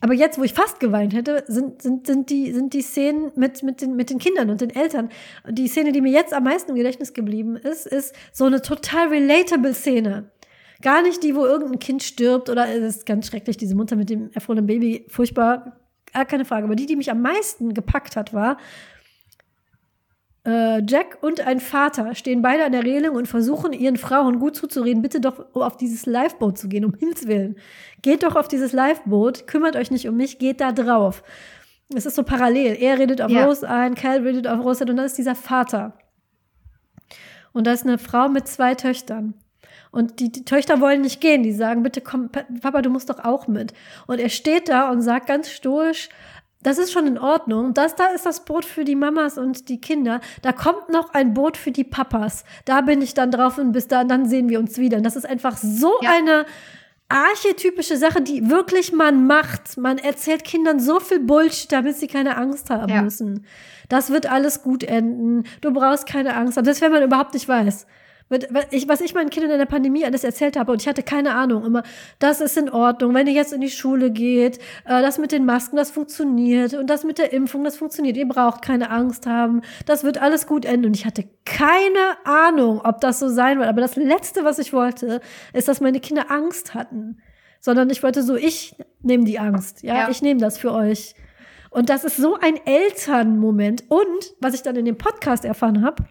aber 0.00 0.14
jetzt, 0.14 0.38
wo 0.38 0.44
ich 0.44 0.52
fast 0.52 0.78
geweint 0.78 1.14
hätte, 1.14 1.44
sind, 1.46 1.80
sind, 1.80 2.06
sind, 2.06 2.30
die, 2.30 2.52
sind 2.52 2.74
die 2.74 2.82
Szenen 2.82 3.32
mit, 3.34 3.62
mit, 3.62 3.80
den, 3.80 3.96
mit 3.96 4.10
den 4.10 4.18
Kindern 4.18 4.50
und 4.50 4.60
den 4.60 4.70
Eltern. 4.70 5.08
Die 5.48 5.68
Szene, 5.68 5.92
die 5.92 6.00
mir 6.00 6.12
jetzt 6.12 6.34
am 6.34 6.44
meisten 6.44 6.70
im 6.70 6.76
Gedächtnis 6.76 7.14
geblieben 7.14 7.56
ist, 7.56 7.86
ist 7.86 8.14
so 8.32 8.44
eine 8.44 8.60
total 8.60 9.08
relatable 9.08 9.72
Szene. 9.72 10.30
Gar 10.82 11.02
nicht 11.02 11.22
die, 11.22 11.34
wo 11.34 11.46
irgendein 11.46 11.78
Kind 11.78 12.02
stirbt 12.02 12.50
oder 12.50 12.68
es 12.68 12.96
ist 12.96 13.06
ganz 13.06 13.28
schrecklich, 13.28 13.56
diese 13.56 13.74
Mutter 13.74 13.96
mit 13.96 14.10
dem 14.10 14.30
erfrorenen 14.32 14.66
Baby, 14.66 15.06
furchtbar, 15.08 15.80
keine 16.12 16.44
Frage. 16.44 16.64
Aber 16.64 16.76
die, 16.76 16.86
die 16.86 16.96
mich 16.96 17.10
am 17.10 17.22
meisten 17.22 17.72
gepackt 17.72 18.16
hat, 18.16 18.34
war, 18.34 18.58
Jack 20.48 21.18
und 21.22 21.40
ein 21.40 21.58
Vater 21.58 22.14
stehen 22.14 22.40
beide 22.40 22.64
an 22.64 22.72
der 22.72 22.84
Reling 22.84 23.10
und 23.10 23.26
versuchen 23.26 23.72
ihren 23.72 23.96
Frauen 23.96 24.38
gut 24.38 24.54
zuzureden, 24.54 25.02
bitte 25.02 25.20
doch 25.20 25.44
auf 25.54 25.76
dieses 25.76 26.06
Liveboot 26.06 26.56
zu 26.56 26.68
gehen, 26.68 26.84
um 26.84 26.94
Himmels 26.98 27.26
Willen. 27.26 27.56
Geht 28.02 28.22
doch 28.22 28.36
auf 28.36 28.46
dieses 28.46 28.72
Liveboot, 28.72 29.48
kümmert 29.48 29.74
euch 29.74 29.90
nicht 29.90 30.08
um 30.08 30.16
mich, 30.16 30.38
geht 30.38 30.60
da 30.60 30.70
drauf. 30.70 31.24
Es 31.94 32.06
ist 32.06 32.16
so 32.16 32.22
parallel. 32.22 32.76
Er 32.80 32.98
redet 32.98 33.22
auf 33.22 33.30
ja. 33.30 33.44
Rose 33.44 33.68
ein, 33.68 33.94
Cal 33.94 34.22
redet 34.22 34.46
auf 34.46 34.64
Rose 34.64 34.84
und 34.84 34.96
dann 34.96 35.06
ist 35.06 35.18
dieser 35.18 35.34
Vater. 35.34 35.94
Und 37.52 37.66
da 37.66 37.72
ist 37.72 37.84
eine 37.84 37.98
Frau 37.98 38.28
mit 38.28 38.46
zwei 38.46 38.74
Töchtern. 38.74 39.34
Und 39.90 40.20
die, 40.20 40.30
die, 40.30 40.44
Töchter 40.44 40.80
wollen 40.80 41.00
nicht 41.00 41.20
gehen. 41.20 41.42
Die 41.42 41.52
sagen, 41.52 41.82
bitte 41.82 42.00
komm, 42.00 42.28
Papa, 42.60 42.82
du 42.82 42.90
musst 42.90 43.08
doch 43.08 43.24
auch 43.24 43.48
mit. 43.48 43.72
Und 44.06 44.18
er 44.18 44.28
steht 44.28 44.68
da 44.68 44.90
und 44.90 45.00
sagt 45.00 45.26
ganz 45.26 45.48
stoisch, 45.50 46.10
das 46.66 46.78
ist 46.78 46.90
schon 46.90 47.06
in 47.06 47.16
Ordnung. 47.16 47.74
Das 47.74 47.94
da 47.94 48.06
ist 48.06 48.26
das 48.26 48.44
Boot 48.44 48.64
für 48.64 48.84
die 48.84 48.96
Mamas 48.96 49.38
und 49.38 49.68
die 49.68 49.80
Kinder. 49.80 50.20
Da 50.42 50.50
kommt 50.50 50.88
noch 50.88 51.14
ein 51.14 51.32
Boot 51.32 51.56
für 51.56 51.70
die 51.70 51.84
Papas. 51.84 52.44
Da 52.64 52.80
bin 52.80 53.00
ich 53.02 53.14
dann 53.14 53.30
drauf 53.30 53.56
und 53.58 53.70
bis 53.70 53.86
dahin, 53.86 54.08
dann 54.08 54.28
sehen 54.28 54.48
wir 54.48 54.58
uns 54.58 54.76
wieder. 54.76 54.96
Und 54.96 55.04
das 55.04 55.14
ist 55.14 55.26
einfach 55.26 55.56
so 55.56 55.92
ja. 56.02 56.10
eine 56.10 56.44
archetypische 57.08 57.96
Sache, 57.96 58.20
die 58.20 58.50
wirklich 58.50 58.92
man 58.92 59.28
macht. 59.28 59.76
Man 59.76 59.98
erzählt 59.98 60.42
Kindern 60.42 60.80
so 60.80 60.98
viel 60.98 61.20
Bullshit, 61.20 61.70
damit 61.70 61.98
sie 61.98 62.08
keine 62.08 62.36
Angst 62.36 62.68
haben 62.68 62.92
ja. 62.92 63.00
müssen. 63.00 63.46
Das 63.88 64.10
wird 64.10 64.28
alles 64.28 64.64
gut 64.64 64.82
enden. 64.82 65.44
Du 65.60 65.72
brauchst 65.72 66.08
keine 66.08 66.34
Angst 66.34 66.56
haben. 66.56 66.64
Das, 66.64 66.80
wenn 66.80 66.90
man 66.90 67.04
überhaupt 67.04 67.34
nicht 67.34 67.46
weiß. 67.46 67.86
Was 68.28 69.00
ich 69.00 69.14
meinen 69.14 69.30
Kindern 69.30 69.52
in 69.52 69.58
der 69.58 69.66
Pandemie 69.66 70.04
alles 70.04 70.24
erzählt 70.24 70.56
habe 70.56 70.72
und 70.72 70.82
ich 70.82 70.88
hatte 70.88 71.04
keine 71.04 71.34
Ahnung, 71.34 71.64
immer, 71.64 71.84
das 72.18 72.40
ist 72.40 72.56
in 72.56 72.68
Ordnung, 72.68 73.14
wenn 73.14 73.28
ihr 73.28 73.32
jetzt 73.32 73.52
in 73.52 73.60
die 73.60 73.70
Schule 73.70 74.10
geht, 74.10 74.58
äh, 74.84 75.00
das 75.00 75.18
mit 75.18 75.30
den 75.30 75.44
Masken, 75.44 75.76
das 75.76 75.92
funktioniert 75.92 76.74
und 76.74 76.90
das 76.90 77.04
mit 77.04 77.18
der 77.18 77.32
Impfung, 77.32 77.62
das 77.62 77.76
funktioniert, 77.76 78.16
ihr 78.16 78.26
braucht 78.26 78.62
keine 78.62 78.90
Angst 78.90 79.26
haben, 79.26 79.62
das 79.86 80.02
wird 80.02 80.20
alles 80.20 80.48
gut 80.48 80.64
enden 80.64 80.86
und 80.86 80.96
ich 80.96 81.06
hatte 81.06 81.24
keine 81.44 82.16
Ahnung, 82.24 82.80
ob 82.82 83.00
das 83.00 83.20
so 83.20 83.28
sein 83.28 83.60
wird, 83.60 83.68
aber 83.68 83.80
das 83.80 83.94
Letzte, 83.94 84.44
was 84.44 84.58
ich 84.58 84.72
wollte, 84.72 85.20
ist, 85.52 85.68
dass 85.68 85.80
meine 85.80 86.00
Kinder 86.00 86.28
Angst 86.28 86.74
hatten, 86.74 87.18
sondern 87.60 87.90
ich 87.90 88.02
wollte 88.02 88.24
so, 88.24 88.34
ich 88.34 88.74
nehme 89.02 89.24
die 89.24 89.38
Angst, 89.38 89.84
ja, 89.84 89.94
ja. 89.94 90.08
ich 90.10 90.20
nehme 90.20 90.40
das 90.40 90.58
für 90.58 90.72
euch. 90.72 91.14
Und 91.70 91.90
das 91.90 92.04
ist 92.04 92.16
so 92.16 92.36
ein 92.40 92.56
Elternmoment. 92.64 93.84
Und 93.88 94.34
was 94.40 94.54
ich 94.54 94.62
dann 94.62 94.76
in 94.76 94.86
dem 94.86 94.96
Podcast 94.96 95.44
erfahren 95.44 95.84
habe, 95.84 96.04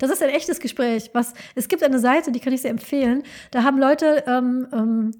das 0.00 0.10
ist 0.10 0.22
ein 0.22 0.30
echtes 0.30 0.58
Gespräch. 0.58 1.10
Was, 1.12 1.34
es 1.54 1.68
gibt 1.68 1.82
eine 1.82 1.98
Seite, 1.98 2.32
die 2.32 2.40
kann 2.40 2.52
ich 2.52 2.62
sehr 2.62 2.70
empfehlen. 2.70 3.22
Da 3.50 3.62
haben 3.62 3.78
Leute 3.78 4.24
ähm, 4.26 4.66
ähm, 4.72 5.10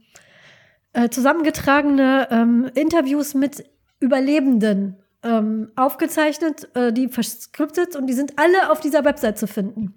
äh, 0.93 1.09
zusammengetragene 1.09 2.29
ähm, 2.31 2.71
Interviews 2.75 3.35
mit 3.35 3.65
Überlebenden 4.01 4.97
ähm, 5.23 5.71
aufgezeichnet, 5.77 6.75
äh, 6.75 6.93
die 6.93 7.09
verskriptet 7.09 7.95
und 7.95 8.07
die 8.07 8.15
sind 8.15 8.39
alle 8.39 8.71
auf 8.71 8.81
dieser 8.81 9.05
Website 9.05 9.39
zu 9.39 9.47
finden. 9.47 9.95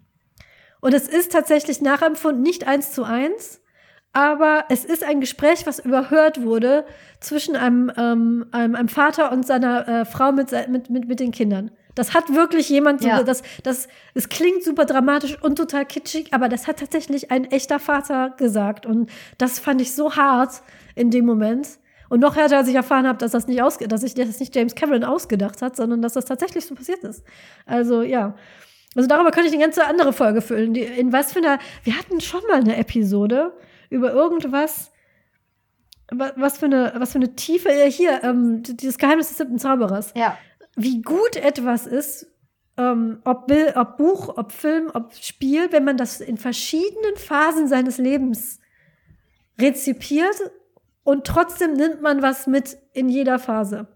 Und 0.81 0.93
es 0.93 1.07
ist 1.07 1.31
tatsächlich 1.31 1.81
nachempfunden, 1.81 2.43
nicht 2.43 2.67
eins 2.67 2.91
zu 2.91 3.05
eins, 3.05 3.61
aber 4.11 4.65
es 4.69 4.83
ist 4.83 5.03
ein 5.03 5.21
Gespräch, 5.21 5.65
was 5.65 5.79
überhört 5.79 6.43
wurde 6.43 6.85
zwischen 7.21 7.55
einem, 7.55 7.91
ähm, 7.97 8.45
einem, 8.51 8.75
einem 8.75 8.89
Vater 8.89 9.31
und 9.31 9.47
seiner 9.47 9.87
äh, 9.87 10.05
Frau 10.05 10.33
mit, 10.33 10.51
mit, 10.67 10.89
mit, 10.89 11.07
mit 11.07 11.19
den 11.21 11.31
Kindern. 11.31 11.71
Das 11.95 12.13
hat 12.13 12.33
wirklich 12.33 12.69
jemand 12.69 13.01
so, 13.01 13.07
ja. 13.07 13.23
das, 13.23 13.43
das, 13.61 13.87
es 14.13 14.29
klingt 14.29 14.63
super 14.63 14.85
dramatisch 14.85 15.41
und 15.41 15.57
total 15.57 15.85
kitschig, 15.85 16.33
aber 16.33 16.49
das 16.49 16.67
hat 16.67 16.79
tatsächlich 16.79 17.31
ein 17.31 17.45
echter 17.45 17.79
Vater 17.79 18.31
gesagt. 18.37 18.85
Und 18.85 19.11
das 19.37 19.59
fand 19.59 19.81
ich 19.81 19.93
so 19.93 20.15
hart 20.15 20.63
in 20.95 21.11
dem 21.11 21.25
Moment. 21.25 21.67
Und 22.09 22.19
noch 22.19 22.35
härter, 22.35 22.57
als 22.57 22.67
ich 22.67 22.75
erfahren 22.75 23.07
habe, 23.07 23.17
dass 23.17 23.31
das 23.31 23.47
nicht 23.47 23.61
ausge 23.61 23.87
dass 23.87 24.03
ich 24.03 24.13
das 24.13 24.39
nicht 24.39 24.55
James 24.55 24.75
Cameron 24.75 25.03
ausgedacht 25.03 25.61
hat, 25.61 25.75
sondern 25.75 26.01
dass 26.01 26.13
das 26.13 26.25
tatsächlich 26.25 26.65
so 26.65 26.75
passiert 26.75 27.03
ist. 27.03 27.23
Also, 27.65 28.01
ja. 28.01 28.35
Also 28.95 29.07
darüber 29.07 29.31
könnte 29.31 29.49
ich 29.49 29.53
eine 29.55 29.63
ganze 29.63 29.85
andere 29.85 30.13
Folge 30.13 30.41
füllen. 30.41 30.73
Die, 30.73 30.81
in 30.81 31.11
was 31.11 31.33
für 31.33 31.39
einer, 31.39 31.59
wir 31.83 31.97
hatten 31.97 32.21
schon 32.21 32.41
mal 32.47 32.59
eine 32.59 32.77
Episode 32.77 33.53
über 33.89 34.13
irgendwas, 34.13 34.91
was 36.11 36.59
für 36.59 36.65
eine, 36.65 36.93
was 36.97 37.13
für 37.13 37.17
eine 37.17 37.35
Tiefe, 37.35 37.71
hier, 37.87 38.23
ähm, 38.23 38.61
dieses 38.61 38.99
Geheimnis 38.99 39.29
des 39.29 39.37
siebten 39.37 39.57
Zauberers. 39.57 40.13
Ja 40.15 40.37
wie 40.75 41.01
gut 41.01 41.35
etwas 41.35 41.85
ist, 41.87 42.27
ähm, 42.77 43.19
ob, 43.23 43.47
Bild, 43.47 43.75
ob 43.75 43.97
Buch, 43.97 44.37
ob 44.37 44.51
Film, 44.51 44.89
ob 44.93 45.13
Spiel, 45.15 45.71
wenn 45.71 45.83
man 45.83 45.97
das 45.97 46.21
in 46.21 46.37
verschiedenen 46.37 47.15
Phasen 47.15 47.67
seines 47.67 47.97
Lebens 47.97 48.59
rezipiert 49.59 50.51
und 51.03 51.25
trotzdem 51.25 51.73
nimmt 51.73 52.01
man 52.01 52.21
was 52.21 52.47
mit 52.47 52.77
in 52.93 53.09
jeder 53.09 53.37
Phase. 53.37 53.87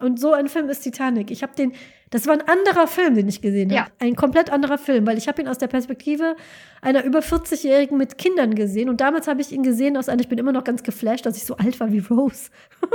Und 0.00 0.20
so 0.20 0.32
ein 0.32 0.48
Film 0.48 0.68
ist 0.68 0.80
Titanic. 0.80 1.30
Ich 1.30 1.42
habe 1.42 1.54
den, 1.54 1.72
das 2.10 2.26
war 2.26 2.34
ein 2.34 2.46
anderer 2.46 2.86
Film, 2.86 3.14
den 3.14 3.28
ich 3.28 3.40
gesehen 3.40 3.70
habe. 3.70 3.88
Ja. 3.88 3.88
Ein 3.98 4.14
komplett 4.14 4.50
anderer 4.50 4.76
Film, 4.76 5.06
weil 5.06 5.16
ich 5.16 5.26
habe 5.26 5.40
ihn 5.40 5.48
aus 5.48 5.56
der 5.56 5.68
Perspektive 5.68 6.36
einer 6.82 7.02
über 7.04 7.20
40-Jährigen 7.20 7.96
mit 7.96 8.18
Kindern 8.18 8.54
gesehen. 8.54 8.90
Und 8.90 9.00
damals 9.00 9.26
habe 9.26 9.40
ich 9.40 9.52
ihn 9.52 9.62
gesehen 9.62 9.96
aus 9.96 10.10
einer, 10.10 10.20
ich 10.20 10.28
bin 10.28 10.38
immer 10.38 10.52
noch 10.52 10.64
ganz 10.64 10.82
geflasht, 10.82 11.24
dass 11.24 11.38
ich 11.38 11.44
so 11.44 11.56
alt 11.56 11.80
war 11.80 11.90
wie 11.92 12.00
Rose. 12.00 12.50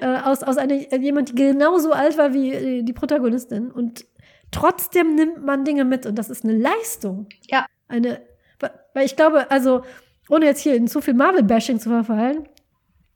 äh, 0.00 0.18
aus, 0.24 0.42
aus 0.42 0.58
einer, 0.58 0.74
jemand, 0.96 1.30
die 1.30 1.34
genauso 1.34 1.92
alt 1.92 2.18
war 2.18 2.32
wie 2.32 2.52
äh, 2.52 2.82
die 2.82 2.92
Protagonistin. 2.92 3.70
Und 3.70 4.06
trotzdem 4.50 5.14
nimmt 5.14 5.44
man 5.44 5.64
Dinge 5.64 5.84
mit 5.84 6.06
und 6.06 6.16
das 6.16 6.30
ist 6.30 6.44
eine 6.44 6.56
Leistung. 6.56 7.28
Ja. 7.48 7.66
Eine, 7.88 8.20
weil 8.94 9.06
ich 9.06 9.16
glaube, 9.16 9.50
also, 9.50 9.82
ohne 10.28 10.46
jetzt 10.46 10.60
hier 10.60 10.74
in 10.74 10.88
zu 10.88 11.00
viel 11.00 11.14
Marvel-Bashing 11.14 11.80
zu 11.80 11.88
verfallen, 11.88 12.48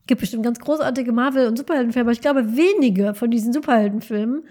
gibt 0.06 0.20
bestimmt 0.20 0.44
ganz 0.44 0.58
großartige 0.60 1.12
Marvel- 1.12 1.48
und 1.48 1.56
Superheldenfilme, 1.56 2.06
aber 2.06 2.12
ich 2.12 2.20
glaube, 2.20 2.56
wenige 2.56 3.14
von 3.14 3.30
diesen 3.30 3.52
Superheldenfilmen 3.52 4.44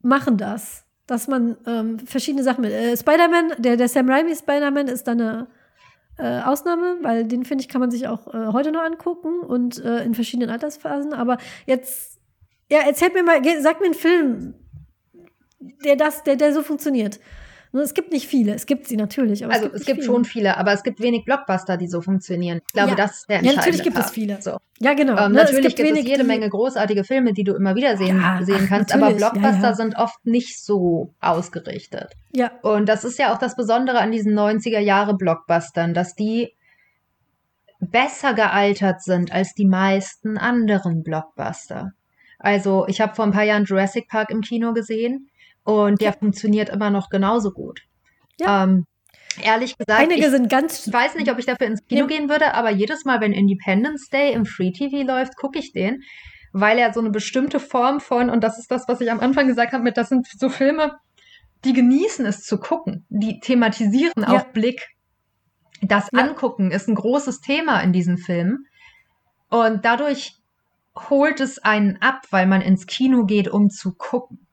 machen 0.00 0.36
das. 0.36 0.84
Dass 1.06 1.26
man 1.26 1.56
ähm, 1.66 1.98
verschiedene 1.98 2.44
Sachen 2.44 2.62
mit. 2.62 2.72
Äh, 2.72 2.96
Spider-Man, 2.96 3.54
der, 3.58 3.76
der 3.76 3.88
Sam 3.88 4.08
Raimi 4.08 4.34
Spider-Man 4.34 4.86
ist 4.86 5.08
dann 5.08 5.20
eine 5.20 5.46
äh, 6.18 6.40
Ausnahme, 6.40 6.98
weil 7.02 7.24
den 7.24 7.44
finde 7.44 7.62
ich, 7.62 7.68
kann 7.68 7.80
man 7.80 7.90
sich 7.90 8.08
auch 8.08 8.32
äh, 8.32 8.52
heute 8.52 8.72
noch 8.72 8.82
angucken 8.82 9.40
und 9.40 9.82
äh, 9.84 10.04
in 10.04 10.14
verschiedenen 10.14 10.50
Altersphasen. 10.50 11.14
Aber 11.14 11.38
jetzt, 11.66 12.20
ja, 12.70 12.80
erzählt 12.80 13.14
mir 13.14 13.22
mal, 13.22 13.40
sag 13.60 13.80
mir 13.80 13.86
einen 13.86 13.94
Film, 13.94 14.54
der 15.84 15.96
das, 15.96 16.22
der, 16.22 16.36
der 16.36 16.52
so 16.52 16.62
funktioniert. 16.62 17.20
Es 17.72 17.94
gibt 17.94 18.12
nicht 18.12 18.26
viele, 18.26 18.54
es 18.54 18.66
gibt 18.66 18.86
sie 18.86 18.96
natürlich. 18.96 19.46
also 19.46 19.66
es 19.66 19.72
gibt, 19.72 19.76
es 19.76 19.86
gibt 19.86 20.04
schon 20.04 20.24
viele, 20.24 20.58
aber 20.58 20.72
es 20.72 20.82
gibt 20.82 21.00
wenig 21.00 21.24
Blockbuster, 21.24 21.78
die 21.78 21.86
so 21.86 22.02
funktionieren. 22.02 22.60
Ich 22.66 22.72
glaube, 22.74 22.90
ja. 22.90 22.96
das 22.96 23.20
ist 23.20 23.28
der 23.30 23.38
entscheidende 23.38 23.54
Ja, 23.54 23.66
natürlich 23.66 23.82
gibt 23.82 23.96
Part. 23.96 24.06
es 24.06 24.12
viele. 24.12 24.42
So. 24.42 24.58
Ja, 24.78 24.92
genau. 24.92 25.16
Ähm, 25.16 25.32
ne, 25.32 25.38
natürlich 25.38 25.66
es 25.66 25.74
gibt, 25.76 25.88
gibt 25.88 25.98
es 25.98 26.06
jede 26.06 26.24
Menge 26.24 26.50
großartige 26.50 27.04
Filme, 27.04 27.32
die 27.32 27.44
du 27.44 27.54
immer 27.54 27.74
wieder 27.74 27.96
sehen, 27.96 28.20
ja, 28.20 28.40
sehen 28.42 28.66
kannst, 28.68 28.94
aber 28.94 29.12
Blockbuster 29.14 29.62
ja, 29.62 29.74
sind 29.74 29.96
oft 29.96 30.24
nicht 30.24 30.62
so 30.62 31.14
ausgerichtet. 31.20 32.12
Ja. 32.34 32.50
Und 32.62 32.88
das 32.88 33.04
ist 33.04 33.18
ja 33.18 33.32
auch 33.32 33.38
das 33.38 33.56
Besondere 33.56 34.00
an 34.00 34.10
diesen 34.10 34.38
90er 34.38 34.80
Jahre 34.80 35.14
Blockbustern, 35.14 35.94
dass 35.94 36.14
die 36.14 36.52
besser 37.80 38.34
gealtert 38.34 39.02
sind 39.02 39.32
als 39.32 39.54
die 39.54 39.66
meisten 39.66 40.36
anderen 40.36 41.02
Blockbuster. 41.02 41.92
Also, 42.38 42.86
ich 42.88 43.00
habe 43.00 43.14
vor 43.14 43.24
ein 43.24 43.30
paar 43.30 43.44
Jahren 43.44 43.64
Jurassic 43.64 44.08
Park 44.08 44.30
im 44.30 44.40
Kino 44.40 44.72
gesehen 44.72 45.28
und 45.64 46.00
der 46.00 46.12
funktioniert 46.12 46.68
immer 46.68 46.90
noch 46.90 47.08
genauso 47.08 47.50
gut. 47.52 47.80
Ja. 48.38 48.64
Ähm, 48.64 48.86
ehrlich 49.42 49.76
gesagt, 49.76 50.00
Einige 50.00 50.26
ich 50.26 50.30
sind 50.30 50.48
ganz 50.48 50.92
weiß 50.92 51.14
nicht, 51.14 51.30
ob 51.30 51.38
ich 51.38 51.46
dafür 51.46 51.66
ins 51.66 51.84
Kino 51.86 52.02
ja. 52.02 52.06
gehen 52.06 52.28
würde, 52.28 52.54
aber 52.54 52.70
jedes 52.70 53.04
Mal, 53.04 53.20
wenn 53.20 53.32
Independence 53.32 54.08
Day 54.08 54.32
im 54.32 54.44
Free 54.44 54.72
TV 54.72 55.02
läuft, 55.06 55.36
gucke 55.36 55.58
ich 55.58 55.72
den, 55.72 56.02
weil 56.52 56.78
er 56.78 56.92
so 56.92 57.00
eine 57.00 57.10
bestimmte 57.10 57.60
Form 57.60 58.00
von, 58.00 58.30
und 58.30 58.42
das 58.42 58.58
ist 58.58 58.70
das, 58.70 58.88
was 58.88 59.00
ich 59.00 59.10
am 59.10 59.20
Anfang 59.20 59.46
gesagt 59.46 59.72
habe, 59.72 59.84
mit 59.84 59.96
das 59.96 60.08
sind 60.08 60.26
so 60.26 60.48
Filme, 60.48 60.96
die 61.64 61.72
genießen 61.72 62.26
es 62.26 62.42
zu 62.42 62.58
gucken. 62.58 63.06
Die 63.08 63.40
thematisieren 63.40 64.22
Ja. 64.22 64.28
auch 64.36 64.46
Blick. 64.52 64.88
Das 65.80 66.08
Ja. 66.12 66.20
Angucken 66.20 66.70
ist 66.70 66.88
ein 66.88 66.94
großes 66.94 67.40
Thema 67.40 67.80
in 67.80 67.92
diesen 67.92 68.18
Filmen. 68.18 68.66
Und 69.48 69.84
dadurch 69.84 70.34
holt 71.08 71.40
es 71.40 71.58
einen 71.58 71.98
ab, 72.00 72.22
weil 72.30 72.46
man 72.46 72.60
ins 72.62 72.86
Kino 72.86 73.24
geht, 73.24 73.48
um 73.48 73.70
zu 73.70 73.94
gucken. 73.94 74.46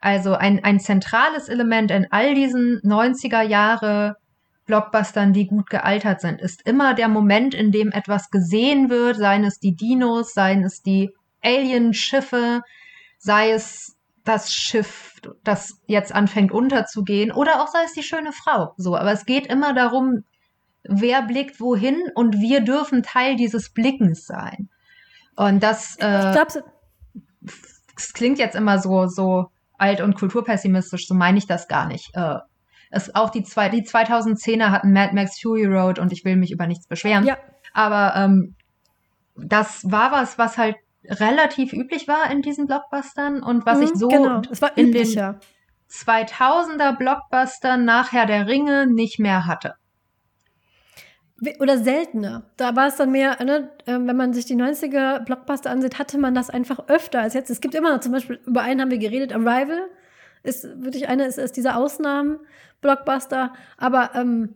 Also 0.00 0.34
ein, 0.34 0.62
ein 0.62 0.78
zentrales 0.78 1.48
Element 1.48 1.90
in 1.90 2.06
all 2.10 2.34
diesen 2.34 2.80
90er 2.82 3.42
Jahre 3.42 4.16
Blockbustern, 4.66 5.32
die 5.32 5.46
gut 5.46 5.70
gealtert 5.70 6.20
sind, 6.20 6.40
ist 6.40 6.66
immer 6.66 6.94
der 6.94 7.08
Moment, 7.08 7.54
in 7.54 7.70
dem 7.70 7.92
etwas 7.92 8.30
gesehen 8.30 8.90
wird, 8.90 9.16
seien 9.16 9.44
es 9.44 9.60
die 9.60 9.76
Dinos, 9.76 10.32
seien 10.34 10.64
es 10.64 10.82
die 10.82 11.12
Alien-Schiffe, 11.42 12.62
sei 13.18 13.52
es 13.52 13.96
das 14.24 14.52
Schiff, 14.52 15.20
das 15.44 15.80
jetzt 15.86 16.12
anfängt 16.12 16.50
unterzugehen, 16.50 17.30
oder 17.30 17.62
auch 17.62 17.68
sei 17.68 17.84
es 17.84 17.92
die 17.92 18.02
schöne 18.02 18.32
Frau. 18.32 18.74
So, 18.76 18.96
aber 18.96 19.12
es 19.12 19.24
geht 19.24 19.46
immer 19.46 19.72
darum, 19.72 20.24
wer 20.82 21.22
blickt 21.22 21.60
wohin 21.60 22.02
und 22.14 22.40
wir 22.40 22.60
dürfen 22.60 23.04
Teil 23.04 23.36
dieses 23.36 23.70
Blickens 23.70 24.26
sein. 24.26 24.68
Und 25.36 25.62
das, 25.62 25.96
Ich 25.96 26.04
äh, 26.04 26.44
es 27.96 28.12
klingt 28.12 28.38
jetzt 28.38 28.56
immer 28.56 28.80
so, 28.80 29.06
so 29.06 29.46
alt- 29.78 30.00
und 30.00 30.14
kulturpessimistisch, 30.14 31.06
so 31.06 31.14
meine 31.14 31.38
ich 31.38 31.46
das 31.46 31.68
gar 31.68 31.86
nicht. 31.86 32.10
Äh, 32.14 32.38
es, 32.90 33.14
auch 33.14 33.30
die, 33.30 33.42
zwei, 33.42 33.68
die 33.68 33.82
2010er 33.82 34.70
hatten 34.70 34.92
Mad 34.92 35.14
Max 35.14 35.40
Fury 35.40 35.66
Road 35.66 35.98
und 35.98 36.12
ich 36.12 36.24
will 36.24 36.36
mich 36.36 36.52
über 36.52 36.66
nichts 36.66 36.86
beschweren. 36.86 37.24
ja, 37.24 37.36
Aber 37.74 38.14
ähm, 38.16 38.54
das 39.36 39.90
war 39.90 40.12
was, 40.12 40.38
was 40.38 40.56
halt 40.56 40.76
relativ 41.04 41.72
üblich 41.72 42.08
war 42.08 42.30
in 42.30 42.42
diesen 42.42 42.66
Blockbustern 42.66 43.42
und 43.42 43.66
was 43.66 43.80
ich 43.80 43.90
mhm, 43.90 43.98
so 43.98 44.08
genau, 44.08 44.42
es 44.50 44.62
war 44.62 44.76
in 44.76 44.92
den 44.92 45.02
üblicher. 45.02 45.38
2000er 45.90 46.96
Blockbustern 46.96 47.84
nachher 47.84 48.26
der 48.26 48.46
Ringe 48.46 48.86
nicht 48.86 49.18
mehr 49.18 49.46
hatte. 49.46 49.74
Oder 51.60 51.76
seltener. 51.76 52.44
Da 52.56 52.76
war 52.76 52.88
es 52.88 52.96
dann 52.96 53.12
mehr, 53.12 53.42
ne, 53.44 53.70
ähm, 53.86 54.06
wenn 54.06 54.16
man 54.16 54.32
sich 54.32 54.46
die 54.46 54.56
90er 54.56 55.20
Blockbuster 55.20 55.70
ansieht, 55.70 55.98
hatte 55.98 56.16
man 56.16 56.34
das 56.34 56.48
einfach 56.48 56.88
öfter 56.88 57.20
als 57.20 57.34
jetzt. 57.34 57.50
Es 57.50 57.60
gibt 57.60 57.74
immer 57.74 57.92
noch 57.92 58.00
zum 58.00 58.12
Beispiel, 58.12 58.40
über 58.46 58.62
einen 58.62 58.80
haben 58.80 58.90
wir 58.90 58.98
geredet, 58.98 59.34
Arrival 59.34 59.88
ist 60.46 60.64
wirklich 60.82 61.08
eine, 61.08 61.26
ist, 61.26 61.38
ist 61.38 61.56
dieser 61.56 61.76
Ausnahmen-Blockbuster, 61.76 63.52
aber 63.76 64.10
ähm, 64.14 64.54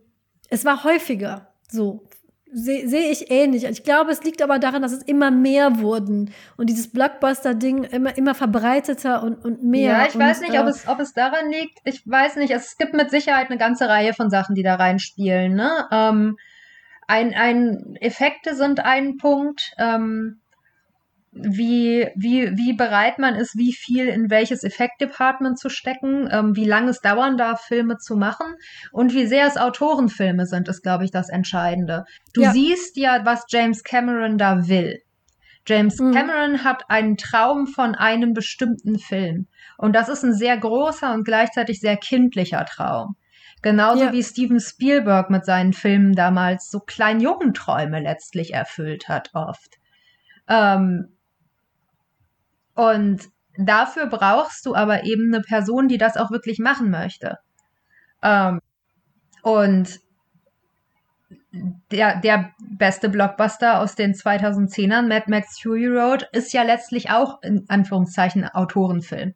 es 0.48 0.64
war 0.64 0.84
häufiger 0.84 1.52
so. 1.68 2.06
Sehe 2.52 2.88
seh 2.88 3.10
ich 3.12 3.30
ähnlich. 3.30 3.64
Ich 3.64 3.84
glaube, 3.84 4.10
es 4.10 4.24
liegt 4.24 4.42
aber 4.42 4.58
daran, 4.58 4.82
dass 4.82 4.90
es 4.90 5.04
immer 5.04 5.30
mehr 5.30 5.78
wurden 5.78 6.32
und 6.56 6.68
dieses 6.68 6.90
Blockbuster-Ding 6.90 7.84
immer, 7.84 8.18
immer 8.18 8.34
verbreiteter 8.34 9.22
und, 9.22 9.44
und 9.44 9.62
mehr. 9.62 9.92
Ja, 9.92 10.06
ich 10.08 10.16
und, 10.16 10.20
weiß 10.20 10.40
nicht, 10.40 10.58
ob, 10.58 10.66
äh, 10.66 10.70
es, 10.70 10.88
ob 10.88 10.98
es 10.98 11.12
daran 11.12 11.48
liegt. 11.48 11.78
Ich 11.84 12.02
weiß 12.04 12.36
nicht. 12.36 12.50
Es 12.50 12.76
gibt 12.76 12.92
mit 12.92 13.10
Sicherheit 13.10 13.50
eine 13.50 13.58
ganze 13.58 13.88
Reihe 13.88 14.14
von 14.14 14.30
Sachen, 14.30 14.56
die 14.56 14.64
da 14.64 14.74
reinspielen. 14.74 15.54
Ne? 15.54 15.70
Ähm, 15.92 16.38
ein, 17.10 17.34
ein, 17.34 17.96
Effekte 18.00 18.54
sind 18.54 18.80
ein 18.80 19.16
Punkt. 19.16 19.72
Ähm, 19.78 20.40
wie, 21.32 22.08
wie, 22.16 22.56
wie 22.56 22.72
bereit 22.72 23.18
man 23.18 23.36
ist, 23.36 23.56
wie 23.56 23.72
viel 23.72 24.08
in 24.08 24.30
welches 24.30 24.64
Effektdepartment 24.64 25.58
zu 25.60 25.68
stecken, 25.68 26.28
ähm, 26.30 26.56
wie 26.56 26.64
lange 26.64 26.90
es 26.90 27.00
dauern 27.00 27.36
darf, 27.36 27.60
Filme 27.62 27.98
zu 27.98 28.16
machen 28.16 28.54
und 28.90 29.14
wie 29.14 29.26
sehr 29.26 29.46
es 29.46 29.56
Autorenfilme 29.56 30.46
sind, 30.46 30.68
ist, 30.68 30.82
glaube 30.82 31.04
ich, 31.04 31.12
das 31.12 31.28
Entscheidende. 31.28 32.04
Du 32.34 32.42
Ja. 32.42 32.52
siehst 32.52 32.96
ja, 32.96 33.24
was 33.24 33.44
James 33.48 33.84
Cameron 33.84 34.38
da 34.38 34.66
will. 34.68 34.98
James 35.66 36.00
Mhm. 36.00 36.12
Cameron 36.12 36.64
hat 36.64 36.82
einen 36.88 37.16
Traum 37.16 37.68
von 37.68 37.94
einem 37.94 38.32
bestimmten 38.32 38.98
Film. 38.98 39.46
Und 39.78 39.94
das 39.94 40.08
ist 40.08 40.24
ein 40.24 40.34
sehr 40.34 40.56
großer 40.56 41.14
und 41.14 41.24
gleichzeitig 41.24 41.78
sehr 41.80 41.96
kindlicher 41.96 42.64
Traum. 42.64 43.14
Genauso 43.62 44.04
Ja. 44.04 44.12
wie 44.12 44.22
Steven 44.22 44.60
Spielberg 44.60 45.30
mit 45.30 45.44
seinen 45.44 45.72
Filmen 45.72 46.14
damals 46.14 46.70
so 46.70 46.80
Kleinjungenträume 46.80 48.00
letztlich 48.00 48.54
erfüllt 48.54 49.08
hat, 49.08 49.30
oft. 49.34 49.76
Ähm, 50.48 51.08
und 52.74 53.28
dafür 53.58 54.06
brauchst 54.06 54.64
du 54.64 54.74
aber 54.74 55.04
eben 55.04 55.32
eine 55.34 55.42
Person, 55.42 55.88
die 55.88 55.98
das 55.98 56.16
auch 56.16 56.30
wirklich 56.30 56.58
machen 56.58 56.90
möchte. 56.90 57.38
Ähm, 58.22 58.60
und 59.42 60.00
der, 61.90 62.20
der 62.20 62.52
beste 62.60 63.08
Blockbuster 63.08 63.80
aus 63.80 63.94
den 63.94 64.14
2010ern, 64.14 65.08
Mad 65.08 65.24
Max 65.28 65.60
Fury 65.60 65.88
Road, 65.88 66.28
ist 66.32 66.52
ja 66.52 66.62
letztlich 66.62 67.10
auch 67.10 67.42
in 67.42 67.64
Anführungszeichen 67.68 68.44
Autorenfilm. 68.44 69.34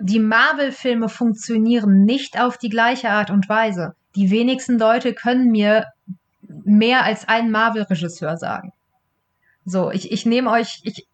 Die 0.00 0.18
Marvel-Filme 0.18 1.08
funktionieren 1.08 2.04
nicht 2.04 2.40
auf 2.40 2.56
die 2.58 2.68
gleiche 2.68 3.10
Art 3.10 3.30
und 3.30 3.48
Weise. 3.48 3.94
Die 4.16 4.30
wenigsten 4.30 4.78
Leute 4.78 5.14
können 5.14 5.50
mir 5.50 5.86
mehr 6.64 7.04
als 7.04 7.28
einen 7.28 7.50
Marvel-Regisseur 7.50 8.36
sagen. 8.36 8.72
So, 9.64 9.90
ich, 9.90 10.10
ich 10.10 10.26
nehme 10.26 10.50
euch, 10.50 10.80
ich, 10.84 11.06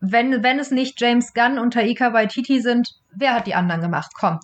wenn, 0.00 0.42
wenn 0.42 0.58
es 0.58 0.70
nicht 0.70 1.00
James 1.00 1.34
Gunn 1.34 1.58
und 1.58 1.74
Taika 1.74 2.12
Waititi 2.12 2.60
sind, 2.60 2.90
wer 3.14 3.34
hat 3.34 3.46
die 3.46 3.54
anderen 3.54 3.82
gemacht? 3.82 4.12
Komm, 4.18 4.40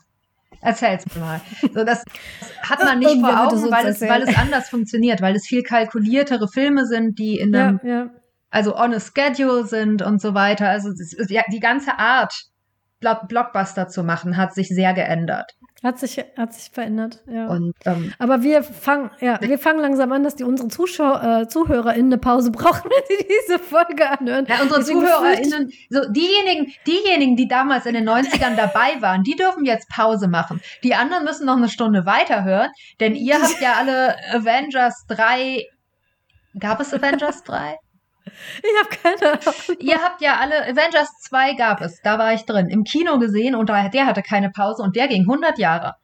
erzähl's 0.61 1.05
mir 1.15 1.21
mal. 1.21 1.41
So, 1.63 1.85
das, 1.85 2.05
das 2.41 2.71
hat 2.71 2.85
man 2.85 2.99
nicht 2.99 3.21
vor 3.21 3.47
Augen, 3.47 3.71
weil 3.71 3.87
es, 3.87 4.01
weil 4.01 4.23
es 4.23 4.37
anders 4.37 4.69
funktioniert, 4.69 5.21
weil 5.21 5.37
es 5.37 5.47
viel 5.47 5.63
kalkuliertere 5.63 6.49
Filme 6.49 6.87
sind, 6.87 7.19
die 7.19 7.39
in 7.39 7.55
einem, 7.55 7.81
ja, 7.83 7.91
ja. 7.91 8.11
also 8.51 8.77
on 8.77 8.95
a 8.95 9.01
schedule 9.01 9.67
sind 9.67 10.03
und 10.03 10.21
so 10.21 10.35
weiter. 10.35 10.69
Also 10.69 10.91
ist, 10.91 11.31
ja, 11.31 11.43
die 11.53 11.61
ganze 11.61 11.99
Art, 11.99 12.35
Blockbuster 13.29 13.89
zu 13.89 14.03
machen, 14.03 14.37
hat 14.37 14.55
sich 14.55 14.69
sehr 14.69 14.95
geändert. 14.95 15.55
Hat 15.85 15.99
sich, 15.99 16.25
hat 16.39 16.55
sich 16.55 16.71
verändert, 16.73 17.23
ja. 17.27 17.47
Und 17.47 17.75
ähm, 17.85 18.15
Aber 18.19 18.43
wir 18.43 18.63
fangen, 18.63 19.11
ja, 19.21 19.39
wir 19.43 19.59
fangen 19.59 19.81
langsam 19.81 20.13
an, 20.13 20.25
dass 20.25 20.35
die 20.35 20.43
unsere 20.43 20.69
Zuschauer, 20.69 21.43
äh, 21.43 21.47
ZuhörerInnen 21.49 22.11
eine 22.11 22.19
Pause 22.19 22.51
brauchen, 22.53 22.85
wenn 22.91 23.19
sie 23.19 23.27
diese 23.27 23.59
Folge 23.59 24.09
anhören. 24.09 24.47
Ja, 24.49 24.63
unsere 24.63 24.81
Deswegen 24.81 25.01
ZuhörerInnen, 25.01 25.71
so 25.91 26.01
diejenigen, 26.11 26.73
diejenigen, 26.87 27.37
die 27.37 27.49
damals 27.49 27.85
in 27.85 27.93
den 27.93 28.09
90ern 28.09 28.57
dabei 28.57 29.03
waren, 29.03 29.25
die 29.25 29.37
dürfen 29.37 29.67
jetzt 29.67 29.91
Pause 29.91 30.27
machen. 30.27 30.63
Die 30.83 30.95
anderen 30.95 31.25
müssen 31.25 31.45
noch 31.45 31.59
eine 31.59 31.69
Stunde 31.69 32.07
weiterhören, 32.07 32.71
denn 33.01 33.15
ihr 33.15 33.43
habt 33.43 33.61
ja 33.61 33.75
alle 33.79 34.17
Avengers 34.33 35.05
3. 35.09 35.67
Gab 36.59 36.81
es 36.81 36.95
Avengers 36.95 37.43
3? 37.43 37.77
Ich 38.63 38.81
habe 38.81 39.19
keine 39.19 39.33
Ahnung. 39.33 39.55
ihr 39.81 40.03
habt 40.03 40.21
ja 40.21 40.37
alle, 40.41 40.63
Avengers 40.65 41.09
2 41.23 41.55
gab 41.55 41.81
es, 41.83 42.01
da 42.03 42.19
war 42.19 42.33
ich 42.35 42.45
drin, 42.45 42.69
im 42.69 42.85
Kino 42.85 43.19
gesehen 43.19 43.55
und 43.55 43.69
der 43.69 44.07
hatte 44.07 44.23
keine 44.23 44.51
Pause 44.51 44.83
und 44.83 44.97
der 44.97 45.09
ging 45.09 45.23
100 45.23 45.59
Jahre. 45.59 45.95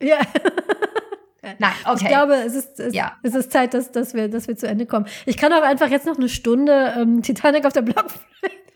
Ja. 0.00 0.18
Nein, 1.58 1.72
okay. 1.84 1.98
Ich 2.02 2.08
glaube, 2.08 2.34
es 2.34 2.54
ist, 2.54 2.80
es, 2.80 2.94
Ja. 2.94 3.12
es 3.22 3.34
ist 3.34 3.52
Zeit, 3.52 3.72
dass, 3.74 3.92
dass, 3.92 4.14
wir, 4.14 4.28
dass 4.28 4.48
wir 4.48 4.56
zu 4.56 4.66
Ende 4.66 4.86
kommen. 4.86 5.06
Ich 5.26 5.36
kann 5.36 5.52
auch 5.52 5.62
einfach 5.62 5.88
jetzt 5.88 6.06
noch 6.06 6.16
eine 6.16 6.28
Stunde 6.28 6.94
ähm, 6.96 7.22
Titanic 7.22 7.64
auf 7.64 7.72
der 7.72 7.82
Blockflöte 7.82 8.24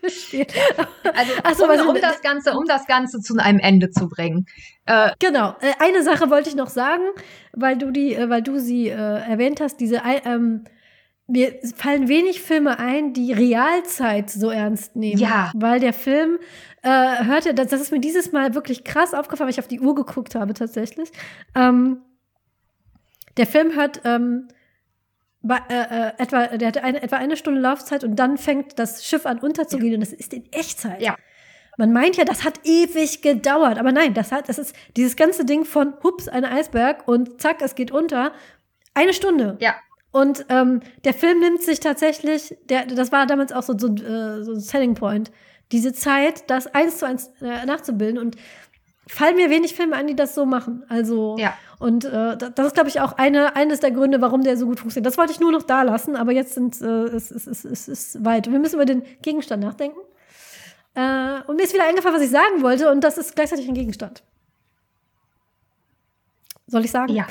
spielen. 0.09 0.47
also, 1.03 1.33
Ach 1.43 1.53
so, 1.53 1.65
um, 1.65 1.89
um, 1.95 2.01
das 2.01 2.21
Ganze, 2.21 2.53
um 2.53 2.65
das 2.65 2.87
Ganze 2.87 3.19
zu 3.19 3.35
einem 3.37 3.59
Ende 3.59 3.89
zu 3.91 4.07
bringen. 4.07 4.45
Äh, 4.85 5.11
Genau. 5.19 5.55
Äh, 5.59 5.73
eine 5.79 6.01
Sache 6.03 6.29
wollte 6.29 6.49
ich 6.49 6.55
noch 6.55 6.69
sagen, 6.69 7.03
weil 7.53 7.77
du 7.77 7.91
die, 7.91 8.15
äh, 8.15 8.29
weil 8.29 8.41
du 8.41 8.57
sie 8.59 8.87
äh, 8.87 8.93
erwähnt 8.93 9.59
hast. 9.59 9.77
Diese, 9.81 10.01
ähm, 10.23 10.63
mir 11.31 11.53
fallen 11.75 12.07
wenig 12.07 12.41
Filme 12.41 12.77
ein, 12.79 13.13
die 13.13 13.31
Realzeit 13.31 14.29
so 14.29 14.49
ernst 14.49 14.95
nehmen. 14.95 15.19
Ja. 15.19 15.51
Weil 15.55 15.79
der 15.79 15.93
Film 15.93 16.37
äh, 16.81 17.23
hörte, 17.23 17.53
das, 17.53 17.67
das 17.67 17.81
ist 17.81 17.91
mir 17.91 17.99
dieses 17.99 18.31
Mal 18.31 18.53
wirklich 18.53 18.83
krass 18.83 19.13
aufgefallen, 19.13 19.47
weil 19.47 19.53
ich 19.53 19.59
auf 19.59 19.67
die 19.67 19.79
Uhr 19.79 19.95
geguckt 19.95 20.35
habe 20.35 20.53
tatsächlich. 20.53 21.09
Ähm, 21.55 22.01
der 23.37 23.47
Film 23.47 23.75
hört 23.75 24.01
ähm, 24.03 24.49
bei, 25.41 25.59
äh, 25.69 26.09
äh, 26.09 26.11
etwa, 26.17 26.47
der 26.47 26.67
hat 26.67 26.77
eine, 26.77 27.01
etwa 27.01 27.15
eine 27.15 27.37
Stunde 27.37 27.61
Laufzeit 27.61 28.03
und 28.03 28.15
dann 28.17 28.37
fängt 28.37 28.77
das 28.77 29.05
Schiff 29.05 29.25
an 29.25 29.39
unterzugehen 29.39 29.95
und 29.95 30.01
das 30.01 30.13
ist 30.13 30.33
in 30.33 30.51
Echtzeit. 30.51 31.01
Ja. 31.01 31.15
Man 31.77 31.93
meint 31.93 32.17
ja, 32.17 32.25
das 32.25 32.43
hat 32.43 32.59
ewig 32.65 33.21
gedauert, 33.21 33.79
aber 33.79 33.91
nein, 33.91 34.13
das 34.13 34.31
hat, 34.31 34.49
das 34.49 34.59
ist 34.59 34.75
dieses 34.97 35.15
ganze 35.15 35.45
Ding 35.45 35.63
von 35.63 35.93
hups, 36.03 36.27
ein 36.27 36.43
Eisberg 36.45 37.07
und 37.07 37.41
zack, 37.41 37.61
es 37.61 37.75
geht 37.75 37.91
unter. 37.91 38.33
Eine 38.93 39.13
Stunde. 39.13 39.57
ja. 39.61 39.75
Und 40.11 40.45
ähm, 40.49 40.81
der 41.05 41.13
Film 41.13 41.39
nimmt 41.39 41.61
sich 41.61 41.79
tatsächlich, 41.79 42.57
der, 42.69 42.85
das 42.85 43.11
war 43.11 43.25
damals 43.27 43.51
auch 43.53 43.63
so, 43.63 43.77
so, 43.77 43.87
äh, 43.87 44.43
so 44.43 44.51
ein 44.53 44.59
Selling 44.59 44.93
Point, 44.95 45.31
diese 45.71 45.93
Zeit, 45.93 46.49
das 46.49 46.67
eins 46.67 46.97
zu 46.97 47.05
eins 47.07 47.31
äh, 47.41 47.65
nachzubilden. 47.65 48.17
Und 48.19 48.35
fallen 49.07 49.35
mir 49.37 49.49
wenig 49.49 49.73
Filme 49.73 49.95
an, 49.95 50.07
die 50.07 50.15
das 50.15 50.35
so 50.35 50.45
machen. 50.45 50.83
Also, 50.89 51.35
Ja. 51.39 51.53
und 51.79 52.03
äh, 52.05 52.37
da- 52.37 52.49
das 52.49 52.67
ist, 52.67 52.73
glaube 52.73 52.89
ich, 52.89 52.99
auch 52.99 53.13
eine, 53.13 53.55
eines 53.55 53.79
der 53.79 53.91
Gründe, 53.91 54.21
warum 54.21 54.43
der 54.43 54.57
so 54.57 54.65
gut 54.65 54.79
funktioniert. 54.79 55.05
Das 55.07 55.17
wollte 55.17 55.31
ich 55.31 55.39
nur 55.39 55.51
noch 55.51 55.63
da 55.63 55.81
lassen, 55.83 56.15
aber 56.17 56.31
jetzt 56.33 56.53
sind, 56.53 56.79
äh, 56.81 56.85
es, 57.05 57.31
es, 57.31 57.47
es, 57.47 57.63
es 57.65 57.87
ist 57.87 58.23
weit. 58.25 58.51
Wir 58.51 58.59
müssen 58.59 58.75
über 58.75 58.85
den 58.85 59.03
Gegenstand 59.21 59.63
nachdenken. 59.63 59.99
Äh, 60.93 61.39
und 61.47 61.55
mir 61.55 61.63
ist 61.63 61.73
wieder 61.73 61.85
eingefallen, 61.87 62.15
was 62.15 62.23
ich 62.23 62.29
sagen 62.31 62.61
wollte, 62.61 62.91
und 62.91 63.01
das 63.03 63.17
ist 63.17 63.33
gleichzeitig 63.35 63.67
ein 63.67 63.73
Gegenstand. 63.75 64.23
Soll 66.67 66.85
ich 66.85 66.91
sagen? 66.91 67.13
Ja. 67.13 67.27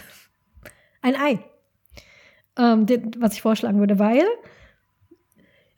Ein 1.03 1.17
Ei. 1.17 1.39
Ähm, 2.59 2.87
was 3.19 3.35
ich 3.35 3.43
vorschlagen 3.43 3.79
würde, 3.79 3.99
weil 3.99 4.25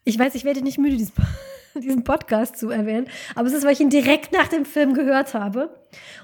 ich 0.04 0.18
weiß, 0.18 0.34
ich 0.34 0.44
werde 0.44 0.62
nicht 0.62 0.78
müde, 0.78 0.96
dieses 0.96 1.12
diesen 1.74 2.04
Podcast 2.04 2.58
zu 2.58 2.70
erwähnen, 2.70 3.06
aber 3.34 3.48
es 3.48 3.54
ist, 3.54 3.64
weil 3.64 3.72
ich 3.72 3.80
ihn 3.80 3.90
direkt 3.90 4.32
nach 4.32 4.48
dem 4.48 4.64
Film 4.64 4.94
gehört 4.94 5.34
habe. 5.34 5.74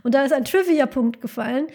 Und 0.02 0.14
da 0.14 0.22
ist 0.24 0.32
ein 0.32 0.44
Trivia-Punkt 0.44 1.20
gefallen, 1.20 1.68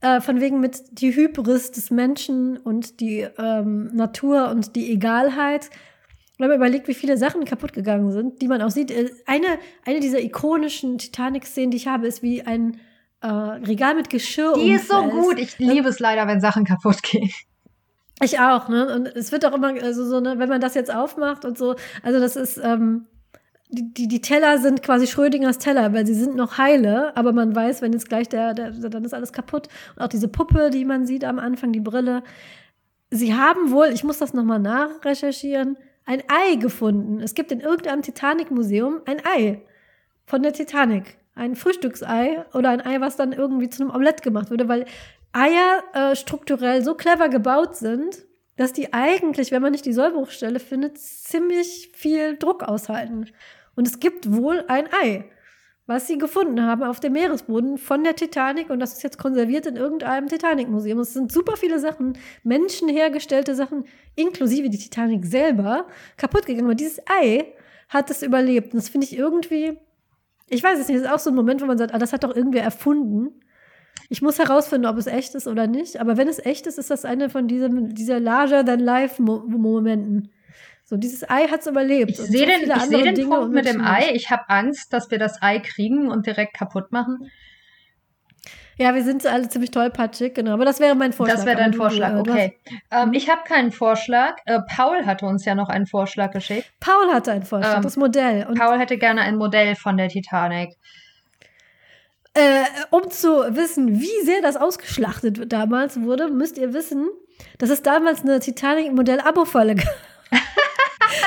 äh, 0.00 0.20
von 0.20 0.40
wegen 0.40 0.60
mit 0.60 0.82
die 0.92 1.14
Hybris 1.14 1.72
des 1.72 1.90
Menschen 1.90 2.56
und 2.56 3.00
die 3.00 3.26
ähm, 3.38 3.90
Natur 3.92 4.50
und 4.50 4.74
die 4.74 4.90
Egalheit. 4.92 5.70
Wenn 6.38 6.48
man 6.48 6.56
überlegt, 6.56 6.88
wie 6.88 6.94
viele 6.94 7.18
Sachen 7.18 7.44
kaputt 7.44 7.74
gegangen 7.74 8.10
sind, 8.10 8.40
die 8.40 8.48
man 8.48 8.62
auch 8.62 8.70
sieht. 8.70 8.90
Äh, 8.90 9.10
eine, 9.26 9.46
eine 9.84 10.00
dieser 10.00 10.20
ikonischen 10.20 10.98
Titanic-Szenen, 10.98 11.70
die 11.70 11.76
ich 11.76 11.86
habe, 11.86 12.06
ist 12.06 12.22
wie 12.22 12.42
ein 12.42 12.80
äh, 13.20 13.26
Regal 13.26 13.94
mit 13.94 14.08
Geschirr. 14.08 14.54
Die 14.54 14.72
ist 14.72 14.88
so 14.88 15.02
gut. 15.08 15.38
Ich 15.38 15.58
liebe 15.58 15.88
es 15.88 15.98
leider, 15.98 16.26
wenn 16.26 16.40
Sachen 16.40 16.64
kaputt 16.64 17.02
gehen. 17.02 17.30
Ich 18.22 18.38
auch, 18.38 18.68
ne? 18.68 18.94
Und 18.94 19.06
es 19.08 19.32
wird 19.32 19.46
auch 19.46 19.54
immer, 19.54 19.68
also 19.82 20.04
so, 20.04 20.20
ne, 20.20 20.38
wenn 20.38 20.48
man 20.48 20.60
das 20.60 20.74
jetzt 20.74 20.94
aufmacht 20.94 21.44
und 21.44 21.56
so, 21.56 21.76
also 22.02 22.20
das 22.20 22.36
ist, 22.36 22.60
ähm, 22.62 23.06
die, 23.70 23.94
die, 23.94 24.08
die 24.08 24.20
Teller 24.20 24.58
sind 24.58 24.82
quasi 24.82 25.06
Schrödingers 25.06 25.58
Teller, 25.58 25.92
weil 25.92 26.06
sie 26.06 26.14
sind 26.14 26.34
noch 26.34 26.58
heile, 26.58 27.16
aber 27.16 27.32
man 27.32 27.54
weiß, 27.54 27.82
wenn 27.82 27.92
jetzt 27.92 28.08
gleich 28.08 28.28
der, 28.28 28.52
der, 28.52 28.72
dann 28.72 29.04
ist 29.04 29.14
alles 29.14 29.32
kaputt. 29.32 29.68
Und 29.96 30.02
auch 30.02 30.08
diese 30.08 30.28
Puppe, 30.28 30.70
die 30.70 30.84
man 30.84 31.06
sieht 31.06 31.24
am 31.24 31.38
Anfang, 31.38 31.72
die 31.72 31.80
Brille. 31.80 32.22
Sie 33.10 33.34
haben 33.34 33.70
wohl, 33.70 33.88
ich 33.88 34.04
muss 34.04 34.18
das 34.18 34.34
nochmal 34.34 34.58
nachrecherchieren, 34.58 35.78
ein 36.04 36.22
Ei 36.28 36.56
gefunden. 36.56 37.20
Es 37.20 37.34
gibt 37.34 37.52
in 37.52 37.60
irgendeinem 37.60 38.02
Titanic-Museum 38.02 39.02
ein 39.06 39.22
Ei 39.24 39.62
von 40.26 40.42
der 40.42 40.52
Titanic. 40.52 41.16
Ein 41.34 41.54
Frühstücksei 41.54 42.44
oder 42.52 42.70
ein 42.70 42.84
Ei, 42.84 43.00
was 43.00 43.16
dann 43.16 43.32
irgendwie 43.32 43.70
zu 43.70 43.82
einem 43.82 43.94
Omelett 43.94 44.22
gemacht 44.22 44.50
wurde, 44.50 44.68
weil 44.68 44.84
Eier 45.32 45.82
äh, 45.92 46.16
strukturell 46.16 46.82
so 46.82 46.94
clever 46.94 47.28
gebaut 47.28 47.76
sind, 47.76 48.24
dass 48.56 48.72
die 48.72 48.92
eigentlich, 48.92 49.52
wenn 49.52 49.62
man 49.62 49.72
nicht 49.72 49.86
die 49.86 49.92
Sollbruchstelle 49.92 50.60
findet, 50.60 50.98
ziemlich 50.98 51.90
viel 51.94 52.36
Druck 52.36 52.62
aushalten. 52.62 53.26
Und 53.74 53.86
es 53.86 54.00
gibt 54.00 54.32
wohl 54.32 54.64
ein 54.68 54.86
Ei, 54.92 55.24
was 55.86 56.06
sie 56.06 56.18
gefunden 56.18 56.62
haben 56.62 56.82
auf 56.82 57.00
dem 57.00 57.14
Meeresboden 57.14 57.78
von 57.78 58.04
der 58.04 58.16
Titanic. 58.16 58.68
Und 58.70 58.80
das 58.80 58.92
ist 58.92 59.02
jetzt 59.02 59.18
konserviert 59.18 59.66
in 59.66 59.76
irgendeinem 59.76 60.28
Titanic-Museum. 60.28 60.98
Es 60.98 61.14
sind 61.14 61.32
super 61.32 61.56
viele 61.56 61.78
Sachen, 61.78 62.18
menschenhergestellte 62.42 63.54
Sachen, 63.54 63.84
inklusive 64.14 64.68
die 64.68 64.78
Titanic 64.78 65.24
selber, 65.24 65.86
kaputt 66.16 66.46
gegangen. 66.46 66.66
Aber 66.66 66.74
dieses 66.74 67.00
Ei 67.06 67.54
hat 67.88 68.10
es 68.10 68.22
überlebt. 68.22 68.72
Und 68.72 68.82
das 68.82 68.88
finde 68.88 69.06
ich 69.06 69.16
irgendwie, 69.16 69.78
ich 70.48 70.62
weiß 70.62 70.78
es 70.78 70.88
nicht, 70.88 71.00
das 71.00 71.06
ist 71.06 71.12
auch 71.12 71.18
so 71.18 71.30
ein 71.30 71.36
Moment, 71.36 71.62
wo 71.62 71.66
man 71.66 71.78
sagt, 71.78 71.94
ah, 71.94 71.98
das 71.98 72.12
hat 72.12 72.24
doch 72.24 72.36
irgendwer 72.36 72.62
erfunden. 72.62 73.40
Ich 74.12 74.22
muss 74.22 74.40
herausfinden, 74.40 74.86
ob 74.86 74.98
es 74.98 75.06
echt 75.06 75.36
ist 75.36 75.46
oder 75.46 75.68
nicht. 75.68 76.00
Aber 76.00 76.16
wenn 76.16 76.26
es 76.26 76.44
echt 76.44 76.66
ist, 76.66 76.78
ist 76.78 76.90
das 76.90 77.04
eine 77.04 77.30
von 77.30 77.46
diesem, 77.46 77.94
dieser 77.94 78.18
larger-than-life-Momenten. 78.18 80.32
So, 80.84 80.96
dieses 80.96 81.30
Ei 81.30 81.46
hat 81.46 81.60
es 81.60 81.68
überlebt. 81.68 82.10
Ich 82.10 82.16
sehe 82.16 82.44
den, 82.44 82.68
ich 82.68 82.82
seh 82.82 83.04
den 83.04 83.14
Dinge 83.14 83.36
Punkt 83.36 83.54
mit 83.54 83.66
dem 83.66 83.80
Ei. 83.80 84.10
Ich 84.12 84.32
habe 84.32 84.48
Angst, 84.48 84.92
dass 84.92 85.12
wir 85.12 85.20
das 85.20 85.40
Ei 85.40 85.60
kriegen 85.60 86.08
und 86.08 86.26
direkt 86.26 86.54
kaputt 86.54 86.90
machen. 86.90 87.30
Ja, 88.78 88.96
wir 88.96 89.04
sind 89.04 89.24
alle 89.26 89.48
ziemlich 89.48 89.70
tollpatschig, 89.70 90.34
genau. 90.34 90.54
Aber 90.54 90.64
das 90.64 90.80
wäre 90.80 90.96
mein 90.96 91.12
Vorschlag. 91.12 91.36
Das 91.36 91.46
wäre 91.46 91.58
dein 91.58 91.74
Vorschlag, 91.74 92.14
du, 92.14 92.20
okay. 92.20 92.58
Ähm, 92.90 93.10
mhm. 93.10 93.14
ich 93.14 93.30
habe 93.30 93.42
keinen 93.44 93.70
Vorschlag. 93.70 94.38
Äh, 94.46 94.58
Paul 94.74 95.06
hatte 95.06 95.24
uns 95.26 95.44
ja 95.44 95.54
noch 95.54 95.68
einen 95.68 95.86
Vorschlag 95.86 96.32
geschickt. 96.32 96.68
Paul 96.80 97.12
hatte 97.12 97.30
einen 97.30 97.44
Vorschlag, 97.44 97.76
ähm, 97.76 97.82
das 97.82 97.96
Modell. 97.96 98.48
Und 98.48 98.58
Paul 98.58 98.80
hätte 98.80 98.98
gerne 98.98 99.20
ein 99.20 99.36
Modell 99.36 99.76
von 99.76 99.96
der 99.96 100.08
Titanic. 100.08 100.76
Äh, 102.34 102.64
um 102.90 103.10
zu 103.10 103.28
wissen, 103.28 104.00
wie 104.00 104.24
sehr 104.24 104.40
das 104.40 104.56
ausgeschlachtet 104.56 105.52
damals 105.52 106.00
wurde, 106.00 106.28
müsst 106.28 106.58
ihr 106.58 106.72
wissen, 106.72 107.08
dass 107.58 107.70
es 107.70 107.82
damals 107.82 108.22
eine 108.22 108.38
Titanic-Modell-Abo-Falle 108.38 109.74
gab. 109.74 109.96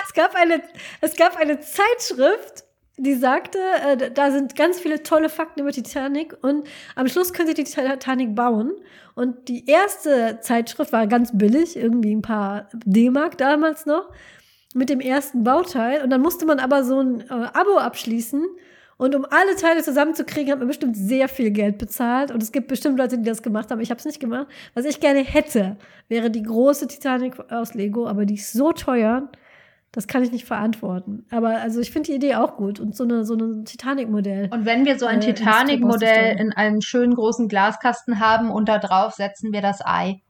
es, 0.06 0.14
gab 0.14 0.34
eine, 0.36 0.62
es 1.02 1.16
gab 1.16 1.36
eine 1.36 1.60
Zeitschrift, 1.60 2.64
die 2.98 3.16
sagte, 3.16 3.58
äh, 3.86 4.12
da 4.12 4.32
sind 4.32 4.56
ganz 4.56 4.80
viele 4.80 5.04
tolle 5.04 5.28
Fakten 5.28 5.62
über 5.62 5.72
Titanic 5.72 6.38
und 6.42 6.68
am 6.96 7.08
Schluss 7.08 7.34
können 7.34 7.48
sie 7.48 7.54
die 7.54 7.64
Titanic 7.66 8.36
bauen. 8.36 8.72
Und 9.16 9.48
die 9.50 9.68
erste 9.68 10.40
Zeitschrift 10.42 10.94
war 10.94 11.08
ganz 11.08 11.32
billig, 11.38 11.76
irgendwie 11.76 12.16
ein 12.16 12.22
paar 12.22 12.70
D-Mark 12.74 13.38
damals 13.38 13.86
noch, 13.86 14.10
mit 14.74 14.90
dem 14.90 15.02
ersten 15.02 15.44
Bauteil. 15.44 16.02
Und 16.02 16.12
dann 16.12 16.22
musste 16.22 16.46
man 16.46 16.60
aber 16.60 16.84
so 16.84 17.00
ein 17.00 17.22
äh, 17.22 17.34
Abo 17.54 17.78
abschließen. 17.78 18.46
Und 18.98 19.16
um 19.16 19.26
alle 19.30 19.56
Teile 19.56 19.82
zusammenzukriegen, 19.82 20.52
hat 20.52 20.60
man 20.60 20.68
bestimmt 20.68 20.96
sehr 20.96 21.28
viel 21.28 21.52
Geld 21.52 21.78
bezahlt. 21.78 22.32
Und 22.32 22.44
es 22.44 22.52
gibt 22.52 22.68
bestimmt 22.68 22.98
Leute, 22.98 23.18
die 23.18 23.24
das 23.24 23.42
gemacht 23.42 23.72
haben. 23.72 23.82
Ich 23.82 23.90
habe 23.90 24.00
es 24.00 24.06
nicht 24.06 24.20
gemacht. 24.20 24.48
Was 24.74 24.86
ich 24.86 25.00
gerne 25.00 25.24
hätte, 25.24 25.78
wäre 26.08 26.30
die 26.30 26.44
große 26.44 26.88
Titanic 26.88 27.40
aus 27.52 27.74
Lego, 27.74 28.08
aber 28.08 28.26
die 28.26 28.36
ist 28.36 28.54
so 28.54 28.72
teuer. 28.72 29.30
Das 29.92 30.08
kann 30.08 30.24
ich 30.24 30.32
nicht 30.32 30.46
verantworten. 30.46 31.26
Aber 31.30 31.62
also 31.62 31.80
ich 31.80 31.92
finde 31.92 32.10
die 32.10 32.16
Idee 32.16 32.36
auch 32.36 32.56
gut 32.58 32.80
und 32.80 32.96
so 32.96 33.04
eine 33.04 33.26
so 33.26 33.36
ein 33.36 33.64
Titanic-Modell. 33.64 34.50
Und 34.52 34.66
wenn 34.66 34.86
wir 34.86 34.98
so 34.98 35.06
ein 35.06 35.22
äh, 35.22 35.34
Titanic-Modell 35.34 36.36
in 36.40 36.52
einem 36.52 36.82
schönen 36.82 37.14
großen 37.14 37.48
Glaskasten 37.48 38.20
haben 38.20 38.50
und 38.50 38.68
da 38.68 38.80
drauf 38.80 39.14
setzen 39.14 39.54
wir 39.54 39.62
das 39.62 39.86
Ei. 39.86 40.22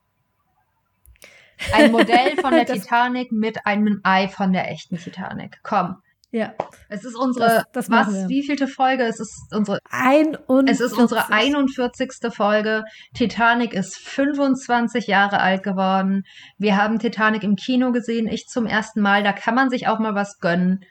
Ein 1.74 1.94
Modell 1.94 2.36
von 2.42 2.52
der 2.52 2.66
Titanic 2.74 3.32
mit 3.32 3.66
einem 3.66 4.02
Ei 4.04 4.28
von 4.28 4.52
der 4.52 4.70
echten 4.70 4.98
Titanic. 4.98 5.60
Komm. 5.64 5.96
Ja. 6.34 6.52
Es 6.90 7.06
ist 7.06 7.16
unsere, 7.16 7.46
das, 7.46 7.88
das 7.88 7.90
was, 7.92 8.28
wie 8.28 8.42
vielte 8.42 8.68
Folge? 8.68 9.04
Es 9.04 9.20
ist 9.20 9.54
unsere, 9.56 9.78
41. 9.92 10.68
es 10.68 10.82
ist 10.82 10.98
unsere 10.98 11.32
41. 11.32 12.10
Folge. 12.32 12.86
Titanic 13.14 13.74
ist 13.74 13.98
25 14.00 15.06
Jahre 15.06 15.40
alt 15.40 15.62
geworden. 15.62 16.24
Wir 16.58 16.76
haben 16.76 16.98
Titanic 16.98 17.44
im 17.44 17.56
Kino 17.56 17.92
gesehen, 17.92 18.28
ich 18.28 18.48
zum 18.48 18.66
ersten 18.66 19.02
Mal. 19.02 19.22
Da 19.22 19.32
kann 19.32 19.54
man 19.54 19.70
sich 19.70 19.88
auch 19.88 20.00
mal 20.00 20.16
was 20.16 20.40
gönnen. 20.40 20.84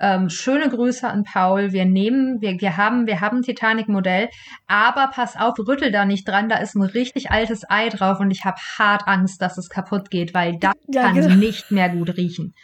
Ähm, 0.00 0.30
schöne 0.30 0.68
Grüße 0.68 1.08
an 1.08 1.22
Paul. 1.22 1.70
Wir 1.70 1.84
nehmen, 1.84 2.40
wir, 2.40 2.60
wir 2.60 2.76
haben, 2.76 3.06
wir 3.06 3.20
haben 3.20 3.42
Titanic-Modell, 3.42 4.30
aber 4.66 5.10
pass 5.12 5.36
auf, 5.36 5.56
rüttel 5.60 5.92
da 5.92 6.06
nicht 6.06 6.26
dran. 6.26 6.48
Da 6.48 6.56
ist 6.56 6.74
ein 6.74 6.82
richtig 6.82 7.30
altes 7.30 7.62
Ei 7.70 7.88
drauf 7.88 8.18
und 8.18 8.32
ich 8.32 8.44
habe 8.44 8.58
hart 8.78 9.06
Angst, 9.06 9.40
dass 9.42 9.58
es 9.58 9.70
kaputt 9.70 10.10
geht, 10.10 10.34
weil 10.34 10.58
das 10.58 10.74
ja, 10.88 11.04
kann 11.04 11.14
genau. 11.14 11.36
nicht 11.36 11.70
mehr 11.70 11.88
gut 11.88 12.16
riechen. 12.16 12.54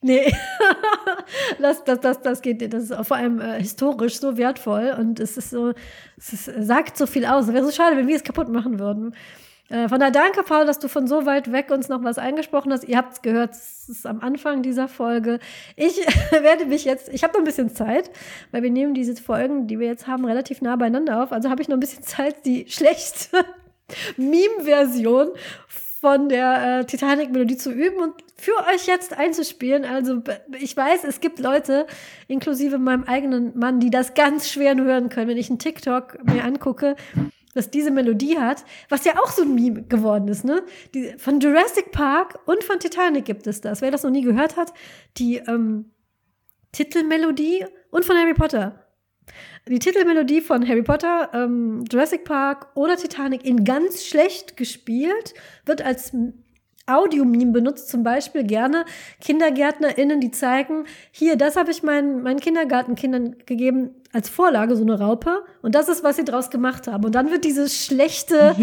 Nee, 0.00 0.32
das, 1.60 1.82
das, 1.84 2.00
das, 2.00 2.22
das 2.22 2.40
geht, 2.40 2.72
das 2.72 2.84
ist 2.84 3.06
vor 3.06 3.16
allem 3.16 3.40
äh, 3.40 3.58
historisch 3.58 4.20
so 4.20 4.36
wertvoll 4.36 4.94
und 4.96 5.18
es 5.18 5.36
ist 5.36 5.50
so, 5.50 5.72
es 6.16 6.32
ist, 6.32 6.50
sagt 6.58 6.96
so 6.96 7.06
viel 7.06 7.26
aus. 7.26 7.48
Es 7.48 7.54
wäre 7.54 7.64
so 7.64 7.72
schade, 7.72 7.96
wenn 7.96 8.06
wir 8.06 8.14
es 8.14 8.22
kaputt 8.22 8.48
machen 8.48 8.78
würden. 8.78 9.14
Äh, 9.70 9.88
von 9.88 9.98
daher 9.98 10.12
danke, 10.12 10.42
Paul, 10.44 10.66
dass 10.66 10.78
du 10.78 10.88
von 10.88 11.06
so 11.06 11.26
weit 11.26 11.52
weg 11.52 11.70
uns 11.70 11.88
noch 11.88 12.02
was 12.02 12.16
eingesprochen 12.16 12.72
hast. 12.72 12.84
Ihr 12.84 12.96
habt 12.96 13.14
es 13.14 13.22
gehört, 13.22 13.50
es 13.50 13.88
ist 13.88 14.06
am 14.06 14.20
Anfang 14.20 14.62
dieser 14.62 14.88
Folge. 14.88 15.40
Ich 15.76 15.96
werde 16.30 16.66
mich 16.66 16.84
jetzt, 16.84 17.08
ich 17.12 17.22
habe 17.22 17.34
noch 17.34 17.40
ein 17.40 17.44
bisschen 17.44 17.70
Zeit, 17.70 18.10
weil 18.50 18.62
wir 18.62 18.70
nehmen 18.70 18.94
diese 18.94 19.16
Folgen, 19.16 19.66
die 19.66 19.78
wir 19.78 19.88
jetzt 19.88 20.06
haben, 20.06 20.24
relativ 20.24 20.62
nah 20.62 20.76
beieinander 20.76 21.22
auf. 21.22 21.32
Also 21.32 21.50
habe 21.50 21.60
ich 21.60 21.68
noch 21.68 21.76
ein 21.76 21.80
bisschen 21.80 22.02
Zeit, 22.02 22.46
die 22.46 22.66
schlechte 22.68 23.44
Meme-Version 24.16 25.30
von 26.00 26.28
der 26.28 26.80
äh, 26.80 26.84
Titanic-Melodie 26.84 27.56
zu 27.56 27.72
üben 27.72 28.00
und 28.00 28.14
für 28.36 28.54
euch 28.72 28.86
jetzt 28.86 29.18
einzuspielen. 29.18 29.84
Also 29.84 30.22
ich 30.60 30.76
weiß, 30.76 31.02
es 31.02 31.20
gibt 31.20 31.40
Leute, 31.40 31.86
inklusive 32.28 32.78
meinem 32.78 33.04
eigenen 33.04 33.58
Mann, 33.58 33.80
die 33.80 33.90
das 33.90 34.14
ganz 34.14 34.48
schwer 34.48 34.76
hören 34.76 35.08
können, 35.08 35.28
wenn 35.28 35.36
ich 35.36 35.50
einen 35.50 35.58
TikTok 35.58 36.18
mir 36.24 36.44
angucke, 36.44 36.94
dass 37.54 37.70
diese 37.70 37.90
Melodie 37.90 38.38
hat, 38.38 38.64
was 38.88 39.04
ja 39.04 39.18
auch 39.18 39.30
so 39.30 39.42
ein 39.42 39.54
Meme 39.54 39.82
geworden 39.82 40.28
ist, 40.28 40.44
ne? 40.44 40.62
Die, 40.94 41.14
von 41.18 41.40
Jurassic 41.40 41.90
Park 41.90 42.38
und 42.46 42.62
von 42.62 42.78
Titanic 42.78 43.24
gibt 43.24 43.48
es 43.48 43.60
das. 43.60 43.82
Wer 43.82 43.90
das 43.90 44.04
noch 44.04 44.12
nie 44.12 44.22
gehört 44.22 44.56
hat, 44.56 44.72
die 45.16 45.38
ähm, 45.38 45.90
Titelmelodie 46.70 47.66
und 47.90 48.04
von 48.04 48.16
Harry 48.16 48.34
Potter 48.34 48.87
die 49.68 49.78
Titelmelodie 49.78 50.40
von 50.40 50.66
Harry 50.66 50.82
Potter, 50.82 51.30
ähm, 51.32 51.84
Jurassic 51.90 52.24
Park 52.24 52.68
oder 52.74 52.96
Titanic 52.96 53.44
in 53.44 53.64
ganz 53.64 54.04
schlecht 54.04 54.56
gespielt, 54.56 55.34
wird 55.66 55.82
als 55.82 56.12
Audio-Meme 56.88 57.52
benutzt, 57.52 57.88
zum 57.88 58.02
Beispiel 58.02 58.44
gerne 58.44 58.84
KindergärtnerInnen, 59.20 60.20
die 60.20 60.30
zeigen, 60.30 60.84
hier, 61.12 61.36
das 61.36 61.56
habe 61.56 61.70
ich 61.70 61.82
meinen, 61.82 62.22
meinen 62.22 62.40
Kindergartenkindern 62.40 63.36
gegeben 63.46 63.90
als 64.12 64.28
Vorlage, 64.30 64.74
so 64.74 64.82
eine 64.82 64.98
Raupe. 64.98 65.44
Und 65.60 65.74
das 65.74 65.88
ist, 65.88 66.02
was 66.02 66.16
sie 66.16 66.24
draus 66.24 66.50
gemacht 66.50 66.86
haben. 66.86 67.04
Und 67.04 67.14
dann 67.14 67.30
wird 67.30 67.44
diese 67.44 67.68
schlechte, 67.68 68.56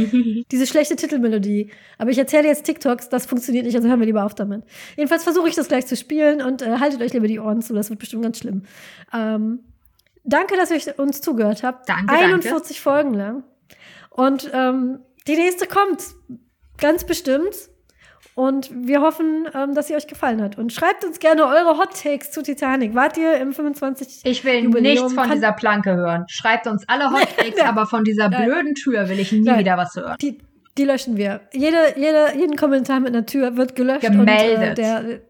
diese 0.52 0.66
schlechte 0.66 0.96
Titelmelodie. 0.96 1.70
Aber 1.98 2.10
ich 2.10 2.18
erzähle 2.18 2.48
jetzt 2.48 2.66
TikToks, 2.66 3.10
das 3.10 3.28
funktioniert 3.28 3.66
nicht, 3.66 3.76
also 3.76 3.88
hören 3.88 4.00
wir 4.00 4.08
lieber 4.08 4.26
auf 4.26 4.34
damit. 4.34 4.64
Jedenfalls 4.98 5.24
versuche 5.24 5.48
ich 5.48 5.56
das 5.56 5.68
gleich 5.68 5.86
zu 5.86 5.96
spielen 5.96 6.42
und 6.42 6.62
äh, 6.62 6.80
haltet 6.80 7.02
euch 7.02 7.14
lieber 7.14 7.28
die 7.28 7.40
Ohren 7.40 7.62
zu, 7.62 7.74
das 7.74 7.90
wird 7.90 8.00
bestimmt 8.00 8.24
ganz 8.24 8.40
schlimm. 8.40 8.64
Ähm, 9.14 9.60
Danke, 10.26 10.56
dass 10.58 10.72
ihr 10.72 11.00
uns 11.00 11.22
zugehört 11.22 11.64
habt. 11.64 11.88
Danke, 11.88 12.14
41 12.14 12.52
danke. 12.52 12.74
Folgen 12.74 13.14
lang. 13.14 13.44
Und 14.10 14.50
ähm, 14.54 15.00
die 15.28 15.36
nächste 15.36 15.68
kommt. 15.68 16.04
Ganz 16.78 17.06
bestimmt. 17.06 17.70
Und 18.34 18.70
wir 18.74 19.02
hoffen, 19.02 19.48
ähm, 19.54 19.76
dass 19.76 19.88
sie 19.88 19.96
euch 19.96 20.08
gefallen 20.08 20.42
hat. 20.42 20.58
Und 20.58 20.74
schreibt 20.74 21.06
uns 21.06 21.20
gerne 21.20 21.46
eure 21.46 21.78
Hot 21.78 22.02
Takes 22.02 22.32
zu 22.32 22.44
Titanic. 22.44 22.94
Wart 22.94 23.18
ihr 23.18 23.38
im 23.38 23.54
25. 23.54 24.22
Ich 24.26 24.44
will 24.44 24.56
Jubiläum? 24.56 25.06
nichts 25.06 25.14
von 25.14 25.32
dieser 25.32 25.54
Planke 25.54 25.96
hören. 25.96 26.26
Schreibt 26.28 26.68
uns 26.68 26.84
alle 26.90 27.12
Hot 27.12 27.28
Takes, 27.38 27.58
ja. 27.58 27.70
aber 27.70 27.86
von 27.86 28.04
dieser 28.04 28.28
blöden 28.30 28.76
Tür 28.76 29.08
will 29.08 29.20
ich 29.20 29.32
nie 29.32 29.46
ja. 29.46 29.58
wieder 29.58 29.78
was 29.78 29.96
hören. 29.96 30.18
Die, 30.22 30.40
die 30.78 30.84
löschen 30.84 31.16
wir. 31.16 31.42
Jede, 31.54 31.78
jede, 31.96 32.38
jeden 32.38 32.58
Kommentar 32.58 33.00
mit 33.00 33.16
einer 33.16 33.26
Tür 33.26 33.56
wird 33.56 33.76
gelöscht. 33.76 34.02
Gemeldet. 34.02 34.58
Und, 34.58 34.64
äh, 34.64 34.74
der, 34.76 35.22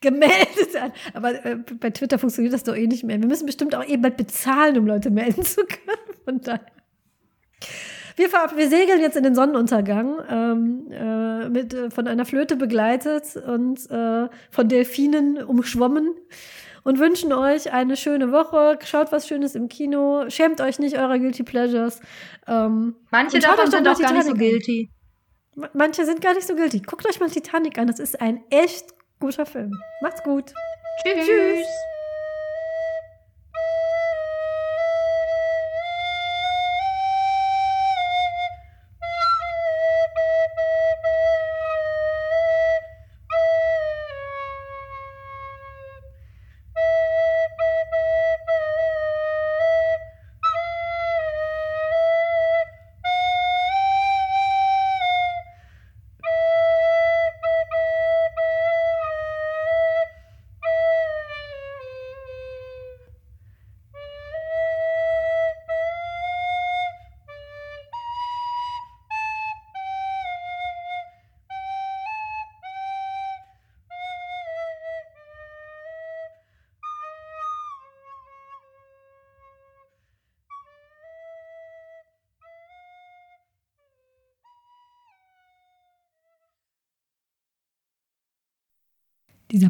gemeldet 0.00 0.76
an. 0.80 0.92
Aber 1.14 1.44
äh, 1.44 1.56
bei 1.56 1.90
Twitter 1.90 2.18
funktioniert 2.18 2.54
das 2.54 2.64
doch 2.64 2.76
eh 2.76 2.86
nicht 2.86 3.04
mehr. 3.04 3.20
Wir 3.20 3.26
müssen 3.28 3.46
bestimmt 3.46 3.74
auch 3.74 3.86
eh 3.86 3.96
bald 3.96 4.16
bezahlen, 4.16 4.78
um 4.78 4.86
Leute 4.86 5.10
melden 5.10 5.44
zu 5.44 5.62
können. 5.64 6.18
Von 6.24 6.40
daher. 6.40 6.66
Wir, 8.16 8.28
wir 8.28 8.68
segeln 8.68 9.00
jetzt 9.00 9.16
in 9.16 9.22
den 9.22 9.34
Sonnenuntergang, 9.34 10.18
ähm, 10.28 10.90
äh, 10.90 11.48
mit, 11.48 11.72
äh, 11.72 11.90
von 11.90 12.06
einer 12.06 12.26
Flöte 12.26 12.56
begleitet 12.56 13.36
und 13.36 13.90
äh, 13.90 14.28
von 14.50 14.68
Delfinen 14.68 15.42
umschwommen 15.42 16.14
und 16.82 16.98
wünschen 16.98 17.32
euch 17.32 17.72
eine 17.72 17.96
schöne 17.96 18.32
Woche. 18.32 18.78
Schaut 18.84 19.12
was 19.12 19.26
Schönes 19.26 19.54
im 19.54 19.68
Kino. 19.68 20.28
Schämt 20.28 20.60
euch 20.60 20.78
nicht 20.78 20.98
eurer 20.98 21.18
Guilty 21.18 21.44
Pleasures. 21.44 22.00
Ähm, 22.46 22.96
Manche 23.10 23.38
davon 23.38 23.70
sind 23.70 23.86
auch 23.88 23.98
gar 23.98 24.12
nicht 24.12 24.26
so 24.26 24.34
guilty. 24.34 24.90
Manche 25.72 26.04
sind 26.04 26.20
gar 26.20 26.34
nicht 26.34 26.46
so 26.46 26.54
guilty. 26.54 26.80
Guckt 26.80 27.06
euch 27.08 27.20
mal 27.20 27.30
Titanic 27.30 27.78
an. 27.78 27.86
Das 27.86 27.98
ist 27.98 28.20
ein 28.20 28.42
echt 28.50 28.94
guter 29.20 29.46
Film. 29.46 29.72
Macht's 30.00 30.22
gut. 30.22 30.52
Tschüss. 31.02 31.26
Tschüss. 31.26 31.66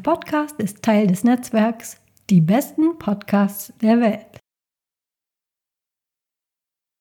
Podcast 0.03 0.59
ist 0.59 0.83
Teil 0.83 1.07
des 1.07 1.25
Netzwerks 1.25 2.01
Die 2.31 2.41
besten 2.41 2.99
Podcasts 2.99 3.73
der 3.83 4.01
Welt. 4.01 4.40